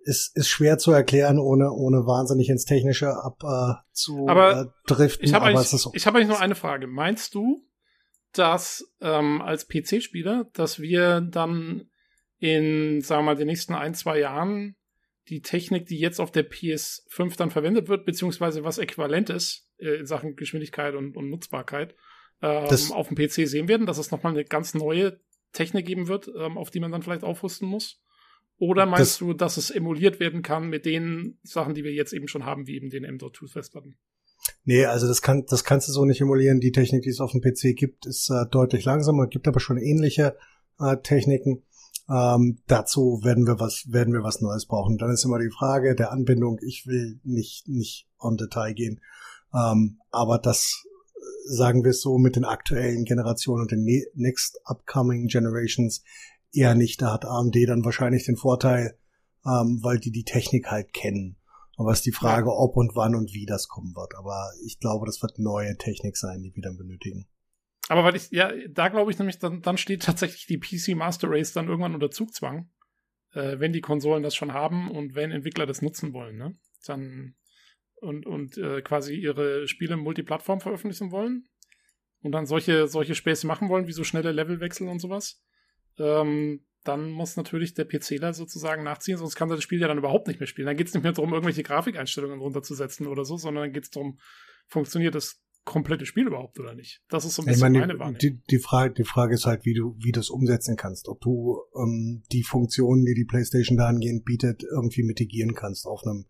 ist, 0.05 0.37
ist 0.37 0.49
schwer 0.49 0.79
zu 0.79 0.93
erklären, 0.93 1.39
ohne, 1.39 1.73
ohne 1.73 2.07
wahnsinnig 2.07 2.49
ins 2.49 2.65
Technische 2.65 3.11
ab 3.11 3.43
äh, 3.43 3.74
zu 3.93 4.29
Aber 4.29 4.62
äh, 4.62 4.66
driften. 4.87 5.24
Ich 5.24 5.35
habe 5.35 5.47
eigentlich, 5.47 5.73
ist 5.73 5.89
ich 5.93 6.07
hab 6.07 6.15
eigentlich 6.15 6.29
nur 6.29 6.41
eine 6.41 6.55
Frage. 6.55 6.87
Meinst 6.87 7.35
du, 7.35 7.66
dass 8.33 8.85
ähm, 9.01 9.43
als 9.43 9.69
PC-Spieler, 9.69 10.49
dass 10.53 10.81
wir 10.81 11.20
dann 11.20 11.91
in, 12.39 13.01
sagen 13.03 13.20
wir 13.20 13.33
mal, 13.33 13.37
den 13.37 13.47
nächsten 13.47 13.74
ein, 13.74 13.95
zwei 13.95 14.19
Jahren 14.19 14.77
die 15.29 15.43
Technik, 15.43 15.87
die 15.87 15.99
jetzt 15.99 16.20
auf 16.20 16.33
der 16.33 16.51
PS5 16.51 17.37
dann 17.37 17.51
verwendet 17.51 17.89
wird, 17.89 18.05
beziehungsweise 18.05 18.65
was 18.65 18.79
äquivalent 18.79 19.31
ist 19.31 19.69
äh, 19.79 20.01
in 20.01 20.07
Sachen 20.07 20.35
Geschwindigkeit 20.35 20.95
und, 20.95 21.16
und 21.16 21.31
Nutzbarkeit, 21.31 21.95
ähm, 22.41 22.66
auf 22.91 23.09
dem 23.09 23.16
PC 23.16 23.49
sehen 23.49 23.69
werden, 23.69 23.87
dass 23.87 23.99
es 23.99 24.11
nochmal 24.11 24.33
eine 24.33 24.45
ganz 24.45 24.74
neue 24.74 25.20
Technik 25.53 25.87
geben 25.87 26.09
wird, 26.09 26.29
ähm, 26.37 26.59
auf 26.59 26.70
die 26.70 26.81
man 26.81 26.91
dann 26.91 27.03
vielleicht 27.03 27.23
aufrüsten 27.23 27.69
muss? 27.69 28.03
Oder 28.62 28.86
meinst 28.86 29.01
Das- 29.14 29.18
du, 29.18 29.32
dass 29.32 29.56
es 29.56 29.70
emuliert 29.70 30.20
werden 30.20 30.43
kann 30.43 30.68
mit 30.68 30.86
den 30.86 31.36
Sachen, 31.43 31.74
die 31.74 31.82
wir 31.82 31.93
jetzt 31.93 32.12
eben 32.12 32.28
schon 32.28 32.44
haben, 32.44 32.68
wie 32.68 32.76
eben 32.76 32.90
den 32.90 33.02
M.2-Festplatten? 33.02 33.97
Nee, 34.64 34.84
also 34.84 35.09
das 35.09 35.20
kann, 35.20 35.44
das 35.48 35.64
kannst 35.64 35.89
du 35.89 35.93
so 35.93 36.05
nicht 36.05 36.20
emulieren. 36.20 36.60
Die 36.60 36.70
Technik, 36.70 37.02
die 37.02 37.10
es 37.10 37.18
auf 37.18 37.32
dem 37.32 37.40
PC 37.40 37.74
gibt, 37.74 38.06
ist 38.06 38.30
äh, 38.30 38.47
deutlich 38.52 38.84
langsamer, 38.84 39.26
gibt 39.26 39.48
aber 39.48 39.59
schon 39.59 39.78
ähnliche 39.78 40.36
äh, 40.78 40.97
Techniken. 40.98 41.64
Ähm, 42.09 42.59
dazu 42.68 43.18
werden 43.24 43.48
wir 43.48 43.59
was, 43.59 43.86
werden 43.90 44.14
wir 44.14 44.22
was 44.22 44.40
Neues 44.40 44.66
brauchen. 44.66 44.97
Dann 44.97 45.10
ist 45.10 45.24
immer 45.24 45.40
die 45.40 45.51
Frage 45.51 45.97
der 45.97 46.12
Anbindung. 46.12 46.60
Ich 46.64 46.86
will 46.86 47.18
nicht, 47.24 47.66
nicht 47.66 48.06
on 48.20 48.36
Detail 48.36 48.74
gehen. 48.74 49.01
Ähm, 49.52 49.98
aber 50.12 50.39
das, 50.39 50.84
äh, 51.16 51.18
sagen 51.47 51.82
wir 51.82 51.90
es 51.90 52.01
so, 52.01 52.16
mit 52.16 52.36
den 52.36 52.44
aktuellen 52.44 53.05
Generationen 53.06 53.62
und 53.62 53.72
den 53.72 53.82
ne 53.82 54.05
next 54.14 54.60
upcoming 54.66 55.26
generations 55.26 56.05
eher 56.53 56.74
nicht. 56.74 57.03
Da 57.03 57.12
hat 57.12 57.24
AMD 57.24 57.57
dann 57.66 57.85
wahrscheinlich 57.85 58.24
den 58.24 58.37
Vorteil, 58.37 58.99
ähm, 59.45 59.81
weil 59.83 59.99
die 59.99 60.11
die 60.11 60.24
Technik 60.24 60.70
halt 60.70 60.93
kennen. 60.93 61.37
Aber 61.77 61.91
es 61.93 61.99
ist 61.99 62.07
die 62.07 62.12
Frage, 62.12 62.55
ob 62.55 62.77
und 62.77 62.95
wann 62.95 63.15
und 63.15 63.33
wie 63.33 63.47
das 63.47 63.69
kommen 63.69 63.95
wird. 63.97 64.15
Aber 64.16 64.53
ich 64.65 64.79
glaube, 64.79 65.07
das 65.07 65.23
wird 65.23 65.39
neue 65.39 65.77
Technik 65.79 66.16
sein, 66.16 66.43
die 66.43 66.55
wir 66.55 66.62
dann 66.62 66.77
benötigen. 66.77 67.27
Aber 67.89 68.05
weil 68.05 68.15
ich, 68.15 68.31
ja, 68.31 68.53
da 68.69 68.89
glaube 68.89 69.11
ich 69.11 69.19
nämlich, 69.19 69.39
dann, 69.39 69.62
dann 69.62 69.79
steht 69.79 70.03
tatsächlich 70.05 70.47
die 70.47 70.59
PC 70.59 70.97
Master 70.97 71.29
Race 71.31 71.53
dann 71.53 71.69
irgendwann 71.69 71.95
unter 71.95 72.11
Zugzwang, 72.11 72.70
äh, 73.33 73.59
wenn 73.59 73.73
die 73.73 73.81
Konsolen 73.81 74.23
das 74.23 74.35
schon 74.35 74.53
haben 74.53 74.91
und 74.91 75.15
wenn 75.15 75.33
Entwickler 75.33 75.66
das 75.66 75.83
nutzen 75.83 76.12
wollen, 76.12 76.37
ne? 76.37 76.55
Dann 76.87 77.35
und, 78.01 78.27
und 78.27 78.59
äh, 78.59 78.83
quasi 78.83 79.15
ihre 79.15 79.69
Spiele 79.69 79.97
multiplattform 79.97 80.61
veröffentlichen 80.61 81.11
wollen. 81.11 81.49
und 82.23 82.33
dann 82.33 82.47
solche, 82.47 82.87
solche 82.87 83.15
Späße 83.15 83.47
machen 83.47 83.69
wollen, 83.69 83.87
wie 83.87 83.93
so 83.93 84.05
schnelle 84.05 84.33
Levelwechsel 84.33 84.89
und 84.89 85.01
sowas, 85.01 85.43
ähm, 85.98 86.64
dann 86.85 87.10
muss 87.10 87.36
natürlich 87.36 87.74
der 87.74 87.85
PCler 87.85 88.35
sozusagen 88.35 88.82
nachziehen, 88.82 89.19
sonst 89.19 89.36
kann 89.36 89.48
das 89.48 89.62
Spiel 89.62 89.81
ja 89.81 89.89
dann 89.89 89.98
überhaupt 89.98 90.27
nicht 90.27 90.40
mehr 90.40 90.47
spielen. 90.47 90.66
Dann 90.66 90.77
geht 90.77 90.89
es 90.89 90.94
nicht 90.94 91.02
mehr 91.02 91.12
darum, 91.12 91.32
irgendwelche 91.32 91.62
Grafikeinstellungen 91.62 92.40
runterzusetzen 92.40 93.06
oder 93.06 93.24
so, 93.24 93.36
sondern 93.36 93.64
dann 93.64 93.73
geht 93.73 93.85
es 93.85 93.90
darum, 93.90 94.19
funktioniert 94.66 95.14
das 95.14 95.40
komplette 95.64 96.06
Spiel 96.06 96.27
überhaupt 96.27 96.59
oder 96.59 96.74
nicht? 96.74 97.02
Das 97.09 97.24
ist 97.24 97.36
so 97.36 97.43
ein 97.43 97.47
bisschen 97.47 97.60
meine, 97.60 97.78
meine 97.78 97.98
Wahrnehmung. 97.98 98.19
die, 98.19 98.40
die, 98.51 98.59
Frage, 98.59 98.94
die 98.94 99.05
Frage 99.05 99.35
ist 99.35 99.47
halt, 99.47 99.64
wie 99.64 99.74
du, 99.74 99.97
wie 99.98 100.12
du 100.12 100.20
es 100.20 100.31
umsetzen 100.31 100.77
kannst. 100.77 101.09
Ob 101.09 101.20
du 101.20 101.60
ähm, 101.77 102.23
die 102.32 102.43
Funktionen, 102.43 103.05
die 103.05 103.14
die 103.14 103.24
PlayStation 103.24 103.77
dahingehend 103.77 104.24
bietet, 104.24 104.64
irgendwie 104.64 105.05
mitigieren 105.05 105.55
kannst 105.55 105.86
auf 105.86 106.02
einem 106.05 106.27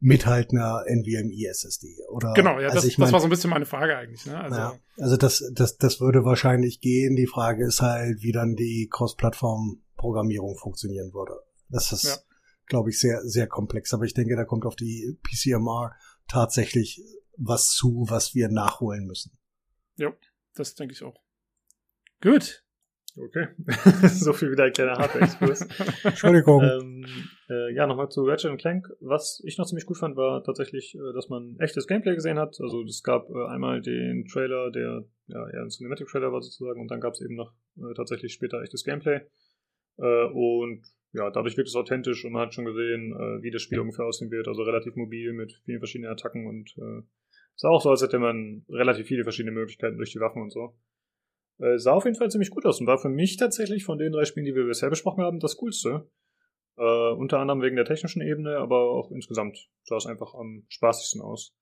mithaltender 0.00 0.84
NVMe 0.86 1.46
SSD. 1.48 1.96
Oder, 2.08 2.32
Genau, 2.34 2.58
ja, 2.60 2.66
also 2.68 2.76
das, 2.76 2.84
ich 2.84 2.98
mein, 2.98 3.06
das 3.06 3.12
war 3.12 3.20
so 3.20 3.26
ein 3.26 3.30
bisschen 3.30 3.50
meine 3.50 3.66
Frage 3.66 3.96
eigentlich. 3.96 4.24
Ne? 4.26 4.38
Also, 4.40 4.56
ja, 4.56 4.78
also 4.98 5.16
das, 5.16 5.44
das, 5.52 5.76
das 5.76 6.00
würde 6.00 6.24
wahrscheinlich 6.24 6.80
gehen. 6.80 7.16
Die 7.16 7.26
Frage 7.26 7.66
ist 7.66 7.82
halt, 7.82 8.22
wie 8.22 8.32
dann 8.32 8.54
die 8.54 8.88
Cross-Plattform-Programmierung 8.90 10.56
funktionieren 10.56 11.12
würde. 11.12 11.40
Das 11.68 11.92
ist, 11.92 12.04
Ja. 12.04 12.16
glaube 12.66 12.90
ich, 12.90 13.00
sehr, 13.00 13.22
sehr 13.22 13.46
komplex. 13.46 13.92
Aber 13.92 14.04
ich 14.04 14.14
denke, 14.14 14.36
da 14.36 14.44
kommt 14.44 14.64
auf 14.66 14.76
die 14.76 15.18
PCMR 15.22 15.92
tatsächlich 16.28 17.02
was 17.36 17.70
zu, 17.70 18.06
was 18.08 18.34
wir 18.34 18.48
nachholen 18.48 19.06
müssen. 19.06 19.32
das 20.54 20.74
denke 20.74 20.92
ich 20.92 21.02
auch. 21.04 21.20
Gut. 22.20 22.64
Okay. 23.20 23.48
so 24.08 24.32
viel 24.32 24.52
wieder 24.52 24.64
ein 24.64 24.72
kleiner 24.72 24.96
Hardware-Exkurs. 24.96 25.68
Entschuldigung. 26.04 26.62
ähm, 26.62 27.04
äh, 27.48 27.74
ja, 27.74 27.86
nochmal 27.86 28.08
zu 28.08 28.22
Ratchet 28.24 28.58
Clank. 28.58 28.88
Was 29.00 29.42
ich 29.44 29.58
noch 29.58 29.66
ziemlich 29.66 29.86
gut 29.86 29.98
fand, 29.98 30.16
war 30.16 30.42
tatsächlich, 30.44 30.94
äh, 30.94 31.12
dass 31.14 31.28
man 31.28 31.56
echtes 31.58 31.86
Gameplay 31.86 32.14
gesehen 32.14 32.38
hat. 32.38 32.56
Also 32.60 32.82
es 32.82 33.02
gab 33.02 33.28
äh, 33.30 33.46
einmal 33.48 33.80
den 33.80 34.26
Trailer, 34.26 34.70
der 34.70 35.04
ja 35.26 35.50
eher 35.50 35.62
ein 35.62 35.70
Cinematic-Trailer 35.70 36.32
war 36.32 36.40
sozusagen, 36.40 36.80
und 36.80 36.90
dann 36.90 37.00
gab 37.00 37.14
es 37.14 37.20
eben 37.20 37.34
noch 37.34 37.52
äh, 37.78 37.94
tatsächlich 37.94 38.32
später 38.32 38.62
echtes 38.62 38.84
Gameplay. 38.84 39.20
Äh, 39.98 40.24
und 40.32 40.82
ja, 41.12 41.30
dadurch 41.30 41.56
wirkt 41.56 41.68
es 41.68 41.76
authentisch 41.76 42.24
und 42.24 42.32
man 42.32 42.42
hat 42.42 42.54
schon 42.54 42.66
gesehen, 42.66 43.14
wie 43.40 43.50
das 43.50 43.62
Spiel 43.62 43.80
ungefähr 43.80 44.04
aussehen 44.04 44.30
wird. 44.30 44.46
Also 44.46 44.62
relativ 44.62 44.94
mobil 44.94 45.32
mit 45.32 45.58
vielen 45.64 45.78
verschiedenen 45.78 46.12
Attacken 46.12 46.46
und 46.46 46.74
äh, 46.76 47.02
sah 47.56 47.70
auch 47.70 47.80
so, 47.80 47.88
als 47.88 48.02
hätte 48.02 48.18
man 48.18 48.66
relativ 48.68 49.06
viele 49.06 49.22
verschiedene 49.22 49.52
Möglichkeiten 49.52 49.96
durch 49.96 50.12
die 50.12 50.20
Waffen 50.20 50.42
und 50.42 50.52
so. 50.52 50.74
Äh, 51.58 51.78
sah 51.78 51.92
auf 51.92 52.04
jeden 52.04 52.16
Fall 52.16 52.30
ziemlich 52.30 52.50
gut 52.50 52.66
aus 52.66 52.80
und 52.80 52.86
war 52.86 52.98
für 52.98 53.08
mich 53.08 53.36
tatsächlich 53.36 53.84
von 53.84 53.98
den 53.98 54.12
drei 54.12 54.24
Spielen, 54.24 54.46
die 54.46 54.54
wir 54.54 54.66
bisher 54.66 54.90
besprochen 54.90 55.24
haben, 55.24 55.40
das 55.40 55.56
coolste. 55.56 56.08
Äh, 56.76 57.12
unter 57.12 57.40
anderem 57.40 57.60
wegen 57.62 57.76
der 57.76 57.84
technischen 57.84 58.22
Ebene, 58.22 58.58
aber 58.58 58.90
auch 58.90 59.10
insgesamt 59.10 59.68
sah 59.82 59.96
es 59.96 60.06
einfach 60.06 60.34
am 60.34 60.64
spaßigsten 60.68 61.20
aus. 61.20 61.52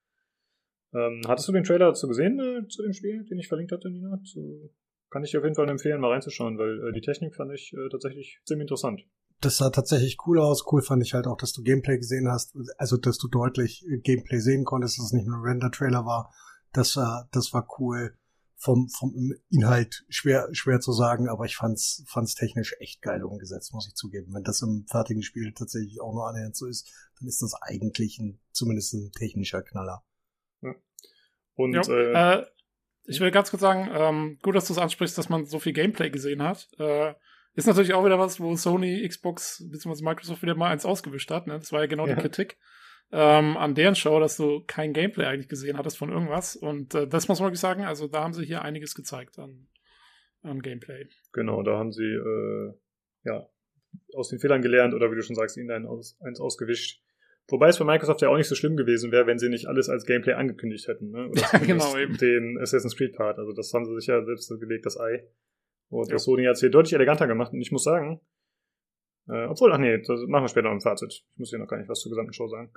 Ähm, 0.93 1.23
hattest 1.27 1.49
du 1.49 1.53
den 1.53 1.65
Trailer 1.65 1.87
dazu 1.87 2.07
gesehen, 2.09 2.39
äh, 2.39 2.69
zu 2.69 2.83
dem 2.83 2.93
Spiel, 2.93 3.25
den 3.25 3.39
ich 3.39 3.49
verlinkt 3.49 3.73
hatte, 3.73 3.91
Nina? 3.91 4.21
Zu, 4.25 4.71
kann 5.11 5.25
ich 5.25 5.31
dir 5.31 5.39
auf 5.39 5.45
jeden 5.45 5.55
Fall 5.57 5.69
empfehlen, 5.69 6.01
mal 6.01 6.13
reinzuschauen, 6.13 6.59
weil 6.59 6.89
äh, 6.89 6.93
die 6.93 7.01
Technik 7.01 7.35
fand 7.35 7.53
ich 7.53 7.73
äh, 7.73 7.89
tatsächlich 7.91 8.41
ziemlich 8.45 8.65
interessant. 8.65 9.03
das 9.41 9.57
sah 9.57 9.71
tatsächlich 9.71 10.19
cool 10.27 10.39
aus. 10.39 10.65
Cool 10.71 10.83
fand 10.83 11.03
ich 11.03 11.15
halt 11.15 11.27
auch, 11.27 11.37
dass 11.37 11.53
du 11.53 11.63
Gameplay 11.63 11.97
gesehen 11.97 12.29
hast. 12.31 12.55
Also, 12.77 12.97
dass 12.97 13.19
du 13.19 13.29
deutlich 13.29 13.85
äh, 13.87 13.99
Gameplay 13.99 14.39
sehen 14.39 14.65
konntest, 14.65 14.99
dass 14.99 15.07
es 15.07 15.13
nicht 15.13 15.27
nur 15.27 15.39
ein 15.39 15.45
Render-Trailer 15.45 16.05
war. 16.05 16.33
Das 16.73 16.97
war, 16.97 17.29
das 17.33 17.53
war 17.53 17.67
cool. 17.79 18.17
Vom, 18.59 18.89
vom 18.89 19.35
Inhalt 19.51 20.07
schwer, 20.09 20.49
schwer 20.53 20.81
zu 20.81 20.93
sagen, 20.93 21.29
aber 21.29 21.45
ich 21.45 21.57
fand's, 21.57 22.03
fand's 22.07 22.35
technisch 22.35 22.75
echt 22.81 23.03
geil 23.03 23.23
umgesetzt, 23.23 23.75
muss 23.75 23.87
ich 23.87 23.95
zugeben. 23.95 24.33
Wenn 24.33 24.45
das 24.45 24.63
im 24.63 24.87
fertigen 24.91 25.23
Spiel 25.23 25.53
tatsächlich 25.53 26.01
auch 26.01 26.15
nur 26.15 26.27
annähernd 26.27 26.57
so 26.57 26.67
ist, 26.67 26.91
dann 27.19 27.29
ist 27.29 27.43
das 27.43 27.55
eigentlich 27.61 28.19
ein, 28.19 28.41
zumindest 28.53 28.95
ein 28.95 29.13
technischer 29.13 29.63
Knaller. 29.63 30.03
Und 31.55 31.73
Ja, 31.75 31.83
äh, 31.89 32.41
äh, 32.41 32.47
ich 33.05 33.21
will 33.21 33.31
ganz 33.31 33.51
kurz 33.51 33.61
sagen, 33.61 33.89
ähm, 33.93 34.39
gut, 34.43 34.55
dass 34.55 34.67
du 34.67 34.73
es 34.73 34.79
ansprichst, 34.79 35.17
dass 35.17 35.29
man 35.29 35.47
so 35.47 35.59
viel 35.59 35.73
Gameplay 35.73 36.11
gesehen 36.11 36.43
hat. 36.43 36.69
Äh, 36.79 37.15
ist 37.55 37.67
natürlich 37.67 37.95
auch 37.95 38.05
wieder 38.05 38.19
was, 38.19 38.41
wo 38.41 38.55
Sony, 38.57 39.07
Xbox 39.09 39.65
bzw. 39.71 40.05
Microsoft 40.05 40.43
wieder 40.43 40.55
mal 40.55 40.71
eins 40.71 40.85
ausgewischt 40.85 41.31
hat. 41.31 41.47
Ne? 41.47 41.59
Das 41.59 41.73
war 41.73 41.81
ja 41.81 41.87
genau 41.87 42.07
Ja. 42.07 42.15
die 42.15 42.21
Kritik 42.21 42.59
ähm, 43.13 43.57
an 43.57 43.75
deren 43.75 43.95
Show, 43.95 44.19
dass 44.21 44.37
du 44.37 44.63
kein 44.67 44.93
Gameplay 44.93 45.25
eigentlich 45.27 45.49
gesehen 45.49 45.79
hattest 45.79 45.97
von 45.99 46.11
irgendwas. 46.11 46.57
Und 46.57 46.95
äh, 46.95 47.07
das 47.07 47.29
muss 47.29 47.39
man 47.41 47.49
wirklich 47.49 47.61
sagen, 47.61 47.85
also 47.85 48.09
da 48.09 48.23
haben 48.23 48.33
sie 48.33 48.45
hier 48.45 48.63
einiges 48.63 48.95
gezeigt 48.95 49.39
an, 49.39 49.69
an 50.43 50.61
Gameplay. 50.61 51.07
Genau, 51.33 51.63
da 51.63 51.79
haben 51.79 51.93
sie 51.93 52.05
äh, 52.05 52.73
ja 53.25 53.49
aus 54.15 54.29
den 54.29 54.39
Fehlern 54.41 54.61
gelernt 54.63 54.93
oder 54.95 55.11
wie 55.11 55.15
du 55.17 55.23
schon 55.23 55.37
sagst, 55.37 55.57
ihnen 55.57 55.71
ein 55.71 55.87
aus, 55.87 56.19
eins 56.21 56.41
ausgewischt. 56.41 57.03
Wobei 57.49 57.69
es 57.69 57.79
bei 57.79 57.85
Microsoft 57.85 58.23
ja 58.23 58.29
auch 58.29 58.37
nicht 58.37 58.49
so 58.49 58.57
schlimm 58.57 58.77
gewesen 58.77 59.13
wäre, 59.13 59.27
wenn 59.29 59.39
sie 59.39 59.49
nicht 59.49 59.67
alles 59.69 59.89
als 59.89 60.05
Gameplay 60.05 60.33
angekündigt 60.33 60.89
hätten. 60.89 61.11
Ne? 61.13 61.29
Oder 61.29 61.41
Ja, 61.53 61.59
genau, 61.61 61.97
eben. 61.97 62.17
Den 62.19 62.59
Assassin's 62.61 62.97
Creed 62.97 63.15
Part. 63.15 63.39
Also 63.39 63.53
das 63.53 63.73
haben 63.73 63.85
sie 63.85 63.95
sich 63.95 64.09
ja 64.09 64.25
selbst 64.25 64.49
gelegt, 64.59 64.85
das 64.85 64.99
Ei. 64.99 65.25
Und 65.89 66.09
Ja. 66.09 66.15
das 66.15 66.25
Sony 66.25 66.45
hat 66.45 66.55
es 66.55 66.61
hier 66.61 66.71
deutlich 66.71 66.95
eleganter 66.95 67.29
gemacht. 67.29 67.53
Und 67.53 67.61
ich 67.61 67.71
muss 67.71 67.85
sagen, 67.85 68.21
äh, 69.29 69.45
obwohl, 69.47 69.73
ach 69.73 69.79
nee, 69.79 69.97
das 69.99 70.21
machen 70.27 70.43
wir 70.45 70.49
später 70.49 70.65
noch 70.67 70.73
im 70.73 70.81
Fazit. 70.81 71.13
Ich 71.13 71.25
muss 71.37 71.51
hier 71.51 71.61
noch 71.61 71.69
gar 71.69 71.77
nicht 71.79 71.89
was 71.89 72.01
zur 72.01 72.11
gesamten 72.11 72.33
Show 72.33 72.49
sagen. 72.49 72.73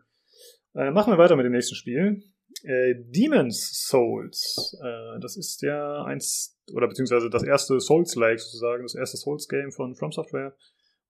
Äh, 0.75 0.91
machen 0.91 1.11
wir 1.11 1.17
weiter 1.17 1.35
mit 1.35 1.45
dem 1.45 1.53
nächsten 1.53 1.75
Spiel. 1.75 2.23
Äh, 2.63 2.95
Demon's 2.97 3.85
Souls. 3.87 4.77
Äh, 4.83 5.19
das 5.19 5.37
ist 5.37 5.61
ja 5.61 6.03
eins, 6.03 6.59
oder 6.73 6.87
beziehungsweise 6.87 7.29
das 7.29 7.43
erste 7.43 7.79
Souls-like 7.79 8.39
sozusagen, 8.39 8.83
das 8.83 8.95
erste 8.95 9.17
Souls-Game 9.17 9.71
von 9.71 9.95
From 9.95 10.11
Software. 10.11 10.55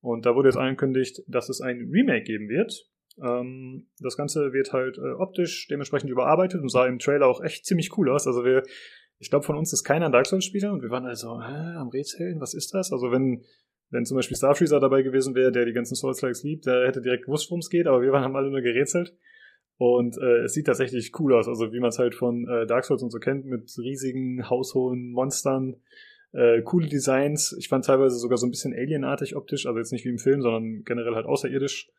Und 0.01 0.25
da 0.25 0.35
wurde 0.35 0.49
jetzt 0.49 0.57
angekündigt, 0.57 1.21
dass 1.27 1.49
es 1.49 1.61
ein 1.61 1.89
Remake 1.91 2.23
geben 2.23 2.47
wird. 2.47 2.73
Ähm, 3.21 3.87
das 3.99 4.15
Ganze 4.15 4.53
wird 4.53 4.71
halt 4.71 4.97
äh, 4.97 5.13
optisch 5.17 5.67
dementsprechend 5.67 6.09
überarbeitet 6.09 6.61
und 6.61 6.69
sah 6.69 6.85
im 6.85 6.99
Trailer 6.99 7.27
auch 7.27 7.41
echt 7.41 7.65
ziemlich 7.65 7.97
cool 7.97 8.09
aus. 8.09 8.27
Also 8.27 8.45
wir, 8.45 8.63
ich 9.17 9.29
glaube, 9.29 9.45
von 9.45 9.57
uns 9.57 9.73
ist 9.73 9.83
keiner 9.83 10.05
ein 10.05 10.11
Dark 10.11 10.27
Souls-Spieler 10.27 10.71
und 10.71 10.81
wir 10.81 10.89
waren 10.89 11.05
also 11.05 11.41
hä, 11.41 11.75
am 11.77 11.89
Rätseln, 11.89 12.39
was 12.39 12.53
ist 12.53 12.73
das? 12.73 12.91
Also 12.91 13.11
wenn, 13.11 13.43
wenn 13.89 14.05
zum 14.05 14.15
Beispiel 14.15 14.37
Starfreezer 14.37 14.79
dabei 14.79 15.01
gewesen 15.01 15.35
wäre, 15.35 15.51
der 15.51 15.65
die 15.65 15.73
ganzen 15.73 15.95
Souls-Likes 15.95 16.43
liebt, 16.43 16.65
der 16.65 16.87
hätte 16.87 17.01
direkt 17.01 17.25
gewusst, 17.25 17.49
worum 17.49 17.59
es 17.59 17.69
geht, 17.69 17.87
aber 17.87 18.01
wir 18.01 18.11
waren, 18.11 18.23
haben 18.23 18.35
alle 18.35 18.49
nur 18.49 18.61
gerätselt. 18.61 19.15
Und 19.77 20.17
äh, 20.17 20.43
es 20.43 20.53
sieht 20.53 20.67
tatsächlich 20.67 21.11
cool 21.19 21.33
aus, 21.33 21.47
also 21.47 21.71
wie 21.71 21.79
man 21.79 21.89
es 21.89 21.99
halt 21.99 22.13
von 22.13 22.47
äh, 22.47 22.67
Dark 22.67 22.83
Souls 22.85 23.01
und 23.01 23.11
so 23.11 23.19
kennt, 23.19 23.45
mit 23.45 23.71
riesigen, 23.77 24.49
haushohen 24.49 25.11
Monstern, 25.11 25.77
äh, 26.33 26.61
coole 26.61 26.87
Designs. 26.87 27.55
Ich 27.57 27.69
fand 27.69 27.85
teilweise 27.85 28.17
sogar 28.17 28.37
so 28.37 28.45
ein 28.45 28.51
bisschen 28.51 28.73
alienartig 28.73 29.35
optisch, 29.35 29.65
also 29.65 29.79
jetzt 29.79 29.93
nicht 29.93 30.05
wie 30.05 30.09
im 30.09 30.17
Film, 30.17 30.41
sondern 30.41 30.83
generell 30.83 31.15
halt 31.15 31.25
außerirdisch. 31.25 31.89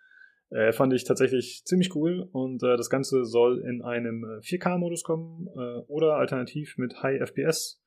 Äh, 0.51 0.73
fand 0.73 0.93
ich 0.93 1.05
tatsächlich 1.05 1.63
ziemlich 1.65 1.95
cool 1.95 2.29
und 2.33 2.63
äh, 2.63 2.77
das 2.77 2.91
Ganze 2.91 3.25
soll 3.25 3.61
in 3.61 3.83
einem 3.83 4.25
äh, 4.25 4.45
4K-Modus 4.45 5.05
kommen 5.05 5.47
äh, 5.57 5.81
oder 5.87 6.17
alternativ 6.17 6.77
mit 6.77 7.03
High 7.03 7.21
FPS 7.21 7.81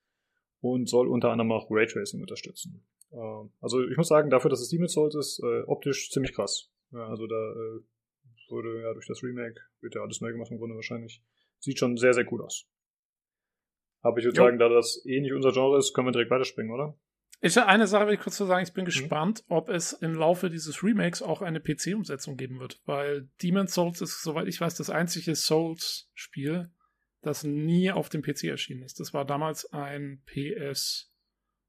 und 0.62 0.88
soll 0.88 1.10
unter 1.10 1.30
anderem 1.30 1.52
auch 1.52 1.68
Raytracing 1.70 2.22
unterstützen. 2.22 2.86
Äh, 3.14 3.50
also 3.62 3.84
ich 3.88 3.98
muss 3.98 4.08
sagen, 4.08 4.30
dafür, 4.30 4.50
dass 4.50 4.62
es 4.62 4.70
Demon's 4.70 4.94
Souls 4.94 5.16
ist, 5.16 5.40
äh, 5.44 5.62
optisch 5.68 6.10
ziemlich 6.10 6.34
krass. 6.34 6.70
Ja, 6.92 7.08
also 7.08 7.28
da 7.28 7.36
äh, 7.36 7.80
wurde 8.50 8.82
ja 8.82 8.94
durch 8.94 9.08
das 9.08 9.24
Remake, 9.24 9.62
wird 9.82 9.96
ja 9.96 10.02
alles 10.02 10.22
neu 10.22 10.32
gemacht 10.32 10.52
im 10.52 10.58
Grunde 10.58 10.76
wahrscheinlich. 10.76 11.24
Sieht 11.60 11.80
schon 11.80 11.98
sehr, 11.98 12.14
sehr 12.14 12.32
cool 12.32 12.42
aus. 12.44 12.68
Aber 14.02 14.18
ich 14.18 14.26
würde 14.26 14.38
Jo. 14.38 14.44
sagen, 14.44 14.60
da 14.60 14.68
das 14.70 15.02
eh 15.06 15.22
nicht 15.22 15.34
unser 15.34 15.52
Genre 15.54 15.78
ist, 15.78 15.94
können 15.94 16.08
wir 16.08 16.12
direkt 16.12 16.32
weiterspringen, 16.32 16.74
oder? 16.74 16.98
Ich 17.42 17.58
eine 17.60 17.88
Sache 17.88 18.08
will 18.08 18.14
ich 18.14 18.20
kurz 18.22 18.38
zu 18.38 18.46
sagen, 18.46 18.62
Mhm. 18.62 18.68
ich 18.68 18.74
bin 18.74 18.86
gespannt, 18.86 19.44
ob 19.48 19.70
es 19.70 19.94
im 19.94 20.14
Laufe 20.14 20.50
dieses 20.50 20.84
Remakes 20.84 21.22
auch 21.22 21.42
eine 21.42 21.60
PC-Umsetzung 21.60 22.38
geben 22.38 22.60
wird, 22.60 22.82
weil 22.86 23.30
Demon's 23.42 23.74
Souls 23.74 24.02
ist, 24.02 24.22
soweit 24.24 24.48
ich 24.48 24.60
weiß, 24.62 24.76
das 24.76 24.90
einzige 24.90 25.36
Souls-Spiel, 25.36 26.72
das 27.22 27.44
nie 27.44 27.92
auf 27.92 28.10
dem 28.10 28.22
PC 28.22 28.46
erschienen 28.46 28.84
ist. 28.84 29.00
Das 29.00 29.14
war 29.14 29.26
damals 29.26 29.72
ein 29.74 30.22
PS 30.26 31.13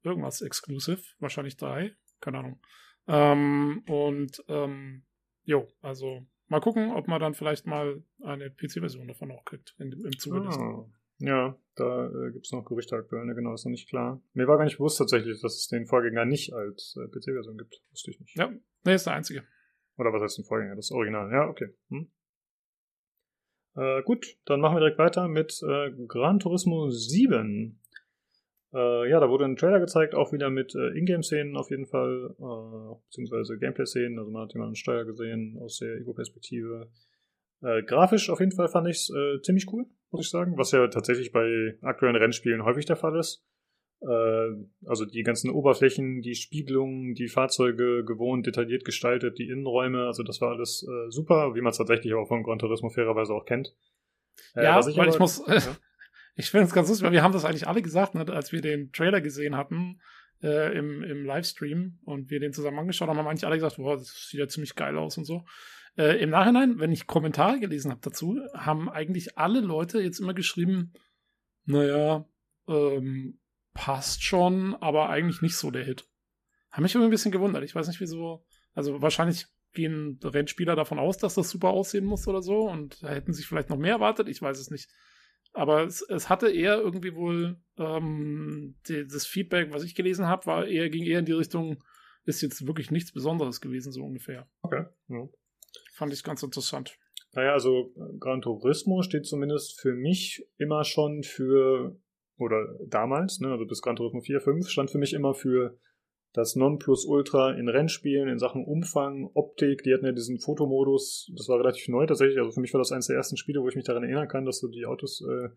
irgendwas 0.05 0.41
Exclusive, 0.41 1.01
wahrscheinlich 1.19 1.57
drei, 1.57 1.95
keine 2.21 2.39
Ahnung. 2.39 2.59
Ähm, 3.07 3.83
und 3.87 4.43
ähm, 4.47 5.03
jo, 5.43 5.67
also 5.81 6.25
mal 6.47 6.61
gucken, 6.61 6.91
ob 6.91 7.07
man 7.07 7.19
dann 7.19 7.33
vielleicht 7.33 7.65
mal 7.65 8.03
eine 8.23 8.49
PC-Version 8.49 9.07
davon 9.07 9.31
auch 9.31 9.45
kriegt 9.45 9.75
in, 9.77 9.91
im 9.91 10.17
Zuge. 10.19 10.47
Ah, 10.47 10.85
ja, 11.19 11.57
da 11.75 12.07
äh, 12.07 12.31
gibt 12.31 12.45
es 12.45 12.51
noch 12.51 12.65
Gerüchte 12.65 12.95
aktuell, 12.95 13.25
ne? 13.25 13.35
genau, 13.35 13.53
ist 13.53 13.65
noch 13.65 13.71
nicht 13.71 13.87
klar. 13.87 14.21
Mir 14.33 14.47
war 14.47 14.57
gar 14.57 14.65
nicht 14.65 14.77
bewusst 14.77 14.97
tatsächlich, 14.97 15.39
dass 15.41 15.55
es 15.55 15.67
den 15.67 15.85
Vorgänger 15.85 16.25
nicht 16.25 16.53
als 16.53 16.97
äh, 16.97 17.07
PC-Version 17.07 17.57
gibt. 17.57 17.81
Wusste 17.91 18.11
ich 18.11 18.19
nicht. 18.19 18.37
Ja, 18.37 18.51
nee, 18.83 18.95
ist 18.95 19.05
der 19.05 19.13
einzige. 19.13 19.43
Oder 19.97 20.11
was 20.11 20.21
heißt 20.23 20.37
den 20.39 20.45
Vorgänger? 20.45 20.75
Das 20.75 20.91
Original. 20.91 21.31
Ja, 21.31 21.47
okay. 21.47 21.73
Hm. 21.89 22.11
Äh, 23.75 24.03
gut, 24.03 24.37
dann 24.45 24.59
machen 24.59 24.75
wir 24.75 24.79
direkt 24.79 24.97
weiter 24.97 25.27
mit 25.27 25.61
äh, 25.63 25.91
Gran 26.07 26.39
Turismo 26.39 26.89
7. 26.89 27.79
Äh, 28.75 29.09
ja, 29.09 29.21
da 29.21 29.29
wurde 29.29 29.45
ein 29.45 29.55
Trailer 29.55 29.79
gezeigt, 29.79 30.15
auch 30.15 30.33
wieder 30.33 30.49
mit 30.49 30.75
äh, 30.75 30.89
Ingame-Szenen 30.97 31.55
auf 31.55 31.69
jeden 31.69 31.85
Fall, 31.85 32.35
äh, 32.37 32.95
beziehungsweise 33.05 33.57
Gameplay-Szenen. 33.57 34.19
Also 34.19 34.31
man 34.31 34.43
hat 34.43 34.53
jemanden 34.53 34.75
Steuer 34.75 35.05
gesehen 35.05 35.57
aus 35.61 35.77
der 35.77 35.95
Ego-Perspektive. 35.95 36.91
Äh, 37.61 37.83
grafisch 37.83 38.29
auf 38.29 38.41
jeden 38.41 38.51
Fall 38.51 38.67
fand 38.67 38.89
ich 38.89 38.97
es 38.97 39.09
äh, 39.09 39.41
ziemlich 39.41 39.71
cool, 39.71 39.85
muss 40.11 40.25
ich 40.25 40.29
sagen, 40.29 40.57
was 40.57 40.71
ja 40.71 40.87
tatsächlich 40.89 41.31
bei 41.31 41.77
aktuellen 41.81 42.17
Rennspielen 42.17 42.65
häufig 42.65 42.85
der 42.85 42.97
Fall 42.97 43.17
ist. 43.17 43.45
Äh, 44.01 44.49
also 44.85 45.05
die 45.05 45.23
ganzen 45.23 45.51
Oberflächen, 45.51 46.21
die 46.21 46.35
Spiegelungen, 46.35 47.15
die 47.15 47.29
Fahrzeuge 47.29 48.03
gewohnt, 48.03 48.45
detailliert 48.45 48.83
gestaltet, 48.83 49.39
die 49.39 49.47
Innenräume, 49.47 50.05
also 50.05 50.21
das 50.21 50.41
war 50.41 50.51
alles 50.51 50.85
äh, 50.85 51.09
super, 51.09 51.55
wie 51.55 51.61
man 51.61 51.71
es 51.71 51.77
tatsächlich 51.77 52.13
auch 52.13 52.27
von 52.27 52.43
Gran 52.43 52.59
Turismo 52.59 52.89
fairerweise 52.89 53.33
auch 53.33 53.45
kennt. 53.45 53.73
Äh, 54.53 54.65
ja, 54.65 54.85
weil 54.85 54.99
aber- 54.99 55.07
ich 55.07 55.19
muss, 55.19 55.41
ja. 55.47 55.61
Ich 56.35 56.51
finde 56.51 56.67
es 56.67 56.73
ganz 56.73 56.89
lustig, 56.89 57.05
weil 57.05 57.13
wir 57.13 57.23
haben 57.23 57.33
das 57.33 57.45
eigentlich 57.45 57.67
alle 57.67 57.81
gesagt, 57.81 58.15
ne, 58.15 58.25
als 58.27 58.51
wir 58.51 58.61
den 58.61 58.91
Trailer 58.91 59.21
gesehen 59.21 59.55
hatten 59.55 60.01
äh, 60.43 60.77
im, 60.77 61.01
im 61.03 61.25
Livestream 61.25 61.99
und 62.03 62.29
wir 62.29 62.39
den 62.39 62.53
zusammen 62.53 62.79
angeschaut 62.79 63.07
haben, 63.07 63.17
haben 63.17 63.27
eigentlich 63.27 63.45
alle 63.45 63.55
gesagt, 63.55 63.77
boah, 63.77 63.97
das 63.97 64.27
sieht 64.29 64.39
ja 64.39 64.47
ziemlich 64.47 64.75
geil 64.75 64.97
aus 64.97 65.17
und 65.17 65.25
so. 65.25 65.45
Äh, 65.97 66.21
Im 66.21 66.29
Nachhinein, 66.29 66.77
wenn 66.79 66.91
ich 66.91 67.07
Kommentare 67.07 67.59
gelesen 67.59 67.91
habe 67.91 68.01
dazu, 68.01 68.39
haben 68.53 68.89
eigentlich 68.89 69.37
alle 69.37 69.61
Leute 69.61 70.01
jetzt 70.01 70.19
immer 70.19 70.33
geschrieben, 70.33 70.91
naja, 71.65 72.25
ähm, 72.67 73.39
passt 73.73 74.23
schon, 74.23 74.75
aber 74.75 75.09
eigentlich 75.09 75.41
nicht 75.41 75.55
so 75.55 75.71
der 75.71 75.85
Hit. 75.85 76.05
Haben 76.69 76.83
mich 76.83 76.93
irgendwie 76.93 77.07
ein 77.07 77.11
bisschen 77.11 77.31
gewundert. 77.31 77.63
Ich 77.63 77.75
weiß 77.75 77.87
nicht, 77.87 78.01
wieso. 78.01 78.45
Also 78.73 79.01
wahrscheinlich 79.01 79.47
gehen 79.73 80.19
Rennspieler 80.21 80.75
davon 80.75 80.99
aus, 80.99 81.17
dass 81.17 81.35
das 81.35 81.49
super 81.49 81.69
aussehen 81.69 82.05
muss 82.05 82.27
oder 82.27 82.41
so 82.41 82.69
und 82.69 83.01
hätten 83.03 83.33
sich 83.33 83.47
vielleicht 83.47 83.69
noch 83.69 83.77
mehr 83.77 83.93
erwartet. 83.93 84.27
Ich 84.27 84.41
weiß 84.41 84.59
es 84.59 84.69
nicht. 84.69 84.89
Aber 85.55 85.83
es, 85.85 86.01
es 86.01 86.29
hatte 86.29 86.51
eher 86.51 86.77
irgendwie 86.77 87.15
wohl 87.15 87.57
ähm, 87.77 88.75
die, 88.87 89.07
das 89.07 89.25
Feedback, 89.25 89.73
was 89.73 89.83
ich 89.83 89.95
gelesen 89.95 90.27
habe, 90.27 90.45
war 90.45 90.67
eher 90.67 90.89
ging 90.89 91.05
eher 91.05 91.19
in 91.19 91.25
die 91.25 91.31
Richtung, 91.31 91.81
ist 92.25 92.41
jetzt 92.41 92.67
wirklich 92.67 92.91
nichts 92.91 93.13
Besonderes 93.13 93.61
gewesen 93.61 93.93
so 93.93 94.03
ungefähr. 94.03 94.49
Okay. 94.61 94.85
Ja. 95.07 95.29
Fand 95.93 96.11
ich 96.11 96.23
ganz 96.23 96.43
interessant. 96.43 96.97
Naja, 97.31 97.53
also 97.53 97.93
Gran 98.19 98.41
Turismo 98.41 99.01
steht 99.01 99.25
zumindest 99.25 99.79
für 99.79 99.93
mich 99.93 100.45
immer 100.57 100.83
schon 100.83 101.23
für, 101.23 101.97
oder 102.37 102.77
damals, 102.87 103.39
ne, 103.39 103.51
also 103.51 103.65
bis 103.65 103.81
Gran 103.81 103.95
Turismo 103.95 104.19
4, 104.21 104.41
5, 104.41 104.69
stand 104.69 104.91
für 104.91 104.97
mich 104.97 105.13
immer 105.13 105.33
für 105.33 105.77
das 106.35 106.57
Nonplusultra 106.57 107.53
in 107.53 107.69
Rennspielen 107.69 108.27
in 108.27 108.39
Sachen 108.39 108.65
Umfang, 108.65 109.29
Optik. 109.33 109.83
Die 109.83 109.93
hatten 109.93 110.05
ja 110.05 110.11
diesen 110.11 110.39
Fotomodus, 110.39 111.31
das 111.33 111.47
war 111.47 111.59
relativ 111.59 111.87
neu 111.87 112.05
tatsächlich. 112.05 112.37
Also 112.37 112.51
für 112.51 112.59
mich 112.59 112.73
war 112.73 112.79
das 112.79 112.91
eines 112.91 113.07
der 113.07 113.15
ersten 113.15 113.37
Spiele, 113.37 113.61
wo 113.61 113.69
ich 113.69 113.75
mich 113.75 113.85
daran 113.85 114.03
erinnern 114.03 114.27
kann, 114.27 114.45
dass 114.45 114.59
du 114.59 114.67
die 114.67 114.85
Autos 114.85 115.21
äh, 115.21 115.47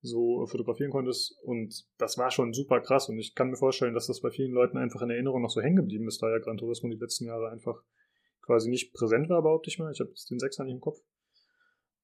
so 0.00 0.46
fotografieren 0.46 0.90
konntest. 0.90 1.38
Und 1.42 1.84
das 1.98 2.16
war 2.16 2.30
schon 2.30 2.54
super 2.54 2.80
krass. 2.80 3.10
Und 3.10 3.18
ich 3.18 3.34
kann 3.34 3.50
mir 3.50 3.58
vorstellen, 3.58 3.92
dass 3.92 4.06
das 4.06 4.22
bei 4.22 4.30
vielen 4.30 4.52
Leuten 4.52 4.78
einfach 4.78 5.02
in 5.02 5.10
Erinnerung 5.10 5.42
noch 5.42 5.50
so 5.50 5.60
hängen 5.60 5.76
geblieben 5.76 6.08
ist, 6.08 6.22
da 6.22 6.30
ja 6.30 6.38
Gran 6.38 6.56
Turismo 6.56 6.88
die 6.88 6.96
letzten 6.96 7.26
Jahre 7.26 7.50
einfach 7.50 7.82
quasi 8.40 8.70
nicht 8.70 8.94
präsent 8.94 9.28
war, 9.28 9.42
behaupte 9.42 9.68
ich 9.68 9.78
mal. 9.78 9.92
Ich 9.92 10.00
habe 10.00 10.12
den 10.30 10.38
Sechser 10.38 10.64
nicht 10.64 10.74
im 10.74 10.80
Kopf. 10.80 11.00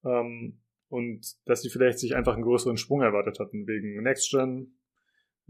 Ähm, 0.05 0.61
und 0.89 1.27
dass 1.47 1.63
sie 1.63 1.71
vielleicht 1.71 1.99
sich 1.99 2.17
einfach 2.17 2.35
einen 2.35 2.43
größeren 2.43 2.77
Sprung 2.77 3.01
erwartet 3.01 3.39
hatten, 3.39 3.67
wegen 3.67 4.03
Next 4.03 4.31
Gen, 4.31 4.75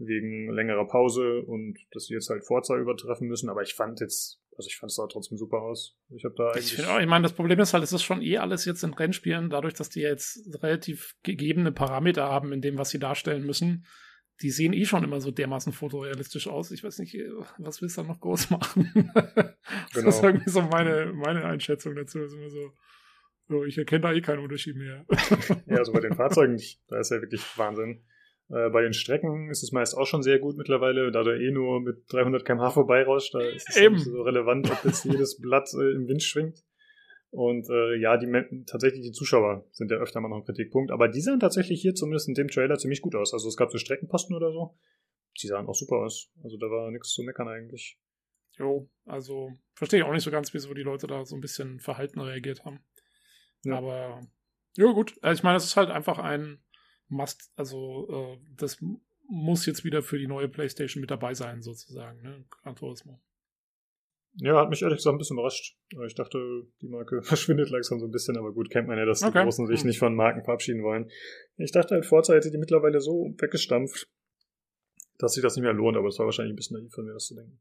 wegen 0.05 0.51
längerer 0.53 0.87
Pause 0.87 1.41
und 1.41 1.77
dass 1.91 2.05
sie 2.05 2.13
jetzt 2.13 2.29
halt 2.29 2.43
Forza 2.45 2.77
übertreffen 2.77 3.27
müssen. 3.27 3.49
Aber 3.49 3.61
ich 3.61 3.73
fand 3.73 3.99
jetzt, 3.99 4.41
also 4.57 4.67
ich 4.67 4.77
fand 4.77 4.89
es 4.91 4.95
sah 4.95 5.07
trotzdem 5.07 5.37
super 5.37 5.61
aus. 5.61 5.97
Ich 6.09 6.23
habe 6.25 6.35
da 6.37 6.49
eigentlich. 6.51 6.77
Ich, 6.79 6.85
auch, 6.85 6.99
ich 6.99 7.07
meine, 7.07 7.23
das 7.23 7.33
Problem 7.33 7.59
ist 7.59 7.73
halt, 7.73 7.83
es 7.83 7.93
ist 7.93 8.03
schon 8.03 8.21
eh 8.21 8.37
alles 8.37 8.65
jetzt 8.65 8.83
in 8.83 8.93
Rennspielen, 8.93 9.49
dadurch, 9.49 9.73
dass 9.73 9.89
die 9.89 10.01
jetzt 10.01 10.39
relativ 10.63 11.15
gegebene 11.23 11.71
Parameter 11.71 12.23
haben 12.23 12.51
in 12.53 12.61
dem, 12.61 12.77
was 12.77 12.89
sie 12.89 12.99
darstellen 12.99 13.45
müssen. 13.45 13.85
Die 14.41 14.49
sehen 14.49 14.73
eh 14.73 14.85
schon 14.85 15.03
immer 15.03 15.21
so 15.21 15.29
dermaßen 15.29 15.71
fotorealistisch 15.71 16.47
aus. 16.47 16.71
Ich 16.71 16.83
weiß 16.83 16.97
nicht, 16.99 17.15
was 17.59 17.81
willst 17.81 17.97
du 17.97 18.01
da 18.01 18.07
noch 18.07 18.19
groß 18.19 18.49
machen? 18.49 19.11
das 19.13 19.55
Genau. 19.93 20.09
ist 20.09 20.23
irgendwie 20.23 20.49
so 20.49 20.61
meine, 20.63 21.13
meine 21.13 21.45
Einschätzung 21.45 21.95
dazu. 21.95 22.19
Ist 22.19 22.33
immer 22.33 22.49
so, 22.49 22.71
so, 23.49 23.65
ich 23.65 23.77
erkenne 23.77 24.01
da 24.01 24.13
eh 24.13 24.21
keinen 24.21 24.39
Unterschied 24.39 24.75
mehr. 24.77 25.05
Ja, 25.67 25.77
also 25.77 25.91
bei 25.93 25.99
den 25.99 26.13
Fahrzeugen, 26.15 26.59
da 26.87 26.99
ist 26.99 27.11
ja 27.11 27.21
wirklich 27.21 27.43
Wahnsinn. 27.57 28.03
Äh, 28.51 28.69
bei 28.69 28.81
den 28.81 28.93
Strecken 28.93 29.49
ist 29.49 29.63
es 29.63 29.71
meist 29.71 29.97
auch 29.97 30.05
schon 30.05 30.23
sehr 30.23 30.39
gut 30.39 30.57
mittlerweile, 30.57 31.11
da 31.11 31.23
du 31.23 31.31
eh 31.31 31.51
nur 31.51 31.79
mit 31.79 32.03
300 32.11 32.43
km/h 32.43 32.71
vorbeirauscht, 32.71 33.33
da 33.33 33.39
ist 33.39 33.69
es 33.69 33.77
Eben. 33.77 33.95
nicht 33.95 34.05
so 34.05 34.21
relevant, 34.21 34.69
ob 34.69 34.83
jetzt 34.83 35.05
jedes 35.05 35.39
Blatt 35.39 35.69
äh, 35.73 35.91
im 35.91 36.07
Wind 36.07 36.21
schwingt. 36.21 36.63
Und 37.29 37.69
äh, 37.69 37.95
ja, 37.95 38.17
die 38.17 38.27
tatsächlich 38.65 39.03
die 39.03 39.13
Zuschauer 39.13 39.65
sind 39.71 39.89
ja 39.89 39.97
öfter 39.97 40.19
mal 40.19 40.27
noch 40.27 40.37
ein 40.37 40.43
Kritikpunkt, 40.43 40.91
aber 40.91 41.07
die 41.07 41.21
sahen 41.21 41.39
tatsächlich 41.39 41.81
hier 41.81 41.95
zumindest 41.95 42.27
in 42.27 42.33
dem 42.33 42.49
Trailer 42.49 42.77
ziemlich 42.77 43.01
gut 43.01 43.15
aus. 43.15 43.33
Also 43.33 43.47
es 43.47 43.55
gab 43.55 43.71
so 43.71 43.77
Streckenposten 43.77 44.35
oder 44.35 44.51
so, 44.51 44.77
die 45.41 45.47
sahen 45.47 45.67
auch 45.67 45.75
super 45.75 45.95
aus. 45.97 46.29
Also 46.43 46.57
da 46.57 46.65
war 46.65 46.91
nichts 46.91 47.13
zu 47.13 47.23
meckern 47.23 47.47
eigentlich. 47.47 47.97
Jo, 48.57 48.89
also 49.05 49.49
verstehe 49.75 50.01
ich 50.01 50.05
auch 50.05 50.11
nicht 50.11 50.25
so 50.25 50.31
ganz, 50.31 50.53
wieso 50.53 50.73
die 50.73 50.83
Leute 50.83 51.07
da 51.07 51.23
so 51.23 51.35
ein 51.35 51.41
bisschen 51.41 51.79
verhalten 51.79 52.19
reagiert 52.19 52.65
haben. 52.65 52.83
Ja. 53.63 53.77
Aber 53.77 54.19
ja 54.75 54.91
gut, 54.91 55.17
also 55.21 55.39
ich 55.39 55.43
meine, 55.43 55.55
es 55.55 55.63
ist 55.63 55.77
halt 55.77 55.89
einfach 55.89 56.19
ein 56.19 56.61
Must, 57.11 57.51
also 57.55 58.07
äh, 58.09 58.37
das 58.57 58.77
muss 59.27 59.65
jetzt 59.65 59.83
wieder 59.83 60.01
für 60.01 60.17
die 60.17 60.27
neue 60.27 60.49
PlayStation 60.49 61.01
mit 61.01 61.11
dabei 61.11 61.33
sein, 61.33 61.61
sozusagen, 61.61 62.21
ne? 62.21 62.45
Gran 62.49 62.75
Turismo. 62.75 63.21
Ja, 64.35 64.57
hat 64.61 64.69
mich 64.69 64.81
ehrlich 64.81 64.97
gesagt 64.99 65.13
ein 65.13 65.17
bisschen 65.17 65.35
überrascht. 65.37 65.77
Äh, 65.93 66.05
Ich 66.05 66.15
dachte, 66.15 66.39
die 66.81 66.87
Marke 66.87 67.21
verschwindet 67.23 67.69
langsam 67.69 67.99
so 67.99 68.05
ein 68.05 68.11
bisschen, 68.11 68.37
aber 68.37 68.53
gut, 68.53 68.69
kennt 68.69 68.87
man 68.87 68.97
ja, 68.97 69.05
dass 69.05 69.19
die 69.19 69.25
Okay. 69.25 69.43
Großen 69.43 69.67
sich 69.67 69.81
Hm. 69.81 69.87
nicht 69.87 69.99
von 69.99 70.15
Marken 70.15 70.43
verabschieden 70.43 70.83
wollen. 70.83 71.09
Ich 71.57 71.71
dachte 71.71 71.95
halt, 71.95 72.05
Forza 72.05 72.33
hätte 72.33 72.49
die 72.49 72.57
mittlerweile 72.57 73.01
so 73.01 73.33
weggestampft, 73.37 74.07
dass 75.17 75.33
sich 75.33 75.43
das 75.43 75.55
nicht 75.55 75.63
mehr 75.63 75.73
lohnt, 75.73 75.97
aber 75.97 76.07
es 76.07 76.17
war 76.17 76.25
wahrscheinlich 76.25 76.53
ein 76.53 76.55
bisschen 76.55 76.77
naiv 76.77 76.93
von 76.93 77.05
mir, 77.05 77.13
das 77.13 77.25
zu 77.25 77.35
denken. 77.35 77.59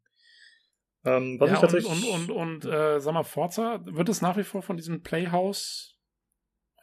Ähm, 1.04 1.36
was 1.40 1.48
ja, 1.48 1.54
ich 1.56 1.60
tatsächlich. 1.60 1.90
und, 1.90 2.04
und, 2.04 2.30
und, 2.30 2.62
und 2.64 2.72
äh, 2.72 3.00
sag 3.00 3.14
mal, 3.14 3.22
Forza, 3.24 3.80
wird 3.86 4.08
es 4.08 4.20
nach 4.22 4.36
wie 4.36 4.44
vor 4.44 4.62
von 4.62 4.76
diesem 4.76 5.02
Playhouse, 5.02 5.98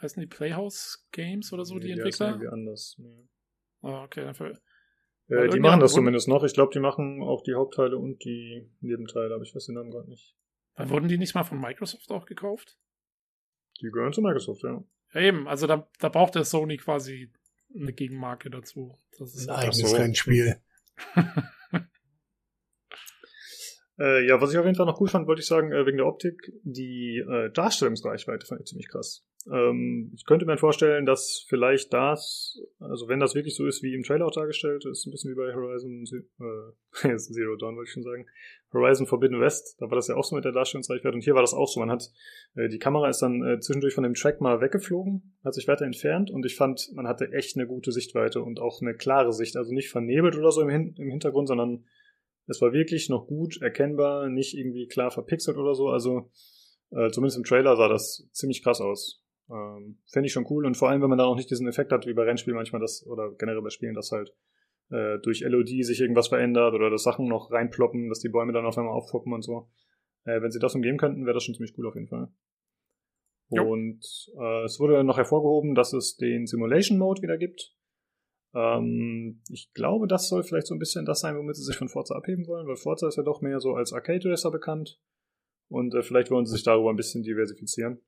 heißen 0.02 0.20
die 0.22 0.28
Playhouse 0.28 1.08
Games 1.12 1.52
oder 1.54 1.66
so, 1.66 1.76
Nee, 1.76 1.82
die 1.86 1.92
heißen 1.94 2.04
Entwickler? 2.06 2.28
Irgendwie 2.30 2.48
anders. 2.48 2.96
Nee. 2.98 3.28
Ah, 3.82 4.04
okay, 4.04 4.22
dafür. 4.24 4.60
Äh, 5.30 5.50
die 5.50 5.60
machen 5.60 5.80
das 5.80 5.92
wurden- 5.92 6.02
zumindest 6.02 6.28
noch. 6.28 6.44
Ich 6.44 6.54
glaube, 6.54 6.72
die 6.74 6.80
machen 6.80 7.22
auch 7.22 7.44
die 7.44 7.54
Hauptteile 7.56 7.98
und 7.98 8.24
die 8.24 8.70
Nebenteile, 8.82 9.34
aber 9.34 9.44
ich 9.44 9.54
weiß 9.54 9.66
den 9.66 9.76
Namen 9.76 9.92
gerade 9.92 10.10
nicht. 10.10 10.36
Weil 10.76 10.90
wurden 10.90 11.08
die 11.08 11.18
nicht 11.18 11.36
mal 11.36 11.44
von 11.44 11.60
Microsoft 11.60 12.10
auch 12.12 12.26
gekauft? 12.26 12.78
Die 13.82 13.90
gehören 13.90 14.14
zu 14.14 14.22
Microsoft, 14.22 14.64
ja. 14.64 14.84
Ja, 15.14 15.22
eben, 15.22 15.48
also 15.48 15.68
da, 15.68 15.88
da 16.00 16.10
braucht 16.10 16.36
der 16.36 16.44
Sony 16.46 16.78
quasi 16.78 17.32
eine 17.76 17.94
Gegenmarke 17.94 18.50
dazu. 18.50 18.98
Das 19.20 19.36
ist 19.36 19.48
Ein 19.50 19.56
ja 19.56 19.62
eigenes 19.62 19.90
so. 19.90 19.96
Rennspiel. 19.96 20.62
Äh, 24.00 24.28
ja, 24.28 24.40
was 24.40 24.52
ich 24.52 24.60
auf 24.60 24.66
jeden 24.66 24.76
Fall 24.78 24.86
noch 24.86 25.02
cool 25.02 25.08
fand, 25.08 25.26
wollte 25.28 25.42
ich 25.42 25.48
sagen, 25.48 25.72
äh, 25.72 25.86
wegen 25.88 25.98
der 25.98 26.06
Optik, 26.06 26.52
die 26.62 27.18
äh, 27.18 27.50
Darstellungsreichweite 27.52 28.46
fand 28.46 28.62
ich 28.62 28.68
ziemlich 28.68 28.88
krass. 28.90 29.26
Ähm, 29.52 30.12
ich 30.16 30.26
könnte 30.26 30.46
mir 30.46 30.58
vorstellen, 30.58 31.06
dass 31.06 31.46
vielleicht 31.48 31.94
das, 31.94 32.60
also 32.80 33.08
wenn 33.08 33.20
das 33.20 33.36
wirklich 33.36 33.56
so 33.56 33.66
ist, 33.66 33.82
wie 33.82 33.94
im 33.94 34.04
Trailer 34.04 34.26
auch 34.26 34.32
dargestellt 34.32 34.86
ist, 34.86 35.06
ein 35.06 35.12
bisschen 35.12 35.32
wie 35.32 35.36
bei 35.36 35.54
Horizon 35.54 36.04
äh, 36.04 37.18
Zero 37.18 37.56
Dawn, 37.56 37.76
wollte 37.76 37.88
ich 37.88 37.94
schon 37.94 38.04
sagen, 38.04 38.26
Horizon 38.74 39.08
Forbidden 39.08 39.40
West, 39.40 39.78
da 39.80 39.90
war 39.90 39.96
das 39.96 40.08
ja 40.08 40.16
auch 40.16 40.26
so 40.26 40.36
mit 40.36 40.44
der 40.44 40.52
Darstellungsreichweite 40.52 41.16
und 41.16 41.24
hier 41.24 41.36
war 41.36 41.42
das 41.42 41.54
auch 41.54 41.68
so. 41.68 41.80
Man 41.80 41.92
hat, 41.92 42.12
äh, 42.56 42.68
die 42.68 42.80
Kamera 42.80 43.08
ist 43.08 43.22
dann 43.22 43.42
äh, 43.44 43.60
zwischendurch 43.60 43.94
von 43.94 44.04
dem 44.04 44.16
Track 44.16 44.42
mal 44.42 44.60
weggeflogen, 44.60 45.38
hat 45.46 45.54
sich 45.54 45.68
weiter 45.68 45.86
entfernt 45.86 46.30
und 46.30 46.46
ich 46.46 46.56
fand, 46.56 46.90
man 46.94 47.08
hatte 47.08 47.32
echt 47.32 47.56
eine 47.56 47.68
gute 47.68 47.92
Sichtweite 47.92 48.42
und 48.42 48.60
auch 48.60 48.82
eine 48.82 48.96
klare 48.96 49.32
Sicht, 49.32 49.56
also 49.56 49.74
nicht 49.74 49.90
vernebelt 49.90 50.36
oder 50.36 50.52
so 50.52 50.62
im, 50.62 50.70
Hin 50.70 50.94
im 50.98 51.10
Hintergrund, 51.10 51.48
sondern 51.48 51.86
es 52.48 52.62
war 52.62 52.74
wirklich 52.74 53.10
noch 53.10 53.28
gut 53.28 53.62
erkennbar, 53.62 54.30
nicht 54.30 54.58
irgendwie 54.58 54.88
klar 54.88 55.12
verpixelt 55.12 55.58
oder 55.58 55.76
so. 55.76 55.90
Also 55.90 56.32
äh, 56.92 57.10
zumindest 57.12 57.38
im 57.38 57.44
Trailer 57.44 57.76
sah 57.76 57.88
das 57.88 58.28
ziemlich 58.32 58.64
krass 58.64 58.82
aus. 58.82 59.22
Ähm, 59.50 60.00
Fände 60.12 60.28
ich 60.28 60.34
schon 60.34 60.48
cool 60.50 60.66
und 60.66 60.76
vor 60.76 60.90
allem, 60.90 61.02
wenn 61.02 61.10
man 61.10 61.18
da 61.18 61.26
auch 61.26 61.36
nicht 61.36 61.50
diesen 61.50 61.68
Effekt 61.68 61.92
hat, 61.92 62.06
wie 62.06 62.14
bei 62.14 62.24
Rennspielen 62.24 62.58
manchmal 62.58 62.82
das, 62.82 63.06
oder 63.08 63.32
generell 63.38 63.62
bei 63.62 63.70
Spielen, 63.70 63.96
dass 63.96 64.12
halt 64.12 64.34
äh, 64.90 65.20
durch 65.20 65.42
LOD 65.42 65.70
sich 65.84 66.02
irgendwas 66.02 66.28
verändert 66.28 66.74
oder 66.74 66.90
dass 66.90 67.04
Sachen 67.04 67.28
noch 67.28 67.52
reinploppen, 67.52 68.10
dass 68.10 68.20
die 68.20 68.30
Bäume 68.30 68.54
dann 68.54 68.66
auf 68.66 68.78
einmal 68.78 68.94
aufpoppen 68.94 69.34
und 69.34 69.42
so. 69.42 69.70
Äh, 70.26 70.42
wenn 70.42 70.52
sie 70.52 70.60
das 70.60 70.76
umgehen 70.76 70.98
könnten, 70.98 71.26
wäre 71.26 71.34
das 71.34 71.44
schon 71.44 71.56
ziemlich 71.56 71.78
cool 71.78 71.88
auf 71.88 71.96
jeden 71.96 72.08
Fall. 72.08 72.30
Jo. 73.50 73.72
Und 73.72 74.04
äh, 74.38 74.64
es 74.66 74.80
wurde 74.80 75.04
noch 75.04 75.18
hervorgehoben, 75.18 75.76
dass 75.76 75.94
es 75.94 76.18
den 76.18 76.46
Simulation 76.46 76.98
Mode 76.98 77.22
wieder 77.22 77.38
gibt. 77.38 77.74
Ähm, 78.54 79.42
ich 79.50 79.72
glaube, 79.74 80.08
das 80.08 80.28
soll 80.28 80.44
vielleicht 80.44 80.68
so 80.68 80.76
ein 80.76 80.80
bisschen 80.80 81.06
das 81.06 81.22
sein, 81.22 81.38
womit 81.38 81.56
sie 81.56 81.64
sich 81.64 81.78
von 81.78 81.88
Forza 81.88 82.16
abheben 82.16 82.48
wollen, 82.48 82.68
weil 82.68 82.76
Forza 82.76 83.08
ist 83.08 83.18
ja 83.18 83.24
doch 83.24 83.42
mehr 83.42 83.60
so 83.60 83.74
als 83.74 83.94
Arcade 83.94 84.30
Racer 84.30 84.52
bekannt. 84.52 85.00
Und 85.70 85.94
äh, 85.96 86.02
vielleicht 86.02 86.32
wollen 86.32 86.46
sie 86.46 86.54
sich 86.54 86.64
darüber 86.64 86.90
ein 86.90 86.96
bisschen 86.96 87.24
diversifizieren. 87.24 88.02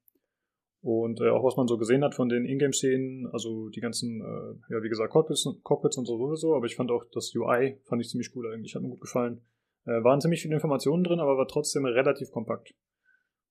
Und 0.82 1.20
äh, 1.20 1.30
auch 1.30 1.44
was 1.44 1.58
man 1.58 1.68
so 1.68 1.78
gesehen 1.78 2.04
hat 2.04 2.16
von 2.16 2.30
den 2.30 2.46
Ingame-Szenen, 2.46 3.28
also 3.34 3.70
die 3.70 3.82
ganzen, 3.82 4.22
äh, 4.22 4.74
ja 4.74 4.82
wie 4.82 4.88
gesagt, 4.90 5.12
Cockpits, 5.12 5.48
Cockpits 5.64 5.98
und 5.98 6.06
so 6.06 6.18
sowieso, 6.18 6.56
aber 6.56 6.66
ich 6.68 6.76
fand 6.76 6.90
auch 6.92 7.04
das 7.12 7.34
UI, 7.36 7.80
fand 7.84 8.02
ich 8.02 8.10
ziemlich 8.10 8.34
cool 8.36 8.54
eigentlich, 8.54 8.76
hat 8.76 8.82
mir 8.82 8.90
gut 8.90 9.02
gefallen. 9.02 9.42
Äh, 9.86 10.04
waren 10.04 10.22
ziemlich 10.22 10.42
viele 10.42 10.56
Informationen 10.56 11.04
drin, 11.04 11.20
aber 11.20 11.38
war 11.38 11.48
trotzdem 11.48 11.86
relativ 11.86 12.32
kompakt. 12.32 12.74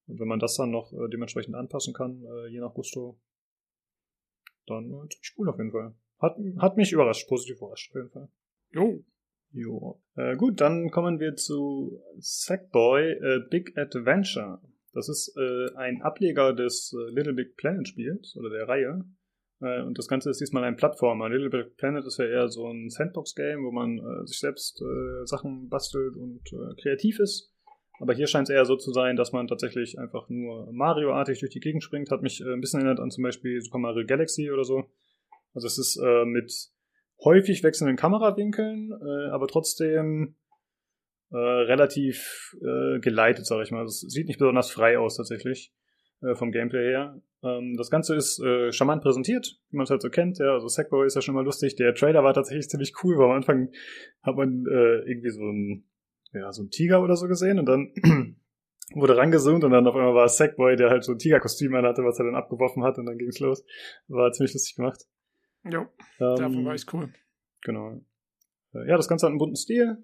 Und 0.07 0.19
wenn 0.21 0.29
man 0.29 0.39
das 0.39 0.57
dann 0.57 0.71
noch 0.71 0.93
äh, 0.93 1.09
dementsprechend 1.11 1.55
anpassen 1.55 1.93
kann, 1.93 2.25
äh, 2.25 2.49
je 2.49 2.61
nach 2.61 2.73
Gusto, 2.73 3.19
dann 4.67 4.87
äh, 4.87 5.09
ziemlich 5.09 5.35
cool 5.37 5.51
auf 5.51 5.59
jeden 5.59 5.73
Fall. 5.73 5.95
Hat, 6.19 6.37
hat 6.59 6.77
mich 6.79 6.93
überrascht, 6.93 7.29
positiv 7.29 7.59
überrascht 7.59 7.91
auf 7.91 7.97
jeden 7.97 8.11
Fall. 8.11 8.29
Jo, 8.71 9.05
Jo. 9.53 10.01
Äh, 10.15 10.37
gut, 10.37 10.61
dann 10.61 10.91
kommen 10.91 11.21
wir 11.21 11.37
zu 11.37 12.03
Sackboy 12.19 13.13
äh, 13.13 13.41
Big 13.49 13.77
Adventure. 13.79 14.61
Das 14.93 15.09
ist 15.09 15.35
äh, 15.37 15.75
ein 15.77 16.03
Ableger 16.03 16.53
des 16.53 16.95
äh, 16.95 17.11
Little 17.13 17.35
Big 17.35 17.57
Planet 17.57 17.87
Spiels 17.87 18.37
oder 18.37 18.51
der 18.51 18.69
Reihe. 18.69 19.05
Äh, 19.61 19.83
und 19.83 19.99
das 19.99 20.09
Ganze 20.09 20.31
ist 20.31 20.41
diesmal 20.41 20.65
ein 20.65 20.77
Plattformer. 20.77 21.29
Little 21.29 21.51
Big 21.51 21.77
Planet 21.77 22.05
ist 22.05 22.19
ja 22.19 22.27
eher 22.27 22.49
so 22.49 22.67
ein 22.69 22.91
Sandbox-Game, 22.91 23.65
wo 23.65 23.71
man 23.71 23.99
äh, 23.99 24.27
sich 24.27 24.39
selbst 24.39 24.81
äh, 24.81 25.27
Sachen 25.27 25.69
bastelt 25.69 26.17
und 26.17 26.43
äh, 26.53 26.81
kreativ 26.81 27.19
ist. 27.21 27.53
Aber 28.01 28.15
hier 28.15 28.29
scheint 28.29 28.49
es 28.49 28.55
eher 28.55 28.65
so 28.65 28.77
zu 28.77 28.93
sein, 28.93 29.17
dass 29.17 29.33
man 29.33 29.49
tatsächlich 29.49 29.99
einfach 29.99 30.29
nur 30.29 30.73
Mario-artig 30.73 31.41
durch 31.41 31.51
die 31.51 31.61
Gegend 31.61 31.83
springt. 31.83 32.13
Hat 32.13 32.23
mich 32.23 32.41
ein 32.41 32.61
bisschen 32.61 32.81
erinnert 32.81 33.01
an 33.01 33.11
zum 33.11 33.25
Beispiel 33.25 33.61
Super 33.61 33.79
Mario 33.79 34.07
Galaxy 34.07 34.53
oder 34.53 34.63
so. 34.63 34.85
Also 35.53 35.67
es 35.67 35.79
ist 35.79 36.01
mit 36.27 36.53
häufig 37.25 37.65
wechselnden 37.65 37.97
Kamerawinkeln, 37.97 38.93
aber 39.33 39.49
trotzdem 39.49 40.37
äh, 41.31 41.37
relativ 41.37 42.55
äh, 42.61 43.01
geleitet, 43.01 43.47
sage 43.47 43.63
ich 43.63 43.71
mal. 43.71 43.85
Es 43.85 44.01
sieht 44.01 44.29
nicht 44.29 44.39
besonders 44.39 44.71
frei 44.71 44.99
aus 44.99 45.17
tatsächlich 45.17 45.73
äh, 46.23 46.35
vom 46.35 46.51
Gameplay 46.53 46.89
her. 46.91 47.21
Ähm, 47.43 47.77
das 47.77 47.91
Ganze 47.91 48.17
ist 48.17 48.41
äh, 48.41 48.73
charmant 48.73 49.03
präsentiert, 49.03 49.61
wie 49.71 49.77
man 49.77 49.85
es 49.85 49.91
halt 49.91 50.03
so 50.03 50.11
kennt. 50.11 50.39
Ja, 50.39 50.55
also 50.55 50.69
Sackboy 50.69 51.07
ist 51.07 51.15
ja 51.15 51.21
schon 51.23 51.35
mal 51.35 51.45
lustig. 51.45 51.77
Der 51.77 51.95
Trailer 51.95 52.25
war 52.25 52.35
tatsächlich 52.35 52.69
ziemlich 52.69 52.93
cool, 53.03 53.17
weil 53.19 53.27
am 53.27 53.37
Anfang 53.37 53.71
hat 54.23 54.37
man 54.37 54.65
äh, 54.67 55.09
irgendwie 55.11 55.31
so 55.31 55.43
ein 55.43 55.85
ja 56.33 56.53
so 56.53 56.63
ein 56.63 56.71
Tiger 56.71 57.03
oder 57.03 57.17
so 57.17 57.27
gesehen 57.27 57.59
und 57.59 57.67
dann 57.67 57.93
wurde 58.95 59.17
rangezoomt 59.17 59.65
und 59.65 59.71
dann 59.71 59.87
auf 59.87 59.95
einmal 59.95 60.15
war 60.15 60.29
Sackboy, 60.29 60.77
der 60.77 60.91
halt 60.91 61.05
so 61.05 61.13
ein 61.13 61.19
Tigerkostüm 61.19 61.75
hatte, 61.75 62.03
was 62.03 62.19
er 62.19 62.25
dann 62.27 62.35
abgeworfen 62.35 62.83
hat 62.85 62.99
und 62.99 63.07
dann 63.07 63.17
ging's 63.19 63.39
los. 63.39 63.65
War 64.09 64.31
ziemlich 64.33 64.53
lustig 64.55 64.77
gemacht. 64.77 65.05
Jo, 65.65 65.81
Ähm, 66.21 66.37
davon 66.37 66.65
war 66.65 66.75
ich 66.75 66.93
cool. 66.93 67.13
Genau. 67.63 68.01
Äh, 68.75 68.89
Ja, 68.89 68.97
das 68.97 69.09
Ganze 69.09 69.27
hat 69.27 69.31
einen 69.31 69.39
bunten 69.39 69.57
Stil, 69.57 69.99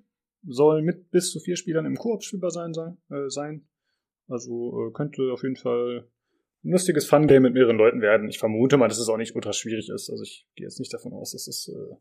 soll 0.46 0.82
mit 0.82 1.10
bis 1.10 1.30
zu 1.30 1.40
vier 1.40 1.56
Spielern 1.56 1.86
im 1.86 1.96
Koop 1.96 2.22
spielbar 2.22 2.50
sein. 2.50 2.72
sein, 2.74 2.98
äh, 3.10 3.28
sein. 3.28 3.68
Also 4.28 4.88
äh, 4.88 4.92
könnte 4.92 5.32
auf 5.32 5.42
jeden 5.42 5.56
Fall 5.56 6.08
ein 6.64 6.70
lustiges 6.70 7.06
Fun-Game 7.06 7.42
mit 7.42 7.54
mehreren 7.54 7.76
Leuten 7.76 8.00
werden. 8.00 8.28
Ich 8.28 8.38
vermute 8.38 8.76
mal, 8.76 8.88
dass 8.88 8.98
es 8.98 9.08
auch 9.08 9.16
nicht 9.16 9.34
ultra 9.34 9.52
schwierig 9.52 9.90
ist. 9.90 10.10
Also 10.10 10.22
ich 10.22 10.46
gehe 10.54 10.66
jetzt 10.66 10.78
nicht 10.78 10.92
davon 10.92 11.12
aus, 11.12 11.32
dass 11.32 11.46
es 11.46 11.68
äh, 11.68 11.96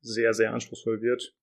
sehr, 0.00 0.34
sehr 0.34 0.52
anspruchsvoll 0.52 1.00
wird. 1.00 1.34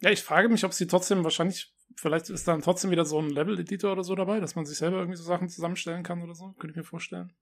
Ja, 0.00 0.10
ich 0.10 0.22
frage 0.22 0.48
mich, 0.48 0.64
ob 0.64 0.72
sie 0.72 0.86
trotzdem 0.86 1.24
wahrscheinlich, 1.24 1.74
vielleicht 1.96 2.30
ist 2.30 2.46
dann 2.46 2.62
trotzdem 2.62 2.90
wieder 2.90 3.04
so 3.04 3.18
ein 3.18 3.30
Level-Editor 3.30 3.92
oder 3.92 4.04
so 4.04 4.14
dabei, 4.14 4.40
dass 4.40 4.54
man 4.54 4.66
sich 4.66 4.78
selber 4.78 4.98
irgendwie 4.98 5.16
so 5.16 5.24
Sachen 5.24 5.48
zusammenstellen 5.48 6.02
kann 6.02 6.22
oder 6.22 6.34
so. 6.34 6.52
Könnte 6.58 6.72
ich 6.72 6.76
mir 6.76 6.84
vorstellen. 6.84 7.32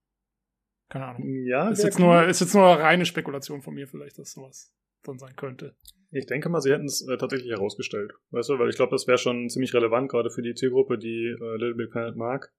Keine 0.89 1.07
Ahnung. 1.07 1.47
Ja, 1.47 1.71
Ist 1.71 1.83
jetzt, 1.83 1.99
cool. 1.99 2.07
nur, 2.07 2.25
ist 2.27 2.41
jetzt 2.41 2.55
nur 2.55 2.65
reine 2.65 3.07
Spekulation 3.07 3.63
von 3.63 3.75
mir 3.75 3.89
vielleicht, 3.89 4.19
dass 4.19 4.33
sowas 4.33 4.73
drin 5.03 5.19
sein 5.19 5.35
könnte. 5.37 5.77
Ich 6.17 6.27
denke 6.27 6.49
mal, 6.49 6.61
sie 6.61 6.71
hätten 6.71 6.85
es 6.85 7.07
äh, 7.09 7.17
tatsächlich 7.17 7.51
herausgestellt. 7.51 8.13
Weißt 8.31 8.49
du, 8.49 8.59
weil 8.61 8.69
ich 8.69 8.77
glaube, 8.77 8.93
das 8.93 9.09
wäre 9.09 9.19
schon 9.19 9.49
ziemlich 9.49 9.75
relevant, 9.75 10.09
gerade 10.09 10.31
für 10.31 10.43
die 10.43 10.55
Zielgruppe, 10.55 10.97
die 10.97 11.27
äh, 11.27 11.57
Little 11.57 11.75
Big 11.75 11.91
Planet 11.91 12.15
mag. 12.15 12.53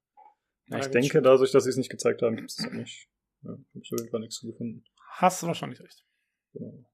Ja, 0.68 0.80
ich 0.80 0.88
denke, 0.88 1.08
stimmt. 1.08 1.26
dadurch, 1.26 1.52
dass 1.52 1.64
sie 1.64 1.70
es 1.70 1.78
nicht 1.78 1.90
gezeigt 1.90 2.22
haben, 2.22 2.36
gibt 2.36 2.50
es 2.50 2.60
es 2.60 2.68
auch 2.68 2.74
nicht. 2.74 3.08
Ja, 3.44 3.52
habe 3.52 3.62
ich 3.82 3.94
auf 3.94 4.00
jeden 4.00 4.12
Fall 4.12 4.20
nichts 4.20 4.36
zu 4.36 4.48
gefunden. 4.48 4.84
Hast 5.14 5.42
du 5.42 5.48
wahrscheinlich 5.48 5.80
recht. 5.80 6.06
Genau. 6.54 6.86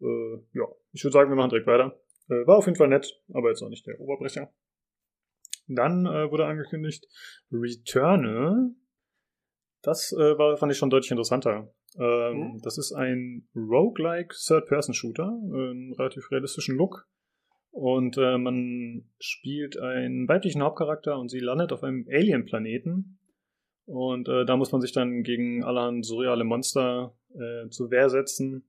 Äh, 0.00 0.38
ja, 0.52 0.64
ich 0.92 1.02
würde 1.02 1.12
sagen, 1.12 1.28
wir 1.28 1.36
machen 1.36 1.50
direkt 1.50 1.66
weiter. 1.66 2.00
Äh, 2.28 2.46
war 2.46 2.58
auf 2.58 2.66
jeden 2.66 2.76
Fall 2.76 2.88
nett, 2.88 3.20
aber 3.32 3.48
jetzt 3.48 3.62
auch 3.62 3.68
nicht 3.68 3.84
der 3.86 3.98
Oberbrecher. 3.98 4.52
Dann 5.66 6.06
äh, 6.06 6.30
wurde 6.30 6.46
angekündigt 6.46 7.08
Returnal. 7.50 8.70
Das 9.82 10.12
äh, 10.12 10.38
war, 10.38 10.56
fand 10.56 10.70
ich 10.70 10.78
schon 10.78 10.90
deutlich 10.90 11.10
interessanter. 11.10 11.74
Ähm, 11.98 12.52
Mhm. 12.52 12.60
Das 12.62 12.78
ist 12.78 12.92
ein 12.92 13.48
Roguelike 13.54 14.34
Third-Person-Shooter, 14.34 15.24
äh, 15.24 15.70
einen 15.70 15.92
relativ 15.94 16.30
realistischen 16.30 16.76
Look. 16.76 17.06
Und 17.72 18.16
äh, 18.18 18.36
man 18.36 19.04
spielt 19.20 19.78
einen 19.78 20.28
weiblichen 20.28 20.62
Hauptcharakter 20.62 21.18
und 21.18 21.28
sie 21.28 21.38
landet 21.38 21.72
auf 21.72 21.84
einem 21.84 22.06
Alien-Planeten. 22.10 23.18
Und 23.86 24.28
äh, 24.28 24.44
da 24.44 24.56
muss 24.56 24.72
man 24.72 24.80
sich 24.80 24.92
dann 24.92 25.22
gegen 25.22 25.64
allerhand 25.64 26.04
surreale 26.04 26.44
Monster 26.44 27.14
äh, 27.34 27.68
zur 27.70 27.90
Wehr 27.90 28.08
setzen. 28.08 28.64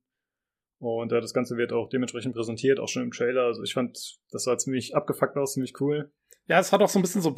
Und 0.80 1.12
äh, 1.12 1.22
das 1.22 1.34
Ganze 1.34 1.58
wird 1.58 1.74
auch 1.74 1.90
dementsprechend 1.90 2.34
präsentiert, 2.34 2.80
auch 2.80 2.88
schon 2.88 3.04
im 3.04 3.12
Trailer. 3.12 3.44
Also 3.44 3.62
ich 3.64 3.74
fand, 3.74 4.20
das 4.32 4.44
sah 4.44 4.58
ziemlich 4.58 4.96
abgefuckt 4.96 5.38
aus, 5.38 5.54
ziemlich 5.54 5.80
cool. 5.80 6.12
Ja, 6.48 6.60
es 6.60 6.72
hat 6.72 6.82
auch 6.82 6.90
so 6.90 6.98
ein 6.98 7.04
bisschen 7.04 7.22
so 7.22 7.36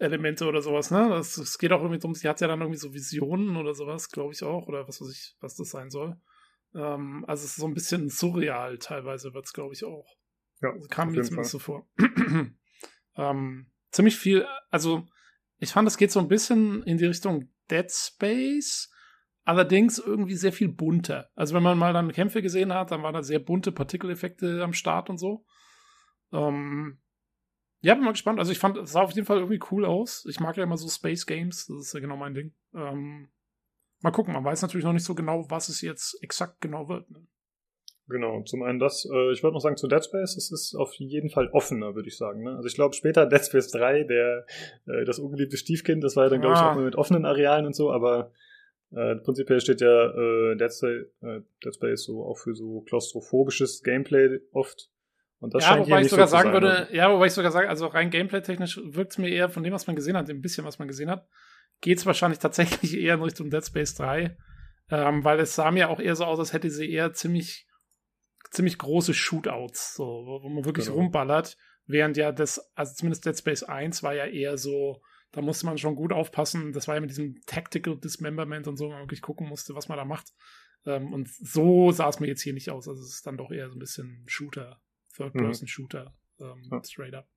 Psycho-Elemente 0.00 0.46
oder 0.46 0.62
sowas, 0.62 0.90
ne? 0.90 1.14
Es, 1.14 1.36
es 1.36 1.58
geht 1.58 1.72
auch 1.72 1.80
irgendwie 1.80 1.98
drum, 1.98 2.14
sie 2.14 2.28
hat 2.28 2.40
ja 2.40 2.48
dann 2.48 2.60
irgendwie 2.60 2.78
so 2.78 2.92
Visionen 2.94 3.56
oder 3.56 3.74
sowas, 3.74 4.08
glaube 4.08 4.32
ich 4.32 4.42
auch, 4.42 4.66
oder 4.66 4.88
was 4.88 5.00
weiß 5.00 5.10
ich, 5.10 5.36
was 5.40 5.56
das 5.56 5.70
sein 5.70 5.90
soll. 5.90 6.16
Ähm, 6.74 7.24
also 7.28 7.44
es 7.44 7.50
ist 7.50 7.56
so 7.56 7.66
ein 7.66 7.74
bisschen 7.74 8.08
surreal 8.08 8.78
teilweise, 8.78 9.34
wird's 9.34 9.52
glaube 9.52 9.74
ich, 9.74 9.84
auch. 9.84 10.06
Ja, 10.62 10.70
Also 10.70 10.88
kam 10.88 11.12
mir 11.12 11.22
zumindest 11.22 11.52
so 11.52 11.58
vor. 11.58 11.86
ähm, 13.16 13.70
ziemlich 13.90 14.16
viel, 14.16 14.46
also 14.70 15.06
ich 15.58 15.72
fand, 15.72 15.86
es 15.86 15.98
geht 15.98 16.10
so 16.10 16.20
ein 16.20 16.28
bisschen 16.28 16.82
in 16.84 16.98
die 16.98 17.06
Richtung 17.06 17.50
Dead 17.70 17.90
Space, 17.90 18.90
allerdings 19.44 19.98
irgendwie 19.98 20.36
sehr 20.36 20.52
viel 20.52 20.68
bunter. 20.68 21.30
Also 21.34 21.54
wenn 21.54 21.62
man 21.62 21.78
mal 21.78 21.92
dann 21.92 22.12
Kämpfe 22.12 22.42
gesehen 22.42 22.72
hat, 22.72 22.90
dann 22.90 23.02
waren 23.02 23.14
da 23.14 23.22
sehr 23.22 23.38
bunte 23.38 23.72
Partikeleffekte 23.72 24.62
am 24.62 24.72
Start 24.72 25.10
und 25.10 25.18
so. 25.18 25.44
Ähm, 26.32 27.00
ja, 27.82 27.94
bin 27.94 28.04
mal 28.04 28.12
gespannt. 28.12 28.38
Also 28.38 28.52
ich 28.52 28.58
fand, 28.58 28.76
es 28.76 28.92
sah 28.92 29.02
auf 29.02 29.12
jeden 29.12 29.26
Fall 29.26 29.38
irgendwie 29.38 29.60
cool 29.70 29.84
aus. 29.84 30.26
Ich 30.28 30.40
mag 30.40 30.56
ja 30.56 30.64
immer 30.64 30.76
so 30.76 30.88
Space 30.88 31.26
Games, 31.26 31.66
das 31.66 31.86
ist 31.86 31.94
ja 31.94 32.00
genau 32.00 32.16
mein 32.16 32.34
Ding. 32.34 32.52
Ähm, 32.74 33.28
mal 34.00 34.10
gucken, 34.10 34.34
man 34.34 34.44
weiß 34.44 34.62
natürlich 34.62 34.84
noch 34.84 34.92
nicht 34.92 35.04
so 35.04 35.14
genau, 35.14 35.46
was 35.50 35.68
es 35.68 35.80
jetzt 35.80 36.18
exakt 36.22 36.60
genau 36.60 36.88
wird. 36.88 37.10
Ne? 37.10 37.26
Genau, 38.08 38.42
zum 38.42 38.62
einen 38.64 38.80
das. 38.80 39.04
Äh, 39.04 39.32
ich 39.32 39.42
würde 39.42 39.54
noch 39.54 39.60
sagen, 39.60 39.76
zu 39.76 39.86
Dead 39.86 40.04
Space, 40.04 40.36
es 40.36 40.50
ist 40.50 40.74
auf 40.74 40.92
jeden 40.94 41.30
Fall 41.30 41.48
offener, 41.52 41.94
würde 41.94 42.08
ich 42.08 42.16
sagen. 42.16 42.42
Ne? 42.42 42.56
Also 42.56 42.66
ich 42.66 42.74
glaube, 42.74 42.94
später 42.94 43.24
Dead 43.30 43.44
Space 43.44 43.70
3, 43.70 44.02
der, 44.04 44.46
äh, 44.86 45.04
das 45.04 45.18
ungeliebte 45.18 45.56
Stiefkind, 45.56 46.02
das 46.02 46.16
war 46.16 46.24
ja 46.24 46.30
dann, 46.30 46.40
glaube 46.40 46.54
ich, 46.56 46.60
Ah. 46.60 46.72
auch 46.72 46.74
mal 46.76 46.84
mit 46.84 46.96
offenen 46.96 47.24
Arealen 47.24 47.66
und 47.66 47.74
so, 47.76 47.92
aber 47.92 48.32
äh, 48.90 49.14
prinzipiell 49.16 49.60
steht 49.60 49.80
ja 49.80 50.10
äh, 50.10 50.56
Dead, 50.56 50.72
Space, 50.72 51.06
äh, 51.22 51.40
Dead 51.64 51.74
Space 51.74 52.02
so 52.04 52.24
auch 52.24 52.38
für 52.38 52.54
so 52.54 52.80
klaustrophobisches 52.80 53.82
Gameplay 53.84 54.40
oft. 54.52 54.90
Und 55.40 55.54
das 55.54 55.64
ja, 55.64 55.70
scheint 55.70 55.86
wobei 55.86 56.02
ich 56.02 56.10
sogar 56.10 56.26
sagen 56.28 56.52
sein. 56.52 56.62
würde, 56.62 56.88
ja, 56.92 57.10
wobei 57.10 57.26
ich 57.26 57.32
sogar 57.32 57.50
sage, 57.50 57.68
also 57.68 57.86
rein 57.86 58.10
gameplay-technisch 58.10 58.78
wirkt 58.84 59.12
es 59.12 59.18
mir 59.18 59.30
eher 59.30 59.48
von 59.48 59.62
dem, 59.62 59.72
was 59.72 59.86
man 59.86 59.96
gesehen 59.96 60.16
hat, 60.16 60.28
dem 60.28 60.42
bisschen, 60.42 60.64
was 60.66 60.78
man 60.78 60.86
gesehen 60.86 61.10
hat, 61.10 61.26
geht 61.80 61.98
es 61.98 62.06
wahrscheinlich 62.06 62.38
tatsächlich 62.40 62.96
eher 62.98 63.14
in 63.14 63.22
Richtung 63.22 63.50
Dead 63.50 63.64
Space 63.64 63.94
3. 63.94 64.36
Ähm, 64.90 65.24
weil 65.24 65.40
es 65.40 65.54
sah 65.54 65.70
mir 65.70 65.88
auch 65.88 66.00
eher 66.00 66.14
so 66.16 66.24
aus, 66.24 66.38
als 66.38 66.52
hätte 66.52 66.68
sie 66.70 66.90
eher 66.90 67.12
ziemlich, 67.12 67.66
ziemlich 68.50 68.76
große 68.76 69.14
Shootouts, 69.14 69.94
so, 69.94 70.04
wo 70.04 70.42
wo 70.42 70.48
man 70.48 70.64
wirklich 70.64 70.86
Genau. 70.86 70.98
rumballert, 70.98 71.56
während 71.86 72.16
ja 72.16 72.32
das, 72.32 72.60
also 72.74 72.94
zumindest 72.94 73.24
Dead 73.24 73.38
Space 73.38 73.62
1 73.62 74.02
war 74.02 74.14
ja 74.14 74.26
eher 74.26 74.58
so, 74.58 75.00
da 75.32 75.42
musste 75.42 75.66
man 75.66 75.78
schon 75.78 75.94
gut 75.94 76.12
aufpassen, 76.12 76.72
das 76.72 76.88
war 76.88 76.96
ja 76.96 77.00
mit 77.00 77.10
diesem 77.10 77.40
Tactical 77.46 77.96
Dismemberment 77.98 78.66
und 78.66 78.76
so, 78.76 78.86
wo 78.86 78.90
man 78.90 79.02
wirklich 79.02 79.22
gucken 79.22 79.48
musste, 79.48 79.74
was 79.76 79.88
man 79.88 79.96
da 79.96 80.04
macht. 80.04 80.32
Ähm, 80.84 81.12
und 81.12 81.28
so 81.28 81.92
sah 81.92 82.08
es 82.08 82.18
mir 82.20 82.26
jetzt 82.26 82.42
hier 82.42 82.52
nicht 82.52 82.70
aus, 82.70 82.88
also 82.88 83.00
es 83.00 83.14
ist 83.14 83.26
dann 83.26 83.36
doch 83.36 83.52
eher 83.52 83.68
so 83.68 83.76
ein 83.76 83.78
bisschen 83.78 84.24
Shooter, 84.26 84.80
Third-Person-Shooter, 85.16 86.14
ähm, 86.40 86.62
Ja. 86.70 86.82
straight 86.84 87.14
up. 87.14 87.28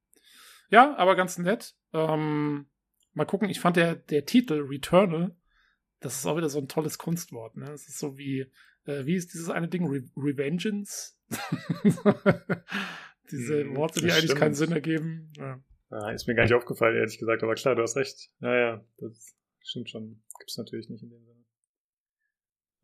Ja, 0.70 0.96
aber 0.98 1.16
ganz 1.16 1.38
nett. 1.38 1.76
Ähm, 1.94 2.68
mal 3.14 3.26
gucken, 3.26 3.50
ich 3.50 3.60
fand 3.60 3.76
der, 3.78 3.96
der 3.96 4.26
Titel 4.26 4.62
Returnal, 4.68 5.36
das 6.00 6.16
ist 6.16 6.26
auch 6.26 6.38
wieder 6.38 6.50
so 6.50 6.60
ein 6.60 6.68
tolles 6.68 6.98
Kunstwort, 6.98 7.56
ne? 7.58 7.72
Es 7.72 7.88
ist 7.88 8.00
so 8.00 8.18
wie, 8.18 8.42
äh, 8.86 9.06
wie 9.06 9.16
ist 9.16 9.34
dieses 9.34 9.50
eine 9.50 9.68
Ding? 9.68 9.88
Re 9.88 10.04
Revengeance? 10.18 11.18
Diese 13.32 13.62
Hm, 13.64 13.76
Worte, 13.76 14.02
die 14.02 14.12
eigentlich 14.12 14.36
keinen 14.36 14.54
stimmt. 14.54 14.70
Sinn 14.70 14.72
ergeben. 14.74 15.32
Ja. 15.38 15.64
Ah, 15.90 16.12
ist 16.12 16.28
mir 16.28 16.36
gar 16.36 16.44
nicht 16.44 16.54
aufgefallen, 16.54 16.98
ehrlich 16.98 17.18
gesagt, 17.20 17.44
aber 17.44 17.56
klar, 17.56 17.76
du 17.76 17.82
hast 17.84 17.96
recht. 17.96 18.30
Ja, 18.42 18.56
ja, 18.56 18.86
das 18.98 19.36
stimmt 19.62 19.90
schon. 19.90 20.22
Gibt's 20.40 20.58
natürlich 20.58 20.90
nicht 20.90 21.04
in 21.04 21.10
dem 21.10 21.24
Sinne. 21.24 21.46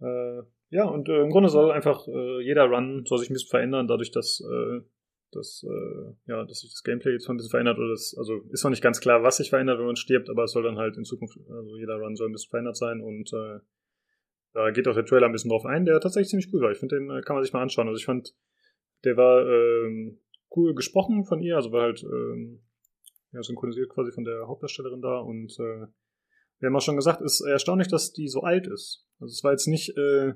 Äh, 0.02 0.44
ja, 0.70 0.86
und 0.86 1.10
äh, 1.10 1.22
im 1.22 1.30
Grunde 1.30 1.50
soll 1.50 1.72
einfach 1.72 2.08
äh, 2.08 2.42
jeder 2.44 2.66
Run 2.66 3.04
soll 3.06 3.18
sich 3.20 3.30
ein 3.30 3.34
bisschen 3.34 3.50
verändern, 3.50 3.88
dadurch, 3.88 4.12
dass, 4.12 4.42
äh, 4.42 4.82
dass, 5.32 5.66
äh, 5.68 6.14
ja, 6.28 6.44
dass 6.46 6.60
sich 6.60 6.72
das 6.72 6.84
Gameplay 6.84 7.14
jetzt 7.14 7.30
ein 7.30 7.38
bisschen 7.38 7.52
verändert. 7.52 7.78
Oder 7.80 7.90
das, 7.90 8.16
also 8.18 8.42
ist 8.52 8.64
noch 8.64 8.70
nicht 8.70 8.84
ganz 8.84 9.00
klar, 9.00 9.24
was 9.24 9.38
sich 9.38 9.50
verändert, 9.50 9.80
wenn 9.80 9.88
man 9.88 9.96
stirbt, 9.96 10.30
aber 10.30 10.44
es 10.44 10.52
soll 10.52 10.64
dann 10.64 10.78
halt 10.78 10.98
in 10.98 11.06
Zukunft, 11.06 11.38
also 11.50 11.76
jeder 11.78 11.96
Run 11.96 12.16
soll 12.16 12.30
ein 12.30 12.34
bisschen 12.34 12.52
verändert 12.52 12.78
sein 12.78 13.02
und 13.02 13.34
äh, 13.34 13.60
da 14.54 14.72
geht 14.72 14.88
auch 14.88 14.96
der 14.96 15.06
Trailer 15.06 15.28
ein 15.28 15.32
bisschen 15.32 15.50
drauf 15.50 15.66
ein, 15.66 15.86
der 15.86 16.00
tatsächlich 16.00 16.30
ziemlich 16.30 16.54
cool 16.54 16.62
war. 16.62 16.72
Ich 16.72 16.80
finde, 16.80 16.98
den 16.98 17.10
äh, 17.10 17.22
kann 17.22 17.36
man 17.36 17.44
sich 17.44 17.54
mal 17.54 17.62
anschauen. 17.62 17.88
Also 17.88 17.98
ich 17.98 18.06
fand, 18.06 18.36
der 19.04 19.18
war 19.18 19.48
ähm, 19.48 20.20
cool 20.56 20.74
gesprochen 20.76 21.26
von 21.26 21.42
ihr, 21.42 21.56
also 21.56 21.72
war 21.72 21.84
halt 21.84 22.04
ähm, 22.04 22.62
ja, 23.32 23.42
synchronisiert 23.44 23.90
quasi 23.90 24.12
von 24.12 24.24
der 24.24 24.48
Hauptdarstellerin 24.48 25.02
da 25.02 25.20
und 25.20 25.52
äh, 25.60 25.88
wir 26.60 26.68
haben 26.68 26.76
auch 26.76 26.82
schon 26.82 26.96
gesagt, 26.96 27.22
ist 27.22 27.42
erstaunlich, 27.42 27.88
dass 27.88 28.12
die 28.12 28.28
so 28.28 28.42
alt 28.42 28.68
ist. 28.68 29.08
Also 29.20 29.32
es 29.32 29.44
war 29.44 29.52
jetzt 29.52 29.68
nicht 29.68 29.96
äh, 29.98 30.34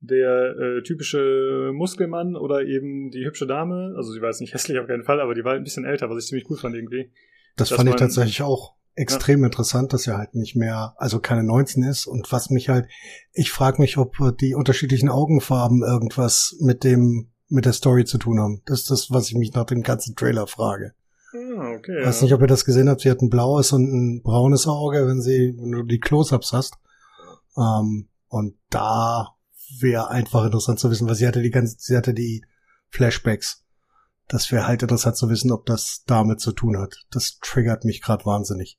der 0.00 0.54
äh, 0.56 0.82
typische 0.82 1.70
Muskelmann 1.72 2.36
oder 2.36 2.62
eben 2.62 3.10
die 3.10 3.24
hübsche 3.24 3.46
Dame. 3.46 3.94
Also 3.96 4.12
sie 4.12 4.20
war 4.20 4.28
jetzt 4.28 4.40
nicht 4.40 4.54
hässlich 4.54 4.78
auf 4.78 4.86
keinen 4.86 5.04
Fall, 5.04 5.20
aber 5.20 5.34
die 5.34 5.44
war 5.44 5.52
halt 5.52 5.60
ein 5.60 5.64
bisschen 5.64 5.84
älter, 5.84 6.08
was 6.10 6.22
ich 6.22 6.28
ziemlich 6.28 6.48
cool 6.50 6.56
fand 6.56 6.74
irgendwie. 6.74 7.10
Das 7.56 7.70
fand 7.70 7.88
ich 7.88 7.94
man- 7.94 7.98
tatsächlich 7.98 8.42
auch 8.42 8.74
extrem 8.94 9.44
interessant, 9.44 9.92
dass 9.92 10.06
er 10.06 10.16
halt 10.16 10.34
nicht 10.34 10.56
mehr, 10.56 10.94
also 10.96 11.18
keine 11.20 11.42
19 11.42 11.82
ist. 11.82 12.06
Und 12.06 12.32
was 12.32 12.50
mich 12.50 12.68
halt, 12.68 12.88
ich 13.32 13.52
frage 13.52 13.80
mich, 13.80 13.98
ob 13.98 14.16
die 14.40 14.54
unterschiedlichen 14.54 15.08
Augenfarben 15.08 15.82
irgendwas 15.82 16.56
mit 16.60 16.82
dem, 16.82 17.30
mit 17.48 17.66
der 17.66 17.74
Story 17.74 18.04
zu 18.04 18.18
tun 18.18 18.40
haben. 18.40 18.62
Das 18.66 18.80
ist 18.80 18.90
das, 18.90 19.10
was 19.10 19.28
ich 19.28 19.34
mich 19.34 19.52
nach 19.52 19.66
dem 19.66 19.82
ganzen 19.82 20.16
Trailer 20.16 20.46
frage. 20.46 20.94
Ah, 21.32 21.72
okay. 21.76 22.00
Ich 22.00 22.06
weiß 22.06 22.22
nicht, 22.22 22.32
ob 22.32 22.40
ihr 22.40 22.46
das 22.46 22.64
gesehen 22.64 22.88
habt. 22.88 23.02
Sie 23.02 23.10
hat 23.10 23.20
ein 23.20 23.28
blaues 23.28 23.72
und 23.72 23.84
ein 23.84 24.22
braunes 24.22 24.66
Auge, 24.66 25.06
wenn 25.06 25.20
sie, 25.20 25.54
wenn 25.58 25.72
du 25.72 25.82
die 25.82 26.00
Close-Ups 26.00 26.52
hast. 26.54 26.74
Ähm, 27.58 28.08
und 28.28 28.54
da 28.70 29.35
wäre 29.80 30.08
einfach 30.10 30.44
interessant 30.44 30.78
zu 30.78 30.90
wissen, 30.90 31.08
weil 31.08 31.14
sie 31.14 31.26
hatte 31.26 31.42
die 31.42 31.50
ganze, 31.50 31.76
sie 31.78 31.96
hatte 31.96 32.14
die 32.14 32.44
Flashbacks. 32.90 33.64
Das 34.28 34.50
wäre 34.50 34.66
halt 34.66 34.82
interessant 34.82 35.16
zu 35.16 35.28
wissen, 35.30 35.52
ob 35.52 35.66
das 35.66 36.04
damit 36.06 36.40
zu 36.40 36.52
tun 36.52 36.78
hat. 36.78 37.06
Das 37.10 37.38
triggert 37.40 37.84
mich 37.84 38.02
gerade 38.02 38.24
wahnsinnig. 38.26 38.78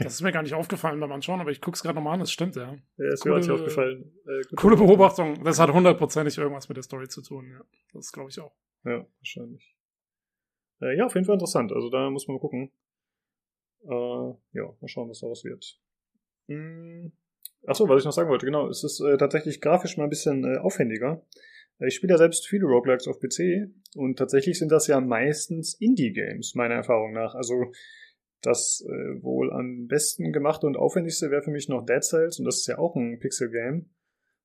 Das 0.00 0.14
ist 0.14 0.22
mir 0.22 0.32
gar 0.32 0.42
nicht 0.42 0.54
aufgefallen 0.54 0.98
beim 0.98 1.12
Anschauen, 1.12 1.40
aber 1.40 1.52
ich 1.52 1.60
guck's 1.60 1.82
gerade 1.82 1.94
nochmal 1.94 2.14
an, 2.14 2.20
das 2.20 2.32
stimmt, 2.32 2.56
ja. 2.56 2.76
Ja, 2.96 3.12
ist 3.12 3.24
mir 3.24 3.30
Coole- 3.30 3.34
auch 3.34 3.38
nicht 3.38 3.50
aufgefallen. 3.50 4.12
Äh, 4.26 4.56
Coole 4.56 4.76
Beobachtung. 4.76 5.44
Das 5.44 5.60
hat 5.60 5.72
hundertprozentig 5.72 6.36
irgendwas 6.36 6.68
mit 6.68 6.76
der 6.76 6.82
Story 6.82 7.08
zu 7.08 7.22
tun, 7.22 7.48
ja. 7.50 7.60
Das 7.92 8.10
glaube 8.10 8.30
ich 8.30 8.40
auch. 8.40 8.56
Ja, 8.84 9.06
wahrscheinlich. 9.20 9.76
Äh, 10.80 10.96
ja, 10.96 11.06
auf 11.06 11.14
jeden 11.14 11.26
Fall 11.26 11.34
interessant. 11.34 11.72
Also 11.72 11.90
da 11.90 12.10
muss 12.10 12.26
man 12.26 12.36
mal 12.36 12.40
gucken. 12.40 12.72
Äh, 13.84 14.58
ja, 14.58 14.64
mal 14.80 14.88
schauen, 14.88 15.08
was 15.10 15.20
daraus 15.20 15.44
wird. 15.44 15.78
Hm. 16.48 17.12
Achso, 17.66 17.88
was 17.88 18.00
ich 18.00 18.04
noch 18.04 18.12
sagen 18.12 18.30
wollte, 18.30 18.46
genau, 18.46 18.68
es 18.68 18.84
ist 18.84 19.00
äh, 19.00 19.16
tatsächlich 19.16 19.60
grafisch 19.60 19.96
mal 19.96 20.04
ein 20.04 20.10
bisschen 20.10 20.44
äh, 20.44 20.58
aufwendiger. 20.58 21.22
Ich 21.80 21.94
spiele 21.94 22.14
ja 22.14 22.18
selbst 22.18 22.48
viele 22.48 22.66
Roguelikes 22.66 23.06
auf 23.06 23.20
PC 23.20 23.70
und 23.94 24.18
tatsächlich 24.18 24.58
sind 24.58 24.72
das 24.72 24.88
ja 24.88 25.00
meistens 25.00 25.74
Indie-Games, 25.74 26.54
meiner 26.54 26.74
Erfahrung 26.74 27.12
nach. 27.12 27.34
Also 27.34 27.72
das 28.42 28.84
äh, 28.86 29.22
wohl 29.22 29.52
am 29.52 29.86
besten 29.86 30.32
gemachte 30.32 30.66
und 30.66 30.76
aufwendigste 30.76 31.30
wäre 31.30 31.42
für 31.42 31.50
mich 31.50 31.68
noch 31.68 31.84
Dead 31.84 32.02
Cells 32.02 32.38
und 32.38 32.44
das 32.44 32.58
ist 32.58 32.66
ja 32.66 32.78
auch 32.78 32.96
ein 32.96 33.18
Pixel-Game. 33.20 33.90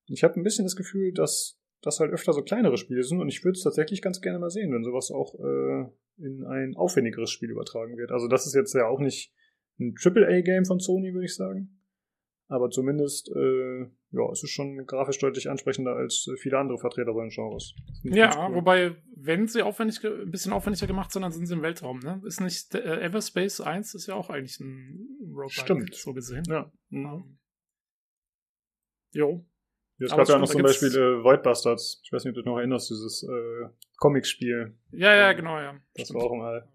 Ich 0.06 0.22
habe 0.22 0.38
ein 0.38 0.42
bisschen 0.42 0.64
das 0.64 0.76
Gefühl, 0.76 1.12
dass 1.12 1.58
das 1.80 2.00
halt 2.00 2.12
öfter 2.12 2.32
so 2.32 2.42
kleinere 2.42 2.76
Spiele 2.76 3.02
sind 3.02 3.20
und 3.20 3.28
ich 3.28 3.44
würde 3.44 3.56
es 3.56 3.62
tatsächlich 3.62 4.02
ganz 4.02 4.20
gerne 4.20 4.38
mal 4.38 4.50
sehen, 4.50 4.72
wenn 4.72 4.84
sowas 4.84 5.10
auch 5.10 5.34
äh, 5.34 5.86
in 6.18 6.44
ein 6.44 6.76
aufwendigeres 6.76 7.30
Spiel 7.30 7.50
übertragen 7.50 7.96
wird. 7.96 8.10
Also 8.10 8.28
das 8.28 8.46
ist 8.46 8.54
jetzt 8.54 8.74
ja 8.74 8.86
auch 8.86 9.00
nicht 9.00 9.32
ein 9.78 9.94
AAA-Game 10.02 10.64
von 10.64 10.78
Sony, 10.78 11.12
würde 11.12 11.26
ich 11.26 11.34
sagen. 11.34 11.80
Aber 12.48 12.68
zumindest, 12.70 13.30
äh, 13.34 13.80
ja, 14.10 14.30
es 14.30 14.42
ist 14.42 14.50
schon 14.50 14.84
grafisch 14.86 15.18
deutlich 15.18 15.48
ansprechender 15.48 15.96
als 15.96 16.28
äh, 16.32 16.36
viele 16.36 16.58
andere 16.58 16.78
Vertreter 16.78 17.14
seines 17.14 17.34
Genres. 17.34 17.74
Ja, 18.02 18.48
cool. 18.48 18.56
wobei, 18.56 18.96
wenn 19.16 19.48
sie 19.48 19.62
aufwendig, 19.62 20.04
ein 20.04 20.30
bisschen 20.30 20.52
aufwendiger 20.52 20.86
gemacht 20.86 21.10
sind, 21.10 21.22
dann 21.22 21.32
sind 21.32 21.46
sie 21.46 21.54
im 21.54 21.62
Weltraum, 21.62 22.00
ne? 22.00 22.20
Ist 22.26 22.40
nicht, 22.40 22.74
äh, 22.74 23.00
Everspace 23.00 23.60
1 23.62 23.94
ist 23.94 24.06
ja 24.06 24.14
auch 24.14 24.28
eigentlich 24.28 24.60
ein 24.60 25.08
Roguelike, 25.30 25.50
Stimmt. 25.52 25.94
so 25.94 26.12
gesehen. 26.12 26.44
Ja. 26.48 26.70
Mhm. 26.90 27.06
Ähm, 27.06 27.38
Jo. 29.14 29.46
Es 30.00 30.10
Aber 30.10 30.22
gab 30.22 30.28
ja 30.28 30.38
noch 30.38 30.48
zum 30.50 30.62
Beispiel 30.62 30.88
äh, 30.88 31.22
Void 31.22 31.42
Bastards. 31.44 32.00
Ich 32.04 32.12
weiß 32.12 32.24
nicht, 32.24 32.30
ob 32.32 32.34
du 32.34 32.40
dich 32.42 32.46
noch 32.46 32.58
erinnerst, 32.58 32.90
dieses 32.90 33.22
äh, 33.22 33.68
Comic-Spiel. 33.98 34.76
Ja, 34.90 35.14
ja, 35.14 35.32
genau, 35.32 35.58
ja. 35.60 35.80
Das 35.94 36.08
Stimmt. 36.08 36.20
war 36.20 36.26
auch 36.30 36.34
mal. 36.36 36.68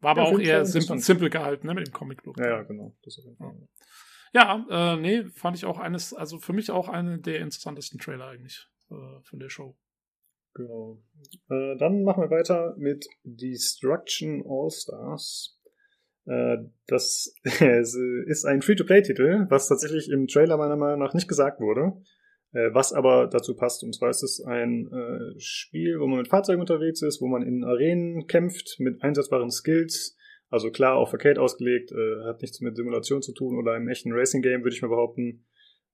War 0.00 0.10
aber 0.10 0.22
Ja, 0.22 0.28
auch 0.28 0.38
eher 0.40 0.64
simpel 0.66 1.30
gehalten, 1.30 1.66
ne, 1.68 1.74
mit 1.74 1.86
dem 1.86 1.92
Comic-Look. 1.92 2.38
Ja, 2.38 2.48
ja, 2.48 2.62
genau. 2.64 2.96
Das 3.04 3.18
auf 3.18 3.24
jeden 3.24 3.36
Fall. 3.36 3.54
Ja, 3.54 3.66
äh, 4.70 4.96
nee, 4.96 5.24
fand 5.34 5.56
ich 5.56 5.64
auch 5.64 5.78
eines, 5.78 6.14
also 6.14 6.38
für 6.38 6.52
mich 6.52 6.70
auch 6.70 6.88
eine 6.88 7.18
der 7.18 7.40
interessantesten 7.40 7.98
Trailer 7.98 8.26
eigentlich 8.26 8.68
äh, 8.90 9.20
von 9.22 9.38
der 9.38 9.48
Show. 9.48 9.76
Genau. 10.54 11.02
Äh, 11.48 11.76
dann 11.76 12.02
machen 12.02 12.22
wir 12.22 12.30
weiter 12.30 12.74
mit 12.76 13.06
Destruction 13.24 14.44
All-Stars. 14.46 15.58
Äh, 16.26 16.58
das 16.86 17.34
ist 17.44 18.44
ein 18.44 18.62
Free-to-Play-Titel, 18.62 19.46
was 19.48 19.68
tatsächlich 19.68 20.10
im 20.10 20.26
Trailer 20.26 20.56
meiner 20.56 20.76
Meinung 20.76 21.00
nach 21.00 21.14
nicht 21.14 21.28
gesagt 21.28 21.60
wurde, 21.60 21.92
äh, 22.52 22.72
was 22.72 22.92
aber 22.92 23.28
dazu 23.28 23.54
passt. 23.56 23.82
Und 23.84 23.94
zwar 23.94 24.10
ist 24.10 24.22
es 24.22 24.40
ein 24.44 24.90
äh, 24.92 25.38
Spiel, 25.38 25.98
wo 26.00 26.06
man 26.06 26.18
mit 26.18 26.28
Fahrzeugen 26.28 26.60
unterwegs 26.60 27.02
ist, 27.02 27.20
wo 27.20 27.28
man 27.28 27.42
in 27.42 27.64
Arenen 27.64 28.26
kämpft 28.26 28.76
mit 28.78 29.02
einsetzbaren 29.02 29.50
Skills. 29.50 30.16
Also 30.50 30.70
klar, 30.70 30.96
auf 30.96 31.12
Arcade 31.12 31.40
ausgelegt, 31.40 31.92
äh, 31.92 32.24
hat 32.24 32.42
nichts 32.42 32.60
mit 32.60 32.76
Simulation 32.76 33.22
zu 33.22 33.32
tun 33.32 33.56
oder 33.56 33.72
einem 33.72 33.88
echten 33.88 34.12
Racing-Game, 34.12 34.62
würde 34.62 34.74
ich 34.74 34.82
mal 34.82 34.88
behaupten. 34.88 35.44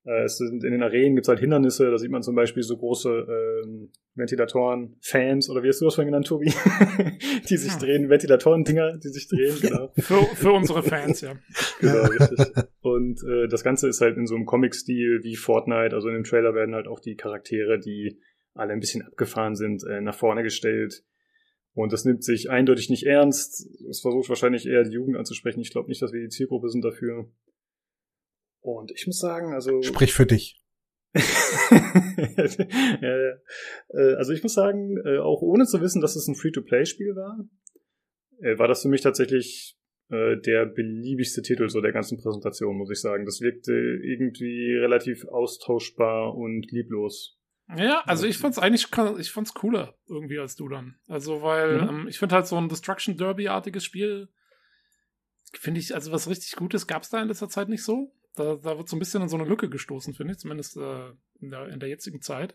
Äh, 0.06 0.24
es 0.24 0.38
sind 0.38 0.64
in 0.64 0.70
den 0.70 0.82
Arenen 0.82 1.14
gibt 1.14 1.26
es 1.26 1.28
halt 1.28 1.40
Hindernisse, 1.40 1.90
da 1.90 1.98
sieht 1.98 2.10
man 2.10 2.22
zum 2.22 2.34
Beispiel 2.34 2.62
so 2.62 2.76
große 2.76 3.10
ähm, 3.10 3.90
Ventilatoren, 4.14 4.96
Fans 5.02 5.50
oder 5.50 5.62
wie 5.62 5.68
hast 5.68 5.80
du 5.80 5.84
das 5.84 5.96
vorhin 5.96 6.10
genannt, 6.10 6.26
Tobi? 6.26 6.46
die 7.50 7.56
sich 7.56 7.74
drehen, 7.74 8.08
Ventilatoren-Dinger, 8.08 8.98
die 8.98 9.08
sich 9.08 9.28
drehen, 9.28 9.56
genau. 9.60 9.92
Für, 9.98 10.22
für 10.36 10.52
unsere 10.52 10.82
Fans, 10.82 11.20
ja. 11.20 11.34
genau, 11.80 12.04
richtig. 12.04 12.64
Und 12.80 13.22
äh, 13.24 13.48
das 13.48 13.62
Ganze 13.62 13.88
ist 13.88 14.00
halt 14.00 14.16
in 14.16 14.26
so 14.26 14.36
einem 14.36 14.46
Comic-Stil 14.46 15.20
wie 15.22 15.36
Fortnite, 15.36 15.94
also 15.94 16.08
in 16.08 16.14
dem 16.14 16.24
Trailer 16.24 16.54
werden 16.54 16.74
halt 16.74 16.86
auch 16.86 17.00
die 17.00 17.16
Charaktere, 17.16 17.78
die 17.78 18.20
alle 18.54 18.72
ein 18.72 18.80
bisschen 18.80 19.02
abgefahren 19.02 19.54
sind, 19.54 19.84
äh, 19.84 20.00
nach 20.00 20.14
vorne 20.14 20.42
gestellt. 20.42 21.02
Und 21.76 21.92
das 21.92 22.06
nimmt 22.06 22.24
sich 22.24 22.48
eindeutig 22.48 22.88
nicht 22.88 23.04
ernst. 23.04 23.68
Es 23.90 24.00
versucht 24.00 24.30
wahrscheinlich 24.30 24.64
eher 24.64 24.82
die 24.82 24.94
Jugend 24.94 25.18
anzusprechen. 25.18 25.60
Ich 25.60 25.70
glaube 25.70 25.90
nicht, 25.90 26.00
dass 26.00 26.10
wir 26.10 26.22
die 26.22 26.30
Zielgruppe 26.30 26.70
sind 26.70 26.82
dafür. 26.82 27.30
Und 28.60 28.92
ich 28.92 29.06
muss 29.06 29.18
sagen, 29.18 29.52
also. 29.52 29.82
Sprich 29.82 30.14
für 30.14 30.24
dich. 30.24 30.58
ja, 31.14 31.20
ja. 33.02 33.34
Äh, 33.90 34.14
Also 34.16 34.32
ich 34.32 34.42
muss 34.42 34.54
sagen, 34.54 34.96
äh, 35.04 35.18
auch 35.18 35.42
ohne 35.42 35.66
zu 35.66 35.82
wissen, 35.82 36.00
dass 36.00 36.16
es 36.16 36.26
ein 36.26 36.34
Free-to-Play-Spiel 36.34 37.14
war, 37.14 37.46
äh, 38.40 38.58
war 38.58 38.68
das 38.68 38.80
für 38.80 38.88
mich 38.88 39.02
tatsächlich 39.02 39.74
der 40.08 40.66
beliebigste 40.66 41.42
Titel 41.42 41.68
so 41.68 41.80
der 41.80 41.90
ganzen 41.90 42.16
Präsentation, 42.16 42.76
muss 42.76 42.92
ich 42.92 43.00
sagen. 43.00 43.24
Das 43.24 43.40
wirkte 43.40 43.72
irgendwie 43.72 44.76
relativ 44.76 45.26
austauschbar 45.26 46.32
und 46.32 46.70
lieblos. 46.70 47.40
Ja, 47.74 48.00
also 48.06 48.26
ich 48.26 48.38
fand's 48.38 48.58
eigentlich, 48.58 48.86
ich 49.18 49.30
fand's 49.32 49.54
cooler 49.54 49.94
irgendwie 50.08 50.38
als 50.38 50.54
du 50.54 50.68
dann. 50.68 50.96
Also, 51.08 51.42
weil 51.42 51.82
Mhm. 51.82 51.88
ähm, 51.88 52.08
ich 52.08 52.18
finde 52.18 52.36
halt 52.36 52.46
so 52.46 52.56
ein 52.56 52.68
Destruction 52.68 53.16
Derby-artiges 53.16 53.84
Spiel, 53.84 54.28
finde 55.52 55.80
ich, 55.80 55.94
also 55.94 56.12
was 56.12 56.28
richtig 56.28 56.54
Gutes 56.56 56.86
gab's 56.86 57.10
da 57.10 57.20
in 57.20 57.28
letzter 57.28 57.48
Zeit 57.48 57.68
nicht 57.68 57.82
so. 57.82 58.12
Da, 58.36 58.56
da 58.56 58.76
wird 58.76 58.88
so 58.88 58.96
ein 58.96 58.98
bisschen 58.98 59.22
in 59.22 59.28
so 59.28 59.36
eine 59.36 59.48
Lücke 59.48 59.68
gestoßen, 59.68 60.14
finde 60.14 60.34
ich, 60.34 60.38
zumindest 60.38 60.76
äh, 60.76 61.08
in, 61.40 61.50
der, 61.50 61.68
in 61.68 61.80
der 61.80 61.88
jetzigen 61.88 62.20
Zeit. 62.20 62.54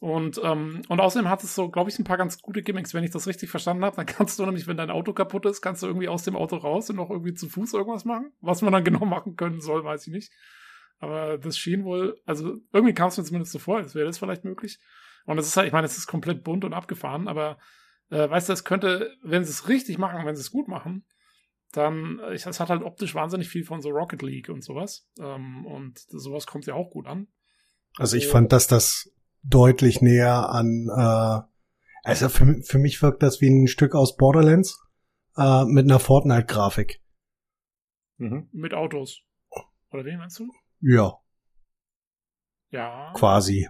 Und, 0.00 0.40
ähm, 0.42 0.82
und 0.88 1.00
außerdem 1.00 1.28
hat 1.28 1.42
es 1.44 1.54
so, 1.54 1.68
glaube 1.70 1.90
ich, 1.90 1.98
ein 1.98 2.04
paar 2.04 2.16
ganz 2.16 2.40
gute 2.40 2.62
Gimmicks. 2.62 2.94
Wenn 2.94 3.04
ich 3.04 3.10
das 3.10 3.26
richtig 3.26 3.50
verstanden 3.50 3.84
habe, 3.84 3.96
dann 3.96 4.06
kannst 4.06 4.38
du 4.38 4.44
nämlich, 4.46 4.66
wenn 4.66 4.76
dein 4.76 4.90
Auto 4.90 5.12
kaputt 5.12 5.44
ist, 5.46 5.60
kannst 5.60 5.82
du 5.82 5.86
irgendwie 5.86 6.08
aus 6.08 6.22
dem 6.22 6.36
Auto 6.36 6.56
raus 6.56 6.88
und 6.88 6.96
noch 6.96 7.10
irgendwie 7.10 7.34
zu 7.34 7.48
Fuß 7.48 7.74
irgendwas 7.74 8.04
machen. 8.04 8.32
Was 8.40 8.62
man 8.62 8.72
dann 8.72 8.84
genau 8.84 9.04
machen 9.04 9.36
können 9.36 9.60
soll, 9.60 9.84
weiß 9.84 10.06
ich 10.06 10.12
nicht. 10.12 10.32
Aber 11.00 11.38
das 11.38 11.56
schien 11.58 11.84
wohl, 11.84 12.20
also 12.26 12.56
irgendwie 12.72 12.94
kam 12.94 13.08
es 13.08 13.18
mir 13.18 13.24
zumindest 13.24 13.52
so 13.52 13.58
vor, 13.58 13.78
als 13.78 13.94
wäre 13.94 14.06
das 14.06 14.18
vielleicht 14.18 14.44
möglich. 14.44 14.78
Und 15.26 15.38
es 15.38 15.46
ist 15.46 15.56
halt, 15.56 15.66
ich 15.66 15.72
meine, 15.72 15.86
es 15.86 15.96
ist 15.96 16.06
komplett 16.06 16.42
bunt 16.42 16.64
und 16.64 16.72
abgefahren, 16.72 17.28
aber 17.28 17.58
äh, 18.10 18.28
weißt 18.28 18.48
du, 18.48 18.52
es 18.52 18.64
könnte, 18.64 19.14
wenn 19.22 19.44
sie 19.44 19.50
es 19.50 19.68
richtig 19.68 19.98
machen, 19.98 20.24
wenn 20.26 20.34
sie 20.34 20.40
es 20.40 20.50
gut 20.50 20.66
machen, 20.68 21.04
dann, 21.72 22.18
äh, 22.20 22.34
ich- 22.34 22.46
es 22.46 22.60
hat 22.60 22.70
halt 22.70 22.82
optisch 22.82 23.14
wahnsinnig 23.14 23.48
viel 23.48 23.64
von 23.64 23.82
so 23.82 23.90
Rocket 23.90 24.22
League 24.22 24.48
und 24.48 24.64
sowas. 24.64 25.06
Ähm, 25.20 25.66
und 25.66 25.98
sowas 26.08 26.46
kommt 26.46 26.66
ja 26.66 26.74
auch 26.74 26.90
gut 26.90 27.06
an. 27.06 27.28
Also 27.98 28.16
ich 28.16 28.26
fand, 28.26 28.52
dass 28.52 28.66
das 28.66 29.10
deutlich 29.42 30.00
näher 30.00 30.48
an, 30.50 30.88
äh, 30.90 31.40
also 32.04 32.28
für, 32.28 32.62
für 32.62 32.78
mich 32.78 33.02
wirkt 33.02 33.22
das 33.22 33.40
wie 33.40 33.48
ein 33.50 33.66
Stück 33.68 33.94
aus 33.94 34.16
Borderlands 34.16 34.80
äh, 35.36 35.64
mit 35.66 35.84
einer 35.84 35.98
Fortnite-Grafik. 35.98 37.00
Mhm. 38.16 38.48
Mit 38.52 38.74
Autos. 38.74 39.20
Oder 39.90 40.04
wen 40.04 40.18
meinst 40.18 40.38
du? 40.38 40.50
Ja, 40.80 41.18
Ja. 42.70 43.12
quasi. 43.16 43.68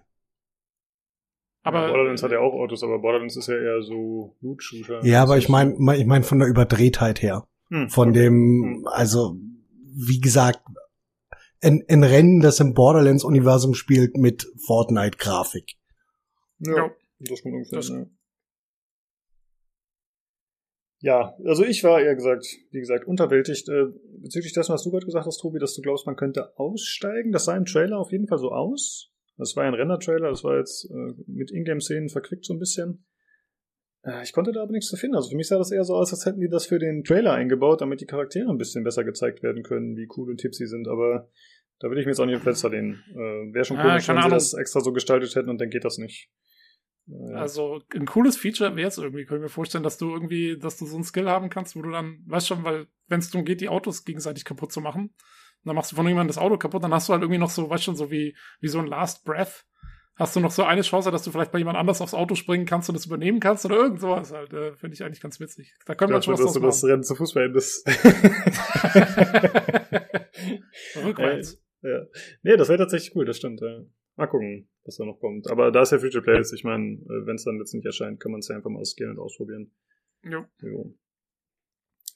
Aber 1.62 1.82
ja, 1.82 1.88
Borderlands 1.88 2.22
hat 2.22 2.30
ja 2.30 2.38
auch 2.40 2.54
Autos, 2.54 2.82
aber 2.82 2.98
Borderlands 2.98 3.36
ist 3.36 3.48
ja 3.48 3.56
eher 3.56 3.82
so 3.82 4.36
Loot-Shooter. 4.40 5.04
Ja, 5.04 5.22
aber 5.22 5.36
ich 5.38 5.48
meine, 5.48 5.72
ich 5.96 6.06
meine 6.06 6.24
von 6.24 6.38
der 6.38 6.48
Überdrehtheit 6.48 7.20
her. 7.22 7.46
Hm, 7.70 7.90
Von 7.90 8.10
okay. 8.10 8.20
dem, 8.20 8.86
also, 8.90 9.36
wie 9.84 10.20
gesagt, 10.20 10.60
ein, 11.62 11.84
ein 11.88 12.02
Rennen, 12.04 12.40
das 12.40 12.60
im 12.60 12.72
Borderlands-Universum 12.72 13.74
spielt 13.74 14.16
mit 14.16 14.46
Fortnite-Grafik. 14.66 15.74
Ja, 16.60 16.76
Ja. 16.76 16.90
das 17.18 17.42
kommt 17.42 17.54
ungefähr. 17.56 17.78
Das- 17.78 17.88
ja. 17.90 18.06
Ja, 21.00 21.36
also 21.44 21.64
ich 21.64 21.84
war 21.84 22.00
eher 22.00 22.14
gesagt, 22.14 22.46
wie 22.70 22.80
gesagt, 22.80 23.06
unterwältigt. 23.06 23.68
Äh, 23.68 23.86
bezüglich 24.20 24.52
dessen, 24.52 24.72
was 24.72 24.82
du 24.82 24.90
gerade 24.90 25.06
gesagt 25.06 25.26
hast, 25.26 25.38
Tobi, 25.38 25.58
dass 25.58 25.74
du 25.74 25.82
glaubst, 25.82 26.06
man 26.06 26.16
könnte 26.16 26.58
aussteigen. 26.58 27.32
Das 27.32 27.44
sah 27.44 27.56
im 27.56 27.64
Trailer 27.66 27.98
auf 27.98 28.10
jeden 28.10 28.26
Fall 28.26 28.38
so 28.38 28.50
aus. 28.50 29.12
Das 29.36 29.54
war 29.54 29.64
ein 29.64 29.74
Render-Trailer, 29.74 30.30
das 30.30 30.42
war 30.42 30.58
jetzt 30.58 30.90
äh, 30.90 31.12
mit 31.28 31.52
Ingame-Szenen 31.52 32.08
verquickt 32.08 32.44
so 32.44 32.54
ein 32.54 32.58
bisschen. 32.58 33.04
Äh, 34.02 34.24
ich 34.24 34.32
konnte 34.32 34.50
da 34.50 34.62
aber 34.62 34.72
nichts 34.72 34.88
zu 34.88 34.96
finden. 34.96 35.14
Also 35.14 35.30
für 35.30 35.36
mich 35.36 35.46
sah 35.46 35.58
das 35.58 35.70
eher 35.70 35.84
so 35.84 35.94
aus, 35.94 36.12
als 36.12 36.26
hätten 36.26 36.40
die 36.40 36.48
das 36.48 36.66
für 36.66 36.80
den 36.80 37.04
Trailer 37.04 37.34
eingebaut, 37.34 37.80
damit 37.80 38.00
die 38.00 38.06
Charaktere 38.06 38.50
ein 38.50 38.58
bisschen 38.58 38.82
besser 38.82 39.04
gezeigt 39.04 39.44
werden 39.44 39.62
können, 39.62 39.96
wie 39.96 40.08
cool 40.16 40.30
und 40.30 40.38
tipp 40.38 40.54
sie 40.56 40.66
sind. 40.66 40.88
Aber 40.88 41.30
da 41.78 41.88
würde 41.88 42.00
ich 42.00 42.06
mir 42.06 42.10
jetzt 42.10 42.18
auch 42.20 42.26
nicht 42.26 42.34
im 42.34 42.40
Fenster 42.40 42.70
lehnen. 42.70 43.04
Äh, 43.12 43.54
Wäre 43.54 43.64
schon 43.64 43.76
Ah, 43.76 43.82
komisch, 43.90 44.06
keine 44.06 44.18
wenn 44.18 44.24
sie 44.30 44.34
das 44.34 44.54
extra 44.54 44.80
so 44.80 44.92
gestaltet 44.92 45.36
hätten 45.36 45.50
und 45.50 45.60
dann 45.60 45.70
geht 45.70 45.84
das 45.84 45.98
nicht. 45.98 46.28
Äh, 47.10 47.34
Also 47.34 47.80
ein 47.94 48.06
cooles 48.06 48.36
Feature 48.36 48.76
wäre 48.76 48.88
es 48.88 48.98
irgendwie. 48.98 49.24
Können 49.24 49.42
wir 49.42 49.48
vorstellen, 49.48 49.84
dass 49.84 49.98
du 49.98 50.12
irgendwie, 50.12 50.58
dass 50.58 50.76
du 50.78 50.86
so 50.86 50.94
einen 50.96 51.04
Skill 51.04 51.28
haben 51.28 51.50
kannst, 51.50 51.76
wo 51.76 51.82
du 51.82 51.90
dann, 51.90 52.22
weißt 52.26 52.48
schon, 52.48 52.64
weil 52.64 52.86
wenn 53.08 53.20
es 53.20 53.30
darum 53.30 53.44
geht, 53.44 53.60
die 53.60 53.68
Autos 53.68 54.04
gegenseitig 54.04 54.44
kaputt 54.44 54.72
zu 54.72 54.80
machen, 54.80 55.14
dann 55.64 55.74
machst 55.74 55.92
du 55.92 55.96
von 55.96 56.04
irgendjemandem 56.06 56.34
das 56.34 56.38
Auto 56.42 56.56
kaputt, 56.58 56.82
dann 56.84 56.94
hast 56.94 57.08
du 57.08 57.12
halt 57.12 57.22
irgendwie 57.22 57.38
noch 57.40 57.50
so, 57.50 57.68
weißt 57.68 57.84
schon, 57.84 57.96
so 57.96 58.10
wie, 58.10 58.36
wie 58.60 58.68
so 58.68 58.78
ein 58.78 58.86
Last 58.86 59.24
Breath. 59.24 59.64
Hast 60.16 60.34
du 60.34 60.40
noch 60.40 60.50
so 60.50 60.64
eine 60.64 60.82
Chance, 60.82 61.12
dass 61.12 61.22
du 61.22 61.30
vielleicht 61.30 61.52
bei 61.52 61.58
jemand 61.58 61.78
anders 61.78 62.00
aufs 62.00 62.12
Auto 62.14 62.34
springen 62.34 62.66
kannst 62.66 62.88
und 62.88 62.96
das 62.96 63.06
übernehmen 63.06 63.38
kannst 63.38 63.64
oder 63.64 63.76
irgend 63.76 64.00
sowas 64.00 64.32
halt. 64.32 64.52
Äh, 64.52 64.74
Finde 64.74 64.94
ich 64.94 65.04
eigentlich 65.04 65.20
ganz 65.20 65.38
witzig. 65.38 65.76
Da 65.86 65.94
können 65.94 66.12
wir 66.12 66.20
schon 66.22 66.34
dass 66.36 66.52
du 66.54 66.60
was 66.62 66.80
das 66.80 66.90
Rennen 66.90 67.04
zu 67.04 67.14
Fuß 67.14 67.34
beendest. 67.34 67.86
machen. 67.86 68.34
Rückwärts. 71.04 71.62
ja. 71.82 72.00
Nee, 72.42 72.56
das 72.56 72.68
wäre 72.68 72.78
tatsächlich 72.78 73.14
cool, 73.14 73.24
das 73.26 73.36
stimmt. 73.36 73.60
Ja. 73.60 73.80
Mal 74.16 74.26
gucken, 74.26 74.68
was 74.88 74.96
da 74.96 75.04
noch 75.04 75.20
kommt. 75.20 75.48
Aber 75.48 75.70
da 75.70 75.82
es 75.82 75.90
ja 75.90 75.98
Free-to-Play 75.98 76.40
ist, 76.40 76.52
ich 76.52 76.64
meine, 76.64 76.98
wenn 77.06 77.36
es 77.36 77.44
dann 77.44 77.58
letztendlich 77.58 77.86
erscheint, 77.86 78.18
kann 78.18 78.32
man 78.32 78.40
es 78.40 78.48
ja 78.48 78.56
einfach 78.56 78.70
mal 78.70 78.80
ausgehen 78.80 79.10
und 79.10 79.18
ausprobieren. 79.18 79.70
Jo. 80.24 80.44
Jo. 80.60 80.94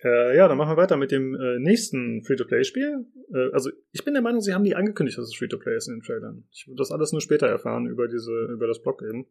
Äh, 0.03 0.37
ja, 0.37 0.49
dann 0.49 0.59
machen 0.59 0.73
wir 0.73 0.77
weiter 0.77 0.97
mit 0.97 1.13
dem 1.13 1.35
äh, 1.35 1.61
nächsten 1.61 2.25
Free-to-Play-Spiel. 2.25 3.07
Äh, 3.33 3.53
also 3.53 3.71
ich 3.93 4.05
bin 4.05 4.15
der 4.15 4.23
Meinung, 4.23 4.41
sie 4.41 4.53
haben 4.53 4.65
die 4.65 4.75
angekündigt, 4.75 5.17
dass 5.19 5.27
es 5.27 5.37
Free-to-Play 5.37 5.77
ist 5.77 5.89
in 5.89 5.97
den 5.97 6.03
Trailern. 6.03 6.45
Ich 6.51 6.67
würde 6.67 6.79
das 6.79 6.91
alles 6.91 7.13
nur 7.13 7.21
später 7.21 7.47
erfahren 7.47 7.87
über 7.87 8.09
diese, 8.09 8.33
über 8.53 8.67
das 8.67 8.83
Blog 8.83 9.03
eben. 9.03 9.27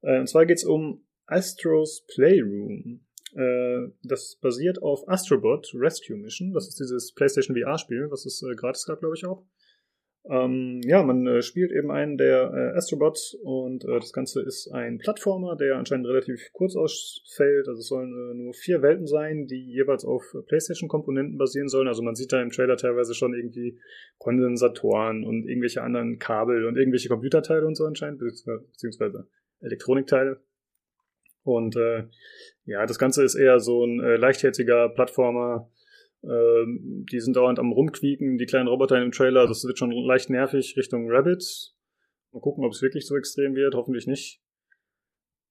Äh, 0.00 0.18
und 0.18 0.28
zwar 0.28 0.46
geht's 0.46 0.64
um 0.64 1.04
Astros 1.26 2.04
Playroom. 2.12 3.04
Äh, 3.34 3.92
das 4.02 4.38
basiert 4.40 4.82
auf 4.82 5.08
Astrobot 5.08 5.72
Rescue 5.74 6.16
Mission. 6.16 6.52
Das 6.52 6.68
ist 6.68 6.80
dieses 6.80 7.12
PlayStation 7.12 7.56
VR-Spiel, 7.56 8.10
was 8.10 8.26
es 8.26 8.42
äh, 8.42 8.54
gratis 8.56 8.86
gab, 8.86 9.00
glaube 9.00 9.14
ich 9.16 9.24
auch. 9.24 9.46
Ähm, 10.24 10.80
ja, 10.84 11.02
man 11.02 11.26
äh, 11.26 11.42
spielt 11.42 11.72
eben 11.72 11.90
einen 11.90 12.16
der 12.16 12.52
äh, 12.54 12.76
Astrobots 12.76 13.34
und 13.42 13.84
äh, 13.84 13.98
das 13.98 14.12
Ganze 14.12 14.40
ist 14.40 14.68
ein 14.68 14.98
Plattformer, 14.98 15.56
der 15.56 15.76
anscheinend 15.76 16.06
relativ 16.06 16.52
kurz 16.52 16.76
ausfällt. 16.76 17.66
Also 17.66 17.80
es 17.80 17.88
sollen 17.88 18.12
äh, 18.12 18.34
nur 18.34 18.54
vier 18.54 18.82
Welten 18.82 19.08
sein, 19.08 19.46
die 19.46 19.64
jeweils 19.64 20.04
auf 20.04 20.22
PlayStation-Komponenten 20.46 21.38
basieren 21.38 21.68
sollen. 21.68 21.88
Also 21.88 22.02
man 22.02 22.14
sieht 22.14 22.32
da 22.32 22.40
im 22.40 22.50
Trailer 22.50 22.76
teilweise 22.76 23.14
schon 23.14 23.34
irgendwie 23.34 23.80
Kondensatoren 24.18 25.24
und 25.24 25.48
irgendwelche 25.48 25.82
anderen 25.82 26.20
Kabel 26.20 26.66
und 26.66 26.76
irgendwelche 26.76 27.08
Computerteile 27.08 27.66
und 27.66 27.74
so 27.74 27.84
anscheinend, 27.84 28.20
beziehungsweise 28.20 29.26
Elektronikteile. 29.60 30.40
Und 31.42 31.74
äh, 31.74 32.04
ja, 32.64 32.86
das 32.86 33.00
Ganze 33.00 33.24
ist 33.24 33.34
eher 33.34 33.58
so 33.58 33.84
ein 33.84 33.98
äh, 33.98 34.16
leichtherziger 34.16 34.88
Plattformer, 34.90 35.68
ähm, 36.24 37.06
die 37.10 37.20
sind 37.20 37.36
dauernd 37.36 37.58
am 37.58 37.72
rumquieken, 37.72 38.38
die 38.38 38.46
kleinen 38.46 38.68
Roboter 38.68 39.02
im 39.02 39.12
Trailer. 39.12 39.46
Das 39.46 39.64
wird 39.64 39.78
schon 39.78 39.90
leicht 39.90 40.30
nervig 40.30 40.74
Richtung 40.76 41.10
Rabbit. 41.10 41.74
Mal 42.32 42.40
gucken, 42.40 42.64
ob 42.64 42.72
es 42.72 42.82
wirklich 42.82 43.06
so 43.06 43.16
extrem 43.16 43.54
wird. 43.54 43.74
Hoffentlich 43.74 44.06
nicht. 44.06 44.40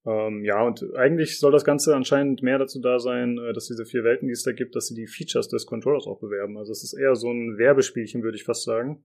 Ähm, 0.05 0.43
ja, 0.43 0.63
und 0.65 0.83
eigentlich 0.95 1.39
soll 1.39 1.51
das 1.51 1.63
Ganze 1.63 1.95
anscheinend 1.95 2.41
mehr 2.41 2.57
dazu 2.57 2.79
da 2.79 2.97
sein, 2.99 3.37
äh, 3.37 3.53
dass 3.53 3.67
diese 3.67 3.85
vier 3.85 4.03
Welten, 4.03 4.27
die 4.27 4.33
es 4.33 4.43
da 4.43 4.51
gibt, 4.51 4.75
dass 4.75 4.87
sie 4.87 4.95
die 4.95 5.07
Features 5.07 5.47
des 5.47 5.65
Controllers 5.65 6.07
auch 6.07 6.19
bewerben. 6.19 6.57
Also 6.57 6.71
es 6.71 6.83
ist 6.83 6.93
eher 6.93 7.15
so 7.15 7.29
ein 7.29 7.57
Werbespielchen, 7.57 8.23
würde 8.23 8.37
ich 8.37 8.43
fast 8.43 8.63
sagen. 8.63 9.03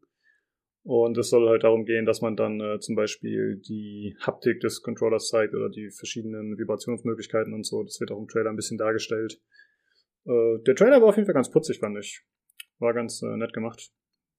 Und 0.85 1.19
es 1.19 1.31
soll 1.31 1.49
halt 1.49 1.65
darum 1.65 1.85
gehen, 1.85 2.07
dass 2.07 2.23
man 2.23 2.37
dann 2.37 2.61
äh, 2.61 2.79
zum 2.79 2.95
Beispiel 2.95 3.57
die 3.57 4.17
Haptik 4.21 4.61
des 4.61 4.83
Controllers 4.83 5.27
zeigt 5.27 5.53
oder 5.53 5.69
die 5.69 5.91
verschiedenen 5.91 6.57
Vibrationsmöglichkeiten 6.57 7.53
und 7.53 7.67
so. 7.67 7.83
Das 7.83 8.01
wird 8.01 8.13
auch 8.13 8.21
im 8.21 8.29
Trailer 8.29 8.51
ein 8.51 8.57
bisschen 8.57 8.79
dargestellt. 8.79 9.41
Äh, 10.27 10.63
der 10.67 10.75
Trailer 10.75 11.01
war 11.01 11.09
auf 11.09 11.17
jeden 11.17 11.27
Fall 11.27 11.35
ganz 11.35 11.51
putzig, 11.51 11.79
fand 11.79 11.99
ich. 11.99 12.23
War 12.79 12.93
ganz 12.93 13.23
äh, 13.23 13.37
nett 13.37 13.53
gemacht. 13.53 13.91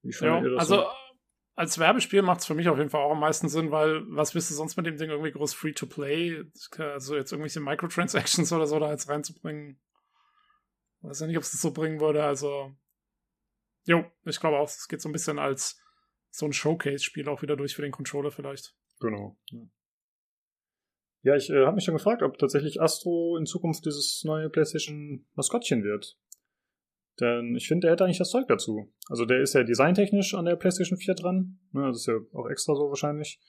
Wie 0.04 0.14
ja, 0.26 0.40
also 0.58 0.76
so? 0.78 0.88
als 1.56 1.80
Werbespiel 1.80 2.22
macht 2.22 2.42
es 2.42 2.46
für 2.46 2.54
mich 2.54 2.70
auf 2.70 2.78
jeden 2.78 2.90
Fall 2.90 3.02
auch 3.02 3.12
am 3.12 3.20
meisten 3.20 3.50
Sinn, 3.50 3.72
weil 3.72 4.04
was 4.10 4.36
willst 4.36 4.52
du 4.52 4.56
sonst 4.56 4.78
mit 4.78 4.86
dem 4.86 4.98
Ding 4.98 5.10
irgendwie 5.10 5.32
groß 5.32 5.54
Free-to-Play, 5.54 6.44
also 6.78 7.16
jetzt 7.16 7.32
irgendwelche 7.32 7.60
Microtransactions 7.60 8.52
oder 8.54 8.68
so 8.68 8.80
da 8.80 8.92
jetzt 8.92 9.10
reinzubringen? 9.10 9.80
Ich 11.00 11.10
weiß 11.10 11.22
ja 11.22 11.28
nicht, 11.28 11.38
ob 11.38 11.44
es 11.44 11.52
das 11.52 11.62
so 11.62 11.72
bringen 11.72 12.00
würde, 12.00 12.24
also 12.24 12.76
jo, 13.86 14.06
ich 14.26 14.40
glaube 14.40 14.58
auch, 14.58 14.68
es 14.68 14.88
geht 14.88 15.02
so 15.02 15.10
ein 15.10 15.14
bisschen 15.14 15.40
als 15.40 15.82
so 16.30 16.46
ein 16.46 16.54
Showcase-Spiel 16.54 17.28
auch 17.28 17.42
wieder 17.42 17.56
durch 17.56 17.76
für 17.76 17.82
den 17.82 17.92
Controller 17.92 18.32
vielleicht. 18.32 18.76
Genau. 19.00 19.38
Ja. 19.52 19.60
Ja, 21.28 21.36
ich 21.36 21.50
äh, 21.50 21.66
habe 21.66 21.76
mich 21.76 21.84
schon 21.84 21.94
gefragt, 21.94 22.24
ob 22.24 22.38
tatsächlich 22.38 22.82
Astro 22.82 23.36
in 23.36 23.46
Zukunft 23.46 23.86
dieses 23.86 24.24
neue 24.24 24.50
PlayStation-Maskottchen 24.50 25.84
wird. 25.84 26.18
Denn 27.20 27.54
ich 27.58 27.68
finde, 27.68 27.88
der 27.88 27.92
hätte 27.92 28.06
eigentlich 28.06 28.18
das 28.18 28.30
Zeug 28.30 28.48
dazu. 28.48 28.94
Also 29.10 29.26
der 29.26 29.42
ist 29.42 29.54
ja 29.54 29.64
designtechnisch 29.64 30.36
an 30.36 30.46
der 30.46 30.56
PlayStation 30.56 30.98
4 30.98 31.16
dran. 31.16 31.60
Ne, 31.74 31.86
das 31.88 31.98
ist 31.98 32.08
ja 32.08 32.14
auch 32.32 32.48
extra 32.50 32.76
so 32.76 32.88
wahrscheinlich. 32.88 33.42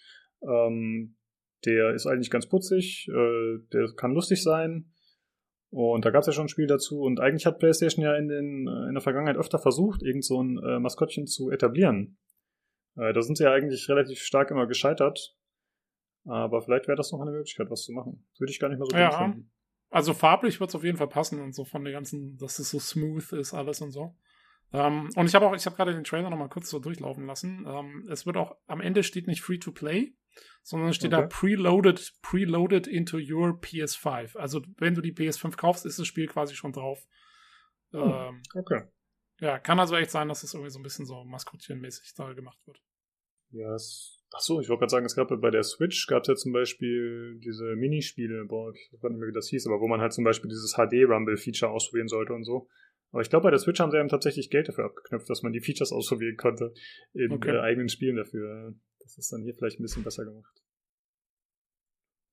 Ähm, 0.43 1.19
der 1.67 1.95
ist 1.95 2.09
eigentlich 2.09 2.33
ganz 2.33 2.49
putzig. 2.49 3.07
Äh, 3.11 3.59
der 3.73 3.93
kann 3.95 4.11
lustig 4.11 4.43
sein. 4.43 4.93
Und 5.71 6.05
da 6.05 6.11
gab 6.11 6.23
es 6.23 6.27
ja 6.27 6.33
schon 6.33 6.47
ein 6.47 6.49
Spiel 6.49 6.67
dazu. 6.67 7.01
Und 7.03 7.21
eigentlich 7.21 7.47
hat 7.47 7.61
PlayStation 7.61 8.05
ja 8.05 8.17
in, 8.17 8.27
den, 8.27 8.67
äh, 8.67 8.89
in 8.89 8.95
der 8.95 9.03
Vergangenheit 9.03 9.37
öfter 9.37 9.61
versucht, 9.61 10.03
irgend 10.03 10.25
so 10.25 10.43
ein 10.43 10.59
äh, 10.59 10.81
Maskottchen 10.81 11.29
zu 11.29 11.53
etablieren. 11.53 12.19
Äh, 12.97 13.13
da 13.13 13.23
sind 13.23 13.39
sie 13.39 13.45
ja 13.45 13.53
eigentlich 13.53 13.89
relativ 13.89 14.19
stark 14.19 14.51
immer 14.51 14.67
gescheitert. 14.67 15.38
Aber 16.25 16.61
vielleicht 16.63 16.89
wäre 16.89 16.97
das 16.97 17.13
noch 17.13 17.21
eine 17.21 17.31
Möglichkeit, 17.31 17.71
was 17.71 17.83
zu 17.83 17.93
machen. 17.93 18.27
Würde 18.39 18.51
ich 18.51 18.59
gar 18.59 18.69
nicht 18.69 18.79
mal 18.79 18.87
so 18.91 18.97
ja. 18.97 19.11
finden. 19.11 19.51
Also 19.91 20.13
farblich 20.13 20.61
wird 20.61 20.71
es 20.71 20.77
auf 20.77 20.85
jeden 20.85 20.99
Fall 20.99 21.09
passen 21.09 21.41
und 21.41 21.55
so 21.55 21.65
von 21.65 21.83
der 21.85 21.93
ganzen, 21.93 22.37
dass 22.37 22.59
es 22.59 22.71
so 22.71 22.79
smooth 22.79 23.33
ist, 23.33 23.55
alles 23.55 23.81
und 23.81 23.91
so. 23.91 24.15
Ähm, 24.73 25.09
und 25.17 25.27
ich 25.27 25.35
habe 25.35 25.47
auch, 25.47 25.55
ich 25.55 25.65
habe 25.65 25.77
gerade 25.77 25.95
den 25.95 26.05
Trailer 26.05 26.29
nochmal 26.29 26.51
kurz 26.51 26.69
so 26.69 26.79
durchlaufen 26.79 27.27
lassen. 27.27 27.65
Ähm, 27.67 28.07
es 28.11 28.27
wird 28.27 28.37
auch, 28.37 28.57
am 28.67 28.83
Ende 28.83 29.03
steht 29.03 29.27
nicht 29.27 29.41
free 29.41 29.59
to 29.59 29.73
play, 29.73 30.15
sondern 30.63 30.93
steht 30.93 31.15
okay. 31.15 31.23
da 31.23 31.27
preloaded, 31.29 32.13
preloaded 32.21 32.87
into 32.87 33.17
your 33.17 33.59
PS5. 33.61 34.37
Also 34.37 34.61
wenn 34.77 34.95
du 34.95 35.01
die 35.01 35.15
PS5 35.15 35.57
kaufst, 35.57 35.87
ist 35.87 35.99
das 35.99 36.07
Spiel 36.07 36.27
quasi 36.27 36.55
schon 36.55 36.73
drauf. 36.73 37.07
Hm, 37.93 38.01
ähm, 38.03 38.43
okay. 38.55 38.83
Ja, 39.41 39.59
kann 39.59 39.81
also 39.81 39.97
echt 39.97 40.11
sein, 40.11 40.29
dass 40.29 40.43
es 40.43 40.53
irgendwie 40.53 40.71
so 40.71 40.79
ein 40.79 40.83
bisschen 40.83 41.07
so 41.07 41.25
maskottchenmäßig 41.25 42.13
da 42.15 42.33
gemacht 42.35 42.59
wird. 42.67 42.83
Ja, 43.51 43.75
es 43.75 44.18
Ach 44.35 44.41
so, 44.41 44.61
ich 44.61 44.69
wollte 44.69 44.81
gerade 44.81 44.91
sagen, 44.91 45.07
es 45.07 45.17
gab 45.17 45.29
bei 45.29 45.51
der 45.51 45.63
Switch 45.63 46.07
gab 46.07 46.23
es 46.23 46.29
ja 46.29 46.35
zum 46.35 46.53
Beispiel 46.53 47.39
diese 47.43 47.77
Minispiele, 47.77 48.45
boah, 48.45 48.73
ich 48.73 48.93
weiß 48.93 49.11
nicht 49.11 49.21
mehr, 49.21 49.29
wie 49.29 49.33
das 49.33 49.49
hieß, 49.49 49.67
aber 49.67 49.81
wo 49.81 49.89
man 49.89 50.01
halt 50.01 50.13
zum 50.13 50.25
Beispiel 50.25 50.51
dieses 50.51 50.75
HD-Rumble-Feature 50.75 51.73
ausprobieren 51.73 52.09
sollte 52.09 52.35
und 52.35 52.45
so. 52.45 52.69
Aber 53.11 53.23
ich 53.23 53.31
glaube, 53.31 53.45
bei 53.45 53.51
der 53.51 53.59
Switch 53.59 53.81
haben 53.81 53.91
sie 53.91 53.99
eben 53.99 54.09
tatsächlich 54.09 54.51
Geld 54.51 54.69
dafür 54.69 54.85
abgeknüpft, 54.85 55.31
dass 55.31 55.43
man 55.43 55.53
die 55.53 55.61
Features 55.61 55.93
ausprobieren 55.93 56.37
konnte 56.37 56.75
in 57.15 57.33
okay. 57.33 57.57
äh, 57.57 57.61
eigenen 57.61 57.89
Spielen 57.89 58.17
dafür. 58.17 58.75
Das 59.01 59.17
ist 59.17 59.33
dann 59.33 59.43
hier 59.43 59.55
vielleicht 59.55 59.81
ein 59.81 59.83
bisschen 59.83 60.05
besser 60.05 60.27
gemacht. 60.27 60.63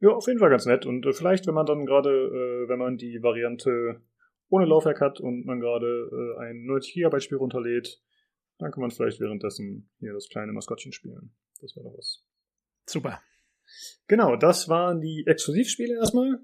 Ja, 0.01 0.09
auf 0.09 0.27
jeden 0.27 0.39
Fall 0.39 0.49
ganz 0.49 0.65
nett. 0.65 0.85
Und 0.85 1.05
äh, 1.05 1.13
vielleicht, 1.13 1.47
wenn 1.47 1.53
man 1.53 1.65
dann 1.65 1.85
gerade, 1.85 2.09
äh, 2.09 2.69
wenn 2.69 2.79
man 2.79 2.97
die 2.97 3.23
Variante 3.23 4.01
ohne 4.49 4.65
Laufwerk 4.65 4.99
hat 4.99 5.21
und 5.21 5.45
man 5.45 5.61
gerade 5.61 6.35
äh, 6.37 6.43
ein 6.43 6.65
90 6.65 6.93
GB 6.93 7.19
Spiel 7.21 7.37
runterlädt, 7.37 8.01
dann 8.57 8.71
kann 8.71 8.81
man 8.81 8.91
vielleicht 8.91 9.21
währenddessen 9.21 9.89
hier 9.99 10.13
das 10.13 10.27
kleine 10.27 10.51
Maskottchen 10.51 10.91
spielen. 10.91 11.33
Das 11.61 11.75
wäre 11.75 11.85
doch 11.85 11.97
was. 11.97 12.23
Super. 12.85 13.21
Genau, 14.07 14.35
das 14.35 14.69
waren 14.69 15.01
die 15.01 15.23
Exklusivspiele 15.25 15.95
erstmal. 15.95 16.39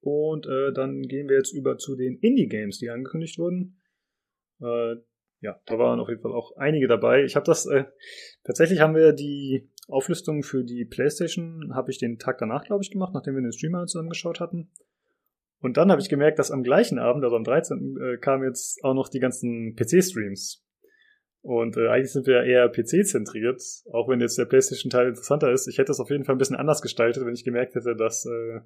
Und 0.00 0.46
äh, 0.46 0.72
dann 0.72 1.02
gehen 1.02 1.28
wir 1.28 1.36
jetzt 1.36 1.52
über 1.52 1.78
zu 1.78 1.96
den 1.96 2.18
Indie-Games, 2.18 2.78
die 2.78 2.90
angekündigt 2.90 3.38
wurden. 3.38 3.80
Äh, 4.60 4.96
ja, 5.40 5.60
da 5.66 5.78
waren 5.78 6.00
auf 6.00 6.08
jeden 6.08 6.22
Fall 6.22 6.32
auch 6.32 6.56
einige 6.56 6.88
dabei. 6.88 7.24
Ich 7.24 7.36
habe 7.36 7.44
das, 7.44 7.66
äh, 7.66 7.84
tatsächlich 8.44 8.80
haben 8.80 8.94
wir 8.94 9.12
die 9.12 9.70
Auflistung 9.88 10.42
für 10.42 10.64
die 10.64 10.84
PlayStation, 10.84 11.72
habe 11.74 11.90
ich 11.90 11.98
den 11.98 12.18
Tag 12.18 12.38
danach, 12.38 12.64
glaube 12.64 12.82
ich, 12.82 12.90
gemacht, 12.90 13.14
nachdem 13.14 13.34
wir 13.34 13.42
den 13.42 13.52
Streamer 13.52 13.86
zusammengeschaut 13.86 14.40
hatten. 14.40 14.70
Und 15.60 15.76
dann 15.76 15.90
habe 15.90 16.00
ich 16.00 16.08
gemerkt, 16.08 16.38
dass 16.38 16.50
am 16.50 16.62
gleichen 16.62 16.98
Abend, 16.98 17.24
also 17.24 17.36
am 17.36 17.44
13. 17.44 17.96
Äh, 17.96 18.18
kamen 18.18 18.44
jetzt 18.44 18.82
auch 18.84 18.94
noch 18.94 19.08
die 19.08 19.20
ganzen 19.20 19.74
PC-Streams. 19.74 20.65
Und 21.46 21.76
äh, 21.76 21.86
eigentlich 21.86 22.10
sind 22.10 22.26
wir 22.26 22.42
eher 22.42 22.68
PC-zentriert, 22.68 23.62
auch 23.92 24.08
wenn 24.08 24.20
jetzt 24.20 24.36
der 24.36 24.46
PlayStation-Teil 24.46 25.10
interessanter 25.10 25.52
ist. 25.52 25.68
Ich 25.68 25.78
hätte 25.78 25.92
es 25.92 26.00
auf 26.00 26.10
jeden 26.10 26.24
Fall 26.24 26.34
ein 26.34 26.38
bisschen 26.38 26.56
anders 26.56 26.82
gestaltet, 26.82 27.24
wenn 27.24 27.34
ich 27.34 27.44
gemerkt 27.44 27.76
hätte, 27.76 27.94
dass, 27.94 28.26
äh, 28.26 28.62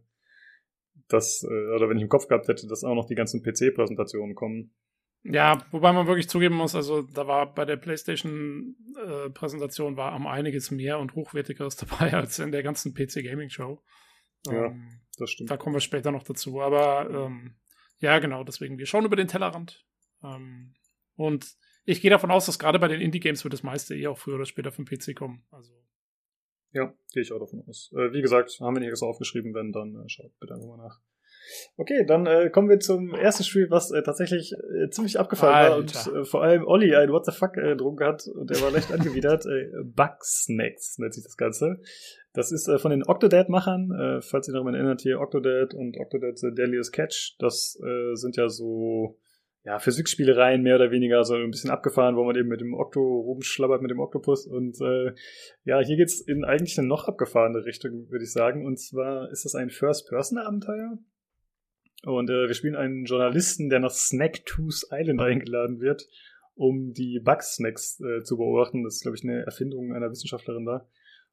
dass 1.07 1.43
äh, 1.43 1.75
oder 1.75 1.91
wenn 1.91 1.99
ich 1.99 2.03
im 2.03 2.09
Kopf 2.09 2.27
gehabt 2.27 2.49
hätte, 2.49 2.67
dass 2.67 2.83
auch 2.83 2.95
noch 2.95 3.07
die 3.07 3.17
ganzen 3.17 3.43
PC-Präsentationen 3.43 4.35
kommen. 4.35 4.73
Ja, 5.25 5.63
wobei 5.73 5.93
man 5.93 6.07
wirklich 6.07 6.31
zugeben 6.31 6.55
muss, 6.55 6.75
also 6.75 7.03
da 7.03 7.27
war 7.27 7.53
bei 7.53 7.67
der 7.67 7.77
PlayStation-Präsentation 7.77 9.93
äh, 9.93 9.97
war 9.99 10.13
am 10.13 10.27
einiges 10.27 10.71
mehr 10.71 11.01
und 11.01 11.15
hochwertigeres 11.15 11.77
dabei 11.77 12.15
als 12.15 12.39
in 12.39 12.51
der 12.51 12.63
ganzen 12.63 12.95
PC-Gaming-Show. 12.95 13.79
Ja, 14.47 14.69
ähm, 14.69 15.03
das 15.19 15.29
stimmt. 15.29 15.51
Da 15.51 15.59
kommen 15.59 15.77
wir 15.77 15.81
später 15.81 16.13
noch 16.13 16.23
dazu. 16.23 16.63
Aber 16.63 17.11
ähm, 17.11 17.57
ja, 17.99 18.19
genau, 18.21 18.43
deswegen, 18.43 18.79
wir 18.79 18.87
schauen 18.87 19.05
über 19.05 19.17
den 19.17 19.29
Tellerrand. 19.29 19.85
Ähm, 20.25 20.73
und 21.17 21.59
ich 21.85 22.01
gehe 22.01 22.11
davon 22.11 22.31
aus, 22.31 22.47
dass 22.47 22.59
gerade 22.59 22.79
bei 22.79 22.89
den 22.89 23.01
Indie-Games 23.01 23.45
wird 23.45 23.55
das 23.55 23.63
meiste 23.63 23.95
eh 23.97 24.07
auch 24.07 24.19
früher 24.19 24.37
oder 24.37 24.45
später 24.45 24.73
vom 24.73 24.85
PC 24.85 25.15
kommen. 25.15 25.45
Also. 25.51 25.73
Ja, 26.73 26.95
gehe 27.13 27.23
ich 27.23 27.33
auch 27.33 27.41
davon 27.41 27.65
aus. 27.67 27.93
Äh, 27.97 28.13
wie 28.13 28.23
gesagt, 28.23 28.57
haben 28.61 28.77
wir 28.77 28.81
nicht 28.81 28.91
extra 28.91 29.07
aufgeschrieben, 29.07 29.55
wenn, 29.55 29.73
dann 29.73 29.97
äh, 29.97 30.09
schaut 30.09 30.39
bitte 30.39 30.55
einfach 30.55 30.69
mal 30.69 30.77
nach. 30.77 31.01
Okay, 31.77 32.05
dann 32.07 32.27
äh, 32.27 32.51
kommen 32.51 32.69
wir 32.69 32.79
zum 32.79 33.15
ersten 33.15 33.45
Spiel, 33.45 33.69
was 33.71 33.91
äh, 33.91 34.03
tatsächlich 34.03 34.53
äh, 34.53 34.89
ziemlich 34.91 35.19
abgefallen 35.19 35.55
Alter. 35.55 35.73
war 35.73 36.13
und 36.13 36.21
äh, 36.21 36.25
vor 36.25 36.43
allem 36.43 36.65
Olli 36.65 36.95
ein 36.95 37.11
What 37.11 37.27
the 37.27 37.33
fuck 37.33 37.57
äh, 37.57 37.77
drunken 37.77 38.07
hat 38.07 38.27
und 38.27 38.51
der 38.51 38.61
war 38.61 38.71
leicht 38.71 38.93
angewidert. 38.93 39.47
Äh, 39.47 39.71
Bugsnacks 39.85 40.99
nennt 40.99 41.15
sich 41.15 41.25
das 41.25 41.37
Ganze. 41.37 41.81
Das 42.33 42.53
ist 42.53 42.69
äh, 42.69 42.79
von 42.79 42.93
den 42.93 43.05
Octodad-Machern, 43.05 43.91
äh, 43.91 44.23
falls 44.23 44.49
ihr 44.49 44.55
noch 44.55 44.65
mal 44.65 44.75
erinnert, 44.75 45.01
hier 45.01 45.21
Octodad 45.21 45.75
und 45.75 45.97
Octodad 45.99 46.39
The 46.39 46.55
Deadliest 46.55 46.93
Catch. 46.93 47.37
Das 47.39 47.79
äh, 47.83 48.15
sind 48.15 48.37
ja 48.37 48.49
so 48.49 49.19
ja, 49.63 49.79
Physikspielereien 49.79 50.63
mehr 50.63 50.77
oder 50.77 50.91
weniger 50.91 51.23
so 51.25 51.35
ein 51.35 51.51
bisschen 51.51 51.71
abgefahren, 51.71 52.17
wo 52.17 52.25
man 52.25 52.37
eben 52.37 52.49
mit 52.49 52.61
dem 52.61 52.75
Okto 52.75 53.01
rumschlabbert 53.01 53.83
mit 53.83 53.91
dem 53.91 54.01
Oktopus. 54.01 54.47
Und 54.47 54.81
äh, 54.81 55.13
ja, 55.65 55.81
hier 55.81 55.97
geht's 55.97 56.21
in 56.21 56.45
eigentlich 56.45 56.79
eine 56.79 56.89
noch 56.89 57.07
abgefahrene 57.09 57.65
Richtung, 57.65 58.11
würde 58.11 58.25
ich 58.25 58.33
sagen. 58.33 58.65
Und 58.65 58.79
zwar 58.79 59.31
ist 59.31 59.45
das 59.45 59.55
ein 59.55 59.71
First-Person-Abenteuer. 59.71 60.99
Und 62.05 62.31
äh, 62.31 62.47
wir 62.47 62.55
spielen 62.55 62.77
einen 62.77 63.05
Journalisten, 63.05 63.69
der 63.69 63.81
nach 63.81 63.91
Snacktooth 63.91 64.87
Island 64.91 65.21
eingeladen 65.21 65.81
wird, 65.81 66.09
um 66.55 66.95
die 66.95 67.21
Bugsnacks 67.23 68.01
äh, 68.01 68.23
zu 68.23 68.39
beobachten. 68.39 68.83
Das 68.85 68.97
ist, 68.97 69.03
glaube 69.03 69.19
ich, 69.19 69.25
eine 69.25 69.45
Erfindung 69.45 69.93
einer 69.93 70.11
Wissenschaftlerin 70.11 70.65
da. 70.65 70.89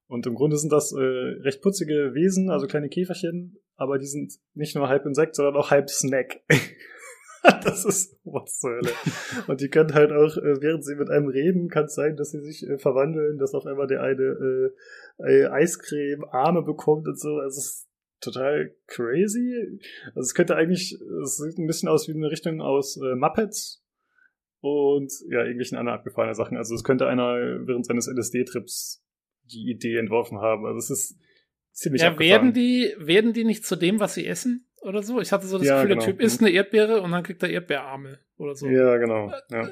Und 0.07 0.25
im 0.25 0.35
Grunde 0.35 0.57
sind 0.57 0.73
das 0.73 0.91
äh, 0.91 0.99
recht 0.99 1.61
putzige 1.61 2.13
Wesen, 2.13 2.49
also 2.49 2.67
kleine 2.67 2.89
Käferchen, 2.89 3.57
aber 3.75 3.97
die 3.97 4.05
sind 4.05 4.33
nicht 4.53 4.75
nur 4.75 4.87
halb 4.87 5.05
Insekt, 5.05 5.35
sondern 5.35 5.55
auch 5.55 5.71
halb 5.71 5.89
Snack. 5.89 6.41
das 7.63 7.85
ist 7.85 8.17
was 8.23 8.59
zur 8.59 8.71
Hölle. 8.71 8.91
Und 9.47 9.61
die 9.61 9.69
können 9.69 9.93
halt 9.93 10.11
auch, 10.11 10.37
äh, 10.37 10.61
während 10.61 10.83
sie 10.85 10.95
mit 10.95 11.09
einem 11.09 11.27
reden, 11.27 11.69
kann 11.69 11.85
es 11.85 11.95
sein, 11.95 12.15
dass 12.15 12.31
sie 12.31 12.41
sich 12.41 12.67
äh, 12.67 12.77
verwandeln, 12.77 13.37
dass 13.37 13.53
auf 13.53 13.65
einmal 13.65 13.87
der 13.87 14.01
eine 14.01 14.71
äh, 15.19 15.45
Eiscreme 15.47 16.25
Arme 16.31 16.63
bekommt 16.63 17.07
und 17.07 17.19
so. 17.19 17.37
Also 17.37 17.59
es 17.59 17.65
ist 17.65 17.87
total 18.19 18.75
crazy. 18.87 19.79
Also 20.09 20.21
es 20.21 20.33
könnte 20.33 20.55
eigentlich, 20.55 20.97
es 21.23 21.37
sieht 21.37 21.57
ein 21.57 21.67
bisschen 21.67 21.89
aus 21.89 22.07
wie 22.07 22.13
eine 22.13 22.31
Richtung 22.31 22.61
aus 22.61 22.97
äh, 22.97 23.15
Muppets 23.15 23.83
und 24.59 25.11
ja, 25.29 25.41
irgendwelchen 25.41 25.77
anderen 25.77 25.99
abgefahrenen 25.99 26.35
Sachen. 26.35 26.57
Also 26.57 26.75
es 26.75 26.83
könnte 26.83 27.07
einer 27.07 27.35
während 27.67 27.85
seines 27.85 28.07
LSD-Trips 28.07 29.03
die 29.43 29.69
Idee 29.69 29.97
entworfen 29.97 30.39
haben. 30.39 30.65
Also 30.65 30.79
es 30.79 30.89
ist 30.89 31.19
ziemlich 31.71 32.01
Ja, 32.01 32.09
abgefahren. 32.09 32.29
werden 32.31 32.53
die, 32.53 32.93
werden 32.97 33.33
die 33.33 33.43
nicht 33.43 33.65
zu 33.65 33.75
dem, 33.75 33.99
was 33.99 34.15
sie 34.15 34.25
essen? 34.25 34.66
Oder 34.81 35.01
so? 35.03 35.19
Ich 35.21 35.31
hatte 35.31 35.47
so 35.47 35.57
das 35.57 35.67
Ja, 35.67 35.75
Gefühl, 35.81 35.95
genau. 35.95 36.05
der 36.05 36.13
Typ 36.13 36.21
isst 36.21 36.41
eine 36.41 36.49
Erdbeere 36.51 37.01
und 37.01 37.11
dann 37.11 37.23
kriegt 37.23 37.41
er 37.43 37.49
Erdbeerarme 37.49 38.19
oder 38.37 38.55
so. 38.55 38.67
Ja, 38.67 38.97
genau. 38.97 39.31
Ja, 39.49 39.69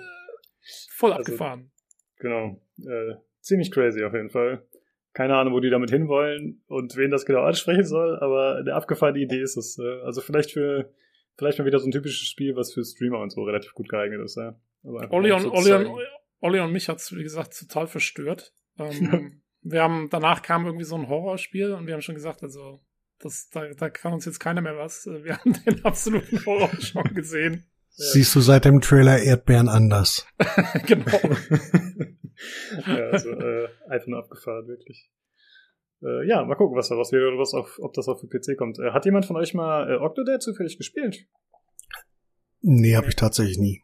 Voll 0.89 1.11
Also- 1.13 1.21
abgefahren. 1.31 1.71
genau. 2.17 2.59
Äh, 2.79 3.15
ziemlich 3.41 3.71
crazy 3.71 4.03
auf 4.03 4.13
jeden 4.13 4.29
Fall. 4.29 4.65
Keine 5.13 5.35
Ahnung, 5.37 5.53
wo 5.53 5.59
die 5.59 5.69
damit 5.69 5.91
hinwollen 5.91 6.63
und 6.67 6.97
wen 6.97 7.11
das 7.11 7.25
genau 7.25 7.41
ansprechen 7.43 7.85
soll, 7.85 8.17
aber 8.19 8.57
eine 8.57 8.73
abgefahrene 8.73 9.19
Idee 9.19 9.39
ist 9.41 9.55
es. 9.57 9.77
Äh, 9.79 10.01
also 10.01 10.21
vielleicht 10.21 10.51
für, 10.51 10.91
vielleicht 11.37 11.59
mal 11.59 11.65
wieder 11.65 11.79
so 11.79 11.87
ein 11.87 11.91
typisches 11.91 12.27
Spiel, 12.27 12.55
was 12.55 12.73
für 12.73 12.83
Streamer 12.83 13.19
und 13.19 13.29
so 13.31 13.43
relativ 13.43 13.73
gut 13.73 13.87
geeignet 13.87 14.19
ist. 14.21 14.35
Ja. 14.37 14.59
Aber 14.83 15.11
Olli 15.11 15.31
und, 15.31 15.41
so 15.41 15.53
Olli, 15.53 15.73
und. 15.73 15.99
Olli 16.41 16.59
und 16.59 16.71
mich 16.73 16.89
hat's 16.89 17.15
wie 17.15 17.23
gesagt, 17.23 17.57
total 17.57 17.87
verstört. 17.87 18.53
Ähm, 18.77 19.41
wir 19.61 19.81
haben, 19.81 20.09
danach 20.11 20.41
kam 20.41 20.65
irgendwie 20.65 20.83
so 20.83 20.95
ein 20.97 21.07
Horrorspiel 21.07 21.71
und 21.71 21.87
wir 21.87 21.93
haben 21.93 22.01
schon 22.01 22.13
gesagt, 22.15 22.43
also, 22.43 22.81
das, 23.19 23.49
da, 23.49 23.67
da 23.73 23.89
kann 23.89 24.13
uns 24.13 24.25
jetzt 24.25 24.39
keiner 24.39 24.61
mehr 24.61 24.77
was. 24.77 25.05
Wir 25.05 25.37
haben 25.37 25.53
den 25.65 25.83
absoluten 25.85 26.45
Horror 26.45 26.71
schon 26.81 27.13
gesehen. 27.13 27.65
Siehst 27.97 28.35
du 28.35 28.41
seit 28.41 28.65
dem 28.65 28.81
Trailer 28.81 29.19
Erdbeeren 29.19 29.69
anders? 29.69 30.27
genau. 30.85 31.05
ja, 32.87 33.09
also 33.09 33.29
äh, 33.29 33.69
einfach 33.87 34.07
nur 34.07 34.19
abgefahren, 34.19 34.67
wirklich. 34.67 35.09
Äh, 36.03 36.27
ja, 36.27 36.43
mal 36.43 36.55
gucken, 36.55 36.75
was 36.75 36.89
daraus 36.89 37.13
wird 37.13 37.23
oder 37.23 37.39
was 37.39 37.53
auf, 37.53 37.79
ob 37.79 37.93
das 37.93 38.09
auch 38.09 38.19
für 38.19 38.27
PC 38.27 38.57
kommt. 38.57 38.79
Äh, 38.79 38.91
hat 38.91 39.05
jemand 39.05 39.25
von 39.25 39.37
euch 39.37 39.53
mal 39.53 39.89
äh, 39.89 39.95
Octodad 39.95 40.43
zufällig 40.43 40.77
gespielt? 40.77 41.25
Nee, 42.61 42.97
habe 42.97 43.07
ich 43.07 43.15
tatsächlich 43.15 43.59
nie. 43.59 43.81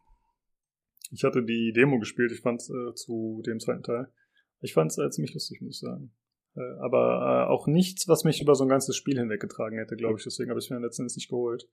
Ich 1.11 1.23
hatte 1.23 1.43
die 1.43 1.71
Demo 1.73 1.97
gespielt, 1.99 2.33
ich 2.33 2.41
fand's 2.41 2.69
äh, 2.69 2.93
zu 2.95 3.41
dem 3.45 3.59
zweiten 3.59 3.83
Teil. 3.83 4.11
Ich 4.59 4.73
fand's 4.73 4.97
äh, 4.97 5.09
ziemlich 5.09 5.33
lustig, 5.33 5.61
muss 5.61 5.75
ich 5.75 5.87
sagen. 5.87 6.11
Äh, 6.55 6.79
aber 6.79 7.47
äh, 7.47 7.51
auch 7.51 7.67
nichts, 7.67 8.07
was 8.07 8.23
mich 8.23 8.41
über 8.41 8.55
so 8.55 8.63
ein 8.63 8.69
ganzes 8.69 8.95
Spiel 8.95 9.17
hinweggetragen 9.17 9.77
hätte, 9.77 9.95
glaube 9.95 10.17
ich. 10.17 10.23
Deswegen 10.23 10.49
habe 10.49 10.59
ich 10.59 10.69
mir 10.69 10.79
letztendlich 10.79 11.15
nicht 11.15 11.29
geholt. 11.29 11.67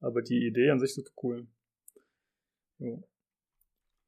Aber 0.00 0.22
die 0.22 0.46
Idee 0.46 0.70
an 0.70 0.80
sich 0.80 0.94
super 0.94 1.12
cool. 1.22 1.46
Jo. 2.78 3.02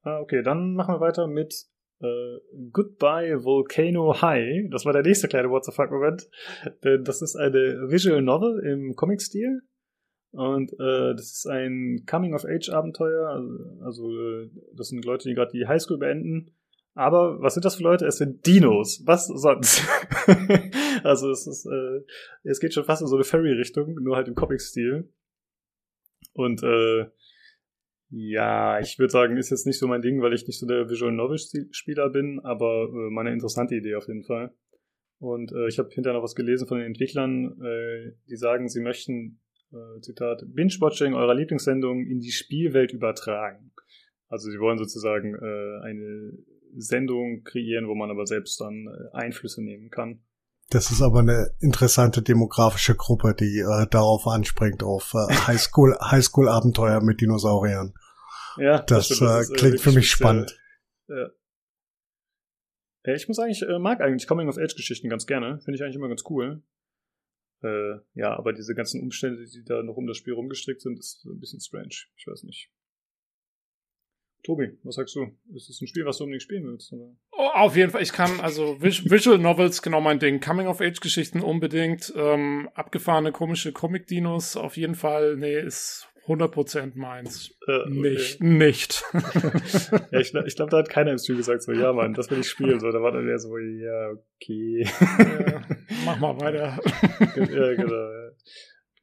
Ah, 0.03 0.21
okay, 0.21 0.43
dann 0.43 0.75
machen 0.75 0.95
wir 0.95 1.01
weiter 1.01 1.27
mit 1.27 1.67
äh, 2.01 2.39
Goodbye 2.73 3.45
Volcano 3.45 4.21
High. 4.21 4.69
Das 4.71 4.85
war 4.85 4.93
der 4.93 5.03
nächste 5.03 5.29
kleine 5.29 5.51
What 5.51 5.65
the 5.65 5.73
fuck 5.73 5.91
Moment. 5.91 6.29
Das 6.83 7.23
ist 7.23 7.37
eine 7.37 7.89
Visual 7.89 8.21
Novel 8.21 8.59
im 8.67 8.95
Comic-Stil. 8.97 9.63
Und 10.33 10.73
äh, 10.73 11.15
das 11.15 11.31
ist 11.31 11.47
ein 11.47 12.05
Coming-of-Age-Abenteuer. 12.07 13.29
Also, 13.29 13.85
also 13.85 14.21
äh, 14.21 14.51
das 14.75 14.89
sind 14.89 15.05
Leute, 15.05 15.29
die 15.29 15.35
gerade 15.35 15.53
die 15.53 15.67
Highschool 15.67 15.99
beenden. 15.99 16.51
Aber 16.95 17.41
was 17.43 17.55
sind 17.55 17.65
das 17.65 17.77
für 17.77 17.83
Leute? 17.83 18.07
Es 18.07 18.19
sind 18.19 18.47
Dinos. 18.47 19.03
Was 19.05 19.27
sonst? 19.27 19.83
also 21.03 21.31
es 21.31 21.47
ist, 21.47 21.67
äh, 21.67 22.01
es 22.45 22.61
geht 22.61 22.73
schon 22.73 22.85
fast 22.85 23.03
in 23.03 23.09
so 23.09 23.17
eine 23.17 23.25
Fairy-Richtung, 23.25 23.95
nur 24.01 24.17
halt 24.17 24.29
im 24.29 24.37
Comic-Stil. 24.37 25.09
Und 26.35 26.63
äh, 26.63 27.07
ja, 28.11 28.79
ich 28.79 28.99
würde 28.99 29.11
sagen, 29.11 29.37
ist 29.37 29.51
jetzt 29.51 29.67
nicht 29.67 29.79
so 29.79 29.89
mein 29.89 30.03
Ding, 30.03 30.23
weil 30.23 30.35
ich 30.35 30.47
nicht 30.47 30.59
so 30.59 30.67
der 30.67 30.89
Visual 30.89 31.11
Novel-Spieler 31.11 32.11
bin, 32.11 32.39
aber 32.45 32.89
äh, 32.89 33.11
mal 33.11 33.23
eine 33.23 33.33
interessante 33.33 33.75
Idee 33.75 33.97
auf 33.97 34.07
jeden 34.07 34.23
Fall. 34.23 34.55
Und 35.19 35.53
äh, 35.53 35.67
ich 35.69 35.79
habe 35.81 35.89
hinterher 35.91 36.19
noch 36.19 36.25
was 36.25 36.37
gelesen 36.37 36.69
von 36.69 36.79
den 36.79 36.87
Entwicklern, 36.87 37.61
äh, 37.61 38.13
die 38.29 38.37
sagen, 38.37 38.69
sie 38.69 38.81
möchten, 38.81 39.41
äh, 39.73 40.01
Zitat, 40.01 40.45
Binge-Watching 40.47 41.15
eurer 41.15 41.35
Lieblingssendung 41.35 42.07
in 42.07 42.21
die 42.21 42.31
Spielwelt 42.31 42.93
übertragen. 42.93 43.73
Also 44.29 44.49
sie 44.49 44.61
wollen 44.61 44.79
sozusagen 44.79 45.35
äh, 45.35 45.85
eine 45.85 46.39
Sendung 46.77 47.43
kreieren, 47.45 47.89
wo 47.89 47.95
man 47.95 48.11
aber 48.11 48.27
selbst 48.27 48.61
dann 48.61 48.87
äh, 48.87 49.17
Einflüsse 49.17 49.63
nehmen 49.63 49.91
kann. 49.91 50.23
Das 50.71 50.91
ist 50.91 51.03
aber 51.03 51.21
eine 51.21 51.55
interessante 51.61 52.23
demografische 52.23 52.95
Gruppe, 52.95 53.35
die 53.39 53.59
äh, 53.59 53.87
darauf 53.91 54.27
anspringt, 54.27 54.83
auf 54.83 55.15
äh, 55.15 55.33
Highschool, 55.33 55.97
Highschool-Abenteuer 56.01 57.01
mit 57.03 57.21
Dinosauriern. 57.21 57.95
Ja, 58.57 58.83
Das, 58.83 59.07
stimmt, 59.07 59.31
äh, 59.31 59.41
ist, 59.41 59.55
klingt 59.55 59.81
für 59.81 59.93
mich 59.93 60.11
spannend. 60.11 60.59
Ja. 61.09 61.29
Ja, 63.07 63.15
ich 63.15 63.29
muss 63.29 63.37
sagen, 63.37 63.51
ich 63.51 63.63
äh, 63.63 63.79
mag 63.79 64.01
eigentlich 64.01 64.27
Coming-of-Age-Geschichten 64.27 65.11
ganz 65.11 65.27
gerne. 65.27 65.61
Finde 65.61 65.77
ich 65.77 65.83
eigentlich 65.83 65.97
immer 65.97 66.09
ganz 66.09 66.25
cool. 66.31 66.63
Äh, 67.63 67.97
ja, 68.15 68.37
aber 68.37 68.53
diese 68.53 68.75
ganzen 68.75 69.03
Umstände, 69.03 69.45
die 69.45 69.65
da 69.65 69.83
noch 69.83 69.97
um 69.97 70.07
das 70.07 70.17
Spiel 70.17 70.33
rumgestrickt 70.33 70.81
sind, 70.81 70.99
ist 70.99 71.25
ein 71.27 71.39
bisschen 71.39 71.61
strange. 71.61 71.95
Ich 72.17 72.27
weiß 72.27 72.45
nicht. 72.45 72.71
Tobi, 74.45 74.79
was 74.83 74.97
sagst 74.97 75.17
du? 75.17 75.27
Ist 75.55 75.71
es 75.71 75.81
ein 75.81 75.87
Spiel, 75.87 76.05
was 76.05 76.19
du 76.19 76.25
unbedingt 76.25 76.43
spielen 76.43 76.65
willst? 76.65 76.93
Oder? 76.93 77.17
Oh, 77.33 77.49
auf 77.55 77.77
jeden 77.77 77.91
Fall, 77.91 78.03
ich 78.03 78.13
kann, 78.13 78.41
also 78.41 78.81
Vis 78.81 79.05
Visual 79.11 79.39
Novels, 79.39 79.81
genau 79.81 80.01
mein 80.01 80.19
Ding. 80.19 80.41
Coming-of-Age-Geschichten 80.41 81.41
unbedingt. 81.41 82.13
Ähm, 82.15 82.69
abgefahrene, 82.75 83.33
komische 83.33 83.73
Comic-Dinos, 83.73 84.57
auf 84.57 84.77
jeden 84.77 84.95
Fall, 84.95 85.37
nee, 85.37 85.59
ist 85.59 86.09
100% 86.27 86.93
meins. 86.95 87.57
Äh, 87.67 87.73
okay. 87.73 87.91
Nicht, 87.91 88.43
nicht. 88.43 89.05
ja, 90.11 90.21
ich, 90.21 90.35
ich 90.35 90.57
glaube, 90.57 90.71
da 90.71 90.79
hat 90.79 90.91
keiner 90.91 91.13
im 91.13 91.19
Stream 91.19 91.39
gesagt, 91.39 91.63
so, 91.63 91.73
ja, 91.73 91.93
Mann, 91.93 92.13
das 92.13 92.31
will 92.31 92.41
ich 92.41 92.49
spielen. 92.49 92.81
So, 92.81 92.91
da 92.91 93.01
war 93.01 93.13
dann 93.13 93.27
eher 93.27 93.39
so, 93.39 93.57
ja, 93.57 94.11
okay. 94.37 94.87
ja, 95.19 95.63
mach 96.05 96.19
mal 96.19 96.41
weiter. 96.41 96.79
ja, 97.37 97.75
genau. 97.75 98.11
Ja. 98.11 98.31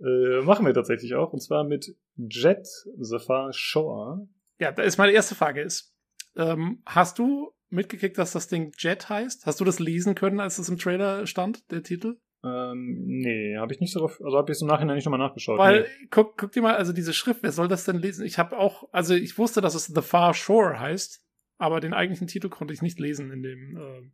Äh, 0.03 0.41
machen 0.43 0.65
wir 0.65 0.73
tatsächlich 0.73 1.13
auch. 1.15 1.33
Und 1.33 1.41
zwar 1.41 1.63
mit 1.63 1.95
Jet 2.15 2.67
the 2.99 3.19
Far 3.19 3.53
Shore. 3.53 4.27
Ja, 4.61 4.71
da 4.71 4.83
ist 4.83 4.97
meine 4.97 5.11
erste 5.11 5.33
Frage 5.33 5.61
ist, 5.61 5.91
ähm, 6.35 6.83
hast 6.85 7.17
du 7.17 7.51
mitgekriegt, 7.69 8.15
dass 8.19 8.31
das 8.31 8.47
Ding 8.47 8.71
Jet 8.77 9.09
heißt? 9.09 9.47
Hast 9.47 9.59
du 9.59 9.65
das 9.65 9.79
lesen 9.79 10.13
können, 10.13 10.39
als 10.39 10.59
es 10.59 10.69
im 10.69 10.77
Trailer 10.77 11.25
stand, 11.25 11.71
der 11.71 11.81
Titel? 11.81 12.19
Ähm, 12.43 13.05
nee, 13.07 13.57
habe 13.57 13.73
ich 13.73 13.79
nicht 13.79 13.95
darauf, 13.95 14.21
also 14.23 14.37
habe 14.37 14.51
ich 14.51 14.61
im 14.61 14.67
Nachhinein 14.67 14.97
nicht 14.97 15.05
nochmal 15.05 15.19
nachgeschaut. 15.19 15.57
Weil, 15.57 15.81
nee. 15.81 16.07
guck, 16.11 16.37
guck 16.37 16.51
dir 16.51 16.61
mal, 16.61 16.75
also 16.75 16.93
diese 16.93 17.11
Schrift, 17.11 17.41
wer 17.41 17.51
soll 17.51 17.67
das 17.69 17.85
denn 17.85 17.97
lesen? 17.97 18.23
Ich 18.23 18.37
habe 18.37 18.55
auch, 18.55 18.87
also 18.91 19.15
ich 19.15 19.35
wusste, 19.39 19.61
dass 19.61 19.73
es 19.73 19.87
The 19.87 20.01
Far 20.03 20.35
Shore 20.35 20.79
heißt, 20.79 21.25
aber 21.57 21.79
den 21.79 21.95
eigentlichen 21.95 22.27
Titel 22.27 22.49
konnte 22.49 22.75
ich 22.75 22.83
nicht 22.83 22.99
lesen 22.99 23.31
in 23.31 23.41
dem, 23.41 23.77
ähm, 23.77 24.13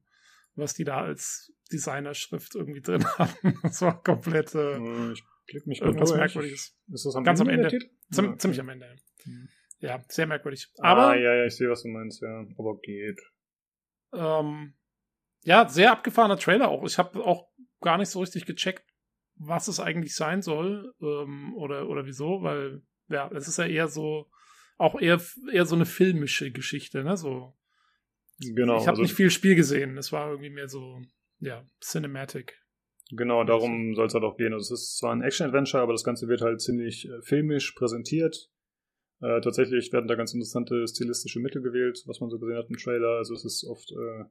was 0.56 0.74
die 0.76 0.86
da 0.86 1.02
als 1.02 1.54
Designerschrift 1.74 2.56
irgendwie 2.56 2.82
drin 2.82 3.06
haben. 3.18 3.60
Das 3.64 3.82
war 3.82 4.02
komplett 4.02 4.56
äh, 4.56 4.78
Äh, 4.78 5.12
Ich 5.12 5.24
klick 5.48 5.68
mich 5.68 5.82
irgendwas 5.82 6.10
durch. 6.10 6.20
Merkwürdiges. 6.20 6.74
Ist 6.90 7.06
das 7.06 7.16
am 7.18 7.26
Ganz 7.26 7.42
am 7.42 7.50
Ende 7.50 7.68
der 7.68 7.74
Ende. 7.74 7.90
Ziem 8.12 8.24
Ja, 8.26 8.30
okay. 8.32 8.40
Ziemlich 8.40 8.60
am 8.62 8.70
Ende. 8.70 8.96
Mhm. 9.26 9.50
Ja, 9.80 10.02
sehr 10.08 10.28
merkwürdig. 10.28 10.68
Aber 10.80 11.10
ah, 11.10 11.16
ja, 11.16 11.36
ja, 11.36 11.46
ich 11.46 11.56
sehe, 11.56 11.70
was 11.70 11.84
du 11.84 11.90
meinst, 11.90 12.22
ja. 12.22 12.46
Aber 12.58 12.80
geht. 12.82 13.20
ähm, 14.14 14.74
ja, 15.44 15.68
sehr 15.70 15.92
abgefahrener 15.92 16.38
Trailer 16.38 16.70
auch. 16.70 16.84
Ich 16.86 16.98
habe 16.98 17.24
auch 17.24 17.48
gar 17.82 17.98
nicht 17.98 18.10
so 18.10 18.20
richtig 18.20 18.46
gecheckt, 18.46 18.84
was 19.36 19.68
es 19.68 19.80
eigentlich 19.80 20.16
sein 20.16 20.42
soll 20.42 20.94
ähm, 21.02 21.54
oder 21.56 21.88
oder 21.88 22.06
wieso, 22.06 22.42
weil 22.42 22.82
ja, 23.08 23.30
es 23.32 23.48
ist 23.48 23.58
ja 23.58 23.66
eher 23.66 23.88
so 23.88 24.30
auch 24.78 25.00
eher 25.00 25.22
eher 25.52 25.66
so 25.66 25.76
eine 25.76 25.86
filmische 25.86 26.52
Geschichte, 26.52 27.04
ne? 27.04 27.18
So. 27.18 27.56
Genau. 28.40 28.78
ich 28.78 28.82
habe 28.82 28.92
also, 28.92 29.02
nicht 29.04 29.16
viel 29.16 29.32
Spiel 29.32 29.56
gesehen. 29.56 29.98
Es 29.98 30.12
war 30.12 30.30
irgendwie 30.30 30.50
mehr 30.50 30.68
so 30.68 31.02
ja 31.40 31.64
Cinematic. 31.82 32.60
Genau, 33.12 33.44
darum 33.44 33.96
soll 33.96 34.08
es 34.08 34.14
halt 34.14 34.24
auch 34.24 34.38
gehen. 34.38 34.54
Also 34.54 34.74
es 34.74 34.82
ist 34.82 34.98
zwar 34.98 35.14
ein 35.14 35.22
Action-Adventure, 35.22 35.82
aber 35.82 35.94
das 35.94 36.04
Ganze 36.04 36.28
wird 36.28 36.42
halt 36.42 36.62
ziemlich 36.62 37.08
äh, 37.08 37.22
filmisch 37.22 37.72
präsentiert. 37.72 38.50
Äh, 39.22 39.42
tatsächlich 39.42 39.92
werden 39.92 40.08
da 40.08 40.16
ganz 40.16 40.34
interessante 40.34 40.88
stilistische 40.88 41.40
Mittel 41.40 41.62
gewählt, 41.62 42.04
was 42.06 42.20
man 42.20 42.30
so 42.30 42.38
gesehen 42.38 42.58
hat 42.58 42.70
im 42.70 42.78
Trailer. 42.78 43.18
Also 43.18 43.34
es 43.34 43.46
ist 43.46 43.66
oft, 43.66 43.92
äh, 43.92 44.26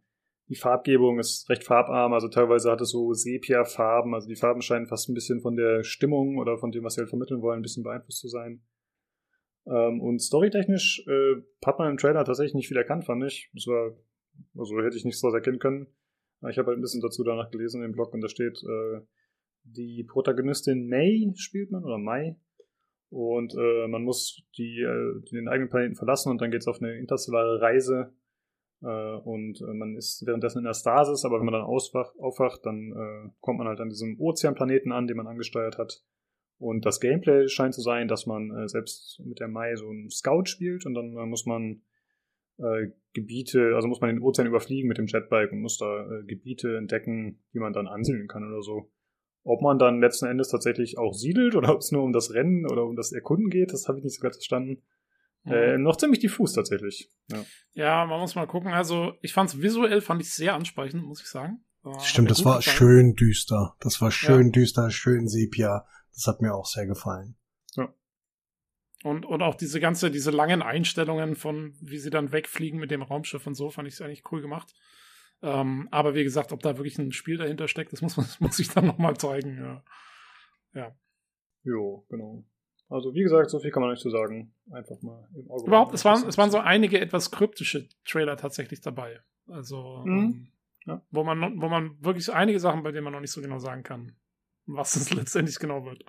die 0.49 0.55
Farbgebung 0.55 1.19
ist 1.19 1.49
recht 1.51 1.65
farbarm, 1.65 2.13
also 2.13 2.29
teilweise 2.29 2.71
hat 2.71 2.81
es 2.81 2.91
so 2.91 3.13
Sepia-Farben, 3.13 4.15
also 4.15 4.29
die 4.29 4.37
Farben 4.37 4.63
scheinen 4.63 4.87
fast 4.87 5.09
ein 5.09 5.15
bisschen 5.15 5.41
von 5.41 5.57
der 5.57 5.83
Stimmung 5.83 6.39
oder 6.39 6.57
von 6.57 6.71
dem, 6.71 6.85
was 6.85 6.95
sie 6.95 7.01
halt 7.01 7.09
vermitteln 7.09 7.43
wollen, 7.43 7.59
ein 7.59 7.63
bisschen 7.63 7.83
beeinflusst 7.83 8.21
zu 8.21 8.29
sein. 8.29 8.63
Ähm, 9.67 10.01
und 10.01 10.21
storytechnisch 10.21 11.05
äh, 11.09 11.43
hat 11.65 11.79
man 11.81 11.91
im 11.91 11.97
Trailer 11.97 12.25
tatsächlich 12.25 12.55
nicht 12.55 12.69
viel 12.69 12.77
erkannt, 12.77 13.05
fand 13.05 13.25
ich. 13.25 13.51
Das 13.55 13.67
war, 13.67 13.97
also 14.57 14.81
hätte 14.81 14.97
ich 14.97 15.05
nichts 15.05 15.21
daraus 15.21 15.35
erkennen 15.35 15.59
können. 15.59 15.89
Aber 16.41 16.51
Ich 16.51 16.59
habe 16.59 16.69
halt 16.69 16.79
ein 16.79 16.83
bisschen 16.83 17.01
dazu 17.01 17.25
danach 17.25 17.51
gelesen 17.51 17.83
im 17.83 17.93
Blog 17.93 18.15
und 18.15 18.21
da 18.21 18.29
steht, 18.29 18.63
äh, 18.63 19.01
die 19.65 20.05
Protagonistin 20.05 20.87
May 20.87 21.33
spielt 21.35 21.73
man 21.73 21.85
oder 21.85 21.99
Mai. 21.99 22.37
Und 23.11 23.55
äh, 23.55 23.87
man 23.87 24.03
muss 24.03 24.43
die, 24.59 24.81
äh, 24.81 25.23
den 25.31 25.49
eigenen 25.49 25.71
Planeten 25.71 25.95
verlassen 25.95 26.31
und 26.31 26.41
dann 26.41 26.51
geht's 26.51 26.67
auf 26.67 26.81
eine 26.81 26.97
interstellare 26.97 27.61
Reise. 27.61 28.13
Äh, 28.83 28.87
und 28.87 29.61
äh, 29.61 29.75
man 29.75 29.97
ist 29.97 30.25
währenddessen 30.27 30.59
in 30.59 30.65
der 30.65 30.75
Stasis, 30.75 31.25
aber 31.25 31.39
wenn 31.39 31.47
man 31.47 31.55
dann 31.55 31.63
auswach, 31.63 32.15
aufwacht, 32.19 32.67
dann 32.67 32.93
äh, 32.93 33.31
kommt 33.41 33.59
man 33.59 33.69
halt 33.69 33.81
an 33.81 33.89
diesem 33.89 34.21
Ozeanplaneten 34.21 34.93
an, 34.93 35.07
den 35.07 35.17
man 35.17 35.27
angesteuert 35.27 35.79
hat. 35.79 36.03
Und 36.59 36.87
das 36.87 37.01
Gameplay 37.01 37.49
scheint 37.49 37.75
zu 37.75 37.83
sein, 37.83 38.09
dass 38.09 38.27
man 38.27 38.51
äh, 38.51 38.69
selbst 38.69 39.21
mit 39.25 39.41
der 39.41 39.49
Mai 39.49 39.77
so 39.77 39.89
einen 39.89 40.11
Scout 40.11 40.47
spielt 40.47 40.87
und 40.87 40.95
dann 40.95 41.17
äh, 41.17 41.27
muss 41.27 41.47
man 41.47 41.83
äh, 42.59 42.89
Gebiete, 43.13 43.75
also 43.75 43.89
muss 43.89 44.01
man 44.01 44.11
den 44.11 44.23
Ozean 44.23 44.47
überfliegen 44.47 44.89
mit 44.89 44.99
dem 44.99 45.07
Jetbike 45.07 45.53
und 45.53 45.61
muss 45.61 45.79
da 45.79 46.11
äh, 46.11 46.25
Gebiete 46.25 46.77
entdecken, 46.77 47.43
die 47.53 47.59
man 47.59 47.73
dann 47.73 47.87
ansiedeln 47.87 48.29
kann 48.29 48.47
oder 48.47 48.63
so. 48.63 48.91
Ob 49.47 49.63
man 49.63 49.79
dann 49.79 50.01
letzten 50.01 50.27
Endes 50.27 50.49
tatsächlich 50.49 50.99
auch 50.99 51.13
siedelt 51.13 51.55
oder 51.55 51.73
ob 51.73 51.79
es 51.79 51.93
nur 51.93 52.03
um 52.03 52.13
das 52.13 52.35
Rennen 52.35 52.67
oder 52.67 52.85
um 52.85 52.97
das 52.97 53.13
Erkunden 53.13 53.49
geht, 53.49 53.73
das 53.73 53.87
habe 53.87 53.99
ich 53.99 54.05
nicht 54.05 54.17
so 54.17 54.21
ganz 54.21 54.37
verstanden. 54.37 54.83
Mhm. 55.45 55.53
Äh, 55.53 55.79
noch 55.79 55.97
ziemlich 55.97 56.19
diffus 56.19 56.53
tatsächlich. 56.53 57.13
Ja. 57.31 57.45
ja, 57.75 58.07
man 58.07 58.19
muss 58.19 58.35
mal 58.35 58.49
gucken. 58.49 58.73
Also 58.73 59.13
ich 59.23 59.33
fand 59.33 59.51
es 59.51 59.63
visuell 59.63 60.01
fand 60.01 60.21
ich 60.21 60.33
sehr 60.33 60.55
ansprechend, 60.55 61.05
muss 61.05 61.21
ich 61.21 61.29
sagen. 61.29 61.65
War, 61.85 62.01
Stimmt, 62.01 62.33
das 62.33 62.45
war 62.45 62.59
gefallen. 62.59 62.77
schön 62.77 63.15
düster. 63.15 63.77
Das 63.79 64.01
war 64.01 64.11
schön 64.11 64.47
ja. 64.47 64.51
düster, 64.53 64.91
schön 64.91 65.29
Sepia. 65.29 65.87
Das 66.13 66.27
hat 66.27 66.43
mir 66.43 66.53
auch 66.53 66.67
sehr 66.67 66.87
gefallen. 66.87 67.37
Ja. 67.77 67.95
Und, 69.05 69.25
und 69.27 69.43
auch 69.43 69.55
diese 69.55 69.79
ganze, 69.79 70.11
diese 70.11 70.33
langen 70.33 70.61
Einstellungen 70.61 71.37
von, 71.37 71.77
wie 71.81 71.99
sie 71.99 72.11
dann 72.11 72.33
wegfliegen 72.33 72.81
mit 72.81 72.91
dem 72.91 73.03
Raumschiff 73.03 73.47
und 73.47 73.55
so, 73.55 73.71
fand 73.71 73.87
ich 73.87 74.03
eigentlich 74.03 74.25
cool 74.33 74.43
gemacht. 74.43 74.75
Ähm, 75.43 75.89
aber 75.91 76.15
wie 76.15 76.25
gesagt, 76.25 76.53
ob 76.53 76.61
da 76.61 76.77
wirklich 76.77 76.99
ein 76.99 77.13
Spiel 77.13 77.37
dahinter 77.37 77.69
steckt, 77.69 77.93
das 77.93 78.03
muss, 78.03 78.15
das 78.17 78.41
muss 78.41 78.59
ich 78.59 78.69
dann 78.69 78.87
nochmal 78.87 79.17
zeigen. 79.17 79.59
Ja. 79.59 79.83
ja. 80.75 80.97
Jo, 81.63 82.05
genau. 82.09 82.45
Also 82.89 83.15
wie 83.15 83.23
gesagt, 83.23 83.51
so 83.51 83.59
viel 83.59 83.71
kann 83.71 83.83
man 83.83 83.91
nicht 83.91 84.03
zu 84.03 84.11
sagen. 84.11 84.55
Einfach 84.71 85.01
mal 85.03 85.29
im 85.35 85.51
Auge. 85.51 85.67
Überhaupt, 85.67 85.95
es 85.95 86.05
waren, 86.05 86.27
es 86.29 86.39
waren 86.39 86.51
so 86.51 86.59
einige 86.59 87.01
etwas 87.01 87.31
kryptische 87.31 87.89
Trailer 88.05 88.37
tatsächlich 88.37 88.81
dabei. 88.81 89.21
Also, 89.49 90.03
mhm. 90.05 90.19
ähm, 90.19 90.49
ja. 90.87 91.03
wo, 91.11 91.25
man, 91.25 91.61
wo 91.61 91.69
man 91.69 91.97
wirklich 92.03 92.33
einige 92.33 92.61
Sachen, 92.61 92.83
bei 92.83 92.93
denen 92.93 93.05
man 93.05 93.13
noch 93.13 93.21
nicht 93.21 93.33
so 93.33 93.41
genau 93.41 93.59
sagen 93.59 93.83
kann, 93.83 94.17
was 94.67 94.95
es 94.95 95.11
letztendlich 95.15 95.59
genau 95.59 95.85
wird. 95.85 96.05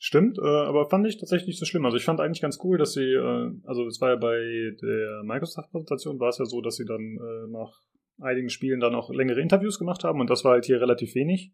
Stimmt, 0.00 0.38
äh, 0.38 0.46
aber 0.46 0.88
fand 0.88 1.08
ich 1.08 1.18
tatsächlich 1.18 1.48
nicht 1.48 1.58
so 1.58 1.66
schlimm. 1.66 1.84
Also 1.84 1.96
ich 1.96 2.04
fand 2.04 2.20
eigentlich 2.20 2.40
ganz 2.40 2.60
cool, 2.62 2.78
dass 2.78 2.92
sie, 2.92 3.12
äh, 3.14 3.52
also 3.64 3.84
es 3.86 4.00
war 4.00 4.10
ja 4.10 4.16
bei 4.16 4.76
der 4.80 5.24
Microsoft-Präsentation, 5.24 6.20
war 6.20 6.28
es 6.28 6.38
ja 6.38 6.44
so, 6.44 6.60
dass 6.60 6.76
sie 6.76 6.84
dann 6.84 7.00
äh, 7.00 7.50
nach 7.50 7.80
einigen 8.20 8.50
Spielen 8.50 8.80
dann 8.80 8.94
auch 8.94 9.10
längere 9.10 9.40
Interviews 9.40 9.78
gemacht 9.78 10.04
haben 10.04 10.20
und 10.20 10.30
das 10.30 10.44
war 10.44 10.52
halt 10.52 10.64
hier 10.64 10.80
relativ 10.80 11.14
wenig. 11.14 11.52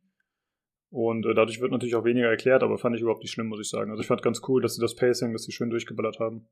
Und 0.91 1.27
äh, 1.27 1.35
dadurch 1.35 1.61
wird 1.61 1.73
natürlich 1.73 1.97
auch 1.97 2.05
weniger 2.05 2.29
erklärt, 2.29 2.63
aber 2.63 2.79
fand 2.79 2.95
ich 2.95 3.03
überhaupt 3.03 3.23
nicht 3.23 3.33
schlimm, 3.33 3.49
muss 3.49 3.61
ich 3.61 3.69
sagen. 3.69 3.91
Also 3.91 4.01
ich 4.01 4.07
fand 4.07 4.23
ganz 4.23 4.41
cool, 4.47 4.63
dass 4.63 4.77
sie 4.77 4.81
das 4.81 4.95
Pacing, 4.95 5.33
dass 5.33 5.43
sie 5.43 5.51
schön 5.53 5.71
durchgeballert 5.71 6.21
haben. 6.21 6.47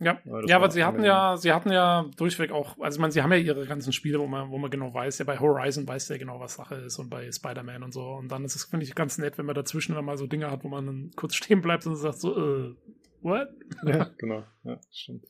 Ja, 0.00 0.18
ja, 0.24 0.40
ja 0.46 0.60
weil 0.60 0.70
sie 0.70 0.82
hatten 0.82 1.04
ja, 1.04 1.36
sie 1.36 1.52
hatten 1.52 1.70
ja 1.70 2.06
durchweg 2.16 2.50
auch, 2.50 2.78
also 2.80 2.96
ich 2.96 3.00
meine, 3.00 3.12
sie 3.12 3.22
haben 3.22 3.30
ja 3.32 3.38
ihre 3.38 3.66
ganzen 3.66 3.92
Spiele, 3.92 4.18
wo 4.18 4.26
man, 4.26 4.50
wo 4.50 4.58
man 4.58 4.70
genau 4.70 4.92
weiß, 4.92 5.18
ja 5.18 5.24
bei 5.24 5.38
Horizon 5.38 5.86
weiß 5.86 6.08
der 6.08 6.18
genau, 6.18 6.40
was 6.40 6.54
Sache 6.54 6.76
ist 6.76 6.98
und 6.98 7.10
bei 7.10 7.30
Spider-Man 7.30 7.82
und 7.82 7.92
so. 7.92 8.02
Und 8.02 8.32
dann 8.32 8.44
ist 8.44 8.56
es, 8.56 8.64
finde 8.64 8.84
ich, 8.84 8.94
ganz 8.94 9.18
nett, 9.18 9.38
wenn 9.38 9.46
man 9.46 9.54
dazwischen 9.54 9.94
dann 9.94 10.04
mal 10.04 10.16
so 10.16 10.26
Dinge 10.26 10.50
hat, 10.50 10.64
wo 10.64 10.68
man 10.68 10.86
dann 10.86 11.10
kurz 11.14 11.34
stehen 11.34 11.60
bleibt 11.60 11.86
und 11.86 11.96
sagt 11.96 12.18
so, 12.18 12.32
äh, 12.36 12.74
what? 13.20 13.48
Ja, 13.84 14.10
genau, 14.18 14.44
ja, 14.64 14.80
stimmt. 14.90 15.26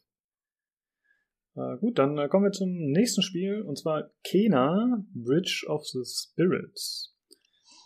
Äh, 1.54 1.76
gut, 1.78 1.98
dann 1.98 2.16
äh, 2.18 2.28
kommen 2.28 2.44
wir 2.44 2.52
zum 2.52 2.70
nächsten 2.70 3.22
Spiel 3.22 3.62
und 3.62 3.78
zwar 3.78 4.10
Kena, 4.24 5.04
Bridge 5.14 5.64
of 5.68 5.84
the 5.86 6.00
Spirits. 6.04 7.14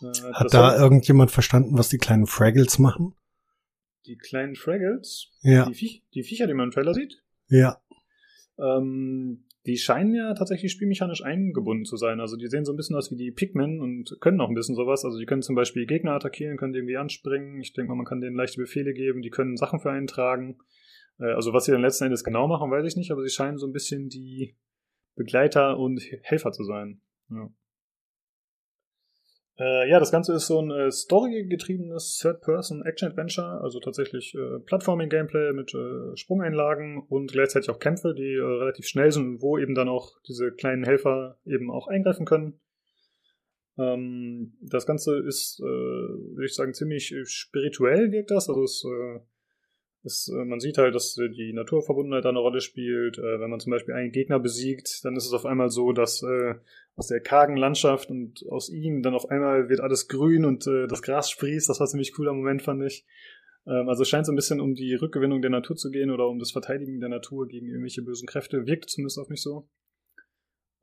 Äh, 0.01 0.33
Hat 0.33 0.53
da 0.53 0.77
irgendjemand 0.77 1.31
verstanden, 1.31 1.77
was 1.77 1.89
die 1.89 1.97
kleinen 1.97 2.27
Fraggles 2.27 2.79
machen? 2.79 3.13
Die 4.05 4.17
kleinen 4.17 4.55
Fraggles? 4.55 5.31
Ja. 5.41 5.65
Die, 5.65 5.73
Viech 5.73 6.03
die 6.13 6.23
Viecher, 6.23 6.47
die 6.47 6.53
man 6.53 6.65
im 6.65 6.71
Trailer 6.71 6.93
sieht? 6.93 7.21
Ja. 7.49 7.81
Ähm, 8.57 9.45
die 9.65 9.77
scheinen 9.77 10.15
ja 10.15 10.33
tatsächlich 10.33 10.71
spielmechanisch 10.71 11.21
eingebunden 11.21 11.83
zu 11.83 11.97
sein. 11.97 12.21
Also 12.21 12.37
die 12.37 12.47
sehen 12.47 12.63
so 12.63 12.71
ein 12.71 12.77
bisschen 12.77 12.95
aus 12.95 13.11
wie 13.11 13.17
die 13.17 13.31
Pikmin 13.31 13.81
und 13.81 14.17
können 14.21 14.39
auch 14.39 14.47
ein 14.47 14.55
bisschen 14.55 14.75
sowas. 14.75 15.03
Also 15.03 15.19
die 15.19 15.25
können 15.25 15.41
zum 15.41 15.55
Beispiel 15.55 15.85
Gegner 15.85 16.13
attackieren, 16.13 16.55
können 16.55 16.71
die 16.71 16.79
irgendwie 16.79 16.95
anspringen. 16.95 17.59
Ich 17.59 17.73
denke 17.73 17.89
mal, 17.89 17.95
man 17.95 18.05
kann 18.05 18.21
denen 18.21 18.37
leichte 18.37 18.61
Befehle 18.61 18.93
geben. 18.93 19.21
Die 19.21 19.29
können 19.29 19.57
Sachen 19.57 19.81
für 19.81 19.91
einen 19.91 20.07
tragen. 20.07 20.57
Äh, 21.19 21.31
also 21.33 21.53
was 21.53 21.65
sie 21.65 21.71
dann 21.71 21.81
letzten 21.81 22.05
Endes 22.05 22.23
genau 22.23 22.47
machen, 22.47 22.71
weiß 22.71 22.85
ich 22.85 22.95
nicht. 22.95 23.11
Aber 23.11 23.23
sie 23.23 23.29
scheinen 23.29 23.57
so 23.57 23.67
ein 23.67 23.73
bisschen 23.73 24.09
die 24.09 24.55
Begleiter 25.15 25.77
und 25.77 26.01
Helfer 26.21 26.51
zu 26.51 26.63
sein. 26.63 27.01
Ja. 27.29 27.49
Äh, 29.59 29.89
ja, 29.89 29.99
das 29.99 30.11
Ganze 30.11 30.33
ist 30.33 30.45
so 30.45 30.61
ein 30.61 30.69
äh, 30.69 30.91
storygetriebenes 30.91 32.19
Third-Person-Action-Adventure, 32.21 33.59
also 33.61 33.79
tatsächlich 33.79 34.35
äh, 34.35 34.59
Plattforming-Gameplay 34.59 35.51
mit 35.53 35.73
äh, 35.73 36.15
Sprungeinlagen 36.15 36.99
und 37.09 37.31
gleichzeitig 37.31 37.71
auch 37.71 37.79
Kämpfe, 37.79 38.13
die 38.13 38.35
äh, 38.35 38.43
relativ 38.43 38.85
schnell 38.85 39.11
sind, 39.11 39.41
wo 39.41 39.57
eben 39.57 39.73
dann 39.73 39.89
auch 39.89 40.11
diese 40.27 40.51
kleinen 40.51 40.83
Helfer 40.83 41.39
eben 41.43 41.71
auch 41.71 41.87
eingreifen 41.87 42.27
können. 42.27 42.59
Ähm, 43.79 44.57
das 44.61 44.85
Ganze 44.85 45.17
ist, 45.17 45.59
würde 45.59 46.45
ich 46.45 46.53
sagen, 46.53 46.75
ziemlich 46.75 47.15
spirituell 47.25 48.11
wirkt 48.11 48.29
das, 48.29 48.49
also 48.49 48.63
es 48.63 48.85
es, 50.03 50.29
äh, 50.29 50.45
man 50.45 50.59
sieht 50.59 50.77
halt, 50.77 50.95
dass 50.95 51.17
äh, 51.17 51.29
die 51.29 51.53
Naturverbundenheit 51.53 52.25
da 52.25 52.29
eine 52.29 52.39
Rolle 52.39 52.61
spielt. 52.61 53.17
Äh, 53.17 53.39
wenn 53.39 53.49
man 53.49 53.59
zum 53.59 53.71
Beispiel 53.71 53.93
einen 53.93 54.11
Gegner 54.11 54.39
besiegt, 54.39 55.03
dann 55.03 55.15
ist 55.15 55.25
es 55.25 55.33
auf 55.33 55.45
einmal 55.45 55.69
so, 55.69 55.91
dass 55.91 56.23
aus 56.95 57.07
der 57.07 57.19
kargen 57.21 57.57
Landschaft 57.57 58.09
und 58.09 58.45
aus 58.49 58.69
ihm 58.69 59.03
dann 59.03 59.13
auf 59.13 59.29
einmal 59.29 59.69
wird 59.69 59.81
alles 59.81 60.07
grün 60.07 60.45
und 60.45 60.65
das 60.65 61.01
Gras 61.01 61.29
sprießt. 61.29 61.69
Das 61.69 61.79
war 61.79 61.87
ziemlich 61.87 62.13
cooler 62.13 62.33
Moment, 62.33 62.63
fand 62.63 62.83
ich. 62.83 63.05
Ähm, 63.67 63.89
also 63.89 64.03
es 64.03 64.09
scheint 64.09 64.25
so 64.25 64.31
ein 64.31 64.35
bisschen 64.35 64.61
um 64.61 64.73
die 64.73 64.95
Rückgewinnung 64.95 65.41
der 65.41 65.51
Natur 65.51 65.75
zu 65.75 65.91
gehen 65.91 66.09
oder 66.09 66.27
um 66.27 66.39
das 66.39 66.51
Verteidigen 66.51 66.99
der 66.99 67.09
Natur 67.09 67.47
gegen 67.47 67.67
irgendwelche 67.67 68.01
bösen 68.01 68.27
Kräfte. 68.27 68.65
Wirkt 68.65 68.89
zumindest 68.89 69.19
auf 69.19 69.29
mich 69.29 69.41
so. 69.41 69.67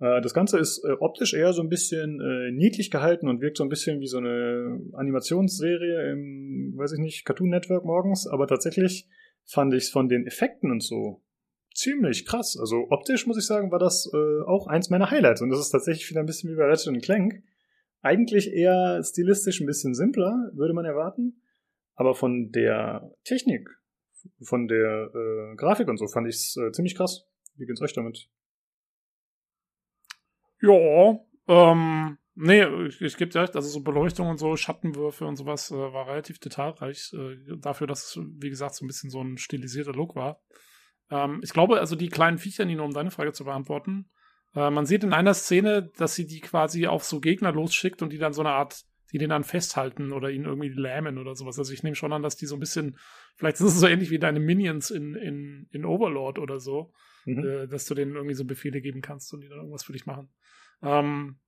Äh, 0.00 0.20
das 0.20 0.34
Ganze 0.34 0.58
ist 0.58 0.84
äh, 0.84 0.92
optisch 1.00 1.34
eher 1.34 1.52
so 1.52 1.62
ein 1.62 1.68
bisschen 1.68 2.20
äh, 2.20 2.50
niedlich 2.52 2.90
gehalten 2.90 3.28
und 3.28 3.40
wirkt 3.40 3.56
so 3.56 3.64
ein 3.64 3.68
bisschen 3.68 4.00
wie 4.00 4.06
so 4.06 4.18
eine 4.18 4.81
Animationsserie 4.92 6.10
im, 6.12 6.74
weiß 6.76 6.92
ich 6.92 6.98
nicht, 6.98 7.24
Cartoon 7.24 7.50
Network 7.50 7.84
morgens, 7.84 8.26
aber 8.26 8.47
tatsächlich 8.47 9.08
fand 9.44 9.74
ich 9.74 9.84
es 9.84 9.90
von 9.90 10.08
den 10.08 10.26
Effekten 10.26 10.70
und 10.70 10.82
so 10.82 11.23
ziemlich 11.74 12.24
krass. 12.26 12.56
Also 12.58 12.86
optisch 12.90 13.26
muss 13.26 13.36
ich 13.36 13.47
sagen, 13.47 13.70
war 13.70 13.81
das 13.81 14.10
auch 14.47 14.68
eins 14.68 14.90
meiner 14.90 15.10
Highlights 15.10 15.42
und 15.42 15.50
das 15.50 15.58
ist 15.58 15.70
tatsächlich 15.70 16.08
wieder 16.08 16.20
ein 16.20 16.26
bisschen 16.26 16.50
wie 16.50 16.56
bei 16.56 16.64
Ratchet 16.64 17.02
Clank. 17.02 17.42
Eigentlich 18.00 18.52
eher 18.52 19.02
stilistisch 19.02 19.60
ein 19.60 19.66
bisschen 19.66 19.94
simpler, 19.94 20.50
würde 20.55 20.73
man 20.73 20.84
erwarten, 20.84 21.42
aber 21.94 22.14
von 22.14 22.52
der 22.52 23.10
Technik, 23.24 23.68
von 24.40 24.68
der 24.68 25.10
äh, 25.14 25.56
Grafik 25.56 25.89
und 25.89 25.98
so 25.98 26.06
fand 26.06 26.28
ich 26.28 26.36
es 26.36 26.56
äh, 26.56 26.70
ziemlich 26.73 26.94
krass. 26.94 27.26
Wie 27.56 27.66
geht's 27.66 27.82
euch 27.82 27.92
damit? 27.92 28.31
Ja, 30.67 31.18
ähm, 31.47 32.18
nee, 32.34 32.65
ich, 32.86 33.01
ich 33.01 33.17
gebe 33.17 33.31
dir 33.31 33.43
recht, 33.43 33.57
also 33.57 33.68
so 33.68 33.83
Beleuchtung 33.83 34.28
und 34.28 34.39
so, 34.39 34.57
Schattenwürfe 34.57 35.26
und 35.26 35.36
sowas 35.36 35.70
äh, 35.70 35.75
war 35.75 36.09
relativ 36.09 36.39
detailreich, 36.39 37.12
äh, 37.12 37.57
dafür, 37.59 37.86
dass 37.86 38.05
es, 38.05 38.20
wie 38.39 38.51
gesagt, 38.51 38.75
so 38.75 38.84
ein 38.84 38.89
bisschen 38.89 39.10
so 39.10 39.23
ein 39.23 39.36
stilisierter 39.36 39.93
Look 39.93 40.17
war. 40.17 40.41
Ähm, 41.10 41.41
ich 41.43 41.52
glaube, 41.52 41.81
also 41.81 41.97
die 41.97 42.09
kleinen 42.09 42.39
Viecher, 42.39 42.65
Nino, 42.65 42.84
um 42.84 42.94
deine 42.94 43.10
Frage 43.10 43.33
zu 43.33 43.44
beantworten, 43.44 44.10
äh, 44.55 44.70
man 44.70 44.86
sieht 44.86 45.05
in 45.05 45.12
einer 45.12 45.34
Szene, 45.34 45.91
dass 45.97 46.15
sie 46.15 46.26
die 46.26 46.41
quasi 46.41 46.86
auf 46.86 47.05
so 47.05 47.20
Gegner 47.20 47.52
losschickt 47.52 48.02
und 48.02 48.12
die 48.12 48.18
dann 48.18 48.33
so 48.33 48.43
eine 48.43 48.51
Art, 48.51 48.83
die 49.12 49.18
den 49.18 49.31
dann 49.31 49.44
festhalten 49.44 50.12
oder 50.12 50.31
ihn 50.31 50.44
irgendwie 50.44 50.68
lähmen 50.68 51.18
oder 51.18 51.34
sowas. 51.34 51.59
Also 51.59 51.73
ich 51.73 51.83
nehme 51.83 51.97
schon 51.97 52.12
an, 52.12 52.23
dass 52.23 52.36
die 52.36 52.47
so 52.47 52.57
ein 52.57 52.60
bisschen, 52.60 52.97
vielleicht 53.36 53.57
ist 53.57 53.67
es 53.67 53.81
so 53.81 53.86
ähnlich 53.86 54.10
wie 54.10 54.18
deine 54.18 54.41
Minions 54.41 54.91
in, 54.91 55.15
in, 55.15 55.68
in 55.70 55.84
Overlord 55.84 56.39
oder 56.39 56.59
so, 56.59 56.93
mhm. 57.25 57.44
äh, 57.44 57.68
dass 57.68 57.86
du 57.86 57.94
denen 57.94 58.15
irgendwie 58.15 58.34
so 58.34 58.44
Befehle 58.44 58.81
geben 58.81 59.02
kannst 59.02 59.33
und 59.34 59.41
die 59.41 59.49
dann 59.49 59.59
irgendwas 59.59 59.84
für 59.84 59.93
dich 59.93 60.07
machen. 60.07 60.31
Ähm, 60.82 61.38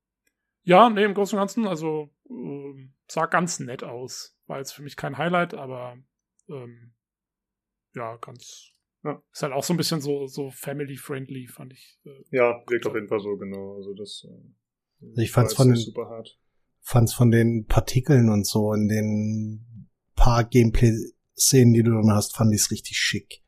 ja, 0.62 0.90
nee, 0.90 1.04
im 1.04 1.14
Großen 1.14 1.38
und 1.38 1.40
Ganzen, 1.40 1.66
also 1.66 2.10
äh, 2.28 2.88
sah 3.08 3.26
ganz 3.26 3.60
nett 3.60 3.84
aus. 3.84 4.36
War 4.46 4.58
jetzt 4.58 4.72
für 4.72 4.82
mich 4.82 4.96
kein 4.96 5.18
Highlight, 5.18 5.54
aber 5.54 5.96
ähm, 6.48 6.92
ja, 7.94 8.16
ganz. 8.16 8.72
Ja. 9.04 9.22
Ist 9.32 9.42
halt 9.42 9.52
auch 9.52 9.62
so 9.62 9.72
ein 9.72 9.76
bisschen 9.76 10.00
so, 10.00 10.26
so 10.26 10.50
family-friendly, 10.50 11.46
fand 11.46 11.72
ich. 11.72 11.98
Äh, 12.04 12.36
ja, 12.36 12.62
wirkt 12.66 12.86
auf 12.86 12.94
jeden 12.94 13.08
Fall 13.08 13.20
so, 13.20 13.36
genau. 13.36 13.76
Also 13.76 13.94
das. 13.94 14.26
Äh, 14.28 15.06
also 15.06 15.22
ich 15.22 15.30
fand's 15.30 15.54
von 15.54 15.68
den, 15.68 15.76
super 15.76 16.08
hart. 16.08 16.38
Fand's 16.80 17.14
von 17.14 17.30
den 17.30 17.66
Partikeln 17.66 18.28
und 18.28 18.46
so 18.46 18.72
in 18.72 18.88
den 18.88 19.88
paar 20.16 20.44
Gameplay-Szenen, 20.44 21.74
die 21.74 21.82
du 21.82 21.92
dann 21.92 22.12
hast, 22.12 22.34
fand 22.34 22.52
ich's 22.52 22.70
richtig 22.70 22.98
schick. 22.98 23.42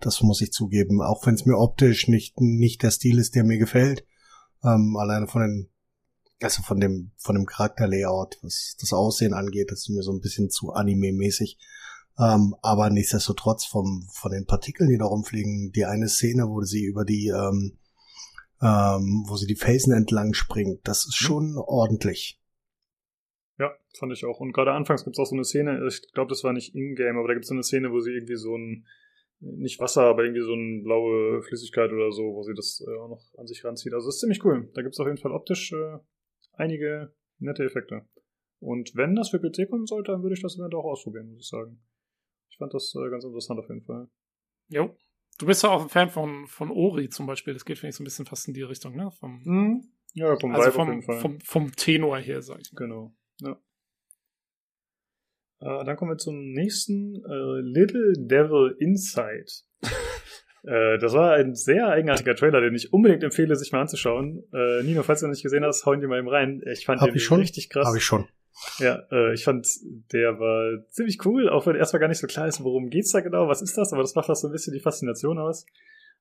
Das 0.00 0.22
muss 0.22 0.40
ich 0.40 0.52
zugeben. 0.52 1.00
Auch 1.02 1.26
wenn 1.26 1.34
es 1.34 1.44
mir 1.44 1.58
optisch 1.58 2.08
nicht, 2.08 2.40
nicht 2.40 2.82
der 2.82 2.90
Stil 2.90 3.18
ist, 3.18 3.34
der 3.34 3.44
mir 3.44 3.58
gefällt. 3.58 4.04
Ähm, 4.64 4.96
alleine 4.96 5.26
von 5.26 5.42
den, 5.42 5.68
also 6.40 6.62
von 6.62 6.80
dem, 6.80 7.12
von 7.16 7.34
dem 7.34 7.46
Charakterlayout, 7.46 8.38
was 8.42 8.76
das 8.80 8.92
Aussehen 8.92 9.34
angeht, 9.34 9.70
das 9.70 9.80
ist 9.80 9.90
mir 9.90 10.02
so 10.02 10.12
ein 10.12 10.20
bisschen 10.20 10.50
zu 10.50 10.72
anime-mäßig. 10.72 11.58
Ähm, 12.18 12.54
aber 12.62 12.90
nichtsdestotrotz 12.90 13.64
vom, 13.64 14.06
von 14.12 14.32
den 14.32 14.46
Partikeln, 14.46 14.90
die 14.90 14.98
da 14.98 15.06
rumfliegen, 15.06 15.72
die 15.72 15.86
eine 15.86 16.08
Szene, 16.08 16.48
wo 16.48 16.60
sie 16.62 16.84
über 16.84 17.04
die, 17.04 17.28
ähm, 17.28 17.78
ähm, 18.60 19.24
wo 19.26 19.36
sie 19.36 19.46
die 19.46 19.56
Felsen 19.56 19.92
entlang 19.92 20.34
springt, 20.34 20.86
das 20.86 21.06
ist 21.06 21.20
mhm. 21.20 21.24
schon 21.24 21.56
ordentlich. 21.56 22.38
Ja, 23.58 23.70
fand 23.98 24.12
ich 24.12 24.24
auch. 24.24 24.40
Und 24.40 24.52
gerade 24.52 24.72
anfangs 24.72 25.04
gibt 25.04 25.16
es 25.16 25.20
auch 25.20 25.26
so 25.26 25.34
eine 25.34 25.44
Szene, 25.44 25.86
ich 25.88 26.12
glaube, 26.12 26.28
das 26.28 26.44
war 26.44 26.52
nicht 26.52 26.74
in-game, 26.74 27.16
aber 27.16 27.28
da 27.28 27.34
gibt 27.34 27.44
es 27.44 27.48
so 27.48 27.54
eine 27.54 27.64
Szene, 27.64 27.90
wo 27.90 28.00
sie 28.00 28.12
irgendwie 28.12 28.36
so 28.36 28.56
ein 28.56 28.86
nicht 29.44 29.80
Wasser, 29.80 30.02
aber 30.02 30.22
irgendwie 30.24 30.42
so 30.42 30.52
eine 30.52 30.82
blaue 30.82 31.42
Flüssigkeit 31.42 31.90
oder 31.92 32.12
so, 32.12 32.22
wo 32.34 32.42
sie 32.42 32.54
das 32.54 32.82
äh, 32.86 32.96
auch 32.98 33.08
noch 33.08 33.22
an 33.38 33.46
sich 33.46 33.64
ranzieht. 33.64 33.92
Also 33.92 34.06
das 34.08 34.14
ist 34.16 34.20
ziemlich 34.20 34.44
cool. 34.44 34.70
Da 34.74 34.82
gibt 34.82 34.94
es 34.94 35.00
auf 35.00 35.06
jeden 35.06 35.18
Fall 35.18 35.32
optisch 35.32 35.72
äh, 35.72 35.98
einige 36.52 37.12
nette 37.38 37.64
Effekte. 37.64 38.06
Und 38.60 38.94
wenn 38.94 39.16
das 39.16 39.30
für 39.30 39.40
PC 39.40 39.68
kommen 39.68 39.86
sollte, 39.86 40.12
dann 40.12 40.22
würde 40.22 40.34
ich 40.34 40.42
das 40.42 40.56
Event 40.56 40.74
auch 40.74 40.84
ausprobieren, 40.84 41.28
muss 41.28 41.40
ich 41.40 41.48
sagen. 41.48 41.82
Ich 42.48 42.56
fand 42.58 42.72
das 42.72 42.94
äh, 42.94 43.10
ganz 43.10 43.24
interessant 43.24 43.58
auf 43.58 43.68
jeden 43.68 43.82
Fall. 43.82 44.08
Jo. 44.68 44.96
Du 45.38 45.46
bist 45.46 45.62
ja 45.64 45.70
auch 45.70 45.82
ein 45.82 45.88
Fan 45.88 46.10
von, 46.10 46.46
von 46.46 46.70
Ori 46.70 47.08
zum 47.08 47.26
Beispiel. 47.26 47.54
Das 47.54 47.64
geht, 47.64 47.78
finde 47.78 47.90
ich, 47.90 47.96
so 47.96 48.02
ein 48.02 48.04
bisschen 48.04 48.26
fast 48.26 48.46
in 48.46 48.54
die 48.54 48.62
Richtung, 48.62 48.94
ne? 48.94 49.10
Vom, 49.10 49.42
Mhm. 49.44 49.88
Ja, 50.14 50.36
vom 50.38 50.54
also 50.54 50.68
Vibe 50.70 50.82
auf 50.82 50.88
jeden 50.88 51.02
vom, 51.02 51.14
Fall. 51.14 51.20
vom, 51.20 51.40
vom 51.40 51.72
Tenor 51.74 52.18
her, 52.18 52.42
sag 52.42 52.60
ich 52.60 52.72
mal. 52.72 52.78
Genau. 52.78 53.14
Ja. 53.40 53.58
Äh, 55.62 55.84
dann 55.84 55.96
kommen 55.96 56.10
wir 56.10 56.18
zum 56.18 56.52
nächsten 56.52 57.22
äh, 57.24 57.60
Little 57.60 58.14
Devil 58.16 58.74
Inside. 58.78 59.46
äh, 60.64 60.98
das 60.98 61.12
war 61.12 61.34
ein 61.34 61.54
sehr 61.54 61.88
eigenartiger 61.88 62.34
Trailer, 62.34 62.60
den 62.60 62.74
ich 62.74 62.92
unbedingt 62.92 63.22
empfehle, 63.22 63.54
sich 63.54 63.70
mal 63.70 63.82
anzuschauen. 63.82 64.42
Äh, 64.52 64.82
Nino, 64.82 65.02
falls 65.02 65.20
du 65.20 65.26
noch 65.26 65.32
nicht 65.32 65.42
gesehen 65.42 65.64
hast, 65.64 65.86
hauen 65.86 66.00
die 66.00 66.06
mal 66.06 66.18
eben 66.18 66.28
rein. 66.28 66.62
Ich 66.72 66.84
fand 66.84 67.00
Hab 67.00 67.08
den 67.08 67.16
ich 67.16 67.24
schon. 67.24 67.38
richtig 67.40 67.70
krass. 67.70 67.86
Habe 67.86 67.98
ich 67.98 68.04
schon. 68.04 68.26
Ja, 68.78 69.02
äh, 69.10 69.32
ich 69.34 69.44
fand, 69.44 69.66
der 70.12 70.38
war 70.38 70.84
ziemlich 70.90 71.24
cool, 71.24 71.48
auch 71.48 71.66
wenn 71.66 71.76
erstmal 71.76 72.00
gar 72.00 72.08
nicht 72.08 72.18
so 72.18 72.26
klar 72.26 72.46
ist, 72.46 72.62
worum 72.62 72.90
geht's 72.90 73.12
da 73.12 73.20
genau, 73.20 73.48
was 73.48 73.62
ist 73.62 73.78
das, 73.78 73.92
aber 73.92 74.02
das 74.02 74.14
macht 74.14 74.28
auch 74.28 74.36
so 74.36 74.48
ein 74.48 74.52
bisschen 74.52 74.74
die 74.74 74.80
Faszination 74.80 75.38
aus. 75.38 75.66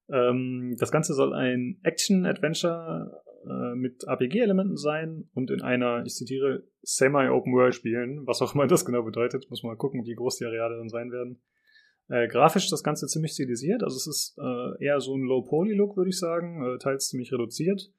Ähm, 0.09 0.75
das 0.79 0.91
Ganze 0.91 1.13
soll 1.13 1.33
ein 1.33 1.79
Action-Adventure 1.83 3.23
äh, 3.45 3.75
mit 3.75 4.03
RPG-Elementen 4.07 4.77
sein 4.77 5.29
und 5.33 5.51
in 5.51 5.61
einer, 5.61 6.03
ich 6.05 6.13
zitiere, 6.13 6.63
Semi-Open 6.83 7.53
World 7.53 7.75
spielen, 7.75 8.25
was 8.25 8.41
auch 8.41 8.55
immer 8.55 8.67
das 8.67 8.85
genau 8.85 9.03
bedeutet. 9.03 9.49
Muss 9.49 9.63
mal 9.63 9.77
gucken, 9.77 10.05
wie 10.05 10.15
groß 10.15 10.37
die 10.37 10.45
Areale 10.45 10.77
dann 10.77 10.89
sein 10.89 11.11
werden. 11.11 11.41
Äh, 12.07 12.27
grafisch 12.27 12.69
das 12.69 12.83
Ganze 12.83 13.07
ziemlich 13.07 13.31
stilisiert, 13.31 13.83
also 13.83 13.95
es 13.95 14.07
ist 14.07 14.37
äh, 14.37 14.83
eher 14.83 14.99
so 14.99 15.15
ein 15.15 15.21
Low-Poly-Look, 15.21 15.95
würde 15.95 16.09
ich 16.09 16.19
sagen, 16.19 16.61
äh, 16.63 16.77
teils 16.77 17.07
ziemlich 17.07 17.31
reduziert. 17.31 17.91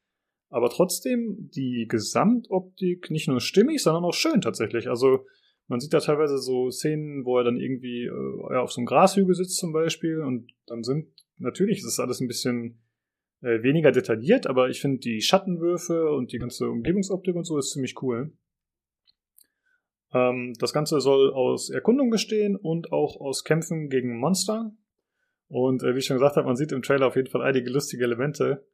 Aber 0.50 0.68
trotzdem 0.68 1.48
die 1.54 1.86
Gesamtoptik 1.88 3.10
nicht 3.10 3.26
nur 3.28 3.40
stimmig, 3.40 3.82
sondern 3.82 4.04
auch 4.04 4.12
schön 4.12 4.42
tatsächlich. 4.42 4.88
Also 4.88 5.24
man 5.66 5.80
sieht 5.80 5.94
da 5.94 6.00
teilweise 6.00 6.36
so 6.36 6.70
Szenen, 6.70 7.24
wo 7.24 7.38
er 7.38 7.44
dann 7.44 7.56
irgendwie 7.56 8.04
äh, 8.04 8.56
auf 8.56 8.70
so 8.70 8.80
einem 8.80 8.86
Grashügel 8.86 9.34
sitzt 9.34 9.56
zum 9.56 9.72
Beispiel 9.72 10.20
und 10.20 10.52
dann 10.66 10.82
sind, 10.82 11.08
natürlich 11.42 11.78
ist 11.78 11.86
das 11.86 12.00
alles 12.00 12.20
ein 12.20 12.28
bisschen 12.28 12.82
äh, 13.42 13.62
weniger 13.62 13.92
detailliert, 13.92 14.46
aber 14.46 14.68
ich 14.68 14.80
finde 14.80 14.98
die 14.98 15.20
Schattenwürfe 15.20 16.10
und 16.10 16.32
die 16.32 16.38
ganze 16.38 16.70
Umgebungsoptik 16.70 17.34
und 17.34 17.44
so 17.44 17.58
ist 17.58 17.70
ziemlich 17.70 18.00
cool. 18.02 18.32
Ähm, 20.12 20.54
das 20.58 20.72
Ganze 20.72 21.00
soll 21.00 21.32
aus 21.32 21.70
Erkundung 21.70 22.10
bestehen 22.10 22.56
und 22.56 22.92
auch 22.92 23.20
aus 23.20 23.44
Kämpfen 23.44 23.88
gegen 23.88 24.18
Monster. 24.18 24.72
Und 25.48 25.82
äh, 25.82 25.94
wie 25.94 25.98
ich 25.98 26.06
schon 26.06 26.16
gesagt 26.16 26.36
habe, 26.36 26.46
man 26.46 26.56
sieht 26.56 26.72
im 26.72 26.82
Trailer 26.82 27.06
auf 27.06 27.16
jeden 27.16 27.28
Fall 27.28 27.42
einige 27.42 27.70
lustige 27.70 28.04
Elemente. 28.04 28.64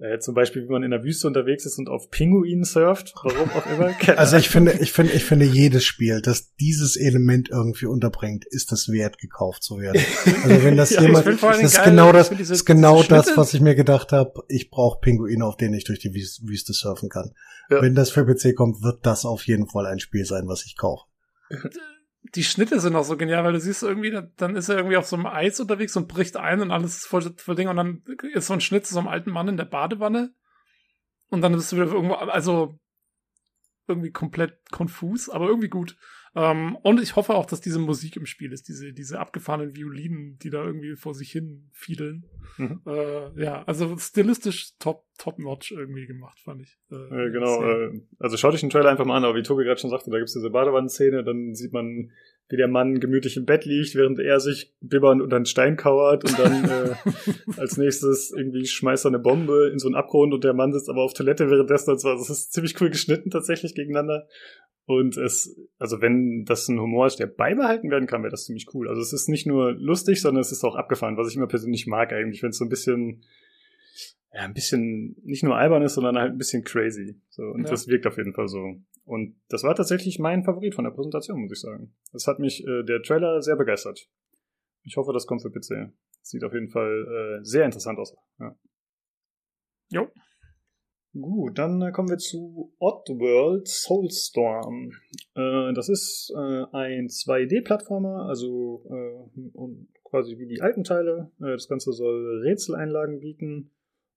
Äh, 0.00 0.20
zum 0.20 0.34
Beispiel, 0.36 0.62
wie 0.62 0.70
man 0.70 0.84
in 0.84 0.92
der 0.92 1.02
Wüste 1.02 1.26
unterwegs 1.26 1.66
ist 1.66 1.76
und 1.76 1.88
auf 1.88 2.08
Pinguinen 2.08 2.62
surft, 2.64 3.14
warum 3.24 3.50
auch 3.50 3.66
immer. 3.66 3.92
Also 4.16 4.36
ich 4.36 4.48
finde, 4.48 4.72
ich 4.80 4.92
finde, 4.92 5.12
ich 5.12 5.24
finde 5.24 5.44
jedes 5.44 5.84
Spiel, 5.84 6.20
das 6.22 6.54
dieses 6.54 6.94
Element 6.94 7.48
irgendwie 7.50 7.86
unterbringt, 7.86 8.44
ist 8.44 8.70
das 8.70 8.88
wert, 8.92 9.18
gekauft 9.18 9.64
zu 9.64 9.80
werden. 9.80 10.00
Also 10.44 10.62
wenn 10.62 10.76
das 10.76 10.90
Ja, 10.94 11.02
jemand, 11.02 11.26
das 11.26 11.60
ist 11.60 11.76
geil, 11.78 11.84
genau 11.90 12.06
ich 12.10 12.12
das, 12.12 12.30
diese- 12.30 12.54
ist 12.54 12.64
genau 12.64 13.02
das, 13.02 13.24
Schnitte- 13.26 13.36
was 13.36 13.54
ich 13.54 13.60
mir 13.60 13.74
gedacht 13.74 14.12
habe. 14.12 14.44
Ich 14.46 14.70
brauche 14.70 15.00
Pinguine, 15.00 15.44
auf 15.44 15.56
denen 15.56 15.74
ich 15.74 15.82
durch 15.82 15.98
die 15.98 16.10
Wüs- 16.12 16.46
Wüste 16.46 16.72
surfen 16.74 17.08
kann. 17.08 17.32
Ja. 17.68 17.82
Wenn 17.82 17.96
das 17.96 18.10
für 18.12 18.24
PC 18.24 18.54
kommt, 18.54 18.82
wird 18.82 19.04
das 19.04 19.24
auf 19.24 19.48
jeden 19.48 19.68
Fall 19.68 19.84
ein 19.86 19.98
Spiel 19.98 20.24
sein, 20.24 20.46
was 20.46 20.64
ich 20.64 20.76
kaufe. 20.76 21.06
die 22.34 22.44
Schnitte 22.44 22.80
sind 22.80 22.94
auch 22.96 23.04
so 23.04 23.16
genial, 23.16 23.44
weil 23.44 23.52
du 23.54 23.60
siehst 23.60 23.82
irgendwie, 23.82 24.10
da- 24.10 24.28
dann 24.36 24.56
ist 24.56 24.68
er 24.68 24.76
irgendwie 24.76 24.96
auf 24.96 25.06
so 25.06 25.16
einem 25.16 25.26
Eis 25.26 25.60
unterwegs 25.60 25.96
und 25.96 26.08
bricht 26.08 26.36
ein 26.36 26.60
und 26.60 26.70
alles 26.70 26.96
ist 26.98 27.06
voll, 27.06 27.34
voll 27.36 27.54
Ding 27.54 27.68
und 27.68 27.76
dann 27.76 28.02
ist 28.34 28.46
so 28.46 28.52
ein 28.54 28.60
Schnitt 28.60 28.86
zu 28.86 28.94
so 28.94 29.00
einem 29.00 29.08
alten 29.08 29.30
Mann 29.30 29.48
in 29.48 29.56
der 29.56 29.64
Badewanne 29.64 30.34
und 31.30 31.40
dann 31.42 31.52
bist 31.52 31.72
du 31.72 31.76
wieder 31.76 31.86
irgendwo, 31.86 32.14
also 32.14 32.78
irgendwie 33.86 34.10
komplett 34.12 34.58
konfus, 34.70 35.30
aber 35.30 35.46
irgendwie 35.46 35.68
gut. 35.68 35.96
Ähm, 36.38 36.76
und 36.82 37.02
ich 37.02 37.16
hoffe 37.16 37.34
auch, 37.34 37.46
dass 37.46 37.60
diese 37.60 37.80
Musik 37.80 38.14
im 38.14 38.24
Spiel 38.24 38.52
ist, 38.52 38.68
diese, 38.68 38.92
diese 38.92 39.18
abgefahrenen 39.18 39.74
Violinen, 39.74 40.38
die 40.38 40.50
da 40.50 40.64
irgendwie 40.64 40.94
vor 40.94 41.12
sich 41.12 41.32
hin 41.32 41.68
fiedeln. 41.72 42.26
Mhm. 42.58 42.80
Äh, 42.86 43.42
ja, 43.42 43.64
also 43.64 43.98
stilistisch 43.98 44.76
top, 44.78 45.04
top 45.18 45.40
notch 45.40 45.72
irgendwie 45.72 46.06
gemacht, 46.06 46.38
fand 46.38 46.62
ich. 46.62 46.78
Äh, 46.92 47.30
genau, 47.32 47.60
sehr. 47.60 47.90
äh, 47.92 48.00
also 48.20 48.36
schaut 48.36 48.54
euch 48.54 48.60
den 48.60 48.70
Trailer 48.70 48.90
einfach 48.90 49.04
mal 49.04 49.16
an, 49.16 49.24
aber 49.24 49.34
wie 49.34 49.42
Tobi 49.42 49.64
gerade 49.64 49.80
schon 49.80 49.90
sagte, 49.90 50.10
da 50.10 50.18
gibt's 50.18 50.34
diese 50.34 50.50
Badewannenszene, 50.50 51.24
dann 51.24 51.56
sieht 51.56 51.72
man, 51.72 52.12
wie 52.48 52.56
der 52.56 52.68
Mann 52.68 52.98
gemütlich 52.98 53.36
im 53.36 53.44
Bett 53.44 53.66
liegt, 53.66 53.94
während 53.94 54.18
er 54.18 54.40
sich 54.40 54.72
bibbernd 54.80 55.20
unter 55.20 55.36
einen 55.36 55.44
Stein 55.44 55.76
kauert 55.76 56.24
und 56.24 56.38
dann 56.38 56.64
äh, 56.64 56.94
als 57.60 57.76
nächstes 57.76 58.32
irgendwie 58.34 58.66
schmeißt 58.66 59.04
er 59.04 59.10
eine 59.10 59.18
Bombe 59.18 59.68
in 59.70 59.78
so 59.78 59.86
einen 59.86 59.94
Abgrund 59.94 60.32
und 60.32 60.44
der 60.44 60.54
Mann 60.54 60.72
sitzt 60.72 60.88
aber 60.88 61.02
auf 61.02 61.12
Toilette 61.12 61.50
währenddessen. 61.50 61.90
Also 61.90 62.16
das 62.16 62.30
ist 62.30 62.52
ziemlich 62.52 62.80
cool 62.80 62.90
geschnitten 62.90 63.30
tatsächlich 63.30 63.74
gegeneinander. 63.74 64.26
Und 64.86 65.18
es, 65.18 65.54
also 65.78 66.00
wenn 66.00 66.46
das 66.46 66.66
ein 66.68 66.80
Humor 66.80 67.06
ist, 67.06 67.18
der 67.18 67.26
beibehalten 67.26 67.90
werden 67.90 68.06
kann, 68.06 68.22
wäre 68.22 68.30
das 68.30 68.46
ziemlich 68.46 68.68
cool. 68.72 68.88
Also 68.88 69.02
es 69.02 69.12
ist 69.12 69.28
nicht 69.28 69.46
nur 69.46 69.72
lustig, 69.72 70.22
sondern 70.22 70.40
es 70.40 70.50
ist 70.50 70.64
auch 70.64 70.76
abgefahren, 70.76 71.18
was 71.18 71.28
ich 71.28 71.36
immer 71.36 71.46
persönlich 71.46 71.86
mag 71.86 72.10
eigentlich, 72.14 72.42
wenn 72.42 72.50
es 72.50 72.56
so 72.56 72.64
ein 72.64 72.70
bisschen, 72.70 73.22
ja, 74.32 74.42
ein 74.42 74.54
bisschen 74.54 75.16
nicht 75.22 75.42
nur 75.42 75.56
albern 75.56 75.82
ist, 75.82 75.94
sondern 75.94 76.18
halt 76.18 76.32
ein 76.32 76.38
bisschen 76.38 76.64
crazy. 76.64 77.20
So, 77.30 77.42
und 77.42 77.64
Ja. 77.64 77.70
das 77.70 77.88
wirkt 77.88 78.06
auf 78.06 78.16
jeden 78.18 78.34
Fall 78.34 78.48
so. 78.48 78.74
Und 79.04 79.40
das 79.48 79.62
war 79.62 79.74
tatsächlich 79.74 80.18
mein 80.18 80.44
Favorit 80.44 80.74
von 80.74 80.84
der 80.84 80.90
Präsentation, 80.90 81.40
muss 81.40 81.52
ich 81.52 81.60
sagen. 81.60 81.94
Das 82.12 82.26
hat 82.26 82.38
mich 82.38 82.62
äh, 82.66 82.82
der 82.84 83.02
Trailer 83.02 83.40
sehr 83.40 83.56
begeistert. 83.56 84.06
Ich 84.84 84.96
hoffe, 84.96 85.12
das 85.12 85.26
kommt 85.26 85.40
für 85.42 85.50
PC. 85.50 85.92
Sieht 86.20 86.44
auf 86.44 86.52
jeden 86.52 86.68
Fall 86.68 87.38
äh, 87.40 87.44
sehr 87.44 87.64
interessant 87.64 87.98
aus. 87.98 88.14
Ja. 88.38 88.54
Jo. 89.90 90.08
Gut, 91.14 91.58
dann 91.58 91.80
äh, 91.80 91.90
kommen 91.90 92.10
wir 92.10 92.18
zu 92.18 92.74
Oddworld 92.78 93.66
Soulstorm. 93.66 94.90
Äh, 95.34 95.72
das 95.72 95.88
ist 95.88 96.30
äh, 96.36 96.64
ein 96.72 97.08
2D-Plattformer, 97.08 98.26
also 98.28 98.84
äh, 98.90 99.48
und 99.54 99.88
quasi 100.04 100.38
wie 100.38 100.46
die 100.46 100.60
alten 100.60 100.84
Teile. 100.84 101.32
Äh, 101.40 101.52
das 101.52 101.66
Ganze 101.66 101.92
soll 101.92 102.42
Rätseleinlagen 102.44 103.20
bieten 103.20 103.70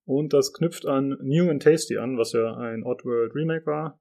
und 0.06 0.34
das 0.34 0.54
knüpft 0.54 0.86
an 0.86 1.18
New 1.22 1.50
and 1.50 1.62
Tasty 1.62 1.98
an, 1.98 2.18
was 2.18 2.34
ja 2.34 2.56
ein 2.58 2.84
Oddworld 2.84 3.34
Remake 3.36 3.66
war. 3.66 4.00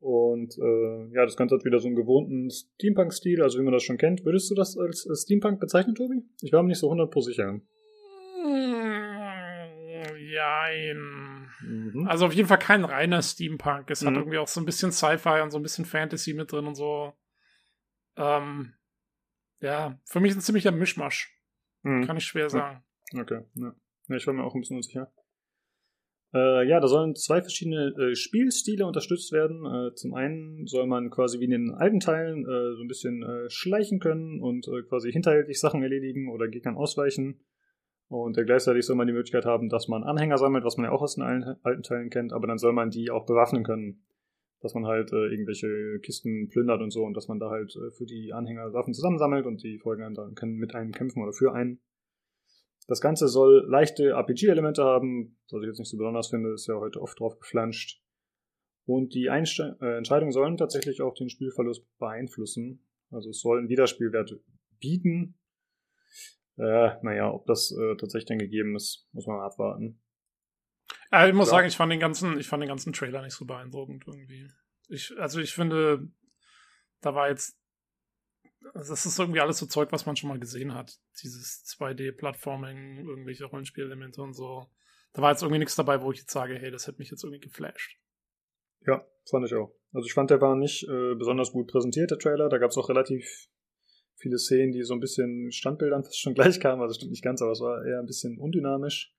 Und 0.00 0.58
äh, 0.58 1.14
ja, 1.14 1.24
das 1.24 1.36
Ganze 1.36 1.54
hat 1.54 1.64
wieder 1.64 1.78
so 1.78 1.86
einen 1.86 1.94
gewohnten 1.96 2.50
Steampunk-Stil, 2.50 3.40
also 3.40 3.58
wie 3.58 3.62
man 3.62 3.72
das 3.72 3.84
schon 3.84 3.98
kennt. 3.98 4.24
Würdest 4.24 4.50
du 4.50 4.54
das 4.56 4.76
als 4.76 5.06
Steampunk 5.22 5.60
bezeichnen, 5.60 5.94
Tobi? 5.94 6.22
Ich 6.40 6.52
war 6.52 6.62
mir 6.62 6.70
nicht 6.70 6.78
so 6.80 6.90
100% 6.90 7.22
sicher. 7.22 7.60
Jein. 10.18 11.48
Mhm. 11.60 12.06
Also 12.08 12.26
auf 12.26 12.32
jeden 12.32 12.48
Fall 12.48 12.58
kein 12.58 12.84
reiner 12.84 13.22
Steampunk. 13.22 13.90
Es 13.90 14.04
hat 14.04 14.12
Mhm. 14.12 14.18
irgendwie 14.18 14.38
auch 14.38 14.48
so 14.48 14.60
ein 14.60 14.66
bisschen 14.66 14.92
Sci-Fi 14.92 15.40
und 15.42 15.50
so 15.50 15.58
ein 15.58 15.62
bisschen 15.62 15.84
Fantasy 15.84 16.34
mit 16.34 16.50
drin 16.50 16.66
und 16.66 16.74
so. 16.74 17.12
Ähm, 18.16 18.74
ja, 19.60 19.98
für 20.04 20.20
mich 20.20 20.34
ein 20.34 20.40
ziemlicher 20.40 20.72
Mischmasch. 20.72 21.32
Mhm. 21.82 22.06
Kann 22.06 22.16
ich 22.16 22.24
schwer 22.24 22.50
sagen. 22.50 22.82
Okay, 23.14 23.42
ja. 23.54 23.74
Ich 24.16 24.26
war 24.26 24.34
mir 24.34 24.44
auch 24.44 24.54
ein 24.54 24.60
bisschen 24.60 24.76
unsicher. 24.76 25.12
Äh, 26.34 26.66
ja, 26.66 26.80
da 26.80 26.88
sollen 26.88 27.14
zwei 27.14 27.42
verschiedene 27.42 27.94
äh, 27.98 28.14
Spielstile 28.14 28.86
unterstützt 28.86 29.32
werden. 29.32 29.66
Äh, 29.66 29.94
zum 29.94 30.14
einen 30.14 30.66
soll 30.66 30.86
man 30.86 31.10
quasi 31.10 31.40
wie 31.40 31.44
in 31.44 31.50
den 31.50 31.70
alten 31.72 32.00
Teilen 32.00 32.44
äh, 32.44 32.74
so 32.74 32.82
ein 32.82 32.88
bisschen 32.88 33.22
äh, 33.22 33.50
schleichen 33.50 34.00
können 34.00 34.40
und 34.40 34.66
äh, 34.66 34.82
quasi 34.88 35.12
hinterhältig 35.12 35.60
Sachen 35.60 35.82
erledigen 35.82 36.30
oder 36.30 36.48
Gegnern 36.48 36.76
ausweichen. 36.76 37.40
Und 38.08 38.36
gleichzeitig 38.36 38.84
soll 38.84 38.96
man 38.96 39.06
die 39.06 39.12
Möglichkeit 39.12 39.46
haben, 39.46 39.68
dass 39.68 39.88
man 39.88 40.04
Anhänger 40.04 40.36
sammelt, 40.36 40.64
was 40.64 40.76
man 40.76 40.84
ja 40.84 40.92
auch 40.92 41.02
aus 41.02 41.14
den 41.14 41.24
alten, 41.24 41.82
Teilen 41.82 42.10
kennt, 42.10 42.34
aber 42.34 42.46
dann 42.46 42.58
soll 42.58 42.74
man 42.74 42.90
die 42.90 43.10
auch 43.10 43.24
bewaffnen 43.24 43.64
können. 43.64 44.02
Dass 44.60 44.74
man 44.74 44.86
halt 44.86 45.12
irgendwelche 45.12 45.98
Kisten 46.00 46.48
plündert 46.50 46.82
und 46.82 46.90
so 46.90 47.04
und 47.04 47.14
dass 47.14 47.26
man 47.26 47.40
da 47.40 47.48
halt 47.48 47.72
für 47.96 48.04
die 48.04 48.34
Anhänger 48.34 48.74
Waffen 48.74 48.92
zusammensammelt 48.92 49.46
und 49.46 49.62
die 49.62 49.78
folgen 49.78 50.12
dann 50.12 50.34
können 50.34 50.56
mit 50.56 50.74
einem 50.74 50.92
kämpfen 50.92 51.22
oder 51.22 51.32
für 51.32 51.54
einen. 51.54 51.80
Das 52.88 53.00
Ganze 53.00 53.28
soll 53.28 53.64
leichte 53.68 54.10
RPG-Elemente 54.10 54.82
haben, 54.84 55.38
was 55.50 55.62
ich 55.62 55.68
jetzt 55.68 55.78
nicht 55.78 55.90
so 55.90 55.96
besonders 55.96 56.28
finde, 56.28 56.52
ist 56.52 56.66
ja 56.66 56.74
heute 56.74 57.00
oft 57.00 57.18
drauf 57.20 57.38
geflanscht. 57.38 58.02
Und 58.84 59.14
die 59.14 59.30
Einste 59.30 59.78
äh, 59.80 59.96
Entscheidungen 59.96 60.32
sollen 60.32 60.56
tatsächlich 60.56 61.00
auch 61.02 61.14
den 61.14 61.28
Spielverlust 61.28 61.86
beeinflussen. 61.98 62.84
Also 63.10 63.30
es 63.30 63.40
soll 63.40 63.58
einen 63.58 63.68
Wiederspielwert 63.68 64.34
bieten. 64.80 65.38
Äh, 66.56 66.90
naja, 67.02 67.30
ob 67.32 67.46
das 67.46 67.70
äh, 67.70 67.96
tatsächlich 67.96 68.26
dann 68.26 68.38
gegeben 68.38 68.74
ist, 68.74 69.08
muss 69.12 69.26
man 69.26 69.40
abwarten. 69.40 70.00
Ja, 71.12 71.26
ich 71.28 71.34
muss 71.34 71.48
Ja. 71.48 71.52
sagen, 71.52 71.68
ich 71.68 71.76
fand 71.76 71.92
den 71.92 72.00
ganzen, 72.00 72.38
ich 72.38 72.48
fand 72.48 72.62
den 72.62 72.68
ganzen 72.68 72.92
Trailer 72.92 73.22
nicht 73.22 73.34
so 73.34 73.44
beeindruckend 73.44 74.04
irgendwie. 74.06 74.48
Ich, 74.88 75.16
also 75.18 75.40
ich 75.40 75.54
finde, 75.54 76.08
da 77.00 77.14
war 77.14 77.28
jetzt, 77.28 77.56
also 78.74 78.92
das 78.92 79.06
ist 79.06 79.18
irgendwie 79.18 79.40
alles 79.40 79.58
so 79.58 79.66
Zeug, 79.66 79.92
was 79.92 80.06
man 80.06 80.16
schon 80.16 80.28
mal 80.28 80.38
gesehen 80.38 80.74
hat. 80.74 80.98
Dieses 81.22 81.64
2D-Plattforming, 81.78 83.06
irgendwelche 83.06 83.44
Rollenspielelemente 83.44 84.22
und 84.22 84.34
so. 84.34 84.66
Da 85.12 85.22
war 85.22 85.30
jetzt 85.30 85.42
irgendwie 85.42 85.58
nichts 85.58 85.76
dabei, 85.76 86.02
wo 86.02 86.12
ich 86.12 86.20
jetzt 86.20 86.32
sage, 86.32 86.54
hey, 86.54 86.70
das 86.70 86.86
hätte 86.86 86.98
mich 86.98 87.10
jetzt 87.10 87.22
irgendwie 87.22 87.40
geflasht. 87.40 87.98
Ja, 88.86 89.06
fand 89.30 89.46
ich 89.46 89.54
auch. 89.54 89.74
Also 89.92 90.06
ich 90.06 90.14
fand, 90.14 90.30
der 90.30 90.40
war 90.40 90.56
nicht 90.56 90.84
äh, 90.84 91.14
besonders 91.14 91.52
gut 91.52 91.68
präsentiert, 91.68 92.10
der 92.10 92.18
Trailer. 92.18 92.48
Da 92.48 92.58
gab 92.58 92.70
es 92.70 92.78
auch 92.78 92.88
relativ 92.88 93.48
viele 94.16 94.38
Szenen, 94.38 94.72
die 94.72 94.82
so 94.82 94.94
ein 94.94 95.00
bisschen 95.00 95.52
Standbildern 95.52 96.02
fast 96.04 96.20
schon 96.20 96.34
gleich 96.34 96.60
kamen. 96.60 96.80
Also 96.80 96.94
stimmt 96.94 97.10
nicht 97.10 97.24
ganz, 97.24 97.42
aber 97.42 97.52
es 97.52 97.60
war 97.60 97.84
eher 97.84 97.98
ein 97.98 98.06
bisschen 98.06 98.38
undynamisch. 98.38 99.14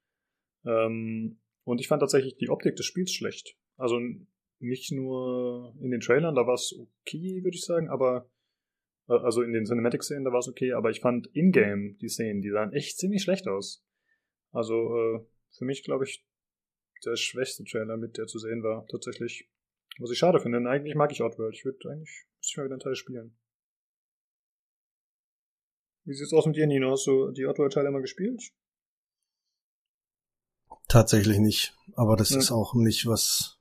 Ähm, 0.66 1.40
und 1.64 1.80
ich 1.80 1.88
fand 1.88 2.02
tatsächlich 2.02 2.38
die 2.38 2.50
Optik 2.50 2.76
des 2.76 2.86
Spiels 2.86 3.12
schlecht. 3.14 3.56
Also 3.78 4.00
nicht 4.60 4.92
nur 4.92 5.76
in 5.82 5.92
den 5.92 6.00
Trailern, 6.00 6.36
da 6.36 6.48
war 6.48 6.56
es 6.56 6.74
okay, 6.78 7.44
würde 7.44 7.56
ich 7.56 7.66
sagen, 7.66 7.90
aber 7.90 8.30
also 9.08 9.42
in 9.42 9.54
den 9.54 9.66
Cinematic-Szenen, 9.66 10.24
da 10.24 10.32
war 10.32 10.40
es 10.40 10.48
okay, 10.48 10.74
aber 10.74 10.90
ich 10.90 11.02
fand 11.02 11.28
in-game 11.34 11.98
die 12.00 12.10
Szenen, 12.10 12.42
die 12.42 12.52
sahen 12.52 12.74
echt 12.74 12.98
ziemlich 12.98 13.24
schlecht 13.24 13.48
aus. 13.48 13.84
Also 14.52 14.76
äh, 14.76 15.26
für 15.58 15.66
mich, 15.66 15.84
glaube 15.84 16.06
ich, 16.06 16.26
der 17.06 17.16
schwächste 17.16 17.64
Trailer 17.66 17.98
mit, 17.98 18.18
der 18.18 18.28
zu 18.28 18.40
sehen 18.40 18.64
war, 18.64 18.86
tatsächlich. 18.88 19.50
Was 20.00 20.10
ich 20.10 20.18
schade 20.18 20.40
finde, 20.40 20.58
denn 20.58 20.68
eigentlich 20.68 20.96
mag 20.96 21.12
ich 21.12 21.22
Oddworld. 21.22 21.54
Ich 21.54 21.66
würde 21.66 21.78
eigentlich, 21.90 22.26
müsste 22.38 22.52
ich 22.52 22.58
mal 22.58 22.64
wieder 22.66 22.74
einen 22.76 22.80
Teil 22.80 22.96
spielen. 22.96 23.38
Wie 26.06 26.14
sieht's 26.14 26.34
aus 26.34 26.46
mit 26.46 26.56
dir, 26.56 26.68
Nino? 26.68 26.92
Hast 26.92 27.06
du 27.08 27.32
die 27.32 27.46
Oddworld-Teile 27.46 27.92
mal 27.92 28.02
gespielt? 28.02 28.52
Tatsächlich 30.88 31.40
nicht. 31.40 31.76
Aber 31.96 32.16
das 32.16 32.32
Ja. 32.32 32.40
ist 32.40 32.52
auch 32.52 32.74
nicht 32.74 33.06
was. 33.06 33.60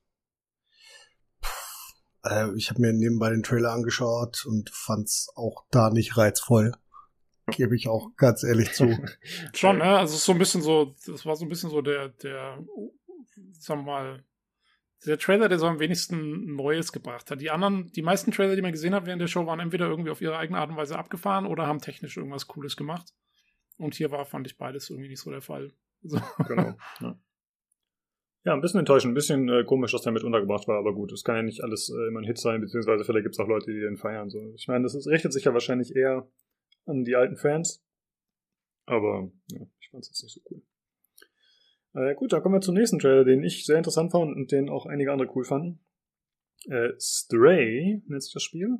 Äh, 2.24 2.54
ich 2.56 2.70
habe 2.70 2.80
mir 2.80 2.92
nebenbei 2.92 3.30
den 3.30 3.42
Trailer 3.42 3.72
angeschaut 3.72 4.44
und 4.46 4.70
fand's 4.70 5.30
auch 5.34 5.64
da 5.70 5.90
nicht 5.90 6.16
reizvoll. 6.16 6.72
Gebe 7.50 7.74
ich 7.74 7.88
auch 7.88 8.10
ganz 8.16 8.44
ehrlich 8.44 8.72
zu. 8.72 8.96
Schon, 9.54 9.78
ne? 9.78 9.98
Also 9.98 10.12
es 10.12 10.20
ist 10.20 10.26
so 10.26 10.32
ein 10.32 10.38
bisschen 10.38 10.62
so, 10.62 10.94
das 11.06 11.26
war 11.26 11.36
so 11.36 11.44
ein 11.44 11.48
bisschen 11.48 11.70
so 11.70 11.82
der, 11.82 12.10
der, 12.10 12.64
sagen 13.58 13.80
wir 13.80 13.92
mal, 13.92 14.24
der 15.04 15.18
Trailer, 15.18 15.48
der 15.48 15.58
so 15.58 15.66
am 15.66 15.80
wenigsten 15.80 16.54
Neues 16.54 16.92
gebracht 16.92 17.30
hat. 17.30 17.40
Die 17.40 17.50
anderen, 17.50 17.90
die 17.92 18.02
meisten 18.02 18.30
Trailer, 18.30 18.54
die 18.54 18.62
man 18.62 18.72
gesehen 18.72 18.94
hat 18.94 19.06
während 19.06 19.20
der 19.20 19.26
Show, 19.26 19.46
waren 19.46 19.58
entweder 19.58 19.88
irgendwie 19.88 20.10
auf 20.10 20.20
ihre 20.20 20.38
eigene 20.38 20.58
Art 20.60 20.70
und 20.70 20.76
Weise 20.76 20.96
abgefahren 20.96 21.46
oder 21.46 21.66
haben 21.66 21.80
technisch 21.80 22.16
irgendwas 22.16 22.46
Cooles 22.46 22.76
gemacht. 22.76 23.12
Und 23.78 23.94
hier 23.94 24.12
war, 24.12 24.24
fand 24.24 24.46
ich 24.46 24.56
beides 24.56 24.90
irgendwie 24.90 25.08
nicht 25.08 25.20
so 25.20 25.30
der 25.30 25.42
Fall. 25.42 25.72
So. 26.04 26.20
Genau. 26.48 26.76
Ja. 27.00 27.16
Ja, 28.44 28.54
ein 28.54 28.60
bisschen 28.60 28.80
enttäuschend, 28.80 29.12
ein 29.12 29.14
bisschen 29.14 29.48
äh, 29.48 29.64
komisch, 29.64 29.92
dass 29.92 30.02
der 30.02 30.12
mit 30.12 30.24
untergebracht 30.24 30.66
war, 30.66 30.78
aber 30.78 30.94
gut, 30.94 31.12
es 31.12 31.22
kann 31.22 31.36
ja 31.36 31.42
nicht 31.42 31.62
alles 31.62 31.90
äh, 31.90 32.08
immer 32.08 32.20
ein 32.20 32.26
Hit 32.26 32.38
sein, 32.38 32.60
beziehungsweise 32.60 33.04
vielleicht 33.04 33.24
gibt 33.24 33.34
es 33.34 33.38
auch 33.38 33.48
Leute, 33.48 33.72
die 33.72 33.80
den 33.80 33.96
feiern. 33.96 34.30
So. 34.30 34.52
Ich 34.54 34.66
meine, 34.68 34.82
das 34.82 34.94
ist, 34.94 35.06
richtet 35.06 35.32
sich 35.32 35.44
ja 35.44 35.52
wahrscheinlich 35.52 35.94
eher 35.94 36.28
an 36.86 37.04
die 37.04 37.14
alten 37.14 37.36
Fans. 37.36 37.84
Aber 38.86 39.30
ja, 39.52 39.60
ich 39.80 39.88
fand 39.90 40.02
es 40.02 40.08
jetzt 40.08 40.22
nicht 40.22 40.34
so 40.34 40.40
cool. 40.50 40.62
Äh, 41.94 42.14
gut, 42.14 42.32
dann 42.32 42.42
kommen 42.42 42.56
wir 42.56 42.60
zum 42.60 42.74
nächsten 42.74 42.98
Trailer, 42.98 43.24
den 43.24 43.44
ich 43.44 43.64
sehr 43.64 43.78
interessant 43.78 44.10
fand 44.10 44.34
und 44.34 44.50
den 44.50 44.68
auch 44.68 44.86
einige 44.86 45.12
andere 45.12 45.30
cool 45.36 45.44
fanden. 45.44 45.80
Äh, 46.68 46.90
Stray 46.98 48.02
nennt 48.06 48.22
sich 48.22 48.32
das 48.32 48.42
Spiel. 48.42 48.78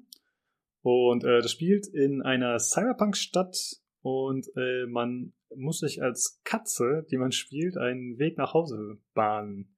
Und 0.83 1.23
äh, 1.23 1.41
das 1.41 1.53
spielt 1.53 1.87
in 1.87 2.23
einer 2.23 2.59
Cyberpunk-Stadt 2.59 3.57
und 4.01 4.49
äh, 4.57 4.87
man 4.87 5.33
muss 5.57 5.81
sich 5.81 6.03
als 6.03 6.41
Katze, 6.45 7.07
die 7.11 7.17
man 7.17 7.33
spielt, 7.33 7.77
einen 7.77 8.19
Weg 8.19 8.39
nach 8.39 8.55
Hause 8.55 8.99
bahnen. 9.15 9.77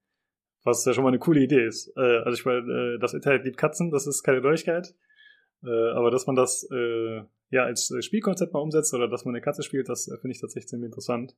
Was 0.63 0.85
ja 0.85 0.95
schon 0.95 1.05
mal 1.05 1.11
eine 1.11 1.19
coole 1.19 1.43
Idee 1.43 1.67
ist. 1.67 1.93
Äh, 1.97 2.01
also 2.01 2.39
ich 2.39 2.47
meine, 2.47 2.95
äh, 2.95 2.99
das 2.99 3.15
Internet 3.15 3.45
liebt 3.45 3.59
Katzen, 3.59 3.91
das 3.91 4.07
ist 4.07 4.23
keine 4.23 4.41
Neuigkeit. 4.41 4.95
Äh, 5.63 5.91
aber 5.93 6.11
dass 6.11 6.27
man 6.27 6.37
das 6.37 6.69
äh, 6.71 7.23
ja 7.51 7.65
als 7.65 7.93
Spielkonzept 8.01 8.53
mal 8.53 8.61
umsetzt 8.61 8.95
oder 8.95 9.09
dass 9.09 9.25
man 9.25 9.35
eine 9.35 9.43
Katze 9.43 9.63
spielt, 9.63 9.89
das 9.89 10.09
äh, 10.09 10.17
finde 10.19 10.33
ich 10.33 10.41
tatsächlich 10.41 10.69
ziemlich 10.69 10.89
interessant. 10.89 11.37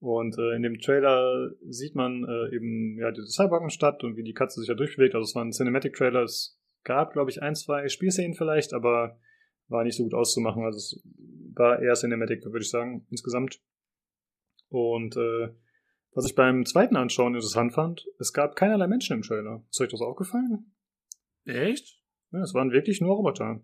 Und 0.00 0.38
äh, 0.38 0.54
in 0.56 0.62
dem 0.62 0.78
Trailer 0.78 1.50
sieht 1.68 1.94
man 1.94 2.24
eben 2.52 2.96
ja 2.98 3.10
diese 3.10 3.26
Cyberpunk-Stadt 3.26 4.02
und 4.02 4.16
wie 4.16 4.22
die 4.22 4.32
Katze 4.32 4.60
sich 4.60 4.68
da 4.68 4.74
durchbewegt. 4.74 5.14
Also 5.14 5.24
es 5.24 5.34
war 5.34 5.44
ein 5.44 5.52
Cinematic-Trailer. 5.52 6.22
Es 6.22 6.58
gab, 6.84 7.12
glaube 7.12 7.30
ich, 7.30 7.42
ein, 7.42 7.54
zwei 7.54 7.88
Spielszenen 7.88 8.34
vielleicht, 8.34 8.72
aber 8.72 9.18
war 9.70 9.84
nicht 9.84 9.96
so 9.96 10.02
gut 10.02 10.14
auszumachen. 10.14 10.64
Also 10.64 10.76
es 10.76 11.02
war 11.54 11.80
eher 11.80 11.94
Cinematic, 11.94 12.44
würde 12.44 12.60
ich 12.60 12.70
sagen, 12.70 13.06
insgesamt. 13.10 13.60
Und 14.68 15.16
äh, 15.16 15.48
was 16.12 16.26
ich 16.26 16.34
beim 16.34 16.66
zweiten 16.66 16.96
Anschauen 16.96 17.34
interessant 17.34 17.72
fand, 17.72 18.06
es 18.18 18.32
gab 18.32 18.56
keinerlei 18.56 18.86
Menschen 18.86 19.16
im 19.16 19.22
Trailer. 19.22 19.64
Ist 19.70 19.80
euch 19.80 19.88
das 19.90 20.00
aufgefallen? 20.00 20.72
Echt? 21.44 22.00
Ja, 22.32 22.40
es 22.42 22.54
waren 22.54 22.70
wirklich 22.72 23.00
nur 23.00 23.14
Roboter. 23.16 23.60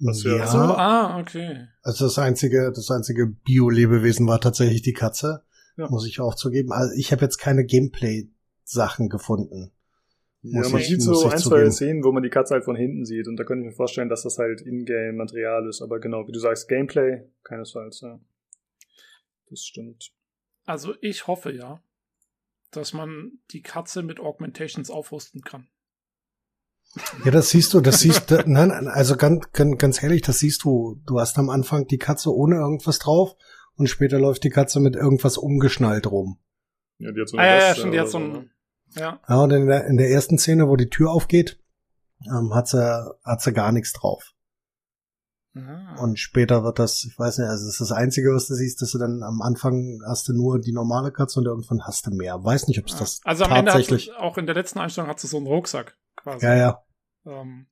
Was 0.00 0.22
ja- 0.22 0.36
ja, 0.36 0.46
So, 0.46 0.58
ah, 0.58 1.20
okay. 1.20 1.66
also 1.82 2.04
das 2.06 2.18
einzige, 2.18 2.72
das 2.74 2.90
einzige 2.90 3.26
Bio-Lebewesen 3.26 4.26
war 4.28 4.40
tatsächlich 4.40 4.82
die 4.82 4.92
Katze. 4.92 5.44
Ja. 5.76 5.88
Muss 5.88 6.06
ich 6.06 6.20
auch 6.20 6.34
zugeben. 6.34 6.72
Also 6.72 6.92
ich 6.96 7.12
habe 7.12 7.22
jetzt 7.22 7.38
keine 7.38 7.64
Gameplay-Sachen 7.64 9.08
gefunden. 9.08 9.72
Ja, 10.42 10.68
man 10.68 10.80
sieht 10.80 11.02
so 11.02 11.24
ein, 11.24 11.30
zwei 11.30 11.36
zugeben. 11.36 11.72
Szenen, 11.72 12.04
wo 12.04 12.12
man 12.12 12.22
die 12.22 12.30
Katze 12.30 12.54
halt 12.54 12.64
von 12.64 12.76
hinten 12.76 13.04
sieht. 13.04 13.26
Und 13.26 13.36
da 13.36 13.44
könnte 13.44 13.64
ich 13.64 13.70
mir 13.70 13.76
vorstellen, 13.76 14.08
dass 14.08 14.22
das 14.22 14.38
halt 14.38 14.60
Ingame-Material 14.60 15.68
ist. 15.68 15.82
Aber 15.82 15.98
genau, 15.98 16.26
wie 16.28 16.32
du 16.32 16.38
sagst, 16.38 16.68
Gameplay, 16.68 17.22
keinesfalls, 17.42 18.00
ja. 18.02 18.20
Das 19.50 19.60
stimmt. 19.62 20.12
Also 20.64 20.94
ich 21.00 21.26
hoffe 21.26 21.50
ja, 21.50 21.82
dass 22.70 22.92
man 22.92 23.38
die 23.50 23.62
Katze 23.62 24.02
mit 24.02 24.20
Augmentations 24.20 24.90
aufrüsten 24.90 25.40
kann. 25.42 25.66
Ja, 27.24 27.30
das 27.30 27.50
siehst 27.50 27.74
du, 27.74 27.80
das 27.80 28.00
siehst 28.00 28.30
du, 28.30 28.42
nein, 28.46 28.70
also 28.70 29.16
ganz, 29.16 29.50
ganz, 29.52 30.02
ehrlich, 30.02 30.22
das 30.22 30.38
siehst 30.38 30.64
du. 30.64 31.00
Du 31.06 31.18
hast 31.18 31.38
am 31.38 31.50
Anfang 31.50 31.86
die 31.86 31.98
Katze 31.98 32.34
ohne 32.34 32.56
irgendwas 32.56 32.98
drauf 32.98 33.36
und 33.76 33.88
später 33.88 34.18
läuft 34.18 34.44
die 34.44 34.50
Katze 34.50 34.80
mit 34.80 34.96
irgendwas 34.96 35.36
umgeschnallt 35.36 36.10
rum. 36.10 36.38
Ja, 36.98 37.12
die 37.12 37.20
hat 37.20 37.28
so 37.28 37.38
Ah, 37.38 37.46
ja, 37.46 37.58
ja, 37.58 37.74
stimmt, 37.74 37.94
die 37.94 38.00
hat 38.00 38.08
so 38.08 38.18
ne? 38.18 38.50
Ja. 38.94 39.20
Ja, 39.28 39.36
und 39.42 39.50
in 39.50 39.66
der, 39.66 39.86
in 39.86 39.96
der 39.96 40.10
ersten 40.10 40.38
Szene, 40.38 40.68
wo 40.68 40.76
die 40.76 40.90
Tür 40.90 41.10
aufgeht, 41.10 41.58
ähm, 42.26 42.54
hat 42.54 42.68
sie, 42.68 43.16
hat 43.24 43.40
sie 43.40 43.52
gar 43.52 43.72
nichts 43.72 43.92
drauf. 43.92 44.32
Ah. 45.56 45.96
Und 46.00 46.18
später 46.18 46.62
wird 46.62 46.78
das, 46.78 47.04
ich 47.04 47.18
weiß 47.18 47.38
nicht, 47.38 47.48
also 47.48 47.64
das 47.66 47.74
ist 47.74 47.80
das 47.80 47.92
Einzige, 47.92 48.32
was 48.34 48.46
du 48.46 48.54
siehst, 48.54 48.80
dass 48.82 48.92
du 48.92 48.98
dann 48.98 49.22
am 49.22 49.40
Anfang 49.42 50.00
hast 50.06 50.28
du 50.28 50.32
nur 50.32 50.60
die 50.60 50.72
normale 50.72 51.10
Katze 51.10 51.40
und 51.40 51.46
irgendwann 51.46 51.82
hast 51.84 52.06
du 52.06 52.10
mehr. 52.10 52.42
Weiß 52.44 52.68
nicht, 52.68 52.78
ob 52.78 52.86
es 52.86 52.92
Ja. 52.92 52.98
das 53.00 53.20
also 53.24 53.44
am 53.44 53.52
Ende 53.52 53.72
hat 53.72 53.78
tatsächlich. 53.78 54.06
sie, 54.06 54.12
auch 54.12 54.36
in 54.38 54.46
der 54.46 54.54
letzten 54.54 54.78
Einstellung 54.78 55.10
hat 55.10 55.18
sie 55.20 55.26
so 55.26 55.38
einen 55.38 55.46
Rucksack 55.46 55.96
quasi. 56.16 56.44
ja, 56.44 56.54
ja. 56.54 56.84
Ähm, 57.26 57.66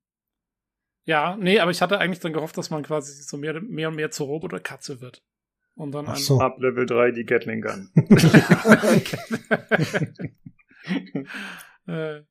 ja, 1.05 1.37
nee, 1.37 1.61
aber 1.61 1.71
ich 1.71 1.83
hatte 1.83 1.99
eigentlich 1.99 2.21
dann 2.21 2.33
gehofft, 2.33 2.59
dass 2.59 2.71
man 2.71 2.83
quasi 2.83 3.13
so 3.23 3.37
mehr, 3.37 3.61
mehr 3.61 3.89
und 3.89 3.95
mehr 3.95 4.11
zur 4.11 4.27
Roboterkatze 4.27 5.01
wird. 5.01 5.23
Und 5.77 5.93
dann 5.93 6.13
so. 6.17 6.41
Ab 6.41 6.59
Level 6.59 6.87
3 6.87 7.13
die 7.13 7.25
Gatling 7.25 7.61
Gun. 7.61 7.91
äh, 11.87 12.23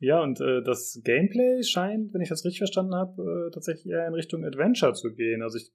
Ja, 0.00 0.22
und 0.22 0.40
äh, 0.40 0.62
das 0.62 1.00
Gameplay 1.02 1.62
scheint, 1.62 2.14
wenn 2.14 2.20
ich 2.20 2.28
das 2.28 2.44
richtig 2.44 2.58
verstanden 2.58 2.94
habe, 2.94 3.48
äh, 3.48 3.50
tatsächlich 3.52 3.86
eher 3.92 4.06
in 4.06 4.14
Richtung 4.14 4.44
Adventure 4.44 4.92
zu 4.94 5.12
gehen. 5.12 5.42
Also 5.42 5.58
ich, 5.58 5.72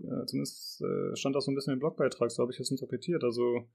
äh, 0.00 0.24
zumindest 0.26 0.82
äh, 0.82 1.16
stand 1.16 1.36
das 1.36 1.44
so 1.44 1.52
ein 1.52 1.54
bisschen 1.54 1.74
im 1.74 1.78
Blogbeitrag, 1.78 2.30
so 2.30 2.42
habe 2.42 2.52
ich 2.52 2.58
das 2.58 2.70
interpretiert. 2.70 3.22
Also 3.22 3.68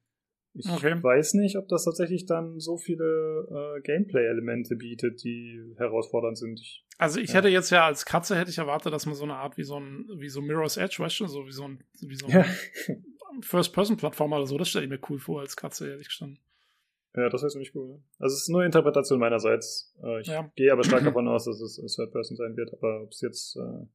ich 0.53 0.67
Okay. 0.69 1.01
weiß 1.01 1.33
nicht, 1.35 1.57
ob 1.57 1.67
das 1.67 1.85
tatsächlich 1.85 2.25
dann 2.25 2.59
so 2.59 2.77
viele 2.77 3.75
äh, 3.77 3.81
Gameplay-Elemente 3.81 4.75
bietet, 4.75 5.23
die 5.23 5.73
herausfordernd 5.77 6.37
sind. 6.37 6.59
Ich, 6.59 6.85
also 6.97 7.19
ich 7.19 7.29
Ja. 7.29 7.35
hätte 7.35 7.49
jetzt 7.49 7.69
ja 7.71 7.85
als 7.85 8.05
Katze 8.05 8.37
hätte 8.37 8.51
ich 8.51 8.57
erwartet, 8.57 8.93
dass 8.93 9.05
man 9.05 9.15
so 9.15 9.23
eine 9.23 9.35
Art 9.35 9.57
wie 9.57 9.63
so 9.63 9.79
ein, 9.79 10.05
wie 10.17 10.29
so 10.29 10.41
Mirror's 10.41 10.77
Edge, 10.77 10.97
weißt 10.99 11.19
du, 11.21 11.27
so 11.27 11.45
wie 11.45 11.51
so 11.51 11.67
ein, 11.67 11.83
wie 12.01 12.15
so 12.15 12.27
ein 12.27 12.31
ja. 12.33 12.45
First-Person-Plattformer 13.41 14.37
oder 14.37 14.47
so, 14.47 14.57
das 14.57 14.69
stelle 14.69 14.85
ich 14.85 14.91
mir 14.91 14.99
cool 15.09 15.19
vor 15.19 15.41
als 15.41 15.55
Katze, 15.57 15.89
ehrlich 15.89 16.07
gestanden. 16.07 16.39
Ja, 17.15 17.29
das 17.29 17.41
wäre 17.41 17.49
ziemlich 17.51 17.73
cool. 17.75 18.01
Also 18.19 18.33
es 18.33 18.41
ist 18.43 18.49
nur 18.49 18.63
Interpretation 18.63 19.19
meinerseits. 19.19 19.93
Äh, 20.03 20.21
ich 20.21 20.27
Ja. 20.27 20.51
gehe 20.55 20.71
aber 20.71 20.83
stark 20.83 21.03
davon 21.03 21.27
aus, 21.27 21.45
dass 21.45 21.59
es, 21.61 21.95
Third 21.95 22.11
Person 22.11 22.37
sein 22.37 22.55
wird. 22.57 22.73
Aber 22.73 23.03
ob 23.03 23.11
es 23.11 23.21
jetzt 23.21 23.55
äh, 23.57 23.85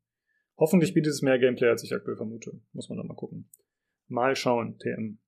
hoffentlich 0.57 0.95
bietet 0.95 1.13
es 1.13 1.23
mehr 1.23 1.39
Gameplay, 1.39 1.69
als 1.69 1.83
ich 1.85 1.95
aktuell 1.95 2.17
vermute. 2.17 2.61
Muss 2.73 2.89
man 2.89 2.99
dann 2.99 3.07
mal 3.07 3.15
gucken. 3.15 3.49
Mal 4.09 4.35
schauen, 4.37 4.79
TM. 4.79 5.19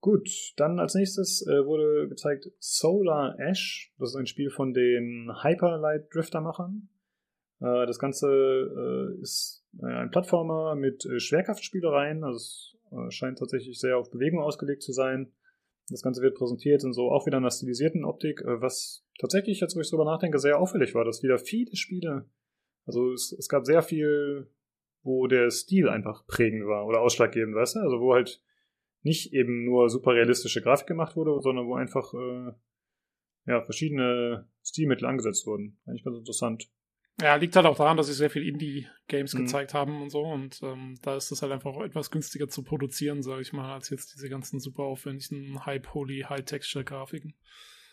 Gut, 0.00 0.28
dann 0.56 0.80
als 0.80 0.94
nächstes 0.94 1.46
äh, 1.46 1.64
wurde 1.64 2.08
gezeigt 2.08 2.50
Solar 2.58 3.38
Ash. 3.38 3.92
Das 3.98 4.10
ist 4.10 4.16
ein 4.16 4.26
Spiel 4.26 4.50
von 4.50 4.74
den 4.74 5.30
Hyperlight 5.42 6.12
Drifter-Machern. 6.12 6.88
Äh, 7.60 7.86
das 7.86 8.00
Ganze 8.00 8.28
äh, 9.16 9.20
ist 9.20 9.64
ein 9.80 10.10
Plattformer 10.10 10.74
mit 10.74 11.06
äh, 11.06 11.20
Schwerkraftspielereien. 11.20 12.24
Also 12.24 12.36
es 12.36 13.14
scheint 13.14 13.38
tatsächlich 13.38 13.78
sehr 13.78 13.96
auf 13.96 14.10
Bewegung 14.10 14.40
ausgelegt 14.40 14.82
zu 14.82 14.92
sein. 14.92 15.32
Das 15.92 16.02
Ganze 16.02 16.22
wird 16.22 16.36
präsentiert 16.36 16.82
in 16.84 16.92
so 16.92 17.10
auch 17.10 17.26
wieder 17.26 17.36
einer 17.36 17.50
stilisierten 17.50 18.04
Optik, 18.04 18.40
äh, 18.40 18.60
was 18.60 19.06
tatsächlich, 19.18 19.60
jetzt 19.60 19.76
wo 19.76 19.80
ich 19.80 19.90
drüber 19.90 20.04
nachdenke, 20.04 20.38
sehr 20.38 20.58
auffällig 20.58 20.94
war, 20.94 21.04
dass 21.04 21.22
wieder 21.22 21.38
viele 21.38 21.76
Spiele, 21.76 22.28
also 22.86 23.12
es, 23.12 23.32
es 23.32 23.48
gab 23.48 23.64
sehr 23.64 23.82
viel, 23.82 24.50
wo 25.02 25.26
der 25.26 25.50
Stil 25.50 25.88
einfach 25.88 26.26
prägend 26.26 26.66
war 26.66 26.86
oder 26.86 27.00
ausschlaggebend, 27.00 27.54
weißt 27.54 27.76
du? 27.76 27.80
Also 27.80 28.00
wo 28.00 28.14
halt 28.14 28.42
nicht 29.02 29.32
eben 29.32 29.64
nur 29.64 29.88
super 29.88 30.14
realistische 30.14 30.62
Grafik 30.62 30.86
gemacht 30.86 31.16
wurde, 31.16 31.40
sondern 31.40 31.66
wo 31.66 31.74
einfach 31.74 32.14
äh, 32.14 32.52
ja, 33.46 33.62
verschiedene 33.62 34.48
Stilmittel 34.64 35.06
angesetzt 35.06 35.46
wurden. 35.46 35.78
Eigentlich 35.86 36.04
ganz 36.04 36.18
interessant. 36.18 36.70
Ja, 37.20 37.36
liegt 37.36 37.54
halt 37.54 37.66
auch 37.66 37.76
daran, 37.76 37.96
dass 37.96 38.06
sie 38.06 38.14
sehr 38.14 38.30
viel 38.30 38.46
Indie-Games 38.48 39.34
Mhm. 39.34 39.38
gezeigt 39.40 39.74
haben 39.74 40.02
und 40.02 40.10
so. 40.10 40.22
Und 40.22 40.60
ähm, 40.62 40.98
da 41.02 41.16
ist 41.16 41.30
es 41.30 41.42
halt 41.42 41.52
einfach 41.52 41.70
auch 41.74 41.82
etwas 41.84 42.10
günstiger 42.10 42.48
zu 42.48 42.62
produzieren, 42.64 43.22
sage 43.22 43.42
ich 43.42 43.52
mal, 43.52 43.74
als 43.74 43.90
jetzt 43.90 44.14
diese 44.14 44.28
ganzen 44.28 44.58
super 44.60 44.84
aufwendigen 44.84 45.64
High-Poly, 45.64 46.22
High-Texture-Grafiken. 46.28 47.34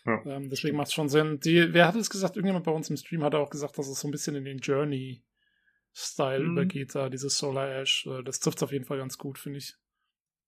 Ja. 0.06 0.25
Ähm, 0.25 0.49
deswegen 0.49 0.77
macht 0.77 0.88
es 0.88 0.93
schon 0.93 1.09
Sinn. 1.09 1.39
Die, 1.41 1.73
wer 1.73 1.88
hat 1.88 1.95
es 1.95 2.09
gesagt? 2.09 2.38
Irgendjemand 2.38 2.65
bei 2.65 2.72
uns 2.72 2.89
im 2.89 2.95
Stream 2.98 3.23
hat 3.23 3.35
auch 3.35 3.49
gesagt, 3.49 3.77
dass 3.77 3.89
es 3.89 3.99
so 3.99 4.07
ein 4.07 4.11
bisschen 4.11 4.35
in 4.35 4.45
den 4.45 4.59
Journey-Style 4.59 6.43
Mhm. 6.45 6.51
übergeht, 6.53 6.95
da 6.95 7.09
dieses 7.09 7.38
Solar 7.38 7.69
Ash. 7.69 8.07
Äh, 8.07 8.23
Das 8.23 8.39
trifft 8.39 8.64
auf 8.64 8.72
jeden 8.72 8.85
Fall 8.85 8.98
ganz 8.98 9.17
gut, 9.17 9.38
finde 9.38 9.57
ich. 9.59 9.75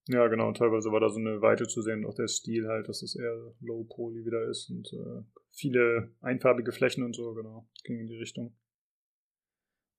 Ja, 0.07 0.27
genau. 0.27 0.51
Teilweise 0.53 0.91
war 0.91 0.99
da 1.01 1.09
so 1.09 1.19
eine 1.19 1.41
Weite 1.41 1.67
zu 1.67 1.81
sehen, 1.81 2.05
auch 2.05 2.15
der 2.15 2.27
Stil 2.27 2.67
halt, 2.67 2.87
dass 2.89 3.03
es 3.03 3.15
eher 3.15 3.53
Low 3.59 3.83
Poly 3.83 4.25
wieder 4.25 4.49
ist 4.49 4.69
und 4.71 4.91
äh, 4.93 5.23
viele 5.51 6.15
einfarbige 6.21 6.71
Flächen 6.71 7.03
und 7.03 7.15
so, 7.15 7.33
genau. 7.35 7.67
Ging 7.83 7.99
in 7.99 8.07
die 8.07 8.17
Richtung. 8.17 8.55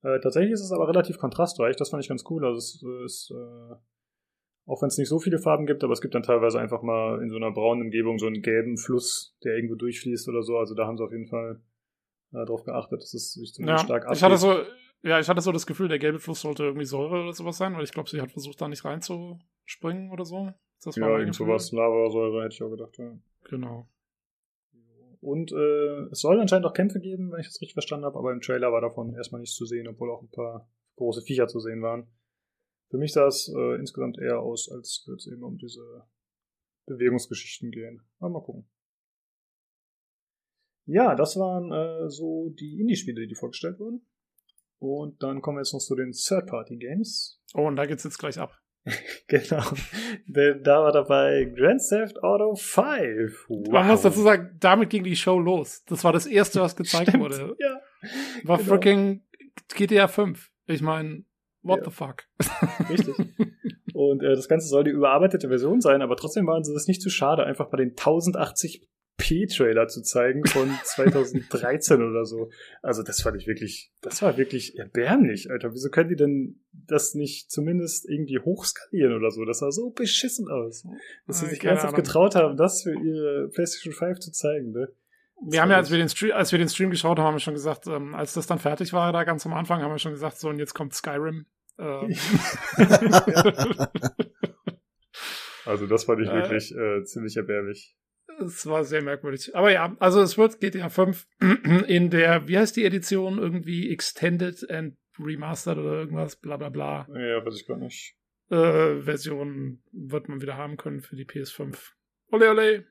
Äh, 0.02 0.20
tatsächlich 0.20 0.52
ist 0.52 0.62
es 0.62 0.72
aber 0.72 0.88
relativ 0.88 1.18
kontrastreich, 1.18 1.76
das 1.76 1.90
fand 1.90 2.02
ich 2.02 2.08
ganz 2.08 2.24
cool. 2.28 2.44
Also 2.44 2.58
es 2.58 2.82
ist, 3.04 3.30
äh, 3.30 3.74
auch 4.66 4.82
wenn 4.82 4.88
es 4.88 4.98
nicht 4.98 5.08
so 5.08 5.18
viele 5.18 5.38
Farben 5.38 5.66
gibt, 5.66 5.84
aber 5.84 5.92
es 5.92 6.00
gibt 6.00 6.14
dann 6.14 6.22
teilweise 6.22 6.60
einfach 6.60 6.82
mal 6.82 7.22
in 7.22 7.30
so 7.30 7.36
einer 7.36 7.52
braunen 7.52 7.84
Umgebung 7.84 8.18
so 8.18 8.26
einen 8.26 8.42
gelben 8.42 8.76
Fluss, 8.78 9.36
der 9.44 9.54
irgendwo 9.54 9.74
durchfließt 9.76 10.28
oder 10.28 10.42
so. 10.42 10.58
Also 10.58 10.74
da 10.74 10.86
haben 10.86 10.96
sie 10.96 11.04
auf 11.04 11.12
jeden 11.12 11.28
Fall 11.28 11.60
äh, 12.32 12.44
darauf 12.44 12.64
geachtet, 12.64 13.00
dass 13.02 13.14
es 13.14 13.32
sich 13.32 13.52
zumindest 13.54 13.82
Ja, 13.82 13.86
stark 13.86 14.04
abgeht. 14.04 14.18
ich 14.18 14.22
hatte 14.24 14.36
so, 14.36 14.62
ja, 15.02 15.20
ich 15.20 15.28
hatte 15.28 15.40
so 15.40 15.52
das 15.52 15.66
Gefühl, 15.66 15.88
der 15.88 15.98
gelbe 15.98 16.18
Fluss 16.18 16.40
sollte 16.40 16.64
irgendwie 16.64 16.86
Säure 16.86 17.22
oder 17.22 17.32
sowas 17.32 17.56
sein, 17.56 17.74
weil 17.74 17.84
ich 17.84 17.92
glaube, 17.92 18.08
sie 18.08 18.20
hat 18.20 18.32
versucht, 18.32 18.60
da 18.60 18.68
nicht 18.68 18.84
reinzuspringen 18.84 20.10
oder 20.10 20.24
so. 20.24 20.52
Das 20.84 20.96
ja, 20.96 21.08
mein 21.08 21.20
irgend 21.20 21.34
sowas, 21.34 21.70
Lavasäure 21.70 22.44
hätte 22.44 22.54
ich 22.54 22.62
auch 22.62 22.70
gedacht, 22.70 22.98
ja. 22.98 23.12
Genau. 23.44 23.88
Und 25.22 25.52
äh, 25.52 26.08
es 26.10 26.20
soll 26.20 26.40
anscheinend 26.40 26.66
auch 26.66 26.74
Kämpfe 26.74 26.98
geben, 26.98 27.30
wenn 27.30 27.38
ich 27.38 27.46
das 27.46 27.60
richtig 27.60 27.74
verstanden 27.74 28.06
habe, 28.06 28.18
aber 28.18 28.32
im 28.32 28.40
Trailer 28.40 28.72
war 28.72 28.80
davon 28.80 29.14
erstmal 29.14 29.40
nichts 29.40 29.54
zu 29.54 29.66
sehen, 29.66 29.86
obwohl 29.86 30.10
auch 30.10 30.20
ein 30.20 30.30
paar 30.30 30.68
große 30.96 31.22
Viecher 31.22 31.46
zu 31.46 31.60
sehen 31.60 31.80
waren. 31.80 32.08
Für 32.90 32.98
mich 32.98 33.12
sah 33.12 33.28
es 33.28 33.48
äh, 33.48 33.76
insgesamt 33.76 34.18
eher 34.18 34.40
aus, 34.40 34.68
als 34.68 35.04
würde 35.06 35.18
es 35.18 35.28
eben 35.28 35.44
um 35.44 35.58
diese 35.58 36.08
Bewegungsgeschichten 36.86 37.70
gehen. 37.70 38.02
Aber 38.18 38.30
mal 38.30 38.42
gucken. 38.42 38.68
Ja, 40.86 41.14
das 41.14 41.36
waren 41.36 41.70
äh, 41.70 42.10
so 42.10 42.50
die 42.58 42.80
Indie-Spiele, 42.80 43.28
die 43.28 43.36
vorgestellt 43.36 43.78
wurden. 43.78 44.04
Und 44.80 45.22
dann 45.22 45.40
kommen 45.40 45.58
wir 45.58 45.60
jetzt 45.60 45.72
noch 45.72 45.78
zu 45.78 45.94
den 45.94 46.10
Third-Party-Games. 46.10 47.40
Oh, 47.54 47.68
und 47.68 47.76
da 47.76 47.86
geht's 47.86 48.02
jetzt 48.02 48.18
gleich 48.18 48.38
ab. 48.38 48.60
Genau. 49.28 49.62
Denn 50.26 50.62
da 50.62 50.82
war 50.82 50.92
dabei 50.92 51.44
Grand 51.56 51.80
Theft 51.88 52.22
Auto 52.22 52.54
5. 52.56 53.46
Wow. 53.48 53.72
Man 53.72 53.86
muss 53.88 54.02
dazu 54.02 54.22
sagen, 54.22 54.56
damit 54.60 54.90
ging 54.90 55.04
die 55.04 55.16
Show 55.16 55.38
los. 55.38 55.84
Das 55.86 56.04
war 56.04 56.12
das 56.12 56.26
erste, 56.26 56.60
was 56.60 56.76
gezeigt 56.76 57.08
Stimmt, 57.10 57.24
wurde. 57.24 57.56
Ja. 57.58 57.80
War 58.44 58.58
genau. 58.58 58.68
freaking 58.68 59.22
GTA 59.74 60.08
5. 60.08 60.50
Ich 60.66 60.82
meine, 60.82 61.24
what 61.62 61.78
Ja. 61.78 61.84
the 61.84 61.90
fuck? 61.90 62.24
Richtig. 62.90 63.14
Und 63.94 64.22
äh, 64.22 64.34
das 64.34 64.48
Ganze 64.48 64.66
soll 64.68 64.84
die 64.84 64.90
überarbeitete 64.90 65.48
Version 65.48 65.80
sein, 65.80 66.02
aber 66.02 66.16
trotzdem 66.16 66.46
waren 66.46 66.64
sie 66.64 66.74
es 66.74 66.88
nicht 66.88 67.02
zu 67.02 67.10
schade, 67.10 67.44
einfach 67.44 67.70
mal 67.70 67.78
den 67.78 67.94
1080p-Trailer 69.22 69.86
zu 69.88 70.02
zeigen 70.02 70.44
von 70.46 70.70
2013 70.84 72.02
oder 72.02 72.24
so. 72.24 72.50
Also 72.82 73.02
das 73.02 73.22
fand 73.22 73.36
ich 73.40 73.46
wirklich, 73.46 73.92
das 74.00 74.20
war 74.22 74.36
wirklich 74.36 74.76
erbärmlich, 74.78 75.50
Alter. 75.50 75.72
Wieso 75.72 75.88
können 75.90 76.08
die 76.10 76.16
denn 76.16 76.60
das 76.72 77.14
nicht 77.14 77.50
zumindest 77.50 78.08
irgendwie 78.08 78.38
hochskalieren 78.38 79.14
oder 79.16 79.30
so? 79.30 79.44
Das 79.44 79.58
sah 79.60 79.70
so 79.70 79.90
beschissen 79.90 80.48
aus. 80.48 80.86
Dass 81.26 81.40
sie 81.40 81.46
sich 81.46 81.60
keine 81.60 81.70
ernsthaft 81.72 81.94
Ahnung. 81.94 82.04
getraut 82.04 82.34
haben, 82.34 82.56
das 82.56 82.82
für 82.82 82.92
ihre 82.94 83.48
PlayStation 83.54 83.94
5 83.94 84.18
zu 84.18 84.30
zeigen, 84.32 84.72
ne? 84.72 84.88
Wir 85.44 85.60
haben 85.60 85.70
ja, 85.70 85.76
als 85.76 85.90
wir 85.90 85.98
den 85.98 86.08
Stream, 86.08 86.30
als 86.32 86.52
wir 86.52 86.58
den 86.60 86.68
Stream 86.68 86.90
geschaut 86.90 87.18
haben, 87.18 87.26
haben 87.26 87.34
wir 87.34 87.40
schon 87.40 87.54
gesagt, 87.54 87.88
ähm, 87.88 88.14
als 88.14 88.32
das 88.34 88.46
dann 88.46 88.60
fertig 88.60 88.92
war, 88.92 89.12
da 89.12 89.24
ganz 89.24 89.44
am 89.44 89.52
Anfang, 89.54 89.82
haben 89.82 89.90
wir 89.90 89.98
schon 89.98 90.12
gesagt, 90.12 90.38
so 90.38 90.48
und 90.48 90.60
jetzt 90.60 90.72
kommt 90.72 90.94
Skyrim. 90.94 91.46
Ähm, 91.80 92.14
Also 95.64 95.86
das 95.86 96.04
fand 96.04 96.20
ich 96.20 96.28
Äh. 96.28 96.32
wirklich 96.34 96.74
äh, 96.74 97.04
ziemlich 97.04 97.36
erbärmlich. 97.36 97.96
Es 98.40 98.66
war 98.66 98.84
sehr 98.84 99.02
merkwürdig. 99.02 99.54
Aber 99.54 99.70
ja, 99.70 99.96
also 99.98 100.20
es 100.20 100.38
wird 100.38 100.60
GTA 100.60 100.88
5 100.88 101.26
in 101.86 102.10
der, 102.10 102.48
wie 102.48 102.58
heißt 102.58 102.76
die 102.76 102.84
Edition? 102.84 103.38
Irgendwie 103.38 103.92
Extended 103.92 104.68
and 104.70 104.96
Remastered 105.18 105.78
oder 105.78 105.92
irgendwas, 105.92 106.36
bla 106.36 106.56
bla 106.56 106.68
bla. 106.68 107.06
Ja, 107.08 107.44
weiß 107.44 107.56
ich 107.56 107.66
gar 107.66 107.76
nicht. 107.76 108.16
Äh, 108.50 109.02
Version 109.02 109.82
wird 109.92 110.28
man 110.28 110.40
wieder 110.40 110.56
haben 110.56 110.76
können 110.76 111.00
für 111.00 111.16
die 111.16 111.24
PS5. 111.24 111.76
Ole 112.30 112.50
ole. 112.50 112.86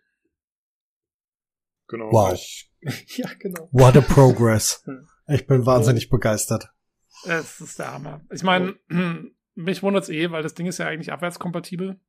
Genau. 1.88 2.12
Wow. 2.12 2.34
Ich, 2.34 2.72
ja, 3.18 3.30
genau. 3.38 3.70
What 3.72 3.98
a 3.98 4.02
progress. 4.02 4.84
Ich 5.28 5.48
bin 5.48 5.66
wahnsinnig 5.66 6.10
begeistert. 6.10 6.68
Es 7.24 7.62
ist 7.62 7.80
der 7.80 7.94
Hammer. 7.94 8.20
Ich 8.32 8.44
meine, 8.44 8.76
mich 9.56 9.82
wundert's 9.82 10.10
eh, 10.10 10.30
weil 10.32 10.44
das 10.44 10.56
Ding 10.56 10.66
ist 10.66 10.78
ja 10.78 10.88
eigentlich 10.88 11.14
abwärtskompatibel. 11.14 12.02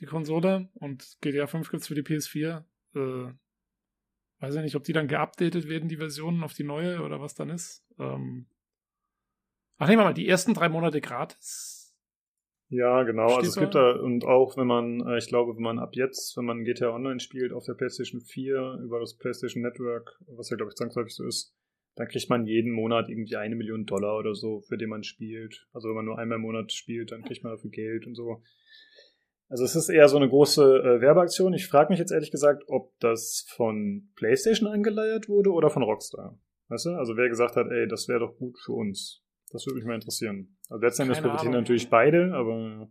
Die 0.00 0.06
Konsole. 0.06 0.68
Und 0.74 1.18
GTA 1.20 1.46
5 1.46 1.70
gibt's 1.70 1.88
für 1.88 1.94
die 1.94 2.02
PS4. 2.02 2.64
Äh, 2.94 3.32
weiß 4.40 4.54
ich 4.56 4.62
nicht, 4.62 4.76
ob 4.76 4.84
die 4.84 4.92
dann 4.92 5.08
geupdatet 5.08 5.68
werden, 5.68 5.88
die 5.88 5.96
Versionen 5.96 6.42
auf 6.42 6.52
die 6.54 6.64
neue 6.64 7.00
oder 7.02 7.20
was 7.20 7.34
dann 7.34 7.50
ist. 7.50 7.84
Ähm, 7.98 8.46
ach, 9.78 9.88
nehmen 9.88 10.00
wir 10.00 10.04
mal, 10.04 10.14
die 10.14 10.28
ersten 10.28 10.54
drei 10.54 10.68
Monate 10.68 11.00
gratis. 11.00 11.96
Ja, 12.68 13.04
genau. 13.04 13.28
Steht 13.28 13.38
Also 13.38 13.48
es 13.48 13.54
da? 13.54 13.60
gibt 13.60 13.74
da, 13.76 13.92
und 13.92 14.24
auch 14.24 14.56
wenn 14.56 14.66
man, 14.66 15.06
äh, 15.06 15.18
ich 15.18 15.28
glaube, 15.28 15.54
wenn 15.54 15.62
man 15.62 15.78
ab 15.78 15.94
jetzt, 15.94 16.36
wenn 16.36 16.44
man 16.44 16.64
GTA 16.64 16.90
Online 16.90 17.20
spielt 17.20 17.52
auf 17.52 17.64
der 17.64 17.74
PlayStation 17.74 18.20
4 18.20 18.80
über 18.82 18.98
das 18.98 19.16
PlayStation 19.16 19.62
Network, 19.62 20.20
was 20.26 20.50
ja, 20.50 20.56
glaube 20.56 20.70
ich, 20.70 20.76
zwangsläufig 20.76 21.14
so 21.14 21.24
ist, 21.24 21.54
dann 21.94 22.08
kriegt 22.08 22.28
man 22.28 22.44
jeden 22.46 22.72
Monat 22.72 23.08
irgendwie 23.08 23.36
eine 23.36 23.54
Million 23.56 23.86
Dollar 23.86 24.18
oder 24.18 24.34
so, 24.34 24.60
für 24.60 24.76
den 24.76 24.90
man 24.90 25.02
spielt. 25.02 25.66
Also 25.72 25.88
wenn 25.88 25.96
man 25.96 26.04
nur 26.04 26.18
einmal 26.18 26.36
im 26.36 26.42
Monat 26.42 26.72
spielt, 26.72 27.12
dann 27.12 27.22
kriegt 27.22 27.42
man 27.42 27.52
dafür 27.52 27.70
Geld 27.70 28.06
und 28.06 28.14
so. 28.16 28.42
Also 29.48 29.64
es 29.64 29.76
ist 29.76 29.88
eher 29.88 30.08
so 30.08 30.16
eine 30.16 30.28
große 30.28 30.62
äh, 30.62 31.00
Werbeaktion. 31.00 31.54
Ich 31.54 31.68
frage 31.68 31.90
mich 31.90 31.98
jetzt 31.98 32.10
ehrlich 32.10 32.30
gesagt, 32.30 32.64
ob 32.66 32.98
das 32.98 33.46
von 33.54 34.10
PlayStation 34.16 34.68
angeleiert 34.68 35.28
wurde 35.28 35.50
oder 35.50 35.70
von 35.70 35.82
Rockstar. 35.82 36.38
Weißt 36.68 36.86
du? 36.86 36.90
Also 36.90 37.16
wer 37.16 37.28
gesagt 37.28 37.54
hat, 37.56 37.66
ey, 37.70 37.86
das 37.86 38.08
wäre 38.08 38.20
doch 38.20 38.36
gut 38.36 38.58
für 38.58 38.72
uns. 38.72 39.22
Das 39.52 39.64
würde 39.66 39.76
mich 39.76 39.84
mal 39.84 39.94
interessieren. 39.94 40.56
Also 40.68 40.84
letzten 40.84 41.02
Endes 41.02 41.18
Keine 41.18 41.28
profitieren 41.28 41.54
Ahnung. 41.54 41.62
natürlich 41.62 41.88
beide, 41.88 42.34
aber 42.34 42.90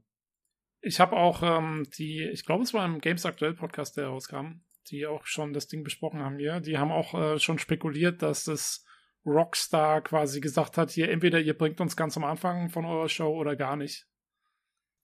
Ich 0.79 1.01
habe 1.01 1.17
auch 1.17 1.43
ähm, 1.43 1.85
die, 1.97 2.23
ich 2.31 2.45
glaube, 2.45 2.63
es 2.63 2.73
war 2.73 2.85
im 2.85 3.01
Games 3.01 3.25
Aktuell 3.25 3.53
Podcast, 3.53 3.97
der 3.97 4.07
rauskam, 4.07 4.61
die 4.89 5.05
auch 5.05 5.25
schon 5.25 5.51
das 5.51 5.67
Ding 5.67 5.83
besprochen 5.83 6.21
haben 6.21 6.37
hier. 6.39 6.61
Die 6.61 6.77
haben 6.77 6.91
auch 6.91 7.13
äh, 7.13 7.39
schon 7.39 7.59
spekuliert, 7.59 8.21
dass 8.21 8.45
das 8.45 8.85
Rockstar 9.25 10.01
quasi 10.01 10.39
gesagt 10.39 10.77
hat, 10.77 10.91
hier 10.91 11.09
entweder 11.09 11.41
ihr 11.41 11.57
bringt 11.57 11.81
uns 11.81 11.97
ganz 11.97 12.15
am 12.15 12.23
Anfang 12.23 12.69
von 12.69 12.85
eurer 12.85 13.09
Show 13.09 13.35
oder 13.35 13.57
gar 13.57 13.75
nicht. 13.75 14.07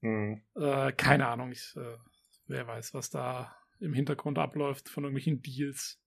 Hm, 0.02 0.42
Äh, 0.56 0.92
keine 0.94 1.28
Ahnung, 1.28 1.52
ich, 1.52 1.74
äh, 1.76 1.98
wer 2.48 2.68
weiß, 2.68 2.94
was 2.94 3.10
da 3.10 3.56
im 3.80 3.94
Hintergrund 3.94 4.38
abläuft 4.38 4.90
von 4.90 5.04
irgendwelchen 5.04 5.42
Deals. 5.42 6.00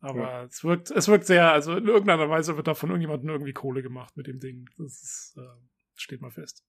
Aber 0.00 0.20
Ja. 0.20 0.44
es 0.44 0.62
wirkt, 0.64 0.90
es 0.90 1.08
wirkt 1.08 1.26
sehr, 1.26 1.50
also 1.52 1.76
in 1.76 1.86
irgendeiner 1.88 2.28
Weise 2.30 2.56
wird 2.56 2.66
da 2.68 2.74
von 2.74 2.90
irgendjemandem 2.90 3.30
irgendwie 3.30 3.52
Kohle 3.52 3.82
gemacht 3.82 4.16
mit 4.16 4.26
dem 4.26 4.38
Ding. 4.38 4.68
Das 4.76 5.02
ist, 5.02 5.34
äh, 5.38 5.42
steht 5.96 6.20
mal 6.20 6.30
fest. 6.30 6.64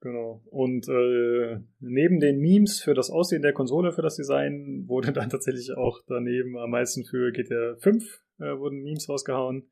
genau. 0.00 0.42
Und 0.46 0.88
äh, 0.88 1.60
neben 1.80 2.18
den 2.20 2.40
Memes 2.40 2.80
für 2.80 2.94
das 2.94 3.10
Aussehen 3.10 3.42
der 3.42 3.52
Konsole, 3.52 3.92
für 3.92 4.02
das 4.02 4.16
Design, 4.16 4.84
wurde 4.88 5.12
dann 5.12 5.30
tatsächlich 5.30 5.72
auch 5.76 6.00
daneben 6.06 6.56
am 6.58 6.70
meisten 6.70 7.04
für 7.04 7.30
GTA 7.32 7.76
5 7.78 8.22
äh, 8.38 8.58
wurden 8.58 8.82
Memes 8.82 9.08
rausgehauen. 9.08 9.70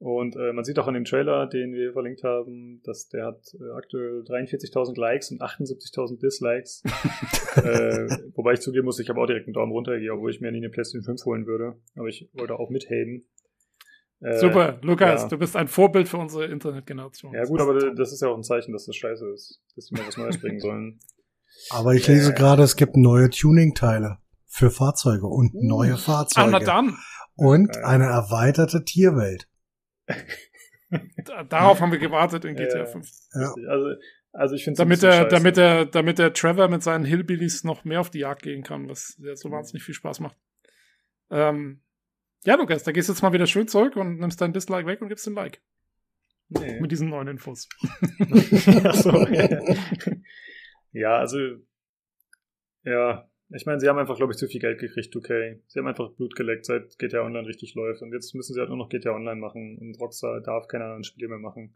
Und 0.00 0.36
äh, 0.36 0.52
man 0.52 0.62
sieht 0.64 0.78
auch 0.78 0.86
an 0.86 0.94
dem 0.94 1.04
Trailer, 1.04 1.48
den 1.48 1.72
wir 1.72 1.92
verlinkt 1.92 2.22
haben, 2.22 2.80
dass 2.84 3.08
der 3.08 3.26
hat 3.26 3.40
äh, 3.54 3.72
aktuell 3.76 4.22
43.000 4.22 4.96
Likes 4.98 5.32
und 5.32 5.42
78.000 5.42 6.20
Dislikes. 6.20 6.82
äh, 7.56 8.06
wobei 8.36 8.52
ich 8.52 8.60
zugeben 8.60 8.84
muss, 8.84 9.00
ich 9.00 9.08
habe 9.08 9.20
auch 9.20 9.26
direkt 9.26 9.46
einen 9.48 9.54
Daumen 9.54 9.72
runter 9.72 9.94
gegeben, 9.94 10.14
obwohl 10.16 10.30
ich 10.30 10.40
mir 10.40 10.52
nie 10.52 10.58
eine 10.58 10.70
PlayStation 10.70 11.02
5 11.02 11.24
holen 11.24 11.46
würde. 11.46 11.80
Aber 11.96 12.06
ich 12.06 12.28
wollte 12.34 12.54
auch 12.58 12.70
mithaten. 12.70 13.26
Äh, 14.20 14.38
Super, 14.38 14.78
Lukas, 14.82 15.22
ja. 15.22 15.28
du 15.28 15.36
bist 15.38 15.56
ein 15.56 15.66
Vorbild 15.68 16.08
für 16.08 16.18
unsere 16.18 16.46
Internetgeneration. 16.46 17.34
Ja 17.34 17.44
gut, 17.44 17.60
aber 17.60 17.92
das 17.92 18.12
ist 18.12 18.20
ja 18.22 18.28
auch 18.28 18.36
ein 18.36 18.42
Zeichen, 18.44 18.72
dass 18.72 18.86
das 18.86 18.94
scheiße 18.94 19.28
ist. 19.32 19.60
Dass 19.74 19.86
die 19.86 19.94
mal 19.94 20.06
was 20.06 20.16
Neues 20.16 20.40
bringen 20.40 20.60
sollen. 20.60 21.00
Aber 21.70 21.94
ich 21.94 22.06
lese 22.06 22.30
Äh. 22.30 22.34
gerade, 22.36 22.62
es 22.62 22.76
gibt 22.76 22.96
neue 22.96 23.30
Tuning-Teile 23.30 24.18
für 24.46 24.70
Fahrzeuge 24.70 25.26
und 25.26 25.52
Uh. 25.54 25.60
neue 25.66 25.88
Ah, 25.90 25.96
na 25.96 25.96
Fahrzeuge. 25.98 26.64
dann. 26.64 26.96
und 27.34 27.76
eine 27.78 28.04
erweiterte 28.04 28.84
Tierwelt. 28.84 29.48
Da- 31.24 31.44
Darauf 31.44 31.80
haben 31.80 31.92
wir 31.92 31.98
gewartet 31.98 32.44
in 32.44 32.56
GTA 32.56 32.78
Ja. 32.78 32.86
5. 32.86 33.08
Ja. 33.34 33.52
Also, 33.68 33.94
also 34.32 34.54
ich 34.54 34.64
finde 34.64 34.78
Damit 34.78 35.02
der, 35.02 35.24
damit 35.26 35.56
der, 35.56 35.84
damit 35.86 36.18
der 36.18 36.32
Trevor 36.32 36.68
mit 36.68 36.82
seinen 36.82 37.04
Hillbillies 37.04 37.64
noch 37.64 37.84
mehr 37.84 38.00
auf 38.00 38.10
die 38.10 38.20
Jagd 38.20 38.42
gehen 38.42 38.62
kann, 38.62 38.88
was 38.88 39.16
ja 39.22 39.34
so 39.36 39.50
wahnsinnig 39.50 39.82
viel 39.84 39.94
Spaß 39.94 40.20
macht. 40.20 40.36
Ähm, 41.30 41.82
ja, 42.44 42.54
Lukas, 42.54 42.84
da 42.84 42.92
gehst 42.92 43.08
du 43.08 43.12
jetzt 43.12 43.22
mal 43.22 43.32
wieder 43.32 43.46
schön 43.46 43.68
zurück 43.68 43.96
und 43.96 44.18
nimmst 44.18 44.40
dein 44.40 44.52
Dislike 44.52 44.86
weg 44.86 45.02
und 45.02 45.08
gibst 45.08 45.26
den 45.26 45.34
Like. 45.34 45.60
Nee. 46.50 46.80
Mit 46.80 46.90
diesen 46.90 47.10
neuen 47.10 47.28
Infos. 47.28 47.68
Ach 48.84 48.94
so, 48.94 49.26
ja. 49.28 49.60
ja, 50.92 51.16
also 51.18 51.38
ja, 52.84 53.28
ich 53.50 53.64
meine, 53.64 53.80
sie 53.80 53.88
haben 53.88 53.98
einfach, 53.98 54.16
glaube 54.16 54.32
ich, 54.32 54.38
zu 54.38 54.46
viel 54.46 54.60
Geld 54.60 54.78
gekriegt, 54.78 55.14
2K. 55.14 55.60
Sie 55.66 55.78
haben 55.78 55.86
einfach 55.86 56.10
Blut 56.12 56.34
geleckt, 56.36 56.66
seit 56.66 56.98
GTA 56.98 57.22
Online 57.22 57.46
richtig 57.46 57.74
läuft. 57.74 58.02
Und 58.02 58.12
jetzt 58.12 58.34
müssen 58.34 58.52
sie 58.52 58.60
halt 58.60 58.68
nur 58.68 58.78
noch 58.78 58.90
GTA 58.90 59.12
Online 59.12 59.40
machen. 59.40 59.78
Und 59.78 59.98
Rockstar 59.98 60.40
darf 60.42 60.68
keine 60.68 60.84
anderen 60.84 61.04
Spiele 61.04 61.28
mehr 61.28 61.38
machen. 61.38 61.74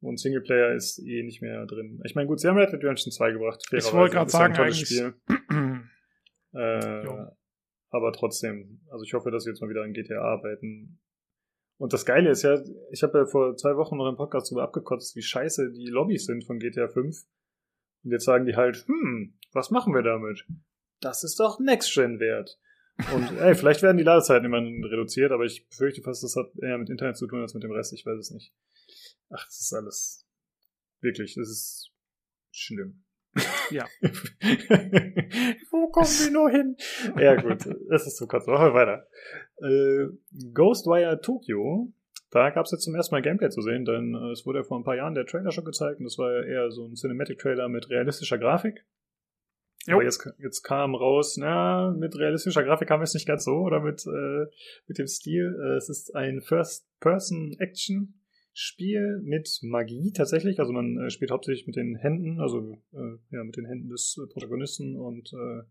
Und 0.00 0.18
Singleplayer 0.18 0.74
ist 0.74 0.98
eh 0.98 1.22
nicht 1.22 1.40
mehr 1.40 1.66
drin. 1.66 2.00
Ich 2.04 2.14
meine, 2.14 2.26
gut, 2.26 2.40
sie 2.40 2.48
haben 2.48 2.58
Red 2.58 2.72
Dead 2.72 2.82
Redemption 2.82 3.12
2 3.12 3.32
gebracht. 3.32 3.62
Ich 3.70 3.92
wollte 3.92 4.14
gerade 4.14 4.14
ja 4.14 4.22
ein 4.22 4.28
sagen, 4.28 4.54
tolles 4.54 4.76
eigentlich. 4.76 4.88
Spiel. 4.88 5.14
Äh, 6.56 7.04
Jo. 7.04 7.36
aber 7.90 8.12
trotzdem, 8.12 8.80
also 8.88 9.02
ich 9.02 9.12
hoffe, 9.12 9.32
dass 9.32 9.44
wir 9.44 9.50
jetzt 9.52 9.60
mal 9.60 9.68
wieder 9.68 9.84
in 9.84 9.92
GTA 9.92 10.20
arbeiten. 10.20 11.00
Und 11.78 11.92
das 11.92 12.06
Geile 12.06 12.30
ist 12.30 12.42
ja, 12.44 12.62
ich 12.92 13.02
habe 13.02 13.18
ja 13.18 13.26
vor 13.26 13.56
zwei 13.56 13.76
Wochen 13.76 13.96
noch 13.96 14.08
im 14.08 14.14
Podcast 14.14 14.52
darüber 14.52 14.62
abgekotzt, 14.62 15.16
wie 15.16 15.22
scheiße 15.22 15.72
die 15.72 15.88
Lobbys 15.88 16.26
sind 16.26 16.44
von 16.44 16.60
GTA 16.60 16.86
5. 16.86 17.16
Und 18.04 18.10
jetzt 18.12 18.24
sagen 18.24 18.46
die 18.46 18.54
halt, 18.54 18.86
hm, 18.86 19.36
was 19.52 19.72
machen 19.72 19.94
wir 19.94 20.02
damit? 20.02 20.46
Das 21.00 21.24
ist 21.24 21.40
doch 21.40 21.58
Next 21.60 21.92
Gen 21.94 22.20
wert. 22.20 22.58
Und 23.12 23.38
ey, 23.38 23.54
vielleicht 23.54 23.82
werden 23.82 23.96
die 23.96 24.04
Ladezeiten 24.04 24.44
immer 24.44 24.58
reduziert, 24.58 25.32
aber 25.32 25.44
ich 25.44 25.68
befürchte 25.68 26.02
fast, 26.02 26.22
das 26.22 26.36
hat 26.36 26.52
eher 26.62 26.78
mit 26.78 26.90
Internet 26.90 27.16
zu 27.16 27.26
tun 27.26 27.40
als 27.40 27.54
mit 27.54 27.64
dem 27.64 27.72
Rest. 27.72 27.92
Ich 27.92 28.06
weiß 28.06 28.18
es 28.18 28.30
nicht. 28.30 28.54
Ach, 29.30 29.44
das 29.44 29.60
ist 29.60 29.72
alles. 29.74 30.26
Wirklich, 31.00 31.34
das 31.34 31.48
ist 31.48 31.90
schlimm. 32.52 33.04
Ja. 33.70 33.86
Wo 35.70 35.88
kommen 35.88 36.06
wir 36.06 36.30
nur 36.30 36.50
hin? 36.50 36.76
Ja, 37.18 37.34
gut, 37.34 37.66
das 37.88 38.06
ist 38.06 38.16
zu 38.16 38.28
kurz. 38.28 38.46
Machen 38.46 38.66
wir 38.66 38.74
weiter. 38.74 39.08
Äh, 39.56 40.06
Ghostwire 40.52 41.20
Tokyo, 41.20 41.92
da 42.30 42.50
gab 42.50 42.66
es 42.66 42.72
jetzt 42.72 42.84
zum 42.84 42.94
ersten 42.94 43.14
Mal 43.14 43.22
Gameplay 43.22 43.48
zu 43.48 43.60
sehen, 43.60 43.84
denn 43.84 44.14
äh, 44.14 44.32
es 44.32 44.46
wurde 44.46 44.60
ja 44.60 44.64
vor 44.64 44.78
ein 44.78 44.84
paar 44.84 44.96
Jahren 44.96 45.14
der 45.14 45.26
Trailer 45.26 45.50
schon 45.50 45.64
gezeigt 45.64 45.98
und 45.98 46.04
das 46.04 46.18
war 46.18 46.32
ja 46.32 46.42
eher 46.42 46.70
so 46.70 46.86
ein 46.86 46.94
Cinematic-Trailer 46.94 47.68
mit 47.68 47.90
realistischer 47.90 48.38
Grafik. 48.38 48.84
Jo. 49.86 49.96
Aber 49.96 50.04
jetzt, 50.04 50.26
jetzt 50.38 50.62
kam 50.62 50.94
raus, 50.94 51.36
na, 51.36 51.94
mit 51.96 52.16
realistischer 52.16 52.64
Grafik 52.64 52.90
haben 52.90 53.00
wir 53.00 53.04
es 53.04 53.14
nicht 53.14 53.26
ganz 53.26 53.44
so, 53.44 53.56
oder 53.56 53.80
mit, 53.80 54.06
äh, 54.06 54.46
mit 54.86 54.98
dem 54.98 55.06
Stil. 55.06 55.54
Äh, 55.60 55.76
es 55.76 55.88
ist 55.88 56.14
ein 56.14 56.40
First-Person-Action. 56.40 58.20
Spiel 58.56 59.20
mit 59.24 59.58
Magie 59.62 60.12
tatsächlich. 60.12 60.60
Also 60.60 60.72
man 60.72 60.96
äh, 60.96 61.10
spielt 61.10 61.32
hauptsächlich 61.32 61.66
mit 61.66 61.74
den 61.74 61.96
Händen, 61.96 62.40
also 62.40 62.78
äh, 62.92 63.18
ja, 63.30 63.42
mit 63.42 63.56
den 63.56 63.66
Händen 63.66 63.88
des 63.88 64.16
äh, 64.16 64.32
Protagonisten 64.32 64.96
und 64.96 65.32
äh, 65.32 65.64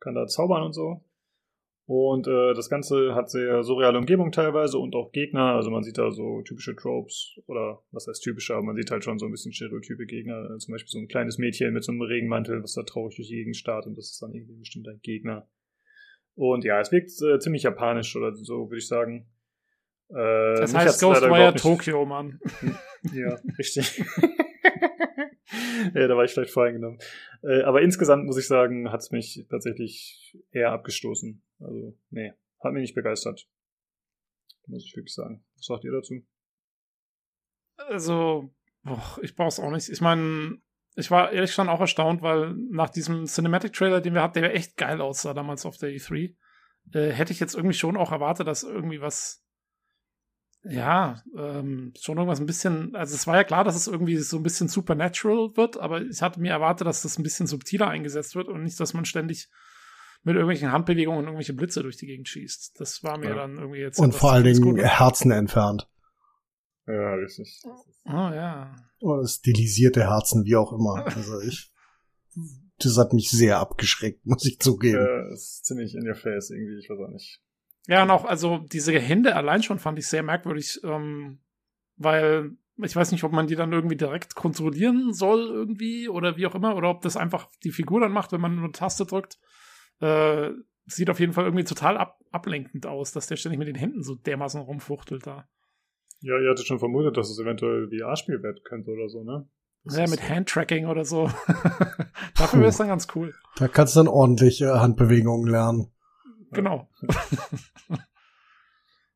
kann 0.00 0.16
da 0.16 0.26
zaubern 0.26 0.64
und 0.64 0.72
so. 0.72 1.04
Und 1.88 2.26
äh, 2.26 2.52
das 2.52 2.68
Ganze 2.68 3.14
hat 3.14 3.30
sehr 3.30 3.62
surreale 3.62 3.96
Umgebung 3.96 4.30
teilweise 4.30 4.76
und 4.76 4.94
auch 4.94 5.10
Gegner. 5.10 5.54
Also 5.54 5.70
man 5.70 5.82
sieht 5.82 5.96
da 5.96 6.10
so 6.10 6.42
typische 6.42 6.76
Tropes 6.76 7.38
oder 7.46 7.82
was 7.92 8.06
heißt 8.06 8.22
typische, 8.22 8.52
aber 8.52 8.62
man 8.62 8.76
sieht 8.76 8.90
halt 8.90 9.04
schon 9.04 9.18
so 9.18 9.24
ein 9.24 9.30
bisschen 9.30 9.54
stereotype 9.54 10.04
Gegner. 10.04 10.50
Äh, 10.50 10.58
zum 10.58 10.72
Beispiel 10.72 10.90
so 10.90 10.98
ein 10.98 11.08
kleines 11.08 11.38
Mädchen 11.38 11.72
mit 11.72 11.82
so 11.82 11.92
einem 11.92 12.02
Regenmantel, 12.02 12.62
was 12.62 12.74
da 12.74 12.82
traurig 12.82 13.16
durch 13.16 13.28
die 13.28 13.36
Gegend 13.36 13.56
starrt 13.56 13.86
und 13.86 13.96
das 13.96 14.10
ist 14.10 14.20
dann 14.20 14.34
irgendwie 14.34 14.52
ein 14.52 14.58
bestimmter 14.58 14.96
Gegner. 14.96 15.48
Und 16.34 16.62
ja, 16.62 16.78
es 16.78 16.92
wirkt 16.92 17.10
äh, 17.22 17.38
ziemlich 17.38 17.62
japanisch 17.62 18.14
oder 18.16 18.34
so, 18.34 18.68
würde 18.68 18.76
ich 18.76 18.86
sagen. 18.86 19.26
Äh, 20.10 20.60
Das 20.60 20.74
heißt 20.74 21.00
Ghostwire 21.00 21.54
Tokyo, 21.54 22.04
Mann. 22.04 22.38
ja, 23.14 23.38
richtig. 23.58 23.98
ja, 25.94 26.06
da 26.06 26.14
war 26.14 26.24
ich 26.24 26.32
vielleicht 26.32 26.52
voreingenommen. 26.52 26.98
Äh, 27.42 27.62
aber 27.62 27.80
insgesamt 27.80 28.26
muss 28.26 28.36
ich 28.36 28.46
sagen, 28.46 28.92
hat 28.92 29.00
es 29.00 29.10
mich 29.10 29.46
tatsächlich 29.48 30.36
eher 30.52 30.72
abgestoßen. 30.72 31.42
Also, 31.60 31.96
nee, 32.10 32.32
hat 32.62 32.72
mich 32.72 32.82
nicht 32.82 32.94
begeistert. 32.94 33.48
Muss 34.66 34.84
ich 34.84 34.96
wirklich 34.96 35.14
sagen. 35.14 35.44
Was 35.56 35.66
sagt 35.66 35.84
ihr 35.84 35.92
dazu? 35.92 36.22
Also, 37.76 38.54
boah, 38.82 39.18
ich 39.22 39.34
brauch's 39.34 39.60
auch 39.60 39.70
nicht. 39.70 39.88
Ich 39.88 40.00
meine, 40.00 40.60
ich 40.94 41.10
war 41.10 41.32
ehrlich 41.32 41.50
gesagt 41.50 41.68
auch 41.68 41.80
erstaunt, 41.80 42.22
weil 42.22 42.54
nach 42.70 42.90
diesem 42.90 43.24
Cinematic-Trailer, 43.26 44.00
den 44.00 44.14
wir 44.14 44.22
hatten, 44.22 44.42
der 44.42 44.54
echt 44.54 44.76
geil 44.76 45.00
aussah 45.00 45.32
damals 45.32 45.64
auf 45.64 45.78
der 45.78 45.90
E3, 45.90 46.34
äh, 46.92 47.10
hätte 47.10 47.32
ich 47.32 47.40
jetzt 47.40 47.54
irgendwie 47.54 47.76
schon 47.76 47.96
auch 47.96 48.12
erwartet, 48.12 48.46
dass 48.46 48.62
irgendwie 48.62 49.00
was, 49.00 49.44
ja, 50.64 51.22
ähm, 51.36 51.92
schon 51.98 52.18
irgendwas 52.18 52.40
ein 52.40 52.46
bisschen, 52.46 52.96
also 52.96 53.14
es 53.14 53.26
war 53.26 53.36
ja 53.36 53.44
klar, 53.44 53.64
dass 53.64 53.76
es 53.76 53.86
irgendwie 53.86 54.16
so 54.16 54.38
ein 54.38 54.42
bisschen 54.42 54.68
supernatural 54.68 55.56
wird, 55.56 55.78
aber 55.78 56.02
ich 56.02 56.20
hatte 56.20 56.40
mir 56.40 56.50
erwartet, 56.50 56.86
dass 56.86 57.02
das 57.02 57.18
ein 57.18 57.22
bisschen 57.22 57.46
subtiler 57.46 57.88
eingesetzt 57.88 58.34
wird 58.34 58.48
und 58.48 58.64
nicht, 58.64 58.80
dass 58.80 58.92
man 58.92 59.04
ständig 59.04 59.48
mit 60.22 60.34
irgendwelchen 60.34 60.72
Handbewegungen 60.72 61.20
und 61.20 61.24
irgendwelche 61.26 61.54
Blitze 61.54 61.82
durch 61.82 61.96
die 61.96 62.06
Gegend 62.06 62.28
schießt. 62.28 62.78
Das 62.80 63.02
war 63.02 63.18
mir 63.18 63.30
Ja. 63.30 63.34
dann 63.36 63.56
irgendwie 63.58 63.78
jetzt. 63.80 63.98
Und 63.98 64.14
vor 64.14 64.32
allen 64.32 64.44
Dingen. 64.44 64.76
Herzen 64.78 65.30
entfernt. 65.30 65.88
Ja, 66.86 67.14
richtig. 67.14 67.60
Oh 68.06 68.10
ja. 68.10 68.74
Oder 69.00 69.26
stilisierte 69.28 70.08
Herzen, 70.08 70.44
wie 70.44 70.56
auch 70.56 70.72
immer. 70.72 71.04
Also 71.06 71.40
ich, 71.40 71.70
das 72.78 72.96
hat 72.96 73.12
mich 73.12 73.30
sehr 73.30 73.58
abgeschreckt, 73.58 74.24
muss 74.26 74.44
ich 74.46 74.58
zugeben. 74.58 74.98
Ja, 74.98 75.32
ist 75.32 75.66
ziemlich 75.66 75.94
in 75.94 76.06
your 76.08 76.14
face 76.14 76.50
irgendwie, 76.50 76.78
ich 76.78 76.88
weiß 76.88 76.98
auch 76.98 77.12
nicht. 77.12 77.42
Ja, 77.86 78.02
und 78.02 78.10
auch, 78.10 78.24
also 78.24 78.58
diese 78.58 78.98
Hände 78.98 79.34
allein 79.36 79.62
schon 79.62 79.78
fand 79.78 79.98
ich 79.98 80.06
sehr 80.06 80.22
merkwürdig, 80.22 80.80
ähm, 80.84 81.40
weil 81.96 82.52
ich 82.82 82.94
weiß 82.94 83.12
nicht, 83.12 83.24
ob 83.24 83.32
man 83.32 83.46
die 83.46 83.56
dann 83.56 83.72
irgendwie 83.72 83.96
direkt 83.96 84.34
kontrollieren 84.34 85.12
soll 85.12 85.40
irgendwie 85.48 86.08
oder 86.08 86.36
wie 86.36 86.46
auch 86.46 86.54
immer, 86.54 86.76
oder 86.76 86.90
ob 86.90 87.02
das 87.02 87.16
einfach 87.16 87.48
die 87.64 87.72
Figur 87.72 88.00
dann 88.00 88.12
macht, 88.12 88.32
wenn 88.32 88.40
man 88.40 88.54
nur 88.54 88.64
eine 88.64 88.72
Taste 88.72 89.04
drückt. 89.04 89.38
Äh, 90.00 90.50
sieht 90.86 91.10
auf 91.10 91.20
jeden 91.20 91.32
Fall 91.32 91.44
irgendwie 91.44 91.64
total 91.64 91.96
ab 91.98 92.18
ablenkend 92.30 92.86
aus, 92.86 93.12
dass 93.12 93.26
der 93.26 93.36
ständig 93.36 93.58
mit 93.58 93.68
den 93.68 93.74
Händen 93.74 94.02
so 94.02 94.14
dermaßen 94.14 94.60
rumfuchtelt 94.60 95.26
da. 95.26 95.48
Ja, 96.20 96.38
ihr 96.38 96.50
hattet 96.50 96.66
schon 96.66 96.78
vermutet, 96.78 97.16
dass 97.16 97.30
es 97.30 97.38
eventuell 97.38 97.88
VR-Spiel 97.88 98.42
werden 98.42 98.60
könnte 98.64 98.90
oder 98.90 99.08
so, 99.08 99.22
ne? 99.24 99.48
Das 99.84 99.96
Ja, 99.96 100.06
mit 100.08 100.28
Handtracking 100.28 100.86
oder 100.86 101.04
so. 101.04 101.24
Dafür 102.36 102.60
wäre 102.60 102.68
es 102.68 102.76
dann 102.76 102.88
ganz 102.88 103.06
cool. 103.14 103.32
Da 103.56 103.68
kannst 103.68 103.94
du 103.96 104.00
dann 104.00 104.08
ordentlich 104.08 104.60
äh, 104.60 104.66
Handbewegungen 104.66 105.48
lernen. 105.50 105.90
Genau. 106.52 106.88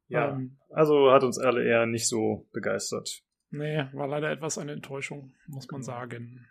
Ja, 0.08 0.32
Ähm, 0.32 0.58
also 0.70 1.10
hat 1.10 1.24
uns 1.24 1.38
alle 1.38 1.64
eher 1.64 1.86
nicht 1.86 2.06
so 2.08 2.46
begeistert. 2.52 3.22
nee, 3.50 3.84
war 3.92 4.06
leider 4.08 4.30
etwas 4.30 4.58
eine 4.58 4.72
Enttäuschung, 4.72 5.32
muss 5.46 5.66
man 5.70 5.80
Genau. 5.80 5.92
sagen. 5.92 6.46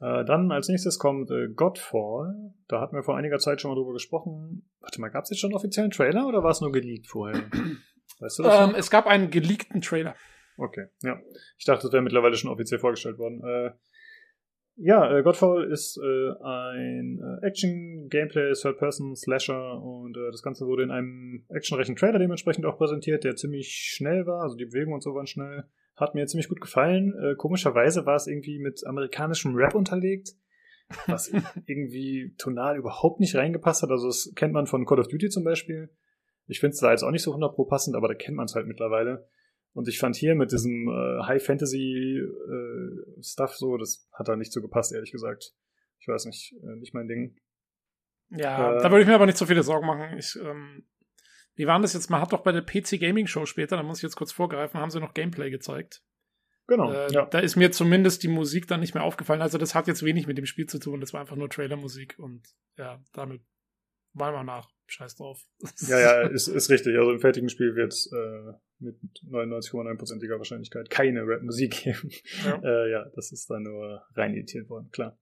Äh, 0.00 0.24
dann 0.24 0.52
als 0.52 0.68
nächstes 0.68 0.98
kommt 0.98 1.30
äh, 1.30 1.48
Godfall. 1.48 2.52
Da 2.68 2.80
hatten 2.80 2.94
wir 2.94 3.02
vor 3.02 3.16
einiger 3.16 3.38
Zeit 3.38 3.60
schon 3.60 3.70
mal 3.70 3.76
drüber 3.76 3.94
gesprochen. 3.94 4.68
Warte 4.80 5.00
mal, 5.00 5.08
gab 5.08 5.24
es 5.24 5.30
jetzt 5.30 5.40
schon 5.40 5.48
einen 5.48 5.56
offiziellen 5.56 5.90
Trailer 5.90 6.26
oder 6.26 6.42
war 6.42 6.50
es 6.50 6.60
nur 6.60 6.72
geleakt 6.72 7.06
vorher? 7.06 7.42
Weißt 8.20 8.38
du 8.38 8.42
das? 8.42 8.68
Ähm, 8.68 8.74
es 8.76 8.90
gab 8.90 9.06
einen 9.06 9.30
geleakten 9.30 9.80
Trailer. 9.80 10.14
Okay, 10.58 10.86
ja. 11.02 11.20
Ich 11.58 11.64
dachte, 11.64 11.86
es 11.86 11.92
wäre 11.92 12.02
mittlerweile 12.02 12.36
schon 12.36 12.50
offiziell 12.50 12.78
vorgestellt 12.78 13.18
worden. 13.18 13.42
Äh, 13.42 13.72
ja, 14.78 15.16
äh, 15.16 15.22
Godfall 15.22 15.70
ist 15.72 15.98
ein 15.98 17.38
Action-Gameplay, 17.40 18.52
Third-Person-Slasher 18.52 19.82
und 19.82 20.12
das 20.12 20.42
Ganze 20.42 20.66
wurde 20.66 20.82
in 20.82 20.90
einem 20.90 21.46
actionreichen 21.48 21.96
Trailer 21.96 22.18
dementsprechend 22.18 22.66
auch 22.66 22.76
präsentiert, 22.76 23.24
der 23.24 23.36
ziemlich 23.36 23.68
schnell 23.68 24.26
war, 24.26 24.42
also 24.42 24.54
die 24.56 24.66
Bewegungen 24.66 24.96
und 24.96 25.02
so 25.02 25.14
waren 25.14 25.26
schnell. 25.26 25.64
Hat 25.96 26.14
mir 26.14 26.26
ziemlich 26.26 26.48
gut 26.48 26.60
gefallen. 26.60 27.14
Äh, 27.18 27.34
komischerweise 27.36 28.06
war 28.06 28.16
es 28.16 28.26
irgendwie 28.26 28.58
mit 28.58 28.86
amerikanischem 28.86 29.54
Rap 29.54 29.74
unterlegt, 29.74 30.32
was 31.06 31.32
irgendwie 31.66 32.34
tonal 32.38 32.76
überhaupt 32.76 33.20
nicht 33.20 33.34
reingepasst 33.34 33.82
hat. 33.82 33.90
Also 33.90 34.08
das 34.08 34.32
kennt 34.34 34.52
man 34.52 34.66
von 34.66 34.84
Call 34.84 35.00
of 35.00 35.08
Duty 35.08 35.28
zum 35.30 35.44
Beispiel. 35.44 35.90
Ich 36.46 36.60
finde 36.60 36.74
es 36.74 36.80
da 36.80 36.90
jetzt 36.90 37.02
auch 37.02 37.10
nicht 37.10 37.22
so 37.22 37.32
100 37.32 37.54
pro 37.54 37.64
passend, 37.64 37.96
aber 37.96 38.08
da 38.08 38.14
kennt 38.14 38.36
man 38.36 38.44
es 38.44 38.54
halt 38.54 38.66
mittlerweile. 38.66 39.28
Und 39.72 39.88
ich 39.88 39.98
fand 39.98 40.16
hier 40.16 40.34
mit 40.34 40.52
diesem 40.52 40.88
äh, 40.88 41.22
High 41.24 41.44
Fantasy 41.44 42.18
äh, 42.18 43.22
Stuff 43.22 43.56
so, 43.56 43.76
das 43.76 44.08
hat 44.12 44.28
da 44.28 44.36
nicht 44.36 44.52
so 44.52 44.62
gepasst, 44.62 44.92
ehrlich 44.92 45.12
gesagt. 45.12 45.54
Ich 45.98 46.08
weiß 46.08 46.26
nicht, 46.26 46.54
äh, 46.62 46.76
nicht 46.76 46.94
mein 46.94 47.08
Ding. 47.08 47.36
Ja, 48.30 48.76
Äh, 48.76 48.82
da 48.82 48.90
würde 48.90 49.02
ich 49.02 49.06
mir 49.06 49.14
aber 49.14 49.26
nicht 49.26 49.38
so 49.38 49.46
viele 49.46 49.62
Sorgen 49.62 49.86
machen. 49.86 50.16
Ich, 50.18 50.36
ähm, 50.42 50.86
wie 51.56 51.66
waren 51.66 51.82
das 51.82 51.94
jetzt? 51.94 52.10
Man 52.10 52.20
hat 52.20 52.32
doch 52.32 52.42
bei 52.42 52.52
der 52.52 52.62
PC 52.62 53.00
Gaming 53.00 53.26
Show 53.26 53.46
später, 53.46 53.76
da 53.76 53.82
muss 53.82 53.98
ich 53.98 54.02
jetzt 54.02 54.16
kurz 54.16 54.32
vorgreifen, 54.32 54.80
haben 54.80 54.90
sie 54.90 55.00
noch 55.00 55.14
Gameplay 55.14 55.50
gezeigt. 55.50 56.02
Genau. 56.68 56.92
Äh, 56.92 57.12
ja. 57.12 57.26
Da 57.26 57.38
ist 57.38 57.56
mir 57.56 57.70
zumindest 57.70 58.22
die 58.22 58.28
Musik 58.28 58.66
dann 58.66 58.80
nicht 58.80 58.94
mehr 58.94 59.04
aufgefallen. 59.04 59.40
Also 59.40 59.56
das 59.58 59.74
hat 59.74 59.86
jetzt 59.86 60.02
wenig 60.02 60.26
mit 60.26 60.36
dem 60.36 60.46
Spiel 60.46 60.66
zu 60.66 60.78
tun. 60.78 61.00
Das 61.00 61.12
war 61.12 61.20
einfach 61.20 61.36
nur 61.36 61.48
Trailermusik 61.48 62.18
und 62.18 62.46
ja, 62.76 63.02
damit 63.12 63.42
war 64.12 64.32
mal 64.32 64.44
nach. 64.44 64.68
Scheiß 64.88 65.16
drauf. 65.16 65.44
ja, 65.88 65.98
ja, 65.98 66.22
ist, 66.28 66.46
ist 66.46 66.70
richtig. 66.70 66.96
Also 66.96 67.10
im 67.10 67.20
fertigen 67.20 67.48
Spiel 67.48 67.74
wird 67.74 67.92
es 67.92 68.10
äh, 68.12 68.52
mit 68.78 68.96
99,9%iger 69.28 70.38
Wahrscheinlichkeit 70.38 70.90
keine 70.90 71.26
Rap-Musik 71.26 71.82
geben. 71.82 72.10
Ja. 72.44 72.60
äh, 72.62 72.90
ja, 72.90 73.10
das 73.14 73.32
ist 73.32 73.50
da 73.50 73.58
nur 73.58 74.04
rein 74.14 74.34
editiert 74.34 74.68
worden, 74.68 74.90
klar. 74.92 75.18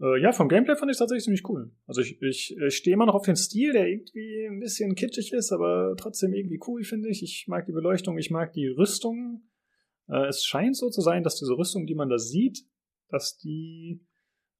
Äh, 0.00 0.20
ja, 0.20 0.32
vom 0.32 0.48
Gameplay 0.48 0.76
fand 0.76 0.90
ich 0.92 0.98
tatsächlich 0.98 1.24
ziemlich 1.24 1.48
cool. 1.48 1.72
Also 1.86 2.00
ich, 2.00 2.20
ich, 2.22 2.56
ich 2.56 2.76
stehe 2.76 2.94
immer 2.94 3.06
noch 3.06 3.14
auf 3.14 3.24
den 3.24 3.36
Stil, 3.36 3.72
der 3.72 3.88
irgendwie 3.88 4.46
ein 4.48 4.60
bisschen 4.60 4.94
kitschig 4.94 5.32
ist, 5.32 5.52
aber 5.52 5.94
trotzdem 5.96 6.32
irgendwie 6.32 6.60
cool, 6.66 6.84
finde 6.84 7.08
ich. 7.08 7.22
Ich 7.22 7.46
mag 7.48 7.66
die 7.66 7.72
Beleuchtung, 7.72 8.16
ich 8.18 8.30
mag 8.30 8.52
die 8.52 8.68
Rüstung. 8.68 9.42
Äh, 10.08 10.26
es 10.26 10.44
scheint 10.44 10.76
so 10.76 10.88
zu 10.88 11.00
sein, 11.00 11.22
dass 11.22 11.36
diese 11.36 11.56
Rüstung, 11.56 11.86
die 11.86 11.96
man 11.96 12.08
da 12.08 12.18
sieht, 12.18 12.60
dass 13.08 13.38
die, 13.38 14.06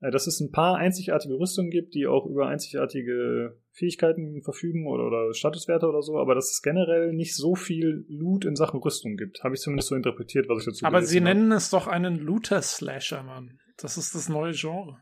äh, 0.01 0.11
dass 0.11 0.27
es 0.27 0.41
ein 0.41 0.51
paar 0.51 0.77
einzigartige 0.77 1.39
Rüstungen 1.39 1.71
gibt, 1.71 1.95
die 1.95 2.09
auch 2.09 2.27
über 2.27 2.49
einzigartige 2.49 3.61
Fähigkeiten 3.71 4.43
verfügen 4.43 4.89
oder, 4.89 5.07
oder 5.07 5.33
Statuswerte 5.33 5.87
oder 5.87 6.03
so, 6.03 6.19
aber 6.19 6.35
dass 6.35 6.51
es 6.51 6.63
generell 6.63 7.13
nicht 7.13 7.37
so 7.37 7.55
viel 7.55 8.05
Loot 8.09 8.45
in 8.45 8.57
Sachen 8.57 8.81
Rüstung 8.81 9.17
gibt. 9.17 9.45
Habe 9.45 9.55
ich 9.55 9.61
zumindest 9.61 9.91
so 9.91 9.95
interpretiert, 9.95 10.49
was 10.49 10.63
ich 10.63 10.67
dazu 10.67 10.85
aber 10.85 10.99
gelesen 10.99 11.11
sie 11.13 11.21
habe. 11.21 11.39
nennen 11.39 11.53
es 11.53 11.71
doch 11.71 11.87
einen 11.87 12.19
Looter-Slasher, 12.19 13.23
Mann. 13.23 13.61
Das 13.77 13.97
ist 13.97 14.17
das 14.17 14.29
neue 14.29 14.53
Genre. 14.53 14.99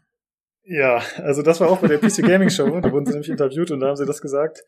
Ja, 0.69 1.01
also 1.19 1.43
das 1.43 1.61
war 1.61 1.71
auch 1.71 1.81
bei 1.81 1.87
der 1.87 1.99
PC 1.99 2.23
Gaming 2.23 2.51
Show, 2.51 2.81
da 2.81 2.91
wurden 2.91 3.07
sie 3.07 3.13
nämlich 3.13 3.31
interviewt 3.31 3.71
und 3.71 3.81
da 3.81 3.89
haben 3.89 3.97
sie 3.97 4.05
das 4.05 4.21
gesagt. 4.21 4.65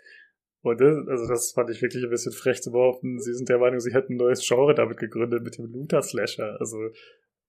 Und 0.63 0.81
das, 0.81 0.97
also 1.09 1.27
das 1.27 1.53
fand 1.53 1.71
ich 1.71 1.83
wirklich 1.83 2.05
ein 2.05 2.11
bisschen 2.11 2.33
frech 2.33 2.63
zu 2.63 2.71
behaupten. 2.71 3.19
Sie 3.21 3.33
sind 3.35 3.49
der 3.49 3.59
Meinung, 3.59 3.81
sie 3.81 3.93
hätten 3.93 4.15
ein 4.15 4.17
neues 4.17 4.47
Genre 4.47 4.75
damit 4.75 4.99
gegründet, 4.99 5.43
mit 5.43 5.59
dem 5.59 5.67
Looter 5.67 6.03
Slasher. 6.03 6.57
Also 6.61 6.79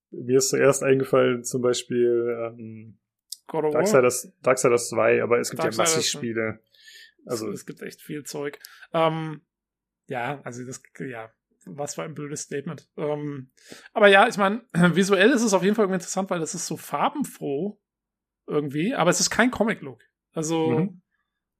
mir 0.09 0.37
ist 0.37 0.49
zuerst 0.49 0.83
eingefallen 0.83 1.43
zum 1.43 1.61
Beispiel 1.61 2.37
ähm, 2.39 2.99
God 3.47 3.65
of. 3.65 3.73
Darksiders, 3.73 4.33
Darksiders 4.41 4.89
2, 4.89 5.21
aber 5.21 5.39
es 5.39 5.51
gibt 5.51 5.59
ja 5.59 5.65
Darksiders, 5.65 5.95
massig 5.95 6.09
Spiele. 6.09 6.59
Also 7.25 7.49
es, 7.49 7.59
es 7.59 7.65
gibt 7.67 7.83
echt 7.83 8.01
viel 8.01 8.23
Zeug. 8.23 8.57
Ähm, 8.93 9.41
ja, 10.07 10.41
also 10.43 10.65
das, 10.65 10.81
ja, 10.99 11.31
was 11.65 11.95
für 11.95 12.03
ein 12.03 12.15
blödes 12.15 12.41
Statement. 12.41 12.89
Ähm, 12.97 13.51
aber 13.93 14.07
ja, 14.07 14.27
ich 14.27 14.37
meine, 14.37 14.63
visuell 14.73 15.29
ist 15.29 15.43
es 15.43 15.53
auf 15.53 15.63
jeden 15.63 15.75
Fall 15.75 15.85
interessant, 15.85 16.31
weil 16.31 16.39
das 16.39 16.55
ist 16.55 16.65
so 16.65 16.77
farbenfroh 16.77 17.79
irgendwie, 18.49 18.93
aber 18.93 19.09
es 19.11 19.19
ist 19.19 19.29
kein 19.29 19.51
Comic-Look. 19.51 19.99
Also, 20.33 20.69
Mhm. 20.69 21.01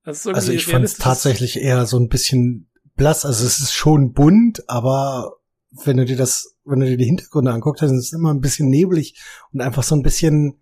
also 0.04 0.52
ich 0.52 0.66
fand 0.66 0.86
es 0.86 0.98
tatsächlich 0.98 1.60
eher 1.60 1.86
so 1.86 1.98
ein 1.98 2.10
bisschen 2.10 2.70
blass. 2.96 3.26
Also 3.26 3.46
es 3.46 3.60
ist 3.60 3.74
schon 3.74 4.14
bunt, 4.14 4.68
aber 4.70 5.38
wenn 5.72 5.98
du 5.98 6.06
dir 6.06 6.18
das, 6.18 6.58
wenn 6.66 6.80
du 6.80 6.86
dir 6.88 6.98
die 6.98 7.06
Hintergründe 7.06 7.52
anguckst, 7.52 7.82
dann 7.84 7.90
ist 7.96 8.08
es 8.08 8.14
immer 8.14 8.34
ein 8.34 8.42
bisschen 8.42 8.70
neblig 8.70 9.20
und 9.52 9.62
einfach 9.62 9.84
so 9.84 9.96
ein 9.96 10.04
bisschen 10.04 10.62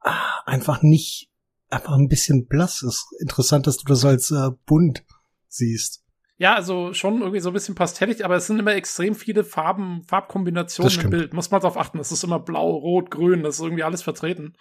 ah, 0.00 0.40
einfach 0.46 0.82
nicht, 0.82 1.30
einfach 1.70 1.94
ein 1.94 2.08
bisschen 2.08 2.46
blass. 2.46 2.82
Es 2.82 2.96
ist 2.96 3.20
interessant, 3.20 3.66
dass 3.66 3.76
du 3.78 3.84
das 3.86 4.04
als 4.04 4.30
äh, 4.30 4.50
bunt 4.66 5.04
siehst. 5.48 6.02
Ja, 6.38 6.54
also 6.54 6.92
schon 6.92 7.20
irgendwie 7.20 7.38
so 7.38 7.50
ein 7.50 7.52
bisschen 7.52 7.76
pastellig, 7.76 8.24
aber 8.24 8.34
es 8.34 8.48
sind 8.48 8.58
immer 8.58 8.74
extrem 8.74 9.14
viele 9.14 9.44
Farben, 9.44 10.02
Farbkombinationen 10.08 11.00
im 11.00 11.10
Bild. 11.10 11.34
Muss 11.34 11.52
man 11.52 11.60
darauf 11.60 11.76
achten. 11.76 12.00
Es 12.00 12.10
ist 12.10 12.24
immer 12.24 12.40
blau, 12.40 12.70
rot, 12.70 13.10
grün, 13.12 13.44
das 13.44 13.56
ist 13.56 13.60
irgendwie 13.60 13.84
alles 13.84 14.02
vertreten. 14.02 14.54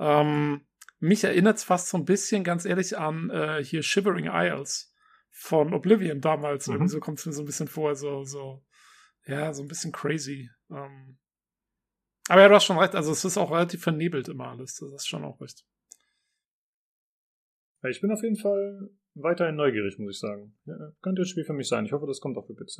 Ähm, 0.00 0.66
mich 0.98 1.22
erinnert 1.24 1.58
es 1.58 1.64
fast 1.64 1.88
so 1.88 1.98
ein 1.98 2.04
bisschen, 2.04 2.42
ganz 2.42 2.64
ehrlich, 2.64 2.98
an 2.98 3.30
äh, 3.30 3.62
hier 3.62 3.82
Shivering 3.82 4.28
Isles 4.32 4.92
von 5.30 5.72
Oblivion 5.72 6.20
damals. 6.20 6.66
Mhm. 6.66 6.74
Irgendwie 6.74 6.90
so 6.90 7.00
kommt 7.00 7.18
es 7.20 7.26
mir 7.26 7.32
so 7.32 7.42
ein 7.42 7.46
bisschen 7.46 7.68
vor, 7.68 7.94
so, 7.94 8.24
so, 8.24 8.64
ja, 9.26 9.52
so 9.52 9.62
ein 9.62 9.68
bisschen 9.68 9.92
crazy. 9.92 10.50
Ähm, 10.70 11.18
aber 12.28 12.42
ja, 12.42 12.48
du 12.48 12.54
hast 12.54 12.64
schon 12.64 12.78
recht, 12.78 12.94
also 12.94 13.12
es 13.12 13.24
ist 13.24 13.36
auch 13.36 13.50
relativ 13.50 13.82
vernebelt 13.82 14.28
immer 14.28 14.48
alles. 14.48 14.76
Das 14.76 14.90
ist 14.92 15.06
schon 15.06 15.24
auch 15.24 15.40
recht. 15.40 15.64
Ich 17.88 18.00
bin 18.00 18.12
auf 18.12 18.22
jeden 18.22 18.36
Fall 18.36 18.90
weiterhin 19.14 19.56
neugierig, 19.56 19.98
muss 19.98 20.16
ich 20.16 20.20
sagen. 20.20 20.54
Ja, 20.66 20.92
könnte 21.02 21.22
ein 21.22 21.26
Spiel 21.26 21.44
für 21.44 21.54
mich 21.54 21.68
sein. 21.68 21.86
Ich 21.86 21.92
hoffe, 21.92 22.06
das 22.06 22.20
kommt 22.20 22.36
auch 22.36 22.46
für 22.46 22.54
PC. 22.54 22.78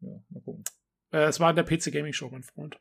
Ja, 0.00 0.22
mal 0.28 0.42
gucken. 0.44 0.64
Äh, 1.12 1.28
es 1.28 1.40
war 1.40 1.50
in 1.50 1.56
der 1.56 1.64
PC 1.64 1.92
Gaming 1.92 2.12
Show, 2.12 2.28
mein 2.30 2.42
Freund. 2.42 2.80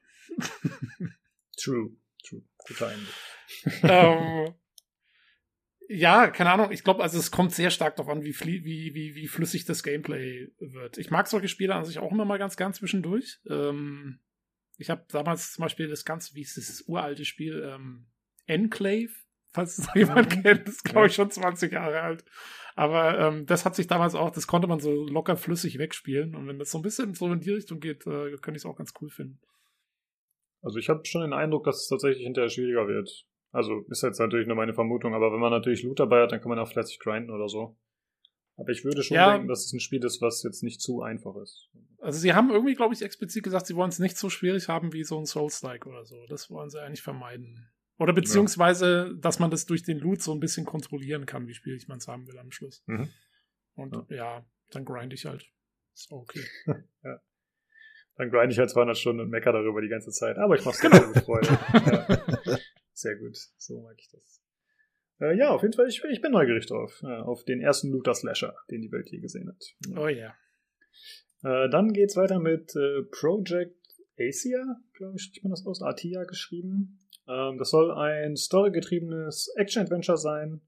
true, 1.58 1.96
true. 2.28 2.44
Guter 2.58 2.92
ähm, 3.84 4.54
ja, 5.90 6.28
keine 6.28 6.52
Ahnung. 6.52 6.72
Ich 6.72 6.84
glaube, 6.84 7.02
also 7.02 7.18
es 7.18 7.32
kommt 7.32 7.54
sehr 7.54 7.70
stark 7.70 7.96
darauf 7.96 8.12
an, 8.12 8.24
wie, 8.24 8.36
wie, 8.40 8.94
wie, 8.94 9.16
wie 9.16 9.28
flüssig 9.28 9.66
das 9.66 9.84
Gameplay 9.84 10.50
wird. 10.60 10.98
Ich 10.98 11.12
mag 11.12 11.28
solche 11.28 11.48
Spiele 11.48 11.76
an 11.76 11.86
sich 11.86 12.00
auch 12.00 12.12
immer 12.12 12.26
mal 12.26 12.40
ganz 12.40 12.58
gern 12.58 12.74
zwischendurch. 12.74 13.40
Ähm, 13.50 14.20
ich 14.78 14.90
habe 14.90 15.06
damals 15.10 15.54
zum 15.54 15.64
Beispiel 15.64 15.88
das 15.88 16.06
ganze, 16.06 16.36
wie 16.36 16.42
ist 16.42 16.58
das 16.58 16.84
uralte 16.88 17.26
Spiel, 17.26 17.64
ähm, 17.64 18.08
Enclave 18.46 19.14
falls 19.58 19.78
es 19.80 19.88
jemand 19.96 20.36
mhm. 20.36 20.44
kennt, 20.44 20.70
ist 20.70 20.84
glaube 20.84 21.08
ich 21.08 21.16
schon 21.16 21.32
20 21.32 21.72
Jahre 21.72 22.02
alt. 22.02 22.24
Aber 22.76 23.20
ähm, 23.20 23.48
das 23.48 23.66
hat 23.66 23.76
sich 23.76 23.88
damals 23.88 24.14
auch, 24.14 24.30
das 24.30 24.46
konnte 24.46 24.68
man 24.68 24.80
so 24.80 24.92
locker 25.08 25.36
flüssig 25.36 25.80
wegspielen. 25.80 26.36
Und 26.36 26.48
wenn 26.48 26.60
das 26.60 26.70
so 26.70 26.78
ein 26.78 26.84
bisschen 26.84 27.16
so 27.16 27.32
in 27.32 27.40
die 27.40 27.52
Richtung 27.52 27.80
geht, 27.80 28.06
äh, 28.06 28.38
könnte 28.38 28.52
ich 28.52 28.58
es 28.58 28.66
auch 28.66 28.76
ganz 28.76 28.94
cool 29.02 29.10
finden. 29.10 29.40
Also 30.68 30.80
ich 30.80 30.90
habe 30.90 31.06
schon 31.06 31.22
den 31.22 31.32
Eindruck, 31.32 31.64
dass 31.64 31.84
es 31.84 31.88
tatsächlich 31.88 32.26
hinterher 32.26 32.50
schwieriger 32.50 32.90
wird. 32.90 33.26
Also 33.52 33.86
ist 33.88 34.04
jetzt 34.04 34.20
natürlich 34.20 34.48
nur 34.48 34.58
meine 34.58 34.74
Vermutung, 34.74 35.14
aber 35.14 35.32
wenn 35.32 35.40
man 35.40 35.50
natürlich 35.50 35.82
Loot 35.82 36.02
dabei 36.02 36.24
hat, 36.24 36.34
dann 36.34 36.42
kann 36.42 36.50
man 36.50 36.60
auch 36.60 36.68
fleißig 36.68 37.00
grinden 37.00 37.32
oder 37.32 37.48
so. 37.48 37.78
Aber 38.58 38.68
ich 38.72 38.84
würde 38.84 39.02
schon 39.02 39.16
ja, 39.16 39.32
denken, 39.32 39.48
dass 39.48 39.64
es 39.66 39.72
ein 39.72 39.80
Spiel 39.80 40.04
ist, 40.04 40.22
was 40.22 40.44
jetzt 40.44 40.64
nicht 40.64 40.82
zu 40.82 41.02
einfach 41.02 41.38
ist. 41.38 41.70
Also 42.00 42.20
sie 42.20 42.34
haben 42.34 42.50
irgendwie, 42.50 42.76
glaube 42.76 42.94
ich, 42.94 43.02
explizit 43.02 43.44
gesagt, 43.44 43.66
sie 43.66 43.78
wollen 43.78 43.88
es 43.92 44.00
nicht 44.00 44.18
so 44.18 44.30
schwierig 44.30 44.68
haben 44.68 44.92
wie 44.92 45.06
so 45.06 45.18
ein 45.18 45.26
Souls-like 45.26 45.86
oder 45.88 46.04
so. 46.04 46.26
Das 46.28 46.50
wollen 46.50 46.70
sie 46.70 46.82
eigentlich 46.82 47.02
vermeiden. 47.02 47.70
Oder 47.98 48.12
beziehungsweise, 48.12 49.08
ja. 49.08 49.14
dass 49.22 49.40
man 49.40 49.50
das 49.50 49.68
durch 49.68 49.84
den 49.84 50.00
Loot 50.00 50.22
so 50.22 50.34
ein 50.34 50.42
bisschen 50.42 50.66
kontrollieren 50.66 51.26
kann, 51.26 51.48
wie 51.48 51.54
schwierig 51.54 51.88
man 51.88 52.00
es 52.00 52.10
haben 52.10 52.28
will 52.28 52.38
am 52.38 52.52
Schluss. 52.52 52.84
Mhm. 52.88 53.08
Und 53.76 53.94
ja. 54.10 54.18
ja. 54.18 54.46
dann 54.72 54.84
grind 54.84 55.14
ich 55.14 55.26
halt. 55.26 55.50
Ist 55.94 56.12
okay. 56.12 56.44
ja. 57.06 57.22
Dann 58.18 58.30
grind 58.32 58.52
ich 58.52 58.60
halt 58.60 58.70
200 58.70 58.98
Stunden 58.98 59.22
und 59.22 59.30
mecker 59.30 59.54
darüber 59.54 59.82
die 59.82 59.90
ganze 59.90 60.12
Zeit. 60.12 60.38
Aber 60.38 60.56
ich 60.56 60.66
mach's 60.66 60.82
genau. 60.82 61.08
mit 61.08 61.24
Freude. 61.24 61.48
ja. 62.46 62.58
Sehr 62.94 63.16
gut. 63.16 63.38
So 63.58 63.82
mag 63.82 63.96
ich 64.00 64.10
das. 64.12 64.42
Äh, 65.20 65.38
ja, 65.38 65.50
auf 65.50 65.62
jeden 65.62 65.74
Fall, 65.74 65.88
ich, 65.88 66.04
ich 66.04 66.22
bin 66.22 66.32
neugierig 66.32 66.66
drauf. 66.66 67.02
Äh, 67.04 67.22
auf 67.22 67.44
den 67.44 67.62
ersten 67.62 67.92
Looter 67.92 68.16
Slasher, 68.16 68.56
den 68.72 68.82
die 68.82 68.92
Welt 68.92 69.10
je 69.10 69.20
gesehen 69.20 69.50
hat. 69.50 69.64
Oh 69.98 70.08
ja. 70.08 70.34
Yeah. 71.44 71.66
Äh, 71.66 71.70
dann 71.70 71.94
geht's 71.94 72.16
weiter 72.16 72.40
mit 72.40 72.76
äh, 72.76 73.04
Project 73.12 73.76
Asia, 74.20 74.82
glaube 74.94 75.16
ich, 75.18 75.24
spricht 75.24 75.44
man 75.44 75.52
das 75.52 75.66
aus. 75.66 75.82
Atia 75.84 76.24
geschrieben. 76.24 77.08
Ähm, 77.28 77.58
das 77.58 77.70
soll 77.70 77.92
ein 77.92 78.36
storygetriebenes 78.36 79.54
Action-Adventure 79.58 80.18
sein. 80.18 80.62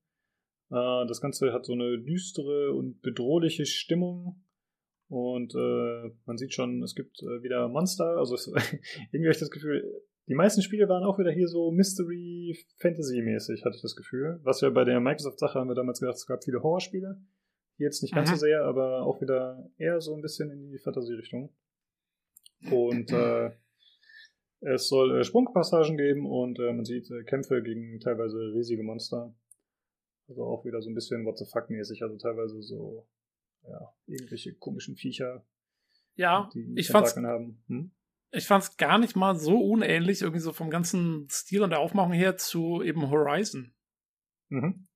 Äh, 0.70 1.08
das 1.08 1.22
Ganze 1.22 1.52
hat 1.52 1.66
so 1.66 1.74
eine 1.74 2.00
düstere 2.00 2.74
und 2.74 3.02
bedrohliche 3.02 3.66
Stimmung. 3.66 4.44
Und 5.10 5.54
äh, 5.56 6.12
man 6.26 6.38
sieht 6.38 6.54
schon, 6.54 6.82
es 6.84 6.96
gibt 6.96 7.22
äh, 7.24 7.44
wieder 7.44 7.68
Monster. 7.68 8.18
Also 8.18 8.36
es, 8.36 8.48
irgendwie 9.12 9.26
habe 9.26 9.32
ich 9.32 9.40
das 9.40 9.50
Gefühl, 9.50 9.84
die 10.28 10.36
meisten 10.36 10.62
Spiele 10.62 10.88
waren 10.88 11.04
auch 11.04 11.18
wieder 11.18 11.32
hier 11.32 11.48
so 11.48 11.72
Mystery-Fantasy-mäßig, 11.72 13.66
hatte 13.66 13.76
ich 13.76 13.82
das 13.82 13.96
Gefühl. 13.96 14.40
Was 14.44 14.62
wir 14.62 14.70
bei 14.70 14.84
der 14.84 15.00
Microsoft-Sache 15.00 15.58
haben 15.58 15.70
wir 15.70 15.76
damals 15.76 16.00
gedacht, 16.00 16.18
es 16.18 16.28
gab 16.28 16.44
viele 16.44 16.62
Horrorspiele. 16.62 17.20
Jetzt 17.78 18.04
nicht 18.04 18.14
ganz 18.14 18.30
mhm. 18.30 18.36
so 18.36 18.40
sehr, 18.40 18.64
aber 18.64 19.02
auch 19.04 19.20
wieder 19.22 19.68
eher 19.78 20.00
so 20.02 20.14
ein 20.14 20.22
bisschen 20.22 20.52
in 20.52 20.70
die 20.70 20.78
Fantasy-Richtung. 20.78 21.50
Und 22.70 23.12
äh, 23.12 23.52
es 24.62 24.88
soll 24.88 25.20
äh, 25.20 25.24
Sprungpassagen 25.24 25.98
geben 25.98 26.26
und 26.28 26.60
äh, 26.60 26.74
man 26.74 26.86
sieht 26.86 27.10
äh, 27.10 27.24
Kämpfe 27.24 27.64
gegen 27.64 28.00
teilweise 28.00 28.38
riesige 28.54 28.84
Monster. 28.84 29.34
Also 30.28 30.44
auch 30.44 30.66
wieder 30.66 30.82
so 30.82 30.90
ein 30.90 30.96
bisschen 30.96 31.26
What 31.26 31.40
the 31.40 31.46
fuck 31.46 31.70
mäßig, 31.70 32.04
also 32.04 32.18
teilweise 32.18 32.62
so, 32.62 33.08
ja, 33.64 33.94
irgendwelche 34.06 34.56
komischen 34.56 34.96
Viecher. 34.96 35.46
Ja, 36.16 36.50
die 36.54 36.74
ich 36.76 36.90
fand's, 36.90 37.16
haben. 37.16 37.64
Hm? 37.68 37.92
ich 38.32 38.46
fand's 38.46 38.78
gar 38.78 38.98
nicht 38.98 39.16
mal 39.16 39.36
so 39.36 39.60
unähnlich, 39.60 40.22
irgendwie 40.22 40.42
so 40.42 40.54
vom 40.54 40.70
ganzen 40.70 41.28
Stil 41.30 41.64
und 41.64 41.72
der 41.72 41.80
Aufmachung 41.80 42.14
her 42.14 42.38
zu 42.38 42.82
eben 42.84 43.10
Horizon. 43.10 43.74
Mhm. 44.50 44.88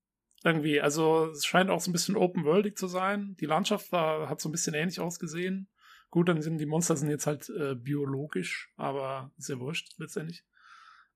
Irgendwie, 0.43 0.81
also 0.81 1.27
es 1.27 1.45
scheint 1.45 1.69
auch 1.69 1.79
so 1.79 1.89
ein 1.89 1.93
bisschen 1.93 2.17
open-worldig 2.17 2.75
zu 2.75 2.87
sein. 2.87 3.35
Die 3.39 3.45
Landschaft 3.45 3.91
war, 3.91 4.27
hat 4.29 4.41
so 4.41 4.49
ein 4.49 4.51
bisschen 4.51 4.73
ähnlich 4.73 4.99
ausgesehen. 4.99 5.69
Gut, 6.09 6.27
dann 6.27 6.41
sind 6.41 6.57
die 6.57 6.65
Monster 6.65 6.95
sind 6.95 7.09
jetzt 7.09 7.25
halt 7.25 7.49
äh, 7.49 7.75
biologisch, 7.75 8.71
aber 8.75 9.31
sehr 9.37 9.59
wurscht 9.59 9.97
letztendlich. 9.97 10.43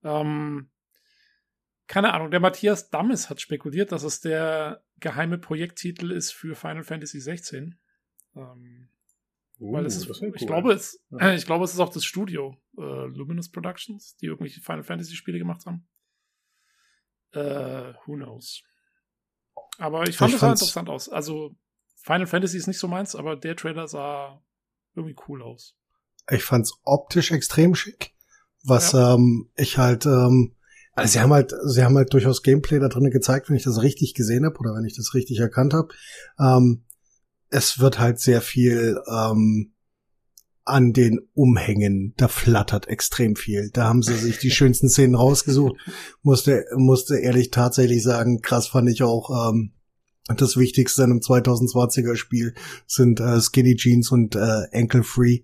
Ähm, 0.04 0.72
keine 1.88 2.14
Ahnung, 2.14 2.32
der 2.32 2.40
Matthias 2.40 2.90
Dammes 2.90 3.30
hat 3.30 3.42
spekuliert, 3.42 3.92
dass 3.92 4.04
es 4.04 4.20
der 4.20 4.84
geheime 5.00 5.38
Projekttitel 5.38 6.12
ist 6.12 6.32
für 6.32 6.56
Final 6.56 6.84
Fantasy 6.84 7.20
16. 7.20 7.80
Ähm, 8.36 8.90
uh, 9.60 9.74
weil 9.74 9.86
es 9.86 9.96
ist, 9.96 10.22
cool. 10.22 10.34
ich 10.36 10.46
glaube, 10.46 10.74
es, 10.74 11.04
ja. 11.10 11.34
ich 11.34 11.46
glaube, 11.46 11.66
es 11.66 11.74
ist 11.74 11.80
auch 11.80 11.92
das 11.92 12.04
Studio 12.04 12.58
äh, 12.78 12.82
Luminous 12.82 13.50
Productions, 13.50 14.16
die 14.18 14.26
irgendwelche 14.26 14.62
Final 14.62 14.84
Fantasy 14.84 15.16
Spiele 15.16 15.40
gemacht 15.40 15.66
haben. 15.66 15.88
Äh, 17.32 17.94
who 18.06 18.16
knows? 18.16 18.64
Aber 19.78 20.08
ich 20.08 20.18
fand 20.18 20.34
es 20.34 20.42
interessant 20.42 20.90
aus. 20.90 21.10
Also 21.10 21.56
Final 21.96 22.28
Fantasy 22.28 22.58
ist 22.58 22.68
nicht 22.68 22.80
so 22.80 22.88
meins, 22.88 23.16
aber 23.16 23.36
der 23.36 23.56
Trailer 23.56 23.88
sah 23.88 24.44
irgendwie 24.96 25.16
cool 25.28 25.42
aus. 25.42 25.76
Ich 26.30 26.44
fand's 26.44 26.74
optisch 26.84 27.32
extrem 27.32 27.76
schick, 27.76 28.14
was 28.64 28.92
ja. 28.92 29.14
ähm, 29.14 29.50
ich 29.56 29.78
halt, 29.78 30.06
ähm, 30.06 30.57
also 30.98 31.12
sie 31.12 31.20
haben 31.20 31.32
halt, 31.32 31.54
sie 31.64 31.84
haben 31.84 31.96
halt 31.96 32.12
durchaus 32.12 32.42
Gameplay 32.42 32.80
da 32.80 32.88
drin 32.88 33.12
gezeigt, 33.12 33.50
wenn 33.50 33.56
ich 33.56 33.64
das 33.64 33.84
richtig 33.84 34.16
gesehen 34.16 34.46
habe 34.46 34.58
oder 34.58 34.74
wenn 34.74 34.84
ich 34.84 34.96
das 34.96 35.14
richtig 35.14 35.40
erkannt 35.40 35.76
habe. 35.76 35.90
Ähm, 36.40 36.86
es 37.50 37.78
wird 37.80 38.00
halt 38.00 38.20
sehr 38.20 38.42
viel 38.42 39.00
ähm, 39.08 39.74
an 40.66 40.94
den 40.94 41.20
Umhängen, 41.36 42.16
da 42.18 42.28
flattert 42.28 42.88
extrem 42.88 43.36
viel. 43.36 43.70
Da 43.72 43.84
haben 43.84 44.02
sie 44.02 44.16
sich 44.16 44.40
die 44.40 44.50
schönsten 44.50 44.90
Szenen 44.90 45.14
rausgesucht. 45.14 45.76
Musste, 46.24 46.66
musste 46.76 47.20
ehrlich 47.20 47.52
tatsächlich 47.52 48.02
sagen, 48.02 48.42
krass 48.42 48.68
fand 48.68 48.90
ich 48.90 49.04
auch 49.04 49.52
ähm, 49.52 49.74
das 50.36 50.58
Wichtigste 50.58 51.04
in 51.04 51.12
einem 51.12 51.20
2020er 51.20 52.16
Spiel 52.16 52.56
sind 52.88 53.20
äh, 53.20 53.40
Skinny 53.40 53.76
Jeans 53.76 54.12
und 54.12 54.36
äh, 54.36 54.64
Ankle 54.74 55.04
Free. 55.04 55.42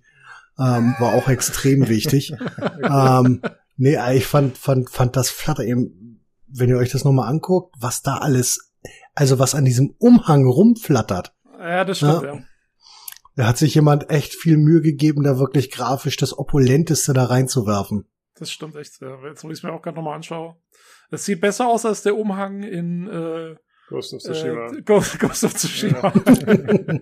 Ähm, 0.58 0.96
war 0.98 1.14
auch 1.14 1.30
extrem 1.30 1.88
wichtig. 1.90 2.34
ähm, 2.84 3.42
nee, 3.76 3.98
ich 4.16 4.26
fand, 4.26 4.58
fand, 4.58 4.90
fand 4.90 5.16
das 5.16 5.30
Flutter 5.30 5.64
eben, 5.64 6.26
wenn 6.48 6.70
ihr 6.70 6.78
euch 6.78 6.92
das 6.92 7.04
nochmal 7.04 7.30
anguckt, 7.30 7.76
was 7.80 8.02
da 8.02 8.18
alles, 8.18 8.74
also 9.16 9.40
was 9.40 9.56
an 9.56 9.66
diesem 9.66 9.96
Umhang 9.98 10.46
rumflattert. 10.46 11.36
Ja, 11.60 11.86
das 11.86 11.98
stimmt, 11.98 12.24
ja. 12.24 12.36
ja. 12.36 12.44
Da 13.36 13.48
hat 13.48 13.58
sich 13.58 13.74
jemand 13.74 14.12
echt 14.12 14.36
viel 14.36 14.58
Mühe 14.58 14.82
gegeben, 14.82 15.24
da 15.24 15.40
wirklich 15.40 15.72
grafisch 15.72 16.18
das 16.18 16.38
Opulenteste 16.38 17.14
da 17.14 17.26
reinzuwerfen. 17.26 18.08
Das 18.36 18.52
stimmt 18.52 18.76
echt. 18.76 19.02
Ja. 19.02 19.18
Jetzt, 19.26 19.44
wo 19.44 19.50
ich 19.50 19.60
es 19.60 19.64
mir 19.64 19.74
auch 19.74 19.82
gerade 19.82 19.96
nochmal 19.96 20.16
anschaue. 20.16 20.56
Es 21.10 21.26
sieht 21.26 21.42
besser 21.42 21.68
aus 21.68 21.86
als 21.86 22.04
der 22.04 22.16
Umhang 22.16 22.64
in 22.64 23.08
äh, 23.08 23.56
Ghost 23.90 24.14
of 24.14 24.22
Tsushima. 24.22 24.68
Äh, 24.68 24.82
Ghost, 24.86 25.20
Ghost 25.20 25.44
of 25.44 25.54
Tsushima. 25.54 26.14
Ja. 26.14 27.00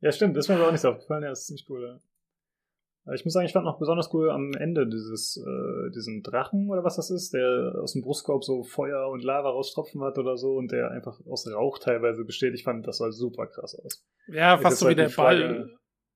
ja, 0.00 0.12
stimmt, 0.12 0.36
das 0.36 0.46
ist 0.46 0.48
mir 0.48 0.64
auch 0.64 0.72
nicht 0.72 0.80
so 0.80 0.90
aufgefallen. 0.90 1.22
Ja, 1.22 1.30
das 1.30 1.40
ist 1.40 1.46
ziemlich 1.46 1.66
cool. 1.68 1.82
Ja. 1.82 2.00
Ich 3.14 3.24
muss 3.24 3.34
sagen, 3.34 3.46
ich 3.46 3.52
fand 3.52 3.64
noch 3.64 3.80
besonders 3.80 4.14
cool 4.14 4.30
am 4.30 4.52
Ende 4.54 4.86
dieses, 4.86 5.36
äh, 5.36 5.90
diesen 5.90 6.22
Drachen 6.22 6.70
oder 6.70 6.84
was 6.84 6.96
das 6.96 7.10
ist, 7.10 7.34
der 7.34 7.74
aus 7.82 7.94
dem 7.94 8.02
Brustkorb 8.02 8.44
so 8.44 8.62
Feuer 8.62 9.08
und 9.08 9.24
Lava 9.24 9.50
raustropfen 9.50 10.02
hat 10.02 10.18
oder 10.18 10.36
so 10.36 10.54
und 10.54 10.70
der 10.70 10.92
einfach 10.92 11.18
aus 11.26 11.46
Rauch 11.52 11.78
teilweise 11.78 12.24
besteht. 12.24 12.54
Ich 12.54 12.62
fand, 12.62 12.86
das 12.86 12.98
sah 12.98 13.10
super 13.10 13.48
krass 13.48 13.74
aus. 13.74 14.06
Ja, 14.28 14.56
fast 14.56 14.78
so 14.78 14.88
wie 14.88 14.94
der 14.94 15.08
Ball, 15.08 15.68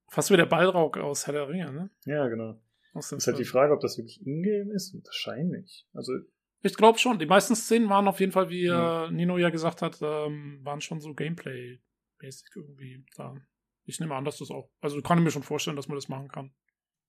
fast 0.09 0.31
wie 0.31 0.37
der 0.37 0.47
Ballrauch 0.47 0.97
aus 0.99 1.27
Herr 1.27 1.33
der 1.35 1.49
Ringe, 1.49 1.73
ne? 1.73 1.91
Ja, 2.05 2.29
genau. 2.29 2.61
Aus 2.95 3.11
ist 3.11 3.27
halt 3.27 3.39
die 3.39 3.45
Frage, 3.45 3.73
ob 3.75 3.81
das 3.81 3.99
wirklich 3.99 4.25
Ingame 4.25 4.73
ist. 4.73 4.95
Wahrscheinlich. 5.05 5.87
Also 5.93 6.13
Ich 6.63 6.77
glaube 6.77 6.99
schon. 6.99 7.19
Die 7.19 7.27
meisten 7.27 7.57
Szenen 7.57 7.91
waren 7.91 8.07
auf 8.07 8.21
jeden 8.21 8.33
Fall, 8.33 8.49
wie 8.49 8.67
Ja. 8.67 9.07
äh, 9.07 9.11
Nino 9.11 9.39
ja 9.39 9.51
gesagt 9.51 9.83
hat, 9.83 9.99
ähm, 10.03 10.61
waren 10.63 10.81
schon 10.81 11.01
so 11.01 11.13
Gameplay-mäßig 11.15 12.49
irgendwie 12.55 13.05
da. 13.17 13.35
Ich 13.85 14.01
nehme 14.01 14.15
an, 14.15 14.25
dass 14.25 14.39
das 14.39 14.51
auch. 14.51 14.71
Also 14.81 15.03
kann 15.03 15.19
ich 15.19 15.25
mir 15.25 15.31
schon 15.31 15.43
vorstellen, 15.43 15.77
dass 15.77 15.89
man 15.89 15.97
das 15.97 16.09
machen 16.09 16.29
kann. 16.29 16.53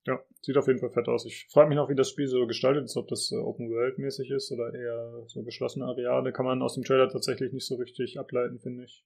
Ja, 0.06 0.20
sieht 0.42 0.58
auf 0.58 0.68
jeden 0.68 0.80
Fall 0.80 0.92
fett 0.92 1.08
aus. 1.08 1.26
Ich 1.26 1.48
frage 1.52 1.68
mich 1.68 1.76
noch, 1.76 1.90
wie 1.90 1.96
das 1.96 2.10
Spiel 2.10 2.28
so 2.28 2.48
gestaltet 2.48 2.86
ist, 2.86 2.96
ob 2.96 3.08
das 3.08 3.32
äh, 3.32 3.36
Open 3.36 3.70
World 3.70 3.98
mäßig 3.98 4.32
ist 4.32 4.52
oder 4.52 4.74
eher 4.74 5.24
so 5.28 5.44
geschlossene 5.44 5.86
Areale. 5.86 6.32
Kann 6.32 6.46
man 6.46 6.62
aus 6.62 6.76
dem 6.76 6.84
Trailer 6.84 7.10
tatsächlich 7.10 7.52
nicht 7.52 7.66
so 7.66 7.76
richtig 7.76 8.18
ableiten, 8.18 8.60
finde 8.60 8.86
ich. 8.86 9.04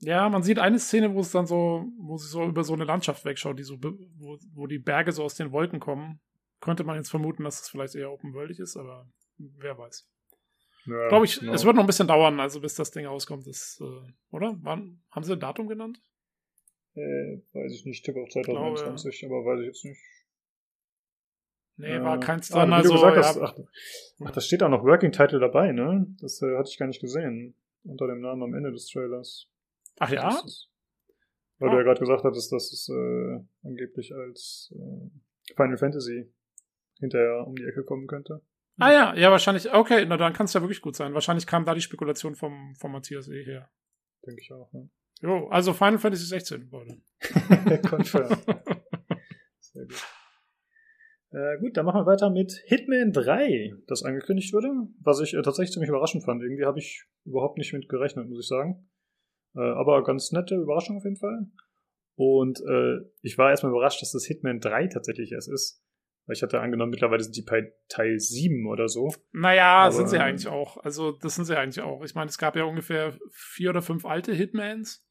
Ja, 0.00 0.28
man 0.28 0.42
sieht 0.42 0.58
eine 0.58 0.78
Szene, 0.78 1.14
wo 1.14 1.20
es 1.20 1.30
dann 1.30 1.46
so, 1.46 1.86
wo 1.98 2.16
sie 2.16 2.28
so 2.28 2.44
über 2.44 2.62
so 2.62 2.74
eine 2.74 2.84
Landschaft 2.84 3.24
wegschaut, 3.24 3.58
die 3.58 3.64
so, 3.64 3.78
wo, 3.82 4.38
wo 4.52 4.66
die 4.66 4.78
Berge 4.78 5.12
so 5.12 5.24
aus 5.24 5.34
den 5.34 5.52
Wolken 5.52 5.80
kommen. 5.80 6.20
Könnte 6.60 6.84
man 6.84 6.96
jetzt 6.96 7.10
vermuten, 7.10 7.44
dass 7.44 7.60
es 7.60 7.68
vielleicht 7.68 7.94
eher 7.94 8.10
open-worldig 8.10 8.58
ist, 8.58 8.76
aber 8.76 9.08
wer 9.38 9.76
weiß. 9.76 10.08
Ja, 10.86 11.08
Glaube 11.08 11.24
ich, 11.24 11.40
genau. 11.40 11.52
es 11.52 11.64
wird 11.64 11.76
noch 11.76 11.82
ein 11.82 11.86
bisschen 11.86 12.08
dauern, 12.08 12.40
also 12.40 12.60
bis 12.60 12.74
das 12.74 12.90
Ding 12.90 13.06
rauskommt, 13.06 13.46
ist, 13.46 13.80
äh, 13.80 14.12
oder? 14.30 14.56
Wann, 14.60 15.02
haben 15.10 15.24
sie 15.24 15.32
ein 15.32 15.40
Datum 15.40 15.66
genannt? 15.66 16.00
Äh, 16.94 17.40
weiß 17.52 17.72
ich 17.72 17.84
nicht, 17.86 18.04
tippe 18.04 18.20
auf 18.20 18.28
2021, 18.30 19.24
aber 19.26 19.44
weiß 19.44 19.60
ich 19.60 19.66
jetzt 19.66 19.84
nicht. 19.84 20.00
Nee, 21.76 22.00
war 22.00 22.20
keins 22.20 22.52
ah, 22.52 22.58
dran, 22.66 22.70
wie 22.70 22.74
also, 22.74 22.94
ja, 22.94 23.42
ach, 23.42 23.54
ach, 24.24 24.30
da 24.30 24.40
steht 24.40 24.62
auch 24.62 24.68
noch 24.68 24.84
Working 24.84 25.10
Title 25.10 25.40
dabei, 25.40 25.72
ne? 25.72 26.06
Das 26.20 26.40
äh, 26.40 26.56
hatte 26.56 26.68
ich 26.70 26.78
gar 26.78 26.86
nicht 26.86 27.00
gesehen. 27.00 27.56
Unter 27.82 28.06
dem 28.06 28.20
Namen 28.20 28.42
am 28.44 28.54
Ende 28.54 28.70
des 28.70 28.86
Trailers. 28.86 29.48
ach 29.98 30.10
ja? 30.10 30.30
Das 30.30 30.44
ist, 30.44 30.70
weil 31.58 31.68
Ah. 31.68 31.72
du 31.72 31.78
ja 31.78 31.82
gerade 31.82 32.00
gesagt 32.00 32.22
hattest, 32.24 32.52
dass 32.52 32.72
es 32.72 32.88
äh, 32.88 33.40
angeblich 33.66 34.14
als 34.14 34.72
äh, 34.74 35.54
Final 35.56 35.76
Fantasy 35.76 36.32
hinterher 37.00 37.44
um 37.46 37.56
die 37.56 37.64
Ecke 37.64 37.82
kommen 37.82 38.06
könnte. 38.06 38.40
Ah 38.78 38.92
ja, 38.92 39.14
ja, 39.14 39.30
wahrscheinlich, 39.30 39.72
okay, 39.72 40.04
na 40.06 40.16
dann 40.16 40.32
kann 40.32 40.46
es 40.46 40.52
ja 40.52 40.60
wirklich 40.60 40.80
gut 40.80 40.96
sein. 40.96 41.12
Wahrscheinlich 41.14 41.46
kam 41.46 41.64
da 41.64 41.74
die 41.74 41.80
Spekulation 41.80 42.34
vom, 42.34 42.74
vom 42.76 42.92
Matthias 42.92 43.28
eh 43.28 43.44
her. 43.44 43.70
Denke 44.26 44.40
ich 44.40 44.52
auch, 44.52 44.72
ne? 44.72 44.88
Jo, 45.22 45.48
also 45.48 45.72
Final 45.72 45.98
Fantasy 45.98 46.26
16, 46.26 46.68
Leute. 46.70 47.00
Confirm. 47.88 48.36
Sehr 49.60 49.86
gut. 49.86 50.04
Äh, 51.30 51.58
gut, 51.58 51.76
dann 51.76 51.84
machen 51.84 52.00
wir 52.00 52.06
weiter 52.06 52.30
mit 52.30 52.52
Hitman 52.66 53.12
3, 53.12 53.74
das 53.88 54.04
angekündigt 54.04 54.52
wurde, 54.52 54.70
was 55.00 55.20
ich 55.20 55.34
äh, 55.34 55.42
tatsächlich 55.42 55.72
ziemlich 55.72 55.88
überraschend 55.88 56.24
fand. 56.24 56.42
Irgendwie 56.42 56.64
habe 56.64 56.78
ich 56.78 57.04
überhaupt 57.24 57.58
nicht 57.58 57.72
mit 57.72 57.88
gerechnet, 57.88 58.28
muss 58.28 58.44
ich 58.44 58.46
sagen. 58.46 58.88
Äh, 59.56 59.60
aber 59.60 60.04
ganz 60.04 60.30
nette 60.30 60.54
Überraschung 60.54 60.98
auf 60.98 61.04
jeden 61.04 61.16
Fall. 61.16 61.46
Und 62.16 62.60
äh, 62.60 63.00
ich 63.22 63.36
war 63.36 63.50
erstmal 63.50 63.72
überrascht, 63.72 64.00
dass 64.00 64.12
das 64.12 64.26
Hitman 64.26 64.60
3 64.60 64.86
tatsächlich 64.86 65.32
erst 65.32 65.50
ist. 65.50 65.83
Ich 66.28 66.42
hatte 66.42 66.60
angenommen, 66.60 66.90
mittlerweile 66.90 67.22
sind 67.22 67.36
die 67.36 67.42
bei 67.42 67.72
Teil 67.88 68.18
7 68.18 68.66
oder 68.66 68.88
so. 68.88 69.12
Naja, 69.32 69.82
Aber, 69.82 69.92
sind 69.92 70.08
sie 70.08 70.16
ähm, 70.16 70.22
eigentlich 70.22 70.48
auch. 70.48 70.78
Also, 70.78 71.12
das 71.12 71.34
sind 71.34 71.44
sie 71.44 71.58
eigentlich 71.58 71.84
auch. 71.84 72.02
Ich 72.02 72.14
meine, 72.14 72.28
es 72.28 72.38
gab 72.38 72.56
ja 72.56 72.64
ungefähr 72.64 73.18
vier 73.30 73.70
oder 73.70 73.82
fünf 73.82 74.06
alte 74.06 74.32
Hitmans. 74.32 75.04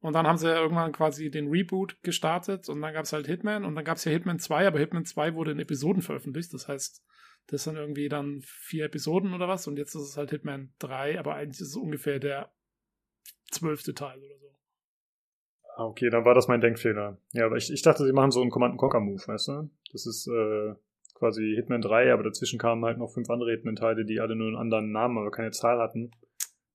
Und 0.00 0.12
dann 0.12 0.26
haben 0.26 0.38
sie 0.38 0.48
ja 0.48 0.56
irgendwann 0.56 0.92
quasi 0.92 1.30
den 1.30 1.48
Reboot 1.48 2.02
gestartet 2.02 2.68
und 2.68 2.80
dann 2.80 2.92
gab 2.92 3.04
es 3.04 3.12
halt 3.12 3.26
Hitman 3.26 3.64
und 3.64 3.74
dann 3.74 3.84
gab 3.84 3.96
es 3.96 4.04
ja 4.04 4.12
Hitman 4.12 4.38
2, 4.38 4.66
aber 4.66 4.78
Hitman 4.78 5.04
2 5.04 5.34
wurde 5.34 5.52
in 5.52 5.58
Episoden 5.58 6.02
veröffentlicht. 6.02 6.52
Das 6.52 6.68
heißt, 6.68 7.02
das 7.48 7.64
sind 7.64 7.76
irgendwie 7.76 8.08
dann 8.08 8.42
vier 8.44 8.84
Episoden 8.84 9.34
oder 9.34 9.48
was 9.48 9.66
und 9.66 9.78
jetzt 9.78 9.94
ist 9.94 10.02
es 10.02 10.16
halt 10.16 10.30
Hitman 10.30 10.72
3, 10.78 11.18
aber 11.18 11.34
eigentlich 11.34 11.60
ist 11.60 11.70
es 11.70 11.76
ungefähr 11.76 12.18
der 12.18 12.52
zwölfte 13.50 13.94
Teil 13.94 14.18
oder 14.18 14.38
so. 14.38 14.55
Ah, 15.78 15.84
okay, 15.84 16.08
dann 16.08 16.24
war 16.24 16.32
das 16.34 16.48
mein 16.48 16.62
Denkfehler. 16.62 17.18
Ja, 17.32 17.44
aber 17.46 17.56
ich, 17.56 17.70
ich 17.70 17.82
dachte, 17.82 18.04
sie 18.06 18.12
machen 18.12 18.30
so 18.30 18.40
einen 18.40 18.50
Command-Conquer-Move, 18.50 19.22
weißt 19.26 19.48
du? 19.48 19.70
Das 19.92 20.06
ist 20.06 20.26
äh, 20.26 20.74
quasi 21.14 21.52
Hitman 21.54 21.82
3, 21.82 22.12
aber 22.14 22.22
dazwischen 22.22 22.58
kamen 22.58 22.82
halt 22.84 22.96
noch 22.96 23.12
fünf 23.12 23.28
andere 23.28 23.50
Hitman-Teile, 23.50 24.06
die 24.06 24.18
alle 24.20 24.36
nur 24.36 24.46
einen 24.46 24.56
anderen 24.56 24.90
Namen, 24.90 25.18
aber 25.18 25.30
keine 25.30 25.50
Zahl 25.50 25.78
hatten. 25.78 26.10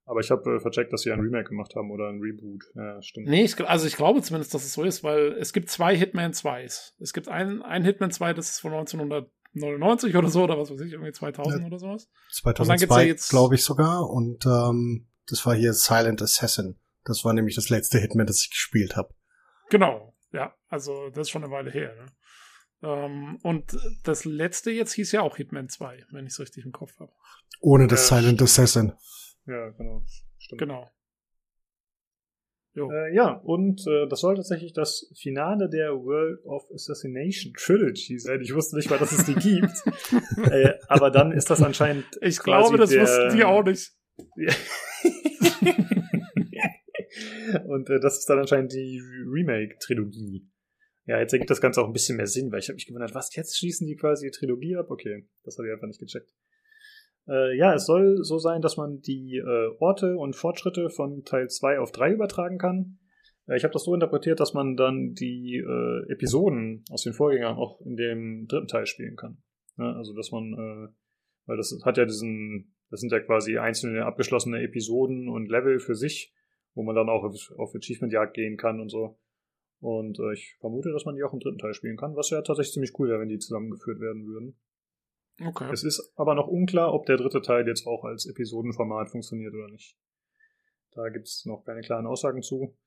Aber 0.06 0.20
ich 0.20 0.30
habe 0.30 0.56
äh, 0.56 0.60
vercheckt, 0.60 0.94
dass 0.94 1.02
sie 1.02 1.12
ein 1.12 1.20
Remake 1.20 1.50
gemacht 1.50 1.74
haben 1.76 1.90
oder 1.90 2.10
ein 2.10 2.20
Reboot. 2.20 2.64
Ja, 2.76 3.02
stimmt. 3.02 3.28
Nee, 3.28 3.44
ich, 3.46 3.60
also 3.68 3.88
ich 3.88 3.96
glaube 3.96 4.22
zumindest, 4.22 4.54
dass 4.54 4.66
es 4.66 4.74
so 4.74 4.84
ist, 4.84 5.04
weil 5.04 5.32
es 5.40 5.52
gibt 5.52 5.70
zwei 5.70 5.96
Hitman 5.98 6.32
2s. 6.34 6.92
Es 7.00 7.12
gibt 7.14 7.28
ein, 7.28 7.64
ein 7.64 7.84
Hitman 7.84 8.12
2, 8.12 8.34
das 8.34 8.50
ist 8.52 8.60
von 8.60 8.72
1999 8.74 10.16
oder 10.16 10.28
so, 10.30 10.44
oder 10.44 10.58
was 10.60 10.70
weiß 10.72 10.82
ich, 10.82 10.92
irgendwie 10.94 11.12
2000 11.12 11.62
Ja. 11.62 11.68
oder 11.68 11.80
sowas. 11.80 12.08
dann 12.44 12.56
2002, 12.56 12.78
gibt's 12.78 12.96
ja 12.98 13.02
jetzt- 13.04 13.30
glaube 13.32 13.56
ich 13.56 13.64
sogar. 13.64 14.08
Und 14.10 14.46
ähm, 14.46 15.08
das 15.28 15.44
war 15.46 15.56
hier 15.56 15.74
Silent 15.74 16.22
Assassin. 16.22 16.78
Das 17.04 17.24
war 17.26 17.34
nämlich 17.34 17.56
das 17.56 17.70
letzte 17.70 18.00
Hitman, 18.00 18.28
das 18.28 18.44
ich 18.44 18.50
gespielt 18.52 18.96
habe. 18.96 19.14
Genau, 19.70 20.16
ja, 20.32 20.54
also 20.68 21.10
das 21.10 21.28
ist 21.28 21.30
schon 21.32 21.44
eine 21.44 21.52
Weile 21.52 21.72
her. 21.72 21.96
Ne? 21.96 22.06
Ähm, 22.84 23.40
und 23.44 23.78
das 24.04 24.26
letzte 24.26 24.72
jetzt 24.72 24.94
hieß 24.94 25.12
ja 25.12 25.22
auch 25.22 25.38
Hitman 25.38 25.70
2, 25.70 26.06
wenn 26.12 26.26
ich 26.26 26.34
es 26.34 26.40
richtig 26.40 26.66
im 26.66 26.72
Kopf 26.72 27.00
habe. 27.00 27.12
Ohne 27.60 27.88
das 27.88 28.10
Ja, 28.10 28.18
Silent 28.18 28.38
stimmt. 28.38 28.42
Assassin. 28.42 28.94
Ja, 29.46 29.70
genau. 29.70 30.04
Stimmt. 30.40 30.60
Genau. 30.60 30.90
Jo. 32.74 32.90
Äh, 32.90 33.14
ja, 33.14 33.32
und 33.34 33.86
äh, 33.86 34.08
das 34.08 34.22
soll 34.22 34.36
tatsächlich 34.36 34.72
das 34.74 35.12
Finale 35.20 35.70
der 35.70 35.92
World 35.92 36.44
of 36.46 36.64
Assassination 36.74 37.54
Trilogy 37.54 38.18
sein. 38.18 38.40
Ich 38.42 38.54
wusste 38.56 38.78
nicht 38.78 38.90
mal, 38.90 38.98
dass 38.98 39.12
es 39.12 39.26
die 39.26 39.36
gibt. 39.36 39.74
äh, 40.52 40.74
aber 40.88 41.12
dann 41.12 41.34
ist 41.34 41.50
das 41.50 41.62
anscheinend. 41.62 42.06
ich 42.22 42.40
glaube, 42.40 42.78
das 42.78 42.90
der- 42.92 43.02
wussten 43.02 43.36
die 43.36 43.44
auch 43.44 43.64
nicht. 43.64 43.92
Und 47.66 47.90
äh, 47.90 48.00
das 48.00 48.20
ist 48.20 48.30
dann 48.30 48.40
anscheinend 48.40 48.72
die 48.74 49.02
Remake-Trilogie. 49.28 50.48
Ja, 51.06 51.20
jetzt 51.20 51.34
ergibt 51.34 51.50
das 51.50 51.62
Ganze 51.62 51.82
auch 51.82 51.88
ein 51.88 51.94
bisschen 51.94 52.18
mehr 52.18 52.28
Sinn, 52.28 52.52
weil 52.52 52.60
ich 52.60 52.70
habe 52.70 52.76
mich 52.76 52.86
gewundert, 52.86 53.16
was, 53.16 53.36
jetzt 53.36 53.58
schließen 53.58 53.88
die 53.88 53.96
quasi 53.96 54.28
die 54.28 54.32
Trilogie 54.32 54.76
ab? 54.78 54.90
Okay, 54.90 55.28
das 55.44 55.58
habe 55.58 55.68
ich 55.68 55.74
einfach 55.74 55.88
nicht 55.88 56.00
gecheckt. 56.00 56.32
Äh, 57.28 57.58
ja, 57.58 57.74
es 57.74 57.86
soll 57.86 58.24
so 58.24 58.38
sein, 58.38 58.62
dass 58.62 58.78
man 58.78 59.02
die 59.02 59.38
äh, 59.38 59.76
Orte 59.80 60.16
und 60.18 60.36
Fortschritte 60.36 60.90
von 60.90 61.24
Teil 61.24 61.50
2 61.50 61.80
auf 61.80 61.92
3 61.92 62.14
übertragen 62.14 62.58
kann. 62.58 63.00
Äh, 63.48 63.58
ich 63.58 63.64
habe 63.64 63.74
das 63.74 63.84
so 63.84 63.94
interpretiert, 63.94 64.40
dass 64.40 64.54
man 64.54 64.76
dann 64.76 65.14
die 65.14 65.58
äh, 65.58 66.12
Episoden 66.12 66.84
aus 66.90 67.04
den 67.04 67.14
Vorgängern 67.14 67.58
auch 67.58 67.82
in 67.82 67.96
dem 67.96 68.48
dritten 68.48 68.68
Teil 68.68 68.86
spielen 68.86 69.16
kann. 69.16 69.38
Ja, 69.78 69.94
also, 69.94 70.16
dass 70.16 70.32
man, 70.32 70.54
äh, 70.54 70.94
weil 71.46 71.58
das 71.58 71.78
hat 71.84 71.98
ja 71.98 72.06
diesen, 72.06 72.76
das 72.90 73.00
sind 73.00 73.12
ja 73.12 73.20
quasi 73.20 73.58
einzelne 73.58 74.06
abgeschlossene 74.06 74.62
Episoden 74.62 75.30
und 75.30 75.50
Level 75.50 75.80
für 75.80 75.96
sich, 75.96 76.34
wo 76.74 76.84
man 76.84 76.96
dann 76.96 77.10
auch 77.10 77.24
auf, 77.24 77.52
auf 77.58 77.76
Achievement-Jagd 77.76 78.34
gehen 78.34 78.58
kann 78.58 78.80
und 78.80 78.90
so. 78.90 79.18
Und 79.80 80.20
äh, 80.20 80.34
ich 80.34 80.58
vermute, 80.60 80.92
dass 80.92 81.06
man 81.06 81.16
die 81.16 81.24
auch 81.24 81.34
im 81.34 81.40
dritten 81.40 81.58
Teil 81.58 81.74
spielen 81.74 81.98
kann, 81.98 82.16
was 82.16 82.30
ja 82.30 82.42
tatsächlich 82.42 82.74
ziemlich 82.74 82.98
cool 83.00 83.10
wäre, 83.10 83.20
wenn 83.20 83.30
die 83.30 83.40
zusammengeführt 83.40 84.00
werden 84.00 84.28
würden. 84.28 84.56
Okay. 85.44 85.72
Es 85.72 85.84
ist 85.84 86.12
aber 86.16 86.36
noch 86.36 86.48
unklar, 86.48 86.94
ob 86.94 87.06
der 87.08 87.18
dritte 87.18 87.42
Teil 87.42 87.68
jetzt 87.68 87.88
auch 87.88 88.04
als 88.04 88.28
Episodenformat 88.28 89.10
funktioniert 89.10 89.54
oder 89.54 89.70
nicht. 89.70 89.98
Da 90.92 91.10
gibt 91.10 91.28
es 91.28 91.46
noch 91.46 91.64
keine 91.64 91.82
klaren 91.82 92.06
Aussagen 92.06 92.44
zu. 92.44 92.78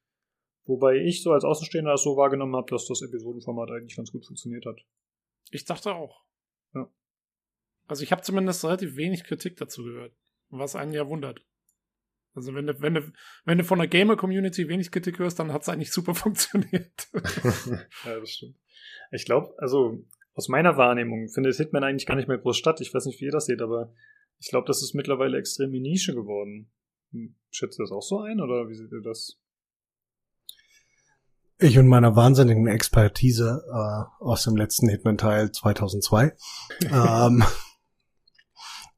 Wobei 0.66 0.96
ich 0.96 1.22
so 1.22 1.32
als 1.32 1.44
Außenstehender 1.44 1.92
das 1.92 2.02
so 2.02 2.16
wahrgenommen 2.16 2.54
habe, 2.54 2.70
dass 2.70 2.86
das 2.86 3.02
Episodenformat 3.02 3.70
eigentlich 3.70 3.96
ganz 3.96 4.12
gut 4.12 4.24
funktioniert 4.24 4.64
hat. 4.66 4.80
Ich 5.50 5.64
dachte 5.64 5.94
auch. 5.94 6.24
Ja. 6.74 6.88
Also 7.86 8.02
ich 8.02 8.12
habe 8.12 8.22
zumindest 8.22 8.64
relativ 8.64 8.96
wenig 8.96 9.24
Kritik 9.24 9.56
dazu 9.56 9.84
gehört, 9.84 10.12
was 10.48 10.76
einen 10.76 10.92
ja 10.92 11.06
wundert. 11.08 11.44
Also 12.34 12.54
wenn 12.54 12.66
du, 12.66 12.80
wenn 12.80 12.94
du, 12.94 13.12
wenn 13.44 13.58
du 13.58 13.64
von 13.64 13.78
der 13.78 13.88
Gamer-Community 13.88 14.68
wenig 14.68 14.90
Kritik 14.90 15.18
hörst, 15.18 15.38
dann 15.38 15.52
hat 15.52 15.62
es 15.62 15.68
eigentlich 15.68 15.92
super 15.92 16.14
funktioniert. 16.14 17.08
ja, 18.04 18.20
das 18.20 18.30
stimmt. 18.30 18.56
Ich 19.12 19.24
glaube, 19.24 19.54
also 19.58 20.04
aus 20.34 20.48
meiner 20.48 20.76
Wahrnehmung 20.76 21.28
findet 21.28 21.56
Hitman 21.56 21.84
eigentlich 21.84 22.06
gar 22.06 22.16
nicht 22.16 22.28
mehr 22.28 22.38
groß 22.38 22.56
statt. 22.56 22.80
Ich 22.80 22.92
weiß 22.92 23.06
nicht, 23.06 23.20
wie 23.20 23.26
ihr 23.26 23.30
das 23.30 23.46
seht, 23.46 23.62
aber 23.62 23.92
ich 24.38 24.48
glaube, 24.48 24.66
das 24.66 24.82
ist 24.82 24.94
mittlerweile 24.94 25.38
extrem 25.38 25.70
die 25.70 25.80
Nische 25.80 26.14
geworden. 26.14 26.70
Hm, 27.12 27.36
Schätzt 27.50 27.78
ihr 27.78 27.84
das 27.84 27.92
auch 27.92 28.02
so 28.02 28.20
ein 28.20 28.40
oder 28.40 28.68
wie 28.68 28.74
seht 28.74 28.90
ihr 28.90 29.02
das? 29.02 29.38
Ich 31.58 31.78
und 31.78 31.86
meiner 31.86 32.16
wahnsinnigen 32.16 32.66
Expertise 32.66 33.64
äh, 33.68 34.24
aus 34.24 34.42
dem 34.42 34.56
letzten 34.56 34.88
Hitman-Teil 34.88 35.52
2002. 35.52 36.36
ähm, 36.90 37.44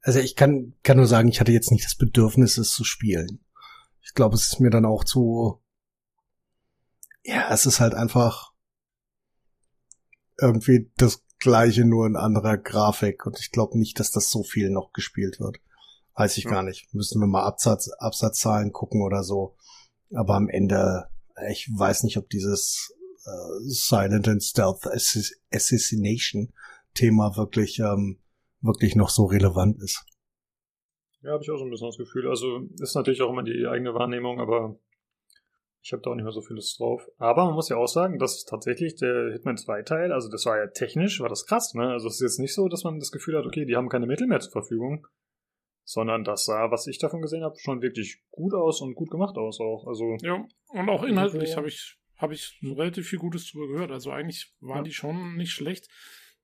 also 0.07 0.21
ich 0.21 0.37
kann, 0.37 0.73
kann 0.85 0.99
nur 0.99 1.09
sagen, 1.09 1.27
ich 1.27 1.41
hatte 1.41 1.51
jetzt 1.51 1.73
nicht 1.73 1.85
das 1.85 1.97
Bedürfnis, 1.97 2.59
es 2.59 2.71
zu 2.71 2.85
spielen. 2.85 3.41
Ich 4.03 4.15
glaube, 4.15 4.37
es 4.37 4.45
ist 4.45 4.61
mir 4.61 4.71
dann 4.71 4.85
auch 4.85 5.03
zu... 5.03 5.61
Ja, 7.25 7.53
es 7.53 7.67
ist 7.67 7.81
halt 7.81 7.95
einfach 7.95 8.53
irgendwie 10.39 10.93
das 10.97 11.25
gleiche, 11.41 11.85
nur 11.85 12.07
in 12.07 12.15
anderer 12.15 12.57
Grafik. 12.57 13.27
Und 13.27 13.41
ich 13.41 13.51
glaube 13.51 13.77
nicht, 13.81 13.99
dass 13.99 14.13
das 14.13 14.31
so 14.31 14.45
viel 14.45 14.71
noch 14.71 14.93
gespielt 14.93 15.41
wird. 15.41 15.59
Weiß 16.15 16.39
ich 16.39 16.45
Ja. 16.45 16.51
gar 16.53 16.63
nicht. 16.63 16.95
Müssen 16.95 17.21
wir 17.21 17.27
mal 17.27 17.43
Absatz, 17.43 17.89
Absatzzahlen 17.99 18.71
gucken 18.71 19.03
oder 19.03 19.25
so. 19.25 19.57
Aber 20.15 20.37
am 20.37 20.49
Ende, 20.49 21.09
ich 21.51 21.69
weiß 21.75 22.05
nicht, 22.05 22.17
ob 22.17 22.31
dieses 22.31 22.95
äh, 23.25 23.59
Silent 23.65 24.29
and 24.29 24.45
Stealth 24.45 24.87
Assass- 24.87 25.35
Assassination 25.53 26.53
Thema 26.95 27.37
wirklich, 27.37 27.81
ähm, 27.81 28.21
wirklich 28.61 28.97
noch 28.97 29.09
so 29.11 29.25
relevant 29.27 29.77
ist. 29.83 30.05
Ja, 31.23 31.33
habe 31.33 31.43
ich 31.43 31.51
auch 31.51 31.59
so 31.59 31.65
ein 31.65 31.71
bisschen 31.71 31.89
das 31.89 31.97
Gefühl. 31.99 32.29
Also 32.29 32.61
ist 32.81 32.95
natürlich 32.95 33.23
auch 33.23 33.31
immer 33.31 33.43
die 33.43 33.67
eigene 33.67 33.95
Wahrnehmung, 33.95 34.41
aber 34.41 34.79
Ich 35.83 35.93
habe 35.93 36.03
da 36.03 36.11
auch 36.11 36.15
nicht 36.17 36.25
mehr 36.25 36.33
so 36.33 36.43
viel 36.43 36.57
Lust 36.57 36.81
drauf. 36.81 37.07
Aber 37.19 37.45
man 37.45 37.55
muss 37.55 37.69
ja 37.69 37.77
auch 37.77 37.87
sagen, 37.87 38.19
dass 38.19 38.45
tatsächlich 38.45 38.97
der 38.97 39.31
Hitman 39.33 39.57
2 39.57 39.83
Teil, 39.83 40.11
also 40.13 40.29
das 40.29 40.45
war 40.45 40.59
ja 40.59 40.67
technisch, 40.67 41.21
war 41.21 41.29
das 41.29 41.47
krass, 41.47 41.75
ne? 41.75 41.91
Also 41.91 42.09
es 42.09 42.15
ist 42.15 42.23
jetzt 42.23 42.39
nicht 42.41 42.55
so, 42.55 42.67
dass 42.69 42.83
man 42.83 42.99
das 42.99 43.13
Gefühl 43.13 43.39
hat, 43.39 43.47
okay, 43.47 43.65
die 43.67 43.77
haben 43.77 43.89
keine 43.89 44.07
Mittel 44.09 44.27
mehr 44.27 44.41
zur 44.41 44.51
Verfügung, 44.51 45.07
sondern 45.85 46.25
das 46.25 46.45
sah, 46.45 46.73
was 46.73 46.89
ich 46.89 46.99
davon 46.99 47.23
gesehen 47.23 47.45
habe, 47.45 47.55
schon 47.59 47.83
wirklich 47.83 48.21
gut 48.31 48.53
aus 48.53 48.81
und 48.81 48.97
gut 48.97 49.11
gemacht 49.13 49.37
aus 49.37 49.61
auch. 49.61 49.87
Also 49.87 50.17
Ja, 50.23 50.45
und 50.71 50.89
auch 50.89 51.05
inhaltlich 51.05 51.57
habe 51.57 51.69
ich, 51.69 51.97
hab 52.17 52.33
ich 52.33 52.59
relativ 52.65 53.07
viel 53.07 53.21
Gutes 53.21 53.49
drüber 53.49 53.69
gehört. 53.69 53.93
Also 53.93 54.11
eigentlich 54.11 54.53
waren 54.59 54.79
Ja. 54.79 54.83
die 54.83 54.93
schon 54.93 55.37
nicht 55.37 55.53
schlecht. 55.53 55.87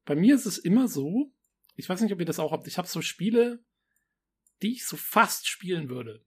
Bei 0.04 0.14
mir 0.14 0.36
ist 0.36 0.46
es 0.46 0.58
immer 0.58 0.86
so, 0.86 1.32
ich 1.74 1.88
weiß 1.88 2.00
nicht, 2.00 2.12
ob 2.12 2.20
ihr 2.20 2.26
das 2.26 2.38
auch 2.38 2.52
habt, 2.52 2.66
ich 2.66 2.78
habe 2.78 2.88
so 2.88 3.00
Spiele, 3.02 3.60
die 4.62 4.72
ich 4.72 4.84
so 4.86 4.96
fast 4.96 5.48
spielen 5.48 5.88
würde. 5.88 6.24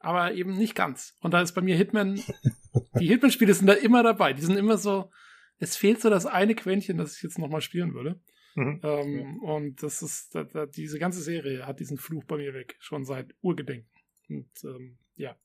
Aber 0.00 0.32
eben 0.32 0.56
nicht 0.56 0.74
ganz. 0.76 1.16
Und 1.20 1.32
da 1.34 1.40
ist 1.42 1.52
bei 1.52 1.60
mir 1.60 1.76
Hitman, 1.76 2.22
die 3.00 3.06
Hitman-Spiele 3.08 3.52
sind 3.54 3.66
da 3.66 3.72
immer 3.72 4.02
dabei. 4.02 4.32
Die 4.32 4.42
sind 4.42 4.56
immer 4.56 4.78
so, 4.78 5.10
es 5.58 5.76
fehlt 5.76 6.00
so 6.00 6.08
das 6.08 6.24
eine 6.26 6.54
Quäntchen, 6.54 6.98
das 6.98 7.16
ich 7.16 7.22
jetzt 7.22 7.38
nochmal 7.38 7.60
spielen 7.62 7.94
würde. 7.94 8.20
mhm. 8.54 8.80
Ähm, 8.84 9.40
Und 9.42 9.82
das 9.82 10.02
ist, 10.02 10.34
da, 10.36 10.44
da, 10.44 10.66
diese 10.66 10.98
ganze 11.00 11.20
Serie 11.20 11.66
hat 11.66 11.80
diesen 11.80 11.98
Fluch 11.98 12.24
bei 12.24 12.36
mir 12.36 12.54
weg, 12.54 12.76
schon 12.78 13.04
seit 13.04 13.34
Urgedenken. 13.40 13.90
Und 14.28 14.50
ähm, 14.64 14.98
ja. 15.16 15.36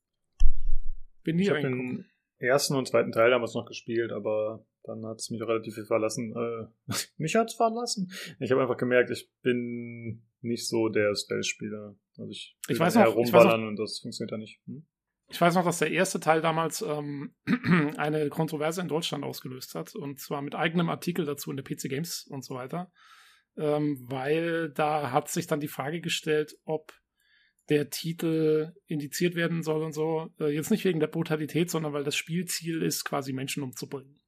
Bin 1.24 1.38
nie 1.38 1.44
Ich 1.44 1.50
hab 1.50 1.56
reingekommen. 1.56 1.98
den 2.40 2.48
ersten 2.48 2.76
und 2.76 2.88
zweiten 2.88 3.12
Teil 3.12 3.32
damals 3.32 3.56
noch 3.56 3.66
gespielt, 3.66 4.12
aber 4.12 4.64
dann 4.84 5.06
hat 5.06 5.20
es 5.20 5.30
mich 5.30 5.42
auch 5.42 5.48
relativ 5.48 5.76
viel 5.76 5.86
verlassen. 5.86 6.34
Äh, 6.36 6.92
mich 7.18 7.36
hat's 7.36 7.56
verlassen. 7.56 8.12
Ich 8.40 8.52
habe 8.52 8.62
einfach 8.62 8.78
gemerkt, 8.78 9.10
ich 9.12 9.30
bin 9.42 10.24
nicht 10.42 10.68
so 10.68 10.90
der 10.90 11.16
Stealth-Spieler. 11.16 11.96
Also 12.18 12.30
ich 12.32 12.58
Ich 12.68 12.80
weiß 12.80 12.96
noch- 12.96 13.02
ich 13.04 13.08
weiß 13.10 13.16
rumballern 13.16 13.68
und 13.68 13.78
das 13.80 14.00
funktioniert 14.00 14.32
ja 14.32 14.38
nicht. 14.38 14.60
Hm? 14.66 14.86
Ich 15.30 15.40
weiß 15.42 15.56
noch, 15.56 15.64
dass 15.64 15.80
der 15.80 15.92
erste 15.92 16.20
Teil 16.20 16.42
damals 16.42 16.82
ähm, 16.82 17.34
eine 17.98 18.30
Kontroverse 18.30 18.82
in 18.82 18.88
Deutschland 18.88 19.24
ausgelöst 19.24 19.74
hat. 19.74 19.96
Und 19.96 20.20
zwar 20.20 20.42
mit 20.42 20.54
eigenem 20.54 20.90
Artikel 20.90 21.26
dazu 21.26 21.50
in 21.50 21.58
der 21.58 21.64
PC 21.64 21.90
Games 21.90 22.28
und 22.30 22.44
so 22.44 22.56
weiter. 22.56 22.92
Ähm, 23.56 23.98
weil 24.10 24.70
da 24.70 25.12
hat 25.12 25.30
sich 25.30 25.48
dann 25.48 25.60
die 25.60 25.68
Frage 25.68 26.02
gestellt, 26.02 26.58
ob 26.66 26.94
der 27.70 27.90
Titel 27.90 28.74
indiziert 28.88 29.36
werden 29.36 29.64
soll 29.64 29.82
und 29.84 29.94
so. 29.94 30.30
Äh, 30.40 30.54
jetzt 30.54 30.72
nicht 30.72 30.84
wegen 30.86 31.00
der 31.00 31.08
Brutalität, 31.08 31.70
sondern 31.70 31.94
weil 31.94 32.04
das 32.04 32.16
Spielziel 32.16 32.82
ist, 32.82 33.06
quasi 33.06 33.32
Menschen 33.32 33.64
umzubringen. 33.64 34.20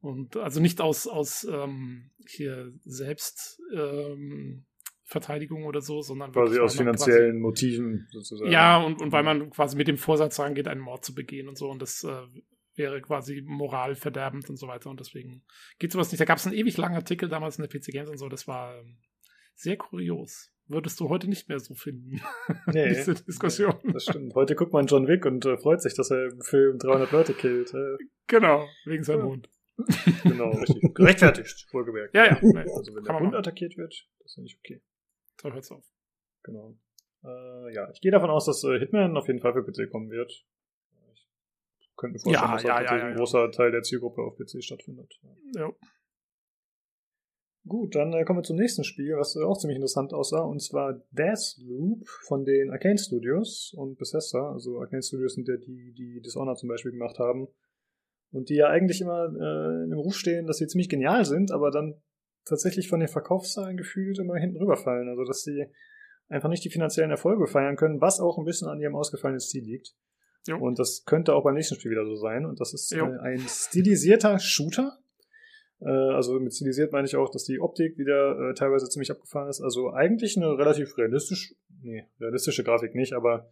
Und 0.00 0.36
also 0.36 0.60
nicht 0.60 0.80
aus, 0.80 1.06
aus 1.06 1.44
ähm, 1.44 2.10
hier 2.26 2.72
selbst 2.84 3.60
ähm, 3.74 4.64
Verteidigung 5.02 5.64
oder 5.64 5.80
so, 5.80 6.02
sondern 6.02 6.32
Quasi 6.32 6.58
aus 6.60 6.76
finanziellen 6.76 7.40
Motiven 7.40 8.06
Quasi, 8.10 8.12
sozusagen. 8.12 8.50
ja, 8.50 8.78
und, 8.78 9.02
und 9.02 9.12
weil 9.12 9.24
man 9.24 9.50
quasi 9.50 9.76
mit 9.76 9.88
dem 9.88 9.98
Vorsatz 9.98 10.38
rangeht, 10.38 10.68
einen 10.68 10.80
Mord 10.80 11.04
zu 11.04 11.14
begehen 11.14 11.48
und 11.48 11.58
so. 11.58 11.68
Und 11.68 11.82
das 11.82 12.04
äh, 12.04 12.22
wäre 12.76 13.00
quasi 13.02 13.42
moralverderbend 13.44 14.48
und 14.48 14.56
so 14.56 14.68
weiter. 14.68 14.88
Und 14.88 15.00
deswegen 15.00 15.42
geht 15.78 15.92
sowas 15.92 16.10
nicht. 16.10 16.20
Da 16.20 16.24
gab 16.24 16.38
es 16.38 16.46
einen 16.46 16.56
ewig 16.56 16.76
langen 16.76 16.94
Artikel 16.94 17.28
damals 17.28 17.58
in 17.58 17.66
der 17.66 17.68
PC 17.68 17.86
Games 17.86 18.08
und 18.08 18.18
so. 18.18 18.28
Das 18.28 18.46
war 18.46 18.78
ähm, 18.78 18.98
sehr 19.54 19.76
kurios. 19.76 20.50
Würdest 20.70 21.00
du 21.00 21.08
heute 21.08 21.28
nicht 21.28 21.48
mehr 21.48 21.58
so 21.58 21.74
finden, 21.74 22.20
Nee, 22.66 22.88
diese 22.90 23.14
Diskussion. 23.14 23.74
das 23.92 24.04
stimmt. 24.04 24.34
Heute 24.36 24.54
guckt 24.54 24.72
man 24.72 24.86
John 24.86 25.08
Wick 25.08 25.26
und 25.26 25.44
äh, 25.44 25.56
freut 25.58 25.82
sich, 25.82 25.94
dass 25.94 26.10
er 26.12 26.26
im 26.30 26.40
Film 26.42 26.78
300 26.78 27.10
Leute 27.12 27.34
killt. 27.34 27.74
Äh, 27.74 27.96
Genau, 28.28 28.64
wegen 28.84 29.02
seinem 29.02 29.18
Ja. 29.20 29.24
Hund. 29.26 29.50
genau, 30.22 30.50
richtig. 30.60 30.94
Gerechtfertigt, 30.94 31.66
wohlgemerkt. 31.72 32.14
Ja, 32.14 32.26
ja. 32.26 32.38
Nee, 32.40 32.58
Also 32.60 32.94
wenn 32.94 33.02
der 33.02 33.14
Hund 33.14 33.24
machen. 33.26 33.34
attackiert 33.34 33.76
wird, 33.76 33.92
das 34.20 34.26
ist 34.30 34.36
ja 34.36 34.42
nicht 34.44 34.58
okay. 34.60 34.80
Da 35.42 35.50
hört's 35.52 35.72
auf. 35.72 35.84
Genau. 36.44 36.76
Äh, 37.24 37.74
ja, 37.74 37.90
ich 37.90 38.00
gehe 38.00 38.12
davon 38.12 38.30
aus, 38.30 38.46
dass 38.46 38.62
äh, 38.64 38.78
Hitman 38.78 39.16
auf 39.16 39.26
jeden 39.26 39.40
Fall 39.40 39.52
für 39.52 39.64
PC 39.64 39.90
kommen 39.90 40.08
wird. 40.10 40.30
Ich 41.80 41.88
könnte 41.96 42.14
mir 42.14 42.20
vorstellen, 42.20 42.48
Ja, 42.48 42.52
dass 42.54 42.62
ja, 42.62 42.76
auch 42.76 42.80
ja, 42.98 43.06
ein 43.06 43.16
großer 43.16 43.50
Teil 43.50 43.72
der 43.72 43.82
Zielgruppe 43.82 44.22
auf 44.22 44.36
PC 44.36 44.62
stattfindet. 44.62 45.12
Ja. 45.56 45.70
Gut, 47.66 47.94
dann 47.94 48.12
äh, 48.14 48.24
kommen 48.24 48.38
wir 48.38 48.42
zum 48.42 48.56
nächsten 48.56 48.84
Spiel, 48.84 49.16
was 49.16 49.36
äh, 49.36 49.42
auch 49.42 49.58
ziemlich 49.58 49.76
interessant 49.76 50.14
aussah, 50.14 50.40
und 50.40 50.62
zwar 50.62 51.02
Deathloop 51.10 52.08
von 52.26 52.44
den 52.44 52.70
Arcane 52.70 52.98
Studios 52.98 53.74
und 53.76 53.98
Bethesda. 53.98 54.52
Also 54.52 54.78
Arcane 54.80 55.02
Studios 55.02 55.34
sind 55.34 55.46
ja 55.46 55.56
die, 55.56 55.92
die 55.92 56.20
Dishonored 56.24 56.58
zum 56.58 56.68
Beispiel 56.68 56.92
gemacht 56.92 57.18
haben. 57.18 57.48
Und 58.32 58.48
die 58.48 58.54
ja 58.54 58.68
eigentlich 58.68 59.00
immer 59.00 59.24
äh, 59.24 59.84
im 59.84 59.98
Ruf 59.98 60.14
stehen, 60.14 60.46
dass 60.46 60.58
sie 60.58 60.68
ziemlich 60.68 60.88
genial 60.88 61.24
sind, 61.24 61.50
aber 61.50 61.70
dann 61.70 62.00
tatsächlich 62.44 62.88
von 62.88 63.00
den 63.00 63.08
Verkaufszahlen 63.08 63.76
gefühlt 63.76 64.18
immer 64.18 64.36
hinten 64.36 64.56
rüberfallen. 64.56 65.08
Also 65.08 65.24
dass 65.24 65.42
sie 65.42 65.66
einfach 66.28 66.48
nicht 66.48 66.64
die 66.64 66.70
finanziellen 66.70 67.10
Erfolge 67.10 67.46
feiern 67.46 67.76
können, 67.76 68.00
was 68.00 68.20
auch 68.20 68.38
ein 68.38 68.44
bisschen 68.44 68.68
an 68.68 68.80
ihrem 68.80 68.94
ausgefallenen 68.94 69.40
Stil 69.40 69.64
liegt. 69.64 69.94
Jo. 70.46 70.58
Und 70.58 70.78
das 70.78 71.04
könnte 71.04 71.34
auch 71.34 71.44
beim 71.44 71.54
nächsten 71.54 71.74
Spiel 71.74 71.90
wieder 71.90 72.06
so 72.06 72.16
sein. 72.16 72.46
Und 72.46 72.60
das 72.60 72.72
ist 72.72 72.92
äh, 72.92 73.02
ein 73.02 73.40
stilisierter 73.40 74.38
Shooter. 74.38 74.98
Äh, 75.80 75.88
also 75.88 76.38
mit 76.38 76.54
stilisiert 76.54 76.92
meine 76.92 77.06
ich 77.06 77.16
auch, 77.16 77.30
dass 77.30 77.44
die 77.44 77.60
Optik 77.60 77.98
wieder 77.98 78.50
äh, 78.50 78.54
teilweise 78.54 78.88
ziemlich 78.88 79.10
abgefahren 79.10 79.48
ist. 79.48 79.60
Also 79.60 79.90
eigentlich 79.92 80.36
eine 80.36 80.56
relativ 80.58 80.96
realistisch, 80.98 81.54
nee, 81.82 82.06
realistische 82.20 82.64
Grafik 82.64 82.94
nicht, 82.94 83.12
aber 83.12 83.48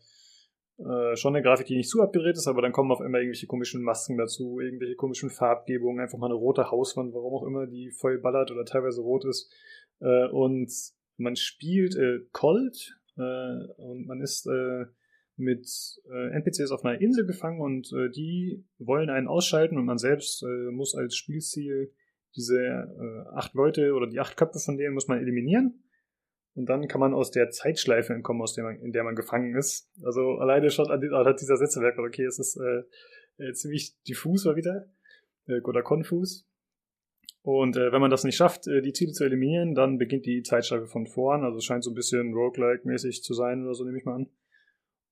äh, 0.79 1.17
schon 1.17 1.35
eine 1.35 1.43
Grafik, 1.43 1.67
die 1.67 1.77
nicht 1.77 1.91
zu 1.91 2.03
abgedreht 2.03 2.37
ist, 2.37 2.47
aber 2.47 2.63
dann 2.63 2.73
kommen 2.73 2.93
auf 2.93 3.01
einmal 3.01 3.21
irgendwelche 3.23 3.47
komischen 3.47 3.83
Masken 3.83 4.17
dazu, 4.17 4.61
irgendwelche 4.61 4.95
komischen 4.95 5.31
Farbgebungen, 5.31 6.01
einfach 6.01 6.19
mal 6.19 6.27
eine 6.27 6.35
rote 6.35 6.71
Hauswand, 6.71 7.15
warum 7.15 7.35
auch 7.35 7.47
immer, 7.47 7.67
die 7.67 7.91
voll 7.91 8.19
ballert 8.19 8.53
oder 8.53 8.65
teilweise 8.65 9.01
rot 9.01 9.25
ist. 9.25 9.53
Äh, 10.01 10.29
und 10.29 10.73
man 11.17 11.35
spielt 11.35 11.97
äh, 11.97 12.21
Colt 12.31 12.97
äh, 13.17 13.73
und 13.77 14.07
man 14.07 14.21
ist 14.21 14.47
äh, 14.47 14.85
mit 15.37 15.69
äh, 16.11 16.31
NPCs 16.37 16.71
auf 16.71 16.85
einer 16.85 17.01
Insel 17.01 17.27
gefangen 17.27 17.61
und 17.61 17.93
äh, 17.93 18.11
die 18.11 18.65
wollen 18.79 19.11
einen 19.11 19.29
ausschalten 19.29 19.79
und 19.79 19.85
man 19.85 19.99
selbst 19.99 20.43
äh, 20.43 20.71
muss 20.71 20.95
als 20.95 21.17
Spielziel 21.17 21.93
diese 22.37 22.59
äh, 22.61 23.29
acht 23.35 23.55
Leute 23.55 23.95
oder 23.95 24.07
die 24.07 24.21
acht 24.21 24.37
Köpfe 24.37 24.59
von 24.59 24.77
denen 24.77 24.95
muss 24.95 25.09
man 25.09 25.19
eliminieren. 25.19 25.85
Und 26.55 26.67
dann 26.69 26.89
kann 26.89 27.01
man 27.01 27.15
aus 27.15 27.31
der 27.31 27.51
Zeitschleife 27.51 28.13
entkommen, 28.13 28.43
aus 28.43 28.55
der 28.55 28.65
man, 28.65 28.81
in 28.81 28.93
der 28.93 29.05
man 29.05 29.15
gefangen 29.15 29.55
ist. 29.55 29.91
Also 30.03 30.39
alleine 30.39 30.71
schon 30.71 30.91
an, 30.91 31.03
anhand 31.13 31.41
dieser 31.41 31.57
Sätze 31.57 31.81
merkt 31.81 31.99
man, 31.99 32.07
okay, 32.07 32.25
es 32.25 32.39
ist 32.39 32.57
äh, 32.57 32.83
äh, 33.45 33.53
ziemlich 33.53 34.01
diffus 34.03 34.45
mal 34.45 34.57
wieder. 34.57 34.91
Äh, 35.47 35.61
oder 35.61 35.83
konfus. 35.83 36.47
Und 37.43 37.77
äh, 37.77 37.93
wenn 37.93 38.01
man 38.01 38.11
das 38.11 38.25
nicht 38.25 38.37
schafft, 38.37 38.67
äh, 38.67 38.83
die 38.83 38.93
Ziele 38.93 39.13
zu 39.13 39.25
eliminieren, 39.25 39.75
dann 39.75 39.99
beginnt 39.99 40.27
die 40.27 40.43
Zeitschleife 40.43 40.87
von 40.87 41.07
vorn. 41.07 41.45
Also 41.45 41.59
es 41.59 41.65
scheint 41.65 41.85
so 41.85 41.91
ein 41.91 41.95
bisschen 41.95 42.35
Roguelike-mäßig 42.35 43.23
zu 43.23 43.35
sein 43.35 43.65
oder 43.65 43.75
so, 43.75 43.85
nehme 43.85 43.99
ich 43.99 44.05
mal 44.05 44.17
an. 44.17 44.29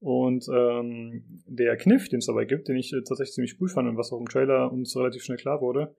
Und 0.01 0.47
ähm, 0.53 1.43
der 1.47 1.77
Kniff, 1.77 2.09
den 2.09 2.19
es 2.19 2.27
dabei 2.27 2.45
gibt, 2.45 2.69
den 2.69 2.77
ich 2.77 2.93
äh, 2.93 3.03
tatsächlich 3.03 3.35
ziemlich 3.35 3.61
cool 3.61 3.69
fand 3.69 3.89
und 3.89 3.97
was 3.97 4.12
auch 4.12 4.20
im 4.20 4.28
Trailer 4.28 4.70
uns 4.70 4.95
relativ 4.97 5.23
schnell 5.23 5.39
klar 5.39 5.61
wurde, 5.61 5.97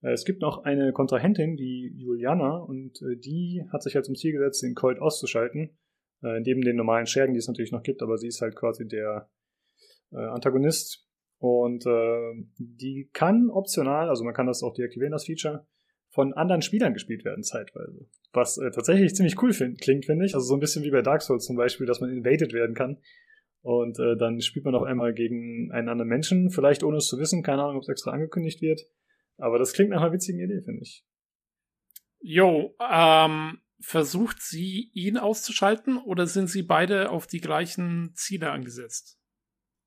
es 0.00 0.24
gibt 0.24 0.42
noch 0.42 0.64
eine 0.64 0.92
Kontrahentin, 0.92 1.56
die 1.56 1.92
Juliana, 1.96 2.58
und 2.58 3.00
äh, 3.02 3.16
die 3.16 3.64
hat 3.72 3.82
sich 3.82 3.94
halt 3.94 4.04
zum 4.04 4.14
Ziel 4.14 4.32
gesetzt, 4.32 4.62
den 4.62 4.74
Colt 4.74 5.00
auszuschalten. 5.00 5.76
Äh, 6.22 6.40
neben 6.40 6.62
den 6.62 6.76
normalen 6.76 7.06
Schergen, 7.06 7.34
die 7.34 7.38
es 7.38 7.48
natürlich 7.48 7.72
noch 7.72 7.82
gibt, 7.82 8.02
aber 8.02 8.16
sie 8.16 8.28
ist 8.28 8.40
halt 8.40 8.56
quasi 8.56 8.86
der 8.86 9.28
äh, 10.12 10.16
Antagonist. 10.16 11.04
Und 11.38 11.86
äh, 11.86 12.32
die 12.58 13.10
kann 13.12 13.48
optional, 13.50 14.08
also 14.08 14.24
man 14.24 14.34
kann 14.34 14.46
das 14.46 14.62
auch 14.62 14.74
deaktivieren, 14.74 15.12
das 15.12 15.26
Feature, 15.26 15.66
von 16.10 16.32
anderen 16.32 16.62
Spielern 16.62 16.94
gespielt 16.94 17.24
werden, 17.24 17.44
zeitweise. 17.44 18.08
Was 18.32 18.58
äh, 18.58 18.70
tatsächlich 18.70 19.14
ziemlich 19.14 19.40
cool 19.42 19.52
find, 19.52 19.80
klingt, 19.80 20.06
finde 20.06 20.24
ich. 20.24 20.34
Also 20.34 20.46
so 20.46 20.54
ein 20.54 20.60
bisschen 20.60 20.82
wie 20.84 20.90
bei 20.90 21.02
Dark 21.02 21.22
Souls 21.22 21.44
zum 21.44 21.56
Beispiel, 21.56 21.86
dass 21.86 22.00
man 22.00 22.10
invaded 22.10 22.52
werden 22.52 22.74
kann. 22.74 22.98
Und 23.62 23.98
äh, 23.98 24.16
dann 24.16 24.40
spielt 24.40 24.64
man 24.64 24.74
auf 24.74 24.82
einmal 24.82 25.12
gegen 25.12 25.70
einen 25.72 25.88
anderen 25.88 26.08
Menschen, 26.08 26.50
vielleicht 26.50 26.82
ohne 26.82 26.98
es 26.98 27.06
zu 27.06 27.18
wissen, 27.18 27.42
keine 27.42 27.62
Ahnung, 27.62 27.76
ob 27.76 27.82
es 27.82 27.88
extra 27.88 28.12
angekündigt 28.12 28.62
wird. 28.62 28.86
Aber 29.38 29.58
das 29.58 29.72
klingt 29.72 29.90
nach 29.90 30.02
einer 30.02 30.12
witzigen 30.12 30.40
Idee, 30.40 30.60
finde 30.62 30.82
ich. 30.82 31.04
Jo, 32.20 32.74
ähm, 32.80 33.60
versucht 33.80 34.42
sie 34.42 34.90
ihn 34.92 35.16
auszuschalten 35.16 35.98
oder 35.98 36.26
sind 36.26 36.48
sie 36.48 36.62
beide 36.62 37.10
auf 37.10 37.26
die 37.26 37.40
gleichen 37.40 38.12
Ziele 38.14 38.50
angesetzt? 38.50 39.18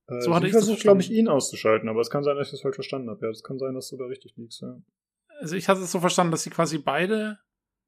Äh, 0.07 0.21
So 0.21 0.33
hatte 0.33 0.47
ich 0.47 0.53
versucht, 0.53 0.80
glaube 0.81 1.01
ich, 1.01 1.11
ihn 1.11 1.27
auszuschalten, 1.27 1.89
aber 1.89 1.99
es 1.99 2.09
kann 2.09 2.23
sein, 2.23 2.38
dass 2.38 2.47
ich 2.47 2.51
das 2.51 2.61
falsch 2.61 2.75
verstanden 2.75 3.09
habe. 3.09 3.25
Ja, 3.25 3.30
es 3.31 3.43
kann 3.43 3.59
sein, 3.59 3.73
dass 3.75 3.89
du 3.89 3.97
da 3.97 4.05
richtig 4.05 4.33
liegst. 4.38 4.61
Ja. 4.61 4.81
Also 5.41 5.55
ich 5.55 5.67
hatte 5.67 5.81
es 5.81 5.91
so 5.91 5.99
verstanden, 5.99 6.31
dass 6.31 6.43
sie 6.43 6.49
quasi 6.49 6.77
beide 6.77 7.39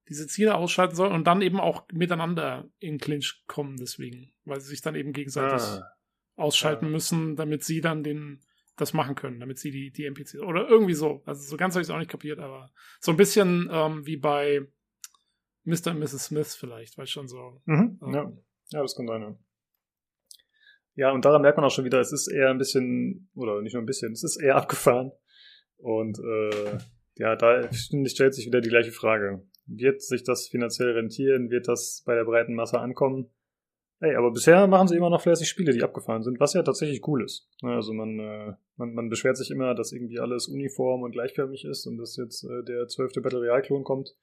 diese 0.10 0.28
Ziele 0.28 0.56
ausschalten 0.56 0.96
sollen 0.96 1.14
und 1.14 1.26
dann 1.26 1.42
eben 1.42 1.62
auch 1.62 1.88
miteinander 1.94 2.70
in 2.80 2.98
Clinch 2.98 3.44
kommen 3.48 3.78
deswegen, 3.78 4.34
weil 4.44 4.60
sie 4.60 4.68
sich 4.70 4.82
dann 4.82 4.96
eben 4.96 5.14
gegenseitig 5.14 5.62
Ah. 5.62 5.94
ausschalten 6.36 6.86
Ja. 6.88 6.92
müssen, 6.92 7.38
damit 7.38 7.64
sie 7.64 7.80
dann 7.80 8.04
den 8.04 8.42
das 8.76 8.94
machen 8.94 9.16
können, 9.16 9.40
damit 9.40 9.60
sie 9.60 9.72
die, 9.72 9.92
die 9.92 10.06
NPCs 10.06 10.40
oder 10.40 10.68
irgendwie 10.68 10.94
so. 10.94 11.22
Also 11.26 11.44
so 11.44 11.58
ganz 11.58 11.76
habe 11.76 11.82
ich 11.82 11.88
es 11.88 11.94
auch 11.94 12.00
nicht 12.00 12.10
kapiert, 12.10 12.40
aber 12.40 12.72
so 13.00 13.12
ein 13.12 13.18
bisschen 13.18 13.70
ähm, 13.72 14.06
wie 14.06 14.18
bei 14.18 14.68
Mr. 15.64 15.92
und 15.92 16.00
Mrs. 16.00 16.26
Smith 16.26 16.56
vielleicht, 16.56 16.98
weil 16.98 17.08
schon 17.08 17.28
so. 17.28 17.62
Mhm, 17.66 18.00
ähm, 18.02 18.14
ja. 18.14 18.32
ja, 18.70 18.82
das 18.82 18.96
kann 18.96 19.08
sein. 19.08 19.22
Ja. 19.22 19.38
ja, 20.96 21.12
und 21.12 21.24
daran 21.24 21.42
merkt 21.42 21.58
man 21.58 21.66
auch 21.66 21.72
schon 21.72 21.86
wieder, 21.86 22.00
es 22.00 22.12
ist 22.12 22.28
eher 22.28 22.50
ein 22.50 22.58
bisschen, 22.58 23.30
oder 23.36 23.62
nicht 23.62 23.74
nur 23.74 23.84
ein 23.84 23.88
bisschen, 23.88 24.12
es 24.12 24.24
ist 24.24 24.42
eher 24.42 24.56
abgefahren. 24.58 25.12
Und 25.78 26.18
äh, 26.20 26.78
ja, 27.16 27.36
da 27.36 27.72
stellt 27.72 28.34
sich 28.34 28.46
wieder 28.46 28.62
die 28.62 28.70
gleiche 28.70 28.92
Frage. 28.92 29.46
Wird 29.66 30.02
sich 30.02 30.24
das 30.24 30.48
finanziell 30.48 30.92
rentieren? 30.92 31.50
Wird 31.50 31.68
das 31.68 32.04
bei 32.06 32.16
der 32.16 32.26
breiten 32.26 32.56
Masse 32.56 32.80
ankommen? 32.80 33.30
Hey, 34.00 34.16
aber 34.16 34.32
bisher 34.32 34.68
machen 34.68 34.88
sie 34.88 34.98
immer 34.98 35.10
noch 35.10 35.22
fleißig 35.22 35.48
Spiele, 35.48 35.72
die 35.72 35.84
abgefahren 35.84 36.24
sind, 36.24 36.40
was 36.40 36.54
ja 36.54 36.64
tatsächlich 36.64 37.08
cool 37.08 37.24
ist. 37.24 37.48
Also 37.62 37.94
man, 37.94 38.20
äh, 38.20 38.54
man, 38.76 38.94
man 38.94 39.10
beschwert 39.10 39.38
sich 39.38 39.50
immer, 39.50 39.76
dass 39.76 39.94
irgendwie 39.94 40.20
alles 40.20 40.48
uniform 40.48 41.04
und 41.04 41.12
gleichförmig 41.12 41.64
ist 41.64 41.86
und 41.88 41.98
dass 41.98 42.18
jetzt 42.18 42.44
äh, 42.44 42.64
der 42.64 42.88
zwölfte 42.88 43.22
Battle 43.22 43.40
Royale-Klon 43.40 43.84
kommt. 43.84 44.16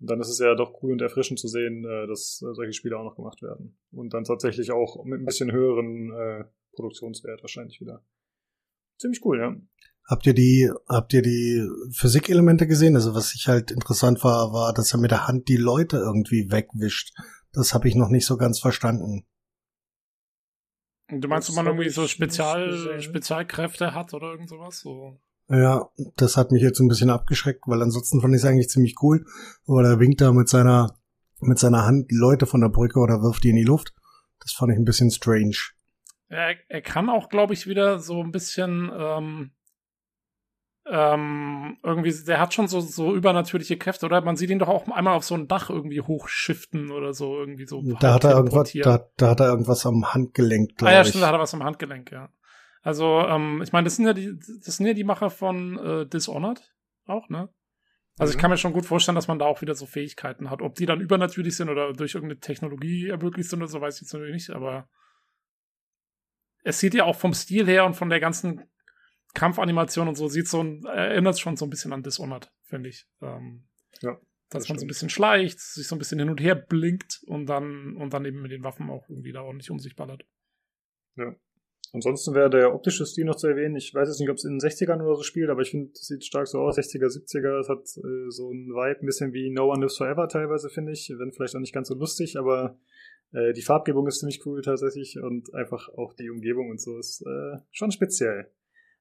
Und 0.00 0.10
dann 0.10 0.20
ist 0.20 0.28
es 0.28 0.40
ja 0.40 0.56
doch 0.56 0.82
cool 0.82 0.92
und 0.92 1.00
erfrischend 1.00 1.38
zu 1.38 1.46
sehen, 1.46 1.84
äh, 1.84 2.08
dass 2.08 2.42
äh, 2.42 2.52
solche 2.54 2.72
Spiele 2.72 2.98
auch 2.98 3.04
noch 3.04 3.14
gemacht 3.14 3.40
werden. 3.42 3.78
Und 3.92 4.12
dann 4.12 4.24
tatsächlich 4.24 4.72
auch 4.72 5.04
mit 5.04 5.20
ein 5.20 5.24
bisschen 5.24 5.52
höheren 5.52 6.12
äh, 6.12 6.44
Produktionswert 6.74 7.42
wahrscheinlich 7.42 7.80
wieder. 7.80 8.04
Ziemlich 8.98 9.24
cool, 9.24 9.38
ja. 9.38 9.56
Habt 10.08 10.26
ihr 10.26 10.34
die, 10.34 10.68
habt 10.88 11.12
ihr 11.12 11.22
die 11.22 11.64
Physikelemente 11.92 12.66
gesehen? 12.66 12.96
Also 12.96 13.14
was 13.14 13.34
ich 13.34 13.46
halt 13.46 13.70
interessant 13.70 14.24
war, 14.24 14.52
war, 14.52 14.74
dass 14.74 14.92
er 14.92 14.98
mit 14.98 15.12
der 15.12 15.28
Hand 15.28 15.48
die 15.48 15.56
Leute 15.56 15.98
irgendwie 15.98 16.50
wegwischt. 16.50 17.14
Das 17.52 17.74
habe 17.74 17.88
ich 17.88 17.94
noch 17.94 18.08
nicht 18.08 18.26
so 18.26 18.36
ganz 18.36 18.60
verstanden. 18.60 19.26
Du 21.08 21.28
meinst, 21.28 21.50
ob 21.50 21.56
man 21.56 21.66
irgendwie 21.66 21.90
so 21.90 22.06
Spezial, 22.06 23.00
Spezialkräfte 23.00 23.94
hat 23.94 24.14
oder 24.14 24.30
irgend 24.30 24.48
sowas? 24.48 24.80
So. 24.80 25.20
Ja, 25.48 25.90
das 26.16 26.36
hat 26.38 26.52
mich 26.52 26.62
jetzt 26.62 26.80
ein 26.80 26.88
bisschen 26.88 27.10
abgeschreckt, 27.10 27.64
weil 27.66 27.82
ansonsten 27.82 28.20
fand 28.22 28.34
ich 28.34 28.40
es 28.40 28.46
eigentlich 28.46 28.70
ziemlich 28.70 28.96
cool. 29.02 29.26
Aber 29.66 29.84
er 29.84 30.00
winkt 30.00 30.22
da 30.22 30.32
mit 30.32 30.48
seiner, 30.48 30.98
mit 31.40 31.58
seiner 31.58 31.84
Hand 31.84 32.10
Leute 32.10 32.46
von 32.46 32.62
der 32.62 32.70
Brücke 32.70 32.98
oder 32.98 33.22
wirft 33.22 33.44
die 33.44 33.50
in 33.50 33.56
die 33.56 33.64
Luft. 33.64 33.92
Das 34.40 34.52
fand 34.52 34.72
ich 34.72 34.78
ein 34.78 34.86
bisschen 34.86 35.10
strange. 35.10 35.56
Er, 36.28 36.54
er 36.68 36.80
kann 36.80 37.10
auch, 37.10 37.28
glaube 37.28 37.52
ich, 37.52 37.66
wieder 37.66 37.98
so 37.98 38.22
ein 38.22 38.32
bisschen 38.32 38.90
ähm, 38.96 39.50
ähm, 40.86 41.78
irgendwie, 41.82 42.12
der 42.24 42.40
hat 42.40 42.54
schon 42.54 42.66
so, 42.66 42.80
so 42.80 43.14
übernatürliche 43.14 43.76
Kräfte, 43.76 44.06
oder? 44.06 44.20
Man 44.20 44.36
sieht 44.36 44.50
ihn 44.50 44.58
doch 44.58 44.68
auch 44.68 44.88
einmal 44.88 45.14
auf 45.14 45.24
so 45.24 45.34
ein 45.34 45.46
Dach 45.46 45.70
irgendwie 45.70 46.00
hochschiften 46.00 46.90
oder 46.90 47.14
so, 47.14 47.38
irgendwie 47.38 47.66
so. 47.66 47.82
Da 48.00 48.14
hat 48.14 48.24
er 48.24 48.32
irgendwas, 48.32 48.72
da, 48.72 49.08
da 49.16 49.30
hat 49.30 49.40
er 49.40 49.46
irgendwas 49.46 49.86
am 49.86 50.12
Handgelenk, 50.12 50.76
glaube 50.76 50.92
ah, 50.92 50.96
ja, 50.96 51.04
stimmt, 51.04 51.22
da 51.22 51.28
hat 51.28 51.34
er 51.34 51.40
was 51.40 51.54
am 51.54 51.62
Handgelenk, 51.62 52.10
ja. 52.10 52.30
Also, 52.82 53.20
ähm, 53.20 53.62
ich 53.62 53.72
meine, 53.72 53.84
das 53.84 53.96
sind 53.96 54.06
ja 54.06 54.12
die, 54.12 54.36
das 54.64 54.76
sind 54.76 54.86
ja 54.86 54.92
die 54.92 55.04
Macher 55.04 55.30
von 55.30 55.78
äh, 55.78 56.06
Dishonored 56.06 56.60
auch, 57.06 57.28
ne? 57.28 57.48
Also 58.18 58.32
mhm. 58.32 58.36
ich 58.36 58.40
kann 58.40 58.50
mir 58.50 58.58
schon 58.58 58.72
gut 58.72 58.86
vorstellen, 58.86 59.14
dass 59.14 59.28
man 59.28 59.38
da 59.38 59.46
auch 59.46 59.62
wieder 59.62 59.74
so 59.74 59.86
Fähigkeiten 59.86 60.50
hat. 60.50 60.62
Ob 60.62 60.74
die 60.74 60.86
dann 60.86 61.00
übernatürlich 61.00 61.56
sind 61.56 61.68
oder 61.68 61.92
durch 61.92 62.14
irgendeine 62.14 62.40
Technologie 62.40 63.08
ermöglicht 63.08 63.48
sind 63.48 63.60
oder 63.60 63.70
so, 63.70 63.80
weiß 63.80 63.96
ich 63.96 64.02
jetzt 64.02 64.12
natürlich 64.12 64.34
nicht, 64.34 64.50
aber 64.50 64.88
es 66.64 66.78
sieht 66.78 66.94
ja 66.94 67.04
auch 67.04 67.16
vom 67.16 67.34
Stil 67.34 67.66
her 67.66 67.84
und 67.86 67.94
von 67.94 68.10
der 68.10 68.20
ganzen 68.20 68.62
Kampfanimation 69.34 70.08
und 70.08 70.16
so 70.16 70.28
sieht 70.28 70.48
so 70.48 70.62
ein, 70.62 70.84
erinnert 70.84 71.38
schon 71.38 71.56
so 71.56 71.66
ein 71.66 71.70
bisschen 71.70 71.92
an 71.92 72.02
Dishonored, 72.02 72.52
finde 72.62 72.90
ich. 72.90 73.06
Ähm, 73.20 73.64
ja. 74.00 74.18
Dass 74.50 74.64
das 74.64 74.68
man 74.68 74.78
so 74.78 74.84
ein 74.84 74.88
bisschen 74.88 75.08
schleicht, 75.08 75.58
sich 75.60 75.88
so 75.88 75.96
ein 75.96 75.98
bisschen 75.98 76.18
hin 76.18 76.28
und 76.28 76.40
her 76.40 76.54
blinkt 76.54 77.22
und 77.26 77.46
dann, 77.46 77.96
und 77.96 78.12
dann 78.12 78.24
eben 78.26 78.42
mit 78.42 78.52
den 78.52 78.64
Waffen 78.64 78.90
auch 78.90 79.08
irgendwie 79.08 79.32
da 79.32 79.42
ordentlich 79.42 79.70
um 79.70 79.78
sich 79.78 79.96
ballert. 79.96 80.26
Ja. 81.16 81.34
Ansonsten 81.94 82.34
wäre 82.34 82.48
der 82.48 82.74
optische 82.74 83.04
Stil 83.04 83.26
noch 83.26 83.36
zu 83.36 83.48
erwähnen. 83.48 83.76
Ich 83.76 83.94
weiß 83.94 84.08
jetzt 84.08 84.18
nicht, 84.18 84.30
ob 84.30 84.36
es 84.36 84.44
in 84.44 84.58
den 84.58 84.60
60ern 84.60 85.02
oder 85.02 85.16
so 85.16 85.22
spielt, 85.22 85.50
aber 85.50 85.60
ich 85.60 85.70
finde, 85.70 85.90
es 85.92 86.06
sieht 86.06 86.24
stark 86.24 86.48
so 86.48 86.60
aus. 86.60 86.78
60er, 86.78 87.06
70er, 87.06 87.60
es 87.60 87.68
hat 87.68 87.80
äh, 87.80 88.30
so 88.30 88.50
ein 88.50 88.68
Vibe, 88.68 89.00
ein 89.00 89.06
bisschen 89.06 89.34
wie 89.34 89.50
No 89.50 89.70
One 89.70 89.80
Lives 89.80 89.98
Forever 89.98 90.26
teilweise, 90.28 90.70
finde 90.70 90.92
ich. 90.92 91.12
Wenn 91.18 91.32
vielleicht 91.32 91.54
auch 91.54 91.60
nicht 91.60 91.74
ganz 91.74 91.88
so 91.88 91.94
lustig, 91.94 92.38
aber 92.38 92.78
äh, 93.32 93.52
die 93.52 93.62
Farbgebung 93.62 94.06
ist 94.06 94.20
ziemlich 94.20 94.44
cool 94.46 94.62
tatsächlich 94.62 95.18
und 95.18 95.52
einfach 95.54 95.90
auch 95.90 96.14
die 96.14 96.30
Umgebung 96.30 96.70
und 96.70 96.80
so 96.80 96.98
ist 96.98 97.22
äh, 97.26 97.58
schon 97.70 97.90
speziell. 97.90 98.50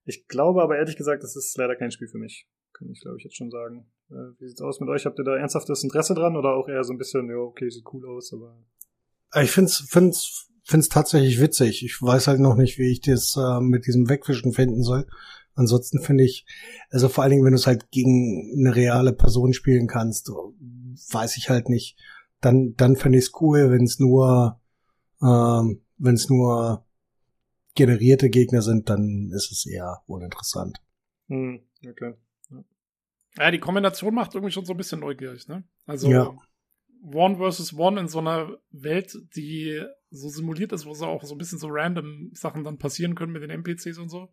Ich 0.05 0.27
glaube 0.27 0.61
aber 0.61 0.77
ehrlich 0.77 0.97
gesagt, 0.97 1.23
das 1.23 1.35
ist 1.35 1.55
leider 1.57 1.75
kein 1.75 1.91
Spiel 1.91 2.07
für 2.07 2.17
mich. 2.17 2.47
Kann 2.73 2.89
ich, 2.89 3.01
glaube 3.01 3.17
ich, 3.17 3.23
jetzt 3.23 3.37
schon 3.37 3.51
sagen. 3.51 3.85
Äh, 4.09 4.39
wie 4.39 4.47
sieht's 4.47 4.61
aus 4.61 4.79
mit 4.79 4.89
euch? 4.89 5.05
Habt 5.05 5.19
ihr 5.19 5.25
da 5.25 5.35
ernsthaftes 5.35 5.83
Interesse 5.83 6.13
dran 6.13 6.35
oder 6.35 6.55
auch 6.55 6.67
eher 6.67 6.83
so 6.83 6.93
ein 6.93 6.97
bisschen, 6.97 7.29
ja, 7.29 7.35
okay, 7.35 7.69
sieht 7.69 7.85
cool 7.93 8.07
aus, 8.07 8.33
aber. 8.33 8.57
Ich 9.41 9.51
find's, 9.51 9.85
find's, 9.87 10.49
find's 10.63 10.89
tatsächlich 10.89 11.39
witzig. 11.39 11.85
Ich 11.85 12.01
weiß 12.01 12.27
halt 12.27 12.39
noch 12.39 12.55
nicht, 12.55 12.77
wie 12.77 12.91
ich 12.91 13.01
das 13.01 13.37
äh, 13.37 13.61
mit 13.61 13.85
diesem 13.85 14.09
Wegwischen 14.09 14.53
finden 14.53 14.83
soll. 14.83 15.05
Ansonsten 15.53 16.01
finde 16.01 16.23
ich, 16.23 16.45
also 16.89 17.09
vor 17.09 17.23
allen 17.23 17.31
Dingen, 17.31 17.45
wenn 17.45 17.51
du 17.51 17.59
es 17.59 17.67
halt 17.67 17.91
gegen 17.91 18.55
eine 18.57 18.75
reale 18.75 19.13
Person 19.13 19.53
spielen 19.53 19.87
kannst, 19.87 20.29
weiß 20.29 21.37
ich 21.37 21.49
halt 21.49 21.69
nicht. 21.69 21.97
Dann, 22.39 22.73
dann 22.75 22.95
finde 22.95 23.19
ich 23.19 23.25
es 23.25 23.31
cool, 23.41 23.69
wenn 23.69 23.83
es 23.83 23.99
nur, 23.99 24.59
ähm, 25.21 25.81
wenn 25.97 26.15
es 26.15 26.29
nur 26.29 26.85
generierte 27.75 28.29
Gegner 28.29 28.61
sind, 28.61 28.89
dann 28.89 29.31
ist 29.33 29.51
es 29.51 29.65
eher 29.65 30.01
uninteressant. 30.07 30.77
Hm, 31.27 31.61
okay. 31.87 32.13
Ja. 32.49 32.63
ja, 33.37 33.51
die 33.51 33.59
Kombination 33.59 34.13
macht 34.13 34.35
irgendwie 34.35 34.51
schon 34.51 34.65
so 34.65 34.73
ein 34.73 34.77
bisschen 34.77 34.99
neugierig, 34.99 35.47
ne? 35.47 35.63
Also 35.85 36.09
ja. 36.09 36.35
One 37.03 37.37
versus 37.37 37.73
One 37.73 37.99
in 37.99 38.07
so 38.07 38.19
einer 38.19 38.57
Welt, 38.69 39.17
die 39.35 39.83
so 40.09 40.29
simuliert 40.29 40.71
ist, 40.71 40.85
wo 40.85 40.93
so 40.93 41.07
auch 41.07 41.23
so 41.23 41.33
ein 41.33 41.37
bisschen 41.37 41.57
so 41.57 41.67
random 41.69 42.31
Sachen 42.33 42.63
dann 42.63 42.77
passieren 42.77 43.15
können 43.15 43.31
mit 43.31 43.41
den 43.41 43.49
NPCs 43.49 43.97
und 43.97 44.09
so. 44.09 44.31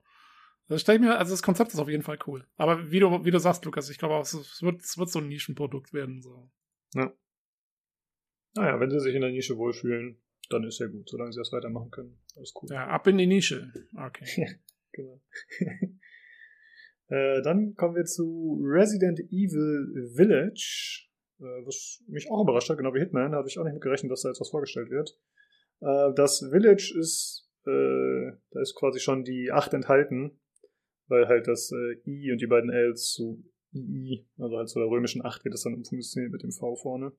Das 0.69 0.83
stelle 0.83 0.97
ich 0.97 1.03
mir, 1.03 1.19
also 1.19 1.33
das 1.33 1.43
Konzept 1.43 1.73
ist 1.73 1.79
auf 1.79 1.89
jeden 1.89 2.03
Fall 2.03 2.19
cool. 2.27 2.47
Aber 2.57 2.91
wie 2.91 3.01
du, 3.01 3.25
wie 3.25 3.31
du 3.31 3.41
sagst, 3.41 3.65
Lukas, 3.65 3.89
ich 3.89 3.97
glaube 3.97 4.17
auch, 4.17 4.23
es 4.23 4.63
wird, 4.63 4.83
es 4.83 4.99
wird 4.99 5.11
so 5.11 5.19
ein 5.19 5.29
Nischenprodukt 5.29 5.95
werden, 5.95 6.21
so. 6.21 6.51
Ja. 6.95 7.11
Naja, 8.55 8.79
wenn 8.79 8.91
sie 8.91 9.01
sich 9.01 9.15
in 9.15 9.23
der 9.23 9.31
Nische 9.31 9.57
wohlfühlen, 9.57 10.19
dann 10.49 10.65
ist 10.65 10.79
ja 10.79 10.87
gut, 10.87 11.09
solange 11.09 11.33
sie 11.33 11.39
das 11.39 11.53
weitermachen 11.53 11.91
können. 11.91 12.19
Alles 12.37 12.53
cool. 12.61 12.69
Ja, 12.71 12.87
ab 12.87 13.07
in 13.07 13.19
die 13.19 13.27
Nische. 13.27 13.73
Okay. 13.97 14.59
genau. 14.93 15.21
äh, 17.09 17.43
dann 17.43 17.75
kommen 17.75 17.97
wir 17.97 18.05
zu 18.05 18.61
Resident 18.63 19.21
Evil 19.31 20.11
Village, 20.15 21.09
äh, 21.41 21.67
was 21.67 22.03
mich 22.09 22.31
auch 22.31 22.43
überrascht 22.43 22.71
hat, 22.71 22.79
genau 22.79 22.95
wie 22.95 23.01
Hitman. 23.01 23.33
Da 23.33 23.39
habe 23.39 23.49
ich 23.49 23.59
auch 23.59 23.65
nicht 23.65 23.75
mit 23.75 23.83
gerechnet, 23.83 24.11
dass 24.11 24.23
da 24.23 24.29
jetzt 24.31 24.41
was 24.41 24.51
vorgestellt 24.51 24.91
wird. 24.91 25.19
Äh, 25.81 26.15
das 26.15 26.41
Village 26.51 26.95
ist, 26.99 27.49
äh, 27.67 28.33
da 28.51 28.61
ist 28.61 28.75
quasi 28.75 29.01
schon 29.01 29.25
die 29.25 29.51
8 29.53 29.75
enthalten, 29.75 30.41
weil 31.09 31.29
halt 31.29 31.47
das 31.47 31.71
äh, 31.73 32.01
I 32.07 32.33
und 32.33 32.41
die 32.41 32.47
beiden 32.47 32.71
Ls 32.71 33.13
zu 33.13 33.45
II, 33.75 34.27
also 34.39 34.57
halt 34.57 34.69
zu 34.69 34.79
der 34.79 34.89
römischen 34.89 35.25
8 35.25 35.43
geht 35.43 35.53
das 35.53 35.63
dann 35.63 35.75
umfunktioniert 35.75 36.33
mit 36.33 36.43
dem 36.43 36.53
V 36.53 36.77
vorne. 36.77 37.13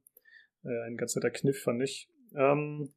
Äh, 0.64 0.88
ein 0.88 0.98
ganz 0.98 1.16
netter 1.16 1.32
Kniff, 1.32 1.62
fand 1.62 1.82
ich. 1.84 2.10
Ähm, 2.36 2.94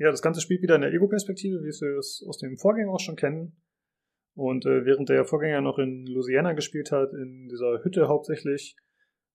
ja, 0.00 0.10
das 0.10 0.22
Ganze 0.22 0.40
spielt 0.40 0.62
wieder 0.62 0.76
in 0.76 0.80
der 0.80 0.94
Ego-Perspektive, 0.94 1.58
wie 1.60 1.64
wir 1.64 1.98
es 1.98 2.24
aus 2.26 2.38
dem 2.38 2.56
Vorgänger 2.56 2.90
auch 2.90 3.00
schon 3.00 3.16
kennen. 3.16 3.60
Und 4.34 4.64
äh, 4.64 4.86
während 4.86 5.10
der 5.10 5.26
Vorgänger 5.26 5.60
noch 5.60 5.78
in 5.78 6.06
Louisiana 6.06 6.54
gespielt 6.54 6.90
hat, 6.90 7.12
in 7.12 7.48
dieser 7.48 7.84
Hütte 7.84 8.08
hauptsächlich, 8.08 8.76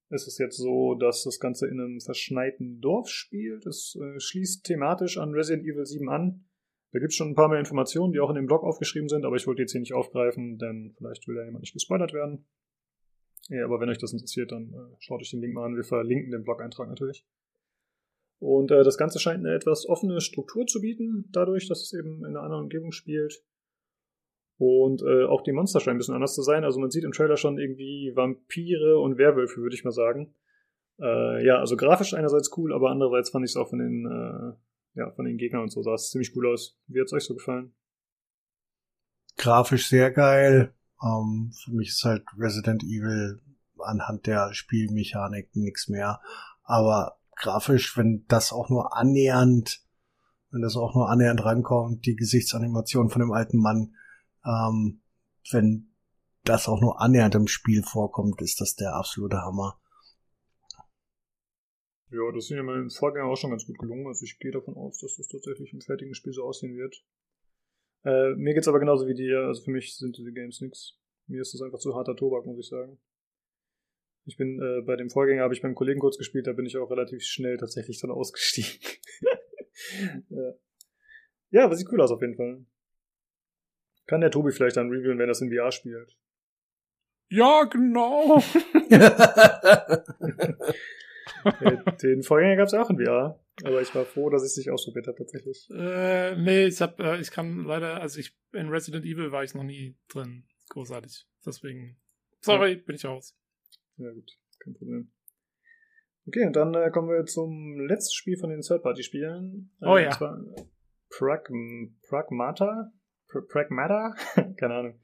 ist 0.10 0.28
es 0.28 0.40
jetzt 0.40 0.58
so, 0.58 0.96
dass 0.96 1.24
das 1.24 1.40
Ganze 1.40 1.68
in 1.68 1.80
einem 1.80 2.02
verschneiten 2.02 2.82
Dorf 2.82 3.10
spielt. 3.10 3.68
Es 3.68 3.96
äh, 4.02 4.20
schließt 4.20 4.66
thematisch 4.66 5.20
an 5.20 5.36
Resident 5.36 5.68
Evil 5.68 5.86
7 5.86 6.10
an. 6.10 6.46
Da 6.94 7.00
gibt 7.00 7.12
es 7.12 7.16
schon 7.16 7.30
ein 7.30 7.36
paar 7.36 7.50
mehr 7.50 7.60
Informationen, 7.60 8.12
die 8.12 8.20
auch 8.20 8.30
in 8.30 8.36
dem 8.36 8.48
Blog 8.48 8.64
aufgeschrieben 8.64 9.08
sind, 9.10 9.24
aber 9.24 9.36
ich 9.36 9.46
wollte 9.46 9.62
jetzt 9.62 9.74
hier 9.74 9.82
nicht 9.82 9.94
aufgreifen, 9.94 10.58
denn 10.58 10.96
vielleicht 10.98 11.28
will 11.28 11.36
ja 11.36 11.46
jemand 11.46 11.62
nicht 11.62 11.74
gespoilert 11.74 12.14
werden. 12.14 12.48
Ja, 13.50 13.66
aber 13.66 13.80
wenn 13.80 13.90
euch 13.90 14.00
das 14.00 14.14
interessiert, 14.14 14.52
dann 14.52 14.74
äh, 14.74 14.96
schaut 14.98 15.22
euch 15.22 15.30
den 15.30 15.42
Link 15.42 15.54
mal 15.54 15.66
an. 15.66 15.76
Wir 15.76 15.84
verlinken 15.84 16.32
den 16.32 16.44
Blog-Eintrag 16.44 16.90
natürlich. 16.90 17.24
Und 18.40 18.72
äh, 18.72 18.84
das 18.84 18.98
Ganze 18.98 19.20
scheint 19.20 19.46
eine 19.46 19.56
etwas 19.56 19.88
offene 19.88 20.20
Struktur 20.22 20.68
zu 20.68 20.82
bieten, 20.82 21.26
dadurch, 21.32 21.68
dass 21.68 21.82
es 21.82 21.94
eben 21.94 22.20
in 22.20 22.26
einer 22.26 22.42
anderen 22.42 22.64
Umgebung 22.64 22.92
spielt. 22.92 23.44
Und 24.58 25.02
äh, 25.02 25.26
auch 25.26 25.42
die 25.42 25.52
Monster 25.52 25.80
scheinen 25.80 25.96
ein 25.96 26.00
bisschen 26.00 26.16
anders 26.16 26.36
zu 26.36 26.42
sein. 26.42 26.64
Also 26.64 26.80
man 26.80 26.92
sieht 26.92 27.04
im 27.04 27.12
Trailer 27.12 27.38
schon 27.38 27.58
irgendwie 27.58 28.14
Vampire 28.16 29.00
und 29.00 29.18
Werwölfe, 29.18 29.62
würde 29.62 29.76
ich 29.76 29.84
mal 29.84 29.92
sagen. 29.92 30.34
Äh, 31.00 31.46
ja, 31.46 31.58
also 31.58 31.76
grafisch 31.76 32.14
einerseits 32.14 32.56
cool, 32.58 32.74
aber 32.74 32.90
andererseits 32.90 33.32
fand 33.32 33.44
ich 33.44 33.52
es 33.52 33.58
auch 33.58 33.70
von 33.70 33.80
den, 33.80 34.06
äh, 34.06 35.00
ja, 35.00 35.12
von 35.12 35.26
den 35.26 35.38
Gegnern 35.38 35.64
und 35.64 35.72
so 35.72 35.82
sah 35.82 35.94
es 35.94 36.10
ziemlich 36.10 36.36
cool 36.36 36.48
aus. 36.48 36.80
Wie 36.88 37.00
hat 37.00 37.08
es 37.08 37.14
euch 37.14 37.26
so 37.26 37.36
gefallen? 37.36 37.74
Grafisch 39.38 39.90
sehr 39.90 40.12
geil. 40.12 40.74
Ähm, 41.04 41.52
für 41.64 41.72
mich 41.72 41.90
ist 41.90 42.04
halt 42.06 42.24
Resident 42.38 42.84
Evil 42.84 43.42
anhand 43.80 44.26
der 44.26 44.54
Spielmechanik 44.54 45.54
nichts 45.54 45.90
mehr. 45.90 46.22
Aber 46.64 47.18
grafisch, 47.36 47.98
wenn 47.98 48.26
das 48.28 48.52
auch 48.52 48.70
nur 48.70 48.96
annähernd, 48.96 49.82
wenn 50.52 50.62
das 50.62 50.76
auch 50.76 50.96
nur 50.96 51.10
annähernd 51.10 51.44
rankommt, 51.44 52.06
die 52.06 52.16
Gesichtsanimation 52.16 53.10
von 53.10 53.22
dem 53.22 53.32
alten 53.32 53.58
Mann, 53.58 53.96
ähm, 54.46 55.02
wenn 55.52 55.92
das 56.44 56.68
auch 56.68 56.82
nur 56.82 57.02
annähernd 57.02 57.36
im 57.36 57.48
Spiel 57.48 57.84
vorkommt, 57.84 58.42
ist 58.42 58.62
das 58.62 58.76
der 58.76 58.96
absolute 58.96 59.42
Hammer. 59.42 59.80
Ja, 62.12 62.32
das 62.34 62.48
sind 62.48 62.58
ja 62.58 62.64
meinen 62.64 62.90
Vorgänger 62.90 63.26
auch 63.26 63.36
schon 63.36 63.50
ganz 63.50 63.66
gut 63.66 63.78
gelungen. 63.80 64.08
Also 64.08 64.24
ich 64.24 64.40
gehe 64.40 64.52
davon 64.52 64.76
aus, 64.76 65.00
dass 65.00 65.18
das 65.18 65.28
tatsächlich 65.28 65.74
im 65.74 65.82
fertigen 65.82 66.14
Spiel 66.14 66.34
so 66.34 66.44
aussehen 66.44 66.78
wird. 66.78 67.04
Äh, 68.04 68.36
mir 68.36 68.54
geht's 68.54 68.68
aber 68.68 68.80
genauso 68.80 69.08
wie 69.08 69.16
dir. 69.16 69.40
Also 69.48 69.64
für 69.64 69.72
mich 69.72 69.98
sind 69.98 70.18
diese 70.18 70.32
Games 70.32 70.62
nix. 70.62 71.00
Mir 71.28 71.42
ist 71.42 71.54
das 71.54 71.62
einfach 71.62 71.80
zu 71.80 71.96
harter 71.96 72.16
Tobak, 72.16 72.46
muss 72.46 72.60
ich 72.60 72.68
sagen. 72.68 73.00
Ich 74.26 74.38
bin 74.38 74.60
äh, 74.60 74.82
bei 74.82 74.96
dem 74.96 75.10
Vorgänger 75.12 75.44
habe 75.44 75.54
ich 75.54 75.62
beim 75.62 75.76
Kollegen 75.76 76.00
kurz 76.00 76.18
gespielt, 76.18 76.48
da 76.48 76.54
bin 76.54 76.66
ich 76.66 76.78
auch 76.78 76.90
relativ 76.90 77.24
schnell 77.24 77.58
tatsächlich 77.58 78.02
dann 78.02 78.10
ausgestiegen. 78.10 78.80
ja. 80.30 80.54
ja, 81.52 81.66
aber 81.66 81.76
sieht 81.76 81.92
cool 81.92 82.02
aus 82.02 82.12
auf 82.12 82.22
jeden 82.22 82.36
Fall. 82.36 82.66
Kann 84.08 84.22
der 84.22 84.32
Tobi 84.32 84.52
vielleicht 84.52 84.78
dann 84.78 84.90
reviewen, 84.90 85.20
wenn 85.20 85.26
er 85.26 85.28
das 85.28 85.42
in 85.42 85.52
VR 85.52 85.72
spielt? 85.72 86.18
Ja, 87.30 87.64
genau. 87.66 88.38
den 92.02 92.24
Vorgänger 92.24 92.56
gab 92.56 92.68
es 92.68 92.74
auch 92.74 92.90
in 92.90 93.04
VR. 93.04 93.40
Aber 93.64 93.82
ich 93.82 93.94
war 93.96 94.06
froh, 94.06 94.30
dass 94.30 94.44
ich 94.44 94.52
es 94.52 94.58
nicht 94.58 94.70
ausprobiert 94.72 95.08
habe, 95.08 95.18
tatsächlich. 95.18 95.68
Äh, 95.72 96.36
nee, 96.36 96.66
ich 96.66 96.82
hab, 96.82 97.00
äh, 97.00 97.20
ich 97.20 97.32
kann 97.32 97.64
leider, 97.64 98.02
also 98.02 98.20
ich, 98.20 98.36
in 98.54 98.70
Resident 98.70 99.06
Evil 99.06 99.32
war 99.32 99.44
ich 99.44 99.56
noch 99.56 99.64
nie 99.64 99.96
drin. 100.08 100.46
Großartig. 100.70 101.26
Deswegen, 101.46 101.98
sorry, 102.42 102.76
bin 102.76 102.96
ich 102.96 103.06
raus. 103.06 103.36
Ja, 103.98 104.12
gut, 104.12 104.32
kein 104.60 104.74
Problem. 104.74 105.12
Okay, 106.28 106.46
und 106.46 106.56
dann 106.56 106.74
äh, 106.74 106.90
kommen 106.92 107.10
wir 107.10 107.26
zum 107.26 107.80
letzten 107.80 108.14
Spiel 108.14 108.38
von 108.38 108.50
den 108.50 108.62
Third-Party-Spielen. 108.62 109.72
Äh, 109.82 109.86
Oh 109.86 109.98
ja. 109.98 110.10
Pragm 111.10 111.98
Pragmata? 112.08 112.92
Pr 113.28 113.42
Pragmata? 113.48 114.16
Keine 114.58 114.74
Ahnung. 114.74 115.00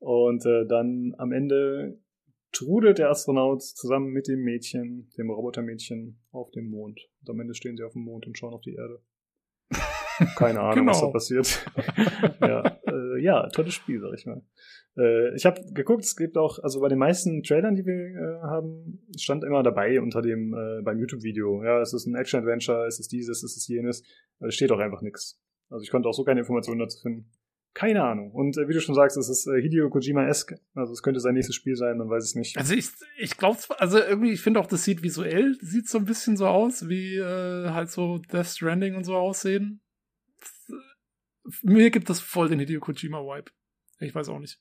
Und 0.00 0.44
äh, 0.46 0.66
dann 0.66 1.14
am 1.18 1.30
Ende 1.30 2.00
trudelt 2.52 2.98
der 2.98 3.10
Astronaut 3.10 3.62
zusammen 3.62 4.10
mit 4.10 4.28
dem 4.28 4.40
Mädchen, 4.40 5.10
dem 5.16 5.30
Robotermädchen, 5.30 6.20
auf 6.32 6.50
dem 6.50 6.70
Mond. 6.70 7.00
Und 7.20 7.30
am 7.30 7.40
Ende 7.40 7.54
stehen 7.54 7.76
sie 7.76 7.84
auf 7.84 7.92
dem 7.92 8.02
Mond 8.02 8.26
und 8.26 8.36
schauen 8.36 8.54
auf 8.54 8.62
die 8.62 8.74
Erde. 8.74 9.02
Keine 10.36 10.60
Ahnung, 10.60 10.86
was 10.86 10.98
da 10.98 11.06
Genau. 11.06 11.12
passiert. 11.12 11.66
ja, 12.40 12.80
äh, 12.86 13.22
ja, 13.22 13.48
tolles 13.48 13.74
Spiel, 13.74 14.00
sag 14.00 14.12
ich 14.14 14.26
mal. 14.26 14.42
Äh, 14.98 15.34
ich 15.34 15.46
habe 15.46 15.62
geguckt, 15.72 16.04
es 16.04 16.16
gibt 16.16 16.36
auch, 16.36 16.58
also 16.58 16.80
bei 16.80 16.88
den 16.88 16.98
meisten 16.98 17.42
Trailern, 17.42 17.74
die 17.74 17.86
wir 17.86 17.94
äh, 17.94 18.42
haben, 18.42 19.06
stand 19.16 19.44
immer 19.44 19.62
dabei 19.62 20.00
unter 20.00 20.20
dem, 20.20 20.52
äh, 20.52 20.82
beim 20.82 20.98
YouTube-Video. 20.98 21.64
Ja, 21.64 21.80
es 21.80 21.92
ist 21.94 22.06
ein 22.06 22.16
Action-Adventure, 22.16 22.86
es 22.86 23.00
ist 23.00 23.12
dieses, 23.12 23.42
es 23.42 23.56
ist 23.56 23.68
jenes. 23.68 24.02
Steht 24.48 24.72
auch 24.72 24.78
einfach 24.78 25.02
nichts. 25.02 25.40
Also 25.70 25.82
ich 25.84 25.90
konnte 25.90 26.08
auch 26.08 26.14
so 26.14 26.24
keine 26.24 26.40
Informationen 26.40 26.80
dazu 26.80 27.00
finden. 27.00 27.30
Keine 27.72 28.02
Ahnung. 28.02 28.32
Und 28.32 28.56
äh, 28.58 28.68
wie 28.68 28.72
du 28.74 28.80
schon 28.80 28.96
sagst, 28.96 29.16
es 29.16 29.28
ist 29.28 29.46
äh, 29.46 29.60
Hideo 29.62 29.88
Kojima-esque. 29.90 30.58
Also 30.74 30.92
es 30.92 31.02
könnte 31.02 31.20
sein 31.20 31.34
nächstes 31.34 31.54
Spiel 31.54 31.76
sein, 31.76 31.98
man 31.98 32.10
weiß 32.10 32.24
es 32.24 32.34
nicht. 32.34 32.58
Also 32.58 32.74
ich, 32.74 32.88
ich 33.16 33.36
glaube, 33.36 33.58
also 33.78 33.98
irgendwie, 33.98 34.32
ich 34.32 34.40
finde 34.40 34.58
auch, 34.58 34.66
das 34.66 34.82
sieht 34.84 35.02
visuell, 35.02 35.56
sieht 35.60 35.88
so 35.88 35.98
ein 35.98 36.04
bisschen 36.04 36.36
so 36.36 36.46
aus, 36.48 36.88
wie 36.88 37.14
äh, 37.16 37.68
halt 37.70 37.90
so 37.90 38.18
Death 38.18 38.46
Stranding 38.46 38.96
und 38.96 39.04
so 39.04 39.14
aussehen. 39.16 39.80
Mir 41.62 41.90
gibt 41.90 42.10
das 42.10 42.20
voll 42.20 42.48
den 42.48 42.58
Hideo 42.58 42.80
Kojima-Vibe. 42.80 43.50
Ich 44.00 44.14
weiß 44.14 44.28
auch 44.30 44.38
nicht. 44.40 44.60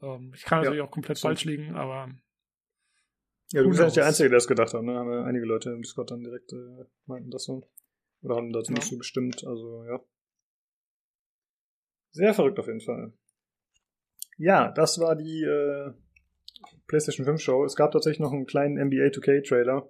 Ähm, 0.00 0.32
ich 0.34 0.42
kann 0.44 0.58
Ja, 0.58 0.64
natürlich 0.64 0.82
auch 0.82 0.90
komplett 0.90 1.18
so. 1.18 1.28
falsch 1.28 1.44
liegen, 1.44 1.74
aber 1.74 2.08
Ja, 3.52 3.62
du 3.62 3.68
bist 3.68 3.80
ja 3.80 3.86
nicht 3.86 3.96
der? 3.96 4.06
Einzige, 4.06 4.28
der 4.28 4.36
das 4.38 4.46
gedacht 4.48 4.72
hat. 4.74 4.82
Ne? 4.82 4.94
Haben 4.94 5.10
ja 5.12 5.24
einige 5.24 5.44
Leute 5.44 5.70
im 5.70 5.82
Discord 5.82 6.10
dann 6.12 6.22
direkt 6.22 6.52
äh, 6.52 6.84
meinten 7.06 7.30
das 7.30 7.44
so. 7.44 7.68
Oder 8.22 8.36
haben 8.36 8.52
dazu 8.52 8.72
nicht 8.72 8.84
Ja. 8.84 8.90
so 8.90 8.98
bestimmt. 8.98 9.44
Also, 9.46 9.84
ja. 9.86 10.00
Sehr 12.12 12.34
verrückt 12.34 12.58
auf 12.58 12.66
jeden 12.66 12.80
Fall. 12.80 13.12
Ja, 14.36 14.72
das 14.72 14.98
war 14.98 15.16
die 15.16 15.42
äh, 15.44 15.92
PlayStation 16.86 17.26
5 17.26 17.40
Show. 17.40 17.64
Es 17.64 17.76
gab 17.76 17.92
tatsächlich 17.92 18.20
noch 18.20 18.32
einen 18.32 18.46
kleinen 18.46 18.74
NBA 18.74 19.08
2K 19.08 19.46
Trailer, 19.46 19.88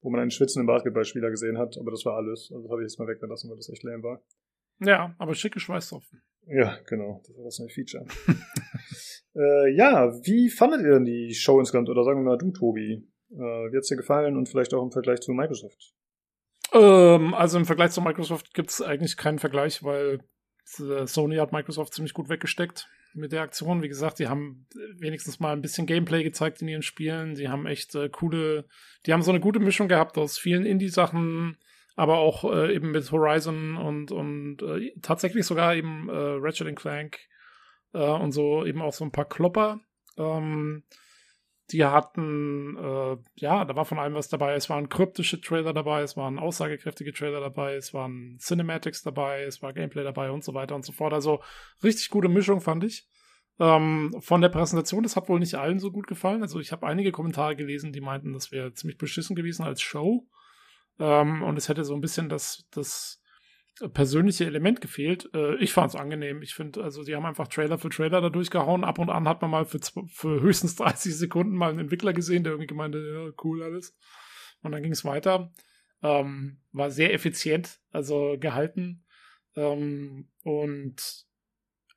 wo 0.00 0.10
man 0.10 0.20
einen 0.20 0.30
schwitzenden 0.30 0.66
Basketballspieler 0.66 1.30
gesehen 1.30 1.56
hat, 1.58 1.78
aber 1.78 1.90
das 1.90 2.04
war 2.04 2.16
alles. 2.16 2.50
Also 2.52 2.62
das 2.62 2.70
habe 2.72 2.82
ich 2.82 2.90
jetzt 2.90 2.98
mal 2.98 3.08
weggelassen, 3.08 3.48
weil 3.48 3.56
das 3.56 3.70
echt 3.70 3.82
lame 3.84 4.02
war. 4.02 4.22
ja, 4.80 5.14
aber 5.18 5.34
schicke 5.34 5.60
Schweißtropfen. 5.60 6.22
Ja, 6.46 6.78
genau. 6.86 7.22
Das 7.26 7.36
war 7.36 7.44
das 7.44 7.58
neue 7.60 7.68
Feature. 7.68 8.04
äh, 9.36 9.74
ja, 9.76 10.12
wie 10.24 10.50
fandet 10.50 10.82
ihr 10.82 10.94
denn 10.94 11.04
die 11.04 11.34
Show 11.34 11.60
insgesamt? 11.60 11.88
Oder 11.88 12.02
sagen 12.04 12.20
wir 12.20 12.24
mal 12.24 12.38
du, 12.38 12.50
Tobi? 12.50 13.08
Äh, 13.30 13.36
wie 13.36 13.76
hat's 13.76 13.88
dir 13.88 13.96
gefallen 13.96 14.36
und 14.36 14.48
vielleicht 14.48 14.74
auch 14.74 14.82
im 14.82 14.90
Vergleich 14.90 15.20
zu 15.20 15.32
Microsoft? 15.32 15.94
Ähm, 16.72 17.34
also 17.34 17.58
im 17.58 17.64
Vergleich 17.64 17.92
zu 17.92 18.02
Microsoft 18.02 18.52
gibt 18.54 18.70
es 18.70 18.82
eigentlich 18.82 19.16
keinen 19.16 19.38
Vergleich, 19.38 19.84
weil 19.84 20.20
Sony 20.64 21.36
hat 21.36 21.52
Microsoft 21.52 21.94
ziemlich 21.94 22.14
gut 22.14 22.28
weggesteckt 22.28 22.88
mit 23.14 23.32
der 23.32 23.42
Aktion. 23.42 23.82
Wie 23.82 23.88
gesagt, 23.88 24.18
die 24.18 24.28
haben 24.28 24.66
wenigstens 24.96 25.40
mal 25.40 25.52
ein 25.52 25.62
bisschen 25.62 25.86
Gameplay 25.86 26.22
gezeigt 26.22 26.62
in 26.62 26.68
ihren 26.68 26.82
Spielen. 26.82 27.34
Die 27.34 27.48
haben 27.48 27.66
echt 27.66 27.94
äh, 27.94 28.08
coole, 28.08 28.66
die 29.06 29.12
haben 29.12 29.22
so 29.22 29.30
eine 29.30 29.40
gute 29.40 29.60
Mischung 29.60 29.88
gehabt 29.88 30.16
aus 30.18 30.38
vielen 30.38 30.64
Indie-Sachen, 30.64 31.58
aber 31.96 32.18
auch 32.18 32.44
äh, 32.44 32.74
eben 32.74 32.90
mit 32.90 33.10
Horizon 33.10 33.76
und, 33.76 34.12
und 34.12 34.62
äh, 34.62 34.92
tatsächlich 35.02 35.46
sogar 35.46 35.74
eben 35.74 36.08
äh, 36.08 36.12
Ratchet 36.14 36.74
Clank 36.76 37.18
äh, 37.92 37.98
und 37.98 38.32
so 38.32 38.64
eben 38.64 38.80
auch 38.80 38.94
so 38.94 39.04
ein 39.04 39.12
paar 39.12 39.28
Klopper. 39.28 39.80
Ähm, 40.16 40.84
die 41.72 41.84
hatten, 41.84 42.76
äh, 42.76 43.16
ja, 43.34 43.64
da 43.64 43.74
war 43.74 43.84
von 43.84 43.98
allem 43.98 44.14
was 44.14 44.28
dabei. 44.28 44.54
Es 44.54 44.68
waren 44.68 44.88
kryptische 44.88 45.40
Trailer 45.40 45.72
dabei, 45.72 46.02
es 46.02 46.16
waren 46.16 46.38
aussagekräftige 46.38 47.12
Trailer 47.12 47.40
dabei, 47.40 47.74
es 47.74 47.94
waren 47.94 48.36
Cinematics 48.38 49.02
dabei, 49.02 49.44
es 49.44 49.62
war 49.62 49.72
Gameplay 49.72 50.04
dabei 50.04 50.30
und 50.30 50.44
so 50.44 50.54
weiter 50.54 50.74
und 50.74 50.84
so 50.84 50.92
fort. 50.92 51.12
Also 51.12 51.42
richtig 51.82 52.10
gute 52.10 52.28
Mischung, 52.28 52.60
fand 52.60 52.84
ich. 52.84 53.08
Ähm, 53.58 54.14
von 54.20 54.40
der 54.40 54.48
Präsentation, 54.48 55.02
das 55.02 55.16
hat 55.16 55.28
wohl 55.28 55.38
nicht 55.38 55.54
allen 55.54 55.78
so 55.78 55.90
gut 55.90 56.06
gefallen. 56.06 56.42
Also 56.42 56.60
ich 56.60 56.72
habe 56.72 56.86
einige 56.86 57.12
Kommentare 57.12 57.56
gelesen, 57.56 57.92
die 57.92 58.00
meinten, 58.00 58.32
das 58.32 58.52
wäre 58.52 58.74
ziemlich 58.74 58.98
beschissen 58.98 59.36
gewesen 59.36 59.64
als 59.64 59.80
Show. 59.80 60.28
Ähm, 60.98 61.42
und 61.42 61.56
es 61.56 61.68
hätte 61.68 61.84
so 61.84 61.94
ein 61.94 62.00
bisschen 62.00 62.28
das, 62.28 62.66
das 62.70 63.21
persönliche 63.92 64.44
Element 64.44 64.80
gefehlt. 64.80 65.30
Äh, 65.34 65.56
ich 65.56 65.72
fand 65.72 65.90
es 65.90 65.96
angenehm. 65.96 66.42
Ich 66.42 66.54
finde, 66.54 66.82
also 66.82 67.04
die 67.04 67.14
haben 67.14 67.26
einfach 67.26 67.48
Trailer 67.48 67.78
für 67.78 67.88
Trailer 67.88 68.20
da 68.20 68.30
durchgehauen. 68.30 68.84
Ab 68.84 68.98
und 68.98 69.10
an 69.10 69.28
hat 69.28 69.40
man 69.42 69.50
mal 69.50 69.64
für, 69.64 69.80
für 70.08 70.40
höchstens 70.40 70.76
30 70.76 71.16
Sekunden 71.16 71.56
mal 71.56 71.70
einen 71.70 71.80
Entwickler 71.80 72.12
gesehen, 72.12 72.44
der 72.44 72.52
irgendwie 72.52 72.66
gemeinte, 72.66 72.98
ja, 72.98 73.32
cool 73.44 73.62
alles. 73.62 73.96
Und 74.62 74.72
dann 74.72 74.82
ging 74.82 74.92
es 74.92 75.04
weiter. 75.04 75.52
Ähm, 76.02 76.60
war 76.72 76.90
sehr 76.90 77.14
effizient, 77.14 77.80
also 77.90 78.36
gehalten. 78.38 79.04
Ähm, 79.56 80.28
und 80.42 81.26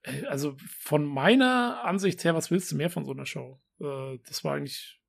äh, 0.03 0.25
also 0.25 0.55
von 0.79 1.05
meiner 1.05 1.83
Ansicht 1.83 2.23
her, 2.23 2.35
was 2.35 2.51
willst 2.51 2.71
du 2.71 2.75
mehr 2.75 2.89
von 2.89 3.05
so 3.05 3.11
einer 3.11 3.25
Show? 3.25 3.61
Äh, 3.79 4.19
das 4.27 4.43
war 4.43 4.55
eigentlich, 4.55 5.01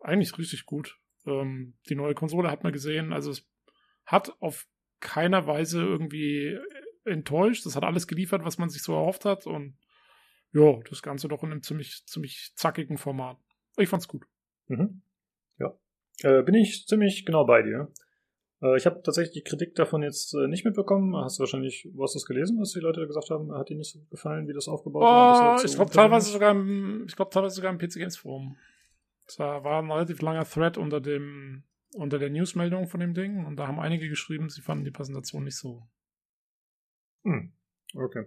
eigentlich 0.00 0.36
richtig 0.38 0.66
gut. 0.66 0.98
Ähm, 1.26 1.74
die 1.88 1.94
neue 1.94 2.14
Konsole 2.14 2.50
hat 2.50 2.62
man 2.62 2.72
gesehen. 2.72 3.12
Also 3.12 3.30
es 3.30 3.48
hat 4.04 4.40
auf 4.40 4.66
keiner 5.00 5.46
Weise 5.46 5.80
irgendwie 5.80 6.58
enttäuscht. 7.04 7.66
Das 7.66 7.76
hat 7.76 7.84
alles 7.84 8.06
geliefert, 8.06 8.44
was 8.44 8.58
man 8.58 8.68
sich 8.68 8.82
so 8.82 8.94
erhofft 8.94 9.24
hat. 9.24 9.46
Und 9.46 9.76
ja, 10.52 10.78
das 10.88 11.02
Ganze 11.02 11.28
doch 11.28 11.42
in 11.42 11.52
einem 11.52 11.62
ziemlich, 11.62 12.04
ziemlich 12.06 12.52
zackigen 12.54 12.98
Format. 12.98 13.38
Ich 13.76 13.88
fand's 13.88 14.08
gut. 14.08 14.24
Mhm. 14.68 15.02
Ja. 15.58 15.74
Äh, 16.22 16.42
bin 16.42 16.54
ich 16.54 16.86
ziemlich 16.86 17.24
genau 17.24 17.44
bei 17.44 17.62
dir. 17.62 17.92
Äh, 18.62 18.76
ich 18.76 18.86
habe 18.86 19.02
tatsächlich 19.02 19.34
die 19.34 19.48
Kritik 19.48 19.74
davon 19.74 20.02
jetzt 20.02 20.34
äh, 20.34 20.48
nicht 20.48 20.64
mitbekommen. 20.64 21.14
Hast 21.16 21.38
du 21.38 21.40
wahrscheinlich, 21.40 21.88
wo 21.92 22.02
hast 22.02 22.14
du 22.14 22.18
das 22.18 22.26
gelesen, 22.26 22.58
was 22.60 22.72
die 22.72 22.80
Leute 22.80 23.06
gesagt 23.06 23.30
haben? 23.30 23.52
Hat 23.52 23.68
dir 23.68 23.76
nicht 23.76 23.92
so 23.92 24.00
gefallen, 24.10 24.48
wie 24.48 24.52
das 24.52 24.68
aufgebaut 24.68 25.02
Oh, 25.02 25.06
war 25.06 25.64
ich 25.64 25.70
so 25.70 25.76
glaube 25.76 25.92
teilweise 25.92 26.30
sogar 26.30 26.52
im, 26.52 27.04
ich 27.06 27.16
glaube 27.16 27.30
teilweise 27.30 27.56
sogar 27.56 27.70
im 27.70 27.78
PC 27.78 27.94
Games 27.94 28.16
Forum. 28.16 28.56
Da 29.36 29.64
war 29.64 29.82
ein 29.82 29.90
relativ 29.90 30.22
langer 30.22 30.44
Thread 30.44 30.78
unter 30.78 31.00
dem, 31.00 31.64
unter 31.94 32.18
der 32.18 32.30
Newsmeldung 32.30 32.88
von 32.88 33.00
dem 33.00 33.14
Ding 33.14 33.44
und 33.44 33.56
da 33.56 33.66
haben 33.66 33.80
einige 33.80 34.08
geschrieben, 34.08 34.48
sie 34.48 34.62
fanden 34.62 34.84
die 34.84 34.90
Präsentation 34.90 35.44
nicht 35.44 35.56
so. 35.56 35.86
Hm. 37.24 37.52
Okay. 37.94 38.26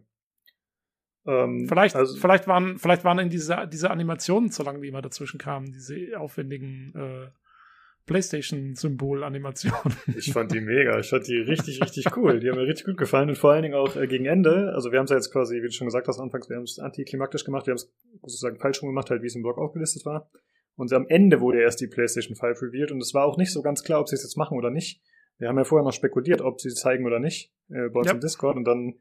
Ähm, 1.26 1.68
Vielleicht, 1.68 1.96
also, 1.96 2.18
vielleicht 2.18 2.48
waren, 2.48 2.80
vielleicht 2.80 3.04
waren 3.04 3.20
in 3.20 3.30
diese, 3.30 3.68
diese 3.72 3.92
Animationen 3.92 4.52
zu 4.52 4.64
lang, 4.64 4.82
die 4.82 4.88
immer 4.88 5.02
dazwischen 5.02 5.38
kamen, 5.38 5.72
diese 5.72 6.18
aufwendigen 6.20 6.94
äh, 6.96 7.28
PlayStation-Symbol-Animationen. 8.10 9.96
Ich 10.18 10.34
fand 10.34 10.52
die 10.52 10.62
mega. 10.62 10.98
Ich 11.00 11.10
fand 11.10 11.28
die 11.28 11.38
richtig, 11.38 11.80
richtig 11.82 12.18
cool. 12.18 12.40
Die 12.40 12.50
haben 12.50 12.58
mir 12.58 12.66
richtig 12.66 12.88
gut 12.88 12.98
gefallen 12.98 13.30
und 13.30 13.38
vor 13.38 13.52
allen 13.52 13.62
Dingen 13.62 13.76
auch 13.76 13.96
äh, 13.96 14.08
gegen 14.08 14.26
Ende. 14.26 14.74
Also 14.74 14.92
wir 14.92 14.98
haben 14.98 15.06
es 15.06 15.12
ja 15.12 15.18
jetzt 15.18 15.32
quasi, 15.32 15.58
wie 15.58 15.68
du 15.68 15.72
schon 15.72 15.86
gesagt 15.86 16.08
hast, 16.08 16.20
anfangs, 16.20 16.50
wir 16.50 16.56
haben 16.56 16.64
es 16.64 16.80
antiklimaktisch 16.80 17.44
gemacht. 17.44 17.68
Wir 17.68 17.74
haben 17.74 17.78
es 17.78 17.94
sozusagen 18.24 18.58
falsch 18.58 18.82
rum 18.82 18.90
gemacht, 18.90 19.12
halt 19.12 19.22
wie 19.22 19.28
es 19.28 19.36
im 19.36 19.44
Blog 19.44 19.60
aufgelistet 19.60 20.06
war. 20.06 20.28
Und 20.80 20.93
am 20.93 21.08
Ende 21.09 21.41
wurde 21.41 21.59
erst 21.61 21.82
die 21.82 21.88
PlayStation 21.88 22.38
5 22.38 22.61
revealed 22.61 22.91
und 22.93 23.01
es 23.01 23.14
war 23.14 23.25
auch 23.25 23.35
nicht 23.38 23.51
so 23.51 23.61
ganz 23.61 23.83
klar, 23.83 23.99
ob 23.99 24.08
sie 24.08 24.16
es 24.16 24.24
jetzt 24.24 24.38
machen 24.38 24.58
oder 24.58 24.69
nicht. 24.72 25.01
Wir 25.38 25.49
haben 25.49 25.58
ja 25.58 25.66
vorher 25.66 25.83
noch 25.83 25.91
spekuliert, 25.91 26.40
ob 26.41 26.61
sie 26.61 26.69
es 26.69 26.75
zeigen 26.75 27.06
oder 27.06 27.19
nicht, 27.19 27.51
äh, 27.69 27.90
bei 27.90 27.99
uns 27.99 28.08
Ja. 28.08 28.14
im 28.14 28.22
Discord 28.22 28.56
und 28.56 28.64
dann, 28.64 28.93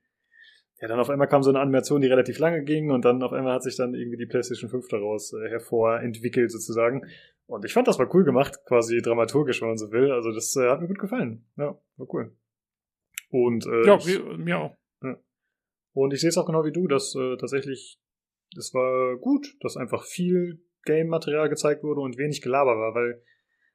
ja, 0.81 0.89
dann 0.89 0.98
auf 0.98 1.08
einmal 1.08 1.28
kam 1.28 1.44
so 1.44 1.50
eine 1.50 1.60
Animation, 1.60 2.00
die 2.00 2.08
relativ 2.08 2.40
lange 2.40 2.65
ging 2.65 2.90
und 2.90 3.05
dann 3.05 3.23
auf 3.23 3.32
einmal 3.32 3.55
hat 3.55 3.62
sich 3.62 3.76
dann 3.76 3.94
irgendwie 3.94 4.16
die 4.16 4.26
PlayStation 4.26 4.68
5 4.68 4.89
daraus 4.89 5.32
äh, 5.32 5.48
hervorentwickelt 5.50 6.50
sozusagen. 6.50 7.07
Und 7.47 7.65
ich 7.65 7.73
fand, 7.73 7.86
das 7.86 7.98
war 8.00 8.12
cool 8.12 8.24
gemacht, 8.24 8.58
quasi 8.66 9.00
dramaturgisch, 9.00 9.60
wenn 9.62 9.68
man 9.68 9.78
so 9.78 9.92
will. 9.92 10.10
Also 10.10 10.32
das 10.32 10.57
äh, 10.57 10.68
hat 10.68 10.81
mir 10.81 10.89
gut 10.89 10.98
gefallen. 10.98 11.44
Ja, 11.57 11.81
war 11.97 12.12
cool. 12.12 12.36
Und 13.31 13.66
äh, 13.66 13.86
Ja, 13.86 13.97
ich, 13.98 14.20
mir 14.36 14.58
auch. 14.58 14.76
und 15.92 16.12
ich 16.12 16.20
sehe 16.20 16.28
es 16.31 16.39
auch 16.39 16.47
genau 16.47 16.65
wie 16.65 16.73
du, 16.73 16.89
dass 16.89 17.15
äh, 17.15 17.36
tatsächlich, 17.36 18.00
es 18.57 18.74
war 18.74 19.16
gut, 19.18 19.57
dass 19.60 19.76
einfach 19.76 20.05
viel 20.05 20.60
Game-Material 20.84 21.48
gezeigt 21.48 21.82
wurde 21.82 22.00
und 22.00 22.18
wenig 22.18 22.42
Gelaber 22.42 22.76
war, 22.76 22.94
weil 22.94 23.23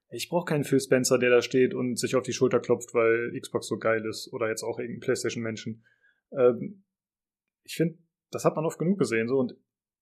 ich 0.10 0.30
brauche 0.30 0.46
keinen 0.46 0.64
Phil 0.64 0.80
Spencer, 0.80 1.18
der 1.18 1.30
da 1.30 1.42
steht 1.42 1.74
und 1.74 1.98
sich 1.98 2.16
auf 2.16 2.24
die 2.24 2.34
Schulter 2.34 2.60
klopft, 2.60 2.94
weil 2.94 3.38
Xbox 3.40 3.68
so 3.68 3.78
geil 3.78 4.06
ist 4.06 4.32
oder 4.32 4.48
jetzt 4.48 4.64
auch 4.64 4.80
irgendein 4.80 5.02
PlayStation-Menschen. 5.02 5.86
Ähm, 6.32 6.84
ich 7.64 7.76
finde, 7.76 7.98
das 8.30 8.46
hat 8.46 8.56
man 8.56 8.66
oft 8.66 8.78
genug 8.78 9.00
gesehen 9.00 9.28
so 9.28 9.38
und 9.38 9.56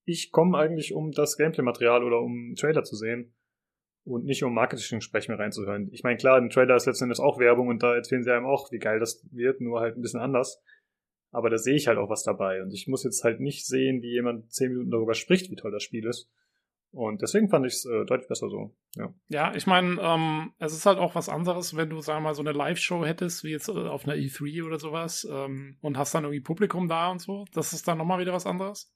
ich 0.05 0.31
komme 0.31 0.57
eigentlich, 0.57 0.93
um 0.93 1.11
das 1.11 1.38
Gameplay-Material 1.38 2.03
oder 2.03 2.19
um 2.19 2.31
einen 2.31 2.55
Trailer 2.55 2.83
zu 2.83 2.95
sehen 2.95 3.33
und 4.03 4.25
nicht 4.25 4.43
um 4.43 4.53
Marketing-Sprech 4.53 5.27
mir 5.27 5.38
reinzuhören. 5.39 5.89
Ich 5.91 6.03
meine, 6.03 6.17
klar, 6.17 6.38
ein 6.38 6.49
Trailer 6.49 6.75
ist 6.75 6.88
letzten 6.88 7.05
Endes 7.05 7.19
auch 7.19 7.39
Werbung 7.39 7.67
und 7.67 7.83
da 7.83 7.95
erzählen 7.95 8.23
sie 8.23 8.31
einem 8.31 8.45
auch, 8.45 8.71
wie 8.71 8.80
geil 8.80 8.99
das 8.99 9.25
wird, 9.31 9.61
nur 9.61 9.80
halt 9.80 9.95
ein 9.95 10.01
bisschen 10.01 10.19
anders. 10.19 10.61
Aber 11.31 11.49
da 11.49 11.57
sehe 11.57 11.75
ich 11.75 11.88
halt 11.88 11.97
auch 11.97 12.09
was 12.09 12.23
dabei. 12.23 12.61
Und 12.61 12.73
ich 12.73 12.88
muss 12.88 13.03
jetzt 13.03 13.23
halt 13.23 13.39
nicht 13.39 13.65
sehen, 13.65 14.01
wie 14.01 14.11
jemand 14.11 14.51
zehn 14.51 14.69
Minuten 14.69 14.91
darüber 14.91 15.13
spricht, 15.13 15.49
wie 15.49 15.55
toll 15.55 15.71
das 15.71 15.83
Spiel 15.83 16.05
ist. 16.05 16.30
Und 16.92 17.22
deswegen 17.22 17.50
fand 17.50 17.66
ich 17.66 17.74
es 17.74 17.86
äh, 17.86 18.06
deutlich 18.06 18.28
besser 18.28 18.50
so. 18.50 18.76
Ja. 18.95 19.14
Ja, 19.30 19.56
ich 19.56 19.66
meine, 19.66 19.98
ähm, 20.02 20.52
es 20.60 20.74
ist 20.74 20.86
halt 20.86 20.98
auch 20.98 21.16
was 21.16 21.30
anderes, 21.30 21.76
wenn 21.78 21.90
du, 21.90 22.02
sagen 22.02 22.20
wir 22.20 22.30
mal, 22.30 22.36
so 22.36 22.42
eine 22.42 22.52
Live-Show 22.52 23.06
hättest, 23.06 23.45
wie 23.45 23.52
jetzt 23.52 23.70
äh, 23.70 23.72
auf 23.72 24.06
einer 24.06 24.16
E3 24.16 24.66
oder 24.66 24.78
sowas, 24.78 25.26
ähm, 25.32 25.78
und 25.82 25.98
hast 25.98 26.14
dann 26.14 26.26
irgendwie 26.26 26.42
Publikum 26.42 26.90
da 26.90 27.10
und 27.10 27.20
so. 27.20 27.45
Das 27.53 27.72
ist 27.72 27.88
dann 27.88 27.98
nochmal 27.98 28.20
wieder 28.20 28.34
was 28.34 28.45
anderes. 28.45 28.94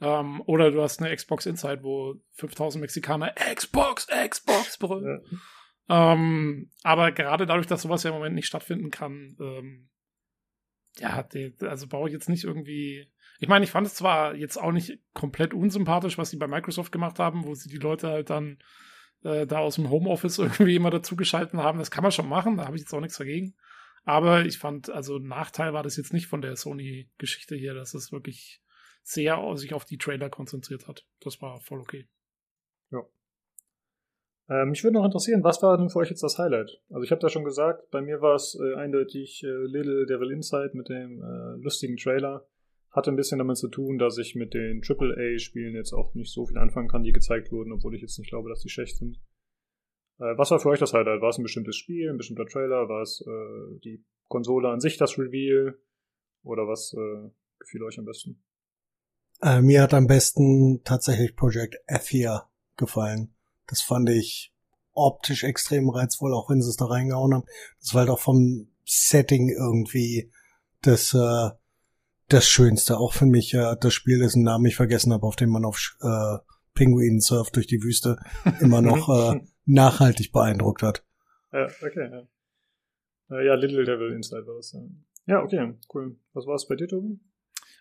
Ähm, 0.00 0.42
oder 0.46 0.70
du 0.70 0.80
hast 0.80 1.02
eine 1.02 1.14
Xbox 1.14 1.46
Inside, 1.46 1.82
wo 1.82 2.14
5000 2.34 2.80
Mexikaner 2.82 3.34
Xbox, 3.54 4.06
Xbox 4.06 4.78
brüllen. 4.78 5.22
Ähm, 5.88 6.70
aber 6.84 7.10
gerade 7.12 7.46
dadurch, 7.46 7.66
dass 7.66 7.82
sowas 7.82 8.04
ja 8.04 8.10
im 8.10 8.16
Moment 8.16 8.36
nicht 8.36 8.46
stattfinden 8.46 8.90
kann, 8.90 9.36
ähm, 9.40 9.88
ja, 11.00 11.26
also 11.60 11.86
brauche 11.86 12.08
ich 12.08 12.12
jetzt 12.12 12.28
nicht 12.28 12.44
irgendwie. 12.44 13.08
Ich 13.40 13.48
meine, 13.48 13.64
ich 13.64 13.70
fand 13.70 13.86
es 13.86 13.94
zwar 13.94 14.34
jetzt 14.34 14.56
auch 14.56 14.72
nicht 14.72 14.98
komplett 15.14 15.54
unsympathisch, 15.54 16.18
was 16.18 16.30
sie 16.30 16.36
bei 16.36 16.48
Microsoft 16.48 16.90
gemacht 16.90 17.18
haben, 17.18 17.44
wo 17.44 17.54
sie 17.54 17.68
die 17.68 17.76
Leute 17.76 18.08
halt 18.08 18.30
dann 18.30 18.58
äh, 19.22 19.46
da 19.46 19.58
aus 19.58 19.76
dem 19.76 19.90
Homeoffice 19.90 20.38
irgendwie 20.38 20.76
immer 20.76 20.90
dazugeschalten 20.90 21.60
haben. 21.60 21.78
Das 21.78 21.90
kann 21.90 22.02
man 22.02 22.12
schon 22.12 22.28
machen, 22.28 22.56
da 22.56 22.66
habe 22.66 22.76
ich 22.76 22.82
jetzt 22.82 22.92
auch 22.92 23.00
nichts 23.00 23.18
dagegen. 23.18 23.54
Aber 24.04 24.46
ich 24.46 24.58
fand, 24.58 24.90
also 24.90 25.18
Nachteil 25.18 25.74
war 25.74 25.82
das 25.82 25.96
jetzt 25.96 26.12
nicht 26.12 26.28
von 26.28 26.40
der 26.40 26.56
Sony-Geschichte 26.56 27.54
hier, 27.54 27.74
dass 27.74 27.94
es 27.94 28.10
wirklich 28.10 28.62
sehr 29.02 29.40
sich 29.56 29.74
auf 29.74 29.84
die 29.84 29.98
Trailer 29.98 30.30
konzentriert 30.30 30.88
hat. 30.88 31.06
Das 31.20 31.40
war 31.42 31.60
voll 31.60 31.80
okay. 31.80 32.08
Ähm, 34.50 34.70
mich 34.70 34.82
würde 34.82 34.96
noch 34.96 35.04
interessieren, 35.04 35.44
was 35.44 35.62
war 35.62 35.76
denn 35.76 35.90
für 35.90 35.98
euch 35.98 36.08
jetzt 36.08 36.22
das 36.22 36.38
Highlight? 36.38 36.80
Also 36.88 37.02
ich 37.02 37.10
habe 37.10 37.20
da 37.20 37.28
schon 37.28 37.44
gesagt, 37.44 37.90
bei 37.90 38.00
mir 38.00 38.22
war 38.22 38.34
es 38.34 38.58
äh, 38.58 38.74
eindeutig 38.76 39.42
äh, 39.44 39.46
Little 39.46 40.06
Devil 40.06 40.30
Inside 40.30 40.70
mit 40.72 40.88
dem 40.88 41.22
äh, 41.22 41.62
lustigen 41.62 41.96
Trailer. 41.96 42.46
Hatte 42.90 43.10
ein 43.10 43.16
bisschen 43.16 43.38
damit 43.38 43.58
zu 43.58 43.68
tun, 43.68 43.98
dass 43.98 44.16
ich 44.16 44.34
mit 44.34 44.54
den 44.54 44.80
AAA-Spielen 44.82 45.74
jetzt 45.74 45.92
auch 45.92 46.14
nicht 46.14 46.32
so 46.32 46.46
viel 46.46 46.56
anfangen 46.56 46.88
kann, 46.88 47.02
die 47.02 47.12
gezeigt 47.12 47.52
wurden, 47.52 47.72
obwohl 47.72 47.94
ich 47.94 48.00
jetzt 48.00 48.18
nicht 48.18 48.30
glaube, 48.30 48.48
dass 48.48 48.60
die 48.60 48.70
schlecht 48.70 48.96
sind. 48.96 49.16
Äh, 50.18 50.38
was 50.38 50.50
war 50.50 50.58
für 50.58 50.70
euch 50.70 50.80
das 50.80 50.94
Highlight? 50.94 51.20
War 51.20 51.28
es 51.28 51.38
ein 51.38 51.42
bestimmtes 51.42 51.76
Spiel, 51.76 52.08
ein 52.08 52.16
bestimmter 52.16 52.46
Trailer? 52.46 52.88
War 52.88 53.02
es 53.02 53.22
äh, 53.26 53.78
die 53.84 54.02
Konsole 54.28 54.70
an 54.70 54.80
sich, 54.80 54.96
das 54.96 55.18
Reveal? 55.18 55.78
Oder 56.42 56.66
was 56.66 56.94
äh, 56.94 57.30
gefiel 57.58 57.82
euch 57.82 57.98
am 57.98 58.06
besten? 58.06 58.42
Mir 59.60 59.82
hat 59.82 59.94
am 59.94 60.08
besten 60.08 60.82
tatsächlich 60.82 61.36
Project 61.36 61.76
F 61.86 62.08
hier 62.08 62.48
gefallen. 62.76 63.32
Das 63.68 63.80
fand 63.80 64.10
ich 64.10 64.52
optisch 64.94 65.44
extrem 65.44 65.88
reizvoll, 65.88 66.34
auch 66.34 66.50
wenn 66.50 66.60
sie 66.60 66.70
es 66.70 66.76
da 66.76 66.86
reingehauen 66.86 67.34
haben. 67.34 67.44
Das 67.80 67.94
war 67.94 68.00
halt 68.00 68.10
auch 68.10 68.18
vom 68.18 68.68
Setting 68.84 69.48
irgendwie 69.50 70.32
das, 70.82 71.14
äh, 71.14 71.50
das 72.28 72.48
Schönste. 72.48 72.98
Auch 72.98 73.12
für 73.12 73.26
mich 73.26 73.54
äh, 73.54 73.76
das 73.80 73.94
Spiel, 73.94 74.18
dessen 74.18 74.42
Namen 74.42 74.66
ich 74.66 74.76
vergessen 74.76 75.12
habe, 75.12 75.26
auf 75.26 75.36
dem 75.36 75.50
man 75.50 75.64
auf 75.64 75.96
äh, 76.00 76.38
Pinguinen 76.74 77.20
surft 77.20 77.56
durch 77.56 77.66
die 77.66 77.82
Wüste, 77.82 78.18
immer 78.60 78.82
noch 78.82 79.08
äh, 79.08 79.40
nachhaltig 79.66 80.32
beeindruckt 80.32 80.82
hat. 80.82 81.04
Ja, 81.52 81.66
okay, 81.82 82.10
ja. 82.10 83.36
Äh, 83.36 83.46
ja, 83.46 83.54
Little 83.54 83.84
Devil 83.84 84.12
Inside 84.12 84.46
war 84.46 84.58
es. 84.58 84.72
Ja. 84.72 84.80
ja, 85.26 85.42
okay, 85.42 85.74
cool. 85.94 86.16
Was 86.32 86.46
war 86.46 86.54
es 86.54 86.66
bei 86.66 86.76
dir, 86.76 86.88
Tobi? 86.88 87.20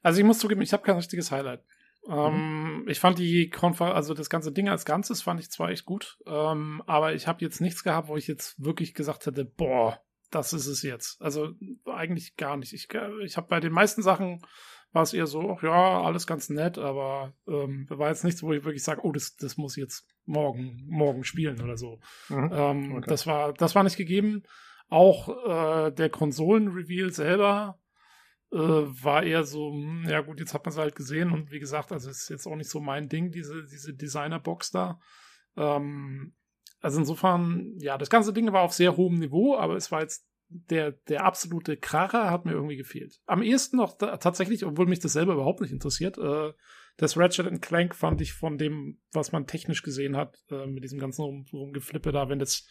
Also 0.04 0.20
ich 0.20 0.26
muss 0.26 0.40
zugeben, 0.40 0.62
ich 0.62 0.74
habe 0.74 0.84
kein 0.84 0.96
richtiges 0.96 1.32
Highlight. 1.32 1.64
Ähm, 2.10 2.86
ich 2.88 3.00
fand 3.00 3.20
die 3.20 3.50
Konfer 3.50 3.94
also 3.96 4.14
das 4.14 4.30
ganze 4.30 4.52
Ding 4.52 4.70
als 4.70 4.86
Ganzes 4.86 5.22
fand 5.22 5.40
ich 5.40 5.52
zwar 5.52 5.70
echt 5.70 5.86
gut, 5.86 6.18
ähm, 6.26 6.82
aber 6.86 7.14
ich 7.14 7.28
habe 7.28 7.44
jetzt 7.44 7.62
nichts 7.62 7.84
gehabt, 7.84 8.08
wo 8.08 8.18
ich 8.18 8.28
jetzt 8.28 8.64
wirklich 8.64 8.94
gesagt 8.94 9.26
hätte, 9.26 9.46
boah, 9.46 10.00
das 10.32 10.54
ist 10.54 10.68
es 10.68 10.82
jetzt. 10.84 11.22
Also 11.22 11.52
eigentlich 11.86 12.36
gar 12.36 12.58
nicht. 12.58 12.74
Ich, 12.74 12.88
ich 13.24 13.38
habe 13.38 13.48
bei 13.48 13.60
den 13.60 13.74
meisten 13.74 14.02
Sachen 14.02 14.42
war 14.94 15.04
es 15.04 15.14
eher 15.14 15.28
so, 15.28 15.52
ach 15.52 15.64
ja, 15.64 16.02
alles 16.02 16.28
ganz 16.28 16.50
nett, 16.50 16.78
aber 16.78 17.34
ähm, 17.48 17.88
war 17.90 18.10
jetzt 18.10 18.24
nichts, 18.24 18.42
wo 18.42 18.54
ich 18.54 18.64
wirklich 18.64 18.84
sage, 18.84 19.02
oh, 19.04 19.12
das, 19.12 19.36
das 19.36 19.58
muss 19.58 19.78
ich 19.78 19.82
jetzt 19.82 20.08
morgen, 20.26 20.86
morgen 20.88 21.24
spielen 21.24 21.62
oder 21.62 21.78
so. 21.78 22.00
Mhm. 22.30 22.50
Ähm, 22.54 22.96
Okay. 22.98 23.10
Das 23.10 23.28
war, 23.28 23.54
das 23.54 23.76
war 23.76 23.84
nicht 23.84 23.98
gegeben. 23.98 24.44
Auch 24.90 25.28
äh, 25.28 25.92
der 25.92 26.10
Konsolen-Reveal 26.10 27.12
selber 27.12 27.80
äh, 28.52 28.58
war 28.58 29.24
eher 29.24 29.44
so, 29.44 29.72
hm, 29.72 30.06
ja 30.08 30.22
gut, 30.22 30.40
jetzt 30.40 30.54
hat 30.54 30.66
man 30.66 30.72
es 30.72 30.78
halt 30.78 30.96
gesehen 30.96 31.32
und 31.32 31.52
wie 31.52 31.60
gesagt, 31.60 31.92
also 31.92 32.10
ist 32.10 32.30
jetzt 32.30 32.48
auch 32.48 32.56
nicht 32.56 32.70
so 32.70 32.80
mein 32.80 33.10
Ding, 33.10 33.32
diese, 33.32 33.64
diese 33.64 33.94
Designer-Box 33.94 34.72
da. 34.72 35.00
Ähm, 35.56 36.34
also 36.80 37.00
insofern, 37.00 37.74
ja, 37.78 37.98
das 37.98 38.10
ganze 38.10 38.34
Ding 38.34 38.52
war 38.54 38.62
auf 38.62 38.74
sehr 38.74 38.96
hohem 38.96 39.20
Niveau, 39.20 39.58
aber 39.58 39.76
es 39.76 39.92
war 39.92 40.02
jetzt 40.02 40.28
der, 40.50 40.92
der 40.92 41.26
absolute 41.26 41.76
Kracher 41.76 42.32
hat 42.32 42.46
mir 42.46 42.54
irgendwie 42.54 42.78
gefehlt. 42.78 43.20
Am 43.26 43.44
ehesten 43.44 43.78
noch 43.78 43.98
da, 43.98 44.18
tatsächlich, 44.18 44.66
obwohl 44.66 44.86
mich 44.86 45.00
das 45.00 45.14
selber 45.14 45.34
überhaupt 45.34 45.60
nicht 45.60 45.74
interessiert, 45.74 46.18
äh, 46.18 46.54
das 46.96 47.18
Ratchet 47.18 47.62
Clank 47.62 47.96
fand 47.96 48.22
ich 48.22 48.34
von 48.34 48.58
dem, 48.58 49.02
was 49.12 49.32
man 49.32 49.46
technisch 49.46 49.84
gesehen 49.84 50.16
hat, 50.16 50.38
äh, 50.50 50.66
mit 50.66 50.84
diesem 50.84 51.00
ganzen 51.00 51.24
Rum, 51.24 51.46
Rumgeflippe 51.52 52.12
da, 52.12 52.30
wenn 52.30 52.40
das, 52.40 52.66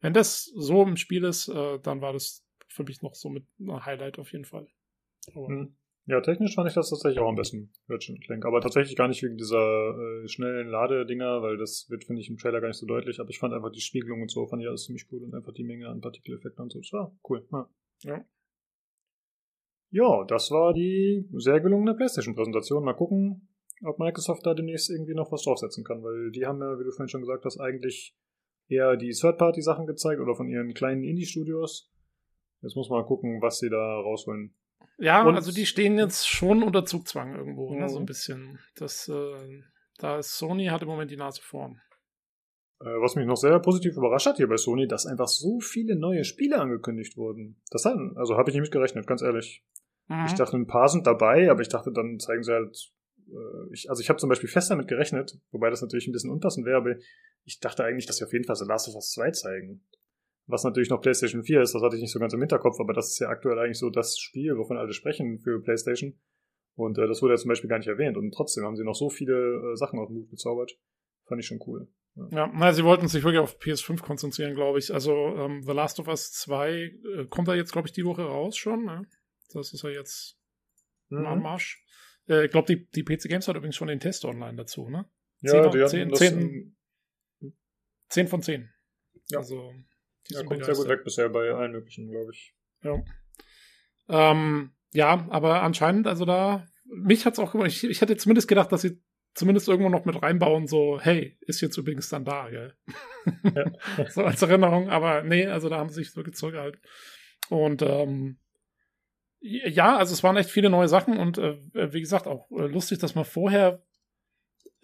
wenn 0.00 0.12
das 0.12 0.44
so 0.54 0.82
im 0.82 0.96
Spiel 0.96 1.24
ist, 1.24 1.48
äh, 1.48 1.78
dann 1.80 2.00
war 2.00 2.12
das 2.12 2.46
für 2.68 2.84
mich 2.84 3.02
noch 3.02 3.14
so 3.14 3.30
mit 3.30 3.46
ein 3.58 3.84
Highlight 3.84 4.18
auf 4.18 4.32
jeden 4.32 4.44
Fall. 4.44 4.66
Mhm. 5.34 5.76
Ja, 6.06 6.20
technisch 6.20 6.56
fand 6.56 6.68
ich 6.68 6.74
das 6.74 6.90
tatsächlich 6.90 7.20
auch 7.20 7.28
am 7.28 7.36
besten, 7.36 7.72
Ratchet 7.88 8.20
Clank. 8.24 8.44
Aber 8.44 8.60
tatsächlich 8.60 8.96
gar 8.96 9.06
nicht 9.06 9.22
wegen 9.22 9.36
dieser 9.36 9.94
äh, 10.24 10.28
schnellen 10.28 10.68
Ladedinger, 10.68 11.42
weil 11.42 11.56
das 11.56 11.86
wird, 11.90 12.04
finde 12.04 12.20
ich, 12.20 12.28
im 12.28 12.38
Trailer 12.38 12.60
gar 12.60 12.68
nicht 12.68 12.78
so 12.78 12.86
deutlich. 12.86 13.20
Aber 13.20 13.30
ich 13.30 13.38
fand 13.38 13.54
einfach 13.54 13.70
die 13.70 13.80
Spiegelung 13.80 14.20
und 14.20 14.30
so, 14.30 14.46
fand 14.46 14.62
ich 14.62 14.68
alles 14.68 14.84
ziemlich 14.84 15.06
cool 15.12 15.22
und 15.22 15.34
einfach 15.34 15.52
die 15.52 15.62
Menge 15.62 15.88
an 15.88 16.00
Partikeleffekten 16.00 16.64
und 16.64 16.72
so. 16.72 16.80
Das 16.80 16.92
war 16.92 17.16
cool. 17.28 17.46
Ja. 17.52 17.68
Ja. 18.02 18.24
ja, 19.90 20.24
das 20.24 20.50
war 20.50 20.74
die 20.74 21.28
sehr 21.34 21.60
gelungene 21.60 21.94
PlayStation-Präsentation. 21.94 22.82
Mal 22.82 22.94
gucken, 22.94 23.48
ob 23.84 24.00
Microsoft 24.00 24.44
da 24.44 24.54
demnächst 24.54 24.90
irgendwie 24.90 25.14
noch 25.14 25.30
was 25.30 25.44
draufsetzen 25.44 25.84
kann, 25.84 26.02
weil 26.02 26.32
die 26.32 26.46
haben 26.46 26.60
ja, 26.60 26.80
wie 26.80 26.84
du 26.84 26.90
vorhin 26.90 27.08
schon 27.08 27.20
gesagt 27.20 27.44
hast, 27.44 27.60
eigentlich 27.60 28.16
eher 28.68 28.96
die 28.96 29.12
Third-Party-Sachen 29.12 29.86
gezeigt 29.86 30.20
oder 30.20 30.34
von 30.34 30.48
ihren 30.48 30.74
kleinen 30.74 31.04
Indie-Studios. 31.04 31.92
Jetzt 32.60 32.74
muss 32.74 32.90
man 32.90 33.00
mal 33.00 33.06
gucken, 33.06 33.40
was 33.40 33.58
sie 33.58 33.70
da 33.70 34.00
rausholen. 34.00 34.54
Ja, 34.98 35.22
Und- 35.24 35.34
also 35.36 35.52
die 35.52 35.66
stehen 35.66 35.98
jetzt 35.98 36.28
schon 36.28 36.62
unter 36.62 36.84
Zugzwang 36.84 37.34
irgendwo, 37.34 37.74
ne, 37.74 37.88
so 37.88 37.96
ein 37.96 38.02
Mhm. 38.02 38.06
bisschen. 38.06 38.58
Das, 38.76 39.08
äh, 39.08 39.62
da 39.98 40.18
ist 40.18 40.36
Sony 40.38 40.66
hat 40.66 40.82
im 40.82 40.88
Moment 40.88 41.10
die 41.10 41.16
Nase 41.16 41.40
vorn. 41.42 41.80
Äh, 42.80 42.84
Was 43.00 43.14
mich 43.14 43.26
noch 43.26 43.36
sehr 43.36 43.58
positiv 43.60 43.96
überrascht 43.96 44.26
hat 44.26 44.36
hier 44.36 44.48
bei 44.48 44.56
Sony, 44.56 44.86
dass 44.88 45.06
einfach 45.06 45.28
so 45.28 45.60
viele 45.60 45.96
neue 45.96 46.24
Spiele 46.24 46.58
angekündigt 46.60 47.16
wurden. 47.16 47.60
Das 47.70 47.84
hat, 47.84 47.96
also 48.16 48.36
habe 48.36 48.50
ich 48.50 48.54
nicht 48.54 48.62
mit 48.62 48.72
gerechnet, 48.72 49.06
ganz 49.06 49.22
ehrlich. 49.22 49.64
Mhm. 50.08 50.24
Ich 50.26 50.34
dachte, 50.34 50.56
ein 50.56 50.66
paar 50.66 50.88
sind 50.88 51.06
dabei, 51.06 51.50
aber 51.50 51.60
ich 51.62 51.68
dachte, 51.68 51.92
dann 51.92 52.18
zeigen 52.18 52.42
sie 52.42 52.52
halt. 52.52 52.92
Äh, 53.28 53.72
ich, 53.72 53.88
also 53.88 54.00
ich 54.02 54.08
habe 54.08 54.18
zum 54.18 54.28
Beispiel 54.28 54.48
fest 54.48 54.70
damit 54.70 54.88
gerechnet, 54.88 55.38
wobei 55.52 55.70
das 55.70 55.80
natürlich 55.80 56.08
ein 56.08 56.12
bisschen 56.12 56.30
unpassend 56.30 56.66
wäre, 56.66 56.76
aber 56.76 56.96
ich 57.44 57.60
dachte 57.60 57.84
eigentlich, 57.84 58.06
dass 58.06 58.16
sie 58.16 58.24
auf 58.24 58.32
jeden 58.32 58.44
Fall 58.44 58.56
The 58.56 58.64
Last 58.66 58.88
of 58.88 58.96
Us 58.96 59.12
2 59.12 59.30
zeigen. 59.30 59.84
Was 60.46 60.64
natürlich 60.64 60.90
noch 60.90 61.00
PlayStation 61.00 61.44
4 61.44 61.62
ist, 61.62 61.74
das 61.74 61.82
hatte 61.82 61.96
ich 61.96 62.02
nicht 62.02 62.12
so 62.12 62.18
ganz 62.18 62.32
im 62.34 62.40
Hinterkopf, 62.40 62.78
aber 62.80 62.92
das 62.92 63.10
ist 63.10 63.18
ja 63.20 63.28
aktuell 63.28 63.58
eigentlich 63.58 63.78
so 63.78 63.90
das 63.90 64.18
Spiel, 64.18 64.56
wovon 64.56 64.76
alle 64.76 64.92
sprechen 64.92 65.38
für 65.38 65.60
PlayStation. 65.62 66.18
Und 66.74 66.98
äh, 66.98 67.06
das 67.06 67.22
wurde 67.22 67.34
ja 67.34 67.38
zum 67.38 67.48
Beispiel 67.48 67.68
gar 67.70 67.78
nicht 67.78 67.86
erwähnt. 67.88 68.16
Und 68.16 68.32
trotzdem 68.34 68.64
haben 68.64 68.76
sie 68.76 68.84
noch 68.84 68.94
so 68.94 69.08
viele 69.10 69.34
äh, 69.72 69.76
Sachen 69.76 69.98
aus 69.98 70.08
dem 70.08 70.16
Hut 70.16 70.30
gezaubert. 70.30 70.72
Fand 71.26 71.40
ich 71.40 71.46
schon 71.46 71.60
cool. 71.66 71.86
Ja, 72.30 72.50
na, 72.52 72.72
sie 72.72 72.84
wollten 72.84 73.08
sich 73.08 73.22
wirklich 73.24 73.40
auf 73.40 73.58
PS5 73.58 74.02
konzentrieren, 74.02 74.54
glaube 74.54 74.78
ich. 74.78 74.92
Also 74.92 75.12
ähm, 75.36 75.62
The 75.62 75.72
Last 75.72 76.00
of 76.00 76.08
Us 76.08 76.32
2 76.32 76.70
äh, 76.72 77.26
kommt 77.30 77.48
da 77.48 77.54
jetzt, 77.54 77.72
glaube 77.72 77.88
ich, 77.88 77.92
die 77.92 78.04
Woche 78.04 78.22
raus 78.24 78.56
schon. 78.56 78.84
Ne? 78.84 79.06
Das 79.54 79.72
ist 79.72 79.82
ja 79.82 79.90
jetzt 79.90 80.38
Mhm. 81.08 81.26
Anmarsch. 81.26 81.84
Äh, 82.26 82.46
ich 82.46 82.50
glaube, 82.50 82.74
die, 82.74 82.86
die 82.88 83.02
PC 83.04 83.28
Games 83.28 83.46
hat 83.46 83.56
übrigens 83.56 83.76
schon 83.76 83.88
den 83.88 84.00
Test 84.00 84.24
online 84.24 84.56
dazu, 84.56 84.88
ne? 84.88 85.04
Ja, 85.42 85.52
Zehn- 85.52 85.70
die 85.72 85.78
hatten 85.80 85.88
zehn- 85.90 86.08
das 86.08 86.18
zehn- 86.20 86.40
im, 87.40 87.56
10 88.08 88.28
von 88.28 88.40
10. 88.42 88.70
Ja. 89.28 89.38
Also, 89.40 89.74
Ja, 90.34 90.44
kommt 90.44 90.64
sehr 90.64 90.74
gut 90.74 90.88
weg 90.88 91.04
bisher 91.04 91.28
bei 91.28 91.50
allen 91.50 91.72
möglichen, 91.72 92.10
glaube 92.10 92.32
ich. 92.32 92.54
Ja. 92.82 93.02
Ähm, 94.08 94.72
ja, 94.92 95.26
aber 95.30 95.62
anscheinend, 95.62 96.06
also 96.06 96.24
da, 96.24 96.66
mich 96.84 97.24
hat's 97.24 97.38
auch 97.38 97.52
gemacht. 97.52 97.68
Ich, 97.68 97.84
ich 97.84 98.00
hätte 98.00 98.16
zumindest 98.16 98.48
gedacht, 98.48 98.72
dass 98.72 98.82
sie 98.82 99.00
zumindest 99.34 99.68
irgendwo 99.68 99.88
noch 99.88 100.04
mit 100.04 100.20
reinbauen, 100.22 100.66
so, 100.66 101.00
hey, 101.00 101.38
ist 101.40 101.60
jetzt 101.60 101.78
übrigens 101.78 102.08
dann 102.08 102.24
da, 102.24 102.50
gell? 102.50 102.74
so 104.10 104.22
als 104.24 104.42
Erinnerung, 104.42 104.90
aber 104.90 105.22
nee, 105.22 105.46
also 105.46 105.68
da 105.68 105.78
haben 105.78 105.88
sie 105.88 106.02
sich 106.02 106.14
wirklich 106.16 106.36
zurückgehalten. 106.36 106.80
Und 107.48 107.82
ähm, 107.82 108.38
ja, 109.40 109.96
also 109.96 110.12
es 110.12 110.22
waren 110.22 110.36
echt 110.36 110.50
viele 110.50 110.70
neue 110.70 110.88
Sachen 110.88 111.18
und 111.18 111.38
äh, 111.38 111.58
wie 111.72 112.00
gesagt, 112.00 112.26
auch 112.26 112.50
äh, 112.52 112.66
lustig, 112.66 112.98
dass 112.98 113.14
man 113.14 113.24
vorher 113.24 113.82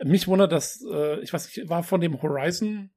mich 0.02 0.26
wundert, 0.28 0.52
dass, 0.52 0.82
äh, 0.90 1.20
ich 1.20 1.32
weiß 1.32 1.46
nicht, 1.46 1.68
war 1.68 1.82
von 1.82 2.00
dem 2.00 2.22
Horizon 2.22 2.90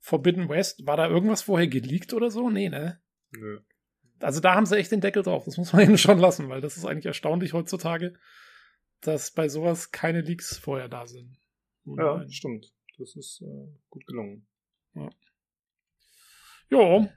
Forbidden 0.00 0.48
West, 0.48 0.86
war 0.86 0.96
da 0.96 1.08
irgendwas 1.08 1.42
vorher 1.42 1.68
geleakt 1.68 2.12
oder 2.14 2.30
so? 2.30 2.50
Nee, 2.50 2.68
ne? 2.68 3.00
Nö. 3.32 3.60
Also 4.20 4.40
da 4.40 4.54
haben 4.54 4.66
sie 4.66 4.76
echt 4.76 4.90
den 4.90 5.00
Deckel 5.00 5.22
drauf. 5.22 5.44
Das 5.44 5.56
muss 5.56 5.72
man 5.72 5.82
ihnen 5.86 5.98
schon 5.98 6.18
lassen, 6.18 6.48
weil 6.48 6.60
das 6.60 6.76
ist 6.76 6.84
eigentlich 6.84 7.06
erstaunlich 7.06 7.52
heutzutage, 7.52 8.14
dass 9.00 9.32
bei 9.32 9.48
sowas 9.48 9.90
keine 9.90 10.20
Leaks 10.20 10.58
vorher 10.58 10.88
da 10.88 11.06
sind. 11.06 11.38
Ja, 11.84 12.28
stimmt. 12.28 12.72
Das 12.98 13.14
ist 13.16 13.42
äh, 13.42 13.68
gut 13.90 14.06
gelungen. 14.06 14.46
Jo. 16.70 17.08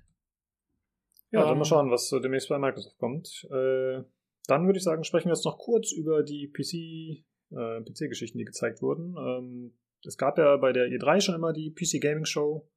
Ja, 1.32 1.42
dann 1.42 1.54
Ähm, 1.54 1.58
mal 1.58 1.66
schauen, 1.66 1.92
was 1.92 2.12
äh, 2.12 2.22
demnächst 2.22 2.50
bei 2.50 2.60
Microsoft 2.60 2.98
kommt. 2.98 3.48
Äh, 3.52 4.04
dann 4.48 4.66
würde 4.66 4.78
ich 4.78 4.84
sagen, 4.84 5.04
sprechen 5.04 5.28
wir 5.28 5.34
jetzt 5.34 5.46
noch 5.46 5.58
kurz 5.58 5.92
über 5.92 6.24
die 6.24 6.48
PC, 6.48 7.24
äh, 7.52 7.82
PC-Geschichten, 7.82 8.38
die 8.38 8.46
gezeigt 8.46 8.82
wurden. 8.82 9.16
Ähm, 9.18 9.78
es 10.06 10.18
gab 10.18 10.38
ja 10.38 10.58
bei 10.58 10.72
der 10.72 10.88
E3 10.88 11.22
schon 11.22 11.36
immer 11.36 11.54
die 11.54 11.72
PC 11.72 12.02
Gaming 12.02 12.26
Show. 12.26 12.68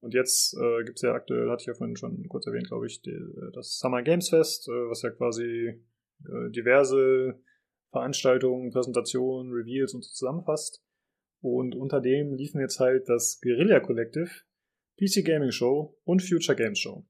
Und 0.00 0.14
jetzt 0.14 0.54
äh, 0.54 0.84
gibt 0.84 0.96
es 0.96 1.02
ja 1.02 1.12
aktuell, 1.12 1.50
hatte 1.50 1.60
ich 1.62 1.66
ja 1.66 1.74
vorhin 1.74 1.96
schon 1.96 2.26
kurz 2.28 2.46
erwähnt, 2.46 2.68
glaube 2.68 2.86
ich, 2.86 3.02
die, 3.02 3.18
das 3.52 3.78
Summer 3.78 4.02
Games 4.02 4.30
Fest, 4.30 4.66
äh, 4.68 4.88
was 4.88 5.02
ja 5.02 5.10
quasi 5.10 5.82
äh, 6.24 6.50
diverse 6.50 7.38
Veranstaltungen, 7.90 8.70
Präsentationen, 8.70 9.52
Reveals 9.52 9.92
und 9.92 10.02
so 10.02 10.10
zusammenfasst. 10.10 10.82
Und 11.42 11.74
unter 11.74 12.00
dem 12.00 12.34
liefen 12.34 12.60
jetzt 12.60 12.80
halt 12.80 13.08
das 13.08 13.40
Guerilla 13.42 13.80
Collective, 13.80 14.30
PC 14.98 15.24
Gaming 15.24 15.50
Show 15.52 15.98
und 16.04 16.22
Future 16.22 16.56
Games 16.56 16.78
Show. 16.78 17.06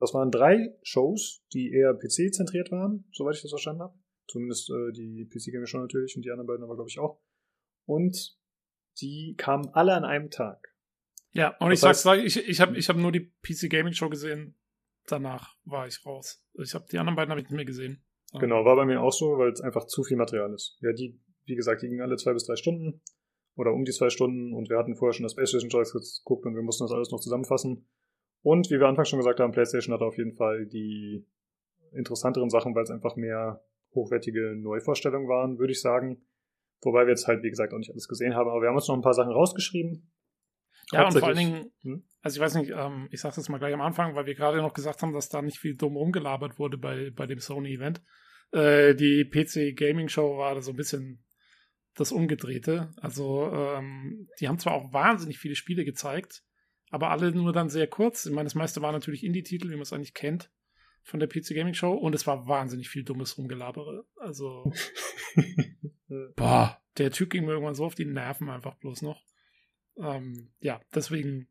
Das 0.00 0.12
waren 0.12 0.30
drei 0.30 0.74
Shows, 0.82 1.42
die 1.52 1.72
eher 1.72 1.94
PC-zentriert 1.94 2.70
waren, 2.70 3.06
soweit 3.12 3.36
ich 3.36 3.42
das 3.42 3.50
verstanden 3.50 3.82
habe. 3.82 3.98
Zumindest 4.28 4.70
äh, 4.70 4.92
die 4.92 5.26
PC 5.26 5.52
Gaming 5.52 5.66
Show 5.66 5.78
natürlich 5.78 6.16
und 6.16 6.24
die 6.24 6.30
anderen 6.30 6.46
beiden 6.46 6.64
aber, 6.64 6.74
glaube 6.74 6.88
ich, 6.88 6.98
auch. 6.98 7.20
Und 7.86 8.38
die 9.00 9.34
kamen 9.36 9.68
alle 9.72 9.94
an 9.94 10.04
einem 10.04 10.30
Tag. 10.30 10.68
Ja, 11.32 11.48
und 11.58 11.70
Das 11.70 11.78
ich 11.78 11.80
sag's, 11.80 11.98
heißt- 12.00 12.02
sag, 12.02 12.18
ich, 12.24 12.48
ich 12.48 12.60
habe 12.60 12.76
ich 12.76 12.88
hab 12.88 12.96
nur 12.96 13.12
die 13.12 13.32
PC 13.42 13.68
Gaming 13.70 13.92
Show 13.92 14.08
gesehen. 14.08 14.56
Danach 15.06 15.56
war 15.64 15.86
ich 15.86 16.04
raus. 16.06 16.42
Ich 16.54 16.74
habe 16.74 16.86
die 16.90 16.98
anderen 16.98 17.16
beiden 17.16 17.30
habe 17.30 17.40
ich 17.40 17.46
nicht 17.48 17.56
mehr 17.56 17.64
gesehen. 17.64 18.02
Ja. 18.32 18.40
Genau, 18.40 18.64
war 18.64 18.76
bei 18.76 18.84
mir 18.86 19.00
auch 19.02 19.12
so, 19.12 19.36
weil 19.38 19.50
es 19.52 19.60
einfach 19.60 19.86
zu 19.86 20.02
viel 20.02 20.16
Material 20.16 20.52
ist. 20.54 20.78
Ja, 20.80 20.92
die, 20.92 21.20
wie 21.44 21.54
gesagt, 21.56 21.82
die 21.82 21.88
gingen 21.88 22.00
alle 22.00 22.16
zwei 22.16 22.32
bis 22.32 22.46
drei 22.46 22.56
Stunden 22.56 23.02
oder 23.56 23.72
um 23.72 23.84
die 23.84 23.92
zwei 23.92 24.08
Stunden 24.10 24.54
und 24.54 24.70
wir 24.70 24.78
hatten 24.78 24.96
vorher 24.96 25.12
schon 25.12 25.24
das 25.24 25.34
PlayStation 25.34 25.70
Choice 25.70 25.92
geguckt 25.92 26.46
und 26.46 26.54
wir 26.54 26.62
mussten 26.62 26.84
das 26.84 26.92
alles 26.92 27.10
noch 27.10 27.20
zusammenfassen. 27.20 27.86
Und 28.42 28.70
wie 28.70 28.78
wir 28.80 28.86
anfangs 28.86 29.08
schon 29.08 29.18
gesagt 29.18 29.40
haben, 29.40 29.52
PlayStation 29.52 29.92
hatte 29.94 30.04
auf 30.04 30.16
jeden 30.16 30.34
Fall 30.34 30.66
die 30.66 31.26
interessanteren 31.92 32.50
Sachen, 32.50 32.74
weil 32.74 32.82
es 32.84 32.90
einfach 32.90 33.16
mehr 33.16 33.62
hochwertige 33.94 34.54
Neuvorstellungen 34.56 35.28
waren, 35.28 35.58
würde 35.58 35.72
ich 35.72 35.80
sagen. 35.80 36.22
Wobei 36.84 37.04
wir 37.04 37.10
jetzt 37.10 37.26
halt, 37.26 37.42
wie 37.42 37.50
gesagt, 37.50 37.72
auch 37.72 37.78
nicht 37.78 37.90
alles 37.90 38.08
gesehen 38.08 38.34
haben, 38.34 38.48
aber 38.48 38.60
wir 38.60 38.68
haben 38.68 38.76
uns 38.76 38.88
noch 38.88 38.94
ein 38.96 39.02
paar 39.02 39.14
Sachen 39.14 39.32
rausgeschrieben. 39.32 40.10
Ja, 40.92 41.06
und 41.06 41.12
vor 41.18 41.28
allen 41.28 41.36
Dingen, 41.36 41.72
Hm? 41.82 42.04
also 42.20 42.36
ich 42.36 42.40
weiß 42.42 42.54
nicht, 42.56 42.70
ähm, 42.70 43.08
ich 43.10 43.20
sag's 43.20 43.36
jetzt 43.36 43.48
mal 43.48 43.58
gleich 43.58 43.74
am 43.74 43.80
Anfang, 43.80 44.14
weil 44.14 44.26
wir 44.26 44.34
gerade 44.34 44.58
noch 44.58 44.74
gesagt 44.74 45.02
haben, 45.02 45.12
dass 45.12 45.28
da 45.28 45.42
nicht 45.42 45.58
viel 45.58 45.76
dumm 45.76 45.96
rumgelabert 45.96 46.58
wurde 46.58 46.76
bei, 46.76 47.10
bei 47.10 47.26
dem 47.26 47.38
Sony-Event. 47.38 48.02
Äh, 48.52 48.94
die 48.94 49.24
PC 49.24 49.76
Gaming 49.76 50.08
Show 50.08 50.36
war 50.36 50.60
so 50.60 50.72
ein 50.72 50.76
bisschen 50.76 51.24
das 51.94 52.12
Umgedrehte. 52.12 52.92
Also, 52.96 53.50
ähm, 53.50 54.28
die 54.40 54.48
haben 54.48 54.58
zwar 54.58 54.74
auch 54.74 54.92
wahnsinnig 54.92 55.38
viele 55.38 55.54
Spiele 55.54 55.84
gezeigt, 55.84 56.42
aber 56.90 57.10
alle 57.10 57.32
nur 57.32 57.52
dann 57.52 57.70
sehr 57.70 57.86
kurz. 57.86 58.26
Ich 58.26 58.32
meine, 58.32 58.44
das 58.46 58.54
meiste 58.54 58.82
war 58.82 58.92
natürlich 58.92 59.24
Indie-Titel, 59.24 59.68
wie 59.68 59.74
man 59.74 59.82
es 59.82 59.92
eigentlich 59.92 60.14
kennt 60.14 60.50
von 61.04 61.20
der 61.20 61.28
PC 61.28 61.54
Gaming 61.54 61.74
Show 61.74 61.92
und 61.92 62.14
es 62.14 62.26
war 62.26 62.48
wahnsinnig 62.48 62.88
viel 62.88 63.04
dummes 63.04 63.36
Rumgelabere. 63.36 64.06
Also, 64.16 64.72
boah, 66.36 66.80
der 66.96 67.10
Typ 67.10 67.30
ging 67.30 67.44
mir 67.44 67.52
irgendwann 67.52 67.74
so 67.74 67.84
auf 67.84 67.94
die 67.94 68.06
Nerven 68.06 68.48
einfach 68.48 68.74
bloß 68.76 69.02
noch. 69.02 69.22
Ähm, 69.98 70.50
ja, 70.60 70.80
deswegen, 70.94 71.48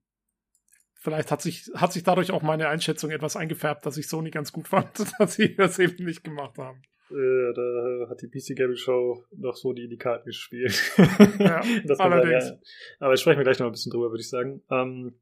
vielleicht 0.95 1.32
hat 1.32 1.43
sich, 1.43 1.69
hat 1.75 1.93
sich 1.93 2.03
dadurch 2.03 2.32
auch 2.32 2.41
meine 2.41 2.67
Einschätzung 2.67 3.11
etwas 3.11 3.35
eingefärbt, 3.35 3.85
dass 3.85 3.98
ich 3.98 4.07
Sony 4.07 4.32
ganz 4.32 4.51
gut 4.51 4.67
fand, 4.67 5.06
dass 5.19 5.35
sie 5.35 5.56
das 5.56 5.77
eben 5.77 6.03
nicht 6.03 6.23
gemacht 6.23 6.57
haben. 6.57 6.82
Äh, 7.11 7.53
da 7.53 8.09
hat 8.09 8.22
die 8.23 8.27
PC 8.27 8.57
Gaming 8.57 8.75
Show 8.75 9.23
noch 9.38 9.56
so 9.56 9.72
die, 9.72 9.88
die 9.88 9.98
Karten 9.98 10.25
gespielt. 10.25 10.93
Ja, 11.38 11.61
allerdings. 11.99 12.48
sein, 12.48 12.59
ja. 12.99 13.06
Aber 13.06 13.15
sprechen 13.17 13.38
wir 13.38 13.43
gleich 13.43 13.59
noch 13.59 13.67
ein 13.67 13.72
bisschen 13.72 13.91
drüber, 13.91 14.09
würde 14.09 14.22
ich 14.22 14.30
sagen. 14.30 14.64
Ähm, 14.72 15.14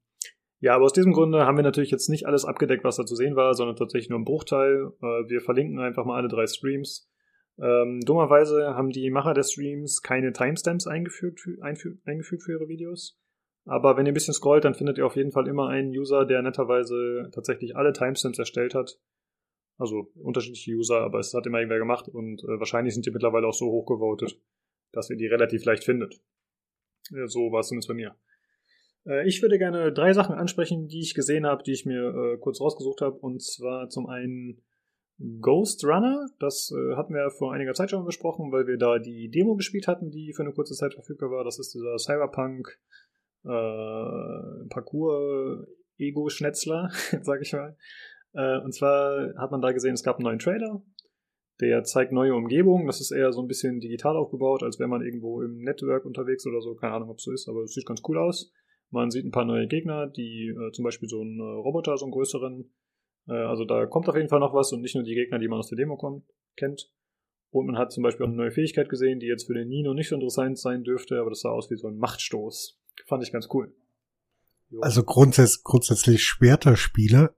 ja, 0.62 0.76
aber 0.76 0.86
aus 0.86 0.94
diesem 0.94 1.12
Grunde 1.12 1.48
haben 1.48 1.58
wir 1.58 1.64
natürlich 1.64 1.90
jetzt 1.90 2.08
nicht 2.08 2.28
alles 2.28 2.46
abgedeckt, 2.46 2.84
was 2.84 2.96
da 2.96 3.06
zu 3.06 3.16
sehen 3.16 3.36
war, 3.36 3.56
sondern 3.56 3.76
tatsächlich 3.76 4.10
nur 4.10 4.18
einen 4.18 4.26
Bruchteil. 4.26 4.94
Äh, 5.02 5.28
wir 5.28 5.42
verlinken 5.42 5.80
einfach 5.80 6.06
mal 6.06 6.18
alle 6.18 6.28
drei 6.28 6.46
Streams. 6.46 7.10
Ähm, 7.60 8.00
dummerweise 8.06 8.76
haben 8.76 8.92
die 8.92 9.10
Macher 9.10 9.34
der 9.34 9.44
Streams 9.44 10.04
keine 10.04 10.32
Timestamps 10.34 10.86
eingefügt 10.86 11.42
eingefügt 11.62 12.44
für 12.44 12.52
ihre 12.52 12.68
Videos. 12.68 13.20
Aber 13.66 13.98
wenn 13.98 14.06
ihr 14.06 14.12
ein 14.12 14.14
bisschen 14.14 14.36
scrollt, 14.36 14.64
dann 14.64 14.76
findet 14.76 15.00
ihr 15.00 15.06
auf 15.06 15.16
jeden 15.16 15.32
Fall 15.32 15.48
immer 15.48 15.68
einen 15.68 15.90
User, 15.90 16.26
der 16.26 16.44
netterweise 16.44 17.30
tatsächlich 17.34 17.76
alle 17.76 17.92
Timestamps 17.92 18.38
erstellt 18.38 18.76
hat. 18.76 19.00
Also 19.78 20.12
unterschiedliche 20.16 20.74
User, 20.74 21.02
aber 21.02 21.20
es 21.20 21.34
hat 21.34 21.48
immer 21.48 21.58
irgendwer 21.58 21.80
gemacht 21.80 22.08
und 22.08 22.44
äh, 22.44 22.60
wahrscheinlich 22.60 22.94
sind 22.94 23.08
die 23.08 23.12
mittlerweile 23.12 23.48
auch 23.48 23.54
so 23.54 23.66
hochgevotet, 23.66 24.40
dass 24.92 25.10
ihr 25.10 25.18
die 25.18 25.26
relativ 25.26 25.66
leicht 25.66 25.84
findet. 25.84 26.22
Ja, 27.10 27.26
so 27.26 27.52
war 27.52 27.62
es 27.62 27.68
zumindest 27.68 27.88
bei 27.88 27.96
mir. 27.96 28.16
Äh, 29.06 29.28
ich 29.28 29.42
würde 29.42 29.58
gerne 29.58 29.92
drei 29.92 30.14
Sachen 30.14 30.36
ansprechen, 30.36 30.88
die 30.88 31.02
ich 31.02 31.14
gesehen 31.14 31.46
habe, 31.46 31.64
die 31.64 31.74
ich 31.74 31.86
mir 31.86 32.14
äh, 32.14 32.38
kurz 32.38 32.62
rausgesucht 32.62 33.02
habe. 33.02 33.18
Und 33.18 33.42
zwar 33.42 33.90
zum 33.90 34.08
einen 34.08 34.62
Ghost 35.40 35.86
Runner. 35.86 36.28
Das 36.40 36.72
äh, 36.72 36.96
hatten 36.96 37.14
wir 37.14 37.30
vor 37.30 37.54
einiger 37.54 37.74
Zeit 37.74 37.92
schon 37.92 38.06
besprochen, 38.06 38.52
weil 38.52 38.66
wir 38.68 38.78
da 38.78 39.00
die 39.00 39.30
Demo 39.30 39.56
gespielt 39.56 39.88
hatten, 39.88 40.12
die 40.12 40.34
für 40.34 40.44
eine 40.44 40.52
kurze 40.54 40.74
Zeit 40.74 40.94
verfügbar 40.94 41.32
war. 41.32 41.44
Das 41.44 41.60
ist 41.60 41.74
dieser 41.74 42.00
Cyberpunk 42.00 42.80
äh, 43.44 44.68
Parcours-Ego-Schnetzler, 44.70 46.92
sag 47.22 47.42
ich 47.42 47.52
mal. 47.54 47.76
Äh, 48.34 48.60
und 48.60 48.74
zwar 48.74 49.34
hat 49.36 49.52
man 49.52 49.62
da 49.62 49.72
gesehen, 49.72 49.94
es 49.94 50.04
gab 50.04 50.18
einen 50.18 50.26
neuen 50.26 50.40
Trailer. 50.40 50.82
Der 51.60 51.84
zeigt 51.84 52.12
neue 52.12 52.34
Umgebungen. 52.34 52.88
Das 52.88 53.02
ist 53.02 53.12
eher 53.12 53.32
so 53.32 53.42
ein 53.42 53.48
bisschen 53.48 53.80
digital 53.80 54.18
aufgebaut, 54.18 54.64
als 54.64 54.80
wäre 54.80 54.90
man 54.90 55.04
irgendwo 55.04 55.44
im 55.44 55.62
Network 55.62 56.06
unterwegs 56.06 56.48
oder 56.48 56.62
so. 56.62 56.74
Keine 56.74 56.94
Ahnung, 56.94 57.10
ob 57.10 57.20
es 57.20 57.24
so 57.24 57.32
ist, 57.32 57.48
aber 57.48 57.62
es 57.62 57.74
sieht 57.74 57.86
ganz 57.86 58.02
cool 58.08 58.18
aus. 58.18 58.52
Man 58.92 59.10
sieht 59.10 59.26
ein 59.26 59.32
paar 59.32 59.46
neue 59.46 59.68
Gegner, 59.68 60.08
die 60.08 60.50
äh, 60.50 60.72
zum 60.72 60.84
Beispiel 60.84 61.10
so 61.10 61.22
einen 61.22 61.40
äh, 61.40 61.44
Roboter, 61.44 61.98
so 61.98 62.06
einen 62.06 62.12
größeren. 62.12 62.72
Äh, 63.28 63.34
also 63.34 63.66
da 63.66 63.86
kommt 63.86 64.08
auf 64.10 64.16
jeden 64.16 64.30
Fall 64.30 64.40
noch 64.40 64.54
was 64.54 64.72
und 64.74 64.82
nicht 64.82 64.96
nur 64.96 65.04
die 65.04 65.16
Gegner, 65.16 65.40
die 65.40 65.48
man 65.48 65.60
aus 65.60 65.70
der 65.70 65.78
Demo 65.78 65.98
kommt, 65.98 66.26
kennt. 66.56 66.92
Und 67.50 67.66
man 67.68 67.78
hat 67.78 67.92
zum 67.92 68.04
Beispiel 68.04 68.26
auch 68.26 68.30
eine 68.30 68.38
neue 68.38 68.52
Fähigkeit 68.52 68.90
gesehen, 68.90 69.20
die 69.20 69.28
jetzt 69.28 69.48
für 69.48 69.54
den 69.54 69.68
Nino 69.68 69.94
nicht 69.94 70.10
so 70.10 70.16
interessant 70.16 70.58
sein 70.58 70.84
dürfte, 70.84 71.20
aber 71.20 71.30
das 71.30 71.42
sah 71.42 71.50
aus 71.50 71.70
wie 71.70 71.76
so 71.76 71.88
ein 71.88 71.98
Machtstoß. 71.98 72.80
Fand 73.08 73.24
ich 73.24 73.32
ganz 73.32 73.50
cool. 73.54 73.74
Jo. 74.70 74.80
Also 74.82 75.04
grundsätzlich, 75.04 75.64
grundsätzlich 75.64 76.24
Schwerterspiele, 76.24 77.36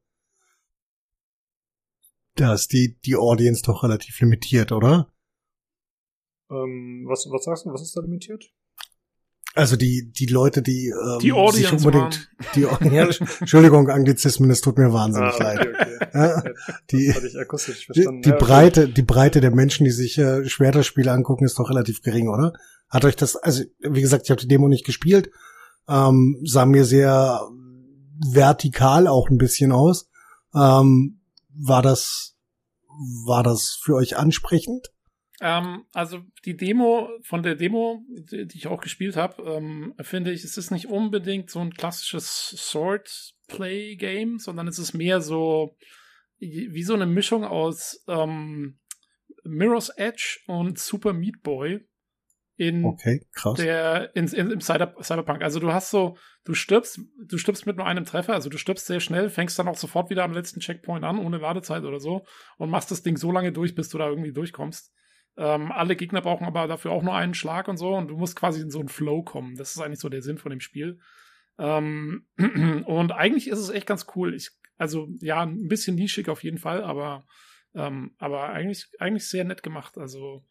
da 2.36 2.54
ist 2.54 2.74
die, 2.74 3.00
die 3.06 3.16
Audience 3.16 3.64
doch 3.64 3.84
relativ 3.84 4.20
limitiert, 4.20 4.72
oder? 4.72 5.14
ähm, 6.54 7.06
was, 7.08 7.28
was 7.30 7.44
sagst 7.44 7.66
du, 7.66 7.74
was 7.74 7.82
ist 7.82 7.96
da 7.96 8.02
limitiert? 8.02 8.52
Also 9.56 9.76
die, 9.76 10.12
die 10.12 10.26
Leute, 10.26 10.64
die, 10.64 10.88
ähm, 10.88 11.20
Die 11.20 11.32
Audience 11.32 11.78
sich 11.78 11.86
unbedingt, 11.86 12.30
die, 12.56 12.62
ja, 12.92 13.08
Entschuldigung, 13.40 13.88
Anglizismen, 13.90 14.50
es 14.50 14.62
tut 14.62 14.80
mir 14.80 14.92
wahnsinnig 14.92 15.38
leid. 15.38 15.60
Ah, 15.60 15.62
okay, 15.62 15.96
okay. 16.02 16.08
Ja, 16.14 16.44
die, 16.90 17.14
die, 17.14 17.94
die 17.94 18.02
Ja, 18.02 18.10
okay. 18.10 18.36
Breite, 18.40 18.90
die 18.90 19.04
Breite 19.04 19.42
der 19.42 19.52
Menschen, 19.52 19.84
die 19.84 19.92
sich 19.92 20.18
äh, 20.18 20.48
Schwerterspiele 20.50 21.12
angucken, 21.12 21.46
ist 21.46 21.60
doch 21.60 21.70
relativ 21.70 22.02
gering, 22.02 22.30
oder? 22.30 22.54
Hat 22.90 23.06
euch 23.06 23.16
das, 23.16 23.36
also 23.36 23.64
wie 23.80 24.02
gesagt, 24.02 24.24
ich 24.26 24.32
habe 24.32 24.42
die 24.42 24.48
Demo 24.48 24.68
nicht 24.68 24.86
gespielt, 24.86 25.30
ähm, 25.88 26.40
sah 26.44 26.66
mir 26.66 26.86
sehr 26.86 27.42
vertikal 28.32 29.08
auch 29.08 29.30
ein 29.30 29.38
bisschen 29.38 29.72
aus. 29.72 30.10
Ähm, 30.56 31.20
war 31.56 31.82
das, 31.84 32.36
war 33.26 33.44
das 33.44 33.78
für 33.82 33.96
euch 33.96 34.18
ansprechend? 34.18 34.93
Ähm, 35.46 35.84
also 35.92 36.22
die 36.46 36.56
Demo, 36.56 37.10
von 37.22 37.44
der 37.44 37.56
Demo, 37.56 38.02
die 38.08 38.48
die 38.48 38.58
ich 38.58 38.68
auch 38.68 38.80
gespielt 38.80 39.18
habe, 39.18 39.44
ähm, 39.44 39.94
finde 40.00 40.32
ich, 40.32 40.46
es 40.46 40.56
ist 40.56 40.72
nicht 40.72 40.88
unbedingt 40.88 41.50
so 41.50 41.60
ein 41.60 41.74
klassisches 41.74 42.56
Sword-Play-Game, 42.58 44.40
sondern 44.40 44.70
es 44.70 44.80
ist 44.80 44.94
mehr 44.94 45.20
so 45.20 45.76
wie 46.40 46.84
so 46.84 46.94
eine 46.94 47.06
Mischung 47.06 47.44
aus 47.44 48.04
ähm, 48.08 48.80
Mirror's 49.44 49.90
Edge 49.90 50.40
und 50.48 50.80
Super 50.80 51.12
Meat 51.12 51.42
Boy. 51.44 51.86
in 52.56 52.86
Okay, 52.86 53.26
krass. 53.34 53.56
der 53.56 54.16
in, 54.16 54.28
in, 54.28 54.50
im 54.50 54.62
Cyber, 54.62 54.96
Cyberpunk. 55.04 55.42
Also 55.42 55.60
du 55.60 55.74
hast 55.74 55.90
so, 55.90 56.18
du 56.46 56.54
stirbst, 56.54 57.02
du 57.26 57.38
stirbst 57.38 57.66
mit 57.66 57.76
nur 57.76 57.86
einem 57.86 58.06
Treffer, 58.06 58.34
also 58.34 58.50
du 58.50 58.58
stirbst 58.58 58.88
sehr 58.88 59.02
schnell, 59.02 59.30
fängst 59.30 59.60
dann 59.60 59.68
auch 59.68 59.78
sofort 59.78 60.10
wieder 60.10 60.24
am 60.24 60.34
letzten 60.34 60.62
Checkpoint 60.62 61.04
an, 61.04 61.20
ohne 61.20 61.38
Ladezeit 61.38 61.84
oder 61.84 62.00
so, 62.00 62.26
und 62.58 62.70
machst 62.70 62.92
das 62.92 63.04
Ding 63.04 63.18
so 63.18 63.32
lange 63.32 63.52
durch, 63.52 63.76
bis 63.76 63.90
du 63.90 63.98
da 63.98 64.08
irgendwie 64.08 64.32
durchkommst. 64.32 64.94
Ähm, 65.36 65.72
alle 65.72 65.96
Gegner 65.96 66.22
brauchen 66.22 66.46
aber 66.46 66.68
dafür 66.68 66.92
auch 66.92 67.04
nur 67.04 67.16
einen 67.16 67.34
Schlag 67.34 67.68
und 67.68 67.78
so, 67.78 67.96
und 67.96 68.10
du 68.10 68.18
musst 68.18 68.36
quasi 68.36 68.62
in 68.62 68.70
so 68.70 68.80
einen 68.80 68.90
Flow 68.90 69.24
kommen. 69.24 69.56
Das 69.56 69.76
ist 69.76 69.82
eigentlich 69.82 70.00
so 70.00 70.10
der 70.10 70.22
Sinn 70.22 70.38
von 70.38 70.52
dem 70.52 70.60
Spiel. 70.60 71.00
Ähm, 71.58 72.28
und 72.86 73.12
eigentlich 73.12 73.48
ist 73.48 73.60
es 73.60 73.70
echt 73.70 73.88
ganz 73.88 74.06
cool. 74.16 74.34
Ich, 74.36 74.52
also 74.78 75.08
ja, 75.22 75.42
ein 75.42 75.68
bisschen 75.68 75.96
nischig 75.96 76.30
auf 76.30 76.44
jeden 76.44 76.58
Fall, 76.60 76.84
aber, 76.84 77.26
ähm, 77.74 78.16
aber 78.18 78.50
eigentlich, 78.50 78.88
eigentlich 79.00 79.28
sehr 79.28 79.44
nett 79.44 79.64
gemacht. 79.64 79.98
Also 79.98 80.46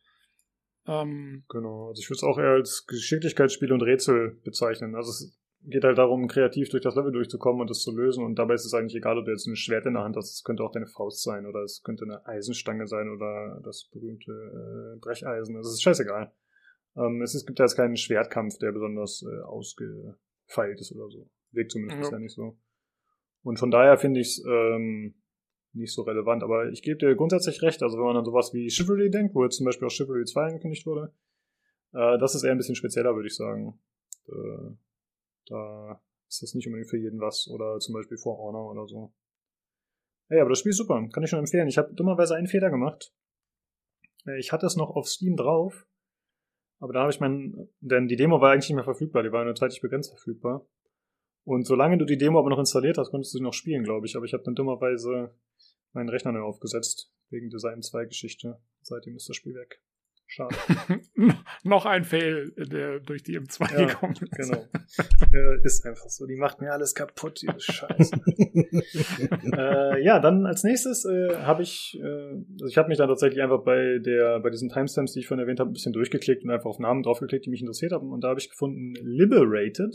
ähm, 0.86 1.44
Genau, 1.48 1.88
also 1.88 2.00
ich 2.00 2.08
würde 2.08 2.18
es 2.18 2.24
auch 2.24 2.38
eher 2.38 2.50
als 2.50 2.86
Geschicklichkeitsspiel 2.86 3.72
und 3.72 3.82
Rätsel 3.82 4.40
bezeichnen. 4.44 4.96
Also 4.96 5.10
es 5.10 5.38
geht 5.64 5.84
halt 5.84 5.98
darum, 5.98 6.26
kreativ 6.28 6.68
durch 6.70 6.82
das 6.82 6.96
Level 6.96 7.12
durchzukommen 7.12 7.60
und 7.60 7.70
das 7.70 7.80
zu 7.80 7.94
lösen. 7.96 8.24
Und 8.24 8.36
dabei 8.38 8.54
ist 8.54 8.64
es 8.64 8.74
eigentlich 8.74 8.96
egal, 8.96 9.18
ob 9.18 9.24
du 9.24 9.30
jetzt 9.30 9.46
ein 9.46 9.56
Schwert 9.56 9.86
in 9.86 9.94
der 9.94 10.02
Hand 10.02 10.16
hast. 10.16 10.32
Es 10.34 10.44
könnte 10.44 10.62
auch 10.64 10.72
deine 10.72 10.86
Faust 10.86 11.22
sein 11.22 11.46
oder 11.46 11.62
es 11.62 11.82
könnte 11.82 12.04
eine 12.04 12.26
Eisenstange 12.26 12.86
sein 12.86 13.08
oder 13.08 13.60
das 13.62 13.88
berühmte 13.92 14.32
äh, 14.32 14.98
Brecheisen. 14.98 15.56
Also 15.56 15.68
es 15.68 15.74
ist 15.74 15.82
scheißegal. 15.82 16.32
Ähm, 16.96 17.22
es, 17.22 17.34
ist, 17.34 17.46
gibt 17.46 17.58
ja 17.58 17.64
jetzt 17.64 17.76
keinen 17.76 17.96
Schwertkampf, 17.96 18.58
der 18.58 18.72
besonders 18.72 19.22
äh, 19.22 19.42
ausgefeilt 19.42 20.80
ist 20.80 20.92
oder 20.92 21.08
so. 21.08 21.30
Weg 21.52 21.70
zumindest 21.70 21.98
Ja. 21.98 22.06
ist 22.06 22.12
ja 22.12 22.18
nicht 22.18 22.34
so. 22.34 22.58
Und 23.42 23.58
von 23.58 23.70
daher 23.70 23.98
finde 23.98 24.20
ich 24.20 24.38
es 24.38 24.44
ähm, 24.46 25.14
nicht 25.72 25.92
so 25.92 26.02
relevant. 26.02 26.42
Aber 26.42 26.68
ich 26.70 26.82
gebe 26.82 26.98
dir 26.98 27.14
grundsätzlich 27.14 27.62
recht. 27.62 27.82
Also 27.82 27.98
wenn 27.98 28.04
man 28.04 28.16
an 28.16 28.24
sowas 28.24 28.52
wie 28.52 28.68
Chivalry 28.68 29.10
denkt, 29.10 29.34
wo 29.34 29.44
jetzt 29.44 29.56
zum 29.56 29.66
Beispiel 29.66 29.86
auch 29.86 29.92
Chivalry 29.92 30.24
2 30.24 30.44
angekündigt 30.46 30.86
wurde, 30.86 31.12
äh, 31.92 32.18
das 32.18 32.34
ist 32.34 32.42
eher 32.42 32.52
ein 32.52 32.58
bisschen 32.58 32.74
spezieller, 32.74 33.14
würde 33.14 33.28
ich 33.28 33.36
sagen. 33.36 33.78
Äh, 34.28 34.74
da 35.46 36.00
ist 36.28 36.42
das 36.42 36.54
nicht 36.54 36.66
unbedingt 36.66 36.90
für 36.90 36.98
jeden 36.98 37.20
was. 37.20 37.48
Oder 37.48 37.78
zum 37.78 37.94
Beispiel 37.94 38.18
For 38.18 38.38
Honor 38.38 38.70
oder 38.70 38.86
so. 38.86 39.12
Ey, 40.28 40.40
aber 40.40 40.50
das 40.50 40.60
Spiel 40.60 40.70
ist 40.70 40.78
super. 40.78 41.06
Kann 41.12 41.22
ich 41.22 41.30
schon 41.30 41.38
empfehlen. 41.38 41.68
Ich 41.68 41.78
habe 41.78 41.92
dummerweise 41.94 42.34
einen 42.34 42.46
Fehler 42.46 42.70
gemacht. 42.70 43.12
Äh, 44.26 44.38
Ich 44.38 44.52
hatte 44.52 44.66
es 44.66 44.76
noch 44.76 44.90
auf 44.90 45.08
Steam 45.08 45.36
drauf. 45.36 45.86
Aber 46.78 46.92
da 46.92 47.00
habe 47.02 47.12
ich 47.12 47.20
mein, 47.20 47.68
denn 47.80 48.08
die 48.08 48.16
Demo 48.16 48.40
war 48.40 48.52
eigentlich 48.52 48.68
nicht 48.68 48.76
mehr 48.76 48.84
verfügbar. 48.84 49.22
Die 49.22 49.30
war 49.30 49.44
nur 49.44 49.54
zeitlich 49.54 49.80
begrenzt 49.80 50.10
verfügbar. 50.10 50.66
Und 51.44 51.64
solange 51.64 51.98
du 51.98 52.04
die 52.04 52.18
Demo 52.18 52.38
aber 52.38 52.50
noch 52.50 52.58
installiert 52.58 52.98
hast, 52.98 53.10
konntest 53.10 53.34
du 53.34 53.38
sie 53.38 53.44
noch 53.44 53.52
spielen, 53.52 53.84
glaube 53.84 54.06
ich. 54.06 54.16
Aber 54.16 54.24
ich 54.24 54.32
habe 54.32 54.42
dann 54.42 54.54
dummerweise 54.54 55.34
meinen 55.92 56.08
Rechner 56.08 56.32
neu 56.32 56.42
aufgesetzt. 56.42 57.12
Wegen 57.30 57.50
Design 57.50 57.82
2 57.82 58.06
Geschichte. 58.06 58.60
Seitdem 58.80 59.16
ist 59.16 59.28
das 59.28 59.36
Spiel 59.36 59.54
weg. 59.54 59.82
Schade. 60.34 60.56
noch 61.62 61.84
ein 61.84 62.04
Fail, 62.04 62.52
der 62.56 63.00
durch 63.00 63.22
die 63.22 63.38
M2 63.38 63.70
Ja, 63.70 63.84
gekommen 63.84 64.14
ist. 64.14 64.32
Genau. 64.32 64.64
ist 65.62 65.84
einfach 65.84 66.08
so. 66.08 66.26
Die 66.26 66.36
macht 66.36 66.62
mir 66.62 66.72
alles 66.72 66.94
kaputt, 66.94 67.42
diese 67.42 67.60
Scheiße. 67.60 68.16
äh, 69.54 70.02
ja, 70.02 70.20
dann 70.20 70.46
als 70.46 70.64
nächstes 70.64 71.04
äh, 71.04 71.36
habe 71.42 71.62
ich, 71.62 72.00
äh, 72.02 72.06
also 72.52 72.66
ich 72.66 72.78
habe 72.78 72.88
mich 72.88 72.96
dann 72.96 73.08
tatsächlich 73.08 73.42
einfach 73.42 73.62
bei 73.62 73.98
der, 73.98 74.40
bei 74.40 74.48
diesen 74.48 74.70
Timestamps, 74.70 75.12
die 75.12 75.20
ich 75.20 75.26
vorhin 75.26 75.42
erwähnt 75.42 75.60
habe, 75.60 75.68
ein 75.68 75.74
bisschen 75.74 75.92
durchgeklickt 75.92 76.44
und 76.44 76.50
einfach 76.50 76.70
auf 76.70 76.78
Namen 76.78 77.02
draufgeklickt, 77.02 77.44
die 77.44 77.50
mich 77.50 77.60
interessiert 77.60 77.92
haben. 77.92 78.10
Und 78.10 78.24
da 78.24 78.28
habe 78.28 78.40
ich 78.40 78.48
gefunden 78.48 78.94
Liberated. 79.02 79.94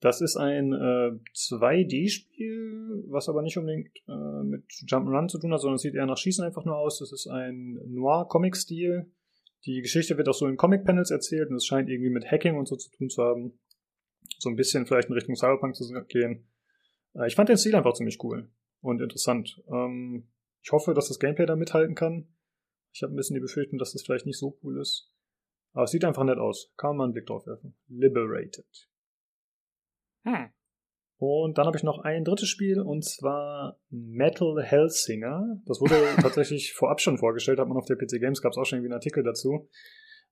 Das 0.00 0.20
ist 0.20 0.36
ein 0.36 0.72
äh, 0.72 1.12
2D-Spiel, 1.36 3.04
was 3.06 3.28
aber 3.28 3.42
nicht 3.42 3.58
unbedingt 3.58 3.90
äh, 4.08 4.42
mit 4.42 4.64
Jump'n'Run 4.88 5.28
zu 5.28 5.38
tun 5.38 5.52
hat, 5.52 5.60
sondern 5.60 5.76
es 5.76 5.82
sieht 5.82 5.94
eher 5.94 6.06
nach 6.06 6.16
Schießen 6.16 6.44
einfach 6.44 6.64
nur 6.64 6.76
aus. 6.76 6.98
Das 6.98 7.12
ist 7.12 7.28
ein 7.28 7.78
Noir-Comic-Stil. 7.86 9.06
Die 9.64 9.82
Geschichte 9.82 10.16
wird 10.16 10.28
auch 10.28 10.34
so 10.34 10.46
in 10.46 10.56
Comic-Panels 10.56 11.10
erzählt 11.10 11.50
und 11.50 11.56
es 11.56 11.66
scheint 11.66 11.88
irgendwie 11.88 12.10
mit 12.10 12.30
Hacking 12.30 12.56
und 12.56 12.66
so 12.66 12.76
zu 12.76 12.90
tun 12.90 13.10
zu 13.10 13.22
haben. 13.22 13.58
So 14.38 14.48
ein 14.48 14.56
bisschen 14.56 14.86
vielleicht 14.86 15.08
in 15.08 15.14
Richtung 15.14 15.36
Cyberpunk 15.36 15.74
zu 15.74 15.84
gehen. 16.08 16.48
Äh, 17.14 17.26
ich 17.26 17.34
fand 17.34 17.48
den 17.48 17.58
Stil 17.58 17.74
einfach 17.74 17.92
ziemlich 17.92 18.22
cool 18.22 18.50
und 18.80 19.00
interessant. 19.00 19.62
Ähm, 19.70 20.28
ich 20.62 20.72
hoffe, 20.72 20.94
dass 20.94 21.08
das 21.08 21.18
Gameplay 21.18 21.46
da 21.46 21.56
mithalten 21.56 21.94
kann. 21.94 22.28
Ich 22.92 23.02
habe 23.02 23.12
ein 23.12 23.16
bisschen 23.16 23.34
die 23.34 23.40
Befürchtung, 23.40 23.78
dass 23.78 23.92
das 23.92 24.02
vielleicht 24.02 24.26
nicht 24.26 24.38
so 24.38 24.58
cool 24.62 24.80
ist. 24.80 25.10
Aber 25.72 25.84
es 25.84 25.90
sieht 25.90 26.04
einfach 26.04 26.24
nett 26.24 26.38
aus. 26.38 26.72
Kann 26.76 26.96
man 26.96 27.04
einen 27.04 27.12
Blick 27.14 27.26
drauf 27.26 27.46
werfen. 27.46 27.76
Liberated. 27.88 28.88
Hm. 30.24 30.50
Und 31.20 31.58
dann 31.58 31.66
habe 31.66 31.76
ich 31.76 31.82
noch 31.82 31.98
ein 31.98 32.24
drittes 32.24 32.48
Spiel 32.48 32.80
und 32.80 33.04
zwar 33.04 33.78
Metal 33.90 34.62
Hellsinger. 34.62 35.60
Das 35.66 35.78
wurde 35.78 35.94
tatsächlich 36.22 36.72
vorab 36.72 37.02
schon 37.02 37.18
vorgestellt, 37.18 37.58
hat 37.58 37.68
man 37.68 37.76
auf 37.76 37.84
der 37.84 37.96
PC 37.96 38.20
Games, 38.20 38.40
gab 38.40 38.52
es 38.52 38.56
auch 38.56 38.64
schon 38.64 38.78
irgendwie 38.78 38.88
einen 38.88 39.00
Artikel 39.00 39.22
dazu. 39.22 39.68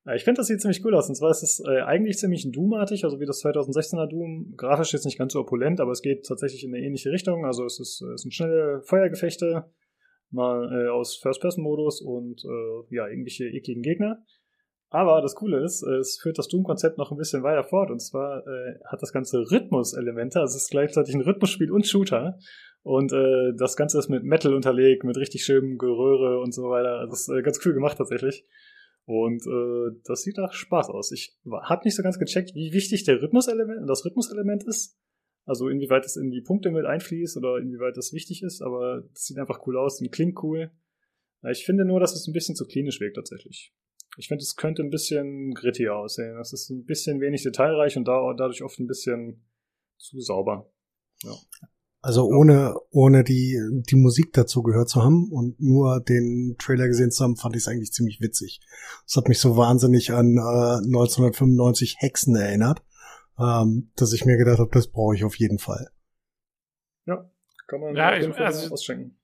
Äh, 0.06 0.16
Ich 0.16 0.24
finde, 0.24 0.38
das 0.38 0.46
sieht 0.46 0.62
ziemlich 0.62 0.82
cool 0.86 0.94
aus. 0.94 1.06
Und 1.06 1.14
zwar 1.14 1.30
ist 1.30 1.42
es 1.42 1.62
äh, 1.62 1.82
eigentlich 1.82 2.16
ziemlich 2.16 2.50
Doom-artig, 2.50 3.04
also 3.04 3.20
wie 3.20 3.26
das 3.26 3.44
2016er 3.44 4.06
Doom. 4.06 4.54
Grafisch 4.56 4.94
jetzt 4.94 5.04
nicht 5.04 5.18
ganz 5.18 5.34
so 5.34 5.40
opulent, 5.40 5.78
aber 5.78 5.92
es 5.92 6.00
geht 6.00 6.24
tatsächlich 6.24 6.64
in 6.64 6.74
eine 6.74 6.82
ähnliche 6.82 7.12
Richtung. 7.12 7.44
Also 7.44 7.66
es, 7.66 7.78
ist, 7.78 8.00
es 8.00 8.22
sind 8.22 8.32
schnelle 8.32 8.80
Feuergefechte, 8.80 9.66
mal 10.30 10.72
äh, 10.72 10.88
aus 10.88 11.16
First-Person-Modus 11.16 12.00
und 12.00 12.42
äh, 12.46 12.94
ja, 12.96 13.06
irgendwelche 13.08 13.44
ekligen 13.44 13.82
Gegner. 13.82 14.24
Aber 14.90 15.20
das 15.20 15.34
Coole 15.34 15.62
ist, 15.62 15.82
äh, 15.82 15.96
es 15.96 16.18
führt 16.18 16.38
das 16.38 16.48
Doom-Konzept 16.48 16.96
noch 16.96 17.10
ein 17.10 17.18
bisschen 17.18 17.42
weiter 17.42 17.64
fort. 17.64 17.90
Und 17.90 18.00
zwar 18.00 18.46
äh, 18.46 18.78
hat 18.86 19.02
das 19.02 19.12
Ganze 19.12 19.50
Rhythmus-Elemente. 19.50 20.40
Also 20.40 20.56
es 20.56 20.64
ist 20.64 20.70
gleichzeitig 20.70 21.14
ein 21.14 21.20
Rhythmusspiel 21.20 21.70
und 21.70 21.86
Shooter. 21.86 22.38
Und 22.82 23.12
äh, 23.12 23.52
das 23.56 23.76
Ganze 23.76 23.98
ist 23.98 24.08
mit 24.08 24.24
Metal 24.24 24.54
unterlegt, 24.54 25.04
mit 25.04 25.16
richtig 25.16 25.44
schönem 25.44 25.76
Geröhre 25.76 26.40
und 26.40 26.54
so 26.54 26.70
weiter. 26.70 27.00
Also 27.00 27.10
das 27.10 27.20
ist 27.20 27.28
äh, 27.28 27.42
ganz 27.42 27.64
cool 27.64 27.74
gemacht 27.74 27.98
tatsächlich. 27.98 28.46
Und 29.04 29.46
äh, 29.46 30.00
das 30.04 30.22
sieht 30.22 30.38
nach 30.38 30.52
Spaß 30.52 30.88
aus. 30.90 31.12
Ich 31.12 31.36
habe 31.50 31.84
nicht 31.84 31.96
so 31.96 32.02
ganz 32.02 32.18
gecheckt, 32.18 32.54
wie 32.54 32.72
wichtig 32.72 33.04
der 33.04 33.20
Rhythmuselement, 33.20 33.88
das 33.88 34.04
Rhythmuselement 34.04 34.64
ist. 34.64 34.98
Also 35.44 35.68
inwieweit 35.68 36.04
es 36.04 36.16
in 36.16 36.30
die 36.30 36.42
Punkte 36.42 36.70
mit 36.70 36.84
einfließt 36.84 37.36
oder 37.38 37.58
inwieweit 37.58 37.96
das 37.96 38.12
wichtig 38.12 38.42
ist. 38.42 38.62
Aber 38.62 39.02
das 39.12 39.24
sieht 39.24 39.38
einfach 39.38 39.66
cool 39.66 39.76
aus 39.78 40.00
und 40.00 40.12
klingt 40.12 40.42
cool. 40.42 40.70
Ich 41.50 41.64
finde 41.64 41.84
nur, 41.84 42.00
dass 42.00 42.14
es 42.14 42.26
ein 42.26 42.32
bisschen 42.32 42.54
zu 42.54 42.66
klinisch 42.66 43.00
wirkt 43.00 43.16
tatsächlich. 43.16 43.72
Ich 44.18 44.26
finde, 44.28 44.42
es 44.42 44.56
könnte 44.56 44.82
ein 44.82 44.90
bisschen 44.90 45.54
grittier 45.54 45.94
aussehen. 45.94 46.36
Es 46.40 46.52
ist 46.52 46.70
ein 46.70 46.84
bisschen 46.84 47.20
wenig 47.20 47.44
detailreich 47.44 47.96
und 47.96 48.06
da, 48.08 48.34
dadurch 48.36 48.62
oft 48.64 48.78
ein 48.80 48.88
bisschen 48.88 49.44
zu 49.96 50.20
sauber. 50.20 50.68
Also 52.00 52.26
ohne, 52.26 52.74
ohne 52.90 53.22
die, 53.22 53.58
die 53.88 53.94
Musik 53.96 54.32
dazu 54.32 54.62
gehört 54.62 54.88
zu 54.88 55.02
haben 55.04 55.30
und 55.30 55.60
nur 55.60 56.00
den 56.00 56.56
Trailer 56.58 56.88
gesehen 56.88 57.10
zu 57.12 57.22
haben, 57.22 57.36
fand 57.36 57.54
ich 57.54 57.62
es 57.62 57.68
eigentlich 57.68 57.92
ziemlich 57.92 58.20
witzig. 58.20 58.60
Es 59.06 59.16
hat 59.16 59.28
mich 59.28 59.38
so 59.38 59.56
wahnsinnig 59.56 60.12
an 60.12 60.36
äh, 60.36 60.84
1995 60.86 61.96
Hexen 61.98 62.34
erinnert, 62.36 62.82
ähm, 63.38 63.92
dass 63.96 64.12
ich 64.12 64.24
mir 64.24 64.36
gedacht 64.36 64.58
habe, 64.58 64.70
das 64.72 64.88
brauche 64.88 65.14
ich 65.14 65.24
auf 65.24 65.36
jeden 65.36 65.58
Fall. 65.58 65.90
Ja, 67.06 67.30
kann 67.68 67.80
man 67.80 67.94
Ja, 67.96 68.10
auf 68.10 68.16
jeden 68.18 68.30
ich- 68.30 68.36
Fall 68.36 68.46
also- 68.46 68.72
ausschenken. 68.72 69.17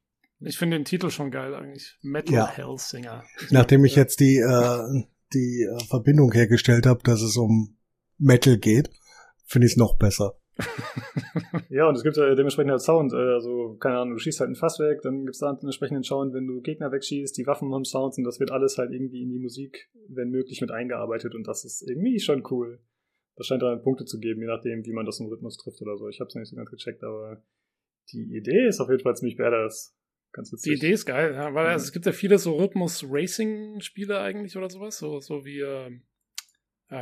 Ich 0.46 0.58
finde 0.58 0.76
den 0.78 0.84
Titel 0.84 1.10
schon 1.10 1.30
geil 1.30 1.54
eigentlich. 1.54 1.98
Metal 2.02 2.34
Ja. 2.34 2.48
Hellsinger. 2.48 3.24
Nachdem 3.50 3.84
ich 3.84 3.96
jetzt 3.96 4.20
die, 4.20 4.38
äh, 4.38 5.02
die 5.32 5.62
äh, 5.62 5.84
Verbindung 5.84 6.32
hergestellt 6.32 6.86
habe, 6.86 7.00
dass 7.02 7.22
es 7.22 7.36
um 7.36 7.76
Metal 8.18 8.58
geht, 8.58 8.90
finde 9.44 9.66
ich 9.66 9.72
es 9.72 9.76
noch 9.76 9.96
besser. 9.96 10.38
Ja, 11.68 11.88
und 11.88 11.96
es 11.96 12.02
gibt 12.02 12.16
äh, 12.16 12.34
dementsprechend 12.36 12.70
halt 12.70 12.82
Sound. 12.82 13.12
Äh, 13.12 13.16
also, 13.16 13.76
keine 13.80 13.98
Ahnung, 13.98 14.14
du 14.14 14.18
schießt 14.18 14.40
halt 14.40 14.50
ein 14.50 14.54
Fass 14.54 14.78
weg, 14.78 15.00
dann 15.02 15.24
gibt 15.24 15.34
es 15.34 15.40
da 15.40 15.48
einen 15.50 15.58
entsprechenden 15.60 16.04
Sound, 16.04 16.32
wenn 16.32 16.46
du 16.46 16.60
Gegner 16.60 16.92
wegschießt, 16.92 17.36
die 17.36 17.46
Waffen 17.46 17.72
haben 17.74 17.84
Sounds 17.84 18.18
und 18.18 18.24
das 18.24 18.38
wird 18.38 18.52
alles 18.52 18.78
halt 18.78 18.92
irgendwie 18.92 19.22
in 19.22 19.30
die 19.30 19.38
Musik, 19.38 19.90
wenn 20.08 20.30
möglich, 20.30 20.60
mit 20.60 20.70
eingearbeitet 20.70 21.34
und 21.34 21.46
das 21.48 21.64
ist 21.64 21.82
irgendwie 21.82 22.20
schon 22.20 22.44
cool. 22.50 22.80
Das 23.36 23.46
scheint 23.46 23.62
da 23.62 23.74
Punkte 23.76 24.04
zu 24.04 24.20
geben, 24.20 24.42
je 24.42 24.46
nachdem, 24.46 24.84
wie 24.84 24.92
man 24.92 25.06
das 25.06 25.18
im 25.18 25.26
Rhythmus 25.26 25.56
trifft 25.56 25.82
oder 25.82 25.96
so. 25.96 26.08
Ich 26.08 26.20
habe 26.20 26.28
es 26.28 26.34
nicht 26.34 26.48
so 26.48 26.56
ganz 26.56 26.70
gecheckt, 26.70 27.02
aber 27.02 27.42
die 28.12 28.36
Idee 28.36 28.68
ist 28.68 28.80
auf 28.80 28.88
jeden 28.88 29.02
Fall 29.02 29.16
ziemlich 29.16 29.36
badass. 29.36 29.96
Ganz 30.34 30.50
Die 30.50 30.56
witzig. 30.56 30.72
Idee 30.74 30.90
ist 30.90 31.06
geil, 31.06 31.32
ja, 31.34 31.54
weil 31.54 31.64
Mhm. 31.66 31.70
also, 31.72 31.84
es 31.84 31.92
gibt 31.92 32.04
ja 32.06 32.12
viele 32.12 32.38
so 32.38 32.56
Rhythmus-Racing-Spiele 32.56 34.18
eigentlich 34.20 34.56
oder 34.56 34.68
sowas, 34.68 34.98
so, 34.98 35.20
so 35.20 35.44
wie, 35.44 35.58
ja, 35.60 35.88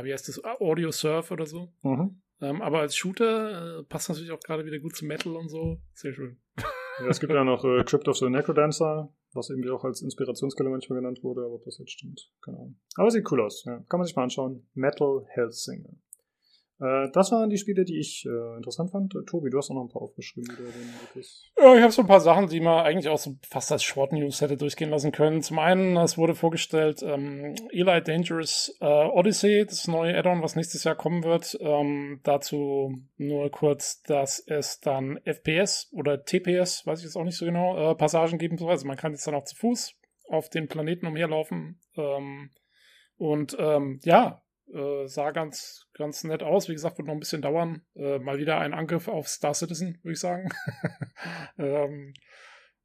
wie 0.03 0.13
heißt 0.13 0.27
das, 0.29 0.41
Audio 0.43 0.91
Surf 0.91 1.31
oder 1.31 1.45
so. 1.45 1.73
Mhm. 1.81 2.21
Ähm, 2.41 2.61
aber 2.61 2.79
als 2.79 2.95
Shooter 2.95 3.79
äh, 3.79 3.83
passt 3.83 4.09
natürlich 4.09 4.31
auch 4.31 4.39
gerade 4.39 4.65
wieder 4.65 4.79
gut 4.79 4.95
zu 4.95 5.05
Metal 5.05 5.35
und 5.35 5.49
so. 5.49 5.81
Sehr 5.93 6.13
schön. 6.13 6.37
Ja, 6.99 7.07
es 7.07 7.19
gibt 7.19 7.33
ja 7.33 7.43
noch 7.43 7.65
äh, 7.65 7.83
Crypt 7.85 8.07
of 8.07 8.17
the 8.17 8.29
Necrodancer, 8.29 9.11
was 9.33 9.49
irgendwie 9.49 9.71
auch 9.71 9.83
als 9.83 10.03
Inspirationsquelle 10.03 10.69
manchmal 10.69 10.99
genannt 10.99 11.23
wurde, 11.23 11.41
aber 11.41 11.55
ob 11.55 11.63
das 11.63 11.79
jetzt 11.79 11.89
stimmt, 11.89 12.29
keine 12.45 12.57
Ahnung. 12.57 12.79
Aber 12.97 13.09
sieht 13.09 13.25
cool 13.31 13.41
aus, 13.41 13.63
ja. 13.65 13.79
Kann 13.89 13.99
man 13.99 14.05
sich 14.05 14.15
mal 14.15 14.21
anschauen. 14.21 14.67
Metal 14.75 15.25
Hellsinger. 15.29 15.89
Äh, 16.83 17.09
das 17.11 17.31
waren 17.31 17.49
die 17.49 17.57
Spiele, 17.57 17.85
die 17.85 17.97
ich 17.99 18.25
äh, 18.25 18.57
interessant 18.57 18.91
fand. 18.91 19.15
Äh, 19.15 19.23
Tobi, 19.25 19.49
du 19.49 19.57
hast 19.57 19.71
auch 19.71 19.75
noch 19.75 19.83
ein 19.83 19.89
paar 19.89 20.01
aufgeschrieben. 20.01 20.53
Ja, 21.57 21.75
ich 21.75 21.81
habe 21.81 21.91
so 21.91 22.01
ein 22.01 22.07
paar 22.07 22.19
Sachen, 22.19 22.47
die 22.47 22.59
man 22.59 22.83
eigentlich 22.83 23.07
auch 23.07 23.17
so 23.17 23.37
fast 23.47 23.71
als 23.71 23.83
Short 23.83 24.11
News 24.11 24.41
hätte 24.41 24.57
durchgehen 24.57 24.89
lassen 24.89 25.11
können. 25.11 25.41
Zum 25.41 25.59
einen, 25.59 25.95
es 25.97 26.17
wurde 26.17 26.35
vorgestellt, 26.35 27.01
ähm, 27.03 27.55
Eli 27.71 28.01
Dangerous 28.03 28.75
äh, 28.81 28.85
Odyssey, 28.85 29.65
das 29.65 29.87
neue 29.87 30.17
Add-on, 30.17 30.41
was 30.41 30.55
nächstes 30.55 30.83
Jahr 30.83 30.95
kommen 30.95 31.23
wird. 31.23 31.57
Ähm, 31.61 32.19
dazu 32.23 32.93
nur 33.17 33.49
kurz, 33.49 34.01
dass 34.03 34.39
es 34.39 34.79
dann 34.81 35.19
FPS 35.23 35.89
oder 35.93 36.25
TPS, 36.25 36.85
weiß 36.85 36.99
ich 36.99 37.05
jetzt 37.05 37.15
auch 37.15 37.23
nicht 37.23 37.37
so 37.37 37.45
genau, 37.45 37.91
äh, 37.91 37.95
Passagen 37.95 38.37
geben 38.37 38.57
soll. 38.57 38.71
Also 38.71 38.87
man 38.87 38.97
kann 38.97 39.13
jetzt 39.13 39.25
dann 39.25 39.35
auch 39.35 39.45
zu 39.45 39.55
Fuß 39.55 39.95
auf 40.27 40.49
den 40.49 40.67
Planeten 40.67 41.07
umherlaufen. 41.07 41.79
Ähm, 41.95 42.49
Und 43.17 43.55
ähm, 43.59 43.99
ja, 44.03 44.42
äh, 44.71 45.07
sah 45.07 45.31
ganz, 45.31 45.87
ganz 45.93 46.23
nett 46.23 46.43
aus. 46.43 46.69
Wie 46.69 46.73
gesagt, 46.73 46.97
wird 46.97 47.07
noch 47.07 47.13
ein 47.13 47.19
bisschen 47.19 47.41
dauern. 47.41 47.81
Äh, 47.95 48.19
mal 48.19 48.37
wieder 48.37 48.59
ein 48.59 48.73
Angriff 48.73 49.07
auf 49.07 49.27
Star 49.27 49.53
Citizen, 49.53 49.99
würde 50.03 50.13
ich 50.13 50.19
sagen. 50.19 50.49
ähm, 51.57 52.13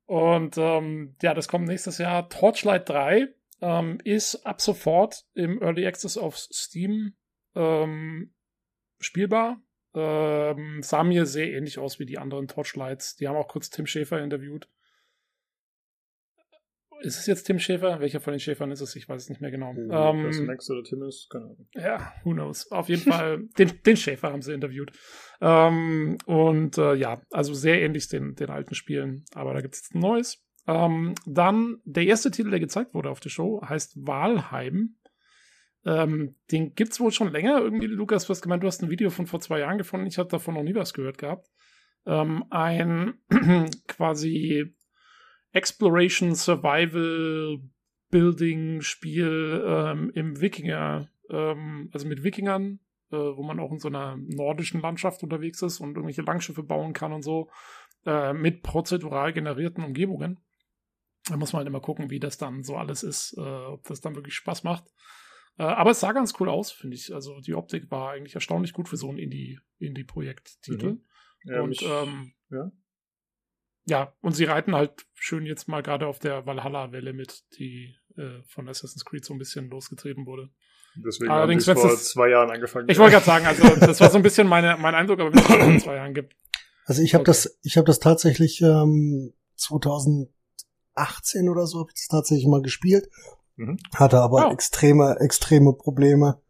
und 0.07 0.57
ähm, 0.57 1.17
ja, 1.23 1.35
das 1.35 1.49
kommt 1.49 1.69
nächstes 1.69 1.99
Jahr. 1.99 2.29
Torchlight 2.29 2.89
3 2.89 3.29
ähm, 3.61 3.99
ist 4.05 4.47
ab 4.47 4.61
sofort 4.61 5.27
im 5.35 5.61
Early 5.63 5.87
Access 5.87 6.17
auf 6.17 6.37
Steam 6.37 7.15
ähm, 7.55 8.33
spielbar. 9.01 9.61
Ähm, 9.95 10.83
sah 10.83 11.03
mir 11.03 11.27
sehr 11.27 11.53
ähnlich 11.53 11.79
aus 11.79 11.99
wie 11.99 12.07
die 12.07 12.19
anderen 12.19 12.49
Torchlights. 12.49 13.17
Die 13.17 13.29
haben 13.29 13.37
auch 13.37 13.49
kurz 13.49 13.71
Tim 13.71 13.87
Schäfer 13.87 14.23
interviewt. 14.23 14.69
Ist 17.01 17.19
es 17.19 17.27
jetzt 17.27 17.45
Tim 17.45 17.59
Schäfer? 17.59 18.01
Welcher 18.01 18.21
von 18.21 18.33
den 18.33 18.41
Schäfern 18.41 18.71
ist 18.71 18.81
es? 18.81 18.97
Ich 18.97 19.09
weiß 19.09 19.23
es 19.23 19.29
nicht 19.29 19.41
mehr 19.41 19.51
genau. 19.51 19.73
Oh, 19.77 20.15
ähm, 20.15 20.25
das 20.25 20.41
Max 20.41 20.71
oder 20.71 20.83
Tim 20.83 21.03
ist, 21.03 21.29
keine 21.31 21.45
Ahnung. 21.45 21.69
ja, 21.75 22.13
who 22.25 22.33
knows. 22.33 22.71
Auf 22.73 22.89
jeden 22.89 23.03
Fall, 23.03 23.45
den, 23.59 23.83
den 23.85 23.97
Schäfer 23.97 24.33
haben 24.33 24.43
sie 24.43 24.53
interviewt. 24.53 24.93
Ähm, 25.41 26.19
und 26.27 26.79
äh, 26.79 26.95
ja, 26.95 27.23
also 27.31 27.55
sehr 27.55 27.81
ähnlich 27.83 28.09
den, 28.09 28.35
den 28.35 28.51
alten 28.51 28.75
Spielen, 28.75 29.25
aber 29.35 29.55
da 29.55 29.61
gibt 29.61 29.75
es 29.75 29.83
jetzt 29.83 29.95
ein 29.95 30.01
neues. 30.01 30.45
Ähm, 30.67 31.15
dann 31.25 31.79
der 31.85 32.05
erste 32.05 32.31
Titel, 32.31 32.51
der 32.51 32.61
gezeigt 32.61 32.95
wurde 32.95 33.11
auf 33.11 33.21
der 33.21 33.31
Show, 33.31 33.63
heißt 33.67 34.07
Walheim. 34.07 34.97
Ähm, 35.87 36.37
den 36.51 36.75
gibt's 36.75 37.01
wohl 37.01 37.13
schon 37.13 37.33
länger. 37.33 37.61
Irgendwie, 37.61 37.87
Lukas, 37.87 38.27
du 38.27 38.31
hast 38.31 38.43
gemeint, 38.43 38.63
du 38.63 38.67
hast 38.67 38.83
ein 38.83 38.91
Video 38.91 39.11
von 39.11 39.27
vor 39.27 39.41
zwei 39.41 39.61
Jahren 39.61 39.79
gefunden. 39.79 40.07
Ich 40.07 40.19
habe 40.19 40.29
davon 40.29 40.55
noch 40.55 40.63
nie 40.63 40.75
was 40.75 40.93
gehört 40.93 41.19
gehabt. 41.19 41.49
Ähm, 42.05 42.45
ein 42.51 43.15
quasi 43.87 44.75
Exploration 45.53 46.35
Survival 46.35 47.59
Building 48.11 48.81
Spiel 48.81 49.63
ähm, 49.67 50.11
im 50.15 50.41
Wikinger, 50.41 51.11
ähm, 51.31 51.91
also 51.93 52.07
mit 52.07 52.23
Wikingern, 52.23 52.81
äh, 53.11 53.17
wo 53.17 53.43
man 53.43 53.61
auch 53.61 53.71
in 53.71 53.79
so 53.79 53.89
einer 53.89 54.17
nordischen 54.17 54.81
Landschaft 54.81 55.23
unterwegs 55.23 55.61
ist 55.63 55.81
und 55.81 55.91
irgendwelche 55.91 56.23
Langschiffe 56.23 56.63
bauen 56.63 56.93
kann 56.93 57.13
und 57.13 57.23
so, 57.23 57.51
äh, 58.07 58.33
mit 58.33 58.63
prozedural 58.63 59.33
generierten 59.33 59.85
Umgebungen. 59.85 60.41
Da 61.27 61.37
muss 61.37 61.53
man 61.53 61.59
halt 61.59 61.69
immer 61.69 61.81
gucken, 61.81 62.09
wie 62.09 62.21
das 62.21 62.39
dann 62.39 62.63
so 62.63 62.77
alles 62.77 63.03
ist, 63.03 63.35
äh, 63.37 63.41
ob 63.41 63.85
das 63.85 64.01
dann 64.01 64.15
wirklich 64.15 64.35
Spaß 64.35 64.65
macht. 64.65 64.85
Äh, 65.59 65.65
aber 65.65 65.91
es 65.91 66.01
sah 66.01 66.13
ganz 66.13 66.33
cool 66.41 66.49
aus, 66.49 66.71
finde 66.71 66.97
ich. 66.97 67.13
Also 67.15 67.41
die 67.41 67.55
Optik 67.55 67.91
war 67.91 68.13
eigentlich 68.13 68.35
erstaunlich 68.35 68.73
gut 68.73 68.89
für 68.89 68.97
so 68.97 69.11
ein 69.11 69.19
Indie- 69.19 69.59
Indie-Projekt-Titel. 69.79 70.93
Mhm. 70.93 71.05
Ja, 71.45 71.61
und 71.63 71.69
mich, 71.71 71.83
ähm, 71.83 72.33
ja. 72.51 72.71
Ja, 73.89 74.13
und 74.21 74.35
sie 74.37 74.45
reiten 74.45 74.75
halt 74.75 74.93
schön 75.15 75.47
jetzt 75.47 75.67
mal 75.69 75.83
gerade 75.83 76.07
auf 76.07 76.19
der 76.19 76.45
Valhalla-Welle 76.47 77.13
mit, 77.13 77.43
die 77.59 77.95
äh, 78.17 78.43
von 78.49 78.69
Assassin's 78.69 79.05
Creed 79.05 79.25
so 79.25 79.33
ein 79.35 79.39
bisschen 79.39 79.69
losgetreten 79.71 80.27
wurde. 80.27 80.51
Deswegen 80.97 81.31
allerdings, 81.31 81.67
habe 81.69 81.79
ich 81.79 81.85
wenn's 81.85 81.91
vor 81.93 81.99
das- 81.99 82.09
zwei 82.11 82.29
Jahren 82.31 82.51
angefangen. 82.51 82.89
Ich 82.89 82.99
wollte 82.99 83.13
gerade 83.13 83.27
sagen, 83.27 83.47
also 83.47 83.63
das 83.87 84.01
war 84.01 84.11
so 84.11 84.17
ein 84.17 84.23
bisschen 84.23 84.47
meine, 84.49 84.77
mein 84.79 84.95
Eindruck, 84.95 85.21
aber 85.21 85.33
wenn 85.33 85.39
es 85.39 85.67
in 85.75 85.81
zwei 85.81 85.95
Jahren 85.97 86.15
gibt. 86.15 86.35
Also 86.87 87.03
ich 87.03 87.15
habe 87.15 87.23
Okay. 87.23 87.31
das, 87.31 87.59
ich 87.63 87.77
habe 87.77 87.87
das 87.87 87.99
tatsächlich 88.01 88.61
ähm, 88.63 89.33
2018 89.57 91.49
oder 91.49 91.67
so 91.67 91.81
habe 91.81 91.91
ich 91.95 92.01
das 92.01 92.09
tatsächlich 92.09 92.47
mal 92.47 92.63
gespielt, 92.63 93.09
Mhm. 93.57 93.79
hatte 93.95 94.21
aber 94.21 94.49
Oh. 94.49 94.53
extreme, 94.53 95.17
extreme 95.21 95.73
Probleme 95.75 96.41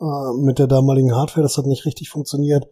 äh, 0.00 0.32
mit 0.44 0.58
der 0.58 0.66
damaligen 0.66 1.14
Hardware. 1.14 1.42
Das 1.42 1.56
hat 1.58 1.66
nicht 1.66 1.84
richtig 1.86 2.08
funktioniert. 2.10 2.64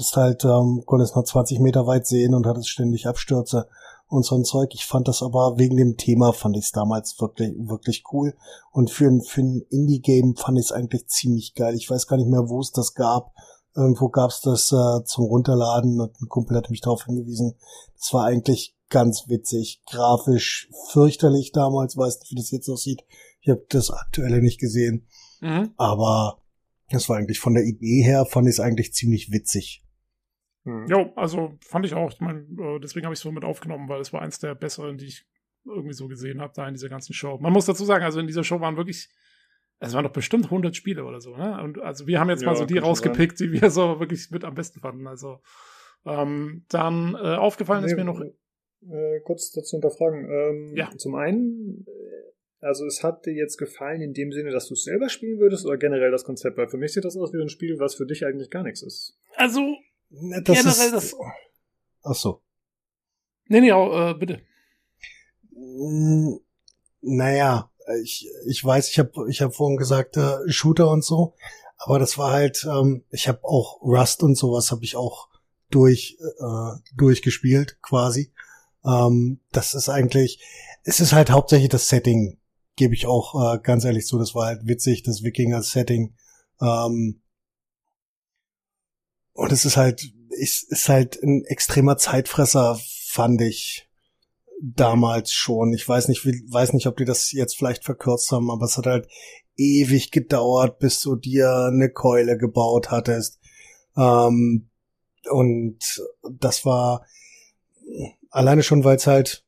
Das 0.00 0.16
halt 0.16 0.44
ähm, 0.44 0.82
konnte 0.86 1.04
es 1.04 1.14
nur 1.14 1.24
20 1.24 1.60
Meter 1.60 1.86
weit 1.86 2.06
sehen 2.06 2.34
und 2.34 2.46
hatte 2.46 2.64
ständig 2.64 3.06
Abstürze 3.06 3.68
und 4.08 4.24
so 4.24 4.34
ein 4.34 4.44
Zeug. 4.44 4.70
Ich 4.72 4.86
fand 4.86 5.06
das 5.08 5.22
aber 5.22 5.58
wegen 5.58 5.76
dem 5.76 5.98
Thema 5.98 6.32
fand 6.32 6.56
ich 6.56 6.64
es 6.64 6.72
damals 6.72 7.20
wirklich 7.20 7.52
wirklich 7.58 8.04
cool 8.12 8.34
und 8.72 8.90
für 8.90 9.06
ein 9.06 9.20
für 9.20 9.42
ein 9.42 9.62
Indie 9.68 10.00
Game 10.00 10.36
fand 10.36 10.58
ich 10.58 10.64
es 10.66 10.72
eigentlich 10.72 11.06
ziemlich 11.08 11.54
geil. 11.54 11.74
Ich 11.74 11.90
weiß 11.90 12.06
gar 12.06 12.16
nicht 12.16 12.30
mehr, 12.30 12.48
wo 12.48 12.60
es 12.60 12.72
das 12.72 12.94
gab. 12.94 13.32
Irgendwo 13.76 14.08
gab 14.08 14.30
es 14.30 14.40
das 14.40 14.72
äh, 14.72 15.04
zum 15.04 15.26
Runterladen 15.26 16.00
und 16.00 16.18
ein 16.20 16.28
Kumpel 16.28 16.56
hat 16.56 16.70
mich 16.70 16.80
darauf 16.80 17.04
hingewiesen. 17.04 17.56
Das 17.98 18.12
war 18.14 18.24
eigentlich 18.24 18.74
ganz 18.88 19.28
witzig, 19.28 19.82
grafisch 19.86 20.70
fürchterlich 20.88 21.52
damals, 21.52 21.96
weiß 21.96 22.20
nicht, 22.20 22.30
wie 22.32 22.36
das 22.36 22.50
jetzt 22.50 22.68
aussieht. 22.70 23.04
Ich 23.42 23.50
habe 23.50 23.64
das 23.68 23.90
aktuelle 23.90 24.40
nicht 24.40 24.58
gesehen, 24.58 25.06
Mhm. 25.42 25.70
aber 25.76 26.38
das 26.90 27.08
war 27.08 27.18
eigentlich 27.18 27.38
von 27.38 27.54
der 27.54 27.64
Idee 27.64 28.02
her, 28.02 28.26
fand 28.26 28.48
ich 28.48 28.54
es 28.54 28.60
eigentlich 28.60 28.92
ziemlich 28.92 29.30
witzig. 29.30 29.84
Hm. 30.64 30.86
Jo, 30.88 31.12
also 31.16 31.56
fand 31.62 31.86
ich 31.86 31.94
auch. 31.94 32.12
Ich 32.12 32.20
äh, 32.20 32.78
deswegen 32.82 33.06
habe 33.06 33.14
ich 33.14 33.18
es 33.18 33.22
so 33.22 33.32
mit 33.32 33.44
aufgenommen, 33.44 33.88
weil 33.88 34.00
es 34.00 34.12
war 34.12 34.22
eins 34.22 34.38
der 34.38 34.54
besseren, 34.54 34.98
die 34.98 35.06
ich 35.06 35.26
irgendwie 35.64 35.92
so 35.94 36.08
gesehen 36.08 36.40
habe, 36.40 36.52
da 36.54 36.66
in 36.66 36.74
dieser 36.74 36.88
ganzen 36.88 37.12
Show. 37.14 37.38
Man 37.38 37.52
muss 37.52 37.66
dazu 37.66 37.84
sagen, 37.84 38.04
also 38.04 38.20
in 38.20 38.26
dieser 38.26 38.44
Show 38.44 38.60
waren 38.60 38.76
wirklich, 38.76 39.08
es 39.78 39.94
waren 39.94 40.04
doch 40.04 40.12
bestimmt 40.12 40.46
100 40.46 40.74
Spiele 40.76 41.04
oder 41.04 41.20
so, 41.20 41.36
ne? 41.36 41.62
Und 41.62 41.78
also 41.80 42.06
wir 42.06 42.20
haben 42.20 42.28
jetzt 42.30 42.44
mal 42.44 42.52
Ja, 42.52 42.56
so 42.58 42.64
die 42.66 42.78
rausgepickt, 42.78 43.40
die 43.40 43.52
wir 43.52 43.70
so 43.70 44.00
wirklich 44.00 44.30
mit 44.30 44.44
am 44.44 44.54
besten 44.54 44.80
fanden. 44.80 45.06
Also 45.06 45.40
ähm, 46.06 46.64
dann 46.68 47.14
äh, 47.14 47.36
aufgefallen 47.36 47.84
ist 47.84 47.92
Nee, 47.92 47.98
mir 47.98 48.04
noch, 48.04 48.20
Äh, 48.20 49.20
kurz 49.24 49.52
dazu 49.52 49.76
unterfragen. 49.76 50.24
Ähm, 50.30 50.72
Ja. 50.76 50.90
Zum 50.96 51.14
einen, 51.14 51.84
äh, 51.86 52.64
also 52.66 52.86
es 52.86 53.02
hat 53.04 53.26
dir 53.26 53.34
jetzt 53.34 53.58
gefallen 53.58 54.00
in 54.00 54.12
dem 54.14 54.32
Sinne, 54.32 54.50
dass 54.50 54.68
du 54.68 54.74
es 54.74 54.84
selber 54.84 55.08
spielen 55.10 55.38
würdest 55.40 55.66
oder 55.66 55.76
generell 55.76 56.10
das 56.10 56.24
Konzept? 56.24 56.56
Weil 56.56 56.68
für 56.68 56.78
mich 56.78 56.92
sieht 56.94 57.04
das 57.04 57.16
aus 57.16 57.32
wie 57.34 57.40
ein 57.40 57.48
Spiel, 57.50 57.78
was 57.78 57.94
für 57.94 58.06
dich 58.06 58.24
eigentlich 58.26 58.50
gar 58.50 58.62
nichts 58.62 58.82
ist. 58.82 59.18
also, 59.36 59.76
Das 60.10 60.44
Generell 60.44 60.94
ist, 60.94 61.12
das- 61.12 61.16
Ach 62.02 62.14
so. 62.14 62.42
nee, 63.46 63.60
nee, 63.60 63.72
auch, 63.72 64.10
äh, 64.10 64.14
bitte. 64.14 64.40
Mm, 65.54 66.36
Naja, 67.02 67.70
ich, 68.02 68.28
ich 68.46 68.64
weiß, 68.64 68.88
ich 68.90 68.98
habe 68.98 69.10
ich 69.30 69.40
hab 69.40 69.54
vorhin 69.54 69.76
gesagt, 69.78 70.16
äh, 70.16 70.36
Shooter 70.48 70.90
und 70.90 71.02
so, 71.04 71.34
aber 71.78 71.98
das 71.98 72.18
war 72.18 72.30
halt, 72.32 72.66
ähm, 72.70 73.04
ich 73.10 73.26
habe 73.28 73.42
auch 73.44 73.80
Rust 73.82 74.22
und 74.22 74.36
sowas 74.36 74.70
habe 74.70 74.84
ich 74.84 74.96
auch 74.96 75.28
durch 75.70 76.18
äh, 76.40 76.78
durchgespielt 76.96 77.78
quasi. 77.82 78.32
Ähm, 78.84 79.40
das 79.52 79.74
ist 79.74 79.88
eigentlich, 79.88 80.40
es 80.84 81.00
ist 81.00 81.12
halt 81.12 81.30
hauptsächlich 81.30 81.70
das 81.70 81.88
Setting, 81.88 82.38
gebe 82.76 82.94
ich 82.94 83.06
auch 83.06 83.54
äh, 83.54 83.58
ganz 83.62 83.84
ehrlich 83.84 84.06
zu. 84.06 84.18
Das 84.18 84.34
war 84.34 84.46
halt 84.46 84.66
witzig, 84.66 85.02
das 85.02 85.22
Wikinger-Setting. 85.22 86.14
Ähm, 86.60 87.20
und 89.32 89.52
es 89.52 89.64
ist 89.64 89.76
halt, 89.76 90.12
ist, 90.30 90.70
ist 90.70 90.88
halt 90.88 91.22
ein 91.22 91.44
extremer 91.44 91.96
Zeitfresser, 91.96 92.78
fand 93.06 93.40
ich 93.40 93.88
damals 94.62 95.32
schon. 95.32 95.72
Ich 95.72 95.88
weiß 95.88 96.08
nicht, 96.08 96.24
wie, 96.26 96.44
weiß 96.48 96.72
nicht, 96.72 96.86
ob 96.86 96.96
die 96.96 97.04
das 97.04 97.32
jetzt 97.32 97.56
vielleicht 97.56 97.84
verkürzt 97.84 98.30
haben, 98.30 98.50
aber 98.50 98.66
es 98.66 98.76
hat 98.76 98.86
halt 98.86 99.08
ewig 99.56 100.10
gedauert, 100.10 100.78
bis 100.78 101.00
du 101.00 101.16
dir 101.16 101.70
eine 101.72 101.90
Keule 101.90 102.36
gebaut 102.36 102.90
hattest. 102.90 103.40
Ähm, 103.96 104.68
und 105.30 105.78
das 106.30 106.64
war 106.64 107.04
alleine 108.30 108.62
schon, 108.62 108.84
weil 108.84 108.96
es 108.96 109.06
halt, 109.06 109.44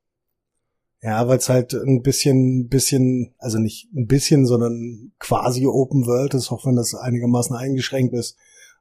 ja, 1.02 1.26
weil 1.28 1.38
es 1.38 1.48
halt 1.48 1.72
ein 1.74 2.02
bisschen, 2.02 2.68
bisschen, 2.68 3.34
also 3.38 3.58
nicht 3.58 3.92
ein 3.94 4.06
bisschen, 4.06 4.46
sondern 4.46 5.12
quasi 5.18 5.66
Open 5.66 6.06
World 6.06 6.34
ist, 6.34 6.50
auch 6.52 6.66
wenn 6.66 6.76
das 6.76 6.94
einigermaßen 6.94 7.56
eingeschränkt 7.56 8.14
ist. 8.14 8.36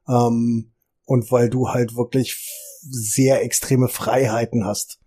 Ähm, 0.08 0.72
und 1.12 1.30
weil 1.30 1.50
du 1.50 1.68
halt 1.68 1.94
wirklich 1.94 2.50
sehr 2.80 3.42
extreme 3.42 3.88
Freiheiten 3.88 4.64
hast. 4.64 4.98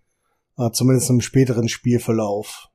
Äh, 0.56 0.70
zumindest 0.70 1.10
im 1.10 1.20
späteren 1.20 1.68
Spielverlauf 1.68 2.68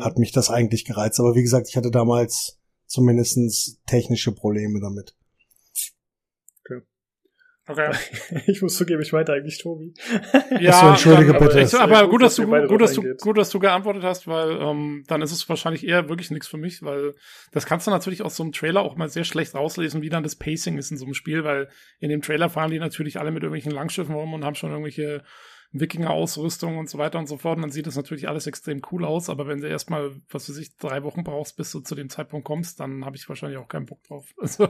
hat 0.00 0.18
mich 0.18 0.32
das 0.32 0.50
eigentlich 0.50 0.84
gereizt. 0.84 1.20
Aber 1.20 1.36
wie 1.36 1.42
gesagt, 1.42 1.68
ich 1.68 1.76
hatte 1.76 1.92
damals 1.92 2.58
zumindestens 2.86 3.78
technische 3.86 4.32
Probleme 4.32 4.80
damit. 4.80 5.14
Okay. 7.68 7.90
ich 8.46 8.62
muss 8.62 8.76
zugeben, 8.76 9.02
ich 9.02 9.12
meinte 9.12 9.32
eigentlich 9.32 9.58
Tobi. 9.58 9.92
Ja, 10.58 10.70
Achso, 10.70 10.88
entschuldige 10.88 11.32
dann, 11.32 11.42
bitte. 11.42 11.60
Ich, 11.60 11.74
aber 11.74 12.08
gut, 12.08 12.22
dass 12.22 12.36
du, 12.36 12.42
ihr 12.42 12.48
beide 12.48 12.66
gut, 12.66 12.80
dass 12.80 12.94
du, 12.94 13.02
gut, 13.16 13.36
dass 13.36 13.50
du 13.50 13.58
geantwortet 13.58 14.02
hast, 14.04 14.26
weil 14.26 14.52
ähm, 14.60 15.04
dann 15.06 15.20
ist 15.22 15.32
es 15.32 15.48
wahrscheinlich 15.48 15.86
eher 15.86 16.08
wirklich 16.08 16.30
nichts 16.30 16.48
für 16.48 16.56
mich, 16.56 16.82
weil 16.82 17.14
das 17.52 17.66
kannst 17.66 17.86
du 17.86 17.90
natürlich 17.90 18.22
aus 18.22 18.36
so 18.36 18.42
einem 18.42 18.52
Trailer 18.52 18.82
auch 18.82 18.96
mal 18.96 19.08
sehr 19.08 19.24
schlecht 19.24 19.54
rauslesen, 19.54 20.02
wie 20.02 20.08
dann 20.08 20.22
das 20.22 20.36
Pacing 20.36 20.78
ist 20.78 20.90
in 20.90 20.96
so 20.96 21.04
einem 21.04 21.14
Spiel, 21.14 21.44
weil 21.44 21.68
in 22.00 22.08
dem 22.08 22.22
Trailer 22.22 22.48
fahren 22.48 22.70
die 22.70 22.78
natürlich 22.78 23.20
alle 23.20 23.30
mit 23.30 23.42
irgendwelchen 23.42 23.72
Langschiffen 23.72 24.14
rum 24.14 24.32
und 24.32 24.44
haben 24.44 24.54
schon 24.54 24.70
irgendwelche 24.70 25.22
Wikinger-Ausrüstung 25.72 26.78
und 26.78 26.88
so 26.88 26.98
weiter 26.98 27.18
und 27.18 27.26
so 27.26 27.36
fort. 27.36 27.56
Und 27.56 27.62
dann 27.62 27.70
sieht 27.70 27.86
das 27.86 27.96
natürlich 27.96 28.28
alles 28.28 28.46
extrem 28.46 28.80
cool 28.90 29.04
aus, 29.04 29.28
aber 29.28 29.46
wenn 29.46 29.60
du 29.60 29.68
erstmal, 29.68 30.12
was 30.30 30.48
weiß 30.48 30.56
ich, 30.58 30.76
drei 30.76 31.02
Wochen 31.02 31.24
brauchst, 31.24 31.56
bis 31.56 31.70
du 31.72 31.80
zu 31.80 31.94
dem 31.94 32.08
Zeitpunkt 32.08 32.46
kommst, 32.46 32.80
dann 32.80 33.04
habe 33.04 33.16
ich 33.16 33.28
wahrscheinlich 33.28 33.58
auch 33.58 33.68
keinen 33.68 33.86
Bock 33.86 34.02
drauf. 34.04 34.34
Also, 34.40 34.68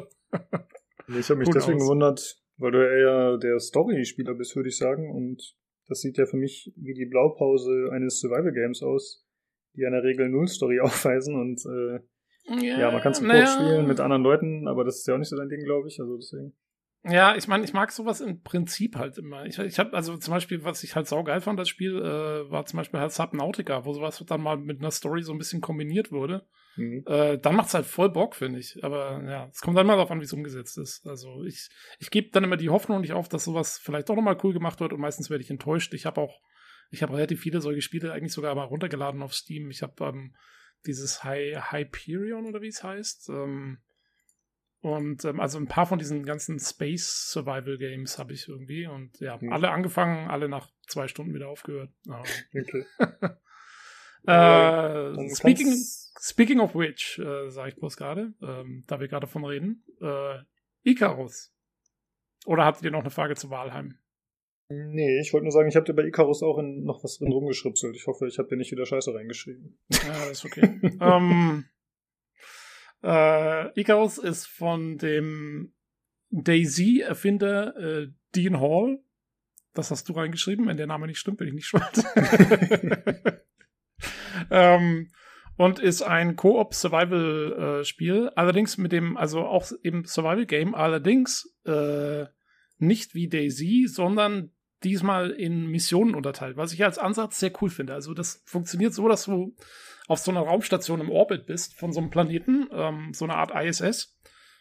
Ich 1.21 1.31
habe 1.31 1.39
mich 1.39 1.49
deswegen 1.49 1.79
gewundert, 1.79 2.37
weil 2.59 2.73
du 2.73 2.79
eher 2.79 3.39
der 3.39 3.59
Story-Spieler 3.59 4.35
bist, 4.35 4.55
würde 4.57 4.69
ich 4.69 4.77
sagen. 4.77 5.11
Und 5.11 5.57
das 5.87 6.01
sieht 6.01 6.19
ja 6.19 6.27
für 6.27 6.37
mich 6.37 6.73
wie 6.77 6.95
die 6.95 7.07
Blaupause 7.07 7.91
eines 7.93 8.21
Survival-Games 8.21 8.83
aus, 8.83 9.27
die 9.75 9.83
in 9.83 9.93
der 9.93 10.03
Regel 10.03 10.29
null 10.29 10.49
Story 10.49 10.81
aufweisen. 10.83 11.35
Und 11.35 11.65
äh, 11.65 12.01
ja, 12.79 12.91
man 12.91 13.01
kann 13.01 13.13
es 13.13 13.21
naja. 13.21 13.47
spielen 13.47 13.87
mit 13.87 14.01
anderen 14.01 14.23
Leuten, 14.23 14.69
aber 14.69 14.85
das 14.85 14.99
ist 14.99 15.07
ja 15.07 15.15
auch 15.15 15.19
nicht 15.19 15.29
so 15.29 15.37
dein 15.37 15.49
Ding, 15.49 15.65
glaube 15.65 15.89
ich. 15.89 16.01
Also 16.01 16.17
deswegen. 16.17 16.55
Ja, 17.05 17.37
ich 17.37 17.47
meine, 17.47 17.65
ich 17.65 17.73
mag 17.73 17.93
sowas 17.93 18.21
im 18.21 18.43
Prinzip 18.43 18.97
halt 18.97 19.19
immer. 19.19 19.47
Ich, 19.47 19.59
ich 19.59 19.79
habe 19.79 19.93
also 19.93 20.17
zum 20.17 20.35
Beispiel, 20.35 20.65
was 20.65 20.83
ich 20.83 20.97
halt 20.97 21.07
saugeil 21.07 21.41
fand, 21.41 21.59
das 21.59 21.69
Spiel, 21.69 21.97
äh, 21.97 22.51
war 22.51 22.67
zum 22.67 22.79
Beispiel 22.79 23.01
halt 23.01 23.13
Subnautica, 23.13 23.85
wo 23.85 23.93
sowas 23.93 24.23
dann 24.27 24.43
mal 24.43 24.57
mit 24.57 24.81
einer 24.81 24.91
Story 24.91 25.23
so 25.23 25.33
ein 25.33 25.39
bisschen 25.39 25.61
kombiniert 25.61 26.11
wurde. 26.11 26.47
Mhm. 26.79 27.05
äh, 27.07 27.39
dann 27.39 27.57
macht's 27.57 27.75
halt 27.75 27.87
voll 27.87 28.11
Bock, 28.11 28.35
finde 28.35 28.59
ich. 28.59 28.83
Aber 28.83 29.23
ja, 29.25 29.49
es 29.53 29.61
kommt 29.61 29.77
dann 29.77 29.87
mal 29.87 29.97
darauf 29.97 30.11
an, 30.11 30.21
wie 30.21 30.25
es 30.25 30.33
umgesetzt 30.33 30.79
ist. 30.79 31.07
Also 31.07 31.45
ich, 31.45 31.69
ich 31.99 32.11
gebe 32.11 32.31
dann 32.31 32.45
immer 32.45 32.57
die 32.57 32.71
Hoffnung 32.71 33.01
nicht 33.01 33.13
auf, 33.13 33.29
dass 33.29 33.45
sowas 33.45 33.79
vielleicht 33.79 34.09
doch 34.09 34.17
nochmal 34.17 34.39
cool 34.43 34.53
gemacht 34.53 34.81
wird 34.81 34.93
und 34.93 35.01
meistens 35.01 35.29
werde 35.29 35.45
ich 35.45 35.51
enttäuscht. 35.51 35.93
Ich 35.95 36.07
habe 36.07 36.21
auch, 36.21 36.41
ich 36.91 37.03
habe 37.03 37.15
relativ 37.15 37.41
viele 37.41 37.61
solche 37.61 37.83
Spiele 37.83 38.13
eigentlich 38.13 38.33
sogar 38.33 38.55
mal 38.55 38.65
runtergeladen 38.65 39.23
auf 39.23 39.35
Steam. 39.35 39.71
Ich 39.71 39.83
habe 39.83 40.05
ähm, 40.05 40.35
dieses 40.87 41.25
High 41.25 41.71
Hyperion 41.71 42.47
oder 42.47 42.63
wie 42.63 42.69
es 42.69 42.83
heißt. 42.83 43.29
Ähm, 43.31 43.79
und 44.81 45.25
ähm, 45.25 45.41
also 45.41 45.59
ein 45.59 45.67
paar 45.67 45.87
von 45.87 45.99
diesen 45.99 46.25
ganzen 46.25 46.61
Space 46.61 47.31
Survival 47.33 47.79
Games 47.79 48.19
habe 48.19 48.33
ich 48.33 48.49
irgendwie. 48.49 48.87
Und 48.87 49.19
ja, 49.21 49.37
mhm. 49.41 49.53
alle 49.53 49.71
angefangen, 49.71 50.31
alle 50.31 50.49
nach 50.49 50.71
zwei 50.87 51.09
Stunden 51.09 51.35
wieder 51.35 51.49
aufgehört. 51.49 51.91
Okay. 52.09 52.87
äh, 54.27 55.35
speaking, 55.35 55.75
speaking 56.21 56.61
of 56.61 56.75
which, 56.75 57.19
äh, 57.19 57.49
sage 57.51 57.71
ich 57.71 57.77
bloß 57.77 57.97
gerade, 57.97 58.35
ähm, 58.43 58.85
da 58.87 59.01
wir 59.01 59.09
gerade 59.09 59.27
davon 59.27 59.45
reden, 59.45 59.85
äh, 60.01 60.39
Icarus. 60.83 61.53
Oder 62.47 62.65
hattet 62.65 62.83
ihr 62.85 62.91
noch 62.91 63.01
eine 63.01 63.11
Frage 63.11 63.35
zu 63.35 63.51
Walheim? 63.51 63.99
Nee, 64.71 65.21
ich 65.21 65.33
wollte 65.33 65.45
nur 65.45 65.53
sagen, 65.53 65.69
ich 65.69 65.77
habe 65.77 65.87
dir 65.87 65.95
bei 65.95 66.05
Icarus 66.05 66.43
auch 66.43 66.59
in, 66.59 66.85
noch 66.85 67.03
was 67.03 67.19
drin 67.19 67.33
rumgeschripselt. 67.33 67.97
Ich 67.97 68.07
hoffe, 68.07 68.27
ich 68.27 68.39
habe 68.39 68.49
dir 68.49 68.57
nicht 68.57 68.71
wieder 68.71 68.85
Scheiße 68.85 69.15
reingeschrieben. 69.15 69.79
Ja, 69.91 70.25
ist 70.25 70.45
okay. 70.45 70.79
ähm, 71.01 71.65
äh, 73.03 73.81
Icarus 73.81 74.19
ist 74.19 74.47
von 74.47 74.99
dem 74.99 75.73
Daisy-Erfinder 76.31 77.77
äh, 77.77 78.09
Dean 78.35 78.61
Hall. 78.61 78.99
Das 79.73 79.91
hast 79.91 80.09
du 80.09 80.13
reingeschrieben, 80.13 80.67
wenn 80.67 80.77
der 80.77 80.87
Name 80.87 81.07
nicht 81.07 81.19
stimmt, 81.19 81.39
bin 81.39 81.49
ich 81.49 81.55
nicht 81.55 81.67
schuld. 81.67 81.83
ähm, 84.51 85.11
und 85.57 85.79
ist 85.79 86.03
ein 86.03 86.37
Koop-Survival-Spiel. 86.37 88.31
allerdings 88.37 88.79
mit 88.79 88.93
dem, 88.93 89.17
also 89.17 89.41
auch 89.41 89.71
eben 89.83 90.05
Survival-Game, 90.05 90.75
allerdings 90.75 91.53
äh, 91.65 92.27
nicht 92.79 93.15
wie 93.15 93.29
Daisy, 93.29 93.87
sondern 93.89 94.53
diesmal 94.85 95.31
in 95.31 95.67
Missionen 95.67 96.15
unterteilt, 96.15 96.57
was 96.57 96.73
ich 96.73 96.85
als 96.85 96.99
Ansatz 96.99 97.41
sehr 97.41 97.53
cool 97.61 97.71
finde. 97.71 97.95
Also 97.95 98.15
das 98.15 98.43
funktioniert 98.47 98.95
so, 98.95 99.09
dass 99.09 99.25
du 99.25 99.57
auf 100.07 100.21
so 100.21 100.31
einer 100.31 100.41
Raumstation 100.41 101.01
im 101.01 101.11
Orbit 101.11 101.47
bist 101.47 101.75
von 101.75 101.93
so 101.93 102.01
einem 102.01 102.11
Planeten, 102.11 102.69
ähm, 102.73 103.13
so 103.13 103.25
eine 103.25 103.35
Art 103.35 103.53
ISS. 103.55 104.17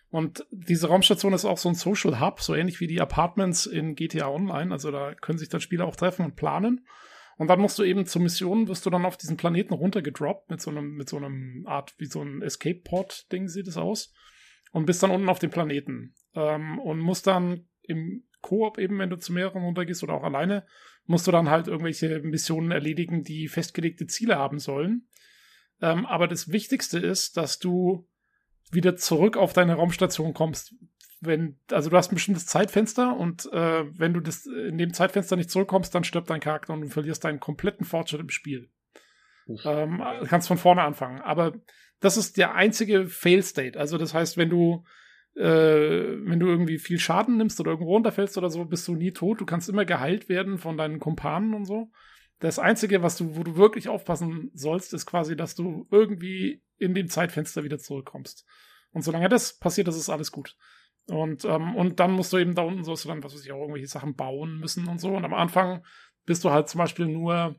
Und 0.10 0.46
diese 0.52 0.88
Raumstation 0.88 1.34
ist 1.34 1.46
auch 1.46 1.58
so 1.58 1.70
ein 1.70 1.76
Social 1.76 2.20
Hub, 2.20 2.42
so 2.42 2.56
ähnlich 2.56 2.80
wie 2.80 2.88
die 2.88 3.02
Apartments 3.02 3.66
in 3.66 3.96
GTA 3.96 4.30
Online. 4.30 4.72
Also 4.72 4.90
da 4.90 5.14
können 5.14 5.38
sich 5.38 5.50
dann 5.50 5.62
Spieler 5.62 5.86
auch 5.86 5.96
treffen 5.96 6.26
und 6.26 6.36
planen. 6.36 6.86
Und 7.38 7.48
dann 7.48 7.60
musst 7.60 7.78
du 7.78 7.84
eben 7.84 8.06
zur 8.06 8.22
Mission, 8.22 8.68
wirst 8.68 8.86
du 8.86 8.90
dann 8.90 9.06
auf 9.06 9.18
diesen 9.18 9.38
Planeten 9.38 9.74
runtergedroppt 9.74 10.50
mit 10.50 10.62
so 10.62 10.72
einem, 10.72 10.96
mit 10.96 11.08
so 11.08 11.18
einem 11.18 11.66
Art, 11.68 11.94
wie 11.98 12.06
so 12.06 12.22
ein 12.22 12.42
Escape-Pod-Ding 12.42 13.48
sieht 13.48 13.68
es 13.68 13.78
aus. 13.78 14.14
Und 14.72 14.86
bist 14.86 15.02
dann 15.02 15.12
unten 15.12 15.30
auf 15.30 15.40
dem 15.40 15.52
Planeten. 15.52 16.16
Ähm, 16.36 16.80
und 16.80 17.00
musst 17.00 17.28
dann 17.28 17.68
im 17.84 18.24
Koop 18.42 18.78
eben, 18.78 19.00
wenn 19.00 19.10
du 19.10 19.18
zu 19.18 19.34
mehreren 19.34 19.64
runtergehst 19.64 20.04
oder 20.04 20.14
auch 20.14 20.24
alleine, 20.24 20.66
musst 21.06 21.26
du 21.28 21.32
dann 21.32 21.50
halt 21.50 21.68
irgendwelche 21.68 22.20
Missionen 22.20 22.72
erledigen, 22.72 23.24
die 23.24 23.48
festgelegte 23.48 24.08
Ziele 24.08 24.38
haben 24.38 24.60
sollen. 24.60 25.08
Ähm, 25.82 26.06
aber 26.06 26.28
das 26.28 26.52
Wichtigste 26.52 27.00
ist, 27.00 27.38
dass 27.38 27.60
du 27.60 28.08
wieder 28.72 28.96
zurück 28.96 29.38
auf 29.38 29.54
deine 29.54 29.76
Raumstation 29.76 30.34
kommst. 30.34 30.76
Wenn, 31.20 31.58
also 31.72 31.90
du 31.90 31.98
hast 31.98 32.12
ein 32.12 32.16
bestimmtes 32.16 32.46
Zeitfenster 32.46 33.16
und 33.18 33.52
äh, 33.52 33.86
wenn 33.98 34.14
du 34.14 34.20
das 34.20 34.46
in 34.46 34.78
dem 34.78 34.94
Zeitfenster 34.94 35.36
nicht 35.36 35.50
zurückkommst, 35.50 35.94
dann 35.94 36.04
stirbt 36.04 36.30
dein 36.30 36.40
Charakter 36.40 36.74
und 36.74 36.82
du 36.82 36.90
verlierst 36.90 37.24
deinen 37.24 37.40
kompletten 37.40 37.86
Fortschritt 37.86 38.22
im 38.22 38.30
Spiel. 38.30 38.70
Ähm, 39.66 40.04
kannst 40.28 40.48
von 40.48 40.58
vorne 40.58 40.84
anfangen. 40.84 41.22
Aber 41.22 41.54
das 42.00 42.18
ist 42.18 42.38
der 42.38 42.54
einzige 42.54 43.08
Fail-State. 43.08 43.80
Also 43.80 43.98
das 43.98 44.14
heißt, 44.14 44.38
wenn 44.38 44.50
du 44.50 44.84
äh, 45.36 46.18
wenn 46.26 46.40
du 46.40 46.48
irgendwie 46.48 46.80
viel 46.80 47.00
Schaden 47.00 47.38
nimmst 47.38 47.60
oder 47.60 47.72
irgendwo 47.72 47.94
runterfällst 47.94 48.38
oder 48.38 48.50
so, 48.50 48.66
bist 48.66 48.88
du 48.88 48.96
nie 48.96 49.12
tot. 49.12 49.40
Du 49.40 49.46
kannst 49.46 49.70
immer 49.70 49.86
geheilt 49.86 50.30
werden 50.30 50.58
von 50.58 50.78
deinen 50.78 51.00
Kumpanen 51.00 51.54
und 51.54 51.66
so. 51.66 51.92
Das 52.40 52.60
Einzige, 52.60 53.04
was 53.04 53.18
du, 53.18 53.36
wo 53.36 53.44
du 53.44 53.56
wirklich 53.56 53.88
aufpassen 53.88 54.52
sollst, 54.54 54.94
ist 54.94 55.06
quasi, 55.06 55.36
dass 55.36 55.56
du 55.56 55.88
irgendwie 55.92 56.64
in 56.78 56.94
dem 56.94 57.08
Zeitfenster 57.08 57.64
wieder 57.64 57.80
zurückkommst. 57.80 58.46
Und 58.92 59.04
solange 59.04 59.30
das 59.30 59.58
passiert, 59.58 59.88
das 59.88 59.98
ist 59.98 60.10
alles 60.10 60.32
gut. 60.32 60.56
Und, 61.10 61.46
ähm, 61.46 61.76
und 61.76 62.00
dann 62.00 62.12
musst 62.12 62.34
du 62.34 62.38
eben 62.38 62.56
da 62.56 62.64
unten, 62.64 62.84
sollst 62.84 63.08
dann, 63.08 63.24
was 63.24 63.34
weiß 63.34 63.46
ich, 63.46 63.52
auch 63.52 63.62
irgendwelche 63.62 63.88
Sachen 63.88 64.16
bauen 64.16 64.60
müssen 64.60 64.88
und 64.88 65.00
so. 65.00 65.16
Und 65.16 65.24
am 65.24 65.34
Anfang 65.34 65.84
bist 66.26 66.44
du 66.44 66.52
halt 66.52 66.68
zum 66.68 66.80
Beispiel 66.80 67.08
nur 67.08 67.56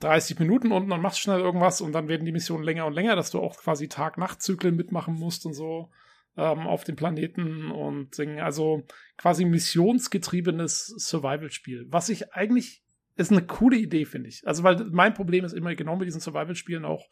30 0.00 0.38
Minuten 0.38 0.70
unten 0.70 0.92
und 0.92 1.00
machst 1.00 1.20
schnell 1.20 1.40
irgendwas 1.40 1.80
und 1.80 1.92
dann 1.92 2.08
werden 2.08 2.24
die 2.24 2.32
Missionen 2.32 2.62
länger 2.62 2.86
und 2.86 2.92
länger, 2.92 3.16
dass 3.16 3.30
du 3.30 3.40
auch 3.40 3.56
quasi 3.56 3.88
Tag-Nacht-Zyklen 3.88 4.76
mitmachen 4.76 5.14
musst 5.14 5.46
und 5.46 5.54
so 5.54 5.90
ähm, 6.36 6.60
auf 6.60 6.84
dem 6.84 6.96
Planeten 6.96 7.70
und 7.70 8.16
Dingen. 8.16 8.40
Also 8.40 8.82
quasi 9.16 9.44
missionsgetriebenes 9.44 10.86
Survival-Spiel, 10.98 11.86
was 11.88 12.08
ich 12.08 12.32
eigentlich 12.32 12.84
ist 13.16 13.30
eine 13.30 13.46
coole 13.46 13.76
Idee, 13.76 14.04
finde 14.06 14.28
ich. 14.28 14.42
Also, 14.44 14.64
weil 14.64 14.86
mein 14.90 15.14
Problem 15.14 15.44
ist 15.44 15.52
immer 15.52 15.74
genau 15.74 15.96
mit 15.96 16.06
diesen 16.06 16.20
Survival-Spielen 16.20 16.84
auch, 16.84 17.08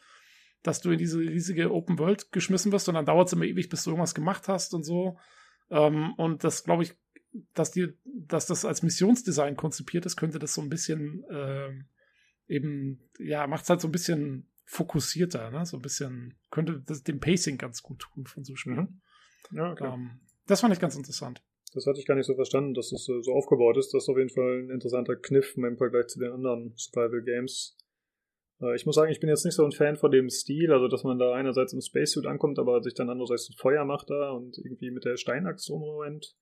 dass 0.61 0.81
du 0.81 0.91
in 0.91 0.97
diese 0.97 1.19
riesige 1.19 1.71
Open 1.71 1.97
World 1.99 2.31
geschmissen 2.31 2.71
wirst 2.71 2.89
und 2.89 2.95
dann 2.95 3.05
dauert 3.05 3.27
es 3.27 3.33
immer 3.33 3.45
ewig, 3.45 3.69
bis 3.69 3.83
du 3.83 3.91
irgendwas 3.91 4.15
gemacht 4.15 4.47
hast 4.47 4.73
und 4.73 4.83
so. 4.83 5.17
Ähm, 5.69 6.13
und 6.17 6.43
das 6.43 6.63
glaube 6.63 6.83
ich, 6.83 6.95
dass 7.53 7.71
die, 7.71 7.93
dass 8.05 8.45
das 8.45 8.65
als 8.65 8.83
Missionsdesign 8.83 9.55
konzipiert 9.55 10.05
ist, 10.05 10.17
könnte 10.17 10.39
das 10.39 10.53
so 10.53 10.61
ein 10.61 10.69
bisschen 10.69 11.23
äh, 11.29 11.71
eben, 12.47 13.09
ja, 13.17 13.47
macht 13.47 13.63
es 13.63 13.69
halt 13.69 13.81
so 13.81 13.87
ein 13.87 13.91
bisschen 13.91 14.49
fokussierter, 14.65 15.51
ne? 15.51 15.65
So 15.65 15.77
ein 15.77 15.81
bisschen, 15.81 16.37
könnte 16.51 16.81
das 16.85 17.03
dem 17.03 17.19
Pacing 17.19 17.57
ganz 17.57 17.81
gut 17.81 17.99
tun 17.99 18.25
von 18.25 18.43
so 18.43 18.55
Spielen. 18.55 19.01
Mhm. 19.49 19.57
Ja, 19.57 19.71
okay. 19.71 19.91
Ähm, 19.93 20.19
das 20.47 20.61
fand 20.61 20.73
ich 20.73 20.79
ganz 20.79 20.95
interessant. 20.95 21.43
Das 21.73 21.87
hatte 21.87 21.99
ich 21.99 22.05
gar 22.05 22.15
nicht 22.15 22.27
so 22.27 22.35
verstanden, 22.35 22.73
dass 22.73 22.91
es 22.91 23.05
so 23.05 23.33
aufgebaut 23.33 23.77
ist. 23.77 23.93
Das 23.93 24.03
ist 24.03 24.09
auf 24.09 24.17
jeden 24.17 24.29
Fall 24.29 24.63
ein 24.63 24.69
interessanter 24.69 25.15
Kniff 25.15 25.57
im 25.57 25.77
Vergleich 25.77 26.07
zu 26.07 26.19
den 26.19 26.31
anderen 26.31 26.73
Survival 26.75 27.23
Games. 27.23 27.77
Äh, 28.63 28.75
ich 28.75 28.85
muss 28.85 28.95
sagen, 28.95 29.11
ich 29.11 29.19
bin 29.19 29.29
jetzt 29.29 29.45
nicht 29.45 29.55
so 29.55 29.65
ein 29.65 29.71
Fan 29.71 29.95
von 29.95 30.11
dem 30.11 30.29
Stil, 30.29 30.71
also 30.71 30.87
dass 30.87 31.03
man 31.03 31.19
da 31.19 31.33
einerseits 31.33 31.73
im 31.73 31.81
Spacesuit 31.81 32.25
ankommt, 32.25 32.59
aber 32.59 32.81
sich 32.81 32.93
dann 32.93 33.09
andererseits 33.09 33.49
ein 33.49 33.57
Feuer 33.57 33.85
macht 33.85 34.09
da 34.09 34.31
und 34.31 34.57
irgendwie 34.57 34.91
mit 34.91 35.05
der 35.05 35.17
Steinaxt 35.17 35.69
rumrennt. 35.69 36.35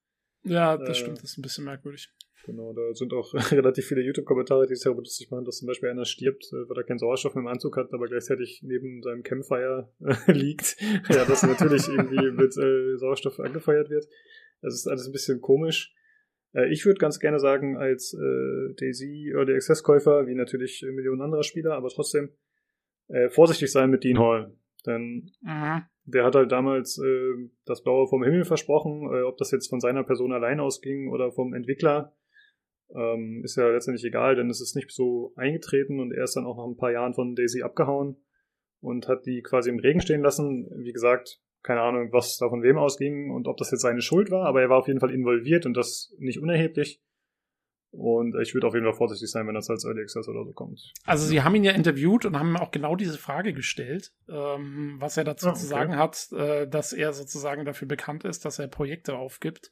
Ja, 0.43 0.77
das 0.77 0.89
äh, 0.89 1.01
stimmt, 1.01 1.17
das 1.17 1.31
ist 1.31 1.37
ein 1.37 1.41
bisschen 1.41 1.65
merkwürdig. 1.65 2.09
Genau, 2.45 2.73
da 2.73 2.93
sind 2.93 3.13
auch 3.13 3.33
relativ 3.51 3.85
viele 3.85 4.01
YouTube-Kommentare, 4.01 4.65
die 4.65 4.73
es 4.73 4.81
darüber 4.81 5.01
lustig 5.01 5.29
machen, 5.29 5.45
dass 5.45 5.57
zum 5.57 5.67
Beispiel 5.67 5.89
einer 5.89 6.05
stirbt, 6.05 6.45
äh, 6.51 6.69
weil 6.69 6.77
er 6.77 6.83
keinen 6.83 6.99
Sauerstoff 6.99 7.35
im 7.35 7.47
Anzug 7.47 7.77
hat, 7.77 7.93
aber 7.93 8.07
gleichzeitig 8.07 8.61
neben 8.63 9.01
seinem 9.03 9.23
Campfire 9.23 9.89
liegt. 10.27 10.77
ja, 11.09 11.25
das 11.25 11.43
natürlich 11.43 11.87
irgendwie 11.87 12.31
mit 12.31 12.57
äh, 12.57 12.97
Sauerstoff 12.97 13.39
angefeuert 13.39 13.89
wird. 13.89 14.07
Das 14.61 14.75
ist 14.75 14.87
alles 14.87 15.07
ein 15.07 15.11
bisschen 15.11 15.41
komisch. 15.41 15.93
Äh, 16.53 16.71
ich 16.71 16.85
würde 16.85 16.99
ganz 16.99 17.19
gerne 17.19 17.39
sagen, 17.39 17.77
als 17.77 18.13
äh, 18.13 18.73
Daisy 18.75 19.33
oder 19.35 19.53
Access-Käufer, 19.53 20.27
wie 20.27 20.35
natürlich 20.35 20.85
Millionen 20.93 21.21
anderer 21.21 21.43
Spieler, 21.43 21.73
aber 21.73 21.89
trotzdem 21.89 22.29
äh, 23.07 23.29
vorsichtig 23.29 23.71
sein 23.71 23.89
mit 23.89 24.03
Dean 24.03 24.19
Hall. 24.19 24.55
Denn 24.85 25.31
mhm. 25.41 25.83
der 26.05 26.25
hat 26.25 26.35
halt 26.35 26.51
damals 26.51 26.97
äh, 26.97 27.49
das 27.65 27.83
Blaue 27.83 28.07
vom 28.07 28.23
Himmel 28.23 28.45
versprochen, 28.45 29.09
äh, 29.13 29.21
ob 29.21 29.37
das 29.37 29.51
jetzt 29.51 29.69
von 29.69 29.79
seiner 29.79 30.03
Person 30.03 30.33
allein 30.33 30.59
ausging 30.59 31.09
oder 31.09 31.31
vom 31.31 31.53
Entwickler. 31.53 32.15
Ähm, 32.93 33.41
ist 33.43 33.55
ja 33.55 33.69
letztendlich 33.69 34.05
egal, 34.05 34.35
denn 34.35 34.49
es 34.49 34.59
ist 34.59 34.75
nicht 34.75 34.91
so 34.91 35.33
eingetreten 35.35 35.99
und 35.99 36.11
er 36.11 36.25
ist 36.25 36.35
dann 36.35 36.45
auch 36.45 36.57
nach 36.57 36.65
ein 36.65 36.77
paar 36.77 36.91
Jahren 36.91 37.13
von 37.13 37.35
Daisy 37.35 37.61
abgehauen 37.61 38.17
und 38.81 39.07
hat 39.07 39.25
die 39.25 39.41
quasi 39.41 39.69
im 39.69 39.79
Regen 39.79 40.01
stehen 40.01 40.21
lassen. 40.21 40.69
Wie 40.83 40.91
gesagt, 40.91 41.39
keine 41.63 41.81
Ahnung, 41.81 42.11
was 42.11 42.37
da 42.37 42.49
von 42.49 42.63
wem 42.63 42.77
ausging 42.77 43.31
und 43.31 43.47
ob 43.47 43.57
das 43.57 43.71
jetzt 43.71 43.81
seine 43.81 44.01
Schuld 44.01 44.31
war, 44.31 44.45
aber 44.45 44.61
er 44.61 44.69
war 44.69 44.77
auf 44.77 44.87
jeden 44.87 44.99
Fall 44.99 45.11
involviert 45.11 45.65
und 45.65 45.75
das 45.75 46.13
nicht 46.17 46.39
unerheblich. 46.39 47.01
Und 47.91 48.35
ich 48.41 48.53
würde 48.53 48.67
auf 48.67 48.73
jeden 48.73 48.85
Fall 48.85 48.95
vorsichtig 48.95 49.29
sein, 49.29 49.47
wenn 49.47 49.53
das 49.53 49.69
als 49.69 49.83
Early 49.83 50.01
Access 50.01 50.29
oder 50.29 50.45
so 50.45 50.53
kommt. 50.53 50.93
Also 51.05 51.27
sie 51.27 51.41
haben 51.41 51.55
ihn 51.55 51.65
ja 51.65 51.73
interviewt 51.73 52.25
und 52.25 52.39
haben 52.39 52.55
auch 52.55 52.71
genau 52.71 52.95
diese 52.95 53.17
Frage 53.17 53.51
gestellt, 53.51 54.13
ähm, 54.29 54.95
was 54.97 55.17
er 55.17 55.25
dazu 55.25 55.47
oh, 55.47 55.49
okay. 55.49 55.59
zu 55.59 55.65
sagen 55.65 55.97
hat, 55.97 56.31
äh, 56.31 56.69
dass 56.69 56.93
er 56.93 57.11
sozusagen 57.11 57.65
dafür 57.65 57.89
bekannt 57.89 58.23
ist, 58.23 58.45
dass 58.45 58.59
er 58.59 58.69
Projekte 58.69 59.17
aufgibt. 59.17 59.71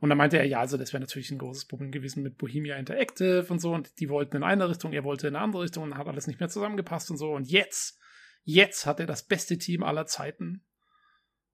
Und 0.00 0.08
da 0.08 0.14
meinte 0.14 0.38
er, 0.38 0.46
ja, 0.46 0.60
also 0.60 0.78
das 0.78 0.94
wäre 0.94 1.02
natürlich 1.02 1.30
ein 1.30 1.38
großes 1.38 1.66
Problem 1.66 1.90
gewesen 1.90 2.22
mit 2.22 2.38
Bohemia 2.38 2.76
Interactive 2.76 3.44
und 3.50 3.60
so. 3.60 3.74
Und 3.74 4.00
die 4.00 4.08
wollten 4.08 4.38
in 4.38 4.42
eine 4.42 4.66
Richtung, 4.66 4.94
er 4.94 5.04
wollte 5.04 5.28
in 5.28 5.36
eine 5.36 5.44
andere 5.44 5.64
Richtung 5.64 5.84
und 5.84 5.98
hat 5.98 6.08
alles 6.08 6.26
nicht 6.26 6.40
mehr 6.40 6.48
zusammengepasst 6.48 7.10
und 7.10 7.18
so. 7.18 7.32
Und 7.32 7.46
jetzt, 7.46 8.00
jetzt 8.42 8.86
hat 8.86 9.00
er 9.00 9.06
das 9.06 9.26
beste 9.26 9.58
Team 9.58 9.82
aller 9.82 10.06
Zeiten 10.06 10.64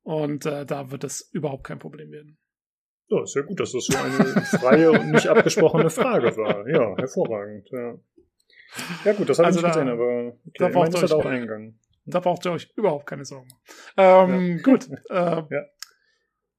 und 0.06 0.46
äh, 0.46 0.64
da 0.64 0.92
wird 0.92 1.02
es 1.02 1.28
überhaupt 1.32 1.64
kein 1.64 1.80
Problem 1.80 2.12
werden. 2.12 2.38
Ja, 3.08 3.24
ist 3.24 3.34
ja 3.34 3.42
gut, 3.42 3.58
dass 3.58 3.72
das 3.72 3.86
so 3.86 3.98
eine 3.98 4.42
freie 4.42 4.92
und 4.92 5.10
nicht 5.10 5.26
abgesprochene 5.26 5.90
Frage 5.90 6.36
war. 6.36 6.68
Ja, 6.68 6.96
hervorragend. 6.96 7.68
Ja, 7.72 7.98
ja 9.04 9.12
gut, 9.14 9.28
das 9.28 9.38
habe 9.38 9.48
also 9.48 9.58
ich 9.58 9.64
nicht 9.64 9.74
gesehen, 9.74 9.88
aber 9.88 10.28
okay, 10.28 10.58
da 10.58 10.68
braucht 10.68 10.94
ihr 10.94 11.02
euch 11.02 11.12
auch 11.12 11.24
eingegangen. 11.24 11.80
Da 12.04 12.20
braucht 12.20 12.46
ihr 12.46 12.52
euch 12.52 12.72
überhaupt 12.76 13.06
keine 13.06 13.24
Sorgen 13.24 13.48
Ähm, 13.96 14.58
ja. 14.58 14.62
Gut. 14.62 14.88
Äh, 15.10 15.42
ja. 15.50 15.64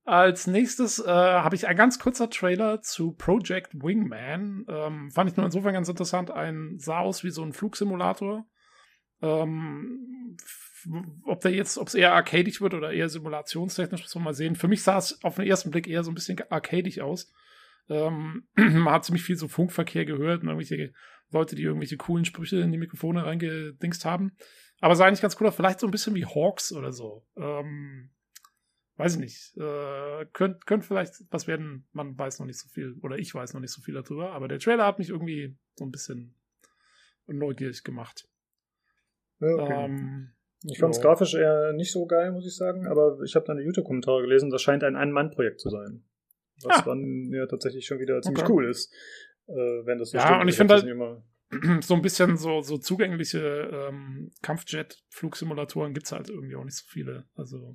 Als 0.03 0.47
nächstes 0.47 0.99
äh, 0.99 1.09
habe 1.09 1.55
ich 1.55 1.67
ein 1.67 1.77
ganz 1.77 1.99
kurzer 1.99 2.29
Trailer 2.29 2.81
zu 2.81 3.13
Project 3.13 3.81
Wingman. 3.81 4.65
Ähm, 4.67 5.11
fand 5.11 5.29
ich 5.29 5.37
nur 5.37 5.45
insofern 5.45 5.73
ganz 5.73 5.87
interessant. 5.87 6.31
Ein 6.31 6.75
sah 6.79 6.99
aus 6.99 7.23
wie 7.23 7.29
so 7.29 7.43
ein 7.43 7.53
Flugsimulator. 7.53 8.45
Ähm, 9.21 10.35
ob 11.23 11.41
der 11.41 11.51
jetzt, 11.51 11.77
ob 11.77 11.87
es 11.87 11.95
eher 11.95 12.13
arcadig 12.13 12.61
wird 12.61 12.73
oder 12.73 12.91
eher 12.91 13.09
simulationstechnisch, 13.09 14.01
muss 14.01 14.15
man 14.15 14.23
mal 14.25 14.33
sehen. 14.33 14.55
Für 14.55 14.67
mich 14.67 14.83
sah 14.83 14.97
es 14.97 15.23
auf 15.23 15.35
den 15.35 15.47
ersten 15.47 15.71
Blick 15.71 15.87
eher 15.87 16.03
so 16.03 16.11
ein 16.11 16.15
bisschen 16.15 16.39
arcadig 16.49 17.01
aus. 17.01 17.31
Ähm, 17.89 18.47
man 18.55 18.89
hat 18.89 19.05
ziemlich 19.05 19.23
viel 19.23 19.37
so 19.37 19.47
Funkverkehr 19.47 20.05
gehört 20.05 20.43
und 20.43 20.49
irgendwelche 20.49 20.93
Leute, 21.31 21.55
die 21.55 21.63
irgendwelche 21.63 21.97
coolen 21.97 22.25
Sprüche 22.25 22.57
in 22.57 22.71
die 22.71 22.77
Mikrofone 22.77 23.25
reingedingst 23.25 24.05
haben. 24.05 24.31
Aber 24.79 24.95
sah 24.95 25.05
eigentlich 25.05 25.21
ganz 25.21 25.37
cool 25.39 25.47
aus. 25.47 25.55
Vielleicht 25.55 25.79
so 25.79 25.87
ein 25.87 25.91
bisschen 25.91 26.15
wie 26.15 26.25
Hawks 26.25 26.71
oder 26.71 26.91
so. 26.91 27.25
Ähm, 27.35 28.11
weiß 28.95 29.15
ich 29.15 29.19
nicht. 29.19 29.57
Äh, 29.57 30.25
könnte 30.33 30.59
könnt 30.65 30.85
vielleicht 30.85 31.15
was 31.31 31.47
werden. 31.47 31.87
Man 31.91 32.17
weiß 32.17 32.39
noch 32.39 32.45
nicht 32.45 32.59
so 32.59 32.69
viel. 32.69 32.95
Oder 33.01 33.17
ich 33.17 33.33
weiß 33.33 33.53
noch 33.53 33.61
nicht 33.61 33.73
so 33.73 33.81
viel 33.81 33.95
darüber. 33.95 34.33
Aber 34.33 34.47
der 34.47 34.59
Trailer 34.59 34.85
hat 34.85 34.99
mich 34.99 35.09
irgendwie 35.09 35.57
so 35.75 35.85
ein 35.85 35.91
bisschen 35.91 36.35
neugierig 37.25 37.83
gemacht. 37.83 38.27
Okay. 39.39 39.85
Ähm, 39.85 40.33
ich 40.63 40.79
fand 40.79 40.93
es 40.95 40.97
ja. 40.97 41.03
grafisch 41.03 41.33
eher 41.35 41.73
nicht 41.73 41.91
so 41.91 42.05
geil, 42.05 42.31
muss 42.31 42.45
ich 42.47 42.55
sagen, 42.55 42.87
aber 42.87 43.19
ich 43.23 43.35
habe 43.35 43.45
deine 43.45 43.61
YouTube-Kommentare 43.61 44.21
gelesen, 44.21 44.49
das 44.49 44.61
scheint 44.61 44.83
ein 44.83 44.95
Ein-Mann-Projekt 44.95 45.59
zu 45.59 45.69
sein. 45.69 46.03
Was 46.63 46.79
Ah. 46.79 46.81
dann 46.81 47.29
ja 47.31 47.45
tatsächlich 47.45 47.85
schon 47.85 47.99
wieder 47.99 48.21
ziemlich 48.21 48.43
Okay. 48.43 48.51
cool 48.51 48.67
ist, 48.69 48.91
äh, 49.47 49.53
wenn 49.53 49.99
das 49.99 50.09
so 50.11 50.17
Ja, 50.17 50.25
stimmt. 50.25 50.41
und 50.41 50.47
ich 50.47 50.55
finde 50.57 50.73
halt- 50.73 51.23
so 51.83 51.93
ein 51.93 52.01
bisschen 52.01 52.35
so, 52.35 52.61
so 52.61 52.77
zugängliche 52.77 53.39
ähm, 53.89 54.31
Kampfjet-Flugsimulatoren 54.41 55.93
gibt's 55.93 56.11
halt 56.11 56.29
irgendwie 56.29 56.55
auch 56.55 56.63
nicht 56.65 56.75
so 56.77 56.85
viele. 56.87 57.25
Also 57.35 57.73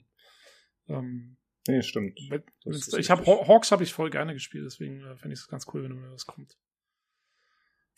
ähm, 0.88 1.36
Nee, 1.68 1.80
stimmt. 1.82 2.18
ist 2.64 2.98
ich 2.98 3.08
habe. 3.08 3.24
Hawks 3.24 3.70
habe 3.70 3.84
ich 3.84 3.94
voll 3.94 4.10
gerne 4.10 4.32
gespielt, 4.34 4.64
deswegen 4.66 5.00
äh, 5.02 5.16
fände 5.16 5.32
ich 5.34 5.40
es 5.40 5.46
ganz 5.48 5.64
cool, 5.72 5.84
wenn 5.84 5.92
mir 5.94 6.10
was 6.10 6.26
kommt. 6.26 6.58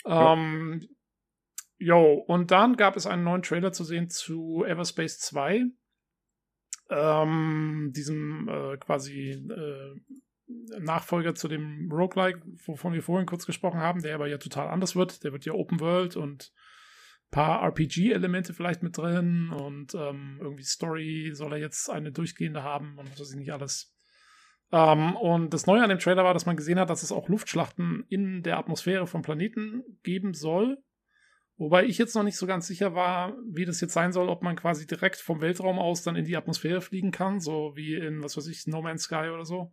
Ja. 0.04 0.34
Ähm, 0.34 0.86
jo, 1.78 2.15
und 2.27 2.51
dann 2.51 2.77
gab 2.77 2.97
es 2.97 3.07
einen 3.07 3.25
neuen 3.25 3.43
Trailer 3.43 3.73
zu 3.73 3.85
sehen 3.85 4.09
zu 4.09 4.65
Everspace 4.65 5.19
2. 5.19 5.65
Ähm, 6.91 7.93
diesem 7.94 8.49
äh, 8.49 8.77
quasi 8.77 9.31
äh, 9.31 9.94
Nachfolger 10.78 11.35
zu 11.35 11.49
dem 11.49 11.91
Roguelike, 11.91 12.43
wovon 12.67 12.93
wir 12.93 13.03
vorhin 13.03 13.27
kurz 13.27 13.47
gesprochen 13.47 13.81
haben, 13.81 14.03
der 14.03 14.15
aber 14.15 14.27
ja 14.27 14.39
total 14.39 14.69
anders 14.69 14.94
wird. 14.94 15.25
Der 15.25 15.33
wird 15.33 15.44
ja 15.44 15.55
Open 15.55 15.81
World 15.81 16.17
und 16.17 16.53
paar 17.31 17.62
RPG-Elemente 17.65 18.55
vielleicht 18.55 18.83
mit 18.83 18.97
drin 18.97 19.51
und 19.51 19.94
ähm, 19.94 20.39
irgendwie 20.41 20.62
Story 20.62 21.33
soll 21.33 21.55
er 21.55 21.59
jetzt 21.59 21.91
eine 21.91 22.12
durchgehende 22.12 22.62
haben 22.62 22.97
und 22.97 23.11
was 23.11 23.19
weiß 23.19 23.33
ich 23.33 23.39
nicht 23.39 23.53
alles. 23.53 23.93
Ähm, 24.70 25.17
und 25.17 25.53
das 25.53 25.67
Neue 25.67 25.83
an 25.83 25.89
dem 25.89 25.99
Trailer 25.99 26.23
war, 26.23 26.33
dass 26.33 26.47
man 26.47 26.57
gesehen 26.57 26.78
hat, 26.78 26.91
dass 26.91 27.03
es 27.03 27.11
auch 27.11 27.28
Luftschlachten 27.28 28.05
in 28.09 28.43
der 28.43 28.59
Atmosphäre 28.59 29.07
vom 29.07 29.23
Planeten 29.23 29.83
geben 30.05 30.33
soll. 30.35 30.78
Wobei 31.57 31.84
ich 31.84 31.99
jetzt 31.99 32.15
noch 32.15 32.24
nicht 32.24 32.36
so 32.36 32.47
ganz 32.47 32.66
sicher 32.66 32.94
war, 32.94 33.36
wie 33.47 33.65
das 33.65 33.81
jetzt 33.81 33.92
sein 33.92 34.12
soll, 34.12 34.28
ob 34.28 34.42
man 34.42 34.57
quasi 34.57 34.86
direkt 34.86 35.16
vom 35.16 35.41
Weltraum 35.41 35.78
aus 35.78 36.02
dann 36.02 36.16
in 36.16 36.24
die 36.24 36.36
Atmosphäre 36.36 36.81
fliegen 36.81 37.12
kann, 37.12 37.39
so 37.39 37.73
wie 37.76 37.94
in, 37.94 38.24
was 38.24 38.36
weiß 38.36 38.49
ich, 38.49 38.66
No 38.66 38.83
Man's 38.83 39.05
Sky 39.05 39.31
oder 39.33 39.44
so. 39.44 39.73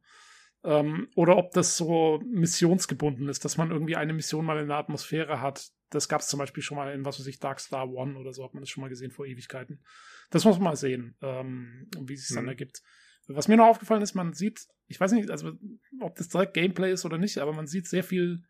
Ähm, 0.64 1.08
oder 1.16 1.38
ob 1.38 1.54
das 1.54 1.76
so 1.78 2.22
missionsgebunden 2.24 3.28
ist, 3.30 3.44
dass 3.46 3.58
man 3.58 3.72
irgendwie 3.72 3.96
eine 3.96 4.14
Mission 4.14 4.46
mal 4.46 4.60
in 4.62 4.68
der 4.68 4.78
Atmosphäre 4.78 5.42
hat. 5.42 5.70
Das 5.90 6.08
gab 6.08 6.22
es 6.22 6.28
zum 6.28 6.38
Beispiel 6.38 6.62
schon 6.62 6.78
mal 6.78 6.94
in, 6.94 7.04
was 7.04 7.20
weiß 7.20 7.26
ich, 7.26 7.40
Dark 7.40 7.60
Star 7.60 7.90
One 7.90 8.18
oder 8.18 8.32
so, 8.32 8.44
hat 8.44 8.54
man 8.54 8.62
das 8.62 8.70
schon 8.70 8.82
mal 8.82 8.90
gesehen 8.90 9.10
vor 9.12 9.26
Ewigkeiten. 9.26 9.84
Das 10.30 10.46
muss 10.46 10.58
man 10.58 10.66
mal 10.66 10.76
sehen, 10.76 11.16
ähm, 11.22 11.88
wie 12.00 12.14
es 12.14 12.28
sich 12.28 12.36
dann 12.36 12.46
Mhm. 12.46 12.50
ergibt. 12.50 12.84
Was 13.28 13.48
mir 13.48 13.58
noch 13.58 13.68
aufgefallen 13.68 14.04
ist, 14.04 14.14
man 14.14 14.34
sieht, 14.34 14.68
ich 14.88 15.00
weiß 15.00 15.14
nicht, 15.14 15.32
also 15.32 15.54
ob 16.00 16.16
das 16.16 16.30
direkt 16.30 16.54
Gameplay 16.54 16.92
ist 16.92 17.06
oder 17.06 17.18
nicht, 17.18 17.40
aber 17.40 17.54
man 17.54 17.66
sieht 17.66 17.88
sehr 17.88 18.04
viel 18.04 18.44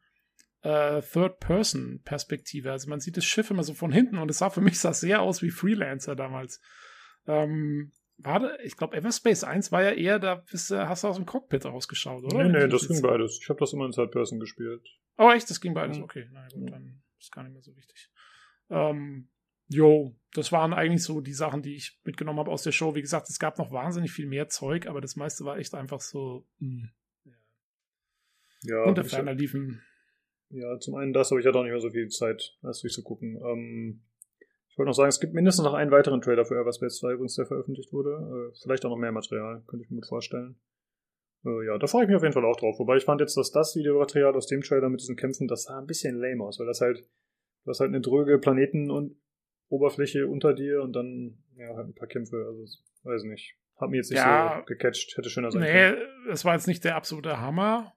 äh, 0.61 1.01
Third-Person-Perspektive. 1.01 2.71
Also 2.71 2.89
man 2.89 2.99
sieht 2.99 3.17
das 3.17 3.25
Schiff 3.25 3.49
immer 3.51 3.63
so 3.63 3.73
von 3.73 3.91
hinten 3.91 4.17
und 4.17 4.29
es 4.29 4.39
sah 4.39 4.49
für 4.49 4.61
mich 4.61 4.79
sah 4.79 4.93
sehr 4.93 5.21
aus 5.21 5.41
wie 5.41 5.49
Freelancer 5.49 6.15
damals. 6.15 6.61
Ähm, 7.27 7.91
war 8.17 8.39
da, 8.39 8.57
ich 8.63 8.77
glaube, 8.77 8.95
Everspace 8.95 9.43
1 9.43 9.71
war 9.71 9.83
ja 9.83 9.91
eher, 9.91 10.19
da 10.19 10.35
bist, 10.35 10.69
hast 10.71 11.03
du 11.03 11.07
aus 11.07 11.15
dem 11.15 11.25
Cockpit 11.25 11.65
rausgeschaut, 11.65 12.23
oder? 12.23 12.43
Nee, 12.43 12.59
nee, 12.59 12.67
das 12.67 12.87
ging 12.87 13.01
beides. 13.01 13.39
Ich 13.41 13.49
habe 13.49 13.59
das 13.59 13.73
immer 13.73 13.85
in 13.85 13.91
Third 13.91 14.11
Person 14.11 14.39
gespielt. 14.39 14.81
Oh, 15.17 15.31
echt? 15.31 15.49
Das 15.49 15.61
ging 15.61 15.73
beides. 15.73 15.97
Okay, 15.99 16.27
na 16.31 16.47
gut, 16.53 16.71
dann 16.71 17.01
ist 17.19 17.31
gar 17.31 17.43
nicht 17.43 17.53
mehr 17.53 17.61
so 17.61 17.75
wichtig. 17.75 18.11
Ähm, 18.69 19.29
jo, 19.67 20.15
das 20.33 20.51
waren 20.51 20.73
eigentlich 20.73 21.03
so 21.03 21.21
die 21.21 21.33
Sachen, 21.33 21.61
die 21.61 21.75
ich 21.75 21.99
mitgenommen 22.03 22.39
habe 22.39 22.51
aus 22.51 22.63
der 22.63 22.71
Show. 22.71 22.95
Wie 22.95 23.01
gesagt, 23.01 23.29
es 23.29 23.39
gab 23.39 23.57
noch 23.57 23.71
wahnsinnig 23.71 24.11
viel 24.11 24.27
mehr 24.27 24.49
Zeug, 24.49 24.87
aber 24.87 25.01
das 25.01 25.15
meiste 25.15 25.43
war 25.43 25.57
echt 25.57 25.73
einfach 25.73 26.01
so 26.01 26.47
mh, 26.59 26.89
Ja, 28.63 28.83
unter 28.83 29.03
ich, 29.03 29.09
ferner 29.09 29.33
liefen. 29.33 29.81
Ja, 30.51 30.79
zum 30.79 30.95
einen 30.95 31.13
das, 31.13 31.31
aber 31.31 31.39
ich 31.39 31.47
hatte 31.47 31.57
auch 31.59 31.63
nicht 31.63 31.71
mehr 31.71 31.79
so 31.81 31.89
viel 31.89 32.07
Zeit, 32.09 32.57
das 32.61 32.81
durchzugucken. 32.81 33.37
Ähm, 33.43 34.03
ich 34.69 34.77
wollte 34.77 34.87
noch 34.89 34.95
sagen, 34.95 35.09
es 35.09 35.19
gibt 35.19 35.33
mindestens 35.33 35.65
noch 35.65 35.73
einen 35.73 35.91
weiteren 35.91 36.21
Trailer 36.21 36.45
für 36.45 36.55
Everspace 36.59 36.97
2, 36.99 37.13
übrigens, 37.13 37.35
der 37.35 37.45
veröffentlicht 37.45 37.91
wurde. 37.91 38.51
Äh, 38.51 38.57
vielleicht 38.61 38.85
auch 38.85 38.89
noch 38.89 38.97
mehr 38.97 39.11
Material, 39.11 39.63
könnte 39.67 39.83
ich 39.83 39.89
mir 39.91 39.97
gut 39.97 40.07
vorstellen. 40.07 40.55
Äh, 41.45 41.65
ja, 41.65 41.77
da 41.77 41.87
freue 41.87 42.03
ich 42.03 42.07
mich 42.07 42.15
auf 42.15 42.23
jeden 42.23 42.33
Fall 42.33 42.45
auch 42.45 42.55
drauf. 42.57 42.79
Wobei 42.79 42.97
ich 42.97 43.03
fand 43.03 43.19
jetzt, 43.21 43.35
dass 43.35 43.51
das 43.51 43.75
Videomaterial 43.75 44.33
aus 44.35 44.47
dem 44.47 44.61
Trailer 44.61 44.89
mit 44.89 45.01
diesen 45.01 45.15
Kämpfen, 45.17 45.47
das 45.47 45.63
sah 45.63 45.77
ein 45.79 45.87
bisschen 45.87 46.15
lame 46.15 46.43
aus, 46.43 46.59
weil 46.59 46.67
das 46.67 46.79
halt, 46.81 46.99
du 46.99 47.69
hast 47.69 47.79
halt 47.79 47.89
eine 47.89 48.01
dröge 48.01 48.37
Planeten- 48.39 48.91
und 48.91 49.17
Oberfläche 49.69 50.27
unter 50.27 50.53
dir 50.53 50.81
und 50.81 50.93
dann, 50.93 51.37
ja, 51.55 51.75
halt 51.75 51.87
ein 51.89 51.95
paar 51.95 52.07
Kämpfe, 52.07 52.45
also, 52.47 52.63
weiß 53.03 53.23
nicht. 53.23 53.55
Hat 53.79 53.89
mir 53.89 53.97
jetzt 53.97 54.11
nicht 54.11 54.19
Ja. 54.19 54.57
so 54.59 54.65
gecatcht, 54.65 55.17
hätte 55.17 55.29
schöner 55.29 55.49
sein 55.51 55.61
Nee, 55.63 55.67
können. 55.95 56.29
es 56.31 56.45
war 56.45 56.53
jetzt 56.53 56.67
nicht 56.67 56.83
der 56.83 56.95
absolute 56.95 57.39
Hammer. 57.39 57.93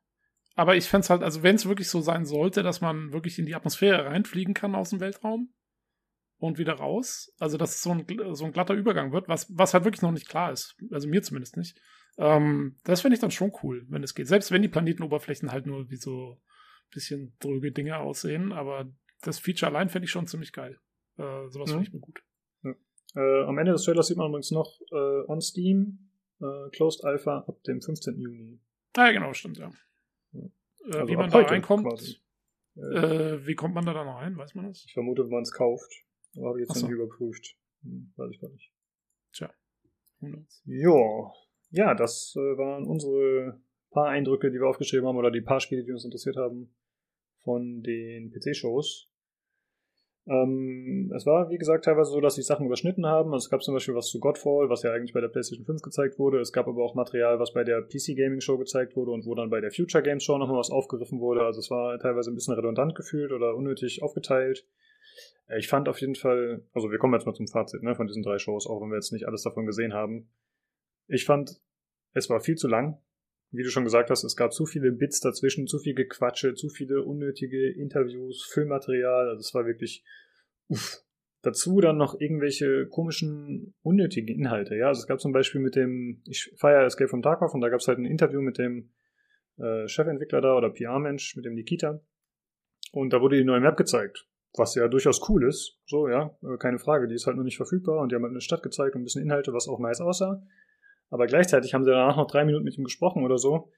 Aber 0.54 0.76
ich 0.76 0.88
fände 0.88 1.04
es 1.04 1.10
halt, 1.10 1.22
also 1.22 1.42
wenn 1.42 1.56
es 1.56 1.66
wirklich 1.66 1.88
so 1.88 2.00
sein 2.00 2.24
sollte, 2.24 2.62
dass 2.62 2.80
man 2.80 3.12
wirklich 3.12 3.38
in 3.38 3.46
die 3.46 3.54
Atmosphäre 3.54 4.06
reinfliegen 4.06 4.54
kann 4.54 4.74
aus 4.74 4.90
dem 4.90 5.00
Weltraum 5.00 5.52
und 6.38 6.58
wieder 6.58 6.74
raus, 6.74 7.32
also 7.38 7.56
dass 7.56 7.74
es 7.76 7.82
so 7.82 7.90
ein, 7.90 8.06
so 8.34 8.44
ein 8.44 8.52
glatter 8.52 8.74
Übergang 8.74 9.12
wird, 9.12 9.28
was, 9.28 9.46
was 9.56 9.74
halt 9.74 9.84
wirklich 9.84 10.02
noch 10.02 10.12
nicht 10.12 10.28
klar 10.28 10.52
ist, 10.52 10.76
also 10.92 11.08
mir 11.08 11.22
zumindest 11.22 11.56
nicht, 11.56 11.80
ähm, 12.18 12.76
das 12.84 13.00
fände 13.00 13.14
ich 13.14 13.20
dann 13.20 13.32
schon 13.32 13.52
cool, 13.62 13.84
wenn 13.88 14.04
es 14.04 14.14
geht. 14.14 14.28
Selbst 14.28 14.52
wenn 14.52 14.62
die 14.62 14.68
Planetenoberflächen 14.68 15.50
halt 15.50 15.66
nur 15.66 15.90
wie 15.90 15.96
so 15.96 16.40
bisschen 16.90 17.36
dröge 17.40 17.72
Dinge 17.72 17.98
aussehen, 17.98 18.52
aber 18.52 18.88
das 19.22 19.40
Feature 19.40 19.72
allein 19.72 19.88
fände 19.88 20.04
ich 20.04 20.12
schon 20.12 20.28
ziemlich 20.28 20.52
geil. 20.52 20.78
Äh, 21.16 21.48
sowas 21.48 21.70
Mhm. 21.70 21.74
finde 21.74 21.86
ich 21.86 21.92
mir 21.92 22.00
gut. 22.00 22.22
Äh, 23.16 23.44
am 23.44 23.58
Ende 23.58 23.72
des 23.72 23.84
Trailers 23.84 24.08
sieht 24.08 24.16
man 24.16 24.28
übrigens 24.28 24.50
noch 24.50 24.80
äh, 24.92 25.26
on 25.28 25.40
Steam 25.40 26.10
äh, 26.40 26.68
Closed 26.70 27.04
Alpha 27.04 27.44
ab 27.48 27.62
dem 27.64 27.80
15. 27.80 28.20
Juni. 28.20 28.60
Ah, 28.96 29.06
ja, 29.06 29.12
genau, 29.12 29.32
stimmt, 29.32 29.58
ja. 29.58 29.70
Ja. 30.34 30.40
Äh, 30.40 30.96
Also 30.98 31.08
wie 31.08 31.16
man 31.16 31.30
da 31.30 31.40
reinkommt. 31.40 32.20
Äh, 32.76 33.46
wie 33.46 33.54
kommt 33.54 33.74
man 33.74 33.86
da 33.86 33.94
dann 33.94 34.08
rein, 34.08 34.36
weiß 34.36 34.54
man 34.56 34.66
das? 34.66 34.84
ich 34.84 34.92
vermute, 34.92 35.22
wenn 35.24 35.30
man 35.30 35.42
es 35.42 35.52
kauft. 35.52 36.04
Aber 36.36 36.48
habe 36.48 36.60
ich 36.60 36.68
jetzt 36.68 36.78
so. 36.78 36.86
nicht 36.86 36.94
überprüft. 36.94 37.56
Hm, 37.82 38.12
weiß 38.16 38.30
ich 38.32 38.40
gar 38.40 38.50
nicht. 38.50 38.72
Tja. 39.32 39.50
Jo. 40.64 41.32
Ja, 41.70 41.94
das 41.94 42.34
äh, 42.36 42.58
waren 42.58 42.84
unsere 42.86 43.60
paar 43.90 44.08
Eindrücke, 44.08 44.50
die 44.50 44.58
wir 44.58 44.66
aufgeschrieben 44.68 45.06
haben 45.06 45.16
oder 45.16 45.30
die 45.30 45.40
paar 45.40 45.60
Spiele, 45.60 45.84
die 45.84 45.92
uns 45.92 46.04
interessiert 46.04 46.36
haben 46.36 46.74
von 47.42 47.82
den 47.82 48.30
PC-Shows. 48.32 49.08
Ähm, 50.26 51.12
es 51.14 51.26
war, 51.26 51.50
wie 51.50 51.58
gesagt, 51.58 51.84
teilweise 51.84 52.10
so, 52.10 52.20
dass 52.20 52.36
sich 52.36 52.46
Sachen 52.46 52.64
überschnitten 52.66 53.04
haben. 53.06 53.32
Also 53.34 53.44
es 53.44 53.50
gab 53.50 53.62
zum 53.62 53.74
Beispiel 53.74 53.94
was 53.94 54.08
zu 54.08 54.20
Godfall, 54.20 54.70
was 54.70 54.82
ja 54.82 54.92
eigentlich 54.92 55.12
bei 55.12 55.20
der 55.20 55.28
PlayStation 55.28 55.66
5 55.66 55.82
gezeigt 55.82 56.18
wurde. 56.18 56.40
Es 56.40 56.52
gab 56.52 56.66
aber 56.66 56.82
auch 56.82 56.94
Material, 56.94 57.38
was 57.38 57.52
bei 57.52 57.62
der 57.62 57.82
PC 57.82 58.16
Gaming 58.16 58.40
Show 58.40 58.56
gezeigt 58.56 58.96
wurde 58.96 59.10
und 59.10 59.26
wo 59.26 59.34
dann 59.34 59.50
bei 59.50 59.60
der 59.60 59.70
Future 59.70 60.02
Games 60.02 60.24
Show 60.24 60.38
nochmal 60.38 60.58
was 60.58 60.70
aufgegriffen 60.70 61.20
wurde. 61.20 61.42
Also 61.42 61.60
es 61.60 61.70
war 61.70 61.98
teilweise 61.98 62.30
ein 62.30 62.34
bisschen 62.34 62.54
redundant 62.54 62.94
gefühlt 62.94 63.32
oder 63.32 63.54
unnötig 63.54 64.02
aufgeteilt. 64.02 64.66
Äh, 65.48 65.58
Ich 65.58 65.68
fand 65.68 65.88
auf 65.88 66.00
jeden 66.00 66.14
Fall, 66.14 66.62
also 66.72 66.90
wir 66.90 66.98
kommen 66.98 67.12
jetzt 67.14 67.26
mal 67.26 67.34
zum 67.34 67.48
Fazit 67.48 67.82
ne, 67.82 67.94
von 67.94 68.06
diesen 68.06 68.22
drei 68.22 68.38
Shows, 68.38 68.66
auch 68.66 68.80
wenn 68.80 68.88
wir 68.88 68.96
jetzt 68.96 69.12
nicht 69.12 69.26
alles 69.26 69.42
davon 69.42 69.66
gesehen 69.66 69.92
haben. 69.92 70.30
Ich 71.06 71.26
fand, 71.26 71.60
es 72.14 72.30
war 72.30 72.40
viel 72.40 72.56
zu 72.56 72.66
lang. 72.68 72.98
Wie 73.54 73.62
du 73.62 73.70
schon 73.70 73.84
gesagt 73.84 74.10
hast, 74.10 74.24
es 74.24 74.34
gab 74.34 74.52
zu 74.52 74.66
viele 74.66 74.90
Bits 74.90 75.20
dazwischen, 75.20 75.68
zu 75.68 75.78
viel 75.78 75.94
Gequatsche, 75.94 76.54
zu 76.54 76.68
viele 76.68 77.04
unnötige 77.04 77.70
Interviews, 77.70 78.42
Filmmaterial. 78.52 79.28
Also 79.28 79.40
es 79.40 79.54
war 79.54 79.64
wirklich, 79.64 80.04
uff. 80.66 81.00
Dazu 81.42 81.80
dann 81.80 81.98
noch 81.98 82.18
irgendwelche 82.18 82.86
komischen, 82.88 83.74
unnötigen 83.82 84.28
Inhalte. 84.28 84.76
Ja, 84.76 84.88
also 84.88 85.02
es 85.02 85.06
gab 85.06 85.20
zum 85.20 85.32
Beispiel 85.32 85.60
mit 85.60 85.76
dem, 85.76 86.22
ich 86.26 86.52
feiere 86.56 86.86
Escape 86.86 87.08
from 87.08 87.20
Tarkov 87.20 87.52
und 87.52 87.60
da 87.60 87.68
gab 87.68 87.80
es 87.80 87.86
halt 87.86 87.98
ein 87.98 88.06
Interview 88.06 88.40
mit 88.40 88.56
dem 88.56 88.90
äh, 89.58 89.86
Chefentwickler 89.86 90.40
da 90.40 90.56
oder 90.56 90.70
PR-Mensch, 90.70 91.36
mit 91.36 91.44
dem 91.44 91.54
Nikita. 91.54 92.00
Und 92.92 93.12
da 93.12 93.20
wurde 93.20 93.36
die 93.36 93.44
neue 93.44 93.60
Map 93.60 93.76
gezeigt. 93.76 94.26
Was 94.56 94.74
ja 94.74 94.88
durchaus 94.88 95.28
cool 95.28 95.46
ist. 95.46 95.78
So, 95.86 96.08
ja, 96.08 96.36
äh, 96.42 96.56
keine 96.56 96.78
Frage. 96.78 97.06
Die 97.06 97.14
ist 97.14 97.26
halt 97.26 97.36
noch 97.36 97.44
nicht 97.44 97.58
verfügbar 97.58 98.00
und 98.00 98.10
die 98.10 98.16
haben 98.16 98.22
halt 98.22 98.32
eine 98.32 98.40
Stadt 98.40 98.62
gezeigt 98.62 98.96
und 98.96 99.02
ein 99.02 99.04
bisschen 99.04 99.22
Inhalte, 99.22 99.52
was 99.52 99.68
auch 99.68 99.78
nice 99.78 100.00
aussah. 100.00 100.42
Aber 101.14 101.28
gleichzeitig 101.28 101.72
haben 101.74 101.84
sie 101.84 101.92
danach 101.92 102.16
noch 102.16 102.26
drei 102.26 102.44
Minuten 102.44 102.64
mit 102.64 102.76
ihm 102.76 102.82
gesprochen 102.82 103.22
oder 103.22 103.38
so, 103.38 103.70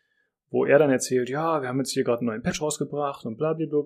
wo 0.48 0.65
er 0.65 0.78
dann 0.78 0.89
erzählt, 0.89 1.28
ja, 1.28 1.60
wir 1.60 1.68
haben 1.68 1.76
jetzt 1.76 1.92
hier 1.92 2.02
gerade 2.02 2.20
einen 2.20 2.28
neuen 2.28 2.42
Patch 2.42 2.62
rausgebracht 2.62 3.26
und 3.26 3.36
blablabla. 3.36 3.84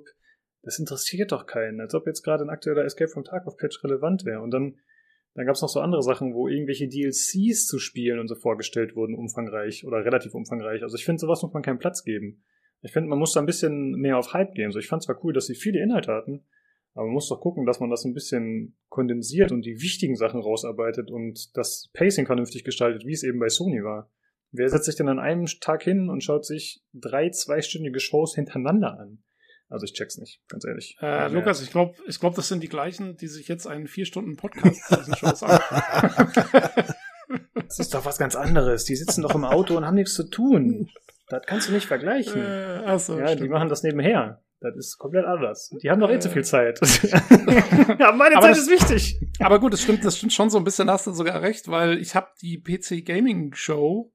Das 0.63 0.79
interessiert 0.79 1.33
doch 1.33 1.47
keinen, 1.47 1.81
als 1.81 1.93
ob 1.97 2.07
jetzt 2.07 2.23
gerade 2.23 2.45
ein 2.45 2.49
aktueller 2.49 2.85
Escape 2.85 3.11
from 3.11 3.25
Tarkov 3.25 3.57
Patch 3.57 3.83
relevant 3.83 4.25
wäre. 4.25 4.41
Und 4.41 4.53
dann, 4.53 4.77
dann 5.35 5.47
gab 5.47 5.57
es 5.57 5.63
noch 5.63 5.69
so 5.69 5.81
andere 5.81 6.05
Sachen, 6.05 6.33
wo 6.33 6.47
irgendwelche 6.47 6.87
DLCs 6.87 7.67
zu 7.67 7.81
spielen 7.81 8.21
und 8.21 8.29
so 8.29 8.37
vorgestellt 8.37 8.95
wurden, 8.95 9.17
umfangreich 9.17 9.85
oder 9.85 10.05
relativ 10.05 10.33
umfangreich. 10.33 10.85
Also 10.85 10.97
ich 10.97 11.05
finde, 11.05 11.19
sowas 11.19 11.43
muss 11.43 11.53
man 11.53 11.65
keinen 11.65 11.81
Platz 11.81 12.05
geben. 12.05 12.45
Ich 12.83 12.93
finde, 12.93 13.11
man 13.11 13.19
muss 13.19 13.33
da 13.33 13.41
ein 13.41 13.47
bisschen 13.47 13.97
mehr 13.97 14.17
auf 14.17 14.33
Hype 14.33 14.55
gehen. 14.55 14.71
So, 14.71 14.79
ich 14.79 14.87
fand 14.87 15.03
zwar 15.03 15.19
cool, 15.25 15.33
dass 15.33 15.47
sie 15.47 15.57
viele 15.57 15.83
Inhalte 15.83 16.13
hatten, 16.13 16.47
Aber 16.95 17.07
man 17.07 17.15
muss 17.15 17.29
doch 17.29 17.41
gucken, 17.41 17.67
dass 17.67 17.81
man 17.81 17.91
das 17.91 18.05
ein 18.05 18.15
bisschen 18.15 18.77
kondensiert 18.89 19.53
und 19.53 19.63
die 19.63 19.81
wichtigen 19.81 20.17
Sachen 20.17 20.41
rausarbeitet 20.41 21.11
und 21.11 21.57
das 21.57 21.91
Pacing 21.93 22.27
vernünftig 22.27 22.65
gestaltet, 22.65 23.07
wie 23.07 23.13
es 23.13 23.23
eben 23.23 23.39
bei 23.39 23.49
Sony 23.49 23.83
war. 23.85 24.11
Wer 24.53 24.69
setzt 24.69 24.87
sich 24.87 24.97
denn 24.97 25.09
an 25.09 25.21
einem 25.21 25.47
Tag 25.61 25.85
hin 25.85 26.11
und 26.11 26.25
schaut 26.25 26.45
sich 26.45 26.83
drei 26.93 27.31
zweistündige 27.31 28.01
Shows 28.01 28.35
hintereinander 28.35 28.99
an? 28.99 29.23
Also 29.69 29.85
ich 29.85 29.93
check's 29.93 30.19
nicht, 30.19 30.41
ganz 30.49 30.65
ehrlich. 30.65 30.97
Äh, 31.01 31.29
Lukas, 31.29 31.63
ich 31.63 31.71
glaube, 31.71 31.95
ich 32.09 32.19
glaub, 32.19 32.35
das 32.35 32.49
sind 32.49 32.61
die 32.61 32.69
gleichen, 32.69 33.17
die 33.17 33.29
sich 33.29 33.47
jetzt 33.47 33.69
einen 33.69 33.87
vier 33.87 34.05
Stunden 34.05 34.37
Podcast 34.37 34.85
zu 34.89 34.97
diesen 34.97 35.15
Shows 35.15 35.45
an. 35.45 35.61
das 37.55 37.79
ist 37.79 37.95
doch 37.95 38.05
was 38.05 38.19
ganz 38.19 38.35
anderes. 38.35 38.85
Die 38.85 38.97
sitzen 38.97 39.23
doch 39.23 39.37
im 39.37 39.45
Auto 39.45 39.77
und 39.77 39.87
haben 39.87 39.95
nichts 39.95 40.15
zu 40.15 40.29
tun. 40.29 40.91
Das 41.29 41.43
kannst 41.47 41.69
du 41.69 41.73
nicht 41.73 41.87
vergleichen. 41.87 42.43
Äh, 42.43 42.83
achso, 42.85 43.17
ja, 43.17 43.29
stimmt. 43.29 43.43
die 43.45 43.49
machen 43.49 43.69
das 43.69 43.85
nebenher. 43.85 44.43
Das 44.61 44.77
ist 44.77 44.99
komplett 44.99 45.25
anders. 45.25 45.71
Die 45.83 45.91
haben 45.91 46.01
doch 46.01 46.11
eh 46.11 46.19
zu 46.19 46.29
viel 46.29 46.45
Zeit. 46.45 46.79
ja, 47.99 48.13
meine 48.13 48.37
Aber 48.37 48.43
Zeit 48.47 48.51
das- 48.53 48.59
ist 48.59 48.71
wichtig. 48.71 49.21
Aber 49.41 49.59
gut, 49.59 49.73
das 49.73 49.83
stimmt, 49.83 50.05
das 50.05 50.19
stimmt 50.19 50.33
schon 50.35 50.51
so 50.51 50.59
ein 50.59 50.65
bisschen, 50.65 50.91
hast 50.91 51.07
du 51.07 51.13
sogar 51.13 51.41
recht, 51.41 51.69
weil 51.69 51.99
ich 51.99 52.15
habe 52.15 52.29
die 52.43 52.59
PC 52.63 53.05
Gaming 53.05 53.55
Show, 53.55 54.13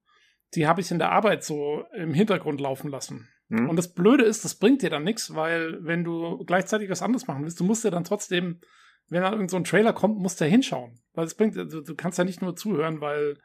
die 0.54 0.68
habe 0.68 0.82
ich 0.82 0.92
in 0.92 1.00
der 1.00 1.12
Arbeit 1.12 1.44
so 1.44 1.84
im 1.96 2.14
Hintergrund 2.14 2.62
laufen 2.62 2.90
lassen. 2.92 3.28
Hm? 3.50 3.70
Und 3.70 3.76
das 3.76 3.94
Blöde 3.94 4.24
ist, 4.24 4.46
das 4.46 4.56
bringt 4.56 4.82
dir 4.84 4.90
dann 4.90 5.04
nichts, 5.04 5.34
weil 5.34 5.80
wenn 5.84 6.04
du 6.04 6.44
gleichzeitig 6.46 6.90
was 6.90 7.02
anderes 7.02 7.28
machen 7.28 7.44
willst, 7.44 7.60
du 7.60 7.64
musst 7.64 7.84
ja 7.84 7.90
dann 7.92 8.04
trotzdem, 8.04 8.62
wenn 9.10 9.22
dann 9.24 9.34
irgend 9.34 9.52
so 9.52 9.58
ein 9.58 9.64
Trailer 9.64 9.94
kommt, 9.94 10.18
musst 10.20 10.40
du 10.40 10.46
ja 10.46 10.52
hinschauen. 10.52 11.00
Weil 11.14 11.26
es 11.26 11.36
bringt, 11.36 11.56
du, 11.56 11.66
du 11.82 11.96
kannst 11.96 12.18
ja 12.18 12.24
nicht 12.24 12.42
nur 12.42 12.56
zuhören, 12.56 13.02
weil 13.02 13.38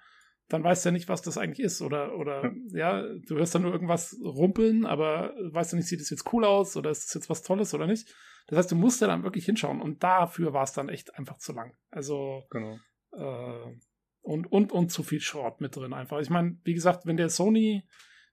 dann 0.50 0.64
weißt 0.64 0.84
du 0.84 0.88
ja 0.88 0.92
nicht, 0.92 1.08
was 1.08 1.22
das 1.22 1.38
eigentlich 1.38 1.64
ist. 1.64 1.80
Oder, 1.80 2.16
oder 2.16 2.52
ja, 2.72 3.02
du 3.02 3.36
hörst 3.36 3.54
dann 3.54 3.62
nur 3.62 3.72
irgendwas 3.72 4.16
rumpeln, 4.22 4.84
aber 4.84 5.32
weißt 5.38 5.72
du 5.72 5.76
nicht, 5.76 5.86
sieht 5.86 6.00
es 6.00 6.10
jetzt 6.10 6.30
cool 6.32 6.44
aus 6.44 6.76
oder 6.76 6.90
ist 6.90 7.06
es 7.06 7.14
jetzt 7.14 7.30
was 7.30 7.42
Tolles 7.42 7.72
oder 7.72 7.86
nicht. 7.86 8.12
Das 8.48 8.58
heißt, 8.58 8.72
du 8.72 8.76
musst 8.76 9.00
ja 9.00 9.06
dann 9.06 9.22
wirklich 9.22 9.44
hinschauen. 9.44 9.80
Und 9.80 10.02
dafür 10.02 10.52
war 10.52 10.64
es 10.64 10.72
dann 10.72 10.88
echt 10.88 11.16
einfach 11.16 11.38
zu 11.38 11.52
lang. 11.52 11.76
Also 11.90 12.42
Genau. 12.50 12.78
äh, 13.12 13.76
und, 14.22 14.50
und, 14.50 14.72
und 14.72 14.90
zu 14.90 15.04
viel 15.04 15.20
Schrott 15.20 15.60
mit 15.60 15.76
drin 15.76 15.92
einfach. 15.94 16.18
Ich 16.18 16.30
meine, 16.30 16.58
wie 16.64 16.74
gesagt, 16.74 17.06
wenn 17.06 17.16
der 17.16 17.30
Sony, 17.30 17.86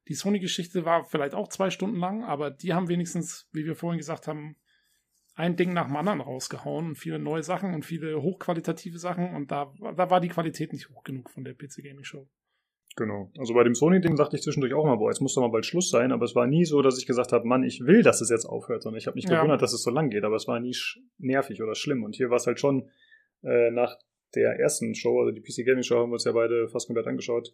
die 0.07 0.15
Sony-Geschichte 0.15 0.85
war 0.85 1.05
vielleicht 1.05 1.35
auch 1.35 1.49
zwei 1.49 1.69
Stunden 1.69 1.97
lang, 1.97 2.23
aber 2.23 2.49
die 2.49 2.73
haben 2.73 2.89
wenigstens, 2.89 3.47
wie 3.53 3.65
wir 3.65 3.75
vorhin 3.75 3.99
gesagt 3.99 4.27
haben, 4.27 4.57
ein 5.37 5.55
Ding 5.55 5.71
nach 5.71 5.85
dem 5.85 5.95
anderen 5.95 6.19
rausgehauen 6.19 6.87
und 6.87 6.95
viele 6.97 7.19
neue 7.19 7.43
Sachen 7.43 7.73
und 7.75 7.85
viele 7.85 8.21
hochqualitative 8.21 8.97
Sachen 8.97 9.35
und 9.35 9.51
da, 9.51 9.71
da 9.95 10.09
war 10.09 10.19
die 10.19 10.29
Qualität 10.29 10.73
nicht 10.73 10.89
hoch 10.89 11.03
genug 11.03 11.29
von 11.29 11.43
der 11.43 11.53
PC 11.53 11.83
Gaming 11.83 12.03
Show. 12.03 12.27
Genau. 12.95 13.31
Also 13.37 13.53
bei 13.53 13.63
dem 13.63 13.75
Sony-Ding 13.75 14.15
dachte 14.15 14.35
ich 14.35 14.41
zwischendurch 14.41 14.73
auch 14.73 14.83
mal, 14.83 14.95
boah, 14.95 15.11
jetzt 15.11 15.21
muss 15.21 15.35
doch 15.35 15.43
mal 15.43 15.51
bald 15.51 15.67
Schluss 15.67 15.91
sein, 15.91 16.11
aber 16.11 16.25
es 16.25 16.33
war 16.33 16.47
nie 16.47 16.65
so, 16.65 16.81
dass 16.81 16.97
ich 16.97 17.05
gesagt 17.05 17.31
habe, 17.31 17.47
Mann, 17.47 17.63
ich 17.63 17.81
will, 17.81 18.01
dass 18.01 18.21
es 18.21 18.31
jetzt 18.31 18.45
aufhört, 18.45 18.81
sondern 18.81 18.97
ich 18.97 19.05
habe 19.05 19.13
mich 19.13 19.25
Ja. 19.25 19.35
gewundert, 19.35 19.61
dass 19.61 19.73
es 19.73 19.83
so 19.83 19.91
lang 19.91 20.09
geht, 20.09 20.23
aber 20.23 20.35
es 20.35 20.47
war 20.47 20.59
nie 20.59 20.75
nervig 21.19 21.61
oder 21.61 21.75
schlimm. 21.75 22.03
Und 22.03 22.15
hier 22.15 22.31
war 22.31 22.37
es 22.37 22.47
halt 22.47 22.59
schon 22.59 22.89
äh, 23.43 23.69
nach 23.69 23.95
der 24.33 24.59
ersten 24.59 24.95
Show, 24.95 25.19
also 25.19 25.31
die 25.31 25.41
PC 25.41 25.63
Gaming 25.67 25.83
Show, 25.83 25.99
haben 25.99 26.09
wir 26.09 26.13
uns 26.13 26.23
ja 26.23 26.31
beide 26.31 26.67
fast 26.69 26.87
komplett 26.87 27.05
angeschaut. 27.05 27.53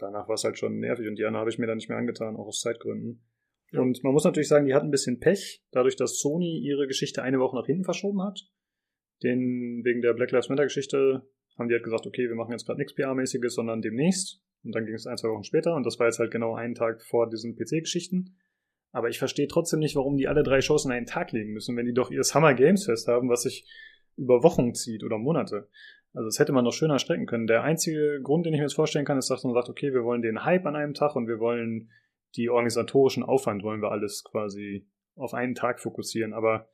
Danach 0.00 0.26
war 0.28 0.34
es 0.36 0.44
halt 0.44 0.56
schon 0.58 0.78
nervig 0.78 1.06
und 1.06 1.16
die 1.16 1.24
andere 1.26 1.40
habe 1.40 1.50
ich 1.50 1.58
mir 1.58 1.66
dann 1.66 1.76
nicht 1.76 1.90
mehr 1.90 1.98
angetan, 1.98 2.36
auch 2.36 2.46
aus 2.46 2.60
Zeitgründen. 2.60 3.22
Und 3.72 4.02
man 4.02 4.12
muss 4.12 4.24
natürlich 4.24 4.48
sagen, 4.48 4.66
die 4.66 4.74
hatten 4.74 4.88
ein 4.88 4.92
bisschen 4.92 5.20
Pech, 5.20 5.62
dadurch, 5.70 5.96
dass 5.96 6.18
Sony 6.18 6.58
ihre 6.58 6.86
Geschichte 6.86 7.22
eine 7.22 7.38
Woche 7.38 7.56
nach 7.56 7.66
hinten 7.66 7.84
verschoben 7.84 8.22
hat. 8.22 8.40
Den, 9.22 9.82
wegen 9.84 10.00
der 10.00 10.14
Black 10.14 10.32
Lives 10.32 10.48
Matter 10.48 10.64
Geschichte 10.64 11.22
haben 11.58 11.68
die 11.68 11.74
halt 11.74 11.84
gesagt, 11.84 12.06
okay, 12.06 12.28
wir 12.28 12.34
machen 12.34 12.52
jetzt 12.52 12.66
gerade 12.66 12.78
nichts 12.78 12.94
PR-mäßiges, 12.94 13.50
sondern 13.50 13.82
demnächst. 13.82 14.40
Und 14.64 14.74
dann 14.74 14.86
ging 14.86 14.94
es 14.94 15.06
ein, 15.06 15.16
zwei 15.16 15.28
Wochen 15.28 15.44
später 15.44 15.74
und 15.74 15.86
das 15.86 15.98
war 15.98 16.06
jetzt 16.06 16.18
halt 16.18 16.30
genau 16.30 16.54
einen 16.54 16.74
Tag 16.74 17.02
vor 17.02 17.28
diesen 17.28 17.54
PC-Geschichten. 17.54 18.36
Aber 18.92 19.08
ich 19.08 19.18
verstehe 19.18 19.46
trotzdem 19.46 19.78
nicht, 19.78 19.94
warum 19.94 20.16
die 20.16 20.26
alle 20.26 20.42
drei 20.42 20.60
Shows 20.60 20.84
in 20.84 20.90
einen 20.90 21.06
Tag 21.06 21.32
legen 21.32 21.52
müssen, 21.52 21.76
wenn 21.76 21.86
die 21.86 21.94
doch 21.94 22.10
ihr 22.10 22.24
Summer 22.24 22.54
Games 22.54 22.86
Fest 22.86 23.06
haben, 23.08 23.28
was 23.28 23.42
sich 23.42 23.66
über 24.16 24.42
Wochen 24.42 24.74
zieht 24.74 25.04
oder 25.04 25.16
Monate. 25.16 25.68
Also 26.12 26.26
das 26.26 26.38
hätte 26.38 26.52
man 26.52 26.64
noch 26.64 26.72
schöner 26.72 26.98
strecken 26.98 27.26
können. 27.26 27.46
Der 27.46 27.62
einzige 27.62 28.20
Grund, 28.22 28.44
den 28.44 28.52
ich 28.52 28.58
mir 28.58 28.64
jetzt 28.64 28.74
vorstellen 28.74 29.04
kann, 29.04 29.18
ist, 29.18 29.30
dass 29.30 29.44
man 29.44 29.54
sagt, 29.54 29.68
okay, 29.68 29.92
wir 29.92 30.02
wollen 30.02 30.22
den 30.22 30.44
Hype 30.44 30.66
an 30.66 30.74
einem 30.74 30.94
Tag 30.94 31.14
und 31.14 31.28
wir 31.28 31.38
wollen 31.38 31.90
die 32.36 32.48
organisatorischen 32.48 33.22
Aufwand, 33.22 33.62
wollen 33.62 33.82
wir 33.82 33.90
alles 33.90 34.24
quasi 34.24 34.86
auf 35.16 35.34
einen 35.34 35.54
Tag 35.54 35.80
fokussieren. 35.80 36.32
Aber 36.32 36.68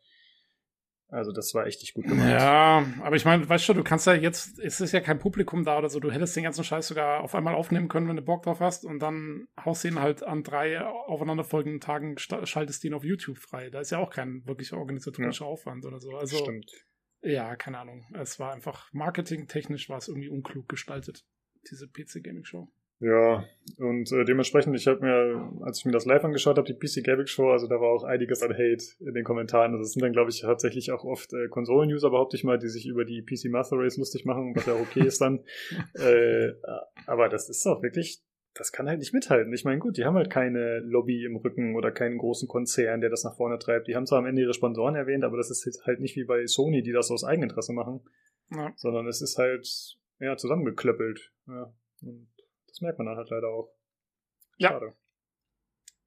also 1.08 1.30
das 1.30 1.54
war 1.54 1.66
echt 1.66 1.80
nicht 1.82 1.94
gut 1.94 2.06
gemacht. 2.06 2.28
Ja, 2.28 2.84
aber 3.02 3.14
ich 3.14 3.24
meine, 3.24 3.48
weißt 3.48 3.68
du, 3.68 3.74
du 3.74 3.84
kannst 3.84 4.08
ja 4.08 4.14
jetzt, 4.14 4.58
es 4.58 4.80
ist 4.80 4.90
ja 4.90 5.00
kein 5.00 5.20
Publikum 5.20 5.62
da 5.62 5.78
oder 5.78 5.88
so, 5.88 6.00
du 6.00 6.10
hättest 6.10 6.34
den 6.34 6.42
ganzen 6.42 6.64
Scheiß 6.64 6.88
sogar 6.88 7.20
auf 7.20 7.34
einmal 7.36 7.54
aufnehmen 7.54 7.86
können, 7.88 8.08
wenn 8.08 8.16
du 8.16 8.22
Bock 8.22 8.42
drauf 8.42 8.58
hast 8.58 8.84
und 8.84 8.98
dann 8.98 9.46
haust 9.64 9.84
du 9.84 9.88
ihn 9.88 10.00
halt 10.00 10.24
an 10.24 10.42
drei 10.42 10.84
aufeinanderfolgenden 10.84 11.80
Tagen, 11.80 12.18
schaltest 12.18 12.84
ihn 12.84 12.94
auf 12.94 13.04
YouTube 13.04 13.38
frei. 13.38 13.70
Da 13.70 13.80
ist 13.80 13.90
ja 13.90 13.98
auch 13.98 14.10
kein 14.10 14.44
wirklich 14.46 14.72
organisatorischer 14.72 15.46
Aufwand 15.46 15.86
oder 15.86 16.00
so. 16.00 16.10
Also, 16.16 16.38
Stimmt. 16.38 16.72
ja, 17.22 17.54
keine 17.54 17.78
Ahnung. 17.78 18.04
Es 18.14 18.40
war 18.40 18.52
einfach 18.52 18.92
marketingtechnisch 18.92 19.88
war 19.88 19.98
es 19.98 20.08
irgendwie 20.08 20.28
unklug 20.28 20.68
gestaltet, 20.68 21.24
diese 21.70 21.86
PC 21.86 22.24
Gaming 22.24 22.44
Show. 22.44 22.68
Ja, 22.98 23.44
und 23.78 24.10
äh, 24.10 24.24
dementsprechend, 24.24 24.74
ich 24.74 24.86
habe 24.86 25.00
mir, 25.04 25.52
als 25.62 25.78
ich 25.78 25.84
mir 25.84 25.92
das 25.92 26.06
live 26.06 26.24
angeschaut 26.24 26.56
habe, 26.56 26.72
die 26.72 26.78
PC 26.78 27.04
Gaming 27.04 27.26
Show, 27.26 27.50
also 27.50 27.66
da 27.66 27.74
war 27.78 27.90
auch 27.90 28.04
einiges 28.04 28.42
an 28.42 28.52
Hate 28.52 28.84
in 29.00 29.12
den 29.12 29.22
Kommentaren. 29.24 29.72
Also 29.72 29.82
es 29.82 29.92
sind 29.92 30.02
dann, 30.02 30.12
glaube 30.14 30.30
ich, 30.30 30.40
tatsächlich 30.40 30.90
auch 30.92 31.04
oft 31.04 31.32
äh, 31.34 31.48
Konsolen-User, 31.48 32.08
behaupte 32.08 32.36
ich 32.36 32.44
mal, 32.44 32.58
die 32.58 32.68
sich 32.68 32.86
über 32.86 33.04
die 33.04 33.20
PC 33.20 33.50
Master 33.50 33.76
Race 33.78 33.98
lustig 33.98 34.24
machen, 34.24 34.56
was 34.56 34.64
ja 34.64 34.72
okay 34.74 35.06
ist 35.06 35.20
dann. 35.20 35.40
äh, 35.94 36.52
aber 37.06 37.28
das 37.28 37.50
ist 37.50 37.66
doch 37.66 37.82
wirklich, 37.82 38.22
das 38.54 38.72
kann 38.72 38.88
halt 38.88 39.00
nicht 39.00 39.12
mithalten. 39.12 39.52
Ich 39.52 39.66
meine, 39.66 39.78
gut, 39.78 39.98
die 39.98 40.06
haben 40.06 40.16
halt 40.16 40.30
keine 40.30 40.78
Lobby 40.78 41.22
im 41.26 41.36
Rücken 41.36 41.76
oder 41.76 41.90
keinen 41.90 42.16
großen 42.16 42.48
Konzern, 42.48 43.02
der 43.02 43.10
das 43.10 43.24
nach 43.24 43.36
vorne 43.36 43.58
treibt. 43.58 43.88
Die 43.88 43.94
haben 43.94 44.06
zwar 44.06 44.20
am 44.20 44.26
Ende 44.26 44.40
ihre 44.40 44.54
Sponsoren 44.54 44.94
erwähnt, 44.94 45.22
aber 45.24 45.36
das 45.36 45.50
ist 45.50 45.86
halt 45.86 46.00
nicht 46.00 46.16
wie 46.16 46.24
bei 46.24 46.46
Sony, 46.46 46.82
die 46.82 46.92
das 46.92 47.10
aus 47.10 47.24
Eigeninteresse 47.24 47.74
machen, 47.74 48.00
Ja. 48.50 48.72
sondern 48.76 49.06
es 49.06 49.20
ist 49.20 49.36
halt, 49.36 49.98
ja, 50.18 50.38
zusammengeklöppelt. 50.38 51.30
Ja. 51.46 51.74
Und 52.02 52.28
das 52.76 52.82
merkt 52.82 52.98
man 52.98 53.06
dann 53.06 53.16
halt 53.16 53.30
leider 53.30 53.48
auch. 53.48 53.72
Ja. 54.58 54.68
Schade. 54.68 54.94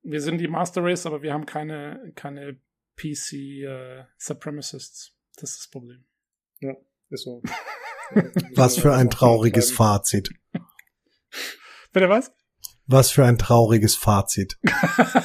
Wir 0.04 0.22
sind 0.22 0.38
die 0.38 0.48
Master 0.48 0.84
Race, 0.84 1.08
aber 1.08 1.24
wir 1.24 1.34
haben 1.34 1.48
keine, 1.48 2.14
keine 2.16 2.62
PC 2.96 3.34
äh, 3.34 4.04
Supremacists. 4.18 5.16
Das 5.36 5.52
ist 5.52 5.60
das 5.62 5.70
Problem. 5.72 6.06
Ist 7.10 7.24
so. 7.24 7.42
Was 8.56 8.78
für 8.78 8.94
ein 8.94 9.10
trauriges 9.10 9.72
Fazit. 9.72 10.30
Bitte 11.92 12.10
was? 12.10 12.32
Was 12.86 13.12
für 13.12 13.26
ein 13.26 13.38
trauriges 13.38 13.96
Fazit. 13.96 14.58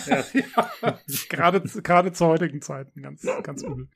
Ja. 0.06 0.24
ja, 0.32 0.98
gerade, 1.28 1.60
gerade 1.60 2.12
zu 2.12 2.26
heutigen 2.26 2.60
Zeiten 2.60 3.02
ganz, 3.02 3.22
ganz 3.42 3.62
übel. 3.62 3.88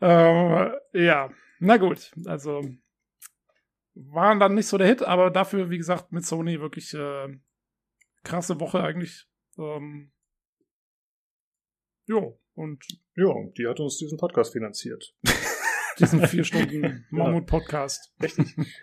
Ähm, 0.00 0.72
ja, 0.92 1.30
na 1.58 1.76
gut, 1.76 2.12
also 2.26 2.62
waren 3.94 4.40
dann 4.40 4.54
nicht 4.54 4.66
so 4.66 4.78
der 4.78 4.88
Hit, 4.88 5.02
aber 5.02 5.30
dafür, 5.30 5.70
wie 5.70 5.78
gesagt, 5.78 6.12
mit 6.12 6.24
Sony 6.24 6.60
wirklich 6.60 6.92
äh, 6.94 7.28
krasse 8.24 8.58
Woche 8.60 8.82
eigentlich. 8.82 9.26
Ähm, 9.58 10.10
jo, 12.06 12.40
und 12.54 12.84
Ja, 13.14 13.32
die 13.56 13.66
hat 13.66 13.80
uns 13.80 13.98
diesen 13.98 14.18
Podcast 14.18 14.52
finanziert. 14.52 15.14
diesen 15.98 16.26
vier 16.26 16.44
Stunden 16.44 17.06
Mammut-Podcast. 17.10 18.12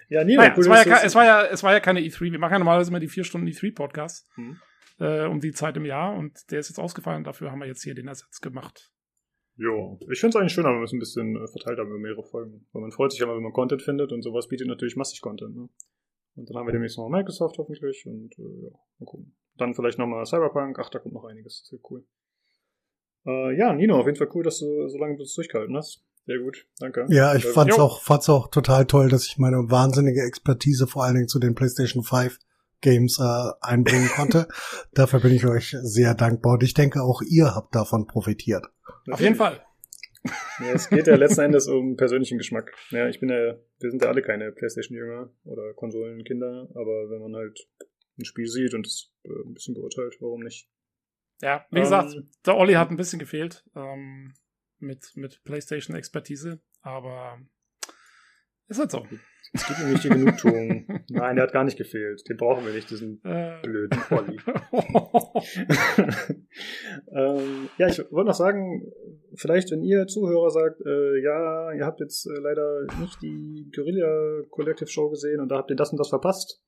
Ja, 0.08 0.24
nee, 0.24 0.36
Naja, 0.36 0.54
cool, 0.56 0.62
es, 0.62 0.70
war 0.70 0.88
ja, 0.88 1.02
es, 1.04 1.16
war 1.16 1.26
ja, 1.26 1.46
es 1.46 1.62
war 1.64 1.74
ja 1.74 1.80
keine 1.82 2.00
E3. 2.00 2.32
Wir 2.32 2.40
machen 2.40 2.54
ja 2.54 2.60
normalerweise 2.60 2.90
immer 2.90 3.00
die 3.02 3.10
vier 3.10 3.24
Stunden 3.26 3.48
E3-Podcasts 3.48 4.28
Mhm. 4.38 4.60
äh, 5.00 5.26
um 5.26 5.42
die 5.42 5.52
Zeit 5.52 5.76
im 5.78 5.86
Jahr 5.86 6.14
und 6.14 6.50
der 6.52 6.60
ist 6.60 6.70
jetzt 6.70 6.80
ausgefallen. 6.80 7.24
Dafür 7.26 7.52
haben 7.52 7.60
wir 7.60 7.68
jetzt 7.68 7.84
hier 7.84 7.96
den 7.96 8.08
Ersatz 8.08 8.40
gemacht. 8.40 8.92
Jo, 9.58 10.00
ich 10.10 10.20
finde 10.20 10.36
es 10.38 10.42
eigentlich 10.42 10.54
schöner, 10.54 10.70
wenn 10.70 10.80
wir 10.80 10.86
es 10.86 10.94
ein 10.94 11.00
bisschen 11.00 11.36
äh, 11.36 11.48
verteilt 11.48 11.78
haben 11.80 11.90
über 11.90 12.00
mehrere 12.00 12.24
Folgen. 12.24 12.66
Weil 12.72 12.82
man 12.82 12.92
freut 12.92 13.12
sich 13.12 13.20
ja 13.20 13.26
immer, 13.26 13.36
wenn 13.36 13.44
man 13.44 13.54
Content 13.54 13.82
findet 13.82 14.12
und 14.12 14.22
sowas 14.24 14.48
bietet 14.48 14.68
natürlich 14.68 14.96
massig 14.96 15.22
Content. 15.22 15.56
Ne? 15.56 15.70
Und 16.36 16.50
dann 16.50 16.58
haben 16.58 16.68
wir 16.68 16.72
demnächst 16.72 16.98
noch 16.98 17.10
Microsoft 17.10 17.58
hoffentlich 17.58 18.06
und 18.08 18.32
äh, 18.40 18.66
ja, 18.66 18.72
mal 19.00 19.06
gucken. 19.06 19.36
Dann 19.58 19.74
vielleicht 19.74 20.00
nochmal 20.00 20.26
Cyberpunk. 20.26 20.80
Ach, 20.80 20.90
da 20.90 21.00
kommt 21.00 21.14
noch 21.14 21.26
einiges. 21.26 21.64
Das 21.64 21.72
wird 21.74 21.84
cool. 21.92 22.06
Äh, 23.26 23.58
ja, 23.58 23.74
Nino, 23.74 24.00
auf 24.00 24.06
jeden 24.06 24.18
Fall 24.18 24.30
cool, 24.34 24.44
dass 24.44 24.60
du 24.60 24.88
so 24.88 24.98
lange 24.98 25.14
mit 25.14 25.22
uns 25.22 25.34
durchgehalten 25.36 25.76
hast. 25.76 26.04
Sehr 26.26 26.40
gut, 26.40 26.66
danke. 26.80 27.06
Ja, 27.10 27.36
ich 27.36 27.46
Äh, 27.46 27.50
fand's 27.50 27.78
Jo. 27.78 27.84
auch, 27.84 28.02
fand's 28.02 28.30
auch 28.30 28.48
total 28.50 28.86
toll, 28.86 29.10
dass 29.10 29.28
ich 29.28 29.38
meine 29.38 29.58
wahnsinnige 29.70 30.22
Expertise 30.22 30.88
vor 30.88 31.04
allen 31.04 31.16
Dingen 31.16 31.28
zu 31.28 31.40
den 31.40 31.56
PlayStation 31.56 32.04
5 32.04 32.40
Games 32.82 33.20
äh, 33.20 33.52
einbringen 33.62 34.10
konnte. 34.10 34.48
Dafür 34.94 35.20
bin 35.20 35.34
ich 35.34 35.46
euch 35.46 35.76
sehr 35.82 36.14
dankbar 36.16 36.54
und 36.54 36.64
ich 36.64 36.74
denke 36.74 37.02
auch 37.02 37.22
ihr 37.22 37.56
habt 37.56 37.76
davon 37.76 38.08
profitiert. 38.08 38.66
Auf 39.10 39.20
jeden 39.20 39.36
Fall. 39.36 39.64
Ja, 40.60 40.74
es 40.74 40.90
geht 40.90 41.08
ja 41.08 41.16
letzten 41.16 41.42
Endes 41.42 41.68
um 41.68 41.96
persönlichen 41.96 42.38
Geschmack. 42.38 42.72
Ja, 42.92 43.08
ich 43.08 43.20
bin 43.20 43.30
ja, 43.30 43.56
wir 43.80 43.90
sind 43.90 44.04
ja 44.04 44.10
alle 44.10 44.22
keine 44.22 44.52
Playstation-Jünger 44.52 45.32
oder 45.46 45.74
Konsolenkinder, 45.74 46.68
aber 46.76 47.10
wenn 47.10 47.22
man 47.22 47.36
halt 47.36 47.60
ein 48.20 48.26
Spiel 48.26 48.46
sieht 48.48 48.76
und 48.76 48.86
es 48.86 49.12
äh, 49.24 49.30
ein 49.30 49.54
bisschen 49.54 49.74
beurteilt, 49.74 50.18
warum 50.20 50.42
nicht? 50.42 50.70
Ja, 51.42 51.66
wie 51.72 51.78
Ähm, 51.78 51.84
gesagt, 51.84 52.16
der 52.46 52.56
Olli 52.56 52.74
hat 52.74 52.92
ein 52.92 52.98
bisschen 52.98 53.18
gefehlt 53.18 53.66
ähm, 53.76 54.34
mit, 54.78 55.12
mit 55.16 55.44
PlayStation-Expertise, 55.44 56.62
aber 56.82 57.40
ist 58.68 58.80
halt 58.80 58.92
so. 58.92 59.08
Es 59.54 59.68
gibt 59.68 59.80
ihm 59.80 59.92
nicht 59.92 60.04
die 60.04 60.10
Genugtuung. 60.10 60.86
Nein, 61.10 61.36
der 61.36 61.44
hat 61.44 61.54
gar 61.54 61.64
nicht 61.64 61.78
gefehlt. 61.78 62.28
Den 62.30 62.38
brauchen 62.38 62.66
wir 62.66 62.74
nicht, 62.74 62.90
diesen 62.90 63.22
Äh, 63.24 63.62
blöden 63.62 64.00
Olli. 64.10 64.38
Ähm, 67.14 67.70
ja, 67.78 67.88
ich 67.88 68.00
wollte 68.12 68.30
noch 68.30 68.36
sagen, 68.36 68.92
vielleicht, 69.36 69.72
wenn 69.72 69.84
ihr 69.84 70.08
Zuhörer 70.08 70.50
sagt, 70.50 70.82
äh, 70.86 71.22
ja, 71.22 71.72
ihr 71.74 71.86
habt 71.86 72.00
jetzt 72.00 72.26
äh, 72.26 72.40
leider 72.40 72.86
nicht 73.00 73.22
die 73.22 73.70
Guerilla 73.74 74.44
Collective 74.50 74.90
Show 74.90 75.10
gesehen 75.10 75.42
und 75.42 75.50
da 75.50 75.58
habt 75.58 75.70
ihr 75.70 75.76
das 75.76 75.92
und 75.92 75.98
das 75.98 76.10
verpasst, 76.10 76.62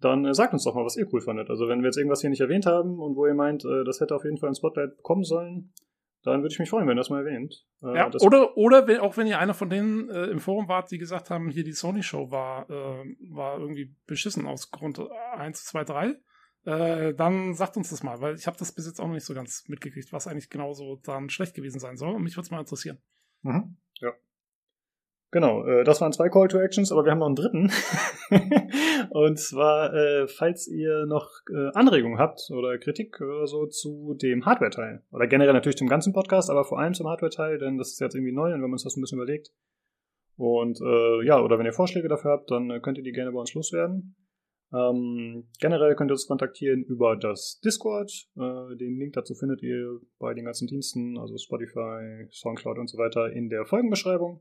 dann 0.00 0.24
äh, 0.24 0.34
sagt 0.34 0.52
uns 0.52 0.64
doch 0.64 0.74
mal, 0.74 0.84
was 0.84 0.96
ihr 0.96 1.08
cool 1.12 1.20
fandet. 1.20 1.50
Also 1.50 1.68
wenn 1.68 1.80
wir 1.80 1.86
jetzt 1.86 1.96
irgendwas 1.96 2.20
hier 2.20 2.30
nicht 2.30 2.40
erwähnt 2.40 2.66
haben 2.66 2.98
und 2.98 3.16
wo 3.16 3.26
ihr 3.26 3.34
meint, 3.34 3.64
äh, 3.64 3.84
das 3.84 4.00
hätte 4.00 4.14
auf 4.14 4.24
jeden 4.24 4.38
Fall 4.38 4.50
ein 4.50 4.54
Spotlight 4.54 4.96
bekommen 4.96 5.24
sollen, 5.24 5.72
dann 6.24 6.42
würde 6.42 6.52
ich 6.52 6.58
mich 6.58 6.68
freuen, 6.70 6.86
wenn 6.88 6.96
ihr 6.96 7.00
das 7.00 7.10
mal 7.10 7.24
erwähnt. 7.26 7.64
Äh, 7.82 7.94
Ja, 7.96 8.08
das- 8.10 8.22
oder, 8.22 8.56
oder 8.56 8.86
wenn, 8.86 8.98
auch 9.00 9.16
wenn 9.16 9.26
ihr 9.26 9.38
einer 9.38 9.54
von 9.54 9.70
denen 9.70 10.08
äh, 10.10 10.24
im 10.26 10.40
Forum 10.40 10.68
wart, 10.68 10.90
die 10.90 10.98
gesagt 10.98 11.30
haben, 11.30 11.48
hier 11.50 11.64
die 11.64 11.72
Sony-Show 11.72 12.30
war, 12.30 12.68
äh, 12.70 13.04
war 13.30 13.58
irgendwie 13.58 13.94
beschissen 14.06 14.46
aus 14.46 14.70
Grund 14.70 15.00
1, 15.36 15.64
2, 15.64 15.84
3, 15.84 16.16
äh, 16.64 17.14
dann 17.14 17.54
sagt 17.54 17.76
uns 17.76 17.90
das 17.90 18.02
mal, 18.02 18.20
weil 18.20 18.34
ich 18.36 18.46
habe 18.46 18.56
das 18.56 18.72
bis 18.72 18.86
jetzt 18.86 19.00
auch 19.00 19.06
noch 19.06 19.14
nicht 19.14 19.26
so 19.26 19.34
ganz 19.34 19.64
mitgekriegt, 19.68 20.12
was 20.12 20.26
eigentlich 20.26 20.48
genauso 20.50 20.96
dann 21.04 21.28
schlecht 21.28 21.54
gewesen 21.54 21.78
sein 21.78 21.96
soll. 21.96 22.14
Und 22.14 22.22
mich 22.22 22.34
würde 22.36 22.44
es 22.46 22.50
mal 22.50 22.60
interessieren. 22.60 22.98
Mhm. 23.42 23.76
Ja. 24.00 24.12
Genau, 25.34 25.66
äh, 25.66 25.82
das 25.82 26.00
waren 26.00 26.12
zwei 26.12 26.28
Call 26.28 26.46
to 26.46 26.60
Actions, 26.60 26.92
aber 26.92 27.04
wir 27.04 27.10
haben 27.10 27.18
noch 27.18 27.26
einen 27.26 27.34
dritten. 27.34 27.72
und 29.10 29.36
zwar, 29.36 29.92
äh, 29.92 30.28
falls 30.28 30.68
ihr 30.68 31.06
noch 31.06 31.28
äh, 31.52 31.72
Anregungen 31.74 32.20
habt 32.20 32.48
oder 32.52 32.78
Kritik 32.78 33.20
oder 33.20 33.48
so 33.48 33.66
zu 33.66 34.14
dem 34.14 34.46
Hardware-Teil. 34.46 35.02
Oder 35.10 35.26
generell 35.26 35.52
natürlich 35.52 35.76
zum 35.76 35.88
ganzen 35.88 36.12
Podcast, 36.12 36.50
aber 36.50 36.62
vor 36.62 36.78
allem 36.78 36.94
zum 36.94 37.08
Hardware-Teil, 37.08 37.58
denn 37.58 37.78
das 37.78 37.88
ist 37.88 38.00
jetzt 38.00 38.14
irgendwie 38.14 38.32
neu 38.32 38.52
und 38.52 38.60
wir 38.60 38.62
haben 38.62 38.72
uns 38.72 38.84
das 38.84 38.96
ein 38.96 39.00
bisschen 39.00 39.18
überlegt. 39.18 39.50
Und 40.36 40.80
äh, 40.80 41.26
ja, 41.26 41.42
oder 41.42 41.58
wenn 41.58 41.66
ihr 41.66 41.72
Vorschläge 41.72 42.06
dafür 42.06 42.30
habt, 42.30 42.52
dann 42.52 42.70
äh, 42.70 42.78
könnt 42.78 42.98
ihr 42.98 43.04
die 43.04 43.10
gerne 43.10 43.32
bei 43.32 43.40
uns 43.40 43.54
loswerden. 43.54 44.14
Ähm, 44.72 45.48
generell 45.58 45.96
könnt 45.96 46.12
ihr 46.12 46.14
uns 46.14 46.28
kontaktieren 46.28 46.84
über 46.84 47.16
das 47.16 47.58
Discord. 47.64 48.12
Äh, 48.36 48.76
den 48.76 49.00
Link 49.00 49.14
dazu 49.14 49.34
findet 49.34 49.64
ihr 49.64 49.98
bei 50.20 50.32
den 50.32 50.44
ganzen 50.44 50.68
Diensten, 50.68 51.18
also 51.18 51.36
Spotify, 51.38 52.28
Soundcloud 52.30 52.78
und 52.78 52.88
so 52.88 52.98
weiter, 52.98 53.32
in 53.32 53.48
der 53.48 53.66
Folgenbeschreibung. 53.66 54.40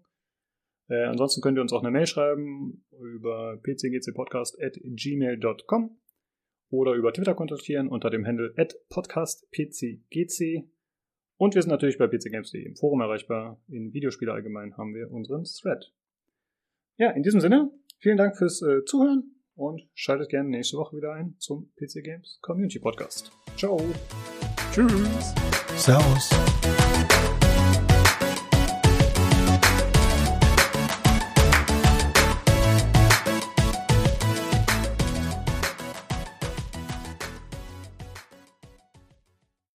Äh, 0.89 1.05
ansonsten 1.05 1.41
könnt 1.41 1.57
ihr 1.57 1.61
uns 1.61 1.71
auch 1.73 1.81
eine 1.81 1.91
Mail 1.91 2.07
schreiben 2.07 2.85
über 2.91 3.57
pcgcpodcast.gmail.com 3.63 5.97
oder 6.69 6.93
über 6.93 7.13
Twitter 7.13 7.35
kontaktieren 7.35 7.87
unter 7.87 8.09
dem 8.09 8.25
Handle 8.25 8.53
podcastpcgc. 8.89 10.67
Und 11.37 11.55
wir 11.55 11.61
sind 11.61 11.71
natürlich 11.71 11.97
bei 11.97 12.07
pcgames.de 12.07 12.63
im 12.63 12.75
Forum 12.75 12.99
erreichbar. 13.01 13.61
In 13.67 13.93
Videospiele 13.93 14.33
allgemein 14.33 14.77
haben 14.77 14.93
wir 14.93 15.11
unseren 15.11 15.43
Thread. 15.43 15.91
Ja, 16.97 17.11
in 17.11 17.23
diesem 17.23 17.41
Sinne, 17.41 17.71
vielen 17.99 18.17
Dank 18.17 18.37
fürs 18.37 18.61
äh, 18.61 18.85
Zuhören 18.85 19.33
und 19.55 19.87
schaltet 19.93 20.29
gerne 20.29 20.49
nächste 20.49 20.77
Woche 20.77 20.97
wieder 20.97 21.13
ein 21.13 21.35
zum 21.39 21.71
PC 21.75 22.03
Games 22.03 22.39
Community 22.41 22.79
Podcast. 22.79 23.31
Ciao! 23.57 23.79
Tschüss! 24.71 25.33
Servus. 25.75 26.29